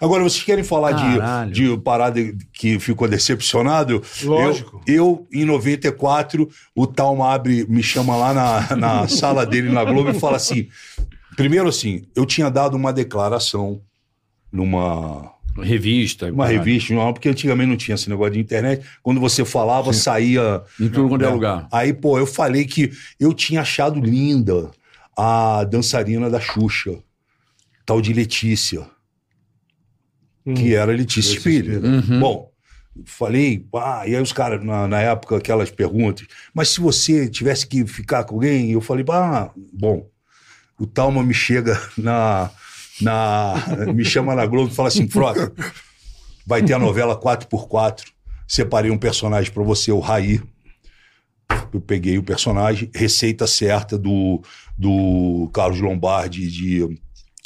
Agora, 0.00 0.22
vocês 0.22 0.42
querem 0.42 0.64
falar 0.64 0.94
Caralho. 0.94 1.52
de, 1.52 1.70
de 1.70 1.76
parada 1.78 2.20
que 2.52 2.78
ficou 2.78 3.08
decepcionado? 3.08 4.02
Lógico. 4.22 4.82
Eu, 4.86 5.26
eu, 5.32 5.42
em 5.42 5.44
94, 5.44 6.48
o 6.74 6.86
Talma 6.86 7.32
abre, 7.32 7.66
me 7.68 7.82
chama 7.82 8.16
lá 8.16 8.34
na, 8.34 8.76
na 8.76 9.08
sala 9.08 9.44
dele 9.46 9.70
na 9.70 9.84
Globo 9.84 10.10
e 10.10 10.14
fala 10.14 10.36
assim: 10.36 10.68
primeiro 11.36 11.68
assim, 11.68 12.02
eu 12.14 12.26
tinha 12.26 12.50
dado 12.50 12.76
uma 12.76 12.92
declaração 12.92 13.80
numa 14.52 15.34
Revista. 15.62 16.26
uma 16.26 16.44
caralho. 16.44 16.58
revista, 16.58 16.94
não, 16.94 17.12
porque 17.12 17.28
antigamente 17.28 17.68
não 17.68 17.76
tinha 17.76 17.94
esse 17.94 18.10
negócio 18.10 18.32
de 18.32 18.40
internet. 18.40 18.84
Quando 19.02 19.20
você 19.20 19.44
falava, 19.44 19.92
saía. 19.92 20.62
Em 20.80 20.88
tudo 20.88 21.08
quanto 21.08 21.22
é 21.22 21.28
né? 21.28 21.32
lugar. 21.32 21.68
Aí, 21.70 21.92
pô, 21.92 22.18
eu 22.18 22.26
falei 22.26 22.64
que 22.64 22.90
eu 23.20 23.32
tinha 23.32 23.60
achado 23.60 24.00
linda 24.00 24.70
a 25.16 25.62
dançarina 25.64 26.28
da 26.28 26.40
Xuxa, 26.40 26.98
tal 27.86 28.00
de 28.00 28.12
Letícia, 28.12 28.84
que 30.44 30.74
era 30.74 30.92
Letícia 30.92 31.38
Spiller. 31.38 31.82
Uhum. 31.82 32.20
Bom, 32.20 32.52
falei, 33.06 33.66
ah, 33.74 34.02
e 34.06 34.14
aí 34.14 34.22
os 34.22 34.32
caras, 34.32 34.64
na, 34.64 34.86
na 34.86 35.00
época, 35.00 35.36
aquelas 35.36 35.70
perguntas, 35.70 36.26
mas 36.52 36.68
se 36.68 36.80
você 36.80 37.28
tivesse 37.28 37.66
que 37.66 37.86
ficar 37.86 38.24
com 38.24 38.34
alguém, 38.34 38.70
eu 38.70 38.80
falei, 38.80 39.04
ah, 39.10 39.50
bom, 39.72 40.06
o 40.78 40.86
Talma 40.86 41.22
me 41.22 41.34
chega 41.34 41.80
na. 41.96 42.50
na 43.00 43.54
me 43.94 44.04
chama 44.04 44.34
na 44.34 44.46
Globo 44.46 44.70
e 44.70 44.74
fala 44.74 44.88
assim, 44.88 45.08
Frota, 45.08 45.52
vai 46.46 46.62
ter 46.62 46.74
a 46.74 46.78
novela 46.78 47.18
4x4. 47.18 48.02
Separei 48.46 48.90
um 48.90 48.98
personagem 48.98 49.50
pra 49.50 49.62
você, 49.62 49.90
o 49.90 50.00
Raí. 50.00 50.40
Eu 51.72 51.80
peguei 51.80 52.18
o 52.18 52.22
personagem, 52.22 52.90
receita 52.94 53.46
certa 53.46 53.98
do, 53.98 54.42
do 54.76 55.50
Carlos 55.52 55.80
Lombardi 55.80 56.44
e 56.44 56.50
de 56.50 57.00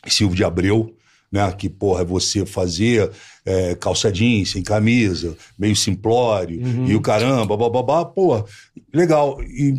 Silvio 0.06 0.36
de 0.36 0.44
Abreu, 0.44 0.94
né? 1.30 1.50
Que, 1.52 1.68
porra, 1.68 2.02
é 2.02 2.04
você 2.04 2.44
fazer 2.44 3.10
é, 3.44 3.74
calça 3.74 4.10
jeans, 4.10 4.52
sem 4.52 4.62
camisa, 4.62 5.36
meio 5.58 5.76
simplório, 5.76 6.60
e 6.86 6.94
o 6.94 7.00
caramba, 7.00 7.56
bababá, 7.56 8.04
porra, 8.04 8.44
legal. 8.92 9.42
E 9.42 9.74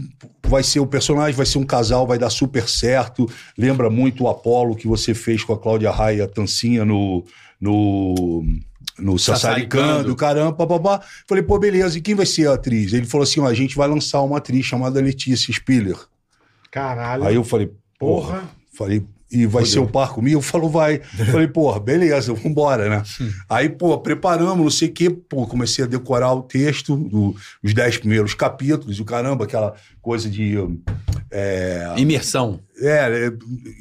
vai 0.47 0.63
ser 0.63 0.80
o 0.80 0.88
personagem, 0.88 1.35
vai 1.35 1.45
ser 1.45 1.57
um 1.57 1.65
casal, 1.65 2.07
vai 2.07 2.17
dar 2.17 2.30
super 2.30 2.67
certo. 2.67 3.30
Lembra 3.57 3.89
muito 3.89 4.23
o 4.23 4.27
Apolo 4.27 4.76
que 4.76 4.88
você 4.88 5.13
fez 5.13 5.43
com 5.43 5.53
a 5.53 5.59
Cláudia 5.59 5.91
Raia 5.91 6.27
Tancinha 6.27 6.85
no. 6.85 7.26
no 7.59 8.43
no 8.97 9.17
Sassaricando. 9.17 10.13
Caramba, 10.13 10.51
bababá. 10.51 11.01
Falei, 11.26 11.41
pô, 11.41 11.57
beleza, 11.57 11.97
e 11.97 12.01
quem 12.01 12.15
vai 12.15 12.26
ser 12.26 12.49
a 12.49 12.55
atriz? 12.55 12.91
Ele 12.91 13.05
falou 13.05 13.23
assim: 13.23 13.39
ó, 13.39 13.47
a 13.47 13.53
gente 13.53 13.73
vai 13.77 13.88
lançar 13.88 14.21
uma 14.21 14.39
atriz 14.39 14.65
chamada 14.65 14.99
Letícia 14.99 15.53
Spiller. 15.53 15.95
Caralho. 16.69 17.23
Aí 17.23 17.35
eu 17.35 17.43
falei, 17.45 17.71
porra, 17.97 18.43
falei, 18.73 19.05
e 19.31 19.45
vai 19.45 19.65
ser 19.65 19.80
o 19.80 19.88
par 19.88 20.11
comigo? 20.14 20.41
Falou, 20.41 20.69
vai. 20.69 20.99
Falei, 21.31 21.47
porra, 21.47 21.80
beleza, 21.80 22.34
vambora, 22.34 22.89
né? 22.89 23.03
Aí, 23.49 23.69
pô, 23.69 23.97
preparamos, 23.99 24.57
não 24.57 24.69
sei 24.69 24.89
o 24.89 24.91
quê, 24.91 25.10
pô, 25.10 25.45
comecei 25.45 25.84
a 25.85 25.88
decorar 25.88 26.34
o 26.34 26.41
texto 26.41 26.95
do- 26.95 27.35
dos 27.64 27.73
dez 27.73 27.97
primeiros 27.97 28.34
capítulos, 28.34 28.97
e 28.97 29.01
o 29.01 29.06
caramba, 29.06 29.43
aquela 29.45 29.73
coisa 30.01 30.30
de. 30.30 30.56
É, 31.31 31.93
Imersão. 31.97 32.60
é, 32.81 33.27
é, 33.27 33.31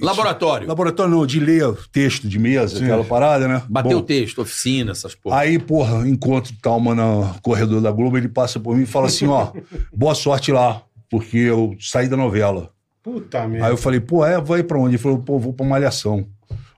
Laboratório. 0.05 0.69
laboratório 0.69 1.11
não, 1.11 1.25
de 1.27 1.41
ler 1.41 1.73
texto 1.91 2.29
de 2.29 2.39
mesa, 2.39 2.79
aquela 2.83 3.03
parada, 3.05 3.49
né? 3.49 3.63
Bateu 3.71 3.93
Bom, 3.93 3.99
o 3.99 4.03
texto, 4.03 4.43
oficina, 4.43 4.93
essas 4.93 5.15
porra. 5.15 5.39
Aí, 5.39 5.59
porra, 5.59 6.07
encontro 6.07 6.53
o 6.53 6.57
Talma 6.61 6.95
no 6.95 7.35
corredor 7.41 7.81
da 7.81 7.91
Globo, 7.91 8.19
ele 8.19 8.29
passa 8.29 8.61
por 8.61 8.77
mim 8.77 8.83
e 8.83 8.87
fala 8.87 9.07
assim: 9.07 9.27
ó, 9.27 9.53
boa 9.95 10.15
sorte 10.15 10.53
lá, 10.53 10.83
porque 11.11 11.39
eu 11.39 11.75
saí 11.81 12.07
da 12.09 12.17
novela. 12.19 12.71
Puta 13.09 13.49
merda. 13.49 13.67
Aí 13.67 13.73
eu 13.73 13.77
falei, 13.79 14.01
pô, 14.01 14.25
é, 14.25 14.39
vai 14.39 14.63
pra 14.63 14.79
onde? 14.79 14.91
Ele 14.97 15.03
falou, 15.03 15.19
pô, 15.19 15.39
vou 15.39 15.55
pra 15.55 15.65
Malhação. 15.65 16.29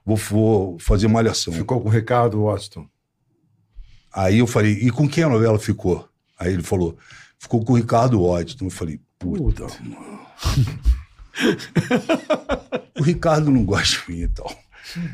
Vou, 0.05 0.15
vou 0.15 0.79
fazer 0.79 1.09
Malhação. 1.09 1.53
Ficou 1.53 1.81
com 1.81 1.89
o 1.89 1.91
Ricardo 1.91 2.41
Washington. 2.41 2.87
Aí 4.13 4.39
eu 4.39 4.47
falei, 4.47 4.71
e 4.71 4.89
com 4.89 5.09
quem 5.09 5.25
a 5.25 5.29
novela 5.29 5.59
ficou? 5.59 6.07
Aí 6.39 6.53
ele 6.53 6.63
falou, 6.63 6.97
ficou 7.37 7.65
com 7.65 7.73
o 7.73 7.75
Ricardo 7.75 8.21
Washington. 8.21 8.65
Eu 8.65 8.71
falei, 8.71 9.01
puta, 9.19 9.67
mano. 9.83 10.19
o 12.97 13.03
Ricardo 13.03 13.51
não 13.51 13.65
gosta 13.65 14.01
de 14.05 14.11
mim 14.11 14.21
e 14.21 14.27
tal. 14.29 14.55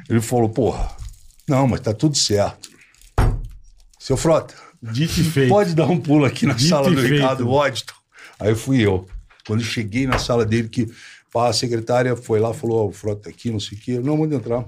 Ele 0.08 0.22
falou, 0.22 0.50
porra, 0.50 0.96
não, 1.50 1.68
mas 1.68 1.82
tá 1.82 1.96
tudo 1.96 2.16
certo. 2.16 2.70
Seu 4.00 4.16
Frota, 4.16 4.54
Dito 4.84 5.20
e 5.20 5.24
feito. 5.24 5.50
pode 5.50 5.74
dar 5.74 5.88
um 5.88 6.00
pulo 6.00 6.26
aqui 6.26 6.46
na 6.46 6.54
Dito 6.54 6.70
sala 6.70 6.92
do 6.92 6.96
feito. 6.96 7.16
Ricardo 7.16 7.50
Waddington. 7.50 7.96
Aí 8.40 8.54
fui 8.54 8.86
eu. 8.86 9.08
Quando 9.48 9.62
eu 9.62 9.66
cheguei 9.66 10.06
na 10.06 10.20
sala 10.20 10.46
dele, 10.46 10.68
que 10.70 10.88
a 11.36 11.54
secretária 11.54 12.16
foi 12.16 12.40
lá, 12.40 12.54
falou, 12.54 12.86
ó, 12.86 12.88
o 12.88 12.92
Frota 12.92 13.24
tá 13.24 13.30
aqui, 13.30 13.50
não 13.50 13.60
sei 13.60 13.78
o 13.78 13.82
quê. 13.82 14.00
Não, 14.00 14.18
manda 14.18 14.36
entrar. 14.36 14.66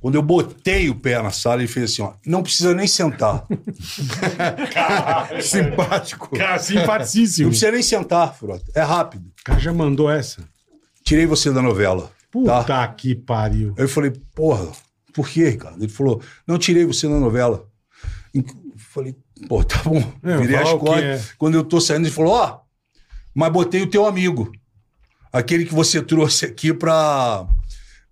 Quando 0.00 0.14
eu 0.14 0.22
botei 0.22 0.88
o 0.90 0.94
pé 0.94 1.20
na 1.22 1.30
sala, 1.30 1.60
ele 1.62 1.68
fez 1.68 1.92
assim, 1.92 2.02
ó, 2.02 2.12
não 2.26 2.42
precisa 2.42 2.74
nem 2.74 2.86
sentar. 2.86 3.46
Simpático. 5.42 6.36
Cara, 6.36 6.52
Não 6.56 6.58
simpaticíssimo. 6.58 7.48
precisa 7.50 7.70
nem 7.72 7.82
sentar, 7.82 8.34
Frota. 8.34 8.64
É 8.74 8.82
rápido. 8.82 9.26
O 9.40 9.44
cara 9.44 9.58
já 9.58 9.72
mandou 9.72 10.10
essa. 10.10 10.42
Tirei 11.04 11.26
você 11.26 11.50
da 11.52 11.62
novela. 11.62 12.10
Puta 12.30 12.64
Tá? 12.64 12.88
que 12.88 13.14
pariu. 13.14 13.74
Aí 13.76 13.84
eu 13.84 13.88
falei, 13.88 14.12
porra, 14.34 14.68
por 15.12 15.28
quê, 15.28 15.48
Ricardo? 15.50 15.78
Ele 15.82 15.88
falou, 15.92 16.22
não 16.46 16.58
tirei 16.58 16.84
você 16.84 17.08
da 17.08 17.18
novela. 17.18 17.66
Eu 18.32 18.44
falei, 18.76 19.14
pô, 19.48 19.64
tá 19.64 19.82
bom. 19.82 20.00
É, 20.22 20.36
Virei 20.38 20.56
as 20.56 20.72
costas. 20.74 21.02
é. 21.02 21.22
Quando 21.36 21.54
eu 21.56 21.64
tô 21.64 21.80
saindo, 21.80 22.06
ele 22.06 22.14
falou, 22.14 22.32
ó, 22.34 22.59
mas 23.40 23.50
botei 23.50 23.80
o 23.80 23.86
teu 23.86 24.04
amigo. 24.04 24.52
Aquele 25.32 25.64
que 25.64 25.72
você 25.72 26.02
trouxe 26.02 26.44
aqui 26.44 26.74
pra, 26.74 27.46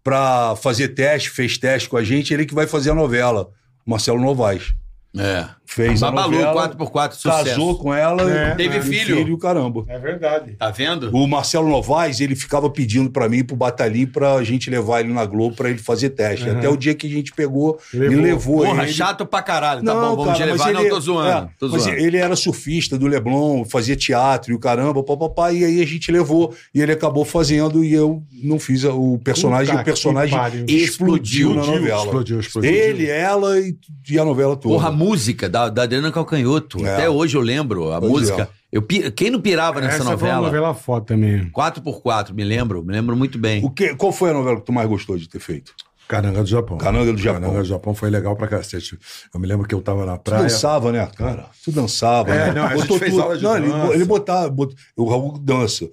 pra 0.03 0.57
fazer 0.57 0.89
teste, 0.89 1.29
fez 1.29 1.59
teste 1.59 1.87
com 1.87 1.99
a 1.99 2.03
gente, 2.03 2.33
ele 2.33 2.47
que 2.47 2.55
vai 2.55 2.67
fazer 2.67 2.93
a 2.93 2.95
novela. 2.95 3.51
Marcelo 3.85 4.19
Novaes. 4.19 4.75
É. 5.17 5.47
Fez 5.65 6.01
Babalu, 6.01 6.37
a 6.37 6.47
novela. 6.47 6.69
4x4, 6.77 7.13
sucesso. 7.13 7.45
Casou 7.45 7.79
com 7.79 7.93
ela. 7.93 8.23
É, 8.31 8.53
e- 8.53 8.57
teve 8.57 8.79
e 8.79 8.83
filho. 8.83 9.17
filho, 9.19 9.39
caramba. 9.39 9.85
É 9.89 9.99
verdade. 9.99 10.53
Tá 10.53 10.71
vendo? 10.71 11.11
O 11.15 11.27
Marcelo 11.27 11.69
Novaes, 11.69 12.21
ele 12.21 12.35
ficava 12.35 12.71
pedindo 12.71 13.11
pra 13.11 13.29
mim, 13.29 13.45
pro 13.45 13.55
Batalhão, 13.55 14.07
pra 14.07 14.43
gente 14.45 14.71
levar 14.71 15.01
ele 15.01 15.13
na 15.13 15.27
Globo 15.27 15.55
pra 15.57 15.69
ele 15.69 15.79
fazer 15.79 16.11
teste. 16.11 16.49
Uhum. 16.49 16.57
Até 16.57 16.69
o 16.71 16.77
dia 16.77 16.95
que 16.95 17.07
a 17.07 17.11
gente 17.11 17.33
pegou, 17.33 17.79
Levou. 17.93 18.17
me 18.17 18.23
levou. 18.23 18.65
Porra, 18.65 18.83
ele... 18.85 18.93
chato 18.93 19.27
pra 19.27 19.43
caralho. 19.43 19.83
Tá 19.85 19.93
bom, 19.95 20.01
vamos 20.17 20.25
cara, 20.27 20.37
te 20.37 20.43
levar. 20.45 20.65
mas 20.65 20.73
Não, 20.75 20.81
ele- 20.81 20.91
tô 20.91 21.01
zoando. 21.01 21.29
é, 21.29 21.49
tô 21.59 21.69
mas 21.69 21.83
zoando. 21.83 21.99
ele 21.99 22.17
era 22.17 22.35
surfista 22.37 22.99
do 22.99 23.07
Leblon, 23.07 23.65
fazia 23.65 23.95
teatro 23.97 24.53
e 24.53 24.55
o 24.55 24.59
caramba, 24.59 25.03
papapá, 25.03 25.53
e 25.53 25.65
aí 25.65 25.83
a 25.83 25.87
gente 25.87 26.11
levou. 26.11 26.55
E 26.75 26.81
ele 26.81 26.93
acabou 26.93 27.25
fazendo 27.27 27.85
e 27.85 27.93
eu 27.93 28.23
não 28.43 28.59
fiz 28.59 28.85
o 28.85 29.19
personagem. 29.23 29.71
Puta 29.73 29.83
o 29.83 29.85
personagem 29.85 30.39
pariu. 30.39 30.65
explodiu, 30.67 31.55
na 31.55 31.61
Explodiu, 31.61 31.81
novela. 31.83 32.05
Explodiu, 32.05 32.41
explodiu. 32.41 32.71
Ele, 32.73 33.07
ela 33.07 33.59
e, 33.61 33.77
e 34.11 34.19
a 34.19 34.25
novela 34.25 34.57
toda. 34.57 34.75
Porra, 34.75 34.91
música 34.99 35.49
da, 35.49 35.69
da 35.69 35.85
Adriana 35.85 36.11
Calcanhoto. 36.13 36.85
É. 36.85 36.95
Até 36.95 37.09
hoje 37.11 37.37
eu 37.37 37.41
lembro 37.41 37.93
a 37.93 38.01
Pois 38.01 38.13
música. 38.13 38.43
é. 38.43 38.59
Eu, 38.71 38.83
quem 38.83 39.31
não 39.31 39.41
pirava 39.41 39.81
nessa 39.81 39.97
Essa 39.97 40.05
foi 40.05 40.13
uma 40.13 40.19
novela? 40.37 40.47
novela 40.47 40.75
foda 40.75 41.07
também. 41.07 41.49
4x4, 41.51 42.33
me 42.35 42.45
lembro. 42.45 42.85
Me 42.85 42.93
lembro 42.93 43.17
muito 43.17 43.39
bem. 43.39 43.65
O 43.65 43.71
que, 43.71 43.95
qual 43.95 44.13
foi 44.13 44.31
a 44.31 44.35
novela 44.35 44.57
que 44.59 44.67
tu 44.67 44.73
mais 44.73 44.87
gostou 44.89 45.17
de 45.17 45.27
ter 45.29 45.39
feito? 45.41 45.73
Caranga 46.07 46.43
do 46.43 46.49
Japão. 46.49 46.79
Caranga 46.79 47.13
do 47.13 47.19
Japão. 47.19 47.41
Caranga 47.43 47.59
do 47.63 47.69
Japão 47.69 47.95
foi 47.95 48.09
legal 48.11 48.35
pra 48.35 48.47
cacete. 48.49 48.99
Eu 49.33 49.39
me 49.41 49.47
lembro 49.47 49.67
que 49.69 49.75
eu 49.75 49.81
tava 49.83 50.07
na 50.07 50.17
Tu 50.17 50.23
praia. 50.31 50.43
dançava, 50.43 50.91
né, 50.91 51.07
cara? 51.17 51.47
Tu 51.65 51.71
dançava, 51.71 52.31
É, 52.35 52.47
né? 52.47 52.53
não, 52.55 52.65
a 52.67 52.69
gente 52.71 52.81
Botou 52.81 52.99
fez 52.99 53.11
tudo- 53.11 53.23
aula 53.23 53.37
de 53.37 53.45
não, 53.45 53.57
ele, 53.57 53.69
dança. 53.69 53.95
ele 53.95 54.05
botava, 54.07 54.49
bot- 54.51 54.75
o 54.97 55.05
Raul 55.09 55.39
dança. 55.39 55.87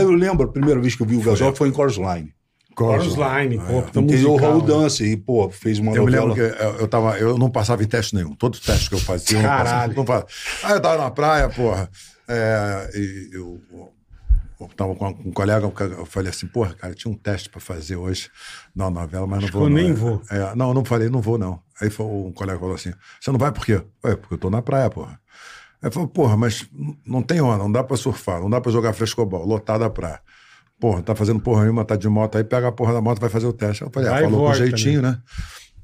Eu 0.00 0.10
lembro, 0.10 0.44
a 0.46 0.52
primeira 0.52 0.78
vez 0.80 0.94
que 0.94 1.02
eu 1.02 1.06
vi 1.06 1.16
o 1.16 1.22
Gasol 1.22 1.54
foi 1.54 1.68
em 1.70 1.74
Chorus 1.74 1.96
Line. 1.96 2.32
Chorus 2.76 3.14
Line, 3.14 3.58
pô, 3.58 3.82
puta 3.82 4.00
Entendeu? 4.00 4.32
O 4.32 4.36
Raul 4.36 4.60
dança 4.62 5.04
e, 5.04 5.16
pô, 5.16 5.48
fez 5.50 5.78
uma 5.78 5.94
Eu 5.94 6.04
me 6.06 6.10
novela. 6.12 6.34
lembro 6.34 6.56
que 6.56 6.62
eu, 6.62 6.70
eu, 6.80 6.88
tava, 6.88 7.18
eu 7.18 7.36
não 7.38 7.50
passava 7.50 7.82
em 7.82 7.86
teste 7.86 8.14
nenhum. 8.14 8.34
Todo 8.34 8.58
teste 8.58 8.88
que 8.88 8.94
eu 8.94 8.98
fazia, 9.00 9.38
eu. 9.38 9.42
Caralho. 9.42 9.94
Não 9.96 10.04
passava. 10.04 10.26
Aí 10.64 10.72
eu 10.72 10.80
tava 10.80 11.02
na 11.02 11.10
praia, 11.10 11.48
porra. 11.48 11.90
é, 12.28 12.90
e 12.94 13.30
eu, 13.32 13.60
eu 14.60 14.68
tava 14.76 14.94
com 14.94 15.08
um 15.08 15.32
colega, 15.32 15.70
eu 15.98 16.06
falei 16.06 16.30
assim, 16.30 16.46
porra, 16.46 16.74
cara, 16.74 16.94
tinha 16.94 17.12
um 17.12 17.16
teste 17.16 17.48
pra 17.50 17.60
fazer 17.60 17.96
hoje 17.96 18.30
na 18.74 18.88
novela, 18.88 19.26
mas 19.26 19.40
não 19.40 19.48
Acho 19.48 19.52
vou. 19.58 19.66
eu 19.66 19.70
não. 19.70 19.76
nem 19.76 19.92
vou. 19.92 20.22
É, 20.30 20.54
não, 20.54 20.72
não 20.72 20.84
falei, 20.84 21.08
não 21.10 21.20
vou, 21.20 21.36
não. 21.36 21.60
Aí 21.80 21.90
foi- 21.90 22.06
um 22.06 22.32
colega 22.32 22.58
falou 22.60 22.74
assim: 22.74 22.92
você 23.20 23.30
não 23.32 23.38
vai 23.38 23.50
por 23.52 23.64
quê? 23.66 23.82
Ué, 24.04 24.14
porque 24.16 24.34
eu 24.34 24.38
tô 24.38 24.48
na 24.50 24.62
praia, 24.62 24.88
porra. 24.88 25.18
Aí 25.82 25.90
falou, 25.90 26.08
porra, 26.08 26.36
mas 26.36 26.64
não 27.04 27.22
tem 27.22 27.40
onda, 27.40 27.58
não 27.58 27.72
dá 27.72 27.82
pra 27.82 27.96
surfar, 27.96 28.40
não 28.40 28.48
dá 28.48 28.60
pra 28.60 28.70
jogar 28.70 28.92
frescobol, 28.92 29.44
lotada 29.44 29.84
a 29.84 29.90
praia. 29.90 30.20
Porra, 30.82 31.00
tá 31.00 31.14
fazendo 31.14 31.38
porra 31.38 31.62
nenhuma, 31.62 31.84
tá 31.84 31.94
de 31.94 32.08
moto 32.08 32.36
aí, 32.36 32.42
pega 32.42 32.66
a 32.66 32.72
porra 32.72 32.92
da 32.92 33.00
moto, 33.00 33.20
vai 33.20 33.30
fazer 33.30 33.46
o 33.46 33.52
teste. 33.52 33.82
Eu 33.82 33.90
falei, 33.92 34.08
ah, 34.08 34.18
falou 34.18 34.48
com 34.48 34.54
jeitinho, 34.54 35.00
né? 35.00 35.16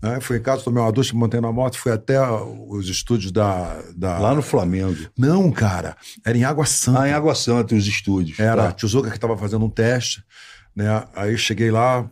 Aí 0.02 0.20
fui 0.20 0.38
em 0.38 0.42
casa, 0.42 0.64
tomei 0.64 0.82
uma 0.82 0.90
ducha, 0.90 1.14
montei 1.14 1.40
na 1.40 1.52
moto, 1.52 1.78
fui 1.78 1.92
até 1.92 2.20
os 2.20 2.88
estúdios 2.88 3.30
da. 3.30 3.80
da... 3.94 4.18
Lá 4.18 4.34
no 4.34 4.42
Flamengo. 4.42 4.98
Não, 5.16 5.52
cara, 5.52 5.96
era 6.26 6.36
em 6.36 6.42
Água 6.42 6.66
Santa. 6.66 7.02
Ah, 7.02 7.08
em 7.08 7.12
Água 7.12 7.32
Santa, 7.36 7.76
os 7.76 7.86
estúdios. 7.86 8.40
Era 8.40 8.64
a 8.64 8.66
Tá. 8.66 8.72
Tizuka 8.72 9.08
que 9.08 9.16
estava 9.16 9.38
fazendo 9.38 9.64
um 9.64 9.70
teste, 9.70 10.24
né? 10.74 11.04
Aí 11.14 11.30
eu 11.30 11.38
cheguei 11.38 11.70
lá, 11.70 12.04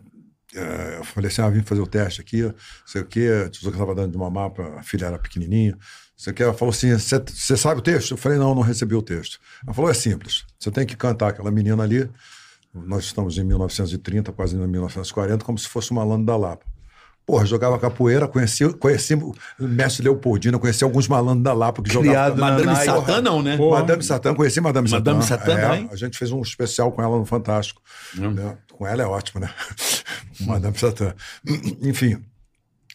eh, 0.54 0.96
eu 0.98 1.04
falei 1.04 1.28
assim, 1.28 1.42
ah, 1.42 1.50
vim 1.50 1.62
fazer 1.62 1.80
o 1.80 1.88
teste 1.88 2.20
aqui, 2.20 2.42
não 2.42 2.54
sei 2.86 3.02
o 3.02 3.04
quê, 3.04 3.28
a 3.46 3.50
Tizuka 3.50 3.74
estava 3.74 3.96
dando 3.96 4.12
de 4.12 4.18
mamar, 4.18 4.50
pra, 4.50 4.78
a 4.78 4.82
filha 4.84 5.06
era 5.06 5.18
pequenininha, 5.18 5.72
não 5.72 5.78
sei 6.16 6.32
o 6.32 6.36
quê. 6.36 6.44
Ela 6.44 6.54
falou 6.54 6.70
assim, 6.70 6.96
você 6.96 7.56
sabe 7.56 7.80
o 7.80 7.82
texto? 7.82 8.12
Eu 8.12 8.16
falei, 8.16 8.38
não, 8.38 8.54
não 8.54 8.62
recebi 8.62 8.94
o 8.94 9.02
texto. 9.02 9.40
Ela 9.64 9.74
falou, 9.74 9.90
é 9.90 9.94
simples, 9.94 10.44
você 10.56 10.70
tem 10.70 10.86
que 10.86 10.96
cantar 10.96 11.30
aquela 11.30 11.50
menina 11.50 11.82
ali, 11.82 12.08
nós 12.84 13.04
estamos 13.04 13.38
em 13.38 13.44
1930, 13.44 14.32
quase 14.32 14.56
em 14.56 14.66
1940, 14.66 15.44
como 15.44 15.58
se 15.58 15.68
fosse 15.68 15.90
uma 15.90 16.04
Landa 16.04 16.26
da 16.32 16.36
Lapa. 16.36 16.64
Porra, 17.24 17.44
jogava 17.44 17.76
capoeira, 17.76 18.28
conheci, 18.28 18.72
conheci 18.74 19.14
o 19.14 19.34
mestre 19.58 20.04
Leopoldino, 20.04 20.60
conheci 20.60 20.84
alguns 20.84 21.08
malandros 21.08 21.42
da 21.42 21.52
Lapa 21.52 21.82
que 21.82 21.90
Criado 21.90 22.36
jogavam. 22.36 22.36
na 22.36 22.50
Madame. 22.52 22.84
Satã, 22.86 23.20
não, 23.20 23.42
né? 23.42 23.56
Porra. 23.56 23.80
Madame 23.80 24.02
Satã, 24.04 24.32
conheci 24.34 24.60
Madame 24.60 24.88
Satã. 24.88 25.12
Madame 25.12 25.24
Satã 25.28 25.52
é, 25.58 25.60
também? 25.60 25.88
A 25.90 25.96
gente 25.96 26.16
fez 26.16 26.30
um 26.30 26.40
especial 26.40 26.92
com 26.92 27.02
ela 27.02 27.18
no 27.18 27.24
Fantástico. 27.26 27.82
né? 28.14 28.56
Com 28.72 28.86
ela 28.86 29.02
é 29.02 29.06
ótimo, 29.06 29.40
né? 29.40 29.50
Madame 30.42 30.78
Satã. 30.78 31.14
Enfim. 31.82 32.22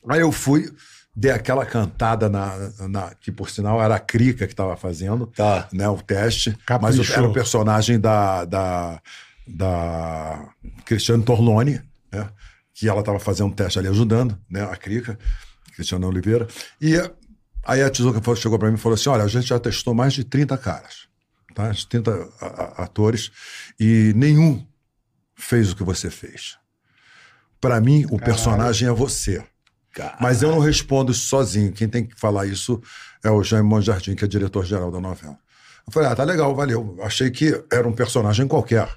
Aí 0.08 0.22
eu 0.22 0.32
fui, 0.32 0.72
dei 1.14 1.32
aquela 1.32 1.66
cantada 1.66 2.30
na, 2.30 2.54
na- 2.88 3.14
que 3.20 3.34
por 3.34 3.50
sinal 3.50 3.82
era 3.82 3.96
a 3.96 4.00
Crica 4.00 4.48
que 4.48 4.54
estava 4.54 4.78
fazendo, 4.78 5.28
Tá. 5.28 5.68
né? 5.74 5.90
O 5.90 5.98
teste. 6.02 6.52
Caprichou. 6.66 7.00
Mas 7.04 7.10
eu 7.10 7.16
era 7.18 7.28
o 7.28 7.34
personagem 7.34 8.00
da, 8.00 8.46
da, 8.46 9.02
da 9.48 10.50
Cristiane 10.86 11.24
Torlone, 11.24 11.82
né? 12.12 12.30
Que 12.74 12.88
ela 12.90 13.00
estava 13.02 13.20
fazendo 13.20 13.48
um 13.48 13.54
teste 13.54 13.80
ali 13.80 13.88
ajudando, 13.88 14.38
né? 14.50 14.64
A 14.64 14.76
Crica, 14.76 15.18
Cristiane 15.76 16.06
Oliveira. 16.06 16.48
E 16.80 16.96
aí 17.64 17.82
a 17.82 17.90
Tizuka 17.90 18.22
falou- 18.22 18.40
chegou 18.40 18.58
para 18.58 18.70
mim 18.70 18.76
e 18.76 18.80
falou 18.80 18.96
assim: 18.96 19.10
olha, 19.10 19.24
a 19.24 19.28
gente 19.28 19.48
já 19.48 19.60
testou 19.60 19.94
mais 19.94 20.14
de 20.14 20.24
30 20.24 20.58
caras, 20.58 21.08
tá? 21.54 21.70
De 21.70 21.86
30 21.88 22.12
a- 22.40 22.46
a- 22.46 22.84
atores, 22.84 23.32
e 23.80 24.14
nenhum 24.16 24.66
fez 25.36 25.72
o 25.72 25.76
que 25.76 25.84
você 25.84 26.10
fez. 26.10 26.58
Para 27.60 27.80
mim, 27.80 28.06
o 28.10 28.18
personagem 28.20 28.88
é 28.88 28.92
você. 28.92 29.44
Mas 30.22 30.42
eu 30.42 30.50
não 30.52 30.60
respondo 30.60 31.12
isso 31.12 31.26
sozinho. 31.28 31.72
Quem 31.74 31.88
tem 31.88 32.06
que 32.06 32.18
falar 32.20 32.46
isso 32.46 32.82
é 33.24 33.30
o 33.30 33.44
Jaime 33.44 33.68
Monjardim, 33.68 34.16
que 34.16 34.24
é 34.24 34.28
diretor-geral 34.28 34.90
da 34.90 35.00
novela. 35.02 35.38
Eu 35.86 35.92
falei, 35.92 36.10
ah, 36.10 36.16
tá 36.16 36.24
legal, 36.24 36.56
valeu. 36.56 36.98
Achei 37.04 37.30
que 37.30 37.62
era 37.72 37.88
um 37.88 37.92
personagem 37.92 38.48
qualquer. 38.48 38.88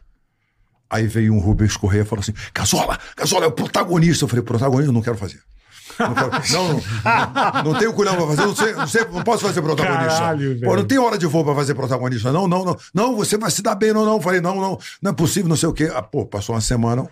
Aí 0.91 1.07
veio 1.07 1.33
um 1.35 1.39
Rubens 1.39 1.77
Correia 1.77 2.03
e 2.03 2.05
falou 2.05 2.21
assim: 2.23 2.35
Casola, 2.53 2.99
Casola 3.17 3.45
é 3.45 3.49
o 3.49 3.53
protagonista. 3.53 4.25
Eu 4.25 4.29
falei, 4.29 4.45
protagonista? 4.45 4.93
Não 4.93 5.03
quero 5.03 5.17
fazer. 5.17 5.41
Não, 5.99 6.15
quero- 6.15 6.31
não, 6.53 6.83
não, 7.65 7.73
não 7.73 7.79
tenho 7.79 7.93
culhão 7.93 8.17
pra 8.17 8.27
fazer, 8.29 8.43
não, 8.47 8.57
sei, 8.57 8.73
não, 8.75 8.87
sei, 8.87 9.05
não 9.05 9.23
posso 9.23 9.43
fazer 9.45 9.63
protagonista. 9.63 10.19
Caralho, 10.19 10.61
Pô, 10.61 10.77
não 10.77 10.85
tem 10.85 10.99
hora 10.99 11.17
de 11.19 11.27
voo 11.27 11.45
pra 11.45 11.55
fazer 11.55 11.75
protagonista. 11.75 12.33
Não, 12.33 12.49
não, 12.49 12.65
não. 12.65 12.77
Não, 12.93 13.17
você 13.17 13.37
vai 13.39 13.51
se 13.51 13.63
dar 13.63 13.75
bem, 13.75 13.93
não, 13.93 14.05
não. 14.05 14.15
Eu 14.15 14.21
Falei, 14.21 14.41
não, 14.41 14.57
não, 14.57 14.79
não 15.03 15.11
é 15.11 15.15
possível, 15.15 15.49
não 15.49 15.57
sei 15.57 15.69
o 15.69 15.73
quê. 15.73 15.91
Ah, 15.95 16.03
pô, 16.03 16.27
passou 16.27 16.55
uma 16.55 16.61
semana, 16.61 17.07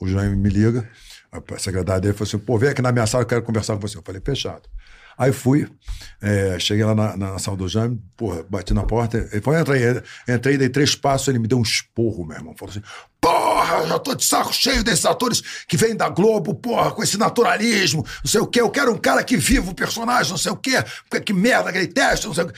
o 0.00 0.06
Jaime 0.08 0.36
me 0.36 0.48
liga, 0.48 0.88
a 1.32 1.58
secretária 1.58 2.00
dele 2.00 2.14
falou 2.14 2.28
assim: 2.28 2.38
pô, 2.38 2.56
vem 2.58 2.70
aqui 2.70 2.80
na 2.82 2.92
minha 2.92 3.06
sala, 3.06 3.22
eu 3.24 3.28
quero 3.28 3.42
conversar 3.42 3.74
com 3.74 3.80
você. 3.80 3.98
Eu 3.98 4.02
falei, 4.04 4.20
fechado. 4.24 4.62
Aí 5.16 5.32
fui, 5.32 5.68
é, 6.20 6.58
cheguei 6.58 6.84
lá 6.84 6.94
na, 6.94 7.16
na 7.16 7.38
sala 7.38 7.56
do 7.56 7.68
Jaime, 7.68 8.00
porra, 8.16 8.44
bati 8.48 8.72
na 8.72 8.84
porta, 8.84 9.28
ele 9.32 9.40
falou, 9.40 9.60
entra 9.60 9.74
aí. 9.74 10.02
Entrei, 10.34 10.56
dei 10.56 10.68
três 10.68 10.94
passos, 10.94 11.28
ele 11.28 11.38
me 11.38 11.48
deu 11.48 11.58
um 11.58 11.62
esporro, 11.62 12.24
meu 12.24 12.36
irmão. 12.36 12.54
Falou 12.56 12.70
assim, 12.70 12.82
porra, 13.20 13.86
já 13.86 13.98
tô 13.98 14.14
de 14.14 14.24
saco 14.24 14.52
cheio 14.52 14.82
desses 14.82 15.04
atores 15.04 15.42
que 15.66 15.76
vêm 15.76 15.96
da 15.96 16.08
Globo, 16.08 16.54
porra, 16.54 16.90
com 16.90 17.02
esse 17.02 17.18
naturalismo, 17.18 18.04
não 18.24 18.30
sei 18.30 18.40
o 18.40 18.46
quê. 18.46 18.60
Eu 18.60 18.70
quero 18.70 18.92
um 18.92 18.98
cara 18.98 19.22
que 19.22 19.36
viva 19.36 19.70
o 19.70 19.74
personagem, 19.74 20.30
não 20.30 20.38
sei 20.38 20.52
o 20.52 20.56
quê. 20.56 20.82
Porque 21.08 21.24
que 21.24 21.32
merda, 21.32 21.70
aquele 21.70 21.88
teste, 21.88 22.26
não 22.26 22.34
sei 22.34 22.44
o 22.44 22.48
quê. 22.48 22.54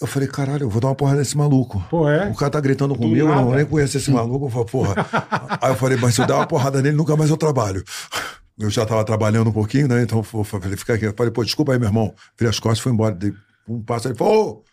Eu 0.00 0.06
falei, 0.08 0.28
caralho, 0.28 0.64
eu 0.64 0.70
vou 0.70 0.80
dar 0.80 0.88
uma 0.88 0.94
porra 0.94 1.14
nesse 1.14 1.36
maluco. 1.36 1.82
Pô, 1.88 2.08
é? 2.08 2.28
O 2.28 2.34
cara 2.34 2.50
tá 2.50 2.60
gritando 2.60 2.96
comigo, 2.96 3.28
eu 3.28 3.34
não 3.34 3.52
nem 3.52 3.64
conheço 3.64 3.96
esse 3.96 4.10
maluco. 4.12 4.46
Eu 4.46 4.50
falei, 4.50 4.66
porra. 4.66 5.06
Aí 5.60 5.70
eu 5.70 5.76
falei, 5.76 5.96
mas 5.96 6.14
se 6.14 6.20
eu 6.20 6.26
der 6.26 6.34
uma 6.34 6.46
porrada 6.46 6.82
nele, 6.82 6.96
nunca 6.96 7.16
mais 7.16 7.30
eu 7.30 7.36
trabalho. 7.36 7.82
Eu 8.58 8.70
já 8.70 8.86
tava 8.86 9.04
trabalhando 9.04 9.50
um 9.50 9.52
pouquinho, 9.52 9.88
né? 9.88 10.02
Então 10.02 10.18
eu 10.18 10.44
falei, 10.44 10.76
fica 10.76 10.94
aqui. 10.94 11.06
Eu 11.06 11.14
falei, 11.14 11.32
pô, 11.32 11.44
desculpa 11.44 11.72
aí, 11.72 11.78
meu 11.78 11.88
irmão. 11.88 12.14
Virei 12.38 12.50
as 12.50 12.60
costas 12.60 12.78
e 12.78 12.82
fui 12.82 12.92
embora. 12.92 13.14
Dei 13.14 13.32
um 13.68 13.82
passo. 13.82 14.08
Ele 14.08 14.14
falou, 14.14 14.48
ô, 14.48 14.64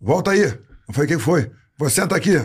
volta 0.00 0.30
aí. 0.30 0.42
Eu 0.42 0.94
falei, 0.94 1.06
o 1.06 1.18
que 1.18 1.18
foi? 1.18 1.50
Você 1.78 2.00
senta 2.00 2.14
aqui. 2.14 2.36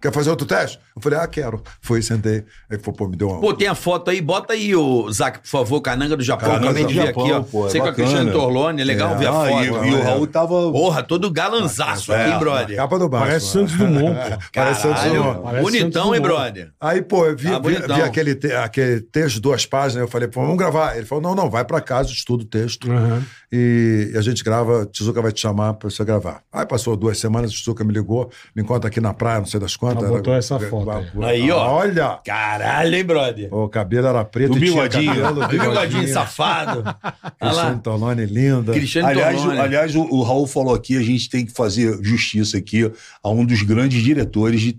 Quer 0.00 0.12
fazer 0.12 0.30
outro 0.30 0.46
teste? 0.46 0.78
Eu 0.94 1.02
falei, 1.02 1.18
ah, 1.18 1.26
quero. 1.26 1.62
Fui, 1.82 2.00
sentei. 2.02 2.44
Aí, 2.70 2.78
pô, 2.78 2.92
pô, 2.92 3.06
me 3.08 3.16
deu 3.16 3.28
uma... 3.28 3.40
Pô, 3.40 3.52
tem 3.52 3.66
a 3.68 3.74
foto 3.74 4.10
aí, 4.10 4.20
bota 4.20 4.54
aí, 4.54 4.74
o 4.74 5.10
Zac, 5.12 5.40
por 5.40 5.48
favor, 5.48 5.80
Cananga 5.80 6.16
do 6.16 6.22
Japão. 6.22 6.48
Cananga 6.48 6.64
Acabei 6.66 6.84
do 6.84 6.88
de 6.88 6.94
ver 6.94 7.08
aqui, 7.08 7.32
ó. 7.32 7.42
pô, 7.42 7.66
é 7.66 7.70
Você 7.70 7.78
com 7.78 7.84
a 7.84 7.90
bacana. 7.90 8.08
Cristiane 8.08 8.32
Torlone, 8.32 8.80
é 8.82 8.84
legal 8.84 9.12
É, 9.12 9.16
ver 9.16 9.26
a 9.26 9.30
Ah, 9.30 9.48
foto. 9.48 9.62
e, 9.64 9.66
e 9.90 9.94
o 9.94 10.02
Raul 10.02 10.26
tava. 10.26 10.72
Porra, 10.72 11.02
todo 11.02 11.30
galanzaço 11.30 12.12
É, 12.12 12.26
aqui, 12.26 12.38
brother. 12.38 12.76
Capa 12.76 12.98
do 12.98 13.08
Batman. 13.08 13.26
Parece 13.28 13.46
Santos 13.46 13.74
Dumont, 13.74 14.14
pô. 14.30 14.38
Parece 14.54 14.82
Santos 14.82 15.02
Dumont. 15.04 15.40
Parece 15.42 15.62
bonitão, 15.62 16.02
Santos 16.04 16.16
hein, 16.16 16.22
brother? 16.22 16.70
Aí, 16.80 17.02
pô, 17.02 17.26
eu 17.26 17.36
vi, 17.36 17.48
Ah, 17.48 17.58
vi, 17.58 17.74
vi 17.76 18.02
aquele, 18.02 18.34
te- 18.34 18.52
aquele 18.52 19.00
texto, 19.00 19.40
duas 19.40 19.66
páginas, 19.66 20.02
eu 20.02 20.08
falei, 20.08 20.28
pô, 20.28 20.40
vamos 20.40 20.56
gravar. 20.56 20.96
Ele 20.96 21.04
falou, 21.06 21.22
não, 21.22 21.34
não, 21.34 21.50
vai 21.50 21.64
pra 21.64 21.80
casa, 21.80 22.10
estuda 22.10 22.42
o 22.44 22.46
texto 22.46 22.90
Aham. 22.90 23.22
E, 23.56 24.10
e 24.14 24.18
a 24.18 24.20
gente 24.20 24.44
grava, 24.44 24.86
Tizuka 24.86 25.22
vai 25.22 25.32
te 25.32 25.40
chamar 25.40 25.74
pra 25.74 25.88
você 25.88 26.04
gravar. 26.04 26.42
Aí 26.52 26.66
passou 26.66 26.96
duas 26.96 27.18
semanas, 27.18 27.50
o 27.50 27.54
Tizuka 27.54 27.82
me 27.84 27.92
ligou, 27.92 28.30
me 28.54 28.62
encontra 28.62 28.88
aqui 28.88 29.00
na 29.00 29.14
praia, 29.14 29.38
não 29.38 29.46
sei 29.46 29.58
das 29.58 29.76
quantas. 29.76 30.04
Ah, 30.04 30.08
botou 30.08 30.34
essa 30.34 30.58
foto 30.60 30.90
aí. 30.90 31.42
Aí, 31.42 31.50
ó. 31.50 31.66
Olha! 31.76 32.18
Caralho, 32.24 32.94
hein, 32.94 33.04
brother? 33.04 33.54
O 33.54 33.68
cabelo 33.68 34.06
era 34.08 34.24
preto 34.24 34.54
O 34.54 34.56
e 34.58 34.60
tinha 34.60 34.70
bigodinho. 34.88 35.22
cabelo, 35.22 35.44
O 35.44 35.48
bigodinho 35.48 36.08
safado. 36.08 36.84
Cristiano. 37.40 37.80
Tolone, 37.80 38.26
linda. 38.26 38.72
Cristiano 38.72 39.08
Aliás, 39.08 39.36
o, 39.36 39.42
Torlone. 39.42 39.60
aliás 39.60 39.94
o, 39.94 40.02
o 40.02 40.22
Raul 40.22 40.46
falou 40.46 40.74
aqui, 40.74 40.96
a 40.96 41.02
gente 41.02 41.28
tem 41.30 41.44
que 41.46 41.52
fazer 41.52 41.98
justiça 42.02 42.58
aqui 42.58 42.90
a 43.22 43.30
um 43.30 43.44
dos 43.44 43.62
grandes 43.62 44.02
diretores 44.02 44.60
de 44.60 44.78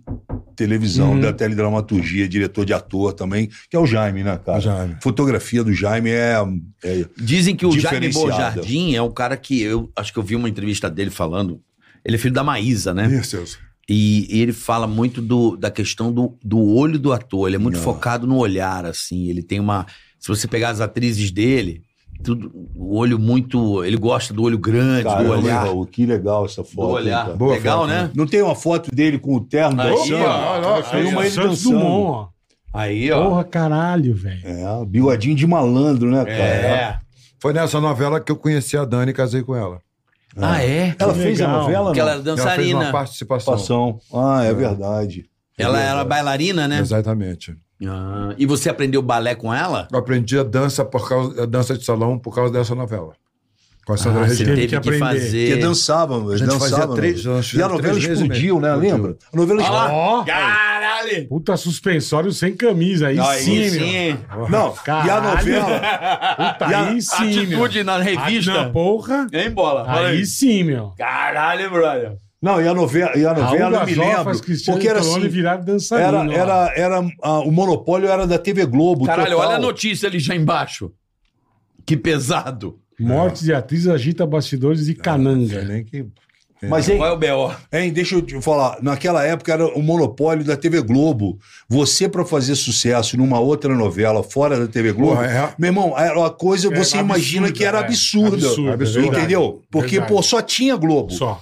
televisão, 0.58 1.12
Uhum. 1.14 1.22
da 1.22 1.32
teledramaturgia, 1.32 2.28
diretor 2.28 2.66
de 2.66 2.74
ator 2.74 3.14
também, 3.14 3.48
que 3.70 3.78
é 3.78 3.80
o 3.80 3.86
Jaime, 3.86 4.24
né, 4.24 4.38
cara? 4.44 4.58
O 4.58 4.62
Jaime. 4.62 4.98
Fotografia 5.02 5.64
do 5.64 5.72
Jaime 5.72 6.10
é. 6.10 6.36
é- 6.84 7.06
Dizem 7.16 7.56
que 7.56 7.66
o 7.66 7.72
Jaime. 7.80 8.10
Borjardim 8.10 8.96
é 8.96 9.02
um 9.02 9.12
cara 9.12 9.38
que 9.38 9.62
eu 9.62 9.90
acho 9.96 10.12
que 10.12 10.20
eu 10.20 10.24
vi 10.24 10.36
uma 10.36 10.50
entrevista 10.50 10.90
dele 10.90 11.12
falando. 11.12 11.62
Ele 12.04 12.16
é 12.16 12.20
filho 12.20 12.34
da 12.34 12.44
Maísa, 12.44 12.94
né? 12.94 13.08
Isso, 13.08 13.38
isso. 13.38 13.60
E, 13.90 14.28
e 14.30 14.42
ele 14.42 14.52
fala 14.52 14.86
muito 14.86 15.22
do, 15.22 15.56
da 15.56 15.72
questão 15.72 16.12
do, 16.12 16.38
do 16.44 16.60
olho 16.60 17.00
do 17.00 17.14
ator. 17.14 17.48
Ele 17.48 17.56
é 17.56 17.60
muito 17.60 17.76
Não. 17.76 17.84
focado 17.84 18.28
no 18.28 18.36
olhar, 18.38 18.86
assim. 18.86 19.30
Ele 19.30 19.42
tem 19.42 19.60
uma. 19.60 19.86
Se 20.20 20.28
você 20.28 20.48
pegar 20.48 20.70
as 20.72 20.82
atrizes 20.82 21.32
dele, 21.32 21.84
tudo, 22.24 22.52
o 22.76 22.98
olho 22.98 23.18
muito. 23.20 23.84
Ele 23.84 23.98
gosta 23.98 24.34
do 24.34 24.44
olho 24.44 24.58
grande, 24.58 25.04
do 25.04 25.10
Caramba, 25.10 25.38
olhar. 25.38 25.64
Raul, 25.66 25.86
que 25.86 26.06
legal 26.06 26.46
essa 26.46 26.62
Do 26.62 26.68
foto. 26.68 26.90
hein, 26.90 26.96
olhar. 26.96 27.34
Boa 27.36 27.54
Legal, 27.54 27.80
foto, 27.82 27.90
né? 27.90 28.12
Não 28.16 28.26
tem 28.28 28.42
uma 28.42 28.56
foto 28.56 28.90
dele 28.94 29.18
com 29.20 29.36
o 29.36 29.42
terno 29.42 29.82
Aí, 29.82 29.90
dançando? 29.90 30.26
ó. 30.26 30.82
Tem 30.84 31.06
uma 31.06 31.22
ele 31.22 31.32
Santos 31.32 31.64
dançando. 31.64 31.80
Dumont, 31.80 32.10
ó. 32.12 32.28
Aí, 32.74 33.12
ó. 33.12 33.30
Porra, 33.30 33.44
caralho, 33.44 34.14
velho. 34.16 34.42
É, 34.46 34.86
bigodinho 34.86 35.36
de 35.36 35.48
malandro, 35.48 36.12
né, 36.12 36.24
cara? 36.26 36.38
É. 36.38 37.00
Foi 37.40 37.54
nessa 37.54 37.80
novela 37.80 38.20
que 38.20 38.32
eu 38.32 38.36
conheci 38.36 38.76
a 38.78 38.84
Dani 38.86 39.12
e 39.12 39.14
casei 39.14 39.44
com 39.44 39.56
ela. 39.56 39.80
Ah, 40.36 40.62
é? 40.64 40.96
Ela 41.00 41.14
Que 41.14 41.20
fez 41.20 41.42
a 41.42 41.48
legal. 41.48 41.62
novela, 41.62 41.86
Porque 41.86 42.00
não? 42.00 42.08
ela 42.08 42.12
era 42.20 42.22
Ela 42.30 42.36
fez 42.36 42.46
dançarina. 42.46 42.80
uma 42.80 42.92
participação. 42.92 43.54
Participação. 43.54 44.00
Ah, 44.14 44.44
é 44.44 44.54
verdade. 44.54 45.26
Ela 45.58 45.82
era 45.82 46.04
bailarina, 46.06 46.68
né? 46.68 46.80
Exatamente. 46.80 47.56
Ah, 47.86 48.34
e 48.38 48.46
você 48.46 48.70
aprendeu 48.70 49.02
balé 49.02 49.36
com 49.36 49.54
ela? 49.54 49.88
Eu 49.92 50.00
aprendi 50.00 50.38
a 50.40 50.44
dança 50.44 50.84
por 50.84 51.08
causa 51.08 51.44
a 51.44 51.46
dança 51.46 51.78
de 51.78 51.84
salão 51.86 52.18
por 52.18 52.34
causa 52.34 52.52
dessa 52.52 52.74
novela. 52.74 53.14
Com 53.86 53.94
a 53.94 53.98
Sandra 53.98 54.24
Ah, 54.24 54.26
Regina. 54.26 54.50
teve 54.50 54.62
Teve 54.62 54.68
que 54.68 54.76
aprender. 54.76 55.00
fazer. 55.00 55.48
Porque 55.50 55.62
dançavam, 55.62 56.30
A 56.30 56.36
gente 56.36 56.48
fazia 56.52 56.60
dançavam. 56.70 56.96
três- 56.96 57.24
E 57.54 57.62
a 57.62 57.70
novela 57.70 57.98
explodiu, 57.98 58.60
né? 58.60 58.68
Explodiu. 58.70 58.92
Lembra? 58.96 59.16
A 59.34 59.38
novela 59.38 59.62
explodiu. 59.62 59.94
Ó, 59.96 60.24
Caralho! 60.26 61.28
puta 61.30 61.56
suspensório 61.56 62.32
sem 62.34 62.54
camisa. 62.54 63.08
Aí 63.08 63.18
Aí 63.20 63.40
sim, 63.42 63.70
Sim. 63.70 64.18
meu. 64.36 64.50
Não, 64.50 64.68
e 64.70 64.72
a 64.72 64.84
Caralho. 64.84 65.30
novela. 65.38 65.80
Puta, 66.36 66.66
E 66.70 66.74
a 66.74 66.88
aí 66.88 67.02
sim, 67.02 67.46
meu. 67.46 67.64
Atitude 67.64 67.84
na 67.86 67.98
revista. 68.00 68.52
Ah, 68.52 68.64
não, 68.66 68.72
porra. 68.74 69.28
Hein, 69.32 69.52
bola? 69.52 69.86
Fala 69.86 70.08
Aí 70.10 70.26
sim, 70.26 70.64
meu. 70.64 70.94
Caralho, 70.98 71.70
brother. 71.72 72.18
Não, 72.42 72.62
e 72.62 72.68
a 72.68 72.74
novela, 72.74 73.18
e 73.18 73.26
a 73.26 73.34
novela 73.34 73.80
eu 73.80 73.86
me 73.86 73.96
lembro. 73.96 74.40
Cristiano 74.40 74.78
Porque 74.78 74.88
era 74.88 75.00
assim. 75.00 75.66
dançarino. 75.66 76.32
Era, 76.32 76.72
era, 76.74 76.74
era, 76.76 77.12
ah, 77.24 77.40
o 77.40 77.52
monopólio 77.52 78.08
era 78.08 78.28
da 78.28 78.38
TV 78.38 78.66
Globo. 78.66 79.06
Caralho, 79.06 79.32
total. 79.32 79.48
olha 79.48 79.58
a 79.58 79.60
notícia 79.60 80.08
ali 80.08 80.20
já 80.20 80.36
embaixo. 80.36 80.94
Que 81.86 81.98
pesado. 81.98 82.80
Morte 83.00 83.44
de 83.44 83.54
atriz 83.54 83.88
agita 83.88 84.26
bastidores 84.26 84.86
de 84.86 84.96
cananga. 84.96 85.60
sei 85.60 85.66
nem 85.66 85.84
que... 85.84 86.06
Mas, 86.64 86.90
hein, 86.90 86.98
Qual 86.98 87.10
é 87.10 87.12
o 87.12 87.18
B.O.? 87.18 87.52
hein, 87.72 87.92
deixa 87.92 88.16
eu 88.16 88.22
te 88.22 88.40
falar. 88.42 88.78
Naquela 88.82 89.24
época 89.24 89.54
era 89.54 89.66
o 89.68 89.82
monopólio 89.84 90.44
da 90.44 90.58
TV 90.58 90.82
Globo. 90.82 91.38
Você, 91.70 92.10
pra 92.10 92.26
fazer 92.26 92.56
sucesso 92.56 93.16
numa 93.18 93.40
outra 93.40 93.76
novela 93.76 94.24
fora 94.24 94.60
da 94.60 94.68
TV 94.68 94.92
Globo, 94.94 95.16
Porra, 95.18 95.26
é. 95.28 95.54
meu 95.60 95.68
irmão, 95.70 95.94
era 95.98 96.18
uma 96.18 96.30
coisa, 96.32 96.70
você 96.70 96.98
É 96.98 97.02
imagina 97.02 97.48
absurda, 97.48 97.58
que 97.60 97.64
era 97.66 97.78
é. 97.80 97.82
absurda. 97.84 98.36
Absurda, 98.38 98.74
Absurda. 98.74 99.02
verdade. 99.02 99.18
Entendeu? 99.18 99.62
Porque, 99.70 99.92
Verdade. 100.00 100.14
pô, 100.14 100.22
só 100.24 100.42
tinha 100.42 100.76
Globo. 100.76 101.12
Só. 101.12 101.42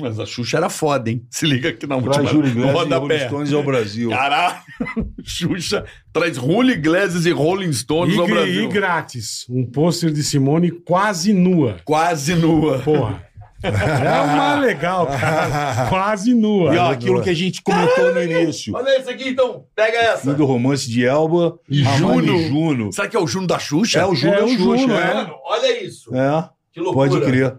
Mas 0.00 0.18
a 0.20 0.26
Xuxa 0.26 0.56
era 0.56 0.68
foda, 0.68 1.10
hein? 1.10 1.22
Se 1.30 1.46
liga 1.46 1.68
aqui 1.70 1.86
na 1.86 2.00
Traz 2.00 2.16
última. 2.18 2.30
Júlio 2.32 2.54
no 2.54 2.60
Iglesias 2.68 2.90
e 2.90 2.94
Rolling. 2.98 3.26
Stones 3.26 3.52
ao 3.52 3.62
Brasil. 3.62 4.10
Caralho. 4.10 4.56
Xuxa 5.24 5.84
traz 6.12 6.36
Julio 6.36 6.72
Iglesias 6.72 7.26
e 7.26 7.30
Rolling 7.30 7.72
Stones 7.72 8.14
E, 8.16 8.18
ao 8.20 8.26
Brasil. 8.26 8.64
e 8.64 8.68
grátis. 8.68 9.46
Um 9.48 9.64
pôster 9.66 10.10
de 10.12 10.22
Simone 10.22 10.70
quase 10.70 11.32
nua. 11.32 11.76
Quase 11.84 12.34
nua. 12.34 12.78
Porra. 12.80 13.22
É 13.64 14.20
uma 14.22 14.54
legal, 14.56 15.06
cara. 15.06 15.86
Quase 15.90 16.34
nua. 16.34 16.74
E 16.74 16.78
ó, 16.78 16.90
aquilo 16.92 17.22
que 17.22 17.30
a 17.30 17.34
gente 17.34 17.62
comentou 17.62 18.12
no 18.14 18.22
início. 18.22 18.74
Olha 18.74 18.98
esse 18.98 19.10
aqui, 19.10 19.28
então. 19.30 19.64
Pega 19.74 19.98
Fim 19.98 20.30
essa. 20.30 20.34
do 20.34 20.44
romance 20.44 20.88
de 20.90 21.04
Elba 21.04 21.58
E 21.68 21.82
Juno. 21.82 22.38
Juno. 22.38 22.92
Será 22.92 23.08
que 23.08 23.16
é 23.16 23.20
o 23.20 23.26
Juno 23.26 23.46
da 23.46 23.58
Xuxa? 23.58 24.00
É 24.00 24.06
o 24.06 24.14
Juno 24.14 24.34
É 24.34 24.38
da 24.38 24.44
o 24.44 24.48
Xuxa, 24.48 24.78
Juno, 24.78 24.94
é. 24.94 25.14
Mano, 25.14 25.34
olha 25.46 25.82
isso. 25.84 26.14
É, 26.14 26.48
Que 26.72 26.80
loucura. 26.80 27.10
pode 27.10 27.24
crer. 27.24 27.56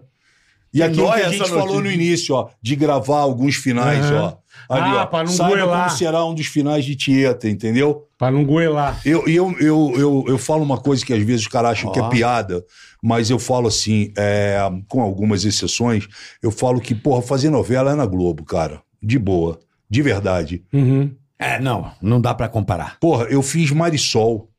E 0.78 0.82
aquilo 0.82 1.12
que 1.12 1.20
a 1.20 1.28
gente 1.30 1.48
falou 1.48 1.80
no 1.80 1.90
início, 1.90 2.34
ó, 2.34 2.48
de 2.60 2.76
gravar 2.76 3.18
alguns 3.20 3.56
finais, 3.56 4.04
Aham. 4.06 4.22
ó. 4.22 4.46
Ali, 4.74 4.96
Ah, 4.96 5.02
ó. 5.02 5.06
pra 5.06 5.20
não 5.20 5.28
Saiba 5.30 5.56
goelar. 5.56 5.86
como 5.86 5.96
será 5.98 6.24
um 6.24 6.34
dos 6.34 6.46
finais 6.46 6.84
de 6.84 6.96
Tieta, 6.96 7.48
entendeu? 7.48 8.04
Pra 8.18 8.30
não 8.30 8.44
goelar. 8.44 9.00
Eu, 9.04 9.26
eu, 9.28 9.54
eu, 9.60 9.92
eu, 9.96 10.24
eu 10.28 10.38
falo 10.38 10.62
uma 10.64 10.78
coisa 10.78 11.04
que 11.04 11.12
às 11.12 11.22
vezes 11.22 11.42
os 11.42 11.48
caras 11.48 11.72
acham 11.72 11.92
que 11.92 12.00
é 12.00 12.08
piada, 12.08 12.64
mas 13.02 13.30
eu 13.30 13.38
falo 13.38 13.68
assim, 13.68 14.12
é, 14.16 14.58
com 14.88 15.00
algumas 15.02 15.44
exceções, 15.44 16.08
eu 16.42 16.50
falo 16.50 16.80
que, 16.80 16.94
porra, 16.94 17.22
fazer 17.22 17.50
novela 17.50 17.92
é 17.92 17.94
na 17.94 18.06
Globo, 18.06 18.44
cara. 18.44 18.80
De 19.02 19.18
boa. 19.18 19.58
De 19.88 20.02
verdade. 20.02 20.64
Uhum. 20.72 21.14
É, 21.38 21.60
não. 21.60 21.92
Não 22.02 22.20
dá 22.20 22.34
pra 22.34 22.48
comparar. 22.48 22.98
Porra, 22.98 23.24
eu 23.26 23.42
fiz 23.42 23.70
Marisol. 23.70 24.50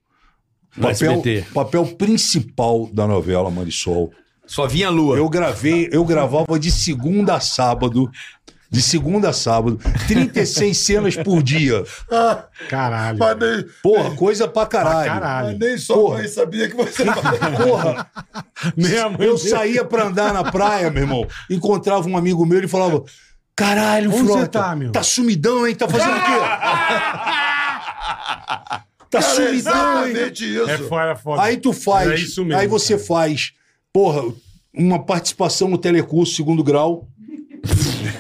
Papel, 0.76 0.92
SBT. 0.92 1.46
papel 1.54 1.86
principal 1.96 2.88
da 2.94 3.08
novela 3.08 3.50
Marisol. 3.50 4.12
Só 4.48 4.66
vinha 4.66 4.88
a 4.88 4.90
lua. 4.90 5.18
Eu 5.18 5.30
gravei, 5.30 5.90
eu 5.92 6.04
gravava 6.06 6.58
de 6.58 6.72
segunda 6.72 7.36
a 7.36 7.40
sábado. 7.40 8.10
De 8.70 8.82
segunda 8.82 9.30
a 9.30 9.34
sábado. 9.34 9.80
36 10.08 10.78
cenas 10.78 11.16
por 11.16 11.42
dia. 11.44 11.84
Caralho. 12.70 13.18
Mas 13.18 13.38
nem, 13.38 13.66
Porra, 13.82 14.12
coisa 14.16 14.48
pra 14.48 14.66
Pra 14.66 14.84
caralho. 14.84 15.12
caralho. 15.12 15.48
mas 15.48 15.60
nem 15.60 15.78
Porra. 15.86 16.18
mãe 16.18 16.28
sabia 16.28 16.70
que 16.70 16.76
você... 16.76 17.06
Porra, 17.64 18.10
mãe 19.10 19.28
eu 19.28 19.38
dele. 19.38 19.50
saía 19.50 19.86
pra 19.86 20.06
andar 20.06 20.34
na 20.34 20.44
praia, 20.52 20.90
meu 20.90 21.04
irmão. 21.04 21.28
Encontrava 21.50 22.08
um 22.10 22.18
amigo 22.18 22.46
meu 22.46 22.62
e 22.62 22.68
falava: 22.68 23.04
Caralho, 23.56 24.10
Onde 24.14 24.26
Frota, 24.26 24.40
você 24.42 24.48
tá, 24.48 24.76
meu?" 24.76 24.92
sumidão, 25.04 25.66
hein? 25.66 25.76
Tá 25.76 25.88
fazendo 25.88 26.18
o 26.18 26.26
quê? 26.26 26.32
Tá 29.10 29.22
Cara, 29.22 29.32
é 29.32 29.36
sumidão, 29.36 30.06
hein? 30.06 30.12
exatamente 30.12 30.54
isso. 30.56 30.70
É 30.70 30.78
fora, 30.80 31.16
foda. 31.16 31.42
Aí 31.42 31.56
tu 31.56 31.72
faz, 31.72 32.10
É 32.12 32.16
isso 32.16 32.44
mesmo, 32.44 32.60
aí 32.60 32.68
você 32.68 32.96
cara. 32.96 33.06
faz, 33.08 33.54
porra, 33.94 34.24
uma 34.74 35.04
participação 35.04 35.68
no 35.68 35.78
telecurso 35.78 36.36
segundo 36.36 36.64
grau. 36.64 37.08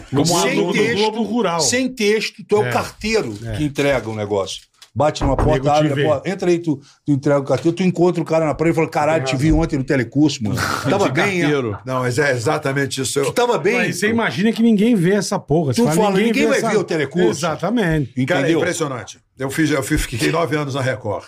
Como 0.09 0.25
sem 0.25 0.51
aluno 0.51 0.67
do 0.67 0.73
texto, 0.73 0.95
Globo 0.97 1.23
Rural. 1.23 1.59
Sem 1.59 1.89
texto, 1.89 2.43
tu 2.47 2.57
é, 2.57 2.65
É. 2.65 2.69
o 2.69 2.73
carteiro 2.73 3.33
que 3.57 3.63
entrega 3.63 4.09
o 4.09 4.15
negócio. 4.15 4.61
Bate 4.95 5.21
numa 5.23 5.37
porta, 5.37 5.71
abre 5.73 6.01
a 6.01 6.07
porta, 6.07 6.27
entra 6.27 6.49
aí, 6.49 6.57
tu, 6.57 6.77
tu 7.05 7.11
entrega 7.11 7.39
o 7.39 7.43
carteiro, 7.43 7.75
tu 7.77 7.83
encontra 7.83 8.19
o 8.19 8.25
cara 8.25 8.45
na 8.47 8.55
praia 8.55 8.71
e 8.71 8.73
fala: 8.73 8.89
caralho, 8.89 9.23
te 9.25 9.35
vi 9.35 9.51
ontem 9.51 9.77
no 9.77 9.83
telecurso, 9.83 10.43
mano. 10.43 10.55
Tava 10.89 11.09
bem, 11.09 11.43
é? 11.43 11.49
Não, 11.85 11.99
mas 11.99 12.17
é 12.17 12.31
exatamente 12.31 13.01
isso. 13.01 13.21
Tu 13.21 13.27
Eu, 13.27 13.31
tava 13.31 13.59
bem. 13.59 13.75
Mas 13.75 13.97
você 13.99 14.07
imagina 14.07 14.51
que 14.51 14.63
ninguém 14.63 14.95
vê 14.95 15.13
essa 15.13 15.37
porra. 15.37 15.71
Tu 15.73 15.85
fala, 15.91 16.17
ninguém 16.19 16.47
vai 16.47 16.57
essa- 16.57 16.71
ver 16.71 16.77
o 16.77 16.83
telecurso. 16.83 17.29
Exatamente. 17.29 18.25
Cara, 18.25 18.39
é 18.39 18.43
Entendeu? 18.45 18.59
impressionante. 18.59 19.19
Eu 19.37 19.51
fiz, 19.51 19.69
eu 19.69 19.83
fiquei 19.83 20.31
nove 20.31 20.55
anos 20.55 20.73
na 20.73 20.81
Record. 20.81 21.25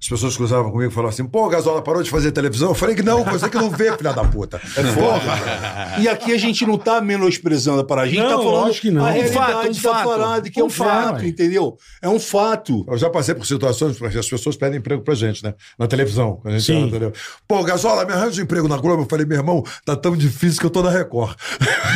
As 0.00 0.08
pessoas 0.08 0.36
cruzavam 0.36 0.70
comigo 0.70 0.90
e 0.92 0.94
falavam 0.94 1.10
assim: 1.10 1.26
pô, 1.26 1.48
Gasola 1.48 1.82
parou 1.82 2.02
de 2.02 2.08
fazer 2.08 2.30
televisão? 2.30 2.68
Eu 2.68 2.74
falei 2.74 2.94
que 2.94 3.02
não, 3.02 3.24
você 3.24 3.48
que 3.50 3.56
não 3.56 3.68
vê, 3.68 3.96
filha 3.96 4.12
da 4.12 4.22
puta. 4.24 4.60
É 4.76 4.82
foda. 4.84 6.00
E 6.00 6.08
aqui 6.08 6.32
a 6.32 6.38
gente 6.38 6.64
não 6.64 6.78
tá 6.78 7.00
menosprezando 7.00 7.84
para 7.84 8.02
a 8.02 8.06
gente, 8.06 8.18
Não, 8.20 8.28
tá 8.28 8.36
falando 8.36 8.50
lógico 8.66 8.82
que 8.82 8.90
não. 8.92 9.04
a 9.04 9.08
Um 9.08 9.12
realidade 9.12 9.34
fato, 9.34 9.68
um 9.70 9.74
fato. 9.74 10.08
parada, 10.08 10.50
que 10.50 10.60
é 10.60 10.62
um 10.62 10.66
Um 10.66 10.70
fato, 10.70 11.08
fato. 11.14 11.26
entendeu? 11.26 11.76
É 12.00 12.08
um 12.08 12.20
fato. 12.20 12.84
Eu 12.88 12.96
já 12.96 13.10
passei 13.10 13.34
por 13.34 13.44
situações 13.44 13.98
porque 13.98 14.16
as 14.18 14.28
pessoas 14.28 14.56
pedem 14.56 14.78
emprego 14.78 15.02
pra 15.02 15.14
gente, 15.16 15.42
né? 15.42 15.54
Na 15.76 15.88
televisão. 15.88 16.36
quando 16.42 16.54
A 16.54 16.58
gente 16.58 16.66
Sim. 16.66 16.86
entendeu? 16.86 17.12
Pô, 17.48 17.64
Gasola, 17.64 18.04
me 18.04 18.12
arranja 18.12 18.40
um 18.40 18.44
emprego 18.44 18.68
na 18.68 18.76
Globo. 18.76 19.02
Eu 19.02 19.06
falei, 19.08 19.26
meu 19.26 19.38
irmão, 19.38 19.64
tá 19.84 19.96
tão 19.96 20.16
difícil 20.16 20.60
que 20.60 20.66
eu 20.66 20.70
tô 20.70 20.80
na 20.80 20.90
Record. 20.90 21.34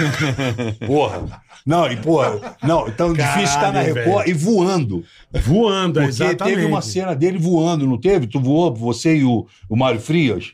Porra. 0.86 1.42
Não, 1.64 1.86
e 1.86 1.96
porra, 1.96 2.56
não, 2.60 2.90
tão 2.90 3.12
difícil 3.12 3.42
estar 3.44 3.72
na 3.72 3.84
Caralho, 3.84 3.94
Record 3.94 4.26
e 4.28 4.32
voando. 4.32 5.04
Voando, 5.44 5.92
Porque 6.00 6.08
exatamente. 6.08 6.56
teve 6.56 6.66
uma 6.66 6.82
cena 6.82 7.14
dele 7.14 7.38
voando, 7.38 7.86
não 7.92 8.00
teve? 8.00 8.26
Tu 8.26 8.40
voou, 8.40 8.74
você 8.74 9.16
e 9.16 9.24
o, 9.24 9.46
o 9.68 9.76
Mário 9.76 10.00
Frias? 10.00 10.52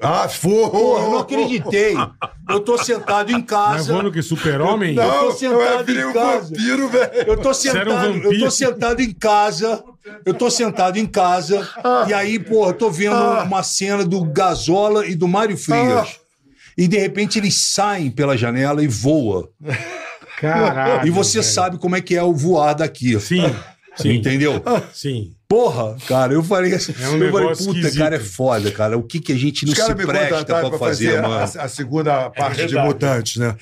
Ah, 0.00 0.26
foi! 0.28 0.70
Porra, 0.70 1.04
eu 1.04 1.10
não 1.10 1.18
acreditei. 1.18 1.94
Eu 2.48 2.60
tô 2.60 2.78
sentado 2.78 3.30
em 3.30 3.34
Mas 3.34 3.44
casa. 3.44 3.92
voando 3.92 4.10
que 4.10 4.22
super-homem? 4.22 4.96
eu 4.96 5.02
tô 5.02 5.08
Não, 5.26 5.32
sentado 5.32 5.90
eu 5.90 6.00
em 6.00 6.04
um 6.06 6.12
casa. 6.14 6.40
vampiro, 6.48 6.88
velho. 6.88 7.12
Eu 7.26 7.36
tô 7.36 7.48
era 7.48 7.50
um 7.50 7.54
sentado, 7.54 8.16
eu 8.32 8.38
tô 8.40 8.50
sentado 8.50 9.00
em 9.02 9.12
casa. 9.12 9.84
Eu 10.24 10.34
tô 10.34 10.50
sentado 10.50 10.98
em 10.98 11.06
casa. 11.06 11.68
E 12.08 12.14
aí, 12.14 12.38
porra, 12.38 12.70
eu 12.70 12.74
tô 12.74 12.90
vendo 12.90 13.14
uma 13.14 13.62
cena 13.62 14.04
do 14.06 14.24
Gasola 14.24 15.06
e 15.06 15.14
do 15.14 15.28
Mário 15.28 15.56
Frias. 15.56 16.18
E 16.78 16.88
de 16.88 16.98
repente 16.98 17.38
eles 17.38 17.54
saem 17.54 18.10
pela 18.10 18.36
janela 18.38 18.82
e 18.82 18.88
voam. 18.88 19.46
Caralho. 20.40 21.06
e 21.06 21.10
você 21.10 21.40
velho. 21.40 21.52
sabe 21.52 21.78
como 21.78 21.94
é 21.94 22.00
que 22.00 22.16
é 22.16 22.22
o 22.22 22.32
voar 22.34 22.74
daqui. 22.74 23.18
Sim, 23.20 23.42
sim. 23.96 24.14
Entendeu? 24.14 24.62
Sim. 24.92 25.32
Porra, 25.54 25.96
cara, 26.08 26.32
eu 26.32 26.42
falei 26.42 26.74
assim, 26.74 26.92
É 27.00 27.08
um 27.10 27.16
eu 27.22 27.30
falei, 27.30 27.48
puta, 27.50 27.62
esquisito. 27.62 27.98
cara, 27.98 28.16
é 28.16 28.18
foda, 28.18 28.70
cara. 28.72 28.98
O 28.98 29.04
que 29.04 29.20
que 29.20 29.32
a 29.32 29.36
gente 29.36 29.64
não 29.64 29.72
Os 29.72 29.78
se 29.78 29.82
caras 29.84 29.96
me 29.96 30.04
presta 30.04 30.44
pra 30.44 30.68
pra 30.68 30.78
fazer, 30.78 31.06
fazer 31.12 31.22
mano? 31.22 31.34
a, 31.34 31.44
a 31.64 31.68
segunda 31.68 32.30
parte 32.30 32.56
de 32.56 32.62
verdade. 32.74 32.86
Mutantes, 32.88 33.36
né? 33.36 33.54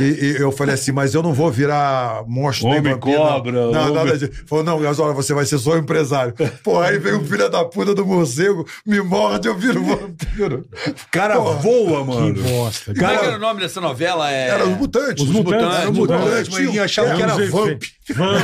E, 0.00 0.02
e 0.04 0.36
eu 0.40 0.50
falei 0.50 0.74
assim, 0.74 0.90
mas 0.90 1.14
eu 1.14 1.22
não 1.22 1.32
vou 1.32 1.48
virar 1.48 2.24
monstro 2.26 2.68
nem 2.70 2.80
Homem 2.80 2.94
vampiro. 2.94 3.18
não. 3.18 3.26
cobra, 3.28 3.52
Não, 3.52 3.82
homem- 3.82 3.94
nada 3.94 4.18
disso. 4.18 4.32
Falou, 4.46 4.64
não, 4.64 4.80
Gasola, 4.80 5.14
você 5.14 5.32
vai 5.32 5.44
ser 5.46 5.58
só 5.58 5.74
um 5.74 5.78
empresário. 5.78 6.34
Pô, 6.64 6.80
aí 6.80 6.98
veio 6.98 7.20
o 7.20 7.24
filho 7.24 7.48
da 7.48 7.64
puta 7.64 7.94
do 7.94 8.04
morcego, 8.04 8.66
me 8.84 9.00
morde, 9.00 9.46
eu 9.46 9.56
viro 9.56 9.84
vampiro. 9.84 10.66
Cara 11.12 11.36
Porra. 11.36 11.54
voa, 11.58 12.00
Que 12.04 12.10
mano. 12.10 12.42
bosta. 12.42 12.92
Como 12.92 12.96
é 12.96 13.00
Cara- 13.08 13.18
que 13.20 13.26
era 13.26 13.36
o 13.36 13.40
nome 13.40 13.60
dessa 13.60 13.80
novela? 13.80 14.28
É... 14.28 14.48
Era 14.48 14.66
os 14.66 14.76
Mutantes. 14.76 15.22
Os 15.24 15.30
Mutantes. 15.30 15.76
Era 15.78 15.82
os 15.84 15.90
os 15.90 15.98
Mutantes. 15.98 16.48
mas 16.48 16.64
ninguém 16.64 16.80
achava 16.80 17.14
que 17.14 17.22
era 17.22 17.34
vamp. 17.34 17.82
Vamp, 18.10 18.42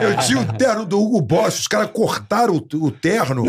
é. 0.00 0.04
Eu 0.06 0.16
tinha 0.26 0.40
o 0.40 0.44
terno 0.56 0.84
do 0.86 0.98
Hugo 0.98 1.20
Boss, 1.20 1.60
os 1.60 1.66
caras 1.68 1.90
cortaram 2.18 2.54
o, 2.56 2.84
o 2.86 2.90
terno. 2.90 3.44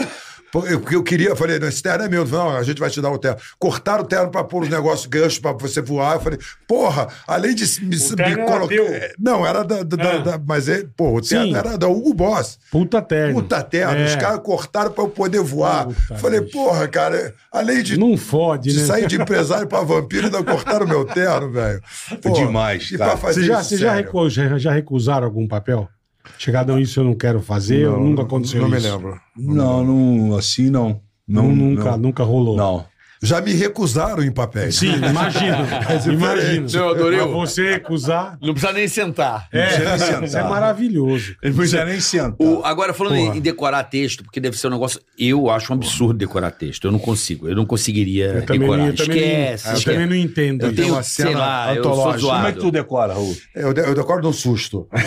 Porque 0.50 0.96
eu, 0.96 1.04
queria, 1.04 1.28
eu 1.30 1.36
falei, 1.36 1.60
não, 1.60 1.68
esse 1.68 1.84
terno 1.84 2.06
é 2.06 2.10
meu. 2.10 2.26
Não, 2.26 2.56
a 2.56 2.64
gente 2.64 2.80
vai 2.80 2.90
te 2.90 3.02
dar 3.02 3.12
o 3.12 3.18
terno. 3.20 3.38
Cortaram 3.60 4.04
o 4.04 4.08
terno 4.08 4.32
pra 4.32 4.46
pôr 4.46 4.64
os 4.64 4.70
negócios 4.70 5.06
ganchos 5.06 5.38
pra 5.40 5.52
você 5.52 5.82
voar. 5.82 6.16
Eu 6.16 6.20
falei, 6.22 6.40
porra, 6.66 7.08
além 7.28 7.54
de 7.54 7.66
me, 7.82 7.90
me 7.98 8.46
colocar. 8.46 8.74
É, 8.76 9.12
Não, 9.20 9.46
era 9.46 9.62
da. 9.64 9.84
da- 9.84 9.98
da- 9.98 10.12
Ah. 10.14 10.18
da- 10.20 10.42
mas, 10.48 10.70
é, 10.70 10.86
pô, 10.96 11.18
o 11.18 11.22
terno 11.22 11.48
Sim. 11.48 11.56
era 11.56 11.78
da 11.78 11.88
Hugo 11.90 12.14
Boss. 12.14 12.58
Puta 12.72 13.02
terno. 13.02 13.42
Puta 13.42 13.62
terno. 13.62 13.94
É. 14.00 14.06
Os 14.06 14.16
caras 14.16 14.40
cortaram 14.40 14.90
pra 14.92 15.04
eu 15.04 15.10
poder 15.10 15.42
voar. 15.42 15.88
Puta, 15.88 16.16
falei, 16.18 16.40
bicho. 16.40 16.54
porra, 16.54 16.88
cara, 16.88 17.36
além 17.52 17.84
de. 17.84 18.00
Não 18.00 18.16
fode, 18.16 18.72
de 18.72 18.80
né? 18.80 18.86
sair 18.86 19.06
de 19.06 19.22
empresário 19.22 19.68
pra 19.68 19.82
vampiro, 19.82 20.28
ainda 20.28 20.42
cortaram 20.44 20.86
o 20.86 20.90
meu 20.90 21.04
terno, 21.06 21.52
velho. 21.52 21.82
Demais, 22.34 22.90
E 22.90 22.98
cara. 22.98 23.12
pra 23.12 23.20
fazer 23.20 23.42
Você 23.42 23.48
já, 23.48 23.60
isso 23.60 23.70
você 23.72 23.78
já, 23.78 23.94
recu- 23.94 24.30
já, 24.30 24.58
já 24.58 24.72
recusaram 24.72 25.26
algum 25.28 25.46
papel? 25.46 25.90
Chegaram, 26.38 26.80
isso 26.80 27.00
eu 27.00 27.04
não 27.04 27.16
quero 27.16 27.42
fazer, 27.42 27.88
ou 27.88 28.00
nunca 28.00 28.22
aconteceu 28.24 28.62
Não 28.62 28.70
me 28.70 28.78
isso? 28.78 28.88
lembro. 28.96 29.20
Não, 29.36 29.84
não, 29.84 30.36
assim 30.38 30.70
não. 30.70 31.02
Não, 31.28 31.44
Não, 31.44 31.56
nunca, 31.56 31.92
não. 31.92 31.98
nunca 31.98 32.24
rolou. 32.24 32.56
Não. 32.56 32.86
Já 33.22 33.42
me 33.42 33.52
recusaram 33.54 34.24
em 34.24 34.32
papéis. 34.32 34.76
Sim, 34.78 34.94
imagino. 34.96 35.58
imagino. 36.14 36.70
Seu 36.70 36.90
Adoril. 36.90 37.28
Mas 37.30 37.52
você 37.52 37.72
recusar. 37.74 38.38
Não 38.42 38.54
precisa 38.54 38.74
nem 38.74 38.88
sentar. 38.88 39.48
É, 39.52 39.66
precisa 39.66 39.90
nem 39.90 40.00
sentar. 40.00 40.24
isso 40.26 40.38
é 40.38 40.44
maravilhoso. 40.44 41.36
Não 41.44 41.54
precisa 41.54 41.86
nem 41.86 42.00
sentar. 42.00 42.36
O- 42.48 42.64
agora, 42.64 42.94
falando 42.94 43.16
em, 43.16 43.26
Porra. 43.26 43.38
em 43.38 43.42
decorar 43.42 43.84
texto, 43.86 44.24
porque 44.24 44.40
deve 44.40 44.58
ser 44.58 44.68
um 44.68 44.72
negócio. 44.72 45.02
Eu 45.18 45.50
acho 45.50 45.72
um 45.74 45.76
absurdo 45.76 46.14
decorar 46.18 46.52
texto. 46.52 46.86
Eu 46.86 46.92
não 46.92 47.00
consigo. 47.00 47.48
Eu 47.48 47.56
não 47.56 47.66
conseguiria 47.66 48.26
Eu 48.28 48.46
também, 48.46 48.60
decorar. 48.62 48.78
não- 48.84 48.88
eu 48.90 48.96
também, 48.96 49.20
não- 49.20 49.28
esquece, 49.28 49.68
eu 49.68 49.74
esquece. 49.78 49.86
também 49.98 50.08
não 50.08 50.16
entendo. 50.16 50.66
Eu 50.66 50.76
tenho, 50.76 50.94
uma 50.94 51.04
sei 51.04 51.26
cena 51.28 51.40
lá, 51.40 51.76
eu 51.76 51.84
sou 51.84 51.92
antológica. 51.94 52.20
zoado. 52.22 52.38
Como 52.38 52.48
é 52.48 52.52
que 52.54 52.60
tu 52.60 52.72
decora, 52.72 53.14
Raul? 53.14 53.38
Eu, 53.56 53.74
de- 53.74 53.82
eu 53.82 53.96
decoro 53.96 54.22
no 54.22 54.34
susto. 54.34 54.88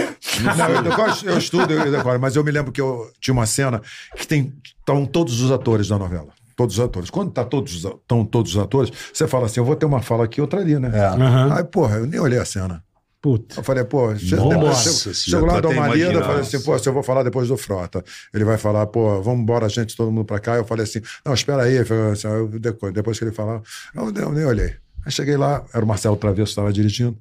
Não, 0.56 0.68
eu, 0.70 0.82
decoro, 0.82 1.12
eu 1.24 1.38
estudo, 1.38 1.72
eu 1.72 1.90
decoro, 1.90 2.18
mas 2.20 2.34
eu 2.36 2.42
me 2.42 2.50
lembro 2.50 2.72
que 2.72 2.80
eu 2.80 3.10
tinha 3.20 3.32
uma 3.34 3.46
cena 3.46 3.80
que 4.16 4.26
tem 4.26 4.52
estão 4.78 5.04
todos 5.06 5.40
os 5.40 5.50
atores 5.50 5.88
da 5.88 5.98
novela. 5.98 6.28
Todos 6.60 6.78
os 6.78 6.84
atores. 6.84 7.08
Quando 7.10 7.30
tá 7.32 7.42
todos, 7.42 7.74
os- 7.74 7.84
estão 7.90 8.22
todos 8.24 8.54
os 8.54 8.58
atores, 8.62 8.92
você 9.14 9.26
fala 9.26 9.46
assim: 9.46 9.60
eu 9.60 9.64
vou 9.64 9.74
ter 9.76 9.86
uma 9.86 10.02
fala 10.02 10.24
aqui, 10.24 10.40
outra 10.42 10.60
ali, 10.60 10.78
né? 10.78 10.90
É. 10.92 11.06
Aham. 11.06 11.54
Aí, 11.56 11.64
porra, 11.64 11.96
eu 11.96 12.06
nem 12.06 12.20
olhei 12.20 12.38
a 12.38 12.44
cena. 12.44 12.84
Puta. 13.22 13.58
Eu 13.60 13.64
falei, 13.64 13.82
pô, 13.84 14.14
chego, 14.16 15.46
lá 15.46 15.54
tô 15.54 15.60
do 15.62 15.68
até 15.68 15.80
Marida, 15.80 16.12
eu 16.12 16.22
falei 16.26 16.40
assim, 16.40 16.60
pô, 16.60 16.78
se 16.78 16.88
eu 16.88 16.92
vou 16.92 17.02
falar 17.02 17.22
depois 17.22 17.48
do 17.48 17.56
Frota, 17.56 18.02
ele 18.34 18.44
vai 18.44 18.58
falar, 18.58 18.86
pô, 18.86 19.20
vamos 19.22 19.40
embora, 19.42 19.68
gente, 19.70 19.94
todo 19.96 20.10
mundo 20.10 20.24
pra 20.26 20.38
cá. 20.38 20.56
Eu 20.56 20.64
falei 20.66 20.84
assim, 20.84 21.00
não, 21.24 21.32
espera 21.34 21.62
aí. 21.62 21.78
Assim, 21.78 22.28
eu 22.28 22.48
depois, 22.48 22.92
depois 22.92 23.18
que 23.18 23.24
ele 23.24 23.32
falar, 23.32 23.62
eu, 23.94 24.12
eu 24.14 24.32
nem 24.32 24.44
olhei. 24.44 24.74
Aí 25.06 25.10
cheguei 25.12 25.36
lá, 25.38 25.64
era 25.72 25.82
o 25.84 25.88
Marcelo 25.88 26.16
Travesso 26.16 26.44
que 26.44 26.50
estava 26.50 26.72
dirigindo, 26.72 27.16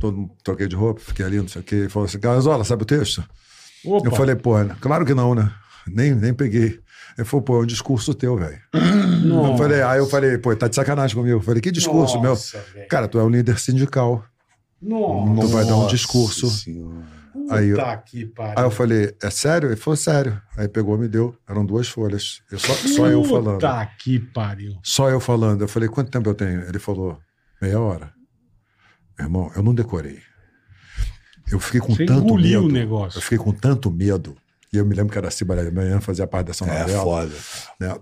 todo 0.00 0.16
mundo, 0.16 0.32
troquei 0.42 0.66
de 0.68 0.74
roupa, 0.76 1.00
fiquei 1.00 1.24
ali, 1.24 1.36
não 1.38 1.48
sei 1.48 1.60
o 1.60 1.64
quê. 1.64 1.74
Ele 1.76 1.88
falou 1.88 2.06
assim, 2.06 2.18
Gazola, 2.18 2.64
sabe 2.64 2.82
o 2.82 2.86
texto? 2.86 3.22
Opa. 3.84 4.08
Eu 4.08 4.12
falei, 4.12 4.34
pô, 4.36 4.52
claro 4.80 5.04
que 5.04 5.14
não, 5.14 5.34
né? 5.34 5.50
Nem, 5.86 6.14
nem 6.14 6.32
peguei. 6.32 6.78
Ele 7.16 7.24
falou, 7.26 7.42
pô, 7.42 7.56
é 7.56 7.62
um 7.62 7.66
discurso 7.66 8.14
teu, 8.14 8.36
velho. 8.36 8.58
Eu 8.72 9.56
falei, 9.56 9.82
aí 9.82 9.98
eu 9.98 10.06
falei, 10.06 10.38
pô, 10.38 10.54
tá 10.56 10.68
de 10.68 10.74
sacanagem 10.74 11.16
comigo. 11.16 11.36
Eu 11.38 11.42
falei, 11.42 11.60
que 11.60 11.70
discurso 11.70 12.20
Nossa, 12.20 12.58
meu? 12.58 12.64
velho. 12.74 12.88
Cara, 12.88 13.06
tu 13.08 13.18
é 13.18 13.22
um 13.24 13.28
líder 13.28 13.58
sindical. 13.58 14.24
Nossa. 14.80 15.40
Tu 15.42 15.48
vai 15.48 15.64
dar 15.64 15.76
um 15.76 15.86
discurso. 15.86 16.48
Senhora. 16.50 17.22
Aí 17.50 17.68
eu-. 17.68 17.80
Aí 17.80 18.64
eu 18.64 18.70
falei, 18.70 19.14
é 19.22 19.30
sério? 19.30 19.68
Ele 19.68 19.76
falou, 19.76 19.96
sério. 19.96 20.40
Aí 20.56 20.68
pegou, 20.68 20.96
me 20.98 21.08
deu. 21.08 21.36
Eram 21.48 21.64
duas 21.64 21.88
folhas. 21.88 22.40
Eu 22.50 22.58
só, 22.58 22.72
só 22.74 23.06
eu 23.08 23.22
falando. 23.24 23.54
Puta 23.60 23.88
que 23.98 24.18
pariu. 24.18 24.72
Só 24.82 25.08
eu 25.10 25.20
falando. 25.20 25.62
Eu 25.62 25.68
falei, 25.68 25.88
quanto 25.88 26.10
tempo 26.10 26.28
eu 26.28 26.34
tenho? 26.34 26.62
Ele 26.62 26.78
falou, 26.78 27.18
meia 27.60 27.78
hora. 27.80 28.12
Irmão, 29.18 29.50
eu 29.54 29.62
não 29.62 29.74
decorei. 29.74 30.18
Eu 31.50 31.60
fiquei 31.60 31.80
com 31.80 31.94
Você 31.94 32.06
tanto 32.06 32.34
medo. 32.34 32.64
o 32.64 32.68
negócio. 32.68 33.18
Eu 33.18 33.22
fiquei 33.22 33.38
com 33.38 33.52
tanto 33.52 33.90
medo. 33.90 34.36
E 34.72 34.78
eu 34.78 34.86
me 34.86 34.94
lembro 34.94 35.12
que 35.12 35.18
era 35.18 35.28
a 35.28 35.30
Cibaré 35.30 35.70
Manhã, 35.70 36.00
fazia 36.00 36.26
parte 36.26 36.46
dessa 36.46 36.64
É 36.64 36.78
novela. 36.80 37.02
foda. 37.02 37.32
né? 37.78 37.94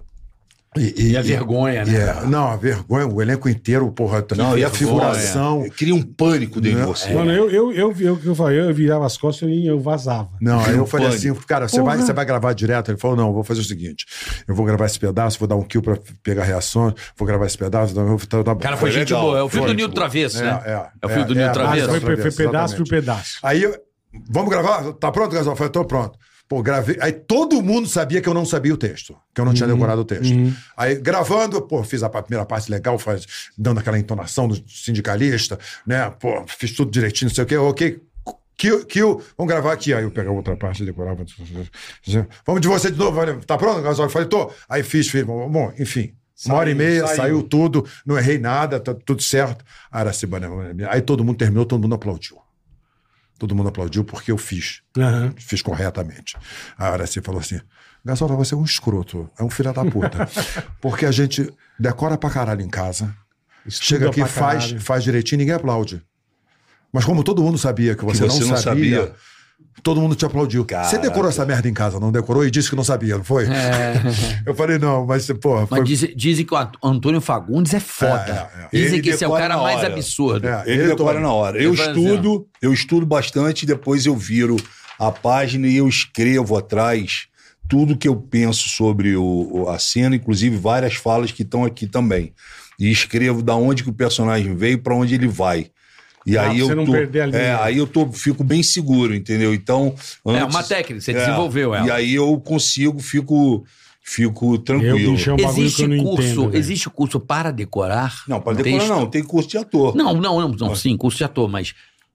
E, 0.77 1.09
E 1.11 1.17
a 1.17 1.21
vergonha, 1.23 1.85
né? 1.85 1.93
e 1.93 1.97
é- 1.97 2.27
não, 2.29 2.47
a 2.47 2.55
vergonha, 2.55 3.05
o 3.05 3.21
elenco 3.21 3.49
inteiro, 3.49 3.91
porra, 3.91 4.25
Não, 4.37 4.57
e 4.57 4.63
a 4.65 4.71
figuração. 4.71 5.69
Cria 5.77 5.93
um 5.93 6.01
pânico 6.01 6.61
dentro 6.61 6.79
de 6.79 6.85
Não. 6.87 6.95
você. 6.95 7.13
Mano, 7.13 7.33
eu, 7.33 7.51
eu, 7.51 7.73
eu, 7.73 7.93
eu, 7.99 8.21
eu, 8.25 8.35
falei, 8.37 8.61
eu 8.61 8.73
virava 8.73 9.05
as 9.05 9.17
costas 9.17 9.49
e 9.51 9.67
eu 9.67 9.81
vazava. 9.81 10.31
Não, 10.41 10.61
aí 10.61 10.77
eu 10.77 10.87
falei 10.87 11.09
pânico. 11.09 11.33
assim, 11.33 11.45
cara, 11.45 11.67
você 11.67 11.83
vai, 11.83 11.97
você 11.99 12.13
vai 12.13 12.25
gravar 12.25 12.53
direto? 12.53 12.93
Ele 12.93 12.99
falou, 12.99 13.17
não, 13.17 13.27
eu 13.27 13.33
vou 13.33 13.43
fazer 13.43 13.63
o 13.63 13.65
seguinte, 13.65 14.07
eu 14.47 14.55
vou 14.55 14.65
gravar 14.65 14.87
esse 14.87 14.97
pedaço, 15.01 15.41
vou 15.41 15.49
dar 15.49 15.57
um 15.57 15.65
kill 15.65 15.83
pra 15.83 15.99
pegar 16.23 16.45
reações, 16.45 16.95
vou 17.17 17.27
gravar 17.27 17.47
esse 17.47 17.59
pedaço, 17.59 17.91
então 17.91 18.05
eu 18.05 18.17
vou... 18.17 18.19
Tá, 18.25 18.45
tá, 18.45 18.53
O 18.53 18.57
cara 18.57 18.77
foi, 18.77 18.93
Foi 18.93 19.01
gente 19.01 19.09
legal. 19.13 19.23
boa. 19.27 19.39
É 19.41 19.43
o 19.43 19.49
filho 19.49 19.63
Foi, 19.65 19.73
do 19.73 19.77
Nildo 19.77 19.93
Travesso, 19.95 20.39
É, 20.39 20.43
né? 20.45 20.63
é, 20.67 20.87
É 21.03 21.07
o 21.07 21.09
filho 21.09 21.25
do 21.27 21.35
Nildo 21.35 21.51
Ah, 21.51 21.53
Travesso? 21.53 21.89
foi, 21.89 21.99
foi, 22.01 22.01
foi 22.01 22.15
Travesso, 22.17 22.37
pedaço 22.37 22.77
por 22.77 22.89
pedaço. 22.89 23.39
Aí, 23.43 23.61
eu- 23.65 23.75
vamos 24.31 24.49
gravar? 24.49 24.93
Tá 24.93 25.11
pronto, 25.11 25.35
Gasol? 25.35 25.55
Eu 25.55 25.57
falei, 25.57 25.73
tô 25.73 25.85
pronto. 25.85 26.17
Pô, 26.51 26.65
gravei. 26.65 26.97
Aí 27.01 27.13
todo 27.13 27.63
mundo 27.63 27.87
sabia 27.87 28.21
que 28.21 28.29
eu 28.29 28.35
não 28.35 28.45
sabia 28.45 28.75
o 28.75 28.77
texto, 28.77 29.17
que 29.33 29.41
eu 29.41 29.45
não 29.45 29.55
tinha 29.55 29.69
decorado 29.69 30.01
o 30.01 30.05
texto. 30.05 30.35
Aí 30.77 30.97
gravando, 30.97 31.63
pô, 31.63 31.85
fiz 31.85 32.03
a 32.03 32.09
primeira 32.11 32.45
parte 32.45 32.69
legal, 32.69 32.99
faz, 32.99 33.25
dando 33.57 33.79
aquela 33.79 33.97
entonação 33.97 34.49
do 34.49 34.61
sindicalista, 34.69 35.57
né? 35.87 36.11
Pô, 36.19 36.45
fiz 36.49 36.73
tudo 36.73 36.91
direitinho, 36.91 37.29
não 37.29 37.35
sei 37.37 37.45
o 37.45 37.47
quê, 37.47 37.57
ok. 37.57 38.03
Kill, 38.57 38.85
kill, 38.85 39.23
vamos 39.39 39.49
gravar 39.49 39.73
aqui. 39.73 39.95
Aí 39.95 40.03
eu 40.03 40.11
pegava 40.11 40.35
outra 40.35 40.57
parte, 40.57 40.85
decorava. 40.85 41.25
Vamos 42.45 42.61
de 42.61 42.67
você 42.67 42.91
de 42.91 42.99
novo. 42.99 43.21
Tá 43.47 43.57
pronto? 43.57 43.87
Eu 43.87 44.11
falei, 44.11 44.27
tô. 44.27 44.51
Aí 44.69 44.83
fiz, 44.83 45.09
fiz. 45.09 45.23
Bom, 45.23 45.73
enfim. 45.79 46.13
Uma 46.47 46.57
hora 46.57 46.69
e 46.69 46.75
meia, 46.75 47.07
saiu. 47.07 47.17
saiu. 47.17 47.43
tudo, 47.45 47.87
não 48.05 48.19
errei 48.19 48.39
nada, 48.39 48.81
tá 48.81 48.93
tudo 48.93 49.23
certo. 49.23 49.65
Aí 50.89 51.01
todo 51.01 51.23
mundo 51.23 51.37
terminou, 51.37 51.65
todo 51.65 51.81
mundo 51.81 51.95
aplaudiu. 51.95 52.39
Todo 53.41 53.55
mundo 53.55 53.71
aplaudiu 53.71 54.05
porque 54.05 54.31
eu 54.31 54.37
fiz. 54.37 54.83
Aham. 54.99 55.33
Fiz 55.39 55.63
corretamente. 55.63 56.37
A 56.77 56.89
Araci 56.89 57.23
falou 57.23 57.41
assim: 57.41 57.59
Gasola, 58.05 58.37
você 58.37 58.53
é 58.53 58.57
um 58.57 58.65
escroto, 58.65 59.31
é 59.39 59.43
um 59.43 59.49
filho 59.49 59.73
da 59.73 59.83
puta. 59.83 60.29
porque 60.79 61.07
a 61.07 61.11
gente 61.11 61.51
decora 61.79 62.19
pra 62.19 62.29
caralho 62.29 62.61
em 62.61 62.69
casa, 62.69 63.17
Estuda 63.65 63.87
chega 63.87 64.11
aqui, 64.11 64.21
faz, 64.27 64.65
caralho. 64.65 64.81
faz 64.83 65.03
direitinho 65.03 65.39
ninguém 65.39 65.55
aplaude. 65.55 66.03
Mas 66.93 67.07
como 67.07 67.25
todo 67.25 67.43
mundo 67.43 67.57
sabia 67.57 67.95
que 67.95 68.05
você, 68.05 68.29
você 68.29 68.41
não, 68.43 68.49
não 68.51 68.57
sabia, 68.59 69.07
sabia. 69.07 69.17
Todo 69.83 70.01
mundo 70.01 70.15
te 70.15 70.25
aplaudiu. 70.27 70.63
Você 70.63 70.67
Caraca. 70.75 70.99
decorou 70.99 71.29
essa 71.31 71.45
merda 71.47 71.69
em 71.69 71.73
casa, 71.73 71.99
não 71.99 72.13
decorou? 72.13 72.45
E 72.45 72.51
disse 72.51 72.69
que 72.69 72.77
não 72.77 72.85
sabia, 72.85 73.17
não 73.17 73.25
foi? 73.25 73.47
Eu 74.47 74.55
falei, 74.55 74.79
não, 74.79 75.07
mas, 75.07 75.27
porra, 75.41 75.67
foi. 75.67 75.79
Mas 75.81 75.89
dizem, 75.89 76.15
dizem 76.15 76.45
que 76.45 76.53
o 76.55 76.57
Ant- 76.57 76.77
Antônio 76.83 77.21
Fagundes 77.21 77.73
é 77.75 77.81
foda. 77.81 78.51
É, 78.55 78.61
é, 78.61 78.65
é. 78.65 78.69
Dizem 78.73 78.95
Ele 78.95 79.03
que 79.03 79.11
esse 79.11 79.25
é 79.25 79.27
o 79.27 79.31
decora 79.31 79.49
cara 79.49 79.57
na 79.57 79.63
mais 79.63 79.79
hora. 79.79 79.93
absurdo. 79.93 80.47
É, 80.49 80.63
Ele 80.67 80.87
decora 80.89 81.21
na 81.21 81.33
hora. 81.33 81.63
Eu 81.63 81.73
assim, 81.73 81.83
estudo, 81.83 82.47
eu 82.61 82.73
estudo 82.73 83.07
bastante, 83.07 83.65
depois 83.67 84.07
eu 84.07 84.17
viro 84.17 84.57
a 84.99 85.11
página 85.11 85.67
e 85.67 85.77
eu 85.77 85.89
escrevo 85.89 86.57
atrás 86.57 87.27
tudo 87.69 87.97
que 87.97 88.09
eu 88.09 88.17
penso 88.17 88.69
sobre 88.69 89.17
o, 89.17 89.49
o- 89.53 89.69
a 89.69 89.79
cena, 89.79 90.17
inclusive 90.17 90.57
várias 90.57 90.95
falas 90.97 91.31
que 91.33 91.43
estão 91.43 91.65
aqui 91.65 91.87
também. 91.87 92.33
E 92.79 92.91
escrevo 92.91 93.43
da 93.43 93.55
onde 93.55 93.83
que 93.85 93.91
o 93.91 93.95
personagem 93.95 94.55
veio 94.57 94.79
para 94.83 94.95
onde 94.95 95.15
ele 95.15 95.29
vai. 95.29 95.69
E 96.27 96.37
Ah, 96.37 96.51
aí 96.51 96.59
eu 96.59 96.67
você 96.67 96.75
não 96.75 96.85
tô, 96.85 96.93
perder 96.93 97.21
a 97.23 97.27
linha. 97.27 97.39
é, 97.39 97.55
aí 97.63 97.79
eu 97.79 97.87
tô, 97.87 98.11
fico 98.13 98.45
bem 98.45 98.63
seguro, 98.63 99.15
entendeu? 99.15 99.55
Então, 99.55 99.95
É 100.27 100.31
antes- 100.39 100.55
uma 100.55 100.63
técnica, 100.63 101.01
você 101.01 101.13
é, 101.13 101.15
desenvolveu 101.15 101.75
ela. 101.75 101.87
E 101.87 101.91
aí 101.91 102.15
eu 102.15 102.39
consigo, 102.41 102.99
fico, 103.01 103.65
fico 104.03 104.55
Eu, 104.55 104.59
tranquilo. 104.59 105.13
bicho, 105.15 105.31
é 105.31 105.35
um 105.35 105.37
Existe 105.39 105.83
eu 105.83 105.89
não 105.89 106.05
curso, 106.05 106.43
entendo. 106.45 106.57
existe 106.57 106.91
curso 106.91 107.19
para 107.21 107.51
decorar? 107.51 108.23
Não, 108.29 108.41
para 108.41 108.55
decorar 108.55 108.79
texto? 108.81 108.91
não, 108.91 109.07
tem 109.07 109.23
curso 109.25 109.49
de 109.49 109.57
ator. 109.59 109.97
Não, 109.97 110.13
não, 110.15 110.41
não, 110.41 110.49
não, 110.51 110.75
sim, 110.77 110.97
curso 110.97 111.17
de 111.19 111.25
ator, 111.25 111.49
mas 111.49 111.75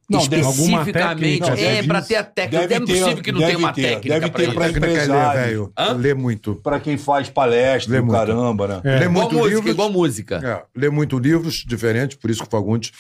Não, 0.10 0.20
especificamente. 0.20 0.94
técnica, 0.94 1.48
é, 1.60 1.80
isso. 1.80 2.08
ter 2.08 2.16
a 2.16 2.24
técnica. 2.24 2.68
Deve 2.68 2.74
é 2.74 2.78
ter, 2.78 2.84
impossível 2.84 3.24
que 3.24 3.32
não 3.32 3.40
deve 3.40 3.52
tenha 3.54 3.60
uma 3.66 3.74
ter, 3.74 3.82
técnica 3.82 4.20
deve 4.20 4.30
ter 4.30 4.54
pra 4.54 4.64
técnica 4.66 4.86
é 4.86 4.90
ler, 4.90 4.94
empresário. 5.04 5.42
velho. 5.42 5.74
Hã? 5.78 5.94
Lê 5.94 6.14
muito. 6.14 6.56
Pra 6.56 6.80
quem 6.80 6.98
faz 6.98 7.30
palestra, 7.30 8.02
Lê 8.02 8.12
caramba, 8.12 8.68
né? 8.68 8.82
É. 8.84 9.00
Lê 9.00 9.06
Igual 9.06 9.12
muito 9.24 9.36
música, 9.36 9.56
livros. 9.56 9.72
igual 9.72 9.92
música. 9.92 10.42
É, 10.76 10.80
lê 10.80 10.90
muito 10.90 11.18
livros 11.18 11.64
diferentes, 11.68 12.18
por 12.18 12.30
isso 12.30 12.42
que 12.42 12.48
o 12.48 12.52
Fagundes 12.52 12.92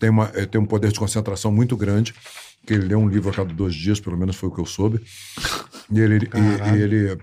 tem, 0.00 0.08
uma, 0.08 0.30
eh, 0.34 0.46
tem 0.46 0.58
um 0.60 0.64
poder 0.66 0.90
de 0.92 0.98
concentração 0.98 1.52
muito 1.52 1.76
grande, 1.76 2.14
que 2.66 2.72
ele 2.74 2.86
lê 2.88 2.94
um 2.94 3.08
livro 3.08 3.28
a 3.30 3.32
cada 3.34 3.52
dois 3.52 3.74
dias, 3.74 4.00
pelo 4.00 4.16
menos 4.16 4.34
foi 4.36 4.48
o 4.48 4.52
que 4.52 4.60
eu 4.60 4.66
soube. 4.66 5.00
E 5.92 6.00
ele, 6.00 6.16
e- 6.34 6.76
e 6.78 6.82
ele, 6.82 7.18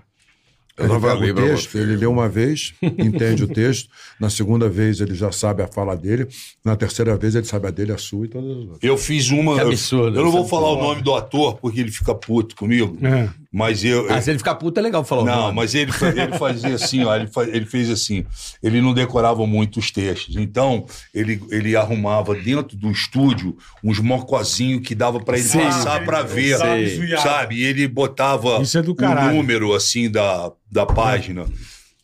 ele 0.78 1.00
falei 1.00 1.30
o 1.30 1.34
texto, 1.34 1.78
ele 1.78 1.96
lê 1.96 2.06
uma 2.06 2.28
vez, 2.28 2.74
entende 2.82 3.44
o 3.44 3.48
texto, 3.48 3.88
na 4.18 4.28
segunda 4.28 4.68
vez 4.68 5.00
ele 5.00 5.14
já 5.14 5.30
sabe 5.30 5.62
a 5.62 5.68
fala 5.68 5.96
dele, 5.96 6.26
na 6.64 6.74
terceira 6.76 7.16
vez 7.16 7.34
ele 7.34 7.44
sabe 7.46 7.68
a 7.68 7.70
dele, 7.70 7.92
a 7.92 7.98
sua 7.98 8.24
e 8.26 8.28
todas 8.28 8.50
as 8.50 8.56
outras. 8.56 8.78
Eu 8.82 8.96
fiz 8.98 9.30
uma. 9.30 9.54
Que 9.54 9.60
eu- 9.62 9.68
absurdo, 9.68 10.18
Eu, 10.18 10.24
não 10.24 10.32
vou 10.32 10.46
falar 10.46 10.72
o 10.72 10.76
nome 10.82 11.02
do 11.02 11.14
ator, 11.14 11.56
porque 11.58 11.80
ele 11.80 11.90
fica 11.92 12.14
puto 12.14 12.56
comigo. 12.56 12.98
É. 13.06 13.28
Mas 13.56 13.84
eu. 13.84 14.12
Ah, 14.12 14.20
se 14.20 14.30
ele 14.30 14.38
ficar 14.38 14.56
puto 14.56 14.80
é 14.80 14.82
legal 14.82 15.04
falar 15.04 15.22
o 15.22 15.24
Não, 15.26 15.52
mas 15.52 15.76
ele, 15.76 15.92
ele 16.16 16.36
fazia 16.36 16.74
assim, 16.74 17.04
ó, 17.04 17.14
ele, 17.14 17.28
fa- 17.28 17.44
ele 17.44 17.64
fez 17.64 17.88
assim, 17.88 18.26
ele 18.60 18.80
não 18.80 18.92
decorava 18.92 19.46
muito 19.46 19.78
os 19.78 19.92
textos, 19.92 20.34
então 20.34 20.84
ele, 21.14 21.40
ele 21.50 21.76
arrumava 21.76 22.34
dentro 22.34 22.76
do 22.76 22.90
estúdio 22.90 23.56
uns 23.84 24.00
mocozinhos 24.00 24.82
que 24.84 24.92
dava 24.92 25.20
pra 25.20 25.38
ele 25.38 25.46
Sei. 25.46 25.60
passar 25.62 26.04
pra 26.04 26.22
ver, 26.22 26.58
Sei. 26.58 27.16
sabe? 27.18 27.54
E 27.54 27.62
ele 27.64 27.86
botava 27.86 28.60
Isso 28.60 28.76
é 28.76 28.80
o 28.80 28.92
caralho. 28.92 29.36
número 29.36 29.72
assim 29.72 30.10
da, 30.10 30.50
da 30.68 30.84
página, 30.84 31.46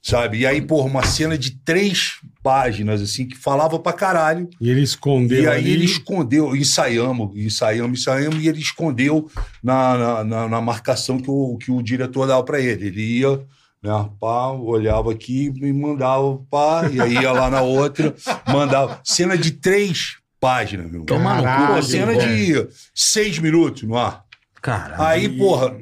sabe? 0.02 0.38
E 0.38 0.46
aí, 0.46 0.60
porra, 0.62 0.86
uma 0.88 1.02
cena 1.04 1.36
de 1.36 1.50
três 1.62 2.14
páginas 2.42 3.02
assim 3.02 3.26
que 3.28 3.36
falava 3.36 3.78
pra 3.78 3.92
caralho. 3.92 4.48
E 4.60 4.70
ele 4.70 4.82
escondeu 4.82 5.42
E 5.42 5.46
aí 5.48 5.58
ali. 5.60 5.70
ele 5.72 5.84
escondeu, 5.84 6.56
ensaiamos, 6.56 7.36
ensaiamos, 7.36 8.00
ensaiamos, 8.00 8.42
e 8.42 8.48
ele 8.48 8.60
escondeu 8.60 9.30
na, 9.62 9.96
na, 9.98 10.24
na- 10.24 10.48
na 10.48 10.60
marcação 10.60 11.18
que 11.18 11.30
o, 11.30 11.56
que 11.58 11.70
o 11.70 11.82
diretor 11.82 12.26
dava 12.26 12.42
pra 12.42 12.58
ele. 12.60 12.86
Ele 12.86 13.18
ia, 13.20 13.36
né, 13.82 14.08
pá, 14.20 14.48
olhava 14.48 15.12
aqui 15.12 15.52
e 15.54 15.72
mandava, 15.72 16.38
pá, 16.50 16.88
e 16.90 17.00
aí 17.00 17.14
ia 17.14 17.32
lá 17.32 17.50
na 17.50 17.60
outra, 17.62 18.14
mandava. 18.48 19.00
Cena 19.04 19.36
de 19.36 19.50
três 19.52 20.16
páginas, 20.40 20.90
meu. 20.90 21.04
Toma 21.04 21.34
no 21.42 21.74
cu, 21.76 21.82
cena 21.82 22.14
velho. 22.14 22.66
de 22.66 22.74
seis 22.94 23.38
minutos 23.38 23.82
no 23.82 23.96
ar. 23.98 24.24
Caralho. 24.62 25.02
Aí, 25.02 25.28
porra, 25.38 25.74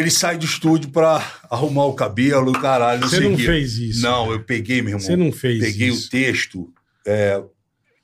ele 0.00 0.10
sai 0.10 0.36
do 0.36 0.44
estúdio 0.44 0.90
pra 0.90 1.24
arrumar 1.50 1.84
o 1.86 1.94
cabelo, 1.94 2.52
caralho. 2.52 3.00
Você 3.00 3.20
não 3.20 3.34
o 3.34 3.36
quê. 3.36 3.44
fez 3.44 3.76
isso. 3.78 4.02
Não, 4.02 4.30
eu 4.32 4.42
peguei, 4.42 4.82
meu 4.82 4.90
irmão. 4.90 5.00
Você 5.00 5.16
não 5.16 5.30
fez 5.32 5.60
Peguei 5.60 5.88
isso. 5.88 6.06
o 6.06 6.10
texto, 6.10 6.72
é, 7.06 7.42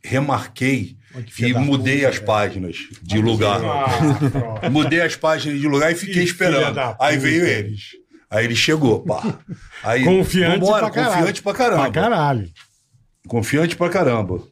remarquei 0.03 0.97
e 1.39 1.53
mudei 1.55 1.97
puta, 1.99 2.09
as 2.09 2.15
velho. 2.17 2.27
páginas 2.27 2.77
de 3.03 3.19
lugar. 3.19 3.61
Ah. 3.65 4.69
Mudei 4.71 5.01
as 5.01 5.17
páginas 5.17 5.59
de 5.61 5.67
lugar 5.67 5.91
e 5.93 5.95
fiquei 5.95 6.23
esperando. 6.23 6.79
Aí 7.01 7.17
veio 7.19 7.47
ele. 7.47 7.71
bicho. 7.71 7.97
Aí 8.29 8.45
ele 8.45 8.57
chegou, 8.57 9.01
pá. 9.05 9.39
Aí, 9.83 10.03
Confiante 10.05 10.59
vambora, 10.59 10.81
pra 10.87 10.91
caralho. 10.91 11.17
Confiante 11.19 11.43
pra 11.43 11.55
caramba. 11.55 11.83
Pra 11.83 11.91
caralho. 11.93 12.51
Confiante 13.29 13.77
pra 13.77 13.89
caramba. 13.89 14.43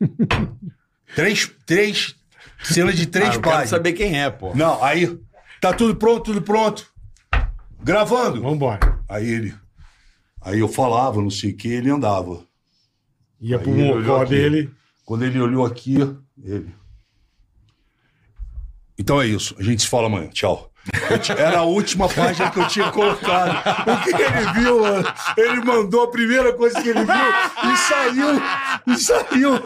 três, 1.14 1.50
três 1.66 2.14
cenas 2.62 2.96
de 2.96 3.06
três 3.06 3.30
Ah, 3.30 3.34
eu 3.34 3.40
quero 3.40 3.50
páginas. 3.50 3.70
saber 3.70 3.92
quem 3.92 4.20
é, 4.22 4.30
pô. 4.30 4.54
Não, 4.54 4.82
aí 4.82 5.18
tá 5.60 5.72
tudo 5.72 5.96
pronto, 5.96 6.22
tudo 6.24 6.40
pronto. 6.42 6.86
Gravando. 7.84 8.40
Vambora. 8.40 8.98
Aí 9.08 9.28
ele. 9.28 9.54
Aí 10.40 10.58
eu 10.58 10.68
falava, 10.68 11.20
não 11.20 11.30
sei 11.30 11.52
o 11.52 11.56
que, 11.56 11.68
ele 11.68 11.90
andava. 11.90 12.42
Ia 13.40 13.58
pro 13.58 13.70
mocó 13.70 14.22
aqui. 14.22 14.30
dele. 14.30 14.70
Quando 15.04 15.24
ele 15.24 15.38
olhou 15.38 15.66
aqui, 15.66 15.96
ele. 16.42 16.74
Então 18.98 19.20
é 19.20 19.26
isso. 19.26 19.54
A 19.58 19.62
gente 19.62 19.82
se 19.82 19.88
fala 19.88 20.06
amanhã. 20.06 20.28
Tchau. 20.30 20.72
Era 21.36 21.60
a 21.60 21.62
última 21.62 22.08
página 22.08 22.50
que 22.50 22.60
eu 22.60 22.68
tinha 22.68 22.90
colocado. 22.90 23.56
O 23.88 24.02
que 24.02 24.10
ele 24.22 24.52
viu, 24.54 24.80
mano? 24.80 25.12
Ele 25.36 25.64
mandou 25.64 26.04
a 26.04 26.10
primeira 26.10 26.52
coisa 26.52 26.80
que 26.80 26.88
ele 26.88 27.04
viu 27.04 27.72
e 27.72 27.76
saiu. 27.76 28.42
E 28.86 28.96
saiu. 28.98 29.62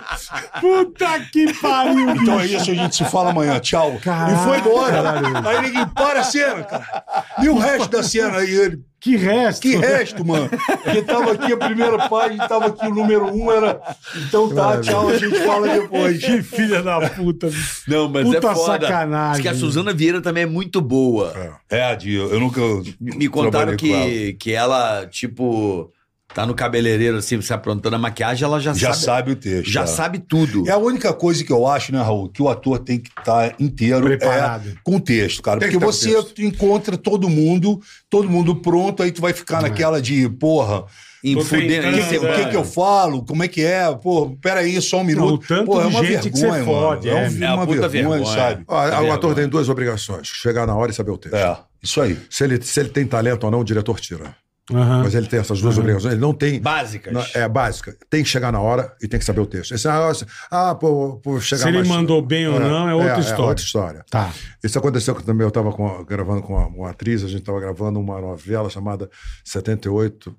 Puta 0.60 1.20
que 1.32 1.52
pariu, 1.54 2.10
Então 2.10 2.40
é 2.40 2.46
isso, 2.46 2.70
a 2.70 2.74
gente 2.74 2.96
se 2.96 3.04
fala 3.04 3.30
amanhã. 3.30 3.58
Tchau. 3.58 3.98
Caralho, 4.02 4.36
e 4.36 4.44
foi 4.44 4.58
embora. 4.58 4.92
caralho. 4.92 5.48
Aí 5.48 5.62
ninguém 5.62 5.86
para 5.88 6.20
a 6.20 6.24
cena, 6.24 6.62
cara. 6.62 7.04
E 7.42 7.48
o 7.48 7.58
resto 7.58 7.88
da 7.88 8.02
cena 8.02 8.38
aí, 8.38 8.54
ele. 8.54 8.88
Que 9.00 9.16
resto. 9.16 9.62
Que 9.62 9.76
resto, 9.76 10.24
mano? 10.26 10.50
Porque 10.82 11.02
tava 11.02 11.32
aqui 11.32 11.52
a 11.52 11.56
primeira 11.56 12.08
página, 12.08 12.48
tava 12.48 12.66
aqui 12.66 12.86
o 12.86 12.94
número 12.94 13.26
um, 13.32 13.50
era. 13.52 13.80
Então 14.26 14.52
tá, 14.52 14.80
tchau, 14.80 15.08
a 15.08 15.16
gente 15.16 15.38
fala 15.40 15.68
depois. 15.68 16.18
Que 16.20 16.42
filha 16.42 16.82
da 16.82 17.08
puta. 17.10 17.48
Não, 17.86 18.08
mas 18.08 18.24
Puta 18.24 18.38
é 18.50 18.54
foda. 18.54 18.86
sacanagem. 18.86 19.32
Diz 19.34 19.42
que 19.42 19.48
a 19.48 19.54
Suzana 19.54 19.92
Vieira 19.92 20.20
também 20.20 20.42
é 20.42 20.46
muito 20.46 20.80
boa. 20.80 21.32
É, 21.70 21.94
Dio, 21.94 22.26
eu 22.28 22.40
nunca. 22.40 22.60
Me 23.00 23.28
contaram 23.28 23.76
trabalhei 23.76 23.78
com 23.78 23.86
ela. 23.96 24.04
que, 24.10 24.32
que 24.34 24.52
ela, 24.52 25.06
tipo, 25.06 25.92
tá 26.34 26.44
no 26.46 26.54
cabeleireiro, 26.54 27.16
assim, 27.16 27.40
se 27.40 27.52
aprontando 27.52 27.96
a 27.96 27.98
maquiagem, 27.98 28.44
ela 28.44 28.60
já, 28.60 28.72
Já 28.74 28.92
sabe. 28.92 29.04
sabe 29.04 29.32
o 29.32 29.36
texto. 29.36 29.70
Já 29.70 29.82
é. 29.82 29.86
sabe 29.86 30.18
tudo. 30.18 30.68
É 30.68 30.72
a 30.72 30.76
única 30.78 31.12
coisa 31.12 31.42
que 31.42 31.50
eu 31.52 31.66
acho, 31.66 31.90
né, 31.92 32.00
Raul, 32.00 32.28
que 32.28 32.42
o 32.42 32.48
ator 32.48 32.78
tem 32.78 32.98
que 32.98 33.10
estar 33.18 33.54
inteiro 33.58 34.06
Preparado. 34.06 34.68
é 34.68 34.72
com 34.84 34.96
o 34.96 35.00
texto, 35.00 35.42
cara. 35.42 35.58
Tem 35.58 35.68
que 35.70 35.74
Porque 35.78 35.86
o 35.86 35.92
você 35.92 36.12
texto. 36.12 36.42
encontra 36.42 36.96
todo 36.96 37.28
mundo, 37.28 37.80
todo 38.10 38.28
mundo 38.28 38.54
pronto, 38.56 39.02
aí 39.02 39.10
tu 39.10 39.20
vai 39.22 39.32
ficar 39.32 39.62
naquela 39.62 40.00
de, 40.02 40.28
porra, 40.28 40.84
Em 41.24 41.34
Tô 41.34 41.40
fudendo, 41.44 41.68
tentando, 41.96 41.96
em 41.98 42.18
o 42.18 42.32
que, 42.36 42.44
que 42.44 42.50
que 42.50 42.56
eu 42.56 42.64
falo? 42.64 43.24
Como 43.24 43.42
é 43.42 43.48
que 43.48 43.64
é? 43.64 43.92
Pô, 43.96 44.36
peraí, 44.40 44.80
só 44.80 44.98
um 44.98 45.00
Não, 45.00 45.06
minuto. 45.06 45.46
tanto 45.48 45.64
Pô, 45.66 45.80
é 45.80 45.88
de 45.88 45.88
uma 45.96 46.04
gente 46.04 46.30
que 46.30 46.38
vergonha, 46.38 46.58
você 46.60 46.64
fode, 46.64 47.06
mano. 47.08 47.18
é. 47.18 47.24
É, 47.24 47.28
um- 47.28 47.42
É 47.44 47.54
uma 47.54 47.66
vergonha, 47.66 47.88
vergonha. 47.88 48.24
sabe? 48.26 48.64
Ó, 48.68 48.88
Tá 48.88 48.98
o 48.98 49.02
vendo? 49.02 49.12
ator 49.14 49.34
tem 49.34 49.48
duas 49.48 49.68
obrigações: 49.68 50.28
chegar 50.28 50.64
na 50.64 50.76
hora 50.76 50.92
e 50.92 50.94
saber 50.94 51.10
o 51.10 51.18
texto. 51.18 51.34
É, 51.34 51.58
isso 51.82 52.00
aí. 52.00 52.16
Se, 52.30 52.44
ele, 52.44 52.62
se 52.62 52.78
ele 52.78 52.90
tem 52.90 53.04
talento 53.04 53.42
ou 53.44 53.50
não, 53.50 53.58
o 53.60 53.64
diretor 53.64 53.98
tira. 53.98 54.36
Aham. 54.70 55.02
Mas 55.04 55.14
ele 55.14 55.26
tem 55.26 55.38
essas 55.40 55.60
duas 55.60 55.78
obrigações. 55.78 56.12
Ele 56.12 56.20
não 56.20 56.34
tem. 56.34 56.60
Básicas. 56.60 57.12
Não, 57.12 57.24
é 57.34 57.48
básica. 57.48 57.96
Tem 58.10 58.22
que 58.22 58.28
chegar 58.28 58.52
na 58.52 58.60
hora 58.60 58.94
e 59.02 59.08
tem 59.08 59.18
que 59.18 59.24
saber 59.24 59.40
o 59.40 59.46
texto. 59.46 59.72
Esse 59.74 59.88
negócio, 59.88 60.26
ah, 60.50 60.74
pô, 60.74 61.16
pô 61.22 61.40
chegar 61.40 61.62
Se 61.62 61.68
ele 61.68 61.78
mais- 61.78 61.88
mandou 61.88 62.20
bem 62.20 62.46
ou 62.48 62.60
não, 62.60 62.88
é 62.88 62.94
outra 62.94 63.20
história. 63.20 63.44
outra 63.44 63.64
história. 63.64 64.04
Tá. 64.10 64.32
Isso 64.62 64.78
aconteceu 64.78 65.14
que 65.14 65.22
também 65.24 65.44
eu 65.44 65.48
estava 65.48 65.70
gravando 66.04 66.42
com 66.42 66.54
uma, 66.54 66.66
uma 66.66 66.90
atriz, 66.90 67.24
a 67.24 67.28
gente 67.28 67.40
estava 67.40 67.60
gravando 67.60 67.98
uma 67.98 68.20
novela 68.20 68.68
chamada 68.68 69.08
78. 69.44 70.36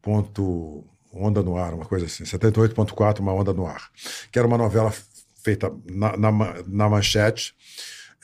Ponto, 0.00 0.84
Onda 1.14 1.42
no 1.42 1.56
Ar, 1.56 1.74
uma 1.74 1.84
coisa 1.84 2.06
assim. 2.06 2.24
78.4, 2.24 3.20
uma 3.20 3.32
Onda 3.32 3.52
no 3.52 3.66
Ar. 3.66 3.82
Que 4.32 4.38
era 4.38 4.48
uma 4.48 4.58
novela 4.58 4.92
feita 5.44 5.70
na, 5.88 6.16
na, 6.16 6.32
na 6.66 6.88
manchete, 6.88 7.54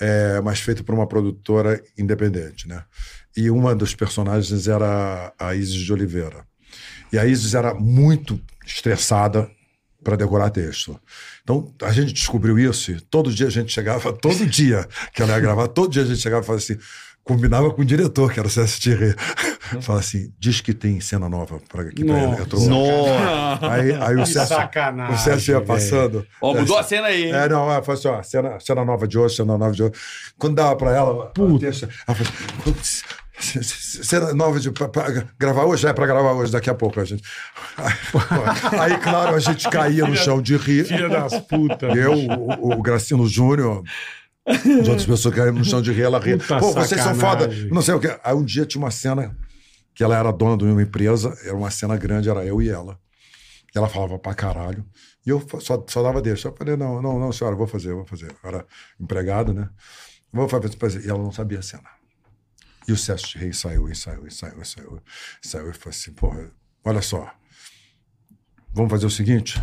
é, 0.01 0.40
mas 0.40 0.60
feita 0.60 0.82
por 0.82 0.94
uma 0.94 1.06
produtora 1.06 1.81
independente, 1.97 2.66
né? 2.69 2.82
E 3.40 3.51
uma 3.52 3.73
dos 3.74 3.94
personagens 3.94 4.66
era 4.66 5.32
a 5.39 5.55
Isis 5.55 5.74
de 5.81 5.93
Oliveira. 5.93 6.44
E 7.12 7.19
a 7.19 7.24
Isis 7.24 7.55
era 7.55 7.73
muito 7.73 8.40
estressada 8.66 9.48
para 10.02 10.16
decorar 10.16 10.51
texto. 10.51 10.98
Então, 11.44 11.73
a 11.82 11.93
gente 11.93 12.12
descobriu 12.12 12.59
isso 12.59 12.90
e 12.90 13.01
todo 13.01 13.32
dia 13.32 13.47
a 13.47 13.51
gente 13.51 13.73
chegava, 13.73 14.12
todo 14.20 14.44
dia 14.44 14.86
que 15.15 15.23
ela 15.23 15.32
ia 15.35 15.40
gravar, 15.40 15.69
todo 15.69 15.90
dia 15.90 16.02
a 16.02 16.06
gente 16.06 16.20
chegava 16.20 16.43
e 16.43 16.47
falava 16.47 16.62
assim, 16.62 16.77
combinava 17.23 17.70
com 17.73 17.82
o 17.82 17.85
diretor, 17.85 18.32
que 18.32 18.39
era 18.40 18.48
o 18.48 18.51
César 18.51 18.78
Thierry. 18.81 19.15
Falava 19.82 20.01
assim, 20.01 20.32
diz 20.39 20.60
que 20.60 20.73
tem 20.73 20.98
cena 21.01 21.28
nova 21.28 21.60
para 21.69 21.82
aqui 21.82 22.05
pra 22.05 22.15
Nossa. 22.16 23.78
ele. 23.78 23.93
Aí, 23.93 23.94
aí 23.94 24.16
o 24.16 24.24
César, 24.27 24.47
sacanagem, 24.47 25.15
o 25.15 25.19
César 25.19 25.52
ia 25.52 25.60
passando. 25.60 26.27
Ó, 26.40 26.55
mudou 26.55 26.77
a 26.78 26.82
cena 26.82 27.09
aí, 27.09 27.27
hein? 27.27 27.32
É, 27.35 27.48
não, 27.48 27.70
ela 27.70 27.82
falou 27.82 27.98
assim, 27.98 28.09
ó, 28.09 28.23
cena, 28.23 28.59
cena 28.60 28.85
nova 28.85 29.06
de 29.06 29.19
hoje, 29.19 29.36
cena 29.36 29.56
nova 29.59 29.73
de 29.73 29.82
hoje. 29.82 29.93
Quando 30.39 30.55
dava 30.57 30.75
pra 30.76 30.91
ela, 30.97 31.26
Puta. 31.26 31.67
ela 31.67 31.75
falou, 32.17 32.33
"Putz, 32.65 32.89
c- 32.89 33.05
c- 33.05 33.05
cena 33.41 34.34
nova 34.34 34.58
de 34.60 34.70
pra, 34.70 34.89
pra 34.89 35.25
gravar 35.39 35.65
hoje? 35.65 35.86
É 35.86 35.92
pra 35.92 36.07
gravar 36.07 36.33
hoje, 36.33 36.52
daqui 36.52 36.68
a 36.70 36.75
pouco 36.75 37.00
a 37.00 37.05
gente. 37.05 37.23
Aí, 38.78 38.97
claro, 38.99 39.34
a 39.34 39.41
gente 39.41 39.68
caía 39.68 40.07
no 40.07 40.17
chão 40.17 40.42
de 40.42 40.57
rir. 40.57 40.84
Filha 40.84 41.08
das 41.08 41.39
putas. 41.41 41.97
Eu, 41.97 42.15
o, 42.15 42.78
o 42.78 42.83
Gracino 42.83 43.26
Júnior, 43.26 43.83
as 44.47 44.89
outras 44.89 45.07
pessoas 45.07 45.34
caíram 45.34 45.55
no 45.55 45.65
chão 45.65 45.83
de 45.83 45.92
rir, 45.92 46.02
ela 46.02 46.18
ria. 46.18 46.39
Puta 46.39 46.58
Pô, 46.58 46.73
vocês 46.73 47.00
são 47.00 47.15
foda. 47.15 47.49
Não 47.70 47.83
sei 47.83 47.94
o 47.94 48.00
quê. 48.00 48.18
Aí 48.25 48.34
um 48.34 48.44
dia 48.44 48.65
tinha 48.65 48.83
uma 48.83 48.91
cena 48.91 49.36
que 49.94 50.02
ela 50.02 50.17
era 50.17 50.33
dona 50.33 50.57
de 50.57 50.65
uma 50.65 50.83
empresa, 50.83 51.36
era 51.44 51.57
uma 51.57 51.70
cena 51.70 51.97
grande, 51.97 52.31
era 52.31 52.44
eu 52.44 52.62
e 52.62 52.68
ela. 52.68 52.99
E 53.75 53.78
ela 53.78 53.89
falava 53.89 54.18
pra 54.18 54.34
caralho. 54.34 54.84
E 55.26 55.31
eu 55.31 55.44
só, 55.60 55.84
só 55.86 56.02
dava 56.02 56.23
deixa. 56.23 56.49
Eu 56.49 56.55
falei, 56.57 56.76
não, 56.76 57.02
não, 57.02 57.18
não, 57.18 57.33
senhora, 57.33 57.55
vou 57.55 57.67
fazer, 57.67 57.92
vou 57.92 58.07
fazer. 58.07 58.31
Eu 58.42 58.49
era 58.49 58.65
empregado, 58.99 59.52
né? 59.52 59.68
Vou 60.33 60.49
fazer. 60.49 61.05
E 61.05 61.10
ela 61.10 61.18
não 61.18 61.33
sabia 61.33 61.58
a 61.58 61.62
cena. 61.62 61.98
E 62.89 62.92
o 62.92 62.97
de 62.97 63.39
Reis 63.39 63.58
saiu, 63.58 63.86
e 63.91 63.94
saiu, 63.94 64.26
e 64.26 64.31
saiu, 64.31 64.62
e 64.62 64.65
saiu. 64.65 65.02
E 65.44 65.47
saiu 65.47 65.70
e 65.70 65.75
falou 65.75 65.91
assim, 65.91 66.12
porra, 66.15 66.50
olha 66.83 67.02
só. 67.02 67.31
Vamos 68.73 68.91
fazer 68.91 69.05
o 69.05 69.10
seguinte. 69.10 69.62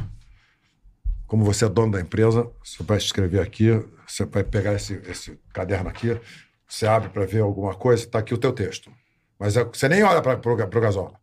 Como 1.25 1.43
você 1.43 1.65
é 1.65 1.69
dono 1.69 1.93
da 1.93 1.99
empresa, 1.99 2.47
você 2.63 2.83
vai 2.83 2.97
escrever 2.97 3.41
aqui, 3.41 3.71
você 4.07 4.25
vai 4.25 4.43
pegar 4.43 4.75
esse, 4.75 4.93
esse 5.07 5.39
caderno 5.51 5.89
aqui, 5.89 6.21
você 6.67 6.85
abre 6.85 7.09
para 7.09 7.25
ver 7.25 7.41
alguma 7.41 7.73
coisa, 7.73 8.05
tá 8.05 8.19
aqui 8.19 8.31
o 8.31 8.37
teu 8.37 8.53
texto. 8.53 8.91
Mas 9.39 9.57
é- 9.57 9.63
você 9.63 9.89
nem 9.89 10.03
olha 10.03 10.21
para 10.21 10.51
o 10.51 10.81
Gasola. 10.81 11.19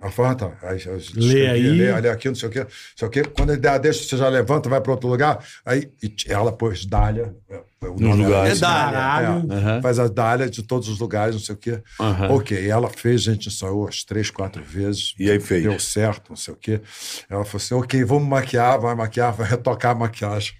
Tá. 0.00 0.52
Aí, 0.62 0.80
eu 0.86 0.92
Lê 0.92 0.98
escrevia, 0.98 1.52
aí. 1.52 1.62
Lê, 1.62 2.00
lê 2.00 2.08
aqui, 2.08 2.28
não 2.28 2.34
sei 2.36 2.48
o 2.48 2.52
quê. 2.52 2.60
Não 2.60 2.68
sei 2.96 3.08
o 3.08 3.10
quê. 3.10 3.24
Quando 3.24 3.50
ele 3.50 3.60
der 3.60 3.70
a 3.70 3.78
deixa, 3.78 4.04
você 4.04 4.16
já 4.16 4.28
levanta, 4.28 4.68
vai 4.68 4.80
para 4.80 4.92
outro 4.92 5.08
lugar. 5.08 5.44
Aí 5.66 5.90
e 6.02 6.14
ela 6.28 6.52
pôs 6.52 6.86
Dália. 6.86 7.34
é, 7.50 7.60
o 7.82 7.98
nome 7.98 8.22
era 8.22 8.28
lugares. 8.28 8.52
esse. 8.52 8.64
É 8.64 8.68
Dália. 8.68 9.44
É, 9.78 9.82
Faz 9.82 9.98
a 9.98 10.06
Dália 10.06 10.48
de 10.48 10.62
todos 10.62 10.88
os 10.88 11.00
lugares, 11.00 11.34
não 11.34 11.42
sei 11.42 11.54
o 11.54 11.58
quê. 11.58 11.82
Ok, 12.30 12.68
ela 12.68 12.88
fez, 12.88 13.26
a 13.26 13.32
gente 13.32 13.48
ensaiou 13.48 13.82
umas 13.82 14.04
três, 14.04 14.30
quatro 14.30 14.62
vezes. 14.62 15.14
E 15.18 15.28
aí 15.30 15.40
fez. 15.40 15.64
Deu 15.64 15.78
certo, 15.80 16.28
não 16.30 16.36
sei 16.36 16.54
o 16.54 16.56
quê. 16.56 16.80
Ela 17.28 17.44
falou 17.44 17.56
assim: 17.62 17.74
ok, 17.74 18.04
vamos 18.04 18.28
maquiar, 18.28 18.78
vai 18.78 18.94
maquiar, 18.94 19.32
vai 19.32 19.48
retocar 19.48 19.92
a 19.92 19.98
maquiagem. 19.98 20.52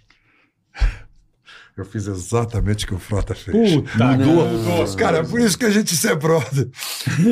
Eu 1.78 1.84
fiz 1.84 2.08
exatamente 2.08 2.84
o 2.84 2.88
que 2.88 2.94
o 2.94 2.98
Frota 2.98 3.36
fez. 3.36 3.74
Puta, 3.74 4.04
Mudou. 4.04 4.50
não. 4.50 4.96
Cara, 4.96 5.18
é 5.18 5.22
por 5.22 5.40
isso 5.40 5.56
que 5.56 5.64
a 5.64 5.70
gente 5.70 5.94
se 5.94 6.08
é 6.08 6.14
brother. 6.14 6.68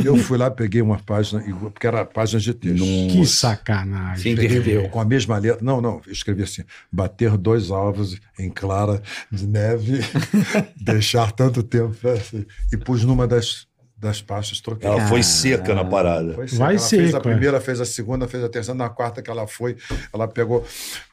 Eu 0.05 0.16
fui 0.16 0.39
lá, 0.39 0.49
peguei 0.49 0.81
uma 0.81 0.99
página, 0.99 1.42
porque 1.58 1.84
era 1.84 2.05
página 2.05 2.39
de 2.39 2.55
texto. 2.55 2.84
Que 2.84 3.26
sacanagem. 3.26 4.33
Inverteu. 4.33 4.89
Com 4.89 5.00
a 5.00 5.05
mesma 5.05 5.36
letra. 5.36 5.58
Não, 5.65 5.81
não, 5.81 6.00
eu 6.07 6.12
escrevi 6.12 6.44
assim: 6.44 6.62
bater 6.92 7.36
dois 7.36 7.73
alvos 7.73 8.20
em 8.39 8.49
clara 8.49 9.02
de 9.33 9.49
neve, 9.49 9.99
deixar 10.81 11.33
tanto 11.33 11.62
tempo. 11.65 11.97
assim, 12.08 12.47
E 12.73 12.76
pus 12.76 13.02
numa 13.02 13.26
das, 13.26 13.66
das 13.97 14.23
pastas, 14.23 14.60
troquei. 14.60 14.89
Ela 14.89 15.08
foi 15.08 15.25
seca 15.25 15.75
na 15.75 15.84
parada. 15.84 16.34
Foi 16.34 16.47
seca. 16.47 16.65
Vai 16.65 16.76
ela 16.76 16.84
fez 16.84 17.15
a 17.16 17.20
primeira, 17.20 17.60
fez 17.60 17.81
a 17.81 17.84
segunda, 17.84 18.28
fez 18.28 18.44
a 18.44 18.49
terceira, 18.49 18.78
na 18.78 18.89
quarta 18.89 19.20
que 19.20 19.28
ela 19.31 19.49
foi, 19.49 19.76
ela 20.12 20.28
pegou 20.28 20.65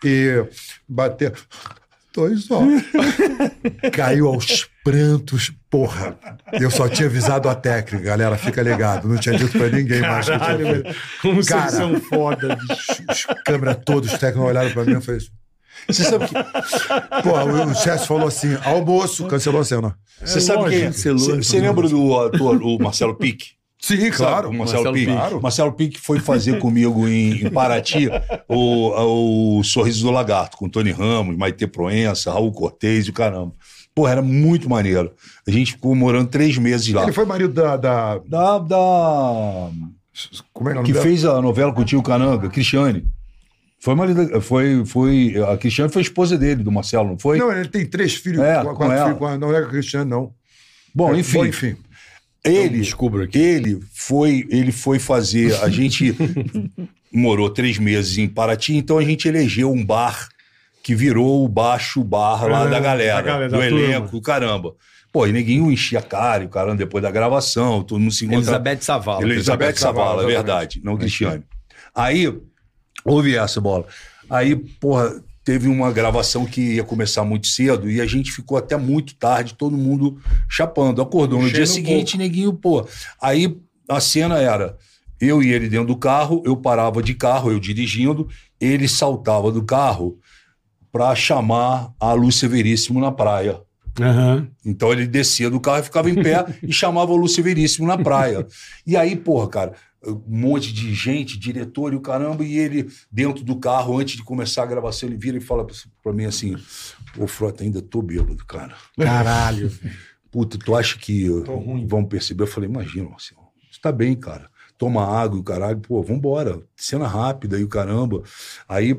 e 0.03 0.45
bateu 0.87 1.31
dois 2.13 2.49
ovos. 2.51 2.83
Caiu 3.91 4.27
aos 4.27 4.69
prantos, 4.83 5.51
porra. 5.69 6.17
Eu 6.53 6.69
só 6.69 6.87
tinha 6.87 7.07
avisado 7.07 7.49
a 7.49 7.55
técnica, 7.55 8.03
galera, 8.05 8.37
fica 8.37 8.61
ligado. 8.61 9.07
Não 9.07 9.17
tinha 9.17 9.37
dito 9.37 9.57
pra 9.57 9.69
ninguém 9.69 10.01
mais 10.01 10.25
que 10.27 10.31
eu 10.31 10.39
tinha 10.39 10.57
feito. 10.57 10.95
Como 11.21 11.35
vocês 11.35 11.47
Cara. 11.47 11.71
são 11.71 11.99
foda, 12.01 12.55
bicho. 12.55 13.03
Os 13.09 13.25
câmeras 13.43 13.77
todos, 13.85 14.13
os 14.13 14.19
técnicos 14.19 14.49
olharam 14.49 14.71
pra 14.71 14.85
mim 14.85 14.97
e 14.97 15.01
falei 15.01 15.17
assim. 15.17 15.29
Você 15.87 16.03
sabe 16.03 16.25
que, 16.27 16.33
Pô, 17.23 17.31
o, 17.31 17.71
o 17.71 17.75
chefe 17.75 18.07
falou 18.07 18.27
assim: 18.27 18.55
almoço, 18.63 19.27
cancelou 19.27 19.61
a 19.61 19.65
cena. 19.65 19.97
você 20.23 20.39
sabe 20.39 20.69
quem? 20.69 20.85
lógico. 20.85 21.17
Você 21.17 21.35
você 21.35 21.59
lembra 21.59 21.89
do 21.89 22.19
ator, 22.19 22.61
o 22.61 22.77
Marcelo 22.77 23.15
Pique? 23.15 23.51
Sim, 23.85 24.09
claro. 24.11 24.45
Sabe, 24.47 24.57
Marcelo, 24.57 24.83
Marcelo 24.85 24.93
Pique. 24.93 25.11
Pique. 25.29 25.43
Marcelo 25.43 25.73
Pique 25.73 25.99
foi 25.99 26.17
fazer 26.19 26.57
comigo 26.59 27.05
em, 27.05 27.45
em 27.45 27.49
Paraty 27.49 28.07
o, 28.47 29.57
o 29.59 29.63
Sorriso 29.63 30.05
do 30.05 30.11
Lagarto, 30.11 30.55
com 30.55 30.69
Tony 30.69 30.91
Ramos, 30.91 31.35
Maite 31.35 31.67
Proença, 31.67 32.31
Raul 32.31 32.51
Cortez 32.53 33.07
e 33.07 33.09
o 33.09 33.13
caramba. 33.13 33.51
Pô, 33.93 34.07
era 34.07 34.21
muito 34.21 34.69
maneiro. 34.69 35.11
A 35.45 35.51
gente 35.51 35.73
ficou 35.73 35.93
morando 35.95 36.29
três 36.29 36.57
meses 36.57 36.93
lá. 36.93 37.03
Ele 37.03 37.11
foi 37.11 37.25
marido 37.25 37.53
da. 37.53 37.75
da 37.75 38.17
Da, 38.19 38.57
da- 38.59 39.69
como 40.53 40.69
é 40.69 40.71
que 40.73 40.77
é 40.77 40.81
o 40.81 40.83
nome 40.83 40.93
que 40.93 40.99
fez 41.01 41.25
a 41.25 41.41
novela 41.41 41.73
com 41.73 41.81
o 41.81 41.85
tio 41.85 42.01
Cananga, 42.01 42.47
Cristiane. 42.49 43.05
Foi, 43.79 43.95
marido, 43.95 44.39
foi, 44.41 44.85
foi. 44.85 45.35
A 45.51 45.57
Cristiane 45.57 45.91
foi 45.91 46.01
esposa 46.03 46.37
dele, 46.37 46.63
do 46.63 46.71
Marcelo, 46.71 47.09
não 47.09 47.19
foi? 47.19 47.37
Não, 47.37 47.51
ele 47.51 47.67
tem 47.67 47.85
três 47.85 48.13
filhos, 48.15 48.41
É, 48.41 48.61
quatro 48.61 48.75
com 48.75 48.91
ela. 48.91 49.13
filhos, 49.13 49.29
a- 49.29 49.37
não 49.37 49.53
é 49.53 49.59
com 49.61 49.67
a 49.67 49.69
Cristiano, 49.71 50.09
não. 50.09 50.31
Bom, 50.95 51.13
É, 51.13 51.19
enfim. 51.19 51.37
Bom, 51.39 51.45
enfim. 51.47 51.75
Ele, 52.45 52.79
descubro 52.79 53.23
aqui. 53.23 53.37
ele 53.37 53.79
foi, 53.93 54.45
ele 54.49 54.71
foi 54.71 54.99
fazer. 54.99 55.55
A 55.61 55.69
gente 55.69 56.13
morou 57.11 57.49
três 57.49 57.77
meses 57.77 58.17
em 58.17 58.27
Paraty, 58.27 58.75
então 58.75 58.97
a 58.97 59.03
gente 59.03 59.27
elegeu 59.27 59.71
um 59.71 59.83
bar 59.85 60.27
que 60.81 60.93
virou 60.93 61.45
o 61.45 61.47
baixo 61.47 62.03
bar 62.03 62.45
lá 62.49 62.63
Ah, 62.63 62.67
da 62.67 62.79
galera, 62.79 63.15
da 63.15 63.21
galera, 63.21 63.49
do 63.49 63.57
da 63.57 63.65
elenco, 63.65 64.07
turma. 64.07 64.21
caramba. 64.21 64.75
Pô, 65.13 65.25
e 65.27 65.31
neguinho 65.31 65.71
enchia 65.71 65.99
a 65.99 66.01
cara, 66.01 66.43
e 66.43 66.47
o 66.47 66.49
caramba, 66.49 66.75
depois 66.75 67.01
da 67.01 67.11
gravação, 67.11 67.83
todo 67.83 67.99
mundo 67.99 68.11
se 68.11 68.25
encontrava. 68.25 68.57
Elizabeth 68.57 68.81
Savala. 68.81 69.21
Elizabeth 69.23 69.75
Savala, 69.75 70.03
é 70.09 70.09
exatamente. 70.25 70.33
verdade, 70.35 70.81
não 70.83 70.97
Cristiane. 70.97 71.43
Aí, 71.95 72.33
houve 73.05 73.35
essa 73.37 73.61
bola. 73.61 73.85
Aí, 74.29 74.55
porra, 74.55 75.23
teve 75.43 75.67
uma 75.67 75.91
gravação 75.91 76.45
que 76.45 76.75
ia 76.75 76.83
começar 76.83 77.23
muito 77.23 77.47
cedo 77.47 77.89
e 77.89 77.99
a 77.99 78.05
gente 78.05 78.31
ficou 78.31 78.57
até 78.57 78.77
muito 78.77 79.15
tarde, 79.15 79.55
todo 79.55 79.77
mundo 79.77 80.17
chapando. 80.49 81.01
Acordou 81.01 81.41
no 81.41 81.51
dia 81.51 81.63
um 81.63 81.67
seguinte, 81.67 82.17
neguinho, 82.17 82.53
pô. 82.53 82.87
Aí 83.21 83.57
a 83.89 83.99
cena 83.99 84.39
era 84.39 84.77
eu 85.19 85.41
e 85.41 85.51
ele 85.51 85.69
dentro 85.69 85.87
do 85.87 85.95
carro, 85.95 86.41
eu 86.45 86.55
parava 86.55 87.01
de 87.01 87.13
carro, 87.13 87.51
eu 87.51 87.59
dirigindo, 87.59 88.27
ele 88.59 88.87
saltava 88.87 89.51
do 89.51 89.63
carro 89.63 90.17
pra 90.91 91.15
chamar 91.15 91.91
a 91.99 92.13
Lúcia 92.13 92.47
Veríssimo 92.47 92.99
na 92.99 93.11
praia. 93.11 93.59
Aham. 93.99 94.47
Então 94.65 94.91
ele 94.91 95.05
descia 95.05 95.49
do 95.49 95.59
carro 95.59 95.79
e 95.79 95.83
ficava 95.83 96.09
em 96.09 96.15
pé 96.15 96.45
e 96.63 96.73
chamava 96.73 97.11
o 97.11 97.15
Lúcio 97.15 97.43
Veríssimo 97.43 97.87
na 97.87 97.97
praia. 97.97 98.45
E 98.85 98.97
aí, 98.97 99.15
porra, 99.15 99.47
cara, 99.47 99.73
um 100.05 100.21
monte 100.27 100.73
de 100.73 100.93
gente, 100.93 101.37
diretor 101.39 101.93
e 101.93 101.95
o 101.95 102.01
caramba, 102.01 102.43
e 102.43 102.57
ele 102.57 102.89
dentro 103.11 103.43
do 103.43 103.57
carro, 103.57 103.97
antes 103.99 104.15
de 104.17 104.23
começar 104.23 104.63
a 104.63 104.65
gravação, 104.67 105.07
ele 105.07 105.17
vira 105.17 105.37
e 105.37 105.41
fala 105.41 105.65
pra- 105.65 105.75
pra 106.01 106.13
mim 106.13 106.25
assim: 106.25 106.55
Ô, 107.17 107.25
Frota, 107.27 107.63
ainda 107.63 107.81
tô 107.81 108.01
bêbado, 108.01 108.43
cara. 108.45 108.75
Caralho. 108.97 109.71
Puta, 110.31 110.57
tu 110.57 110.75
acha 110.75 110.97
que 110.97 111.29
vão 111.87 112.03
perceber? 112.03 112.43
Eu 112.43 112.47
falei: 112.47 112.69
imagina, 112.69 113.09
Marcelo, 113.09 113.41
você 113.71 113.79
tá 113.81 113.91
bem, 113.91 114.15
cara. 114.15 114.49
Toma 114.77 115.05
água 115.05 115.37
e 115.37 115.41
o 115.41 115.43
caralho, 115.43 115.79
pô, 115.79 116.01
vambora. 116.01 116.61
Cena 116.75 117.07
rápida 117.07 117.57
e 117.59 117.63
o 117.63 117.67
caramba. 117.69 118.23
Aí 118.67 118.97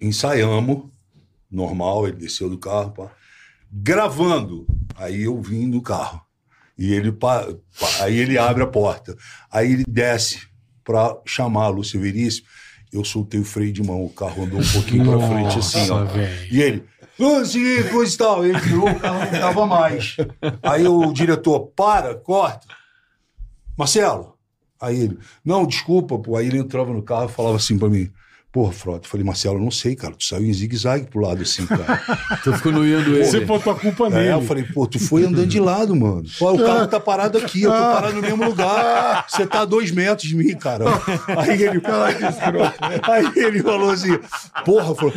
ensaiamos, 0.00 0.84
normal, 1.50 2.06
ele 2.08 2.16
desceu 2.18 2.48
do 2.48 2.58
carro, 2.58 2.90
pá. 2.92 3.10
Gravando. 3.70 4.66
Aí 4.96 5.22
eu 5.22 5.40
vim 5.40 5.66
no 5.66 5.80
carro. 5.80 6.20
E 6.82 6.92
ele 6.92 7.16
aí 8.00 8.18
ele 8.18 8.36
abre 8.36 8.64
a 8.64 8.66
porta. 8.66 9.16
Aí 9.48 9.70
ele 9.70 9.84
desce 9.86 10.40
para 10.82 11.16
chamar 11.24 11.66
a 11.66 11.68
Lúcia 11.68 12.00
Veríssimo. 12.00 12.48
Eu 12.92 13.04
soltei 13.04 13.38
o 13.38 13.44
freio 13.44 13.72
de 13.72 13.80
mão, 13.80 14.04
o 14.04 14.10
carro 14.10 14.42
andou 14.42 14.58
um 14.58 14.68
pouquinho 14.72 15.04
para 15.04 15.28
frente 15.28 15.58
assim, 15.60 15.88
ó. 15.90 16.04
E 16.50 16.60
ele, 16.60 16.84
Lúcia, 17.16 17.88
coisa 17.88 18.12
e 18.12 18.18
tal. 18.18 18.44
Ele 18.44 18.58
virou, 18.58 18.90
o 18.90 18.98
carro 18.98 19.30
não 19.30 19.40
dava 19.40 19.64
mais. 19.64 20.16
Aí 20.60 20.84
o 20.88 21.12
diretor, 21.12 21.68
para, 21.68 22.16
corta. 22.16 22.66
Marcelo. 23.78 24.36
Aí 24.80 25.02
ele, 25.02 25.18
não, 25.44 25.64
desculpa, 25.64 26.18
pô. 26.18 26.36
Aí 26.36 26.48
ele 26.48 26.58
entrava 26.58 26.92
no 26.92 27.02
carro 27.04 27.26
e 27.26 27.32
falava 27.32 27.58
assim 27.58 27.78
pra 27.78 27.88
mim, 27.88 28.10
porra, 28.52 28.72
Frota. 28.72 29.06
Eu 29.06 29.10
falei, 29.10 29.24
Marcelo, 29.24 29.56
eu 29.56 29.62
não 29.62 29.70
sei, 29.70 29.96
cara. 29.96 30.14
Tu 30.14 30.24
saiu 30.26 30.44
em 30.44 30.52
zigue-zague 30.52 31.06
pro 31.06 31.20
lado 31.20 31.40
assim, 31.42 31.66
cara. 31.66 32.02
Tu 32.44 32.52
ficou 32.54 32.70
noiando 32.72 33.14
ele. 33.16 33.24
Você 33.24 33.40
botou 33.40 33.72
a 33.72 33.76
culpa 33.78 34.06
É, 34.06 34.10
nele. 34.10 34.28
eu 34.32 34.42
falei, 34.42 34.64
pô, 34.64 34.86
tu 34.86 34.98
foi 34.98 35.24
andando 35.24 35.46
de 35.46 35.58
lado, 35.60 35.94
mano. 35.96 36.24
Pô, 36.38 36.52
o 36.52 36.58
carro 36.58 36.86
tá 36.86 37.00
parado 37.00 37.38
aqui, 37.38 37.62
eu 37.62 37.70
tô 37.70 37.76
Ah. 37.76 37.92
parado 37.94 38.14
no 38.16 38.20
mesmo 38.22 38.44
lugar. 38.44 39.24
Você 39.28 39.46
tá 39.46 39.60
a 39.60 39.64
dois 39.64 39.90
metros 39.90 40.28
de 40.28 40.36
mim, 40.36 40.54
cara. 40.56 40.84
Aí 41.38 41.62
ele, 41.62 41.80
aí 43.02 43.32
ele 43.36 43.62
falou 43.62 43.90
assim, 43.90 44.18
porra, 44.64 44.94
falou, 44.94 45.12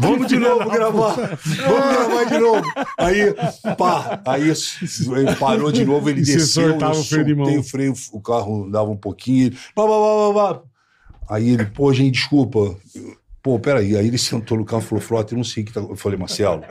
vamos 0.00 0.26
de 0.28 0.38
novo 0.38 0.68
gravar, 0.70 1.14
vamos 1.14 1.96
gravar 1.96 2.24
de 2.24 2.38
novo. 2.38 2.62
Aí, 2.98 3.34
pá, 3.76 4.20
aí 4.26 4.42
ele 4.42 5.34
parou 5.36 5.72
de 5.72 5.84
novo, 5.84 6.08
ele 6.10 6.22
desceu, 6.22 6.62
eu 6.64 6.70
soltava 6.70 6.98
o 6.98 7.04
freio 7.04 7.24
de 7.24 7.34
soltei 7.34 7.54
mão. 7.54 7.60
o 7.60 7.64
freio, 7.64 7.94
o 8.12 8.20
carro 8.20 8.68
dava 8.70 8.90
um 8.90 8.96
pouquinho, 8.96 9.46
ele, 9.46 9.56
pá, 9.74 9.82
pá, 9.82 9.88
pá, 9.88 10.32
pá, 10.34 10.54
pá. 10.54 10.60
Aí 11.28 11.50
ele, 11.50 11.64
pô, 11.66 11.92
gente, 11.92 12.14
desculpa. 12.14 12.76
Pô, 13.42 13.60
peraí. 13.60 13.96
Aí 13.96 14.08
ele 14.08 14.18
sentou 14.18 14.58
no 14.58 14.64
carro 14.64 14.82
e 14.82 14.84
falou, 14.86 15.00
Frota, 15.00 15.32
eu 15.32 15.36
não 15.36 15.44
sei 15.44 15.62
o 15.62 15.66
que 15.66 15.72
tá. 15.72 15.78
Eu 15.80 15.94
falei, 15.94 16.18
Marcelo, 16.18 16.64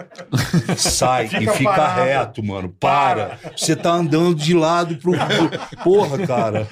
sai 0.75 1.25
e 1.27 1.29
fica 1.29 1.63
parado. 1.63 2.01
reto, 2.01 2.43
mano. 2.43 2.67
Para. 2.77 3.39
Você 3.55 3.77
tá 3.77 3.91
andando 3.93 4.35
de 4.35 4.53
lado 4.53 4.97
pro. 4.97 5.13
Porra, 5.83 6.27
cara. 6.27 6.67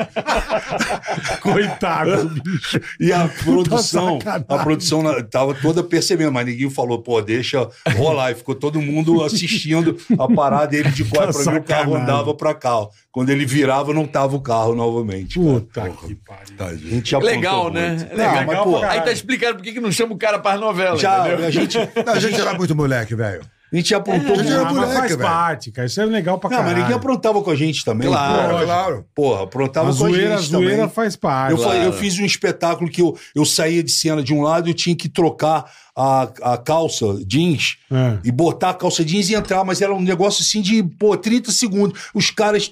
Coitado, 1.41 2.29
bicho. 2.43 2.79
E 2.99 3.11
a 3.11 3.27
produção, 3.27 4.19
a 4.25 4.57
produção 4.59 5.03
tava 5.29 5.53
toda 5.53 5.83
percebendo, 5.83 6.31
mas 6.31 6.45
ninguém 6.45 6.69
falou, 6.69 7.01
pô, 7.01 7.21
deixa 7.21 7.67
rolar. 7.95 8.31
E 8.31 8.35
ficou 8.35 8.55
todo 8.55 8.81
mundo 8.81 9.23
assistindo 9.23 9.97
a 10.19 10.27
parada 10.27 10.75
ele 10.75 10.89
de 10.89 11.03
cor 11.05 11.27
Tá 11.27 11.31
pra 11.43 11.51
mim, 11.53 11.59
o 11.59 11.63
carro 11.63 11.95
andava 11.95 12.33
pra 12.33 12.53
cá. 12.53 12.77
ó. 12.79 12.89
Quando 13.13 13.29
ele 13.29 13.45
virava, 13.45 13.93
não 13.93 14.07
tava 14.07 14.35
o 14.35 14.41
carro 14.41 14.73
novamente. 14.73 15.39
cara. 15.71 15.91
Puta 15.91 16.07
que 16.07 16.15
pariu. 16.15 16.55
A 16.59 16.75
gente 16.75 17.11
já 17.11 17.19
Legal, 17.19 17.71
né? 17.71 17.89
muito. 17.89 18.09
Legal. 18.15 18.35
Não, 18.35 18.45
mas, 18.47 18.59
pô, 18.63 18.79
pra 18.79 18.91
Aí 18.91 19.01
tá 19.01 19.11
explicando 19.11 19.55
por 19.57 19.63
que 19.63 19.71
que 19.73 19.79
não 19.79 19.91
chama 19.91 20.13
o 20.13 20.17
cara 20.17 20.39
para 20.39 20.57
novela, 20.59 20.97
já, 20.97 21.27
entendeu? 21.27 21.45
a 21.45 21.51
gente, 21.51 21.77
Não, 22.05 22.13
a 22.13 22.19
gente 22.19 22.41
era 22.41 22.53
muito 22.55 22.75
moleque, 22.75 23.13
velho. 23.13 23.41
a 23.71 23.75
gente 23.75 23.89
já 23.89 23.97
aprontou 23.97 24.33
A 24.33 24.37
gente 24.39 24.51
era 24.51 24.65
moleque, 24.73 24.93
faz 24.95 25.11
velho. 25.11 25.21
parte, 25.21 25.71
cara. 25.71 25.85
Isso 25.85 26.01
é 26.01 26.05
legal 26.05 26.39
pra 26.39 26.49
Não, 26.49 26.57
caralho. 26.57 26.73
mas 26.75 26.83
ninguém 26.85 26.97
aprontava 26.97 27.43
com 27.43 27.51
a 27.51 27.55
gente 27.55 27.85
também. 27.85 28.07
Claro, 28.07 28.49
porra. 28.49 28.65
claro. 28.65 29.05
Porra, 29.13 29.43
aprontava 29.43 29.91
A 29.91 29.95
com 29.95 30.05
a 30.05 30.09
zoeira, 30.09 30.33
a 30.33 30.37
gente 30.39 30.49
zoeira 30.49 30.75
também. 30.77 30.89
faz 30.89 31.15
parte. 31.15 31.51
Eu, 31.51 31.57
Claro. 31.59 31.77
eu 31.83 31.93
fiz 31.93 32.17
um 32.17 32.25
espetáculo 32.25 32.89
que 32.89 33.01
eu, 33.03 33.15
eu 33.35 33.45
saía 33.45 33.83
de 33.83 33.91
cena 33.91 34.23
de 34.23 34.33
um 34.33 34.41
lado 34.41 34.67
e 34.67 34.71
eu 34.71 34.75
tinha 34.75 34.95
que 34.95 35.07
trocar 35.07 35.71
a, 35.95 36.23
a 36.53 36.57
calça 36.57 37.05
jeans 37.27 37.77
É. 37.91 38.17
e 38.23 38.31
botar 38.31 38.71
a 38.71 38.73
calça 38.73 39.05
jeans 39.05 39.29
e 39.29 39.35
entrar, 39.35 39.63
mas 39.63 39.81
era 39.83 39.93
um 39.93 40.01
negócio 40.01 40.41
assim 40.41 40.63
de, 40.63 40.81
pô, 40.81 41.15
30 41.15 41.51
segundos. 41.51 42.01
Os 42.15 42.31
caras 42.31 42.71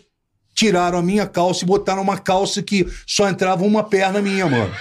tiraram 0.62 1.00
a 1.00 1.02
minha 1.02 1.26
calça 1.26 1.64
e 1.64 1.68
botaram 1.68 2.04
uma 2.04 2.20
calça 2.20 2.62
que 2.62 2.88
só 3.08 3.28
entrava 3.28 3.64
uma 3.64 3.84
perna 3.84 4.22
minha, 4.22 4.46
mano. 4.48 4.72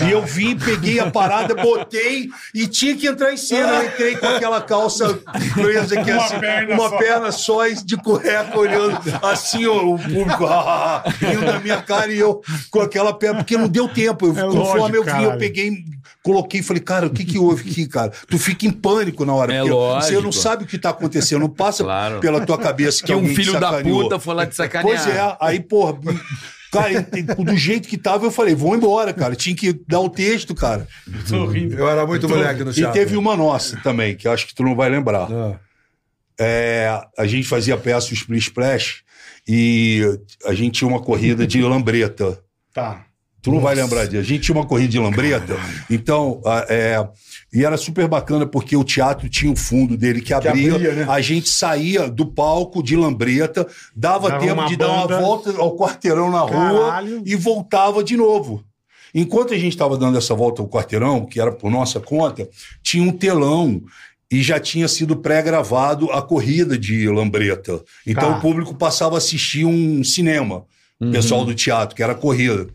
E 0.00 0.10
eu 0.10 0.22
vim, 0.24 0.56
peguei 0.56 0.98
a 0.98 1.10
parada, 1.10 1.54
botei 1.54 2.30
e 2.54 2.66
tinha 2.66 2.96
que 2.96 3.06
entrar 3.06 3.34
em 3.34 3.36
cena. 3.36 3.68
Eu 3.82 3.86
entrei 3.86 4.16
com 4.16 4.26
aquela 4.26 4.62
calça 4.62 5.18
presa 5.52 6.00
aqui, 6.00 6.10
Uma 6.10 6.24
assim, 6.24 6.38
perna 6.40 6.74
uma 6.74 6.88
só. 6.88 6.96
perna 6.96 7.32
só 7.32 7.66
e 7.68 7.74
de 7.74 7.96
cueca, 7.98 8.58
olhando 8.58 8.98
assim, 9.22 9.66
ó, 9.66 9.82
o 9.84 9.98
público 9.98 10.46
ah, 10.46 10.54
ah, 10.66 11.02
ah, 11.04 11.10
rindo 11.10 11.44
da 11.44 11.60
minha 11.60 11.82
cara 11.82 12.10
e 12.10 12.18
eu 12.18 12.40
com 12.70 12.80
aquela 12.80 13.12
perna, 13.12 13.36
porque 13.40 13.58
não 13.58 13.68
deu 13.68 13.88
tempo. 13.88 14.26
Eu, 14.26 14.32
É 14.38 14.42
conforme 14.42 14.96
lógico, 14.98 15.10
eu 15.10 15.16
vi, 15.18 15.22
eu 15.24 15.36
peguei, 15.38 15.84
coloquei 16.22 16.60
e 16.60 16.62
falei, 16.62 16.82
cara, 16.82 17.06
o 17.06 17.10
que 17.10 17.24
que 17.26 17.38
houve 17.38 17.70
aqui, 17.70 17.86
cara? 17.86 18.10
Tu 18.28 18.38
fica 18.38 18.64
em 18.66 18.70
pânico 18.70 19.24
na 19.26 19.34
hora, 19.34 19.52
É 19.52 19.58
porque 19.60 19.70
você 19.74 20.14
não 20.14 20.22
lógico. 20.22 20.32
sabe 20.42 20.64
o 20.64 20.66
que 20.66 20.78
tá 20.78 20.90
acontecendo, 20.90 21.40
não 21.40 21.48
passa 21.50 21.84
Claro. 21.84 22.20
pela 22.20 22.40
tua 22.44 22.56
cabeça 22.58 23.00
que, 23.00 23.06
Que 23.06 23.14
um 23.14 23.26
filho 23.34 23.58
da 23.60 23.82
puta 23.82 24.18
foi 24.18 24.34
lá 24.34 24.46
te 24.46 24.54
sacanear. 24.56 24.86
Pois 25.04 25.06
é, 25.14 25.20
aí, 25.40 25.60
porra, 25.60 25.98
cara, 26.72 26.92
e- 26.92 27.18
e 27.18 27.22
do 27.22 27.56
jeito 27.56 27.88
que 27.88 27.96
tava, 27.96 28.26
eu 28.26 28.30
falei, 28.30 28.54
vou 28.54 28.74
embora, 28.76 29.12
cara. 29.14 29.34
Tinha 29.34 29.56
que 29.56 29.72
dar 29.88 30.00
o 30.00 30.08
texto, 30.10 30.54
cara. 30.54 30.86
Tô 31.28 31.46
rindo. 31.46 31.74
Eu 31.74 31.88
era 31.88 32.06
muito 32.06 32.28
moleque 32.28 32.62
no 32.64 32.70
E 32.70 32.74
teatro. 32.74 32.92
teve 32.92 33.16
uma 33.16 33.36
nossa 33.36 33.76
também, 33.82 34.14
que 34.16 34.28
eu 34.28 34.32
acho 34.32 34.46
que 34.46 34.54
tu 34.54 34.62
não 34.62 34.74
vai 34.76 34.88
lembrar. 34.88 35.28
Ah. 35.30 35.58
É, 36.38 37.00
a 37.16 37.26
gente 37.26 37.48
fazia 37.48 37.76
peça 37.78 38.10
o 38.10 38.14
Split 38.14 38.42
Splash 38.42 39.02
e 39.48 40.02
a 40.44 40.52
gente 40.52 40.78
tinha 40.78 40.88
uma 40.88 41.00
corrida 41.00 41.46
de 41.46 41.62
lambreta. 41.62 42.38
Tá. 42.74 43.04
Tu 43.42 43.52
não 43.52 43.60
vai 43.60 43.74
lembrar 43.76 44.06
disso. 44.06 44.18
A 44.20 44.22
gente 44.24 44.40
tinha 44.42 44.56
uma 44.56 44.66
corrida 44.66 44.88
de 44.88 44.98
lambreta, 44.98 45.56
então, 45.88 46.40
a- 46.44 46.66
é, 46.68 47.08
e 47.52 47.64
era 47.64 47.76
super 47.76 48.08
bacana 48.08 48.44
porque 48.44 48.76
o 48.76 48.82
teatro 48.82 49.28
tinha 49.28 49.50
um 49.52 49.54
fundo 49.54 49.96
dele 49.96 50.20
que 50.20 50.34
abria, 50.34 50.74
abria, 50.74 50.92
né? 50.92 51.06
a 51.08 51.20
gente 51.20 51.48
saía 51.48 52.08
do 52.10 52.26
palco 52.26 52.82
de 52.82 52.96
lambreta, 52.96 53.64
dava, 53.94 54.30
Dava 54.30 54.44
tempo 54.44 54.64
de 54.66 54.76
dar 54.76 54.88
uma 54.90 55.06
banda. 55.06 55.20
volta 55.20 55.56
ao 55.58 55.76
quarteirão 55.76 56.28
na 56.30 56.40
rua 56.40 56.88
Caralho. 56.90 57.22
e 57.24 57.36
voltava 57.36 58.02
de 58.02 58.16
novo. 58.16 58.64
Enquanto 59.14 59.54
a 59.54 59.56
gente 59.58 59.72
estava 59.72 59.96
dando 59.96 60.18
essa 60.18 60.34
volta 60.34 60.60
ao 60.60 60.68
quarteirão, 60.68 61.24
que 61.24 61.40
era 61.40 61.52
por 61.52 61.70
nossa 61.70 62.00
conta, 62.00 62.48
tinha 62.82 63.02
um 63.04 63.12
telão 63.12 63.80
e 64.30 64.42
já 64.42 64.58
tinha 64.58 64.88
sido 64.88 65.14
pré-gravado 65.16 66.10
a 66.10 66.20
corrida 66.20 66.76
de 66.76 67.08
Lambreta. 67.08 67.80
Então 68.04 68.32
Tá. 68.32 68.38
o 68.38 68.40
público 68.40 68.74
passava 68.74 69.14
a 69.14 69.18
assistir 69.18 69.64
um 69.64 70.02
cinema, 70.02 70.64
o 71.00 71.10
pessoal 71.12 71.44
do 71.44 71.54
teatro, 71.54 71.94
que 71.94 72.02
era 72.02 72.12
a 72.12 72.16
corrida. 72.16 72.66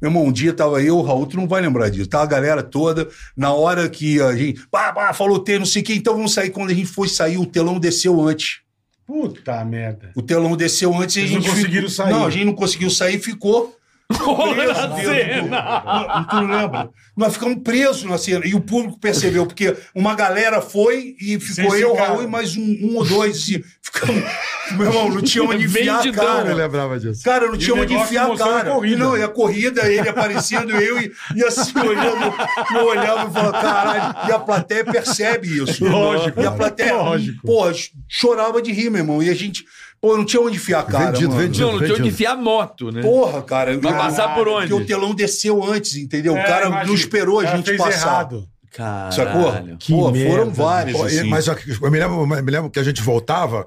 Meu 0.00 0.10
irmão, 0.10 0.24
um 0.26 0.32
dia 0.32 0.52
tava 0.52 0.82
eu, 0.82 0.98
o 0.98 1.02
Raul, 1.02 1.26
tu 1.26 1.36
não 1.36 1.46
vai 1.48 1.62
lembrar 1.62 1.88
disso. 1.88 2.08
Tava 2.08 2.24
a 2.24 2.26
galera 2.26 2.62
toda, 2.62 3.08
na 3.36 3.52
hora 3.54 3.88
que 3.88 4.20
a 4.20 4.34
gente. 4.36 4.66
Pá, 4.70 4.92
pá, 4.92 5.12
falou 5.14 5.38
ter, 5.38 5.58
não 5.58 5.64
sei 5.66 5.82
o 5.82 5.84
que, 5.84 5.94
então 5.94 6.14
vamos 6.14 6.34
sair. 6.34 6.50
Quando 6.50 6.70
a 6.70 6.74
gente 6.74 6.86
foi 6.86 7.08
sair, 7.08 7.38
o 7.38 7.46
telão 7.46 7.78
desceu 7.78 8.20
antes. 8.20 8.58
Puta 9.06 9.64
merda. 9.64 10.10
O 10.14 10.22
telão 10.22 10.56
desceu 10.56 10.94
antes 10.94 11.16
e 11.16 11.20
a 11.20 11.26
gente. 11.26 11.46
não 11.46 11.54
conseguiram 11.54 11.88
ficou- 11.88 11.90
sair. 11.90 12.12
Não, 12.12 12.26
a 12.26 12.30
gente 12.30 12.44
não 12.44 12.54
conseguiu 12.54 12.90
sair 12.90 13.16
e 13.16 13.18
ficou. 13.18 13.76
Preso 14.08 14.88
dentro 14.94 15.42
do- 15.42 15.48
Não, 15.48 16.24
Tu 16.26 16.36
não 16.36 16.46
lembra? 16.60 16.90
Nós 17.16 17.32
ficamos 17.34 17.62
presos 17.62 18.04
na 18.04 18.18
cena. 18.18 18.44
E 18.46 18.54
o 18.54 18.60
público 18.60 18.98
percebeu, 18.98 19.46
porque 19.46 19.76
uma 19.94 20.14
galera 20.14 20.60
foi 20.60 21.14
e 21.20 21.38
ficou 21.38 21.70
Vocês 21.70 21.82
eu. 21.82 21.94
Raul 21.94 22.22
e 22.22 22.26
mais 22.26 22.56
um, 22.56 22.62
um 22.82 22.96
ou 22.96 23.04
dois. 23.04 23.36
Assim, 23.36 23.62
ficamos. 23.82 24.24
Meu 24.72 24.86
irmão, 24.86 25.08
não 25.10 25.22
tinha 25.22 25.44
onde 25.44 25.64
enfiar 25.64 26.00
a 26.06 26.12
cara. 26.12 26.48
Eu 26.50 26.56
lembrava 26.56 26.98
disso. 26.98 27.22
Cara, 27.22 27.46
não 27.46 27.56
tinha 27.56 27.74
onde 27.76 27.94
enfiar 27.94 28.30
a 28.30 28.36
cara. 28.36 28.70
E 28.86 28.96
não, 28.96 29.16
e 29.16 29.22
a 29.22 29.28
corrida, 29.28 29.86
ele 29.90 30.08
aparecendo, 30.08 30.70
eu 30.80 31.00
e, 31.00 31.12
e 31.36 31.44
assim 31.44 31.78
olhando. 31.78 32.34
Eu 32.74 32.86
olhava 32.86 33.28
e 33.28 33.32
falava, 33.32 33.52
caralho. 33.60 34.28
E 34.28 34.32
a 34.32 34.38
plateia 34.38 34.84
percebe 34.84 35.62
isso. 35.62 35.84
Lógico, 35.84 36.40
E 36.40 36.46
a 36.46 36.50
plateia, 36.50 36.94
lógico. 36.96 37.40
pô, 37.46 37.64
chorava 38.08 38.60
de 38.60 38.72
rir, 38.72 38.90
meu 38.90 39.00
irmão. 39.02 39.22
E 39.22 39.30
a 39.30 39.34
gente, 39.34 39.64
pô, 40.04 40.18
não 40.18 40.24
tinha 40.24 40.42
onde 40.42 40.56
enfiar 40.56 40.80
a 40.80 40.82
cara. 40.82 41.12
Vendido, 41.12 41.30
mano. 41.30 41.40
vendido. 41.42 41.64
Não, 41.66 41.72
não 41.72 41.78
tinha 41.78 41.88
onde 41.92 42.02
Vendido. 42.02 42.14
enfiar 42.14 42.32
a 42.32 42.36
moto, 42.36 42.90
né? 42.92 43.00
Porra, 43.00 43.42
cara. 43.42 43.78
Vai 43.78 43.92
passar 43.94 44.34
por 44.34 44.46
onde? 44.46 44.68
Porque 44.68 44.82
o 44.82 44.86
telão 44.86 45.14
desceu 45.14 45.64
antes, 45.64 45.96
entendeu? 45.96 46.36
É, 46.36 46.42
o 46.42 46.46
cara 46.46 46.66
imagina. 46.66 46.86
não 46.88 46.94
esperou 46.94 47.40
a 47.40 47.46
gente 47.46 47.64
fez 47.64 47.78
passar. 47.80 48.06
errado. 48.08 48.46
Caralho. 48.70 49.12
Sacou? 49.14 49.76
Que 49.78 49.92
Pô, 49.92 50.10
merda, 50.10 50.30
foram 50.30 50.52
Pô, 50.52 51.08
e- 51.08 51.18
assim. 51.18 51.28
Mas 51.30 51.46
eu, 51.46 51.56
eu 51.80 51.90
me, 51.90 51.98
lembro, 51.98 52.26
me 52.26 52.50
lembro 52.50 52.68
que 52.70 52.78
a 52.80 52.82
gente 52.82 53.00
voltava, 53.00 53.66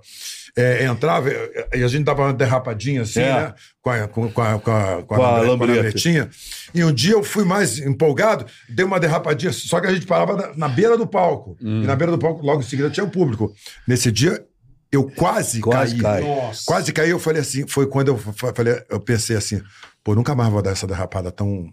é, 0.56 0.86
entrava 0.86 1.30
e 1.74 1.82
a 1.82 1.88
gente 1.88 2.04
dava 2.04 2.24
uma 2.24 2.34
derrapadinha 2.34 3.02
assim, 3.04 3.22
É. 3.22 3.34
né? 3.34 3.54
Com 3.82 3.90
a, 3.90 4.08
com, 4.08 4.30
com 4.30 4.42
a, 4.42 4.60
com 4.60 4.72
a, 4.72 5.04
com 5.04 5.16
a, 5.16 5.18
Com 5.18 5.24
a 5.26 5.40
lambretinha. 5.40 6.30
E 6.76 6.84
um 6.84 6.92
dia 6.92 7.14
eu 7.14 7.24
fui 7.24 7.46
mais 7.46 7.80
empolgado, 7.80 8.46
dei 8.70 8.86
uma 8.86 9.00
derrapadinha, 9.00 9.54
só 9.54 9.80
que 9.80 9.88
a 9.88 9.94
gente 9.94 10.06
parava 10.06 10.36
na, 10.36 10.56
na 10.56 10.68
beira 10.68 10.98
do 10.98 11.08
palco. 11.08 11.58
Hum. 11.64 11.84
E 11.84 11.88
na 11.88 11.96
beira 11.96 12.12
do 12.12 12.20
palco, 12.20 12.46
logo 12.46 12.60
em 12.60 12.66
seguida, 12.66 12.90
tinha 12.90 13.06
o 13.06 13.10
público. 13.10 13.52
Nesse 13.88 14.12
dia, 14.12 14.44
eu 14.92 15.10
quase, 15.10 15.60
Quase 15.60 15.98
caí. 15.98 16.24
cai. 16.24 16.36
Nossa. 16.36 16.64
Quase 16.66 16.92
caí, 16.94 17.10
eu 17.10 17.20
falei 17.20 17.42
assim, 17.42 17.68
foi 17.68 17.88
quando 17.88 18.08
eu 18.10 18.18
fa- 18.18 18.54
falei, 18.54 18.82
eu 18.90 19.00
pensei 19.00 19.36
assim, 19.36 19.62
pô, 20.04 20.16
nunca 20.16 20.34
mais 20.36 20.52
vou 20.52 20.62
dar 20.62 20.72
essa 20.72 20.88
derrapada 20.88 21.32
tão. 21.32 21.72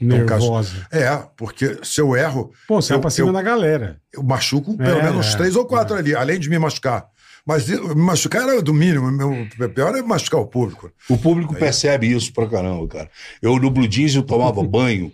tão 0.00 0.26
caso- 0.26 0.42
Nervosa. 0.46 0.86
É, 0.92 1.16
porque 1.36 1.78
se 1.82 2.00
eu 2.00 2.14
erro, 2.16 2.52
Pô, 2.66 2.80
você 2.80 2.92
eu, 2.92 2.96
vai 2.98 3.02
pra 3.02 3.10
cima 3.10 3.28
eu- 3.28 3.32
da 3.32 3.42
galera. 3.42 4.00
eu 4.12 4.22
machuco 4.22 4.76
pelo 4.76 4.98
É, 5.00 5.02
menos 5.02 5.26
uns 5.26 5.34
é, 5.34 5.36
três 5.38 5.56
ou 5.56 5.66
quatro 5.66 5.96
ali, 5.96 6.14
além 6.14 6.38
de 6.38 6.48
me 6.48 6.58
machucar. 6.58 7.06
Mas 7.44 7.66
me 7.66 7.94
machucar 7.94 8.42
era 8.48 8.60
do 8.62 8.74
mínimo. 8.74 9.10
Meu 9.58 9.70
pior 9.70 9.96
é 9.96 10.02
machucar 10.02 10.38
o 10.40 10.46
público. 10.46 10.92
O 11.08 11.16
público 11.16 11.54
percebe 11.54 12.06
isso 12.14 12.32
pra 12.32 12.46
caramba, 12.46 12.86
cara. 12.86 13.10
Eu 13.40 13.56
no 13.58 13.70
Blue 13.70 13.88
Jeans 13.88 14.14
eu 14.14 14.22
tomava 14.22 14.62
banho 14.68 15.10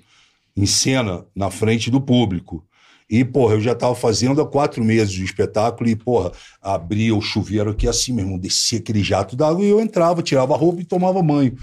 em 0.57 0.67
cena 0.67 1.25
na 1.35 1.49
frente 1.51 1.91
do 1.91 2.01
público. 2.01 2.65
E, 3.09 3.25
porra, 3.25 3.55
eu 3.55 3.61
já 3.61 3.75
tava 3.75 3.95
fazendo 3.95 4.41
há 4.41 4.47
quatro 4.47 4.83
meses 4.83 5.19
o 5.19 5.25
espetáculo 5.25 5.89
e, 5.89 5.95
porra, 5.95 6.33
abria 6.61 7.15
o 7.15 7.21
chuveiro 7.21 7.71
aqui 7.71 7.87
assim, 7.87 8.13
meu 8.13 8.25
irmão, 8.25 8.39
descia 8.39 8.79
aquele 8.79 9.03
jato 9.03 9.37
d'água 9.37 9.65
e 9.65 9.69
eu 9.69 9.81
entrava, 9.81 10.23
tirava 10.23 10.55
a 10.55 10.57
roupa 10.57 10.81
e 10.81 10.85
tomava 10.85 11.23
banho. 11.23 11.55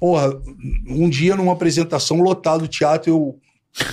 Porra, 0.00 0.30
um 0.88 1.08
dia 1.08 1.36
numa 1.36 1.52
apresentação 1.52 2.20
lotada 2.20 2.58
do 2.58 2.68
teatro, 2.68 3.10
eu 3.10 3.38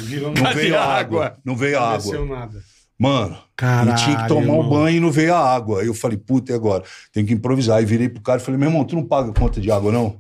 Virou 0.04 0.32
não 0.34 0.54
veio 0.54 0.78
a 0.78 0.84
água. 0.84 1.38
Não 1.44 1.56
veio 1.56 1.78
a 1.78 1.82
Não 1.82 1.88
água. 1.88 2.26
nada. 2.26 2.64
Mano, 2.98 3.38
Caralho, 3.56 3.92
eu 3.92 3.96
tinha 3.96 4.18
que 4.18 4.28
tomar 4.28 4.42
irmão. 4.42 4.60
um 4.62 4.70
banho 4.70 4.98
e 4.98 5.00
não 5.00 5.12
veio 5.12 5.34
a 5.36 5.40
água. 5.40 5.82
Aí 5.82 5.88
eu 5.88 5.94
falei, 5.94 6.18
puta, 6.18 6.52
e 6.52 6.56
agora? 6.56 6.84
Tenho 7.12 7.28
que 7.28 7.34
improvisar. 7.34 7.78
Aí 7.78 7.86
virei 7.86 8.08
pro 8.08 8.22
cara 8.22 8.40
e 8.40 8.44
falei, 8.44 8.58
meu 8.60 8.70
irmão, 8.70 8.86
tu 8.86 8.96
não 8.96 9.04
paga 9.04 9.32
conta 9.34 9.60
de 9.60 9.70
água, 9.70 9.92
não? 9.92 10.18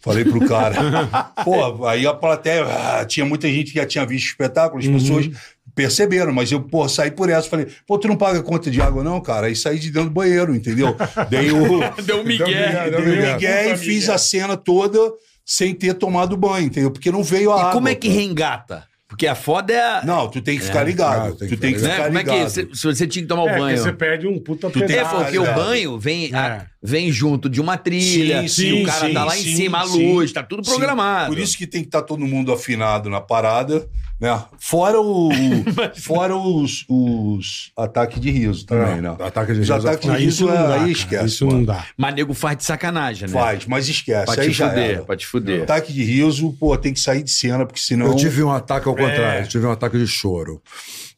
Falei 0.00 0.24
pro 0.24 0.46
cara. 0.46 0.74
pô, 1.44 1.86
aí 1.86 2.06
a 2.06 2.14
plateia, 2.14 2.64
ah, 2.64 3.04
tinha 3.04 3.26
muita 3.26 3.48
gente 3.48 3.72
que 3.72 3.78
já 3.78 3.86
tinha 3.86 4.06
visto 4.06 4.26
o 4.26 4.30
espetáculo, 4.30 4.80
as 4.80 4.88
pessoas 4.88 5.28
perceberam, 5.74 6.32
mas 6.32 6.50
eu, 6.52 6.60
pô, 6.62 6.88
saí 6.88 7.10
por 7.10 7.28
essa. 7.30 7.48
Falei, 7.48 7.66
pô, 7.86 7.98
tu 7.98 8.08
não 8.08 8.16
paga 8.16 8.42
conta 8.42 8.70
de 8.70 8.80
água, 8.80 9.02
não, 9.02 9.20
cara? 9.20 9.46
Aí 9.46 9.56
saí 9.56 9.78
de 9.78 9.90
dentro 9.90 10.08
do 10.10 10.14
banheiro, 10.14 10.54
entendeu? 10.54 10.96
Dei 11.28 11.50
o. 11.50 11.80
Deu 12.02 12.20
um 12.20 12.24
migué. 12.24 12.90
Deu 12.90 13.02
Dei 13.04 13.12
o 13.30 13.32
migué. 13.34 13.72
e 13.72 13.76
fiz 13.76 14.08
a 14.08 14.18
cena 14.18 14.56
toda 14.56 14.98
sem 15.44 15.74
ter 15.74 15.94
tomado 15.94 16.36
banho, 16.36 16.66
entendeu? 16.66 16.90
Porque 16.90 17.10
não 17.10 17.22
veio 17.22 17.52
a 17.52 17.56
E 17.56 17.60
água. 17.60 17.72
como 17.72 17.88
é 17.88 17.94
que 17.94 18.08
cara. 18.08 18.20
reengata? 18.20 18.84
Porque 19.08 19.26
a 19.26 19.34
foda 19.34 19.72
é 19.74 19.80
a. 19.80 20.02
Não, 20.04 20.28
tu 20.30 20.40
tem 20.40 20.56
que 20.58 20.64
ficar 20.64 20.84
ligado. 20.84 21.32
Ah, 21.34 21.36
tem 21.36 21.48
que 21.48 21.56
tu 21.56 21.60
tem 21.60 21.72
que 21.74 21.80
ficar 21.80 21.88
né? 21.88 21.94
ficar 21.96 22.06
Como 22.06 22.18
é 22.18 22.24
que. 22.24 22.30
ligado. 22.30 22.48
Se, 22.50 22.68
se 22.72 22.82
você 22.86 23.06
tinha 23.06 23.22
que 23.22 23.28
tomar 23.28 23.42
o 23.44 23.48
É, 23.48 23.58
banho. 23.58 23.76
você 23.78 23.92
perde 23.92 24.26
um 24.26 24.38
puta 24.42 24.70
Tu 24.70 24.78
tem- 24.80 24.84
É, 24.84 24.86
pedaço. 24.86 25.16
porque 25.16 25.38
o 25.38 25.42
ligado. 25.42 25.56
banho 25.56 25.98
vem, 25.98 26.34
a- 26.34 26.46
É. 26.48 26.71
vem 26.82 27.12
junto 27.12 27.48
de 27.48 27.60
uma 27.60 27.76
trilha, 27.78 28.40
Sim, 28.40 28.44
e 28.44 28.48
sim, 28.48 28.82
o 28.82 28.86
cara 28.86 29.06
sim, 29.06 29.12
tá 29.14 29.24
lá 29.24 29.38
em 29.38 29.42
sim, 29.42 29.56
cima, 29.56 29.80
a 29.82 29.86
sim. 29.86 30.12
luz, 30.14 30.32
tá 30.32 30.42
tudo 30.42 30.62
programado. 30.62 31.28
Por 31.28 31.38
isso 31.38 31.56
que 31.56 31.66
tem 31.66 31.80
que 31.82 31.88
estar 31.88 32.02
todo 32.02 32.26
mundo 32.26 32.52
afinado 32.52 33.08
na 33.08 33.20
parada, 33.20 33.88
né? 34.20 34.42
Fora 34.58 35.00
o, 35.00 35.30
fora 36.00 36.36
os, 36.36 36.84
os 36.88 37.70
ataques 37.76 38.20
de 38.20 38.30
riso 38.30 38.66
também, 38.66 38.98
É, 38.98 39.00
né? 39.00 39.16
ataque 39.20 39.52
de 39.52 39.60
os 39.60 39.68
riso 39.68 39.74
ataques 39.74 40.04
de 40.08 40.10
Ah, 40.10 40.18
riso 40.18 40.28
isso 40.28 40.46
não 40.46 40.52
é- 40.52 40.56
dá, 40.56 40.74
aí 40.74 40.78
cara, 40.80 40.90
esquece. 40.90 41.26
Isso 41.26 41.46
mano. 41.46 41.58
não 41.58 41.64
dá. 41.66 41.86
Mas 41.96 42.14
nego 42.14 42.34
faz 42.34 42.56
de 42.56 42.64
sacanagem, 42.64 43.28
né? 43.28 43.32
Faz, 43.34 43.66
mas 43.66 43.88
esquece. 43.88 44.24
Pra 44.32 44.42
aí 44.42 44.48
te 44.48 44.52
já 44.54 44.68
fuder, 44.68 44.90
era. 44.90 45.02
pra 45.04 45.16
te 45.16 45.26
fuder. 45.26 45.62
Ataque 45.62 45.92
de 45.92 46.02
riso, 46.02 46.52
pô, 46.58 46.76
tem 46.76 46.92
que 46.92 47.00
sair 47.00 47.22
de 47.22 47.30
cena, 47.30 47.64
porque 47.64 47.80
senão. 47.80 48.06
Eu 48.06 48.16
tive 48.16 48.42
um 48.42 48.50
ataque 48.50 48.88
ao 48.88 48.98
É. 48.98 49.02
contrário, 49.08 49.44
eu 49.44 49.48
tive 49.48 49.66
um 49.66 49.70
ataque 49.70 49.98
de 49.98 50.06
choro. 50.06 50.60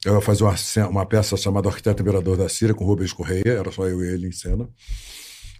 Eu 0.04 0.14
ia 0.16 0.20
fazer 0.20 0.44
uma, 0.44 0.54
uma 0.90 1.06
peça 1.06 1.34
chamada 1.38 1.66
Arquiteto 1.70 2.02
Imperador 2.02 2.36
da 2.36 2.46
Síria 2.48 2.74
com 2.74 2.84
Rubens 2.84 3.10
Correia, 3.12 3.42
era 3.46 3.72
só 3.72 3.86
eu 3.86 4.04
e 4.04 4.08
ele 4.12 4.28
em 4.28 4.32
cena. 4.32 4.68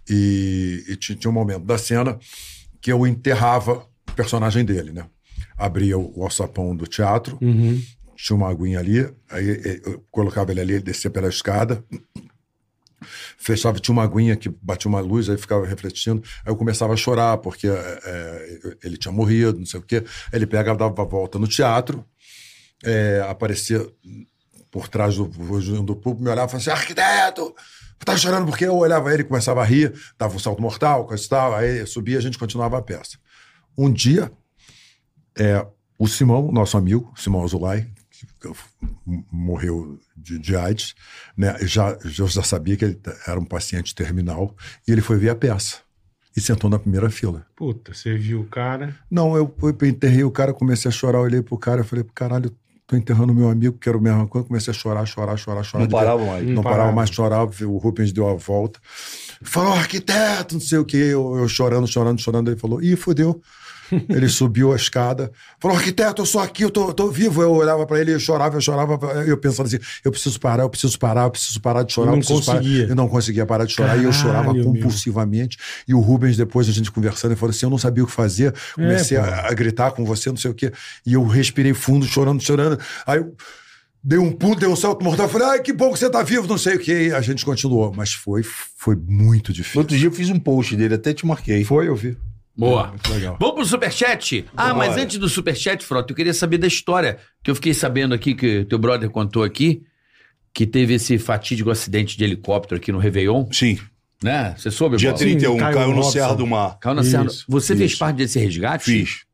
E, 0.09 0.83
e 0.87 0.95
ti- 0.95 1.15
tinha 1.15 1.29
um 1.31 1.33
momento 1.33 1.65
da 1.65 1.77
cena 1.77 2.17
que 2.81 2.91
eu 2.91 3.05
enterrava 3.07 3.87
o 4.09 4.11
personagem 4.13 4.63
dele, 4.63 4.91
né? 4.91 5.07
Abria 5.57 5.97
o, 5.97 6.19
o 6.19 6.23
alçapão 6.23 6.75
do 6.75 6.85
teatro, 6.87 7.37
Uhum. 7.41 7.81
tinha 8.15 8.35
uma 8.37 8.49
aguinha 8.49 8.79
ali, 8.79 8.99
aí 9.29 9.49
eh, 9.49 9.81
eu 9.85 10.05
colocava 10.11 10.51
ele 10.51 10.61
ali, 10.61 10.73
ele 10.73 10.83
descia 10.83 11.09
pela 11.09 11.27
escada, 11.29 11.83
fechava, 13.37 13.79
tinha 13.79 13.93
uma 13.93 14.03
aguinha 14.03 14.35
que 14.35 14.49
batia 14.61 14.89
uma 14.89 14.99
luz, 14.99 15.29
aí 15.29 15.37
ficava 15.37 15.65
refletindo, 15.65 16.21
aí 16.45 16.51
eu 16.51 16.55
começava 16.55 16.93
a 16.93 16.97
chorar, 16.97 17.37
porque 17.37 17.67
eh, 17.67 18.77
ele 18.83 18.97
tinha 18.97 19.11
morrido, 19.11 19.59
não 19.59 19.65
sei 19.65 19.79
o 19.79 19.83
quê. 19.83 20.03
Ele 20.31 20.45
pegava, 20.47 20.77
dava 20.77 21.01
a 21.01 21.05
volta 21.05 21.37
no 21.39 21.47
teatro, 21.47 22.05
eh, 22.83 23.25
aparecia 23.29 23.85
por 24.71 24.87
trás 24.87 25.15
do, 25.15 25.25
do 25.25 25.95
público, 25.95 26.23
me 26.23 26.29
olhava 26.29 26.47
e 26.47 26.51
falava 26.51 26.57
assim, 26.57 26.69
arquiteto, 26.69 27.55
tá 28.03 28.17
chorando 28.17 28.45
porque 28.45 28.65
eu 28.65 28.75
olhava 28.75 29.13
ele, 29.13 29.23
começava 29.23 29.61
a 29.61 29.65
rir, 29.65 29.93
dava 30.17 30.35
um 30.35 30.39
salto 30.39 30.61
mortal, 30.61 31.05
coisa 31.05 31.23
e 31.23 31.29
tal, 31.29 31.55
aí 31.55 31.85
subia, 31.85 32.17
a 32.17 32.21
gente 32.21 32.37
continuava 32.37 32.77
a 32.77 32.81
peça. 32.81 33.17
Um 33.77 33.91
dia, 33.91 34.31
é, 35.37 35.65
o 35.97 36.07
Simão, 36.07 36.51
nosso 36.51 36.77
amigo, 36.77 37.13
Simão 37.15 37.43
Azulay, 37.43 37.87
que 38.09 38.27
morreu 39.31 39.99
de, 40.15 40.39
de 40.39 40.55
AIDS, 40.55 40.95
né? 41.37 41.57
já, 41.61 41.97
eu 42.03 42.27
já 42.27 42.43
sabia 42.43 42.77
que 42.77 42.85
ele 42.85 42.99
era 43.27 43.39
um 43.39 43.45
paciente 43.45 43.93
terminal, 43.93 44.55
e 44.87 44.91
ele 44.91 45.01
foi 45.01 45.17
ver 45.17 45.29
a 45.29 45.35
peça. 45.35 45.77
e 46.35 46.41
sentou 46.41 46.69
na 46.69 46.77
primeira 46.77 47.09
fila. 47.09 47.45
Puta, 47.55 47.93
você 47.93 48.17
viu 48.17 48.41
o 48.41 48.45
cara. 48.45 48.93
Não, 49.09 49.37
eu, 49.37 49.55
eu 49.61 49.87
enterrei 49.87 50.23
o 50.23 50.31
cara, 50.31 50.53
comecei 50.53 50.89
a 50.89 50.91
chorar, 50.91 51.21
olhei 51.21 51.41
pro 51.41 51.57
cara, 51.57 51.81
eu 51.81 51.85
falei, 51.85 52.05
caralho, 52.13 52.53
tô 52.87 52.95
enterrando 52.95 53.33
meu 53.33 53.49
amigo, 53.49 53.77
quero 53.79 53.97
a 53.97 54.01
mesma 54.01 54.27
coisa. 54.27 54.47
Comecei 54.47 54.71
a 54.71 54.73
chorar, 54.73 55.05
chorar, 55.05 55.37
chorar, 55.37 55.63
chorar. 55.63 55.83
Não 55.83 55.89
parava 55.89 56.25
mais. 56.25 56.45
Não, 56.45 56.53
Não 56.55 56.63
parava 56.63 56.79
parava. 56.81 56.95
mais, 56.95 57.09
chorava, 57.09 57.51
o 57.65 57.77
Rubens 57.77 58.11
deu 58.11 58.27
a 58.27 58.35
volta. 58.35 58.79
Falou, 59.41 59.73
arquiteto, 59.73 60.55
não 60.55 60.61
sei 60.61 60.77
o 60.77 60.85
quê, 60.85 60.97
eu, 60.97 61.35
eu 61.37 61.47
chorando, 61.47 61.87
chorando, 61.87 62.21
chorando. 62.21 62.49
Ele 62.51 62.59
falou, 62.59 62.81
ih, 62.81 62.95
fodeu. 62.95 63.41
Ele 64.09 64.27
subiu 64.29 64.73
a 64.73 64.75
escada, 64.75 65.31
falou: 65.59 65.77
arquiteto, 65.77 66.21
eu 66.21 66.25
sou 66.25 66.41
aqui, 66.41 66.63
eu 66.63 66.69
tô, 66.71 66.93
tô 66.93 67.09
vivo. 67.09 67.41
Eu 67.41 67.51
olhava 67.51 67.85
pra 67.85 67.99
ele, 67.99 68.13
eu 68.13 68.19
chorava, 68.19 68.57
eu 68.57 68.61
chorava, 68.61 68.97
eu 69.23 69.37
pensando 69.37 69.67
assim: 69.67 69.79
eu 70.03 70.11
preciso 70.11 70.39
parar, 70.39 70.63
eu 70.63 70.69
preciso 70.69 70.97
parar, 70.99 71.23
eu 71.23 71.31
preciso 71.31 71.61
parar 71.61 71.83
de 71.83 71.93
chorar. 71.93 72.07
Não 72.11 72.15
eu 72.15 72.19
preciso 72.19 72.45
parar. 72.45 72.57
conseguia. 72.59 72.87
Eu 72.87 72.95
não 72.95 73.07
conseguia 73.07 73.45
parar 73.45 73.65
de 73.65 73.73
chorar 73.73 73.97
e 73.97 74.03
eu 74.03 74.11
chorava 74.13 74.45
Caralho, 74.47 74.63
meu. 74.63 74.73
compulsivamente. 74.73 75.57
E 75.87 75.93
o 75.93 75.99
Rubens, 75.99 76.37
depois 76.37 76.67
a 76.67 76.71
gente 76.71 76.91
conversando, 76.91 77.31
ele 77.31 77.39
falou 77.39 77.51
assim: 77.51 77.65
eu 77.65 77.69
não 77.69 77.77
sabia 77.77 78.03
o 78.03 78.07
que 78.07 78.13
fazer, 78.13 78.53
comecei 78.73 79.17
É, 79.17 79.21
a, 79.21 79.47
a 79.49 79.53
gritar 79.53 79.91
com 79.91 80.03
você, 80.05 80.29
não 80.29 80.37
sei 80.37 80.51
o 80.51 80.53
quê. 80.53 80.71
E 81.05 81.13
eu 81.13 81.25
respirei 81.25 81.73
fundo, 81.73 82.05
chorando, 82.05 82.41
chorando. 82.41 82.79
Aí 83.05 83.19
eu 83.19 83.35
dei 84.03 84.19
um 84.19 84.31
pulo, 84.31 84.55
dei 84.55 84.69
um 84.69 84.75
salto 84.75 85.03
mortal, 85.03 85.27
falei: 85.29 85.47
ai, 85.47 85.61
que 85.61 85.73
bom 85.73 85.91
que 85.93 85.99
você 85.99 86.09
tá 86.09 86.21
vivo, 86.23 86.47
não 86.47 86.57
sei 86.57 86.75
o 86.75 86.79
quê. 86.79 87.07
E 87.07 87.13
a 87.13 87.21
gente 87.21 87.43
continuou, 87.45 87.93
mas 87.95 88.13
foi, 88.13 88.43
foi 88.43 88.95
muito 88.95 89.49
No 89.49 89.53
difícil. 89.53 89.81
outro 89.81 89.97
dia 89.97 90.07
eu 90.07 90.11
fiz 90.11 90.29
um 90.29 90.39
post 90.39 90.75
dele, 90.75 90.95
até 90.95 91.13
te 91.13 91.25
marquei. 91.25 91.63
Foi, 91.63 91.87
eu 91.87 91.95
vi. 91.95 92.17
Boa. 92.57 92.87
Muito 92.87 93.11
legal. 93.13 93.37
Vamos 93.39 93.55
pro 93.55 93.65
superchat? 93.65 94.45
Ah, 94.55 94.73
Bora. 94.73 94.75
mas 94.75 94.97
antes 94.97 95.17
do 95.17 95.27
superchat, 95.27 95.83
Frota, 95.85 96.11
eu 96.11 96.15
queria 96.15 96.33
saber 96.33 96.57
da 96.57 96.67
história 96.67 97.17
que 97.43 97.51
eu 97.51 97.55
fiquei 97.55 97.73
sabendo 97.73 98.13
aqui, 98.13 98.33
que 98.33 98.63
teu 98.65 98.79
brother 98.79 99.09
contou 99.09 99.43
aqui, 99.43 99.83
que 100.53 100.65
teve 100.65 100.93
esse 100.93 101.17
fatídico 101.17 101.69
acidente 101.69 102.17
de 102.17 102.23
helicóptero 102.23 102.79
aqui 102.79 102.91
no 102.91 102.97
Réveillon, 102.97 103.45
Sim. 103.51 103.77
né? 104.23 104.55
Você 104.57 104.71
soube, 104.71 104.95
Dia 104.95 105.09
Bola? 105.11 105.19
31, 105.19 105.57
Caio 105.57 105.75
caiu 105.75 105.93
no. 105.95 106.03
Serra 106.03 106.33
do 106.33 106.47
Mar. 106.47 106.77
Caiu 106.79 106.95
na 106.95 107.03
Serra. 107.03 107.25
Isso, 107.25 107.45
Você 107.49 107.75
fez 107.75 107.91
isso. 107.91 107.99
parte 107.99 108.15
desse 108.17 108.39
resgate? 108.39 108.85
Fiz. 108.85 109.25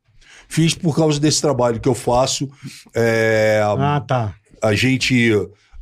Fiz 0.49 0.73
por 0.73 0.95
causa 0.95 1.19
desse 1.19 1.39
trabalho 1.41 1.79
que 1.79 1.87
eu 1.87 1.93
faço. 1.95 2.49
É, 2.93 3.61
Ah, 3.77 4.01
tá. 4.01 4.33
a 4.61 4.73
gente 4.73 5.31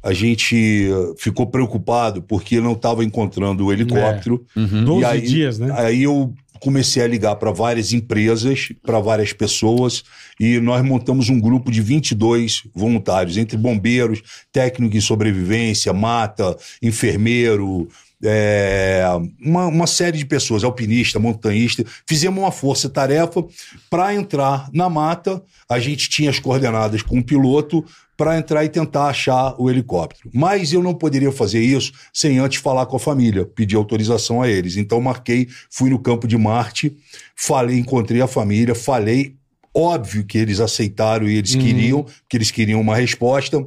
a 0.04 0.14
gente 0.14 0.90
ficou 1.18 1.48
preocupado 1.48 2.22
porque 2.22 2.62
não 2.62 2.72
estava 2.74 3.04
encontrando 3.04 3.66
o 3.66 3.74
helicóptero. 3.74 4.46
Uhum. 4.56 4.86
12 4.86 5.02
E 5.02 5.06
aí- 5.06 5.22
dias, 5.22 5.60
né? 5.60 5.74
Aí 5.78 6.04
eu 6.04 6.34
comecei 6.60 7.04
a 7.04 7.08
ligar 7.08 7.36
para 7.36 7.52
várias 7.52 7.94
empresas, 7.94 8.70
para 8.84 9.00
várias 9.00 9.34
pessoas, 9.34 10.04
e 10.40 10.60
nós 10.60 10.84
montamos 10.84 11.30
um 11.30 11.40
grupo 11.40 11.72
de 11.72 11.82
22 11.82 12.64
voluntários, 12.74 13.38
entre 13.38 13.58
bombeiros, 13.58 14.22
técnico 14.52 14.96
em 14.96 15.02
sobrevivência, 15.02 15.94
mata, 15.94 16.58
enfermeiro, 16.82 17.88
é, 18.24 19.04
uma, 19.40 19.68
uma 19.68 19.88
série 19.88 20.18
de 20.18 20.26
pessoas, 20.26 20.64
alpinista, 20.64 21.20
montanhista. 21.20 21.86
Fizemos 22.08 22.40
uma 22.40 22.52
força-tarefa 22.52 23.46
para 23.90 24.14
entrar 24.14 24.70
na 24.74 24.90
mata. 24.90 25.42
A 25.70 25.80
gente 25.80 26.10
tinha 26.10 26.30
as 26.30 26.40
coordenadas 26.40 27.02
com 27.02 27.20
o 27.20 27.24
piloto 27.24 27.86
para 28.18 28.38
entrar 28.38 28.66
e 28.66 28.70
tentar 28.70 29.06
achar 29.06 29.56
o 29.58 29.70
helicóptero. 29.70 30.30
Mas 30.34 30.74
eu 30.74 30.84
não 30.84 30.94
poderia 30.94 31.32
fazer 31.32 31.62
isso 31.62 31.94
sem 32.14 32.38
antes 32.38 32.60
falar 32.60 32.86
com 32.86 32.98
a 32.98 33.00
família, 33.00 33.46
pedir 33.46 33.78
autorização 33.78 34.42
a 34.42 34.50
eles. 34.50 34.76
Então 34.76 35.00
marquei, 35.00 35.48
fui 35.70 35.90
no 35.90 35.98
campo 35.98 36.28
de 36.28 36.38
Marte, 36.38 36.98
falei, 37.34 37.80
encontrei 37.80 38.22
a 38.22 38.28
família, 38.28 38.76
falei, 38.76 39.36
óbvio 39.74 40.26
que 40.26 40.38
eles 40.38 40.60
aceitaram 40.60 41.30
e 41.30 41.38
eles 41.38 41.56
queriam, 41.56 42.06
que 42.28 42.36
eles 42.36 42.52
queriam 42.52 42.82
uma 42.82 42.98
resposta. 42.98 43.66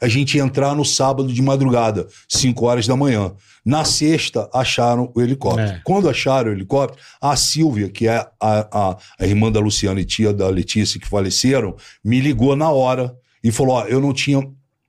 A 0.00 0.08
gente 0.08 0.36
ia 0.36 0.42
entrar 0.42 0.74
no 0.74 0.84
sábado 0.84 1.32
de 1.32 1.42
madrugada, 1.42 2.06
5 2.28 2.64
horas 2.64 2.86
da 2.86 2.96
manhã. 2.96 3.32
Na 3.64 3.84
sexta, 3.84 4.48
acharam 4.52 5.12
o 5.14 5.20
helicóptero. 5.20 5.68
É. 5.68 5.80
Quando 5.84 6.08
acharam 6.08 6.50
o 6.50 6.54
helicóptero, 6.54 7.02
a 7.20 7.36
Silvia, 7.36 7.88
que 7.88 8.08
é 8.08 8.16
a, 8.18 8.30
a, 8.40 8.96
a 9.18 9.26
irmã 9.26 9.50
da 9.52 9.60
Luciana 9.60 10.00
e 10.00 10.04
tia 10.04 10.32
da 10.32 10.48
Letícia 10.48 11.00
que 11.00 11.06
faleceram, 11.06 11.76
me 12.04 12.20
ligou 12.20 12.56
na 12.56 12.70
hora 12.70 13.14
e 13.42 13.50
falou: 13.50 13.74
Ó, 13.76 13.84
eu 13.84 14.00
não 14.00 14.12
tinha, 14.12 14.40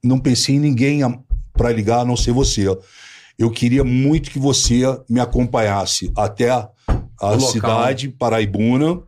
não 0.04 0.20
pensei 0.20 0.56
em 0.56 0.60
ninguém 0.60 1.02
para 1.54 1.72
ligar 1.72 2.00
a 2.00 2.06
não 2.06 2.16
ser 2.16 2.32
você. 2.32 2.66
Eu 3.38 3.50
queria 3.50 3.84
muito 3.84 4.32
que 4.32 4.40
você 4.40 4.82
me 5.10 5.20
acompanhasse 5.20 6.12
até 6.16 6.50
a 6.50 6.70
local. 7.22 7.40
cidade 7.40 8.10
paraibuna. 8.10 9.02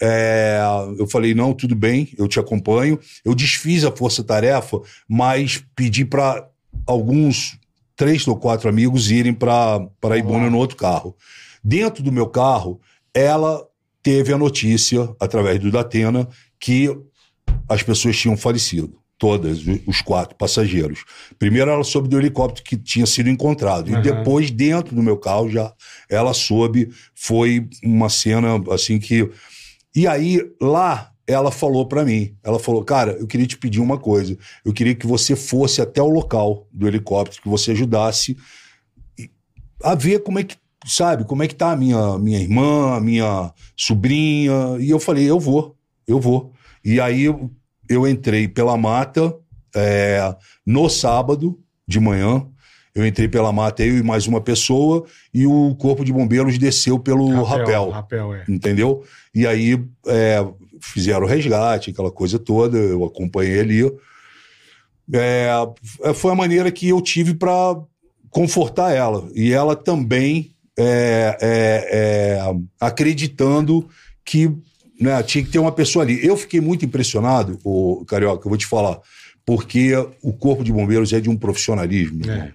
É, 0.00 0.60
eu 0.98 1.06
falei, 1.06 1.34
não, 1.34 1.52
tudo 1.52 1.74
bem, 1.74 2.12
eu 2.18 2.26
te 2.28 2.38
acompanho. 2.38 2.98
Eu 3.24 3.34
desfiz 3.34 3.84
a 3.84 3.92
força-tarefa, 3.92 4.80
mas 5.08 5.64
pedi 5.74 6.04
para 6.04 6.48
alguns, 6.86 7.58
três 7.96 8.26
ou 8.26 8.36
quatro 8.36 8.68
amigos 8.68 9.10
irem 9.10 9.32
para 9.32 9.80
Paraibuna 10.00 10.50
no 10.50 10.58
outro 10.58 10.76
carro. 10.76 11.16
Dentro 11.62 12.02
do 12.02 12.12
meu 12.12 12.26
carro, 12.26 12.80
ela 13.14 13.64
teve 14.02 14.32
a 14.32 14.38
notícia, 14.38 15.08
através 15.18 15.58
do 15.58 15.70
Datena, 15.70 16.28
que 16.60 16.94
as 17.68 17.82
pessoas 17.82 18.16
tinham 18.16 18.36
falecido. 18.36 18.98
Todas, 19.16 19.60
os 19.86 20.02
quatro 20.02 20.34
passageiros. 20.36 21.04
Primeiro 21.38 21.70
ela 21.70 21.84
soube 21.84 22.08
do 22.08 22.18
helicóptero 22.18 22.64
que 22.64 22.76
tinha 22.76 23.06
sido 23.06 23.30
encontrado. 23.30 23.88
E 23.88 23.94
Aham. 23.94 24.02
depois, 24.02 24.50
dentro 24.50 24.94
do 24.94 25.02
meu 25.02 25.16
carro, 25.16 25.48
já 25.48 25.72
ela 26.10 26.34
soube. 26.34 26.90
Foi 27.14 27.66
uma 27.82 28.08
cena 28.08 28.62
assim 28.70 28.98
que. 28.98 29.30
E 29.94 30.06
aí, 30.06 30.40
lá, 30.60 31.12
ela 31.26 31.50
falou 31.50 31.86
pra 31.86 32.04
mim: 32.04 32.36
ela 32.42 32.58
falou, 32.58 32.84
cara, 32.84 33.12
eu 33.12 33.26
queria 33.26 33.46
te 33.46 33.56
pedir 33.56 33.80
uma 33.80 33.98
coisa. 33.98 34.36
Eu 34.64 34.72
queria 34.72 34.94
que 34.94 35.06
você 35.06 35.36
fosse 35.36 35.80
até 35.80 36.02
o 36.02 36.08
local 36.08 36.66
do 36.72 36.86
helicóptero, 36.86 37.42
que 37.42 37.48
você 37.48 37.72
ajudasse 37.72 38.36
a 39.82 39.94
ver 39.94 40.22
como 40.22 40.38
é 40.38 40.44
que. 40.44 40.56
Sabe, 40.86 41.24
como 41.24 41.42
é 41.42 41.48
que 41.48 41.54
tá 41.54 41.72
a 41.72 41.76
minha, 41.76 42.18
minha 42.18 42.38
irmã, 42.38 42.96
a 42.96 43.00
minha 43.00 43.50
sobrinha. 43.74 44.76
E 44.78 44.90
eu 44.90 45.00
falei, 45.00 45.24
eu 45.24 45.40
vou, 45.40 45.74
eu 46.06 46.20
vou. 46.20 46.52
E 46.84 47.00
aí 47.00 47.22
eu, 47.22 47.50
eu 47.88 48.06
entrei 48.06 48.46
pela 48.46 48.76
mata 48.76 49.34
é, 49.74 50.36
no 50.66 50.90
sábado 50.90 51.58
de 51.88 51.98
manhã. 51.98 52.46
Eu 52.94 53.04
entrei 53.04 53.26
pela 53.26 53.52
mata, 53.52 53.82
eu 53.84 53.98
e 53.98 54.02
mais 54.02 54.26
uma 54.28 54.40
pessoa, 54.40 55.04
e 55.32 55.46
o 55.46 55.74
corpo 55.74 56.04
de 56.04 56.12
bombeiros 56.12 56.56
desceu 56.58 56.96
pelo 56.98 57.42
rapel, 57.42 57.90
Rapel, 57.90 58.34
é. 58.34 58.44
entendeu? 58.48 59.02
E 59.34 59.46
aí 59.46 59.84
é, 60.06 60.46
fizeram 60.80 61.24
o 61.24 61.28
resgate, 61.28 61.90
aquela 61.90 62.10
coisa 62.10 62.38
toda, 62.38 62.78
eu 62.78 63.04
acompanhei 63.04 63.58
ali. 63.58 63.92
É, 65.12 65.50
foi 66.14 66.30
a 66.30 66.36
maneira 66.36 66.70
que 66.70 66.88
eu 66.88 67.00
tive 67.00 67.34
para 67.34 67.76
confortar 68.30 68.92
ela. 68.92 69.28
E 69.34 69.52
ela 69.52 69.74
também 69.74 70.54
é, 70.78 71.36
é, 71.40 71.88
é, 71.92 72.54
acreditando 72.80 73.88
que 74.24 74.50
né, 75.00 75.20
tinha 75.22 75.44
que 75.44 75.50
ter 75.50 75.58
uma 75.58 75.72
pessoa 75.72 76.04
ali. 76.04 76.24
Eu 76.24 76.36
fiquei 76.36 76.60
muito 76.60 76.84
impressionado, 76.84 77.58
o 77.64 78.04
Carioca, 78.06 78.46
eu 78.46 78.50
vou 78.50 78.58
te 78.58 78.66
falar, 78.66 79.00
porque 79.44 79.92
o 80.22 80.32
Corpo 80.32 80.62
de 80.62 80.72
Bombeiros 80.72 81.12
é 81.12 81.20
de 81.20 81.28
um 81.28 81.36
profissionalismo 81.36 82.20
É. 82.30 82.52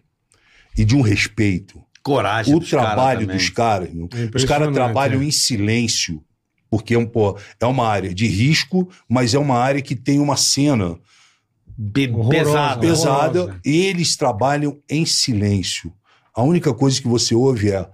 e 0.77 0.85
de 0.85 0.95
um 0.95 1.01
respeito. 1.01 1.81
Coragem 2.01 2.56
O 2.56 2.59
trabalho 2.59 3.22
também. 3.22 3.35
dos 3.38 3.49
caras, 3.49 3.89
É 3.89 4.30
os 4.38 4.45
caras 4.45 4.73
trabalham 4.73 5.22
é. 5.22 5.25
em 5.25 5.31
silêncio, 5.31 6.23
porque 6.69 6.93
é, 6.93 6.98
um, 6.98 7.06
pô, 7.06 7.38
é 7.59 7.65
uma 7.65 7.88
área 7.88 8.14
de 8.14 8.25
risco, 8.27 8.89
mas 9.07 9.33
é 9.33 9.39
uma 9.39 9.57
área 9.57 9.81
que 9.81 9.95
tem 9.95 10.19
uma 10.19 10.38
cena 10.38 10.98
Be- 11.77 12.07
pesada. 12.30 12.88
horrorosa. 12.88 13.59
Eles 13.64 14.15
trabalham 14.15 14.80
em 14.89 15.06
silêncio. 15.06 15.93
A 16.33 16.41
única 16.43 16.73
coisa 16.73 17.01
que 17.01 17.07
você 17.07 17.35
ouve 17.35 17.72
é 17.72 17.88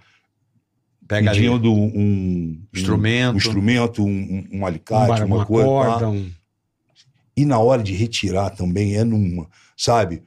Pega 1.08 1.32
ali. 1.32 1.42
pedindo 1.42 1.72
um 1.74 2.62
Instrumento. 2.74 3.34
um, 3.34 3.38
instrumento, 3.38 4.04
um, 4.04 4.08
um- 4.08 4.48
um 4.52 4.60
Um 4.60 4.66
alicate, 4.66 5.08
bar- 5.08 5.26
uma, 5.26 5.36
uma 5.38 5.46
coisa. 5.46 5.68
corda, 5.68 6.00
tá? 6.00 6.10
um... 6.10 6.32
E 7.38 7.46
na 7.46 7.60
hora 7.60 7.84
de 7.84 7.94
retirar 7.94 8.50
também 8.52 8.96
é 8.96 9.04
numa, 9.04 9.48
sabe? 9.76 10.24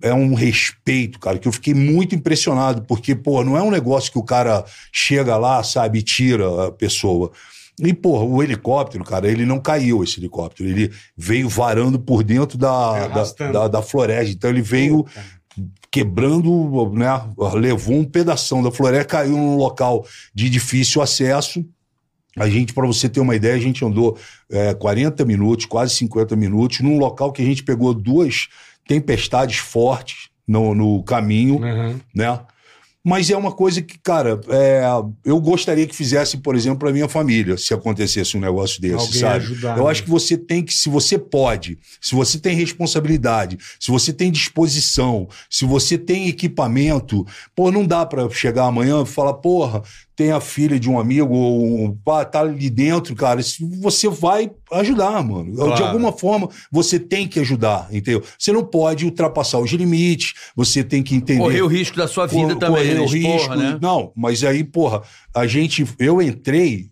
É 0.00 0.14
um 0.14 0.34
respeito, 0.34 1.18
cara, 1.18 1.38
que 1.38 1.48
eu 1.48 1.52
fiquei 1.52 1.74
muito 1.74 2.14
impressionado, 2.14 2.82
porque, 2.82 3.14
pô, 3.14 3.42
não 3.42 3.56
é 3.56 3.62
um 3.62 3.70
negócio 3.70 4.12
que 4.12 4.18
o 4.18 4.22
cara 4.22 4.64
chega 4.92 5.36
lá, 5.36 5.62
sabe, 5.62 5.98
e 5.98 6.02
tira 6.02 6.66
a 6.66 6.72
pessoa. 6.72 7.32
E, 7.80 7.94
pô, 7.94 8.24
o 8.24 8.42
helicóptero, 8.42 9.04
cara, 9.04 9.30
ele 9.30 9.46
não 9.46 9.60
caiu, 9.60 10.02
esse 10.02 10.18
helicóptero. 10.18 10.68
Ele 10.68 10.90
veio 11.16 11.48
varando 11.48 11.98
por 11.98 12.24
dentro 12.24 12.58
da, 12.58 13.08
da, 13.08 13.24
da, 13.52 13.68
da 13.68 13.82
floresta. 13.82 14.32
Então 14.32 14.50
ele 14.50 14.62
veio 14.62 15.04
Puta. 15.04 15.24
quebrando, 15.90 16.90
né? 16.92 17.08
Levou 17.54 17.96
um 17.96 18.04
pedação 18.04 18.62
da 18.62 18.72
floresta, 18.72 19.04
caiu 19.04 19.36
num 19.36 19.56
local 19.56 20.04
de 20.34 20.50
difícil 20.50 21.00
acesso. 21.00 21.64
A 22.36 22.48
gente, 22.48 22.72
para 22.72 22.86
você 22.86 23.08
ter 23.08 23.20
uma 23.20 23.34
ideia, 23.34 23.54
a 23.54 23.60
gente 23.60 23.84
andou 23.84 24.16
é, 24.50 24.74
40 24.74 25.24
minutos, 25.24 25.66
quase 25.66 25.94
50 25.94 26.34
minutos, 26.36 26.80
num 26.80 26.98
local 26.98 27.32
que 27.32 27.42
a 27.42 27.44
gente 27.44 27.62
pegou 27.62 27.94
duas 27.94 28.48
tempestades 28.88 29.58
fortes 29.58 30.30
no, 30.46 30.74
no 30.74 31.02
caminho, 31.04 31.62
Aham. 31.62 32.00
né? 32.12 32.40
Mas 33.04 33.30
é 33.30 33.36
uma 33.36 33.52
coisa 33.52 33.80
que, 33.80 33.96
cara, 33.98 34.40
é, 34.48 34.82
eu 35.24 35.40
gostaria 35.40 35.86
que 35.86 35.94
fizesse, 35.94 36.38
por 36.38 36.54
exemplo, 36.56 36.80
para 36.80 36.92
minha 36.92 37.08
família, 37.08 37.56
se 37.56 37.72
acontecesse 37.72 38.36
um 38.36 38.40
negócio 38.40 38.82
desse, 38.82 38.94
Alguém 38.94 39.20
sabe? 39.20 39.36
ajudar, 39.36 39.78
eu 39.78 39.84
né? 39.84 39.90
acho 39.90 40.02
que 40.02 40.10
você 40.10 40.36
tem 40.36 40.62
que, 40.62 40.74
se 40.74 40.88
você 40.90 41.16
pode, 41.16 41.78
se 42.00 42.14
você 42.14 42.38
tem 42.38 42.56
responsabilidade, 42.56 43.56
se 43.78 43.90
você 43.90 44.12
tem 44.12 44.32
disposição, 44.32 45.28
se 45.48 45.64
você 45.64 45.96
tem 45.96 46.28
equipamento, 46.28 47.24
pô, 47.54 47.70
não 47.70 47.86
dá 47.86 48.04
para 48.04 48.28
chegar 48.30 48.64
amanhã 48.64 49.02
e 49.02 49.06
falar, 49.06 49.34
porra, 49.34 49.82
tem 50.18 50.32
a 50.32 50.40
filha 50.40 50.80
de 50.80 50.90
um 50.90 50.98
amigo, 50.98 51.32
ou 51.32 51.84
um, 51.84 51.96
tá 52.28 52.40
ali 52.40 52.68
dentro, 52.68 53.14
cara, 53.14 53.40
se 53.40 53.64
você 53.80 54.08
vai 54.08 54.50
ajudar, 54.72 55.22
mano. 55.22 55.52
De 55.52 55.56
Claro. 55.58 55.84
alguma 55.84 56.10
forma, 56.12 56.48
você 56.72 56.98
tem 56.98 57.28
que 57.28 57.38
ajudar, 57.38 57.86
entendeu? 57.92 58.24
Você 58.36 58.50
não 58.50 58.64
pode 58.64 59.04
ultrapassar 59.04 59.60
os 59.60 59.70
limites, 59.70 60.34
você 60.56 60.82
tem 60.82 61.04
que 61.04 61.14
entender. 61.14 61.38
Correr 61.38 61.62
o 61.62 61.68
risco 61.68 61.96
da 61.96 62.08
sua 62.08 62.26
vida 62.26 62.48
Cor- 62.48 62.56
também, 62.58 62.78
correr 62.82 62.94
né? 62.94 63.00
o 63.00 63.06
risco. 63.06 63.54
né? 63.54 63.78
Não, 63.80 64.10
mas 64.16 64.42
aí, 64.42 64.64
porra, 64.64 65.02
a 65.32 65.46
gente. 65.46 65.86
Eu 66.00 66.20
entrei 66.20 66.90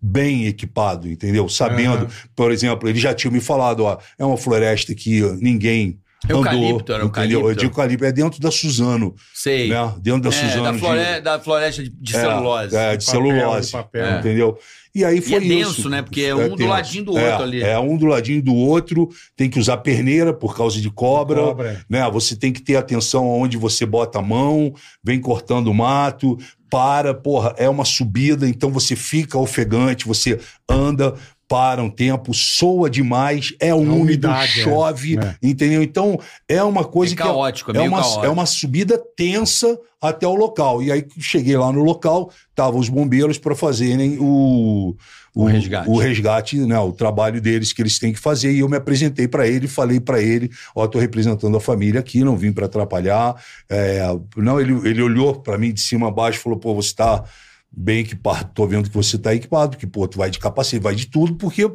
bem 0.00 0.46
equipado, 0.46 1.08
entendeu? 1.08 1.48
Sabendo, 1.48 2.04
Aham. 2.04 2.08
por 2.36 2.52
exemplo, 2.52 2.88
ele 2.88 3.00
já 3.00 3.12
tinha 3.12 3.30
me 3.32 3.40
falado, 3.40 3.80
ó, 3.82 3.98
é 4.16 4.24
uma 4.24 4.36
floresta 4.36 4.94
que 4.94 5.20
ninguém. 5.40 5.98
Eucalipto, 6.28 6.92
era 6.92 7.02
eucalipto. 7.04 7.54
De 7.54 7.64
eucalipto, 7.66 8.04
é 8.04 8.12
dentro 8.12 8.40
da 8.40 8.50
Suzano, 8.50 9.14
Sei. 9.34 9.68
né? 9.68 9.94
Dentro 10.00 10.22
da 10.22 10.28
É, 10.30 10.32
Suzano. 10.32 10.62
da, 10.64 10.72
de- 10.72 10.78
flore- 10.78 11.20
da 11.20 11.38
floresta 11.40 11.82
de, 11.82 11.90
de 11.90 12.16
é, 12.16 12.20
celulose. 12.20 12.76
É, 12.76 12.96
de 12.96 13.06
Papel, 13.06 13.22
celulose. 13.22 13.66
de 13.66 13.72
papel. 13.72 14.18
Entendeu? 14.18 14.58
E 14.94 15.04
aí 15.04 15.20
foi 15.20 15.36
é 15.36 15.40
denso, 15.40 15.80
isso. 15.80 15.88
né? 15.88 16.02
Porque 16.02 16.22
é 16.22 16.34
um 16.34 16.56
do 16.56 16.66
ladinho 16.66 17.04
do 17.04 17.16
É, 17.18 17.30
outro 17.30 17.42
ali. 17.44 17.62
É, 17.62 17.78
um 17.78 17.96
do 17.96 18.06
ladinho 18.06 18.42
do 18.42 18.54
outro. 18.54 19.08
Tem 19.36 19.48
que 19.48 19.58
usar 19.60 19.76
perneira 19.76 20.32
por 20.34 20.56
causa 20.56 20.80
de 20.80 20.90
cobra. 20.90 21.40
Cobra, 21.40 21.68
é. 21.72 21.78
Né? 21.88 22.10
Você 22.10 22.34
tem 22.34 22.52
que 22.52 22.60
ter 22.62 22.74
atenção 22.76 23.24
aonde 23.26 23.56
você 23.56 23.86
bota 23.86 24.18
a 24.18 24.22
mão, 24.22 24.74
vem 25.04 25.20
cortando 25.20 25.68
o 25.68 25.74
mato, 25.74 26.36
para, 26.68 27.14
porra, 27.14 27.54
é 27.56 27.68
uma 27.68 27.84
subida, 27.84 28.46
então 28.48 28.70
você 28.70 28.94
fica 28.96 29.38
ofegante, 29.38 30.04
você 30.06 30.38
anda, 30.68 31.14
para 31.48 31.82
um 31.82 31.88
tempo, 31.88 32.34
soa 32.34 32.90
demais, 32.90 33.54
é 33.58 33.74
úmido, 33.74 33.94
umidade, 33.94 34.60
é. 34.60 34.64
chove, 34.64 35.18
É. 35.18 35.34
entendeu? 35.42 35.82
Então 35.82 36.20
é 36.46 36.62
uma 36.62 36.84
coisa 36.84 37.14
É 37.14 37.16
que 37.16 37.22
caótico, 37.22 37.70
é 37.72 37.74
é, 37.74 37.78
meio 37.78 37.90
uma, 37.90 38.02
caótico. 38.02 38.26
é 38.26 38.28
uma 38.28 38.44
subida 38.44 39.02
tensa 39.16 39.78
até 40.00 40.26
o 40.26 40.34
local. 40.34 40.82
E 40.82 40.92
aí 40.92 41.06
cheguei 41.18 41.56
lá 41.56 41.72
no 41.72 41.82
local, 41.82 42.30
estavam 42.50 42.78
os 42.78 42.90
bombeiros 42.90 43.38
para 43.38 43.54
fazerem 43.54 44.18
o, 44.20 44.94
O 45.34 45.46
resgate. 45.46 45.88
o 45.90 45.96
resgate, 45.96 46.56
né, 46.58 46.78
o 46.78 46.92
trabalho 46.92 47.40
deles 47.40 47.72
que 47.72 47.80
eles 47.80 47.98
têm 47.98 48.12
que 48.12 48.18
fazer. 48.20 48.52
E 48.52 48.58
eu 48.58 48.68
me 48.68 48.76
apresentei 48.76 49.26
para 49.26 49.48
ele, 49.48 49.66
falei 49.66 49.98
para 49.98 50.20
ele: 50.20 50.50
Ó, 50.74 50.86
tô 50.86 50.98
representando 50.98 51.56
a 51.56 51.60
família 51.60 51.98
aqui, 52.00 52.22
não 52.22 52.36
vim 52.36 52.52
para 52.52 52.66
atrapalhar. 52.66 53.34
É, 53.70 54.02
não, 54.36 54.60
ele, 54.60 54.74
ele 54.86 55.02
olhou 55.02 55.34
para 55.40 55.56
mim 55.56 55.72
de 55.72 55.80
cima 55.80 56.08
a 56.08 56.10
baixo 56.10 56.38
e 56.38 56.42
falou: 56.42 56.58
pô, 56.58 56.74
você 56.74 56.88
está 56.88 57.24
bem 57.70 58.00
equipado, 58.00 58.50
tô 58.54 58.66
vendo 58.66 58.88
que 58.88 58.94
você 58.94 59.16
está 59.16 59.34
equipado, 59.34 59.76
que 59.76 59.86
pô, 59.86 60.06
tu 60.08 60.18
vai 60.18 60.30
de 60.30 60.38
capacete, 60.38 60.82
vai 60.82 60.94
de 60.94 61.06
tudo, 61.06 61.36
porque 61.36 61.70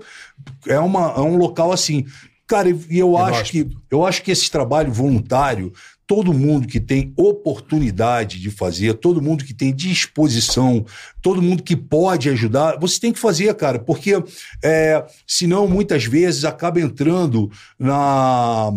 é, 0.68 0.80
uma, 0.80 1.14
é 1.14 1.22
um 1.22 1.38
local 1.38 1.72
assim. 1.72 2.06
Cara, 2.46 2.70
e 2.70 3.00
eu 3.00 3.18
acho 3.18 3.52
que 3.52 3.70
eu 3.90 4.06
acho 4.06 4.22
que 4.22 4.30
esse 4.30 4.52
trabalho 4.52 4.92
voluntário, 4.92 5.72
todo 6.06 6.34
mundo 6.34 6.68
que 6.68 6.80
tem 6.80 7.14
oportunidade 7.16 8.40
de 8.40 8.52
fazer, 8.52 8.96
todo 8.96 9.22
mundo 9.22 9.46
que 9.46 9.54
tem 9.54 9.74
disposição, 9.74 10.86
todo 11.22 11.42
mundo 11.42 11.64
que 11.64 11.76
pode 11.76 12.30
ajudar, 12.30 12.78
você 12.80 13.00
tem 13.00 13.14
que 13.14 13.20
fazer, 13.20 13.54
cara, 13.56 13.80
porque 13.80 14.22
é, 14.62 15.06
senão 15.26 15.68
muitas 15.68 16.04
vezes 16.06 16.44
acaba 16.44 16.82
entrando 16.82 17.50
na 17.80 18.72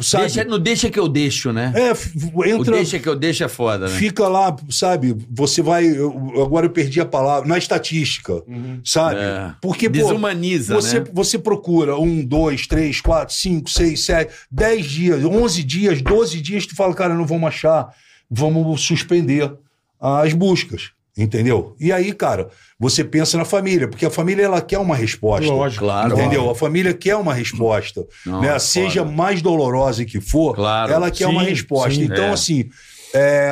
sabe? 0.00 0.24
Deixa, 0.24 0.44
não 0.44 0.58
deixa 0.58 0.90
que 0.90 0.98
eu 0.98 1.08
deixo, 1.08 1.52
né? 1.52 1.72
É, 1.74 1.90
f- 1.90 2.30
O 2.34 2.44
entra 2.44 2.72
deixa 2.76 2.98
que 2.98 3.08
eu 3.08 3.14
deixo 3.14 3.44
é 3.44 3.48
foda, 3.48 3.88
né? 3.88 3.96
Fica 3.96 4.26
lá, 4.26 4.54
sabe? 4.70 5.16
Você 5.30 5.62
vai. 5.62 5.86
eu- 5.86 6.42
agora 6.42 6.66
eu 6.66 6.70
perdi 6.70 7.00
a 7.00 7.06
palavra. 7.06 7.48
Na 7.48 7.56
estatística, 7.56 8.42
sabe? 8.84 9.20
É. 9.20 9.54
Porque, 9.60 9.88
pô, 9.88 9.92
Desumaniza, 9.96 10.74
você, 10.74 11.00
né? 11.00 11.06
você 11.12 11.38
procura 11.38 11.98
um, 11.98 12.24
dois, 12.24 12.66
três, 12.66 13.00
quatro, 13.00 13.34
cinco, 13.34 13.70
seis, 13.70 14.04
sete, 14.04 14.32
dez 14.50 14.84
dias, 14.86 15.24
onze 15.24 15.62
dias, 15.62 16.02
doze 16.02 16.40
dias, 16.40 16.66
tu 16.66 16.74
fala, 16.74 16.92
cara, 16.94 17.14
não 17.14 17.26
vamos 17.26 17.46
achar, 17.48 17.88
vamos 18.30 18.80
suspender 18.82 19.52
as 20.00 20.32
buscas. 20.32 20.90
Entendeu? 21.18 21.74
E 21.80 21.90
aí, 21.90 22.12
cara, 22.12 22.48
você 22.78 23.02
pensa 23.02 23.36
na 23.36 23.44
família, 23.44 23.88
porque 23.88 24.06
a 24.06 24.10
família 24.10 24.44
ela 24.44 24.60
quer 24.62 24.78
uma 24.78 24.94
resposta. 24.94 25.46
Lógico. 25.52 25.84
Claro. 25.84 26.12
Entendeu? 26.14 26.48
A 26.48 26.54
família 26.54 26.94
quer 26.94 27.16
uma 27.16 27.34
resposta. 27.34 28.06
Não, 28.24 28.40
né? 28.40 28.56
Seja 28.60 29.02
foda. 29.02 29.16
mais 29.16 29.42
dolorosa 29.42 30.04
que 30.04 30.20
for, 30.20 30.54
Claro. 30.54 30.92
ela 30.92 31.10
quer 31.10 31.26
Sim, 31.26 31.32
uma 31.32 31.42
resposta. 31.42 31.90
sim. 31.94 32.04
então, 32.04 32.26
É. 32.26 32.30
assim, 32.30 32.68
é, 33.12 33.50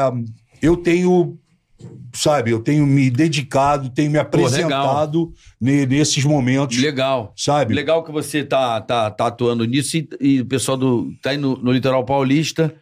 eu 0.62 0.76
tenho, 0.76 1.36
sabe, 2.14 2.52
eu 2.52 2.60
tenho 2.60 2.86
me 2.86 3.10
dedicado, 3.10 3.90
tenho 3.90 4.12
me 4.12 4.18
Pô, 4.18 4.22
apresentado 4.22 5.32
ne- 5.60 5.86
nesses 5.86 6.24
momentos, 6.24 6.78
Legal. 6.80 7.32
sabe? 7.36 7.74
Legal 7.74 8.04
que 8.04 8.12
você 8.12 8.44
tá, 8.44 8.80
tá, 8.80 9.10
tá 9.10 9.26
atuando 9.26 9.64
nisso 9.64 9.96
e, 9.96 10.08
e 10.20 10.40
o 10.40 10.46
pessoal 10.46 10.76
do, 10.76 11.12
tá 11.20 11.30
aí 11.30 11.36
no, 11.36 11.56
no 11.56 11.72
Litoral 11.72 12.04
Paulista. 12.04 12.72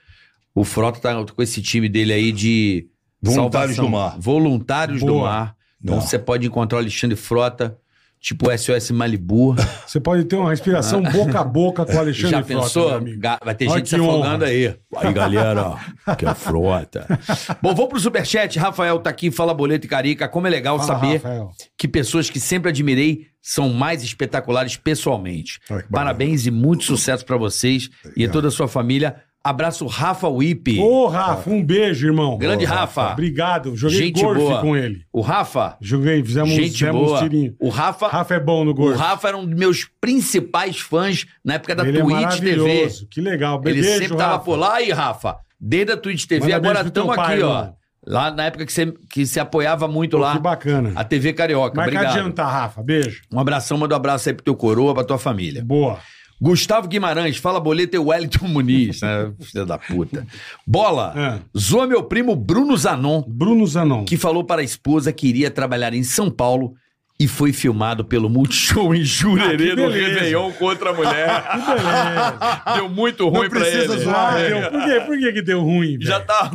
O 0.55 0.63
Frota 0.63 1.01
tá 1.01 1.25
com 1.25 1.43
esse 1.43 1.63
time 1.63 1.89
dele 1.89 2.13
aí 2.13 2.31
de. 2.31 2.87
Voluntários 3.25 3.77
salvação. 3.77 3.85
do 3.85 3.91
Mar. 3.91 4.17
Voluntários 4.19 5.01
do 5.01 5.07
Boa. 5.07 5.29
Mar. 5.29 5.57
Então 5.83 5.97
Não. 5.97 6.03
você 6.03 6.19
pode 6.19 6.47
encontrar 6.47 6.77
o 6.77 6.81
Alexandre 6.81 7.15
Frota, 7.17 7.77
tipo 8.21 8.47
SOS 8.57 8.91
Malibu. 8.91 9.55
Você 9.87 10.01
pode 10.01 10.25
ter 10.25 10.35
uma 10.37 10.49
respiração 10.49 11.03
boca 11.03 11.41
a 11.41 11.45
boca 11.45 11.85
com 11.85 11.93
o 11.93 11.99
Alexandre 11.99 12.31
Já 12.31 12.43
Frota, 12.43 12.63
pensou? 12.65 12.89
meu 12.89 12.97
amigo. 12.99 13.21
Ga- 13.21 13.39
Vai 13.45 13.55
ter 13.55 13.67
Olha 13.69 13.77
gente 13.77 13.91
se 13.91 13.97
afogando 13.97 14.45
honra. 14.45 14.47
aí. 14.47 14.75
Aí, 14.97 15.13
galera, 15.13 15.77
que 16.17 16.25
é 16.25 16.35
frota. 16.35 17.07
Bom, 17.61 17.75
vamos 17.75 17.91
pro 17.91 18.01
superchat. 18.01 18.59
Rafael 18.59 18.99
tá 18.99 19.11
aqui, 19.11 19.31
fala 19.31 19.53
boleto 19.53 19.85
e 19.87 19.89
carica. 19.91 20.27
Como 20.27 20.47
é 20.47 20.51
legal 20.51 20.79
Fala, 20.79 20.89
saber 20.95 21.17
Rafael. 21.17 21.51
que 21.77 21.87
pessoas 21.87 22.31
que 22.31 22.41
sempre 22.41 22.71
admirei 22.71 23.27
são 23.43 23.69
mais 23.75 24.03
espetaculares 24.03 24.75
pessoalmente. 24.79 25.61
Ai. 25.71 25.85
Parabéns 25.93 26.47
e 26.47 26.51
muito 26.51 26.83
sucesso 26.85 27.27
pra 27.27 27.37
vocês 27.37 27.91
e 28.17 28.25
a 28.25 28.31
toda 28.31 28.49
a 28.49 28.51
sua 28.51 28.67
família. 28.67 29.17
Abraço, 29.47 29.87
Rafa 29.87 30.27
Wipe. 30.27 30.81
Ô, 30.81 31.07
Rafa, 31.07 31.51
um 31.51 31.63
beijo, 31.63 32.07
irmão. 32.07 32.39
Grande 32.39 32.65
Ô, 32.65 32.69
Rafa. 32.69 33.13
Obrigado. 33.13 33.77
Joguei 33.77 33.99
Gente 33.99 34.23
golfe 34.23 34.41
boa. 34.41 34.61
com 34.63 34.75
ele. 34.75 35.03
O 35.13 35.21
Rafa, 35.21 35.77
Joguei, 35.83 36.25
fizemos, 36.25 36.49
gente 36.49 36.73
fizemos 36.73 37.03
uns 37.03 37.07
boa. 37.09 37.21
tirinhos. 37.23 37.55
O 37.61 37.69
Rafa, 37.69 38.09
Rafa 38.09 38.35
é 38.35 38.41
bom 38.41 38.65
no 38.65 38.71
o 38.71 38.75
golfe. 38.75 38.97
Rafa 38.99 39.29
era 39.29 39.37
um 39.37 39.45
dos 39.45 39.55
meus 39.59 39.87
principais 40.01 40.79
fãs 40.81 41.27
na 41.45 41.55
época 41.55 41.75
da 41.75 41.87
ele 41.87 41.99
é 41.99 42.01
Twitch 42.01 42.17
TV. 42.41 42.57
maravilhoso. 42.57 43.07
Que 43.11 43.21
legal. 43.21 43.61
Ele 43.67 43.83
Beijo, 43.83 43.99
sempre 43.99 44.17
tava 44.17 44.33
Rafa. 44.33 44.45
por 44.47 44.57
lá 44.57 44.77
aí, 44.77 44.91
Rafa. 44.91 45.37
Desde 45.61 45.93
a 45.93 45.97
Twitch 45.99 46.25
TV, 46.25 46.41
Manda 46.53 46.57
agora 46.57 46.81
estamos 46.87 47.19
aqui, 47.19 47.43
ó. 47.43 47.69
Lá 48.07 48.31
na 48.31 48.45
época 48.47 48.65
que 48.67 48.73
você 48.73 48.93
que 49.11 49.27
se 49.27 49.39
apoiava 49.41 49.87
muito 49.89 50.17
Pô, 50.17 50.23
lá. 50.23 50.33
Que 50.33 50.39
bacana. 50.39 50.93
A 50.95 51.05
TV 51.05 51.33
Carioca. 51.35 51.75
Marca 51.77 51.93
Obrigado. 51.93 52.19
adiantar, 52.19 52.51
Rafa. 52.51 52.83
Beijo. 52.83 53.23
Um 53.33 53.39
abração, 53.39 53.77
manda 53.79 53.95
um 53.95 53.97
abraço 53.97 54.29
aí 54.29 54.35
pro 54.35 54.45
teu 54.45 54.55
coroa, 54.57 54.95
pra 54.95 55.05
tua 55.05 55.19
família. 55.19 55.63
Boa. 55.65 55.99
Gustavo 56.41 56.89
Guimarães, 56.89 57.37
fala 57.37 57.59
boleto 57.61 57.97
e 57.97 57.99
Wellington 57.99 58.49
Muniz, 58.49 59.01
né? 59.01 59.33
Filha 59.41 59.65
da 59.65 59.79
puta. 59.79 60.27
Bola, 60.67 61.15
É. 61.17 61.59
zoa 61.59 61.87
meu 61.87 62.03
primo 62.03 62.35
Bruno 62.37 62.77
Zanon, 62.77 63.23
Bruno 63.27 63.67
Zanon. 63.67 64.05
que 64.05 64.17
falou 64.17 64.45
para 64.45 64.61
a 64.61 64.65
esposa 64.65 65.13
que 65.13 65.27
iria 65.29 65.51
trabalhar 65.51 65.95
em 65.95 66.03
São 66.03 66.31
Paulo 66.31 66.75
e 67.19 67.29
foi 67.29 67.53
filmado 67.53 68.05
pelo 68.05 68.29
Multishow 68.29 68.93
em 68.93 69.05
Jurerê 69.05 69.71
Ah, 69.71 69.77
no. 69.77 69.89
Réveillon 69.89 70.51
contra 70.55 70.91
a 70.91 70.93
mulher. 70.93 71.45
Que 71.55 71.67
beleza. 71.67 72.63
Deu 72.75 72.89
muito 72.89 73.29
ruim 73.29 73.49
pra 73.49 73.61
precisa 73.61 73.95
ele. 73.95 74.03
Ah, 74.03 74.05
zoar. 74.05 74.37
deu- 74.37 74.71
por, 74.73 74.85
quê? 74.85 75.01
por 75.07 75.19
que 75.19 75.33
que 75.33 75.43
deu 75.43 75.61
ruim, 75.63 75.97
Já 76.01 76.19
velho? 76.19 76.27
tá. 76.27 76.51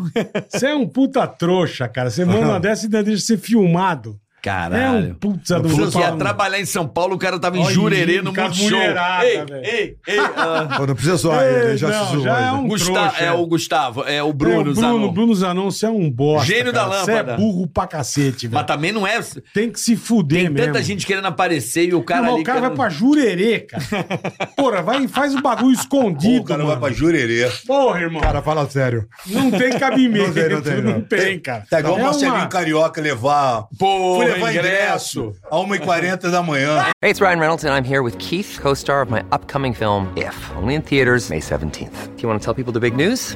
Você 0.49 0.67
é 0.67 0.75
um 0.75 0.85
puta 0.85 1.25
trouxa, 1.25 1.88
cara. 1.88 2.09
Você 2.09 2.25
manda 2.25 2.45
uma 2.45 2.59
dessa 2.59 2.83
e 2.83 2.88
ainda 2.88 3.01
deixa 3.01 3.24
ser 3.25 3.38
filmado. 3.38 4.19
É 4.42 4.50
um 4.50 4.53
Caralho. 4.53 5.16
puta 5.16 5.59
do 5.59 5.69
Falou 5.69 5.92
que 5.92 5.98
ia 5.98 6.11
trabalhar 6.14 6.59
em 6.59 6.66
São 6.66 6.88
Paulo, 6.88 7.16
o 7.16 7.18
cara 7.18 7.38
tava 7.38 7.58
em 7.58 7.61
Olha, 7.64 7.74
Jurerê 7.74 8.22
no 8.22 8.32
Multishow. 8.32 8.80
Ei, 8.80 9.45
velho. 9.45 9.66
ei, 9.66 9.98
ei. 10.08 10.19
ah. 10.19 10.76
Pô, 10.77 10.88
não 10.88 10.93
precisa 10.95 11.16
zoar 11.18 11.43
Ei, 11.43 11.53
ele, 11.69 11.77
já 11.77 11.88
não, 11.90 12.06
se 12.06 12.11
zoou. 12.14 12.24
já 12.24 12.40
é 12.40 12.51
um 12.53 12.68
Gustavo, 12.68 12.93
trouxa. 13.09 13.24
é 13.24 13.32
o 13.34 13.45
Gustavo, 13.48 14.03
é 14.03 14.24
o 14.24 14.30
É, 14.30 14.34
Bruno, 14.34 14.59
o 14.59 14.64
Bruno, 14.64 14.74
Zanon. 14.76 15.11
Bruno 15.11 15.35
Zanon, 15.35 15.72
você 15.72 15.85
é 15.85 15.90
um 15.90 16.09
bosta. 16.09 16.48
Gênio 16.48 16.72
da 16.72 16.85
cara. 16.88 17.03
Você 17.03 17.11
é 17.11 17.16
lâmpada. 17.16 17.38
burro 17.38 17.68
pra 17.68 17.88
cacete, 17.88 18.48
velho. 18.48 18.53
Mas 18.56 18.66
também 18.66 18.92
não 18.92 19.06
é. 19.06 19.19
Tem 19.53 19.69
que 19.69 19.80
se 19.80 19.95
fuder 19.98 20.43
Tem 20.43 20.50
mesmo. 20.50 20.68
tanta 20.68 20.82
gente 20.84 21.06
querendo 21.06 21.26
aparecer 21.27 21.90
e 21.90 21.93
o 21.93 22.01
cara 22.03 22.22
Não, 22.22 22.26
mas 22.27 22.34
ali. 22.35 22.42
o 22.42 22.45
cara 22.45 22.59
vai 22.61 22.69
querendo- 22.69 22.77
pra 22.80 22.90
Jurerê, 22.90 23.59
cara. 23.59 23.84
Porra, 24.56 24.82
vai 24.82 25.03
e 25.03 25.08
faz 25.08 25.35
o 25.35 25.42
bagulho 25.42 25.74
escondido, 25.74 26.42
o 26.42 26.45
cara 26.45 26.64
mano. 26.64 26.80
vai 26.80 26.90
pra 26.90 26.98
Jurerê. 26.98 27.50
Porra, 27.68 28.00
irmão. 28.01 28.22
Cara, 28.22 28.42
fala 28.42 28.69
sério. 28.69 29.08
Não 29.27 29.51
tem 29.51 29.77
cabimento. 29.77 30.27
Não 30.27 30.34
tem, 30.61 30.82
não 30.82 31.01
tem, 31.01 31.34
não. 31.35 31.42
cara. 31.42 31.66
Tá 31.69 31.80
igual 31.80 31.95
o 31.95 32.00
É 32.00 32.03
Marcelinho 32.03 32.35
uma- 32.35 32.48
Carioca 32.48 33.01
levar. 33.01 33.66
Pô, 33.77 34.16
Fui 34.18 34.28
levar 34.33 34.56
ingresso. 34.56 35.19
ingresso 35.19 35.33
a 35.51 35.56
1h40 35.58 36.32
da 36.32 36.41
manhã. 36.43 36.91
Hey, 37.01 37.09
it's 37.11 37.22
Ryan 37.22 37.40
Reynolds, 37.40 37.64
and 37.64 37.74
I'm 37.74 37.83
here 37.83 38.01
with 38.01 38.17
Keith, 38.17 38.59
co 38.61 38.74
star 38.74 39.01
of 39.01 39.09
my 39.09 39.24
upcoming 39.32 39.74
film, 39.74 40.11
If, 40.16 40.35
only 40.58 40.75
in 40.75 40.82
theaters, 40.82 41.30
May 41.30 41.40
17th. 41.40 42.16
Do 42.16 42.22
you 42.22 42.27
want 42.30 42.41
to 42.41 42.45
tell 42.45 42.53
people 42.53 42.74
the 42.74 42.80
big 42.80 42.95
news? 42.95 43.35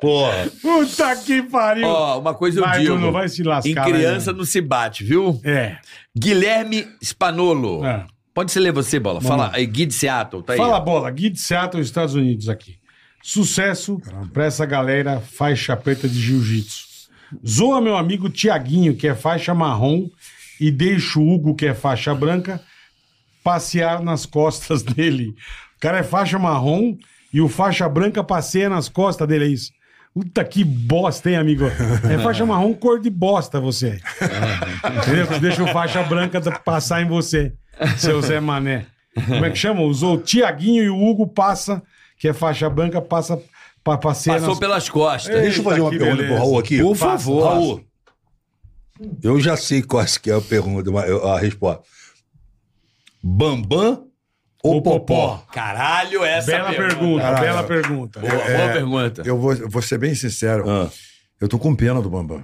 Porra. 0.00 0.50
Puta 0.60 1.16
que 1.16 1.42
pariu. 1.42 1.86
Ó, 1.86 2.18
uma 2.20 2.34
coisa 2.34 2.60
eu 2.60 2.64
Vai, 2.64 2.80
digo. 2.80 2.94
Bruno, 2.94 3.12
vai 3.12 3.28
se 3.28 3.42
lascar, 3.42 3.70
Em 3.70 3.74
vai, 3.74 3.84
criança 3.92 4.32
não 4.32 4.44
se 4.44 4.60
bate, 4.60 5.04
viu? 5.04 5.40
É. 5.44 5.76
Guilherme 6.16 6.86
Spanolo. 7.02 7.84
É. 7.84 8.06
Pode 8.34 8.50
ser 8.50 8.60
ler 8.60 8.72
você, 8.72 8.98
Bola. 8.98 9.20
Vamos 9.20 9.28
Fala 9.28 9.50
aí, 9.54 9.64
Gui 9.64 9.86
de 9.86 9.94
Seattle, 9.94 10.42
tá 10.42 10.54
aí. 10.54 10.58
Fala 10.58 10.80
bola, 10.80 11.08
Gui 11.10 11.30
de 11.30 11.40
Seattle, 11.40 11.82
Estados 11.82 12.14
Unidos 12.14 12.48
aqui. 12.48 12.76
Sucesso 13.22 14.00
pra 14.32 14.44
essa 14.44 14.66
galera 14.66 15.20
faixa 15.20 15.76
preta 15.76 16.08
de 16.08 16.20
jiu-jitsu. 16.20 16.84
Zoa 17.46 17.80
meu 17.80 17.96
amigo 17.96 18.28
Tiaguinho, 18.28 18.96
que 18.96 19.06
é 19.08 19.14
faixa 19.14 19.54
marrom, 19.54 20.08
e 20.60 20.70
deixa 20.70 21.18
o 21.18 21.32
Hugo, 21.32 21.54
que 21.54 21.66
é 21.66 21.74
faixa 21.74 22.14
branca, 22.14 22.60
passear 23.42 24.02
nas 24.02 24.26
costas 24.26 24.82
dele. 24.84 25.34
O 25.76 25.80
cara 25.80 25.98
é 25.98 26.02
faixa 26.02 26.38
marrom 26.38 26.96
e 27.32 27.40
o 27.40 27.48
faixa 27.48 27.88
branca 27.88 28.22
passeia 28.22 28.68
nas 28.68 28.88
costas 28.88 29.26
dele, 29.26 29.44
é 29.44 29.48
isso. 29.48 29.72
Puta 30.14 30.44
que 30.44 30.62
bosta, 30.62 31.28
hein, 31.28 31.36
amigo? 31.36 31.64
É 32.08 32.16
faixa 32.22 32.46
marrom, 32.46 32.72
cor 32.72 33.00
de 33.00 33.10
bosta 33.10 33.58
você. 33.58 34.00
Entendeu? 35.02 35.40
Deixa 35.40 35.64
o 35.64 35.66
faixa 35.66 36.04
branca 36.04 36.40
passar 36.60 37.02
em 37.02 37.08
você, 37.08 37.52
seu 37.98 38.22
Zé 38.22 38.38
Mané. 38.38 38.86
Como 39.26 39.44
é 39.44 39.50
que 39.50 39.56
chama? 39.56 39.82
Usou 39.82 40.14
o 40.14 40.18
Tiaguinho 40.18 40.84
e 40.84 40.88
o 40.88 41.02
Hugo 41.02 41.26
passa, 41.26 41.82
que 42.16 42.28
é 42.28 42.32
faixa 42.32 42.70
branca, 42.70 43.02
passa 43.02 43.42
pra 43.82 43.98
passear 43.98 44.34
Passou 44.34 44.50
nas... 44.50 44.58
pelas 44.60 44.88
costas. 44.88 45.34
Ei, 45.34 45.42
Deixa 45.42 45.58
eu 45.60 45.64
fazer 45.64 45.80
uma 45.80 45.90
que 45.90 45.98
pergunta 45.98 46.16
beleza. 46.22 46.34
pro 46.36 46.44
Raul 46.44 46.58
aqui. 46.60 46.78
Por 46.80 46.94
favor. 46.96 47.48
Raul, 47.48 47.84
eu 49.20 49.40
já 49.40 49.56
sei 49.56 49.82
qual 49.82 50.04
que 50.22 50.30
é 50.30 50.34
a 50.34 50.40
pergunta, 50.40 50.90
a 51.28 51.38
resposta. 51.40 51.82
Bambam 53.20 54.03
O 54.64 54.80
Popó? 54.80 54.98
Popó. 54.98 55.46
Caralho, 55.52 56.24
essa 56.24 56.50
Bela 56.50 56.72
pergunta, 56.72 57.22
Caralho. 57.22 57.44
bela 57.44 57.62
pergunta. 57.64 58.20
Boa, 58.20 58.32
boa 58.32 58.44
É, 58.44 58.72
pergunta. 58.72 59.22
Eu 59.26 59.38
vou, 59.38 59.52
eu 59.52 59.68
vou 59.68 59.82
ser 59.82 59.98
bem 59.98 60.14
sincero. 60.14 60.68
Ah. 60.68 60.88
Eu 61.40 61.48
tô 61.48 61.58
com 61.58 61.74
pena 61.76 62.00
do 62.00 62.08
Bambam. 62.08 62.42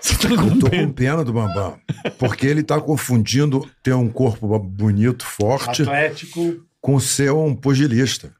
Você 0.00 0.14
tá 0.16 0.28
Eu 0.28 0.36
com 0.36 0.58
tô 0.58 0.68
pena. 0.68 0.86
com 0.86 0.92
pena 0.92 1.24
do 1.24 1.32
Bambam. 1.32 1.78
Porque 2.18 2.46
ele 2.46 2.62
tá 2.62 2.78
confundindo 2.80 3.66
ter 3.82 3.94
um 3.94 4.08
corpo 4.10 4.58
bonito, 4.58 5.24
forte, 5.24 5.82
Atlético. 5.82 6.56
com 6.80 7.00
ser 7.00 7.32
um 7.32 7.54
pugilista. 7.54 8.30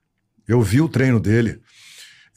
Eu 0.46 0.60
vi 0.60 0.82
o 0.82 0.88
treino 0.88 1.18
dele. 1.18 1.60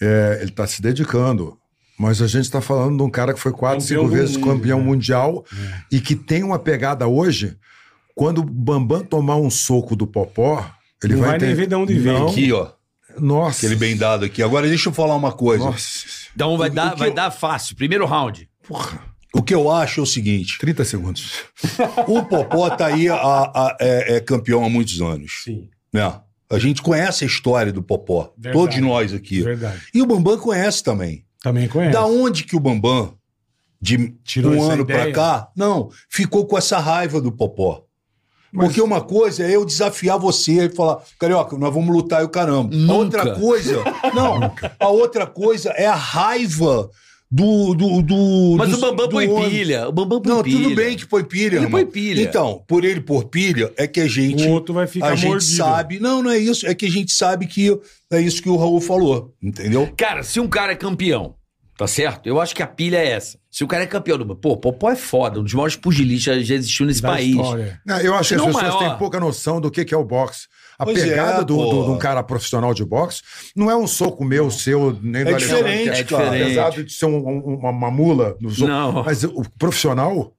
É, 0.02 0.40
ele 0.42 0.52
tá 0.52 0.66
se 0.66 0.82
dedicando. 0.82 1.58
Mas 2.00 2.22
a 2.22 2.28
gente 2.28 2.44
está 2.46 2.62
falando 2.62 2.96
de 2.98 3.04
um 3.04 3.10
cara 3.10 3.34
que 3.34 3.40
foi 3.40 3.52
quatro, 3.52 3.80
Campeão 3.82 4.04
cinco 4.04 4.16
vezes 4.16 4.38
mundo, 4.38 4.48
campeão 4.54 4.80
né? 4.80 4.86
mundial 4.86 5.44
e 5.92 6.00
que 6.00 6.16
tem 6.16 6.44
uma 6.44 6.60
pegada 6.60 7.08
hoje. 7.08 7.58
Quando 8.18 8.40
o 8.40 8.44
Bambam 8.44 9.04
tomar 9.04 9.36
um 9.36 9.50
soco 9.50 9.96
do 9.96 10.08
Popó, 10.08 10.68
ele 11.04 11.14
Não 11.14 11.22
vai, 11.22 11.30
vai 11.32 11.40
ter... 11.40 11.46
nem 11.46 11.56
ver 11.56 11.68
de 11.68 11.76
onde 11.76 11.94
vem. 12.00 12.18
Aqui, 12.28 12.52
ó. 12.52 12.70
Nossa. 13.20 13.60
Aquele 13.60 13.76
bem 13.76 13.96
dado 13.96 14.26
aqui. 14.26 14.42
Agora 14.42 14.68
deixa 14.68 14.90
eu 14.90 14.94
falar 14.94 15.16
uma 15.16 15.32
coisa. 15.32 15.64
Nossa. 15.66 16.06
Então 16.36 16.58
vai, 16.58 16.70
O- 16.70 16.74
dar, 16.74 16.94
o 16.96 16.98
vai 16.98 17.10
eu- 17.10 17.14
dar 17.14 17.30
fácil. 17.32 17.76
Primeiro 17.76 18.06
round. 18.08 18.50
O 19.34 19.42
que 19.44 19.54
eu 19.54 19.70
acho 19.72 20.00
é 20.00 20.04
o 20.04 20.06
seguinte: 20.06 20.58
30 20.60 20.84
segundos. 20.84 21.32
o 22.08 22.24
Popó 22.26 22.70
tá 22.72 22.88
aí, 22.88 23.08
a- 23.08 23.16
a- 23.16 23.78
é, 23.80 24.16
é 24.16 24.20
campeão 24.20 24.66
há 24.66 24.70
muitos 24.70 25.00
anos. 25.02 25.42
Sim, 25.44 25.70
Né? 25.94 26.20
A 26.50 26.58
gente 26.60 26.82
conhece 26.82 27.24
a 27.24 27.28
história 27.28 27.72
do 27.74 27.84
Popó. 27.84 28.32
Verdade. 28.38 28.54
Todos 28.58 28.78
nós 28.82 29.14
aqui. 29.14 29.42
verdade. 29.42 29.82
E 29.94 30.02
o 30.02 30.06
Bambam 30.06 30.38
conhece 30.40 30.82
também. 30.82 31.26
Também 31.44 31.68
conhece. 31.68 31.92
Da 31.94 32.06
onde 32.06 32.46
que 32.46 32.56
o 32.56 32.60
Bambam, 32.60 33.14
de 33.82 34.16
Tirou 34.24 34.54
um 34.54 34.64
ano 34.72 34.86
pra 34.86 35.00
ideia? 35.02 35.14
cá, 35.14 35.50
não, 35.56 35.90
ficou 36.10 36.48
com 36.48 36.58
essa 36.58 36.80
raiva 36.80 37.20
do 37.22 37.32
Popó. 37.32 37.84
Porque 38.66 38.82
uma 38.82 39.02
coisa 39.02 39.44
é 39.44 39.56
eu 39.56 39.66
desafiar 39.66 40.18
você 40.18 40.66
e 40.66 40.70
falar, 40.70 40.98
Carioca, 41.20 41.58
nós 41.58 41.74
vamos 41.74 41.96
lutar 41.96 42.22
e 42.22 42.26
o 42.26 42.30
caramba. 42.30 42.74
A 42.74 42.78
Nunca. 42.78 42.94
outra 42.94 43.36
coisa, 43.40 43.84
não, 44.14 44.52
a 44.80 44.88
outra 44.90 45.26
coisa 45.28 45.70
é 45.72 45.86
a 45.86 45.96
raiva 45.96 46.90
do. 47.30 47.74
do, 47.74 48.02
do 48.02 48.56
Mas 48.58 48.70
do- 48.70 48.78
o 48.78 48.80
Bambam 48.80 49.10
põe 49.10 49.28
homem. 49.28 49.50
pilha. 49.50 49.88
O 49.90 49.92
Bambam 49.92 50.22
põe 50.22 50.34
Não, 50.34 50.44
pilha. 50.44 50.64
tudo 50.64 50.76
bem 50.76 50.96
que 50.98 51.06
põe 51.06 51.24
pilha, 51.24 51.58
Ele 51.58 51.68
põe 51.70 51.86
pilha. 51.86 52.22
Então, 52.22 52.64
por 52.68 52.84
ele 52.86 53.02
pôr 53.02 53.26
pilha, 53.26 53.72
é 53.78 53.86
que 53.86 54.00
a 54.00 54.08
gente. 54.08 54.44
O 54.48 54.52
outro 54.52 54.74
vai 54.74 54.88
ficar 54.88 55.08
a 55.10 55.16
gente 55.16 55.28
mordido. 55.30 55.52
sabe. 55.58 56.00
Não, 56.00 56.24
não 56.24 56.32
é 56.32 56.38
isso. 56.38 56.66
É 56.66 56.74
que 56.74 56.86
a 56.86 56.90
gente 56.90 57.12
sabe 57.12 57.46
que 57.48 57.78
é 58.12 58.22
isso 58.22 58.42
que 58.42 58.50
o 58.50 58.56
Raul 58.56 58.80
falou. 58.80 59.34
Entendeu? 59.44 59.90
Cara, 59.98 60.24
se 60.24 60.40
um 60.40 60.48
cara 60.48 60.72
é 60.72 60.76
campeão, 60.76 61.36
tá 61.78 61.88
certo? 61.88 62.28
Eu 62.28 62.42
acho 62.42 62.56
que 62.56 62.64
a 62.64 62.68
pilha 62.68 62.98
é 62.98 63.10
essa. 63.12 63.38
Se 63.52 63.64
o 63.64 63.68
cara 63.68 63.84
é 63.84 63.88
campeão 63.88 64.18
do. 64.18 64.36
Pô, 64.36 64.58
Popó 64.58 64.90
é 64.92 64.96
foda, 64.96 65.40
um 65.40 65.44
dos 65.44 65.54
maiores 65.54 65.76
pugilistas 65.76 66.38
que 66.38 66.44
já 66.44 66.56
existiu 66.56 66.86
nesse 66.86 67.02
Da 67.02 67.10
país. 67.10 67.36
história. 67.36 67.80
Não, 67.86 68.00
eu 68.00 68.14
acho 68.16 68.30
que 68.30 68.36
as 68.36 68.46
pessoas 68.46 68.64
maior. 68.64 68.80
têm 68.80 68.98
pouca 68.98 69.20
noção 69.20 69.62
do 69.62 69.70
que, 69.72 69.86
que 69.86 69.94
é 69.94 69.98
o 69.98 70.04
boxe. 70.04 70.48
A 70.80 70.86
Pois 70.86 71.02
pegada 71.02 71.42
é, 71.42 71.44
do, 71.44 71.56
do- 71.58 71.84
de 71.86 71.90
um 71.90 71.98
cara 71.98 72.22
profissional 72.22 72.72
de 72.72 72.86
boxe 72.86 73.24
não 73.56 73.72
é 73.72 73.76
um 73.76 73.88
soco 73.88 74.24
meu, 74.24 74.52
seu, 74.52 74.96
nem 75.02 75.24
do 75.24 75.30
É 75.30 75.34
Alexandre, 75.34 75.64
diferente, 75.64 75.84
que 75.84 75.90
é 75.90 76.04
diferente. 76.20 76.44
Apesar 76.60 76.70
de 76.84 76.94
ser 76.94 77.06
um- 77.08 77.18
um- 77.28 77.56
uma, 77.56 77.70
uma 77.72 77.90
mula 77.92 78.38
no 78.40 78.52
soco. 78.52 78.68
Não. 78.68 79.04
Mas 79.04 79.24
o 79.24 79.44
profissional, 79.58 80.34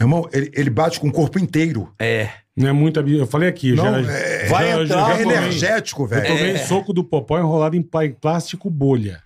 irmão, 0.00 0.28
ele, 0.32 0.50
ele 0.54 0.70
bate 0.70 0.98
com 0.98 1.06
o 1.08 1.12
corpo 1.12 1.38
inteiro. 1.38 1.92
É. 2.00 2.30
Não 2.56 2.68
é 2.68 2.72
muito 2.72 2.98
habi- 2.98 3.18
Eu 3.18 3.26
falei 3.26 3.48
aqui. 3.48 3.70
eu 3.70 3.76
Não, 3.76 4.02
já, 4.02 4.12
é- 4.12 4.46
vai 4.46 4.66
já- 4.70 4.82
entrar, 4.82 5.06
já 5.08 5.14
É 5.14 5.22
tomei- 5.22 5.36
energético, 5.36 6.02
Eu 6.02 6.06
velho. 6.08 6.26
tomei 6.26 6.58
soco 6.58 6.92
do 6.92 7.04
Popó 7.04 7.38
enrolado 7.38 7.76
em 7.76 7.82
plástico 8.20 8.68
bolha. 8.68 9.22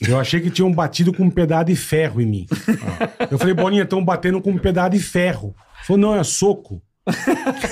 Eu 0.00 0.18
achei 0.18 0.40
que 0.40 0.50
tinham 0.50 0.72
batido 0.72 1.12
com 1.12 1.24
um 1.24 1.30
pedaço 1.30 1.66
de 1.66 1.76
ferro 1.76 2.20
em 2.20 2.26
mim. 2.26 2.46
Eu 3.30 3.38
falei, 3.38 3.54
Bolinha, 3.54 3.82
estão 3.82 4.04
batendo 4.04 4.40
com 4.40 4.50
um 4.50 4.58
pedaço 4.58 4.90
de 4.90 5.00
ferro. 5.00 5.54
Falou, 5.86 6.00
não, 6.00 6.14
é 6.14 6.24
soco. 6.24 6.82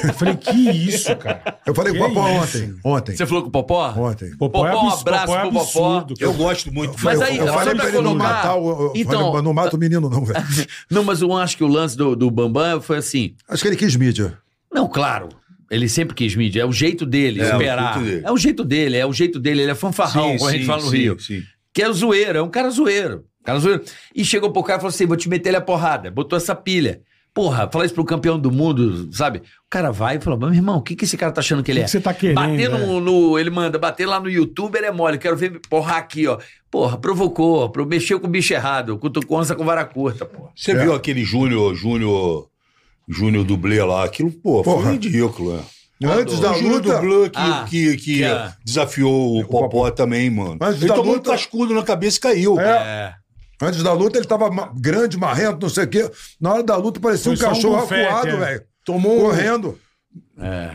Eu 0.02 0.14
falei, 0.14 0.34
que 0.34 0.50
isso, 0.70 1.14
cara? 1.16 1.58
Eu 1.66 1.74
falei 1.74 1.92
Que 1.92 1.98
com 1.98 2.06
o 2.06 2.08
Popó 2.14 2.28
isso? 2.44 2.56
ontem. 2.58 2.74
Ontem. 2.82 3.16
Você 3.16 3.26
falou 3.26 3.42
com 3.42 3.48
o 3.48 3.52
Popó? 3.52 3.88
Ontem. 3.94 4.34
Popó, 4.38 4.66
é 4.66 4.70
Popó, 4.72 4.82
um 4.84 4.88
abs- 4.88 5.00
abraço 5.02 5.26
Popó 5.26 5.36
é 5.36 5.40
pro 5.42 5.52
Popó. 5.52 5.96
absurdo. 5.98 6.14
Eu 6.18 6.32
gosto 6.32 6.72
muito. 6.72 6.94
Mas 7.02 7.20
aí, 7.20 7.36
eu 7.36 7.46
falei 7.48 7.74
pra 7.74 7.88
ele 7.88 8.00
não 8.00 8.14
matar 8.14 8.56
o. 8.56 8.92
Então- 8.96 9.26
falei, 9.30 9.42
não 9.42 9.52
mata 9.52 9.76
o 9.76 9.78
menino, 9.78 10.08
não, 10.08 10.24
velho. 10.24 10.42
Não, 10.90 11.04
mas 11.04 11.20
eu 11.20 11.32
acho 11.36 11.56
que 11.56 11.64
o 11.64 11.68
lance 11.68 11.94
do, 11.96 12.16
do 12.16 12.30
Bambam 12.30 12.80
foi 12.80 12.96
assim. 12.96 13.34
Acho 13.48 13.62
que 13.62 13.68
ele 13.68 13.76
quis 13.76 13.94
mídia. 13.96 14.38
Não, 14.72 14.88
claro. 14.88 15.28
Ele 15.70 15.88
sempre 15.88 16.14
quis 16.14 16.34
mídia. 16.34 16.62
É 16.62 16.64
o 16.64 16.72
jeito 16.72 17.04
dele 17.04 17.40
É, 17.40 17.44
o 17.44 17.52
esperar. 17.52 17.92
jeito 17.94 18.04
dele. 18.06 18.22
É 18.24 18.32
o 18.32 18.36
jeito 18.38 18.64
dele, 18.64 18.96
é 18.96 19.06
o 19.06 19.12
jeito 19.12 19.38
dele. 19.40 19.62
Ele 19.62 19.70
é 19.72 19.74
fanfarrão, 19.74 20.36
como 20.38 20.48
a 20.48 20.52
gente 20.52 20.64
fala 20.64 20.82
no 20.82 20.88
Rio. 20.88 21.18
Sim. 21.20 21.42
Que 21.76 21.82
é 21.82 21.92
zoeiro, 21.92 22.38
é 22.38 22.42
um 22.42 22.48
cara 22.48 22.70
zoeiro. 22.70 23.26
Cara 23.44 23.58
zoeiro. 23.58 23.82
E 24.14 24.24
chegou 24.24 24.50
pro 24.50 24.62
cara 24.62 24.78
e 24.78 24.80
falou 24.80 24.88
assim: 24.94 25.04
vou 25.04 25.14
te 25.14 25.28
meter 25.28 25.50
ele 25.50 25.58
a 25.58 25.60
porrada. 25.60 26.10
Botou 26.10 26.34
essa 26.34 26.54
pilha. 26.54 27.02
Porra, 27.34 27.68
fala 27.70 27.84
isso 27.84 27.92
pro 27.92 28.02
campeão 28.02 28.38
do 28.38 28.50
mundo, 28.50 29.12
sabe? 29.12 29.40
O 29.40 29.42
cara 29.68 29.92
vai 29.92 30.16
e 30.16 30.20
fala: 30.22 30.38
meu 30.38 30.54
irmão, 30.54 30.78
o 30.78 30.82
que, 30.82 30.96
que 30.96 31.04
esse 31.04 31.18
cara 31.18 31.30
tá 31.30 31.40
achando 31.42 31.62
que 31.62 31.70
ele 31.70 31.80
O 31.80 31.82
é? 31.82 31.84
que 31.84 31.90
você 31.90 32.00
tá 32.00 32.14
querendo, 32.14 32.36
Bater 32.36 32.60
é? 32.62 32.68
no, 32.78 32.98
no- 32.98 33.38
Ele 33.38 33.50
manda, 33.50 33.78
bater 33.78 34.06
lá 34.06 34.18
no 34.18 34.30
YouTube, 34.30 34.74
ele 34.76 34.86
é 34.86 34.90
mole. 34.90 35.18
Quero 35.18 35.36
ver 35.36 35.60
porra 35.68 35.96
aqui, 35.98 36.26
ó. 36.26 36.38
Porra, 36.70 36.96
provocou, 36.96 37.68
pro- 37.68 37.84
mexeu 37.84 38.18
com 38.18 38.26
o 38.26 38.30
bicho 38.30 38.54
errado, 38.54 38.96
cutucou 38.96 39.38
onça 39.38 39.54
com 39.54 39.62
vara 39.66 39.84
curta, 39.84 40.24
porra. 40.24 40.48
Você 40.56 40.74
viu 40.74 40.94
aquele 40.94 41.24
Júnior, 41.24 41.74
Júnior, 41.74 42.48
Júnior 43.06 43.44
dublê 43.44 43.84
lá? 43.84 44.02
Aquilo, 44.02 44.32
pô, 44.32 44.62
Porra. 44.62 44.82
foi 44.84 44.92
ridículo, 44.92 45.56
né? 45.56 45.62
Antes 46.04 46.38
da 46.40 46.52
o 46.52 46.60
luta. 46.60 46.94
dublê 47.00 47.30
que, 47.30 47.38
Ah, 47.38 47.66
que, 47.68 47.96
que 47.96 48.16
que 48.16 48.24
é. 48.24 48.52
desafiou 48.64 49.40
o 49.40 49.44
Popó 49.46 49.90
também, 49.90 50.28
mano. 50.28 50.58
Antes 50.60 50.80
Ele 50.82 50.88
da 50.88 50.94
tomou 50.94 51.14
luta- 51.14 51.30
um 51.30 51.32
cascudo 51.32 51.74
na 51.74 51.82
cabeça 51.82 52.18
e 52.18 52.20
caiu. 52.20 52.60
É. 52.60 53.14
Antes 53.62 53.82
da 53.82 53.92
luta, 53.94 54.18
ele 54.18 54.26
tava 54.26 54.50
grande, 54.78 55.16
marrento, 55.16 55.58
não 55.62 55.68
sei 55.70 55.84
o 55.84 55.88
quê. 55.88 56.10
Na 56.38 56.52
hora 56.52 56.62
da 56.62 56.76
luta, 56.76 57.00
parecia 57.00 57.30
um 57.30 57.34
um 57.34 57.38
cachorro 57.38 57.80
bufete, 57.80 58.04
acuado, 58.06 58.28
é. 58.28 58.36
velho. 58.36 58.62
Tomou 58.84 59.16
um- 59.18 59.20
Correndo. 59.22 59.78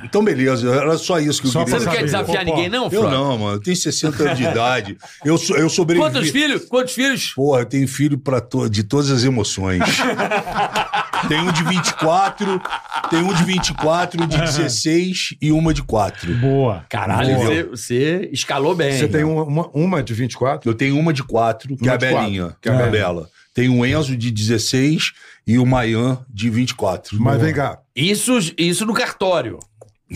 Então, 0.03 0.23
beleza, 0.23 0.67
era 0.73 0.97
só 0.97 1.19
isso 1.19 1.39
que 1.39 1.47
eu 1.47 1.51
Só 1.51 1.63
queria 1.63 1.79
Você 1.79 1.85
não 1.85 1.91
quer 1.93 2.03
desafiar 2.03 2.43
Popó. 2.43 2.55
ninguém, 2.55 2.69
não, 2.69 2.85
Eu 2.85 2.89
Frota? 2.89 3.09
não, 3.11 3.37
mano. 3.37 3.55
Eu 3.57 3.61
tenho 3.61 3.75
60 3.77 4.23
anos 4.23 4.37
de 4.39 4.43
idade. 4.43 4.97
Eu, 5.23 5.37
sou, 5.37 5.55
eu 5.55 5.69
sobrevivi. 5.69 6.09
Quantos 6.09 6.29
filhos? 6.31 6.65
Quantos 6.65 6.93
filhos? 6.95 7.31
Porra, 7.35 7.59
eu 7.61 7.65
tenho 7.67 7.87
filho 7.87 8.17
pra 8.17 8.41
to- 8.41 8.67
de 8.67 8.83
todas 8.83 9.11
as 9.11 9.23
emoções. 9.23 9.79
tem 11.27 11.39
um 11.39 11.51
de 11.51 11.63
24, 11.63 12.61
tem 13.09 13.19
um 13.19 13.33
de 13.33 13.43
24, 13.43 14.23
um 14.23 14.27
de 14.27 14.37
16 14.37 15.35
e 15.41 15.51
uma 15.51 15.73
de 15.73 15.83
4. 15.83 16.33
Boa. 16.35 16.85
Caralho, 16.89 17.35
Boa. 17.35 17.45
você, 17.47 17.63
você 17.63 18.29
escalou 18.31 18.75
bem. 18.75 18.97
Você 18.97 19.07
tem 19.07 19.23
uma, 19.23 19.43
uma, 19.43 19.69
uma 19.73 20.03
de 20.03 20.13
24? 20.13 20.69
Eu 20.69 20.73
tenho 20.73 20.97
uma 20.97 21.13
de 21.13 21.23
4, 21.23 21.75
que 21.77 21.83
é 21.83 21.91
Uma 21.91 21.93
a 21.93 21.97
de 21.97 22.05
quatro, 22.07 22.21
Belinha, 22.25 22.55
que 22.61 22.69
é 22.69 22.71
a 22.71 22.85
a 22.85 22.89
Bela. 22.89 23.29
Tem 23.53 23.67
o 23.69 23.85
Enzo 23.85 24.15
de 24.15 24.31
16 24.31 25.11
e 25.45 25.57
o 25.57 25.65
Mayan 25.65 26.23
de 26.29 26.49
24. 26.49 27.21
Mas 27.21 27.41
vem 27.41 27.53
cá. 27.53 27.79
Isso, 27.95 28.37
isso 28.57 28.85
no 28.85 28.93
cartório. 28.93 29.59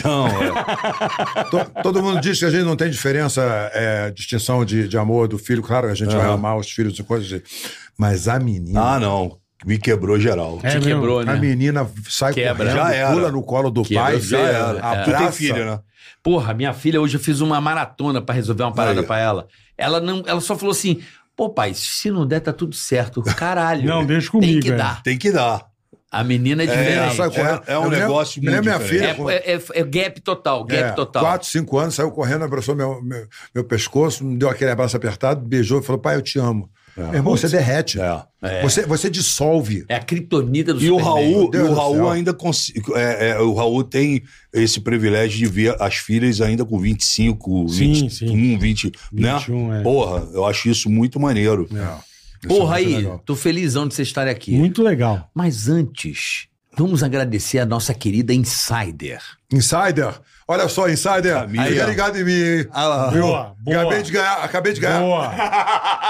Não, 0.03 0.27
é. 0.27 1.43
to- 1.49 1.71
todo 1.81 2.03
mundo 2.03 2.19
diz 2.19 2.37
que 2.39 2.45
a 2.45 2.49
gente 2.49 2.63
não 2.65 2.75
tem 2.75 2.89
diferença, 2.89 3.41
é, 3.73 4.11
distinção 4.11 4.65
de, 4.65 4.87
de 4.89 4.97
amor 4.97 5.27
do 5.27 5.37
filho. 5.37 5.61
Claro, 5.61 5.87
a 5.87 5.93
gente 5.93 6.13
vai 6.15 6.25
Aham. 6.25 6.33
amar 6.33 6.57
os 6.57 6.69
filhos 6.69 6.97
e 6.99 7.03
coisas. 7.03 7.41
Mas 7.97 8.27
a 8.27 8.37
menina. 8.39 8.95
Ah, 8.95 8.99
não. 8.99 9.37
Me 9.65 9.77
quebrou 9.79 10.19
geral. 10.19 10.59
É 10.63 10.71
Te 10.77 10.79
quebrou, 10.79 11.23
né? 11.23 11.33
A 11.33 11.35
menina 11.37 11.89
sai 12.07 12.33
Quebra. 12.33 12.55
correndo, 12.69 12.75
Já 12.75 12.93
era. 12.93 13.11
pula 13.13 13.31
no 13.31 13.41
colo 13.41 13.71
do 13.71 13.81
Quebra, 13.83 14.03
pai, 14.03 14.19
já 14.21 14.39
era. 14.39 14.79
É. 14.79 15.03
Tu 15.03 15.17
tem 15.17 15.31
filho, 15.31 15.65
né? 15.65 15.79
Porra, 16.21 16.53
minha 16.53 16.73
filha 16.73 17.01
hoje 17.01 17.17
eu 17.17 17.19
fiz 17.21 17.41
uma 17.41 17.59
maratona 17.59 18.21
pra 18.21 18.33
resolver 18.35 18.63
uma 18.63 18.73
parada 18.73 19.01
Aí. 19.01 19.05
pra 19.05 19.19
ela. 19.19 19.47
Ela 19.77 19.99
não, 19.99 20.23
ela 20.25 20.39
só 20.41 20.55
falou 20.55 20.71
assim: 20.71 21.01
"Pô, 21.35 21.49
pai, 21.49 21.73
se 21.73 22.09
não 22.11 22.25
der 22.25 22.39
tá 22.41 22.53
tudo 22.53 22.75
certo". 22.75 23.21
Caralho. 23.35 23.83
Não, 23.85 24.05
deixa 24.05 24.29
comigo, 24.31 24.53
Tem 24.53 24.61
que 24.61 24.71
é. 24.71 24.75
dar. 24.75 25.03
Tem 25.03 25.17
que 25.17 25.31
dar. 25.31 25.65
A 26.11 26.23
menina 26.23 26.63
é 26.63 26.65
diferente. 26.67 27.15
sai 27.15 27.29
correndo. 27.29 27.61
é 27.67 27.77
um 27.77 27.83
Eu 27.83 27.89
me 27.89 27.89
lembro- 27.89 28.07
negócio 28.07 28.41
lembro 28.41 28.63
muito 28.63 28.65
minha 28.77 28.79
filha. 28.89 29.05
É, 29.33 29.51
é, 29.53 29.55
é- 29.55 29.79
é 29.79 29.83
gap 29.83 30.21
total, 30.21 30.63
gap 30.63 30.79
é, 30.83 30.91
total. 30.91 31.23
Quatro, 31.23 31.47
cinco 31.47 31.77
anos, 31.77 31.95
saiu 31.95 32.09
correndo, 32.11 32.45
abraçou 32.45 32.73
meu, 32.75 33.01
meu, 33.01 33.27
meu 33.53 33.63
pescoço, 33.65 34.23
me 34.23 34.37
deu 34.37 34.47
aquele 34.49 34.71
abraço 34.71 34.95
apertado, 34.95 35.41
beijou 35.41 35.79
e 35.81 35.83
falou: 35.83 35.99
pai, 35.99 36.15
eu 36.15 36.21
te 36.21 36.39
amo. 36.39 36.69
Meu 36.97 37.13
irmão, 37.13 37.35
você 37.35 37.49
derrete. 37.49 37.99
É. 37.99 38.61
Você, 38.61 38.85
você 38.85 39.09
dissolve. 39.09 39.83
É 39.89 39.95
a 39.95 39.99
criptonita 39.99 40.73
do 40.73 40.81
E 40.81 40.89
o 40.89 40.97
Superman. 40.97 41.33
Raul, 41.33 41.51
e 41.53 41.57
o 41.57 41.73
Raul 41.73 41.95
céu. 41.95 42.09
ainda 42.09 42.33
consi- 42.33 42.73
é, 42.95 43.29
é, 43.31 43.39
o 43.39 43.53
Raul 43.53 43.83
tem 43.83 44.23
esse 44.53 44.79
privilégio 44.79 45.37
de 45.37 45.45
ver 45.47 45.75
as 45.81 45.95
filhas 45.95 46.39
ainda 46.39 46.63
com 46.63 46.79
25, 46.79 47.67
Sim, 47.67 47.93
21, 47.93 48.09
sim. 48.09 48.57
20, 48.57 48.91
21, 49.11 49.67
né? 49.69 49.79
é. 49.79 49.83
Porra, 49.83 50.27
eu 50.33 50.45
acho 50.45 50.69
isso 50.69 50.89
muito 50.89 51.19
maneiro. 51.19 51.67
Porra 52.47 52.79
é 52.79 52.83
muito 52.83 52.89
aí, 52.89 52.95
legal. 52.97 53.19
tô 53.25 53.35
felizão 53.35 53.87
de 53.87 53.93
você 53.95 54.03
estar 54.03 54.27
aqui. 54.27 54.51
Muito 54.55 54.83
legal. 54.83 55.29
Mas 55.33 55.67
antes, 55.67 56.47
vamos 56.77 57.01
agradecer 57.03 57.59
a 57.59 57.65
nossa 57.65 57.93
querida 57.93 58.33
Insider. 58.33 59.19
Insider. 59.51 60.13
Olha 60.47 60.69
só, 60.69 60.87
Insider. 60.87 61.49
Fica 61.49 61.85
ligado 61.85 62.19
em 62.19 62.23
mim. 62.23 62.67
Ah, 62.71 63.09
Viu? 63.11 63.23
boa, 63.23 63.55
boa. 63.57 63.81
Acabei 63.81 64.03
de 64.03 64.11
ganhar. 64.11 64.33
Acabei 64.43 64.73
de 64.73 64.79
ganhar. 64.81 64.99
Boa. 64.99 65.31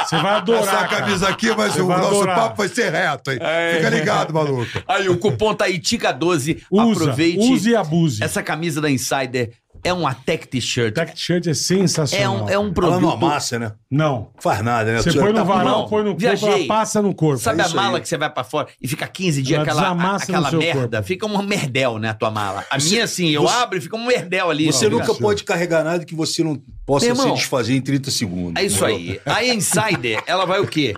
Você 0.05 0.17
vai 0.17 0.33
adorar. 0.35 0.61
Essa 0.63 0.71
cara. 0.71 0.87
camisa 0.87 1.29
aqui, 1.29 1.55
mas 1.55 1.73
Você 1.73 1.81
o 1.81 1.87
nosso 1.87 2.07
adorar. 2.07 2.35
papo 2.35 2.57
vai 2.57 2.67
ser 2.67 2.91
reto, 2.91 3.31
hein? 3.31 3.39
Fica 3.77 3.89
ligado, 3.89 4.33
maluco. 4.33 4.67
Aí, 4.87 5.07
o 5.07 5.17
cupom 5.17 5.53
tá 5.53 5.65
aí, 5.65 5.79
TICA12. 5.79 6.63
Usa, 6.69 7.01
Aproveite. 7.03 7.39
use 7.53 7.69
e 7.69 7.75
abuse. 7.77 8.21
Essa 8.21 8.43
camisa 8.43 8.81
da 8.81 8.89
Insider 8.91 9.51
é 9.85 9.93
um 9.93 10.05
Attack 10.07 10.47
T-shirt. 10.47 10.93
Tech 10.93 11.11
Shirt 11.15 11.47
é 11.47 11.51
É 11.51 11.53
sensacional. 11.53 12.45
um, 12.45 12.49
é 12.49 12.57
um 12.59 12.63
Ela 12.65 12.73
produto. 12.73 13.01
não 13.01 13.11
amassa, 13.11 13.57
né? 13.59 13.71
Não. 13.89 14.29
Faz 14.39 14.61
nada, 14.63 14.91
né? 14.91 15.01
Você 15.01 15.13
põe 15.13 15.31
tá 15.33 15.39
no 15.39 15.45
com- 15.45 15.53
varal, 15.53 15.65
não, 15.81 15.87
põe 15.87 15.99
no 16.03 16.09
corpo, 16.09 16.19
viajei. 16.19 16.49
ela 16.49 16.65
passa 16.67 17.01
no 17.01 17.13
corpo. 17.13 17.37
Sabe 17.41 17.61
É 17.61 17.65
a 17.65 17.69
mala 17.69 17.97
aí. 17.97 18.01
que 18.01 18.09
você 18.09 18.17
vai 18.17 18.29
pra 18.29 18.43
fora 18.43 18.67
e 18.81 18.87
fica 18.87 19.07
15 19.07 19.41
dias 19.41 19.55
Ela 19.59 19.63
aquela, 19.63 19.81
desamassa 19.81 20.25
no 20.31 20.37
aquela 20.37 20.49
seu 20.49 20.59
merda? 20.59 20.97
corpo. 20.97 21.07
Fica 21.07 21.25
um 21.25 21.41
merdel, 21.43 21.97
né, 21.99 22.09
a 22.09 22.13
tua 22.13 22.31
mala. 22.31 22.65
A 22.69 22.77
minha, 22.77 23.03
assim, 23.03 23.29
eu 23.29 23.43
você- 23.43 23.53
abro 23.55 23.77
e 23.77 23.81
fica 23.81 23.95
um 23.95 24.05
merdel 24.05 24.49
ali. 24.49 24.65
Você 24.65 24.89
Não, 24.89 24.97
nunca 24.99 25.13
pode 25.15 25.43
carregar 25.43 25.83
nada 25.83 26.03
que 26.03 26.15
você 26.15 26.43
não 26.43 26.61
possa 26.85 27.05
Meu 27.05 27.15
se 27.15 27.21
irmão, 27.21 27.35
desfazer 27.35 27.75
em 27.75 27.81
30 27.81 28.11
segundos. 28.11 28.61
É 28.61 28.65
isso 28.65 28.83
aí. 28.83 29.19
A 29.25 29.43
Insider, 29.45 30.21
ela 30.27 30.45
vai 30.45 30.59
o 30.59 30.67
quê? 30.67 30.93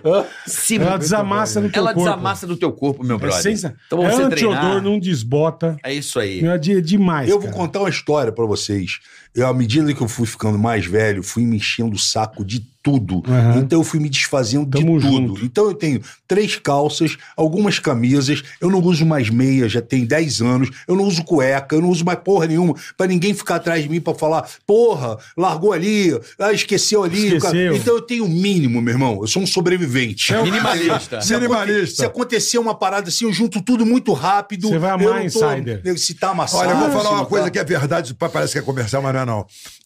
Se... 0.46 0.76
Ela 0.76 0.96
desamassa 0.98 1.60
no 1.60 1.70
teu 1.70 1.80
Ela 1.80 1.94
corpo. 1.94 2.08
desamassa 2.08 2.46
do 2.46 2.56
teu 2.56 2.72
corpo, 2.72 3.04
meu 3.04 3.16
É, 3.16 3.18
brother. 3.18 3.42
sensa... 3.42 3.74
Então 3.86 4.04
é 4.04 4.10
você 4.10 4.22
anti-odor, 4.22 4.58
treinar. 4.60 4.82
não 4.82 4.98
desbota. 4.98 5.76
É 5.82 5.92
isso 5.92 6.18
aí. 6.18 6.42
Meu, 6.42 6.52
é 6.52 6.56
é 6.56 6.80
demais, 6.80 7.28
Eu 7.30 7.40
vou 7.40 7.50
contar 7.50 7.80
uma 7.80 7.88
história 7.88 8.30
pra 8.32 8.44
vocês 8.44 8.77
vocês. 8.78 9.00
Eu, 9.38 9.46
à 9.46 9.54
medida 9.54 9.92
que 9.94 10.00
eu 10.00 10.08
fui 10.08 10.26
ficando 10.26 10.58
mais 10.58 10.84
velho, 10.86 11.22
fui 11.22 11.44
me 11.44 11.56
enchendo 11.56 11.94
o 11.94 11.98
saco 11.98 12.44
de 12.44 12.60
tudo. 12.82 13.22
Aham. 13.28 13.58
Então 13.58 13.80
eu 13.80 13.84
fui 13.84 14.00
me 14.00 14.08
desfazendo 14.08 14.64
Tamo 14.70 14.98
de 14.98 15.06
tudo. 15.06 15.28
junto. 15.28 15.44
Então 15.44 15.64
eu 15.66 15.74
tenho 15.74 16.00
três 16.26 16.56
calças, 16.56 17.18
algumas 17.36 17.78
camisas, 17.78 18.42
eu 18.60 18.70
não 18.70 18.80
uso 18.80 19.04
mais 19.04 19.28
meia, 19.28 19.68
já 19.68 19.82
tem 19.82 20.06
10 20.06 20.40
anos, 20.40 20.70
eu 20.86 20.96
não 20.96 21.04
uso 21.04 21.22
cueca, 21.24 21.74
eu 21.76 21.82
não 21.82 21.90
uso 21.90 22.04
mais 22.04 22.18
porra 22.20 22.46
nenhuma, 22.46 22.74
pra 22.96 23.06
ninguém 23.06 23.34
ficar 23.34 23.56
atrás 23.56 23.82
de 23.82 23.88
mim 23.90 24.00
pra 24.00 24.14
falar, 24.14 24.48
porra, 24.66 25.18
largou 25.36 25.72
ali, 25.72 26.18
ah, 26.38 26.52
esqueceu 26.52 27.02
ali. 27.04 27.34
Esqueceu. 27.36 27.76
Então 27.76 27.94
eu 27.96 28.00
tenho 28.02 28.24
o 28.24 28.28
mínimo, 28.28 28.80
meu 28.80 28.94
irmão. 28.94 29.18
Eu 29.20 29.26
sou 29.26 29.42
um 29.42 29.46
sobrevivente. 29.46 30.32
Minimalista. 30.34 31.20
Se, 31.20 31.34
aconte- 31.34 31.48
Minimalista. 31.48 31.96
se 31.96 32.04
acontecer 32.06 32.58
uma 32.58 32.74
parada 32.74 33.08
assim, 33.08 33.24
eu 33.26 33.32
junto 33.32 33.60
tudo 33.60 33.84
muito 33.84 34.12
rápido. 34.12 34.68
Você 34.68 34.78
vai 34.78 34.90
eu 34.90 34.94
amar 34.94 35.22
não 35.24 35.30
tô- 35.30 35.52
Insider. 35.52 35.80
eu- 35.84 35.98
Se 35.98 36.14
tá 36.14 36.30
amassado. 36.30 36.62
Olha, 36.62 36.70
eu 36.70 36.78
vou 36.78 36.90
falar 37.02 37.10
uma 37.10 37.26
coisa 37.26 37.46
tá- 37.46 37.50
que 37.50 37.58
é 37.58 37.64
verdade, 37.64 38.14
parece 38.14 38.52
que 38.54 38.58
é 38.60 38.62
comercial, 38.62 39.02
mas 39.02 39.12
não 39.12 39.20
é 39.20 39.24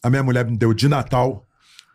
A 0.02 0.10
minha 0.10 0.22
mulher 0.22 0.44
me 0.44 0.56
deu 0.56 0.72
de 0.74 0.88
Natal 0.88 1.44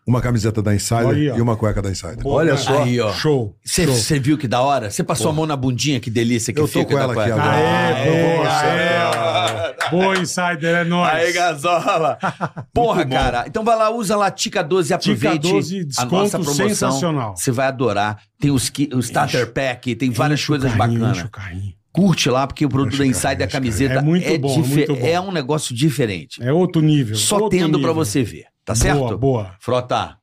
uma 0.06 0.22
camiseta 0.22 0.62
da 0.62 0.74
Insider 0.74 1.10
Aí, 1.10 1.26
e 1.26 1.42
uma 1.42 1.58
cueca 1.58 1.82
da 1.82 1.90
Insider. 1.92 2.20
Olha 2.26 2.56
só. 2.56 2.84
Aí, 2.84 2.98
ó. 3.00 3.12
Show. 3.12 3.58
Você 3.66 4.18
viu 4.18 4.38
que 4.38 4.48
da 4.48 4.62
hora? 4.62 4.90
Você 4.90 5.04
passou 5.04 5.30
a 5.30 5.34
mão 5.34 5.46
na 5.46 5.56
bundinha, 5.58 6.00
que 6.00 6.10
delícia 6.10 6.54
que 6.54 6.60
Eu 6.62 6.66
tô 6.68 6.80
fica. 6.80 6.86
com 6.86 6.94
da 6.96 7.04
ela 7.04 7.12
aqui 7.14 7.32
cueca. 7.32 7.36
agora. 7.44 7.58
Aê, 7.58 8.08
Eu 8.08 8.14
boa, 8.14 8.46
mostrar. 8.46 9.74
aê. 9.84 9.90
Boa, 9.92 10.18
Insider, 10.18 10.76
é 10.76 10.84
nóis. 10.86 11.14
Aí, 11.14 11.34
Gasola. 11.34 12.18
Porra, 12.74 13.06
cara. 13.06 13.44
Então 13.48 13.64
vai 13.66 13.76
lá, 13.76 13.90
usa 13.90 14.16
lá 14.16 14.32
Tica 14.32 14.64
12 14.64 14.92
e 14.92 14.94
aproveite 14.94 15.40
Tica 15.40 15.54
12, 15.54 15.80
a 15.80 15.84
desconto 15.84 16.16
nossa 16.16 16.40
promoção. 16.40 16.70
sensacional. 16.70 17.36
Você 17.36 17.52
vai 17.52 17.68
adorar. 17.68 18.18
Tem 18.40 18.50
os 18.52 18.70
ki- 18.70 18.90
o 18.94 19.00
Starter 19.00 19.52
Pack, 19.52 19.94
tem 19.96 20.10
várias 20.10 20.46
coisas 20.46 20.72
carrinho, 20.74 21.00
bacanas. 21.00 21.18
enche 21.18 21.26
o 21.28 21.30
carrinho. 21.30 21.74
Curte 21.98 22.30
lá, 22.30 22.46
porque 22.48 22.66
o 22.66 22.70
produto 22.70 22.94
Enche 22.94 23.00
da 23.00 23.04
o 23.04 23.08
Insider, 23.08 23.50
carrinho, 23.50 23.72
a 23.72 23.76
enche 23.76 23.86
o 23.86 23.90
camiseta. 23.90 23.94
É 23.96 24.02
muito 24.02 24.40
bom, 24.40 24.62
dife- 24.62 24.76
muito 24.76 24.96
bom. 24.96 25.06
é 25.08 25.20
um 25.20 25.32
negócio 25.32 25.76
diferente. 25.76 26.42
É 26.44 26.54
outro 26.54 26.82
nível. 26.82 27.16
Só 27.16 27.36
outro 27.40 27.50
tendo 27.58 27.80
pra 27.80 27.90
nível. 27.90 27.94
você 27.96 28.24
ver. 28.24 28.46
Tá 28.64 28.76
certo? 28.76 29.00
Boa, 29.00 29.18
boa. 29.18 29.52
Frota, 29.60 30.16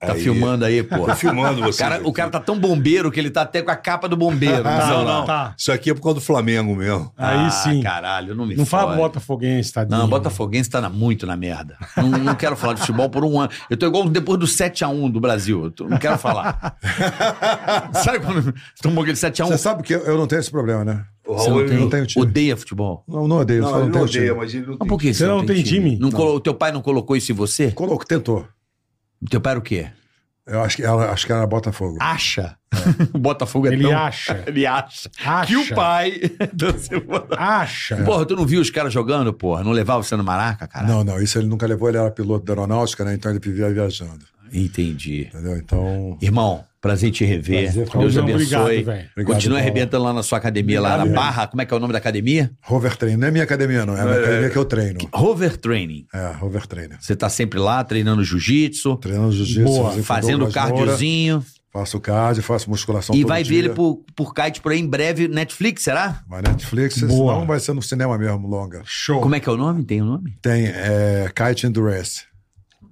tá 0.00 0.14
Aí. 0.14 0.20
filmando 0.20 0.64
aí, 0.64 0.82
pô. 0.82 1.04
Tô 1.06 1.14
filmando 1.14 1.60
O 1.60 1.64
você. 1.66 1.78
cara, 1.78 2.00
o 2.02 2.12
cara 2.12 2.28
tá 2.30 2.40
tão 2.40 2.58
bombeiro 2.58 3.08
que 3.12 3.20
ele 3.20 3.30
tá 3.30 3.42
até 3.42 3.62
com 3.62 3.70
a 3.70 3.76
capa 3.76 4.08
do 4.08 4.16
bombeiro. 4.16 4.56
no 4.56 4.62
Tá, 4.64 4.86
celular. 4.88 5.24
tá. 5.26 5.54
Isso 5.56 5.70
aqui 5.70 5.90
é 5.90 5.94
por 5.94 6.00
causa 6.02 6.16
do 6.16 6.20
Flamengo 6.20 6.74
mesmo. 6.74 7.12
Aí 7.16 7.36
Ah, 7.46 7.50
sim. 7.50 7.82
caralho, 7.82 8.34
não 8.34 8.44
me 8.46 8.56
Não 8.56 8.66
fala. 8.66 8.96
Botafoguense, 8.96 9.72
tadinho. 9.72 9.96
Não, 10.00 10.08
Botafoguense 10.08 10.68
tá 10.70 10.80
na- 10.80 10.88
muito 10.90 11.24
na 11.26 11.36
merda. 11.36 11.76
Não, 11.96 12.08
não 12.08 12.34
quero 12.34 12.56
falar 12.56 12.72
de 12.74 12.80
futebol 12.80 13.08
por 13.10 13.24
um 13.24 13.38
ano. 13.38 13.50
Eu 13.70 13.76
tô 13.76 13.86
igual 13.86 14.08
depois 14.08 14.40
do 14.40 14.46
7x1 14.46 15.08
do 15.12 15.20
Brasil. 15.20 15.64
Eu 15.66 15.70
tô- 15.70 15.88
não 15.88 15.98
quero 15.98 16.18
falar. 16.18 16.76
Sabe 18.02 18.20
quando 18.20 18.54
tomou 18.82 19.02
aquele 19.02 19.16
7x1? 19.18 19.46
Você 19.46 19.58
sabe 19.58 19.82
que 19.82 19.94
eu, 19.94 20.00
eu 20.00 20.16
não 20.18 20.26
tenho 20.26 20.40
esse 20.40 20.50
problema, 20.50 20.84
né? 20.84 21.04
O 21.32 21.36
Raul, 21.36 21.60
não 21.60 21.66
tem, 21.68 21.78
não 21.78 21.88
tem 21.90 22.04
time. 22.04 22.24
odeia 22.24 22.56
futebol. 22.56 23.04
Não, 23.08 23.26
não 23.28 23.36
odeio, 23.38 23.62
Não, 23.62 23.68
só 23.70 23.76
ele 23.78 23.86
não 23.88 23.92
não 23.98 24.02
odeia, 24.02 24.26
time. 24.26 24.36
mas 24.38 24.54
ele 24.54 24.66
não 24.66 24.76
Mas 24.78 24.88
por 24.88 24.98
que 25.00 25.14
Você 25.14 25.26
não 25.26 25.44
tem 25.46 25.62
time? 25.62 25.96
Não 25.98 26.10
colo- 26.10 26.34
O 26.36 26.40
teu 26.40 26.54
pai 26.54 26.72
não 26.72 26.82
colocou 26.82 27.16
isso 27.16 27.32
em 27.32 27.34
você? 27.34 27.70
Coloco, 27.72 28.06
tentou. 28.06 28.46
O 29.20 29.28
teu 29.28 29.40
pai 29.40 29.52
era 29.52 29.58
o 29.60 29.62
quê? 29.62 29.86
Eu 30.44 30.60
acho 30.60 30.76
que 30.76 30.82
ela, 30.82 31.10
acho 31.12 31.24
que 31.24 31.32
era 31.32 31.46
Botafogo. 31.46 31.96
Acha. 32.00 32.56
O 33.14 33.18
Botafogo 33.18 33.68
é 33.68 33.72
Ele 33.74 33.82
tão... 33.84 33.96
acha. 33.96 34.42
Ele 34.48 34.66
acha. 34.66 35.08
Acha. 35.24 35.46
Que 35.46 35.56
o 35.56 35.74
pai... 35.74 36.20
Acha. 37.36 37.96
Porra, 38.04 38.24
tu 38.26 38.34
não 38.34 38.44
viu 38.46 38.60
os 38.60 38.70
caras 38.70 38.92
jogando, 38.92 39.32
porra? 39.32 39.62
Não 39.62 39.70
levava 39.72 40.02
você 40.02 40.16
no 40.16 40.24
maraca, 40.24 40.66
cara? 40.66 40.86
Não, 40.86 41.04
não, 41.04 41.20
isso 41.20 41.38
ele 41.38 41.46
nunca 41.46 41.66
levou, 41.66 41.88
ele 41.88 41.98
era 41.98 42.10
piloto 42.10 42.44
da 42.44 42.52
aeronáutica, 42.52 43.04
né? 43.04 43.14
Então 43.14 43.30
ele 43.30 43.38
vivia 43.40 43.70
viajando. 43.70 44.24
Entendi. 44.52 45.28
Entendeu? 45.32 45.56
Então. 45.56 46.18
Irmão, 46.20 46.64
prazer 46.82 47.08
em 47.08 47.12
te 47.12 47.24
rever. 47.24 47.72
Prazer, 47.72 47.86
Deus 47.86 48.18
abençoe. 48.18 48.34
obrigado, 48.34 48.64
velho. 48.66 48.82
Obrigado, 48.82 49.34
Continua 49.34 49.58
Paulo. 49.58 49.70
arrebentando 49.70 50.04
lá 50.04 50.12
na 50.12 50.22
sua 50.22 50.36
academia, 50.38 50.80
lá 50.80 50.88
na 50.90 51.04
Obrigado, 51.04 51.14
Barra. 51.14 51.46
Como 51.46 51.62
é 51.62 51.64
que 51.64 51.72
é 51.72 51.76
o 51.76 51.80
nome 51.80 51.92
da 51.92 51.98
academia? 51.98 52.50
Rover 52.60 52.96
Trainer. 52.96 53.18
Não 53.18 53.28
é 53.28 53.30
minha 53.30 53.44
academia, 53.44 53.86
não. 53.86 53.96
É 53.96 54.00
a 54.00 54.04
minha 54.04 54.18
academia 54.18 54.50
que 54.50 54.56
eu 54.56 54.64
treino. 54.64 54.98
Rover 55.14 55.56
Training. 55.56 56.06
É, 56.12 56.32
Rover 56.32 56.66
Trainer. 56.66 56.98
Você 57.00 57.14
tá 57.16 57.28
sempre 57.30 57.58
lá 57.60 57.82
treinando 57.84 58.24
jiu-jitsu, 58.24 58.96
Treinando 58.96 59.32
jiu-jitsu, 59.32 59.64
Boa. 59.64 59.92
fazendo 60.02 60.40
Moura, 60.40 60.52
cardiozinho. 60.52 61.42
Faço 61.72 61.98
cardio, 62.00 62.42
faço 62.42 62.68
musculação 62.68 63.14
E 63.14 63.20
todo 63.20 63.28
vai 63.28 63.42
ver 63.42 63.54
ele 63.54 63.68
por, 63.70 64.04
por 64.14 64.34
kite 64.34 64.60
por 64.60 64.72
aí 64.72 64.78
em 64.78 64.86
breve, 64.86 65.26
Netflix, 65.26 65.84
será? 65.84 66.20
Vai 66.28 66.42
Netflix, 66.42 66.98
Boa. 67.00 67.32
senão 67.32 67.46
vai 67.46 67.60
ser 67.60 67.72
no 67.72 67.80
cinema 67.80 68.18
mesmo, 68.18 68.46
longa. 68.46 68.82
Show. 68.84 69.22
Como 69.22 69.34
é 69.34 69.40
que 69.40 69.48
é 69.48 69.52
o 69.52 69.56
nome? 69.56 69.82
Tem 69.82 70.02
o 70.02 70.04
nome? 70.04 70.36
Tem 70.42 70.66
é, 70.66 71.30
Kite 71.34 71.66
Endurance. 71.66 72.24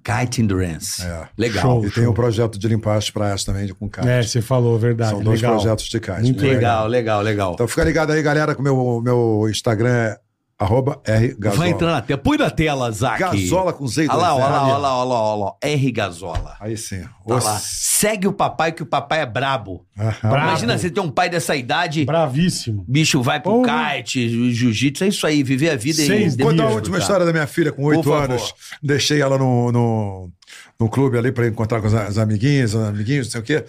Kite 0.03 0.41
Endurance. 0.41 1.01
É. 1.03 1.27
Legal. 1.37 1.61
Show. 1.61 1.85
E 1.85 1.91
tem 1.91 2.07
o 2.07 2.13
projeto 2.13 2.57
de 2.57 2.67
limpar 2.67 2.97
as 2.97 3.09
praias 3.09 3.43
também 3.43 3.67
com 3.69 3.89
kite. 3.89 4.07
É, 4.07 4.21
você 4.21 4.41
falou, 4.41 4.77
verdade. 4.77 5.11
São 5.11 5.21
dois 5.23 5.41
legal. 5.41 5.57
projetos 5.57 5.85
de 5.85 5.99
kite. 5.99 6.21
Muito 6.21 6.41
Legal, 6.41 6.87
legal, 6.87 7.21
legal. 7.21 7.53
Então 7.53 7.67
fica 7.67 7.83
ligado 7.83 8.11
aí, 8.11 8.21
galera, 8.21 8.53
que 8.55 8.61
o 8.61 8.63
meu, 8.63 9.01
meu 9.01 9.47
Instagram 9.49 9.89
é 9.89 10.17
arroba 10.61 11.01
R 11.05 11.35
Gazola. 11.39 11.59
Vai 11.59 11.69
entrar 11.69 11.91
na 11.91 12.01
tela. 12.01 12.19
Põe 12.19 12.37
na 12.37 12.49
tela, 12.49 12.91
Zac. 12.91 13.19
Gazola 13.19 13.73
com 13.73 13.87
Z 13.87 14.07
Olha 14.07 14.15
lá, 14.15 14.35
olha 14.35 14.45
lá, 14.45 14.57
R. 14.57 14.63
olha 14.71 14.77
lá, 14.77 14.97
olha 14.97 15.09
lá, 15.09 15.21
olha 15.21 15.43
lá. 15.45 15.53
R 15.61 15.91
Gazola. 15.91 16.55
Aí 16.59 16.77
sim. 16.77 17.01
Tá 17.27 17.35
lá. 17.35 17.59
Segue 17.59 18.27
o 18.27 18.33
papai, 18.33 18.71
que 18.71 18.83
o 18.83 18.85
papai 18.85 19.21
é 19.21 19.25
brabo. 19.25 19.85
Aham. 19.97 20.29
Brabo. 20.29 20.47
Imagina 20.49 20.77
você 20.77 20.89
ter 20.89 20.99
um 20.99 21.09
pai 21.11 21.29
dessa 21.29 21.55
idade, 21.55 22.05
Bravíssimo. 22.05 22.85
bicho 22.87 23.21
vai 23.21 23.39
pro 23.39 23.61
Porra. 23.61 23.95
kite, 23.95 24.29
jiu-jitsu, 24.53 25.03
é 25.03 25.07
isso 25.07 25.25
aí, 25.27 25.43
viver 25.43 25.69
a 25.71 25.75
vida 25.75 26.01
Seis 26.03 26.35
e. 26.35 26.37
Contar 26.37 26.63
a 26.63 26.67
Isso, 26.67 26.75
última 26.75 26.93
cara. 26.97 27.01
história 27.03 27.25
da 27.25 27.31
minha 27.33 27.47
filha 27.47 27.71
com 27.71 27.83
oito 27.85 28.11
anos. 28.13 28.53
Deixei 28.81 29.21
ela 29.21 29.37
no, 29.37 29.71
no, 29.71 30.31
no 30.79 30.89
clube 30.89 31.17
ali 31.17 31.31
para 31.31 31.47
encontrar 31.47 31.81
com 31.81 31.87
as, 31.87 31.93
as 31.93 32.17
amiguinhas, 32.17 32.73
os 32.73 32.83
amiguinhos, 32.87 33.27
não 33.27 33.31
sei 33.31 33.41
o 33.41 33.43
quê. 33.43 33.65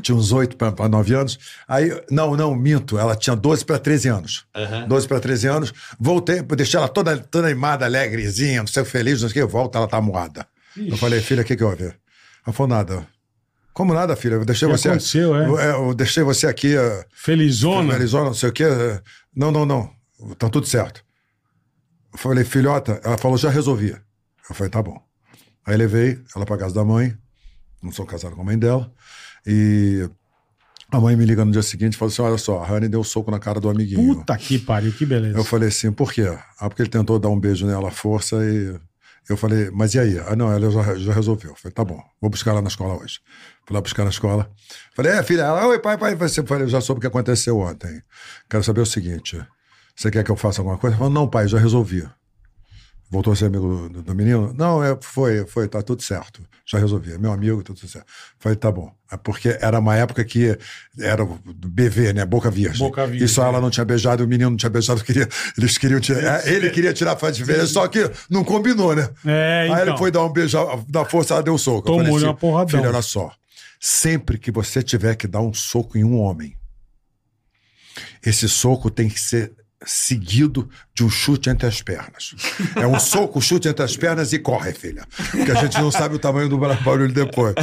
Tinha 0.00 0.16
uns 0.16 0.32
oito 0.32 0.56
para 0.56 0.88
nove 0.88 1.14
anos. 1.14 1.38
Aí, 1.68 1.90
não, 2.10 2.36
não, 2.36 2.54
minto. 2.54 2.98
Ela 2.98 3.14
tinha 3.16 3.36
12 3.36 3.64
para 3.64 3.78
13 3.78 4.08
anos. 4.08 4.46
12 4.88 5.06
para 5.08 5.20
13 5.20 5.46
anos. 5.48 5.72
Voltei, 5.98 6.42
deixei 6.42 6.78
ela 6.78 6.88
toda, 6.88 7.18
toda 7.18 7.46
animada, 7.48 7.84
alegrezinha, 7.84 8.60
não 8.60 8.66
sei, 8.66 8.84
feliz, 8.84 9.22
não 9.22 9.28
sei 9.28 9.42
o 9.42 9.46
quê. 9.46 9.52
Volta, 9.52 9.78
ela 9.78 9.86
tá 9.88 10.00
moada. 10.00 10.46
Eu 10.76 10.96
falei, 10.96 11.20
filha, 11.20 11.42
o 11.42 11.44
que 11.44 11.56
que 11.56 11.64
houve? 11.64 11.84
Ela 11.84 12.52
falou, 12.52 12.68
nada. 12.68 13.06
Como 13.72 13.94
nada, 13.94 14.16
filha? 14.16 14.34
Eu 14.34 14.44
deixei 14.44 14.68
que 14.68 14.76
você. 14.76 14.88
aconteceu, 14.88 15.36
é? 15.36 15.46
eu, 15.46 15.56
eu 15.58 15.94
deixei 15.94 16.22
você 16.22 16.46
aqui. 16.46 16.76
eh, 16.76 17.04
Felizona. 17.12 17.94
Arizona, 17.94 18.26
não 18.26 18.34
sei 18.34 18.48
o 18.48 18.52
quê. 18.52 18.64
Não, 19.34 19.50
não, 19.50 19.64
não. 19.64 19.90
Tá 20.38 20.48
tudo 20.48 20.66
certo. 20.66 21.04
Eu 22.12 22.18
falei, 22.18 22.44
filhota, 22.44 23.00
ela 23.04 23.16
falou, 23.16 23.38
já 23.38 23.48
resolvi. 23.48 23.90
Eu 24.48 24.54
falei, 24.54 24.70
tá 24.70 24.82
bom. 24.82 25.00
Aí 25.64 25.76
levei 25.76 26.18
ela 26.34 26.44
pra 26.44 26.58
casa 26.58 26.74
da 26.74 26.84
mãe, 26.84 27.16
não 27.82 27.92
sou 27.92 28.04
casado 28.04 28.34
com 28.34 28.42
a 28.42 28.44
mãe 28.44 28.58
dela, 28.58 28.92
e 29.46 30.08
a 30.90 31.00
mãe 31.00 31.14
me 31.14 31.24
liga 31.24 31.44
no 31.44 31.52
dia 31.52 31.62
seguinte 31.62 31.94
e 31.94 31.96
fala 31.96 32.10
assim: 32.10 32.22
olha 32.22 32.38
só, 32.38 32.60
a 32.60 32.66
Rani 32.66 32.88
deu 32.88 33.00
um 33.00 33.04
soco 33.04 33.30
na 33.30 33.38
cara 33.38 33.60
do 33.60 33.68
amiguinho. 33.68 34.16
Puta 34.16 34.36
que 34.36 34.58
pariu, 34.58 34.92
que 34.92 35.06
beleza. 35.06 35.38
Eu 35.38 35.44
falei 35.44 35.68
assim, 35.68 35.92
por 35.92 36.12
quê? 36.12 36.26
Ah, 36.58 36.68
porque 36.68 36.82
ele 36.82 36.90
tentou 36.90 37.18
dar 37.18 37.28
um 37.28 37.38
beijo 37.38 37.66
nela 37.66 37.88
à 37.88 37.92
força 37.92 38.36
e. 38.44 38.78
Eu 39.28 39.36
falei, 39.36 39.70
mas 39.70 39.94
e 39.94 39.98
aí? 40.00 40.18
Ah, 40.18 40.34
não, 40.34 40.50
ela 40.50 40.68
já, 40.70 40.94
já 40.96 41.12
resolveu. 41.12 41.54
Falei, 41.54 41.72
tá 41.72 41.84
bom, 41.84 42.02
vou 42.20 42.28
buscar 42.28 42.50
ela 42.50 42.60
na 42.60 42.68
escola 42.68 43.00
hoje. 43.00 43.20
Fui 43.64 43.74
lá 43.74 43.80
buscar 43.80 44.02
na 44.02 44.10
escola. 44.10 44.50
Falei, 44.96 45.12
é, 45.12 45.22
filha, 45.22 45.42
ela, 45.42 45.68
oi, 45.68 45.78
pai, 45.78 45.96
pai. 45.96 46.16
Você 46.16 46.42
falei, 46.42 46.64
assim, 46.64 46.72
já 46.72 46.80
soube 46.80 46.98
o 46.98 47.00
que 47.00 47.06
aconteceu 47.06 47.56
ontem. 47.58 48.02
Quero 48.48 48.64
saber 48.64 48.80
o 48.80 48.86
seguinte: 48.86 49.40
você 49.94 50.10
quer 50.10 50.24
que 50.24 50.30
eu 50.30 50.36
faça 50.36 50.60
alguma 50.60 50.78
coisa? 50.78 50.96
Falei, 50.96 51.12
não, 51.12 51.28
pai, 51.28 51.46
já 51.46 51.58
resolvi. 51.58 52.08
Voltou 53.10 53.32
a 53.32 53.36
ser 53.36 53.46
amigo 53.46 53.88
do, 53.88 54.02
do 54.02 54.14
menino? 54.14 54.54
Não, 54.56 54.84
é, 54.84 54.96
foi, 55.00 55.44
foi, 55.44 55.66
tá 55.66 55.82
tudo 55.82 56.00
certo. 56.00 56.40
Já 56.64 56.78
resolvi. 56.78 57.12
É 57.12 57.18
meu 57.18 57.32
amigo, 57.32 57.60
tá 57.60 57.74
tudo 57.74 57.88
certo. 57.88 58.06
Falei, 58.38 58.54
tá 58.54 58.70
bom. 58.70 58.92
É 59.10 59.16
porque 59.16 59.58
era 59.60 59.80
uma 59.80 59.96
época 59.96 60.24
que 60.24 60.56
era 60.96 61.26
BV, 61.44 62.12
né? 62.12 62.24
Boca 62.24 62.48
Virgem. 62.48 62.78
Boca 62.78 63.04
Virgem. 63.04 63.24
E 63.24 63.28
só 63.28 63.44
ela 63.44 63.60
não 63.60 63.68
tinha 63.68 63.84
beijado, 63.84 64.22
o 64.22 64.28
menino 64.28 64.50
não 64.50 64.56
tinha 64.56 64.70
beijado, 64.70 65.02
queria, 65.04 65.28
eles 65.58 65.76
queriam 65.76 65.98
tirar. 65.98 66.46
É, 66.46 66.52
ele 66.52 66.70
queria 66.70 66.92
tirar 66.92 67.12
a 67.12 67.16
fã 67.16 67.32
de 67.32 67.44
beijo, 67.44 67.66
só 67.66 67.88
que 67.88 68.08
não 68.30 68.44
combinou, 68.44 68.94
né? 68.94 69.10
É, 69.26 69.64
então. 69.64 69.74
Aí 69.74 69.82
ele 69.82 69.90
então. 69.90 69.98
foi 69.98 70.12
dar 70.12 70.22
um 70.22 70.32
beijo, 70.32 70.56
da 70.88 71.04
força, 71.04 71.34
ela 71.34 71.42
deu 71.42 71.54
um 71.54 71.58
soco. 71.58 71.82
Tomou 71.82 72.16
assim, 72.16 72.26
uma 72.26 72.34
porradão. 72.36 72.78
Filho, 72.78 72.92
olha 72.92 73.02
só. 73.02 73.32
Sempre 73.80 74.38
que 74.38 74.52
você 74.52 74.84
tiver 74.84 75.16
que 75.16 75.26
dar 75.26 75.40
um 75.40 75.52
soco 75.52 75.98
em 75.98 76.04
um 76.04 76.16
homem, 76.20 76.54
esse 78.24 78.48
soco 78.48 78.88
tem 78.88 79.08
que 79.08 79.18
ser 79.18 79.52
seguido 79.84 80.68
de 80.94 81.04
um 81.04 81.08
chute 81.08 81.48
entre 81.48 81.66
as 81.66 81.80
pernas. 81.80 82.34
É 82.76 82.86
um 82.86 82.98
soco, 83.00 83.40
chute 83.40 83.68
entre 83.68 83.82
as 83.82 83.96
pernas 83.96 84.32
e 84.32 84.38
corre, 84.38 84.72
filha. 84.72 85.04
Porque 85.30 85.50
a 85.50 85.54
gente 85.54 85.80
não 85.80 85.90
sabe 85.90 86.16
o 86.16 86.18
tamanho 86.18 86.48
do 86.48 86.58
barulho 86.58 87.12
depois. 87.12 87.54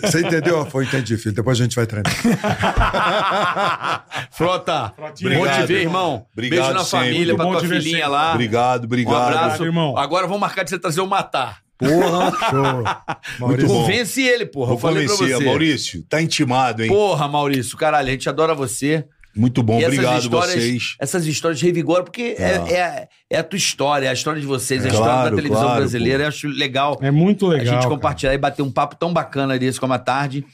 Você 0.00 0.20
entendeu? 0.20 0.64
Foi, 0.66 0.84
entendi, 0.84 1.16
filho. 1.16 1.34
Depois 1.34 1.58
a 1.60 1.64
gente 1.64 1.74
vai 1.74 1.86
treinar. 1.86 2.12
Frota, 4.30 4.92
obrigado, 4.98 5.44
bom 5.44 5.60
te 5.60 5.66
ver, 5.66 5.80
irmão. 5.82 6.26
Obrigado 6.32 6.58
Beijo 6.60 6.74
na 6.74 6.84
sempre. 6.84 7.08
família, 7.08 7.34
pra 7.34 7.44
tua 7.46 7.60
filhinha 7.60 7.96
sempre. 7.98 8.08
lá. 8.08 8.32
Obrigado, 8.32 8.84
obrigado. 8.84 9.14
Um 9.14 9.16
abraço. 9.16 9.64
Irmão. 9.64 9.96
Agora 9.96 10.26
vamos 10.26 10.40
marcar 10.40 10.62
de 10.62 10.70
você 10.70 10.78
trazer 10.78 11.00
o 11.00 11.06
Matar. 11.06 11.60
Porra, 11.78 12.32
show. 12.50 13.48
Muito 13.48 13.66
Convence 13.66 14.22
ele, 14.22 14.46
porra. 14.46 14.68
Vou 14.68 14.76
Eu 14.76 14.80
falei 14.80 15.06
pra 15.06 15.16
você. 15.16 15.44
Maurício, 15.44 16.02
tá 16.08 16.22
intimado, 16.22 16.82
hein? 16.82 16.88
Porra, 16.88 17.28
Maurício, 17.28 17.76
caralho, 17.76 18.08
a 18.08 18.12
gente 18.12 18.28
adora 18.28 18.54
você. 18.54 19.04
Muito 19.36 19.62
bom, 19.62 19.78
e 19.78 19.84
obrigado 19.84 20.22
histórias, 20.22 20.54
vocês. 20.54 20.96
Essas 20.98 21.26
histórias 21.26 21.60
revigoram, 21.60 22.04
porque 22.04 22.34
é, 22.38 22.56
ah. 22.56 22.68
é, 22.68 23.08
é, 23.30 23.38
a 23.38 23.44
tua 23.44 23.58
história, 23.58 24.06
é 24.06 24.08
a 24.10 24.12
história 24.14 24.40
de 24.40 24.46
vocês, 24.46 24.82
é 24.82 24.88
a 24.88 24.88
história 24.90 25.12
claro, 25.12 25.30
da 25.30 25.36
televisão 25.36 25.62
claro, 25.62 25.80
brasileira. 25.80 26.18
Pô. 26.18 26.24
Eu 26.24 26.28
acho 26.28 26.48
legal. 26.48 26.98
É 27.02 27.10
muito 27.10 27.46
legal. 27.46 27.62
A 27.62 27.68
gente 27.68 27.82
cara. 27.82 27.94
compartilhar 27.94 28.34
e 28.34 28.38
bater 28.38 28.62
um 28.62 28.72
papo 28.72 28.96
tão 28.96 29.12
bacana 29.12 29.58
desse 29.58 29.78
como 29.78 29.92
a 29.92 29.98
tarde. 29.98 30.44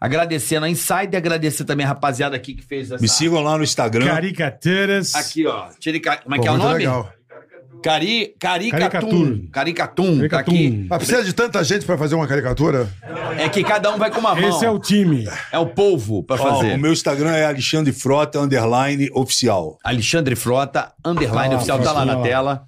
Agradecendo 0.00 0.64
a 0.64 0.70
Insider, 0.70 1.16
agradecer 1.16 1.64
também 1.64 1.84
a 1.84 1.88
rapaziada 1.88 2.36
aqui 2.36 2.54
que 2.54 2.62
fez 2.62 2.92
essa... 2.92 3.02
Me 3.02 3.08
sigam 3.08 3.42
lá 3.42 3.58
no 3.58 3.64
Instagram. 3.64 4.06
Caricaturas. 4.06 5.12
Aqui, 5.16 5.44
ó. 5.44 5.70
Tirica... 5.80 6.18
Como 6.18 6.36
é 6.36 6.38
que 6.38 6.46
é 6.46 6.52
o 6.52 6.56
nome? 6.56 6.74
Legal. 6.74 7.12
Cari, 7.82 8.34
caricatum. 8.38 9.46
Caricatum. 9.52 10.18
Caricatum. 10.18 10.28
Tá 10.28 10.38
aqui. 10.40 10.86
Precisa 10.88 11.22
de 11.24 11.32
tanta 11.32 11.62
gente 11.62 11.84
pra 11.86 11.96
fazer 11.96 12.14
uma 12.14 12.26
caricatura? 12.26 12.88
É 13.38 13.48
que 13.48 13.62
cada 13.62 13.94
um 13.94 13.98
vai 13.98 14.10
com 14.10 14.18
uma 14.20 14.34
mão. 14.34 14.48
Esse 14.48 14.64
é 14.64 14.70
o 14.70 14.78
time. 14.78 15.28
É 15.52 15.58
o 15.58 15.66
povo 15.66 16.22
pra 16.22 16.36
Ó, 16.36 16.38
fazer. 16.38 16.74
o 16.74 16.78
meu 16.78 16.92
Instagram 16.92 17.30
é 17.32 17.46
Alexandre 17.46 17.92
Frota, 17.92 18.40
underline 18.40 19.08
oficial. 19.14 19.78
Alexandre 19.84 20.34
Frota, 20.34 20.92
underline 21.04 21.54
Ah, 21.54 21.56
oficial, 21.58 21.78
tá 21.80 21.92
lá 21.92 22.04
na 22.04 22.16
tela. 22.20 22.64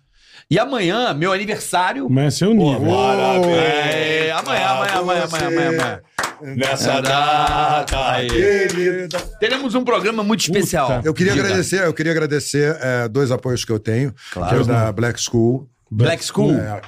E 0.50 0.58
amanhã, 0.58 1.14
meu 1.14 1.32
aniversário. 1.32 2.06
Amanhã 2.06 2.26
é 2.26 2.30
seu 2.30 2.52
nível. 2.52 2.80
Parabéns. 2.80 3.46
É, 3.56 4.32
amanhã, 4.32 4.66
amanhã, 4.66 4.92
amanhã, 4.98 5.24
amanhã, 5.24 5.46
amanhã, 5.46 5.68
amanhã. 5.68 6.00
Nessa 6.42 6.94
é. 6.94 7.02
data 7.02 8.20
querida. 8.28 9.18
Tá- 9.18 9.38
Teremos 9.38 9.74
um 9.74 9.84
programa 9.84 10.22
muito 10.22 10.40
especial. 10.40 10.96
Puta. 10.96 11.08
Eu 11.08 11.14
queria 11.14 11.32
agradecer, 11.32 11.84
eu 11.84 11.94
queria 11.94 12.12
agradecer 12.12 12.76
é, 12.80 13.08
dois 13.08 13.30
apoios 13.30 13.64
que 13.64 13.72
eu 13.72 13.78
tenho, 13.78 14.14
claro. 14.32 14.48
que 14.48 14.54
é 14.56 14.62
o 14.62 14.66
da 14.66 14.92
Black 14.92 15.20
School. 15.20 15.68
Black 15.90 16.22
é, 16.22 16.26
School. 16.26 16.52
É, 16.54 16.80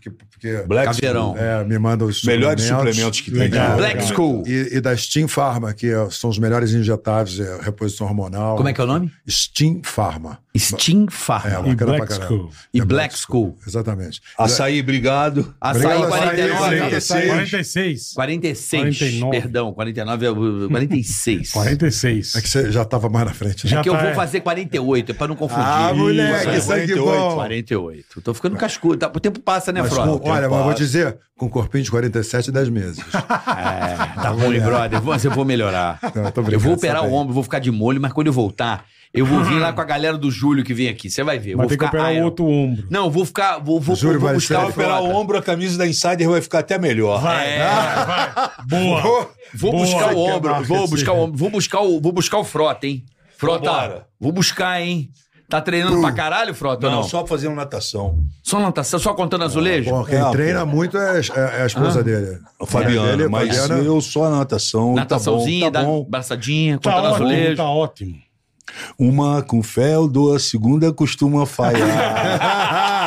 que, 0.00 0.10
que 0.10 0.16
porque 0.38 0.62
Black 0.66 0.94
Caveirão. 0.94 1.36
É, 1.36 1.64
me 1.64 1.78
manda 1.78 2.04
os 2.04 2.22
melhores 2.22 2.62
suplementos, 2.62 3.20
que 3.20 3.30
tem. 3.30 3.50
Black 3.50 4.04
School. 4.04 4.44
E, 4.46 4.76
e, 4.76 4.80
da 4.80 4.96
Steam 4.96 5.26
Pharma, 5.26 5.74
que 5.74 5.88
são 6.10 6.30
os 6.30 6.38
melhores 6.38 6.72
injetáveis, 6.72 7.40
é, 7.40 7.60
reposição 7.60 8.06
hormonal. 8.06 8.56
Como 8.56 8.68
é 8.68 8.72
que 8.72 8.80
é 8.80 8.84
o 8.84 8.86
nome? 8.86 9.12
Steam 9.28 9.80
Pharma. 9.82 10.38
Steam 10.56 11.06
Pharma. 11.08 11.68
É, 11.68 11.70
e 11.70 11.74
Black 11.74 12.12
School. 12.12 12.50
E 12.72 12.80
Black 12.80 13.14
School. 13.14 13.28
School. 13.28 13.58
Exatamente. 13.66 14.20
Açaí, 14.36 14.80
obrigado. 14.80 15.54
Açaí, 15.60 15.96
obrigado, 15.96 16.08
49. 16.08 16.78
46. 16.78 17.28
46. 17.28 18.12
46. 18.14 18.98
49. 18.98 19.40
Perdão, 19.40 19.72
49 19.72 20.26
é 20.26 20.68
46. 20.68 21.50
46. 21.52 22.34
É 22.34 22.40
que 22.40 22.48
você 22.48 22.72
já 22.72 22.82
estava 22.82 23.08
mais 23.08 23.26
na 23.26 23.34
frente. 23.34 23.64
Né? 23.64 23.70
Já 23.70 23.80
é 23.80 23.82
que 23.82 23.90
tá, 23.90 23.96
eu 23.96 24.02
vou 24.02 24.14
fazer 24.14 24.40
48, 24.40 25.12
é 25.12 25.14
para 25.14 25.28
não 25.28 25.36
confundir. 25.36 25.64
Ah, 25.64 25.92
moleque, 25.94 26.56
isso 26.56 26.72
aqui 26.72 26.92
é 26.92 26.96
48. 26.96 27.34
48. 27.34 28.20
Tô 28.22 28.34
ficando 28.34 28.56
cascudo. 28.56 29.06
O 29.14 29.20
tempo 29.20 29.40
passa, 29.40 29.72
né, 29.72 29.84
Frodo? 29.84 30.20
Olha, 30.28 30.48
mas 30.48 30.64
vou 30.64 30.74
dizer, 30.74 31.18
com 31.36 31.48
corpinho 31.48 31.84
de 31.84 31.90
47 31.90 32.48
e 32.48 32.52
10 32.52 32.68
meses. 32.68 32.98
é, 33.14 34.20
tá 34.20 34.30
ruim, 34.30 34.60
brother. 34.60 35.02
Mas 35.02 35.16
assim, 35.16 35.28
eu 35.28 35.34
vou 35.34 35.44
melhorar. 35.44 35.98
Não, 36.14 36.52
eu 36.52 36.60
vou 36.60 36.74
operar 36.74 37.04
o 37.04 37.12
ombro, 37.12 37.32
vou 37.32 37.42
ficar 37.42 37.58
de 37.58 37.70
molho, 37.70 38.00
mas 38.00 38.12
quando 38.12 38.26
eu 38.26 38.32
voltar, 38.32 38.84
eu 39.12 39.24
vou 39.24 39.42
vir 39.42 39.58
lá 39.58 39.68
ah. 39.68 39.72
com 39.72 39.80
a 39.80 39.84
galera 39.84 40.18
do 40.18 40.30
Júlio 40.30 40.62
que 40.62 40.74
vem 40.74 40.88
aqui. 40.88 41.08
Você 41.08 41.22
vai 41.22 41.38
ver. 41.38 41.56
Mas 41.56 41.62
vou 41.62 41.68
tem 41.68 41.78
ficar 41.78 41.90
que 41.90 41.96
operar 41.96 42.22
o 42.22 42.24
outro 42.24 42.46
ombro. 42.46 42.86
Não, 42.90 43.10
vou 43.10 43.24
ficar. 43.24 43.58
Vou, 43.58 43.80
vou, 43.80 43.96
Júlio 43.96 44.20
vou 44.20 44.28
vai 44.28 44.34
buscar 44.34 44.60
ser, 44.60 44.70
operar 44.70 45.02
o 45.02 45.14
ombro, 45.14 45.38
a 45.38 45.42
camisa 45.42 45.78
da 45.78 45.86
Insider 45.86 46.28
vai 46.28 46.40
ficar 46.42 46.58
até 46.58 46.78
melhor. 46.78 47.22
Vai, 47.22 47.48
é. 47.48 47.58
vai, 47.58 48.06
vai. 48.34 48.50
Boa. 48.66 49.00
Vou, 49.02 49.30
vou 49.54 49.72
Boa. 49.72 49.84
buscar 49.84 50.14
o 50.14 50.18
ombro. 50.18 50.64
Vou 50.64 50.88
buscar 50.88 51.12
o 51.12 51.18
ombro. 51.20 51.38
Vou 51.38 51.50
buscar 51.50 51.80
o, 51.80 52.00
vou 52.00 52.12
buscar 52.12 52.38
o 52.38 52.44
frota, 52.44 52.86
hein? 52.86 53.04
Frota. 53.38 54.06
Vou 54.20 54.32
buscar, 54.32 54.82
hein? 54.82 55.10
Tá 55.48 55.62
treinando 55.62 55.98
pra 56.00 56.10
hum. 56.10 56.14
caralho, 56.14 56.54
Frota? 56.54 56.90
Não, 56.90 56.96
não, 56.96 57.02
só 57.02 57.26
fazendo 57.26 57.54
natação. 57.54 58.18
Só 58.42 58.60
natação? 58.60 58.98
Só 58.98 59.14
contando 59.14 59.44
azulejo? 59.44 59.90
Bom, 59.90 60.04
quem 60.04 60.18
é, 60.18 60.30
treina 60.30 60.60
pô. 60.60 60.66
muito 60.66 60.98
é, 60.98 61.20
é, 61.20 61.62
a 61.62 61.66
esposa 61.66 62.00
ah. 62.00 62.02
dele. 62.02 62.38
O 62.60 62.66
Fabiano. 62.66 63.30
mas 63.30 63.56
Fabiana. 63.56 63.82
eu 63.82 63.98
só 64.02 64.28
natação. 64.28 64.94
Tá 64.94 65.00
Nataçãozinha, 65.00 65.70
tá 65.70 65.80
bom, 65.80 65.86
tá 65.86 66.04
bom. 66.04 66.10
braçadinha, 66.10 66.78
tá 66.78 66.90
contando 66.90 67.12
ótimo, 67.12 67.26
azulejo. 67.26 67.56
Tá 67.56 67.70
ótimo. 67.70 68.14
Uma 68.98 69.40
com 69.40 69.62
fé, 69.62 69.98
o 69.98 70.34
a 70.34 70.38
segunda 70.38 70.92
costuma 70.92 71.46
falhar. 71.46 71.78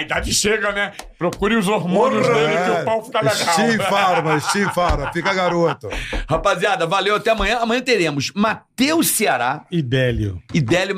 idade 0.00 0.32
chega, 0.32 0.72
né? 0.72 0.92
Procure 1.18 1.56
os 1.56 1.68
hormônios 1.68 2.26
Porra, 2.26 2.38
dele 2.38 2.54
é. 2.54 2.64
que 2.64 2.70
o 2.70 2.74
é. 2.74 2.84
pau 2.84 3.04
fica 3.04 3.20
legal. 3.20 3.36
Steam 3.36 3.78
Farma, 3.88 4.40
sim, 4.40 4.64
Farma, 4.70 5.12
fica 5.12 5.32
garoto. 5.34 5.88
Rapaziada, 6.28 6.86
valeu, 6.86 7.16
até 7.16 7.30
amanhã. 7.30 7.58
Amanhã 7.58 7.80
teremos 7.80 8.32
Matheus 8.34 9.08
Ceará. 9.08 9.64
E 9.70 9.82
Délio. 9.82 10.42
E 10.52 10.60
Délio 10.60 10.94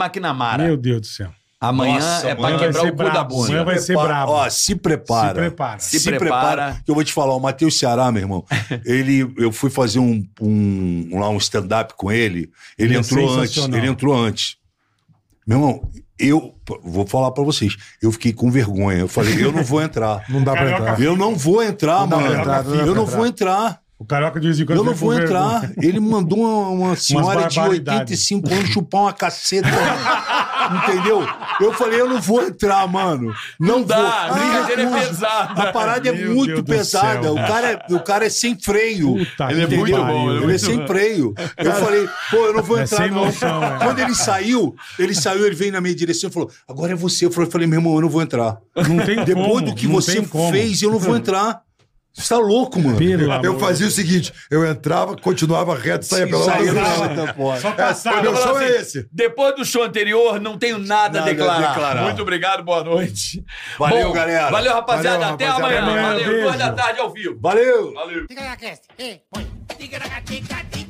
Meu 0.64 0.76
Deus 0.76 1.00
do 1.00 1.06
céu. 1.06 1.32
Amanhã 1.62 2.00
Nossa, 2.00 2.28
é 2.28 2.34
pra 2.34 2.58
quebrar 2.58 2.82
o 2.82 2.90
cu 2.90 2.96
bravo. 2.96 3.14
da 3.14 3.22
bunda. 3.22 3.46
Amanhã 3.46 3.64
vai 3.64 3.78
ser 3.78 3.96
bravo 3.96 4.32
Ó, 4.32 4.50
se 4.50 4.74
prepara. 4.74 5.28
Se 5.28 5.34
prepara. 5.34 5.78
Se, 5.78 6.00
se 6.00 6.10
prepara. 6.10 6.28
prepara. 6.28 6.82
Que 6.84 6.90
eu 6.90 6.94
vou 6.96 7.04
te 7.04 7.12
falar, 7.12 7.36
o 7.36 7.38
Matheus 7.38 7.78
Ceará, 7.78 8.10
meu 8.10 8.20
irmão, 8.20 8.44
ele, 8.84 9.32
eu 9.38 9.52
fui 9.52 9.70
fazer 9.70 10.00
um, 10.00 10.26
um, 10.40 11.20
lá 11.20 11.28
um 11.28 11.36
stand-up 11.36 11.94
com 11.96 12.10
ele. 12.10 12.50
Ele, 12.76 12.88
ele 12.88 12.96
é 12.96 12.98
entrou 12.98 13.38
é 13.38 13.42
antes. 13.42 13.56
Ele 13.64 13.86
entrou 13.86 14.12
antes. 14.12 14.56
Meu 15.46 15.58
irmão, 15.58 15.90
eu 16.22 16.54
vou 16.84 17.06
falar 17.06 17.32
para 17.32 17.42
vocês, 17.42 17.76
eu 18.00 18.12
fiquei 18.12 18.32
com 18.32 18.50
vergonha. 18.50 19.00
Eu 19.00 19.08
falei, 19.08 19.44
eu 19.44 19.52
não 19.52 19.64
vou 19.64 19.82
entrar. 19.82 20.24
não 20.30 20.42
dá 20.42 20.52
para 20.52 20.70
entrar. 20.70 21.00
Eu 21.00 21.16
não 21.16 21.34
vou 21.34 21.62
entrar, 21.62 22.06
não 22.06 22.20
mano. 22.20 22.40
Entrar, 22.40 22.64
não 22.64 22.74
eu 22.86 22.94
não 22.94 23.04
vou 23.04 23.26
entrar. 23.26 23.82
O 23.98 24.04
Carioca 24.04 24.40
de 24.40 24.48
vez 24.48 24.58
em 24.58 24.66
quando. 24.66 24.78
Eu 24.78 24.84
não 24.84 24.94
vou 24.94 25.14
entrar. 25.14 25.60
Vergonha. 25.60 25.88
Ele 25.88 26.00
mandou 26.00 26.40
uma, 26.40 26.68
uma 26.68 26.96
senhora 26.96 27.46
de 27.46 27.60
85 27.60 28.52
anos 28.52 28.70
chupar 28.70 29.02
uma 29.02 29.12
caceta. 29.12 29.68
Entendeu? 30.70 31.26
Eu 31.60 31.72
falei, 31.72 32.00
eu 32.00 32.08
não 32.08 32.20
vou 32.20 32.42
entrar, 32.42 32.86
mano. 32.86 33.34
Não, 33.58 33.78
não 33.78 33.82
dá, 33.82 33.96
vou. 33.96 34.36
a 34.36 34.38
brincadeira 34.38 34.82
é 34.82 34.86
ah, 34.86 34.98
é 34.98 35.06
pesada. 35.06 35.62
A 35.62 35.72
parada 35.72 36.08
é 36.08 36.12
muito 36.12 36.62
Deus 36.62 36.78
pesada. 36.78 37.32
O 37.32 37.36
cara 37.36 37.72
é, 37.72 37.94
o 37.94 38.00
cara 38.00 38.26
é 38.26 38.30
sem 38.30 38.58
freio. 38.58 39.16
Puta, 39.16 39.50
ele 39.50 39.62
entendeu? 39.62 39.78
é 39.78 40.00
muito 40.00 40.06
bom. 40.06 40.30
Ele, 40.30 40.34
é, 40.34 40.36
é 40.36 40.40
muito 40.40 40.54
é 40.54 40.58
sem 40.58 40.78
bom. 40.78 40.86
freio. 40.86 41.34
Eu 41.56 41.72
falei, 41.72 42.08
pô, 42.30 42.36
eu 42.36 42.54
não 42.54 42.62
vou 42.62 42.78
é 42.78 42.82
entrar. 42.82 42.96
É 42.96 43.00
sem 43.02 43.10
não. 43.10 43.24
Noção. 43.24 43.60
Quando 43.78 43.98
ele 43.98 44.14
saiu, 44.14 44.76
ele 44.98 45.14
saiu, 45.14 45.46
ele 45.46 45.54
veio 45.54 45.72
na 45.72 45.80
minha 45.80 45.94
direção 45.94 46.30
e 46.30 46.32
falou, 46.32 46.50
agora 46.68 46.92
é 46.92 46.96
você. 46.96 47.26
Eu 47.26 47.30
falei, 47.30 47.66
meu 47.66 47.78
irmão, 47.78 47.94
eu 47.94 48.02
não 48.02 48.08
vou 48.08 48.22
entrar. 48.22 48.58
Não 48.76 49.04
tem 49.04 49.24
Depois 49.24 49.46
como, 49.46 49.62
do 49.62 49.74
que 49.74 49.86
você 49.86 50.22
fez, 50.50 50.82
eu 50.82 50.90
não 50.90 50.98
vou 50.98 51.16
entrar. 51.16 51.62
Você 52.14 52.28
tá 52.34 52.38
louco, 52.38 52.78
mano. 52.78 52.98
Pelo 52.98 53.22
eu 53.22 53.32
amor. 53.32 53.58
fazia 53.60 53.86
o 53.86 53.90
seguinte: 53.90 54.32
eu 54.50 54.66
entrava, 54.66 55.16
continuava 55.16 55.74
reto, 55.74 56.04
saía 56.04 56.26
pela 56.26 56.40
outra 56.40 57.60
Só 57.60 57.72
passava. 57.72 58.18
É, 58.18 58.22
meu 58.22 58.36
show 58.36 58.56
assim, 58.56 58.64
é 58.64 58.80
esse. 58.80 59.08
Depois 59.10 59.56
do 59.56 59.64
show 59.64 59.82
anterior, 59.82 60.38
não 60.38 60.58
tenho 60.58 60.78
nada, 60.78 61.20
nada 61.20 61.30
a, 61.30 61.34
declarar. 61.34 61.64
a, 61.64 61.68
declarar. 61.72 62.02
Muito 62.02 62.20
obrigado, 62.22 62.62
boa 62.62 62.84
noite. 62.84 63.42
Valeu, 63.78 64.08
Bom, 64.08 64.12
galera. 64.12 64.50
Valeu, 64.50 64.72
rapaziada. 64.74 65.18
Valeu, 65.18 65.34
até 65.34 65.46
rapaziada. 65.46 65.86
amanhã. 65.86 66.02
Valeu, 66.02 66.42
duas 66.42 66.58
da 66.58 66.72
tarde 66.72 67.00
ao 67.00 67.10
vivo. 67.10 67.38
Valeu. 67.40 67.94
Valeu. 67.94 68.26
Fica 68.28 68.44
na 68.44 68.56
cast. 68.56 68.84
Fica 69.78 69.98
na 69.98 70.20
cast. 70.20 70.81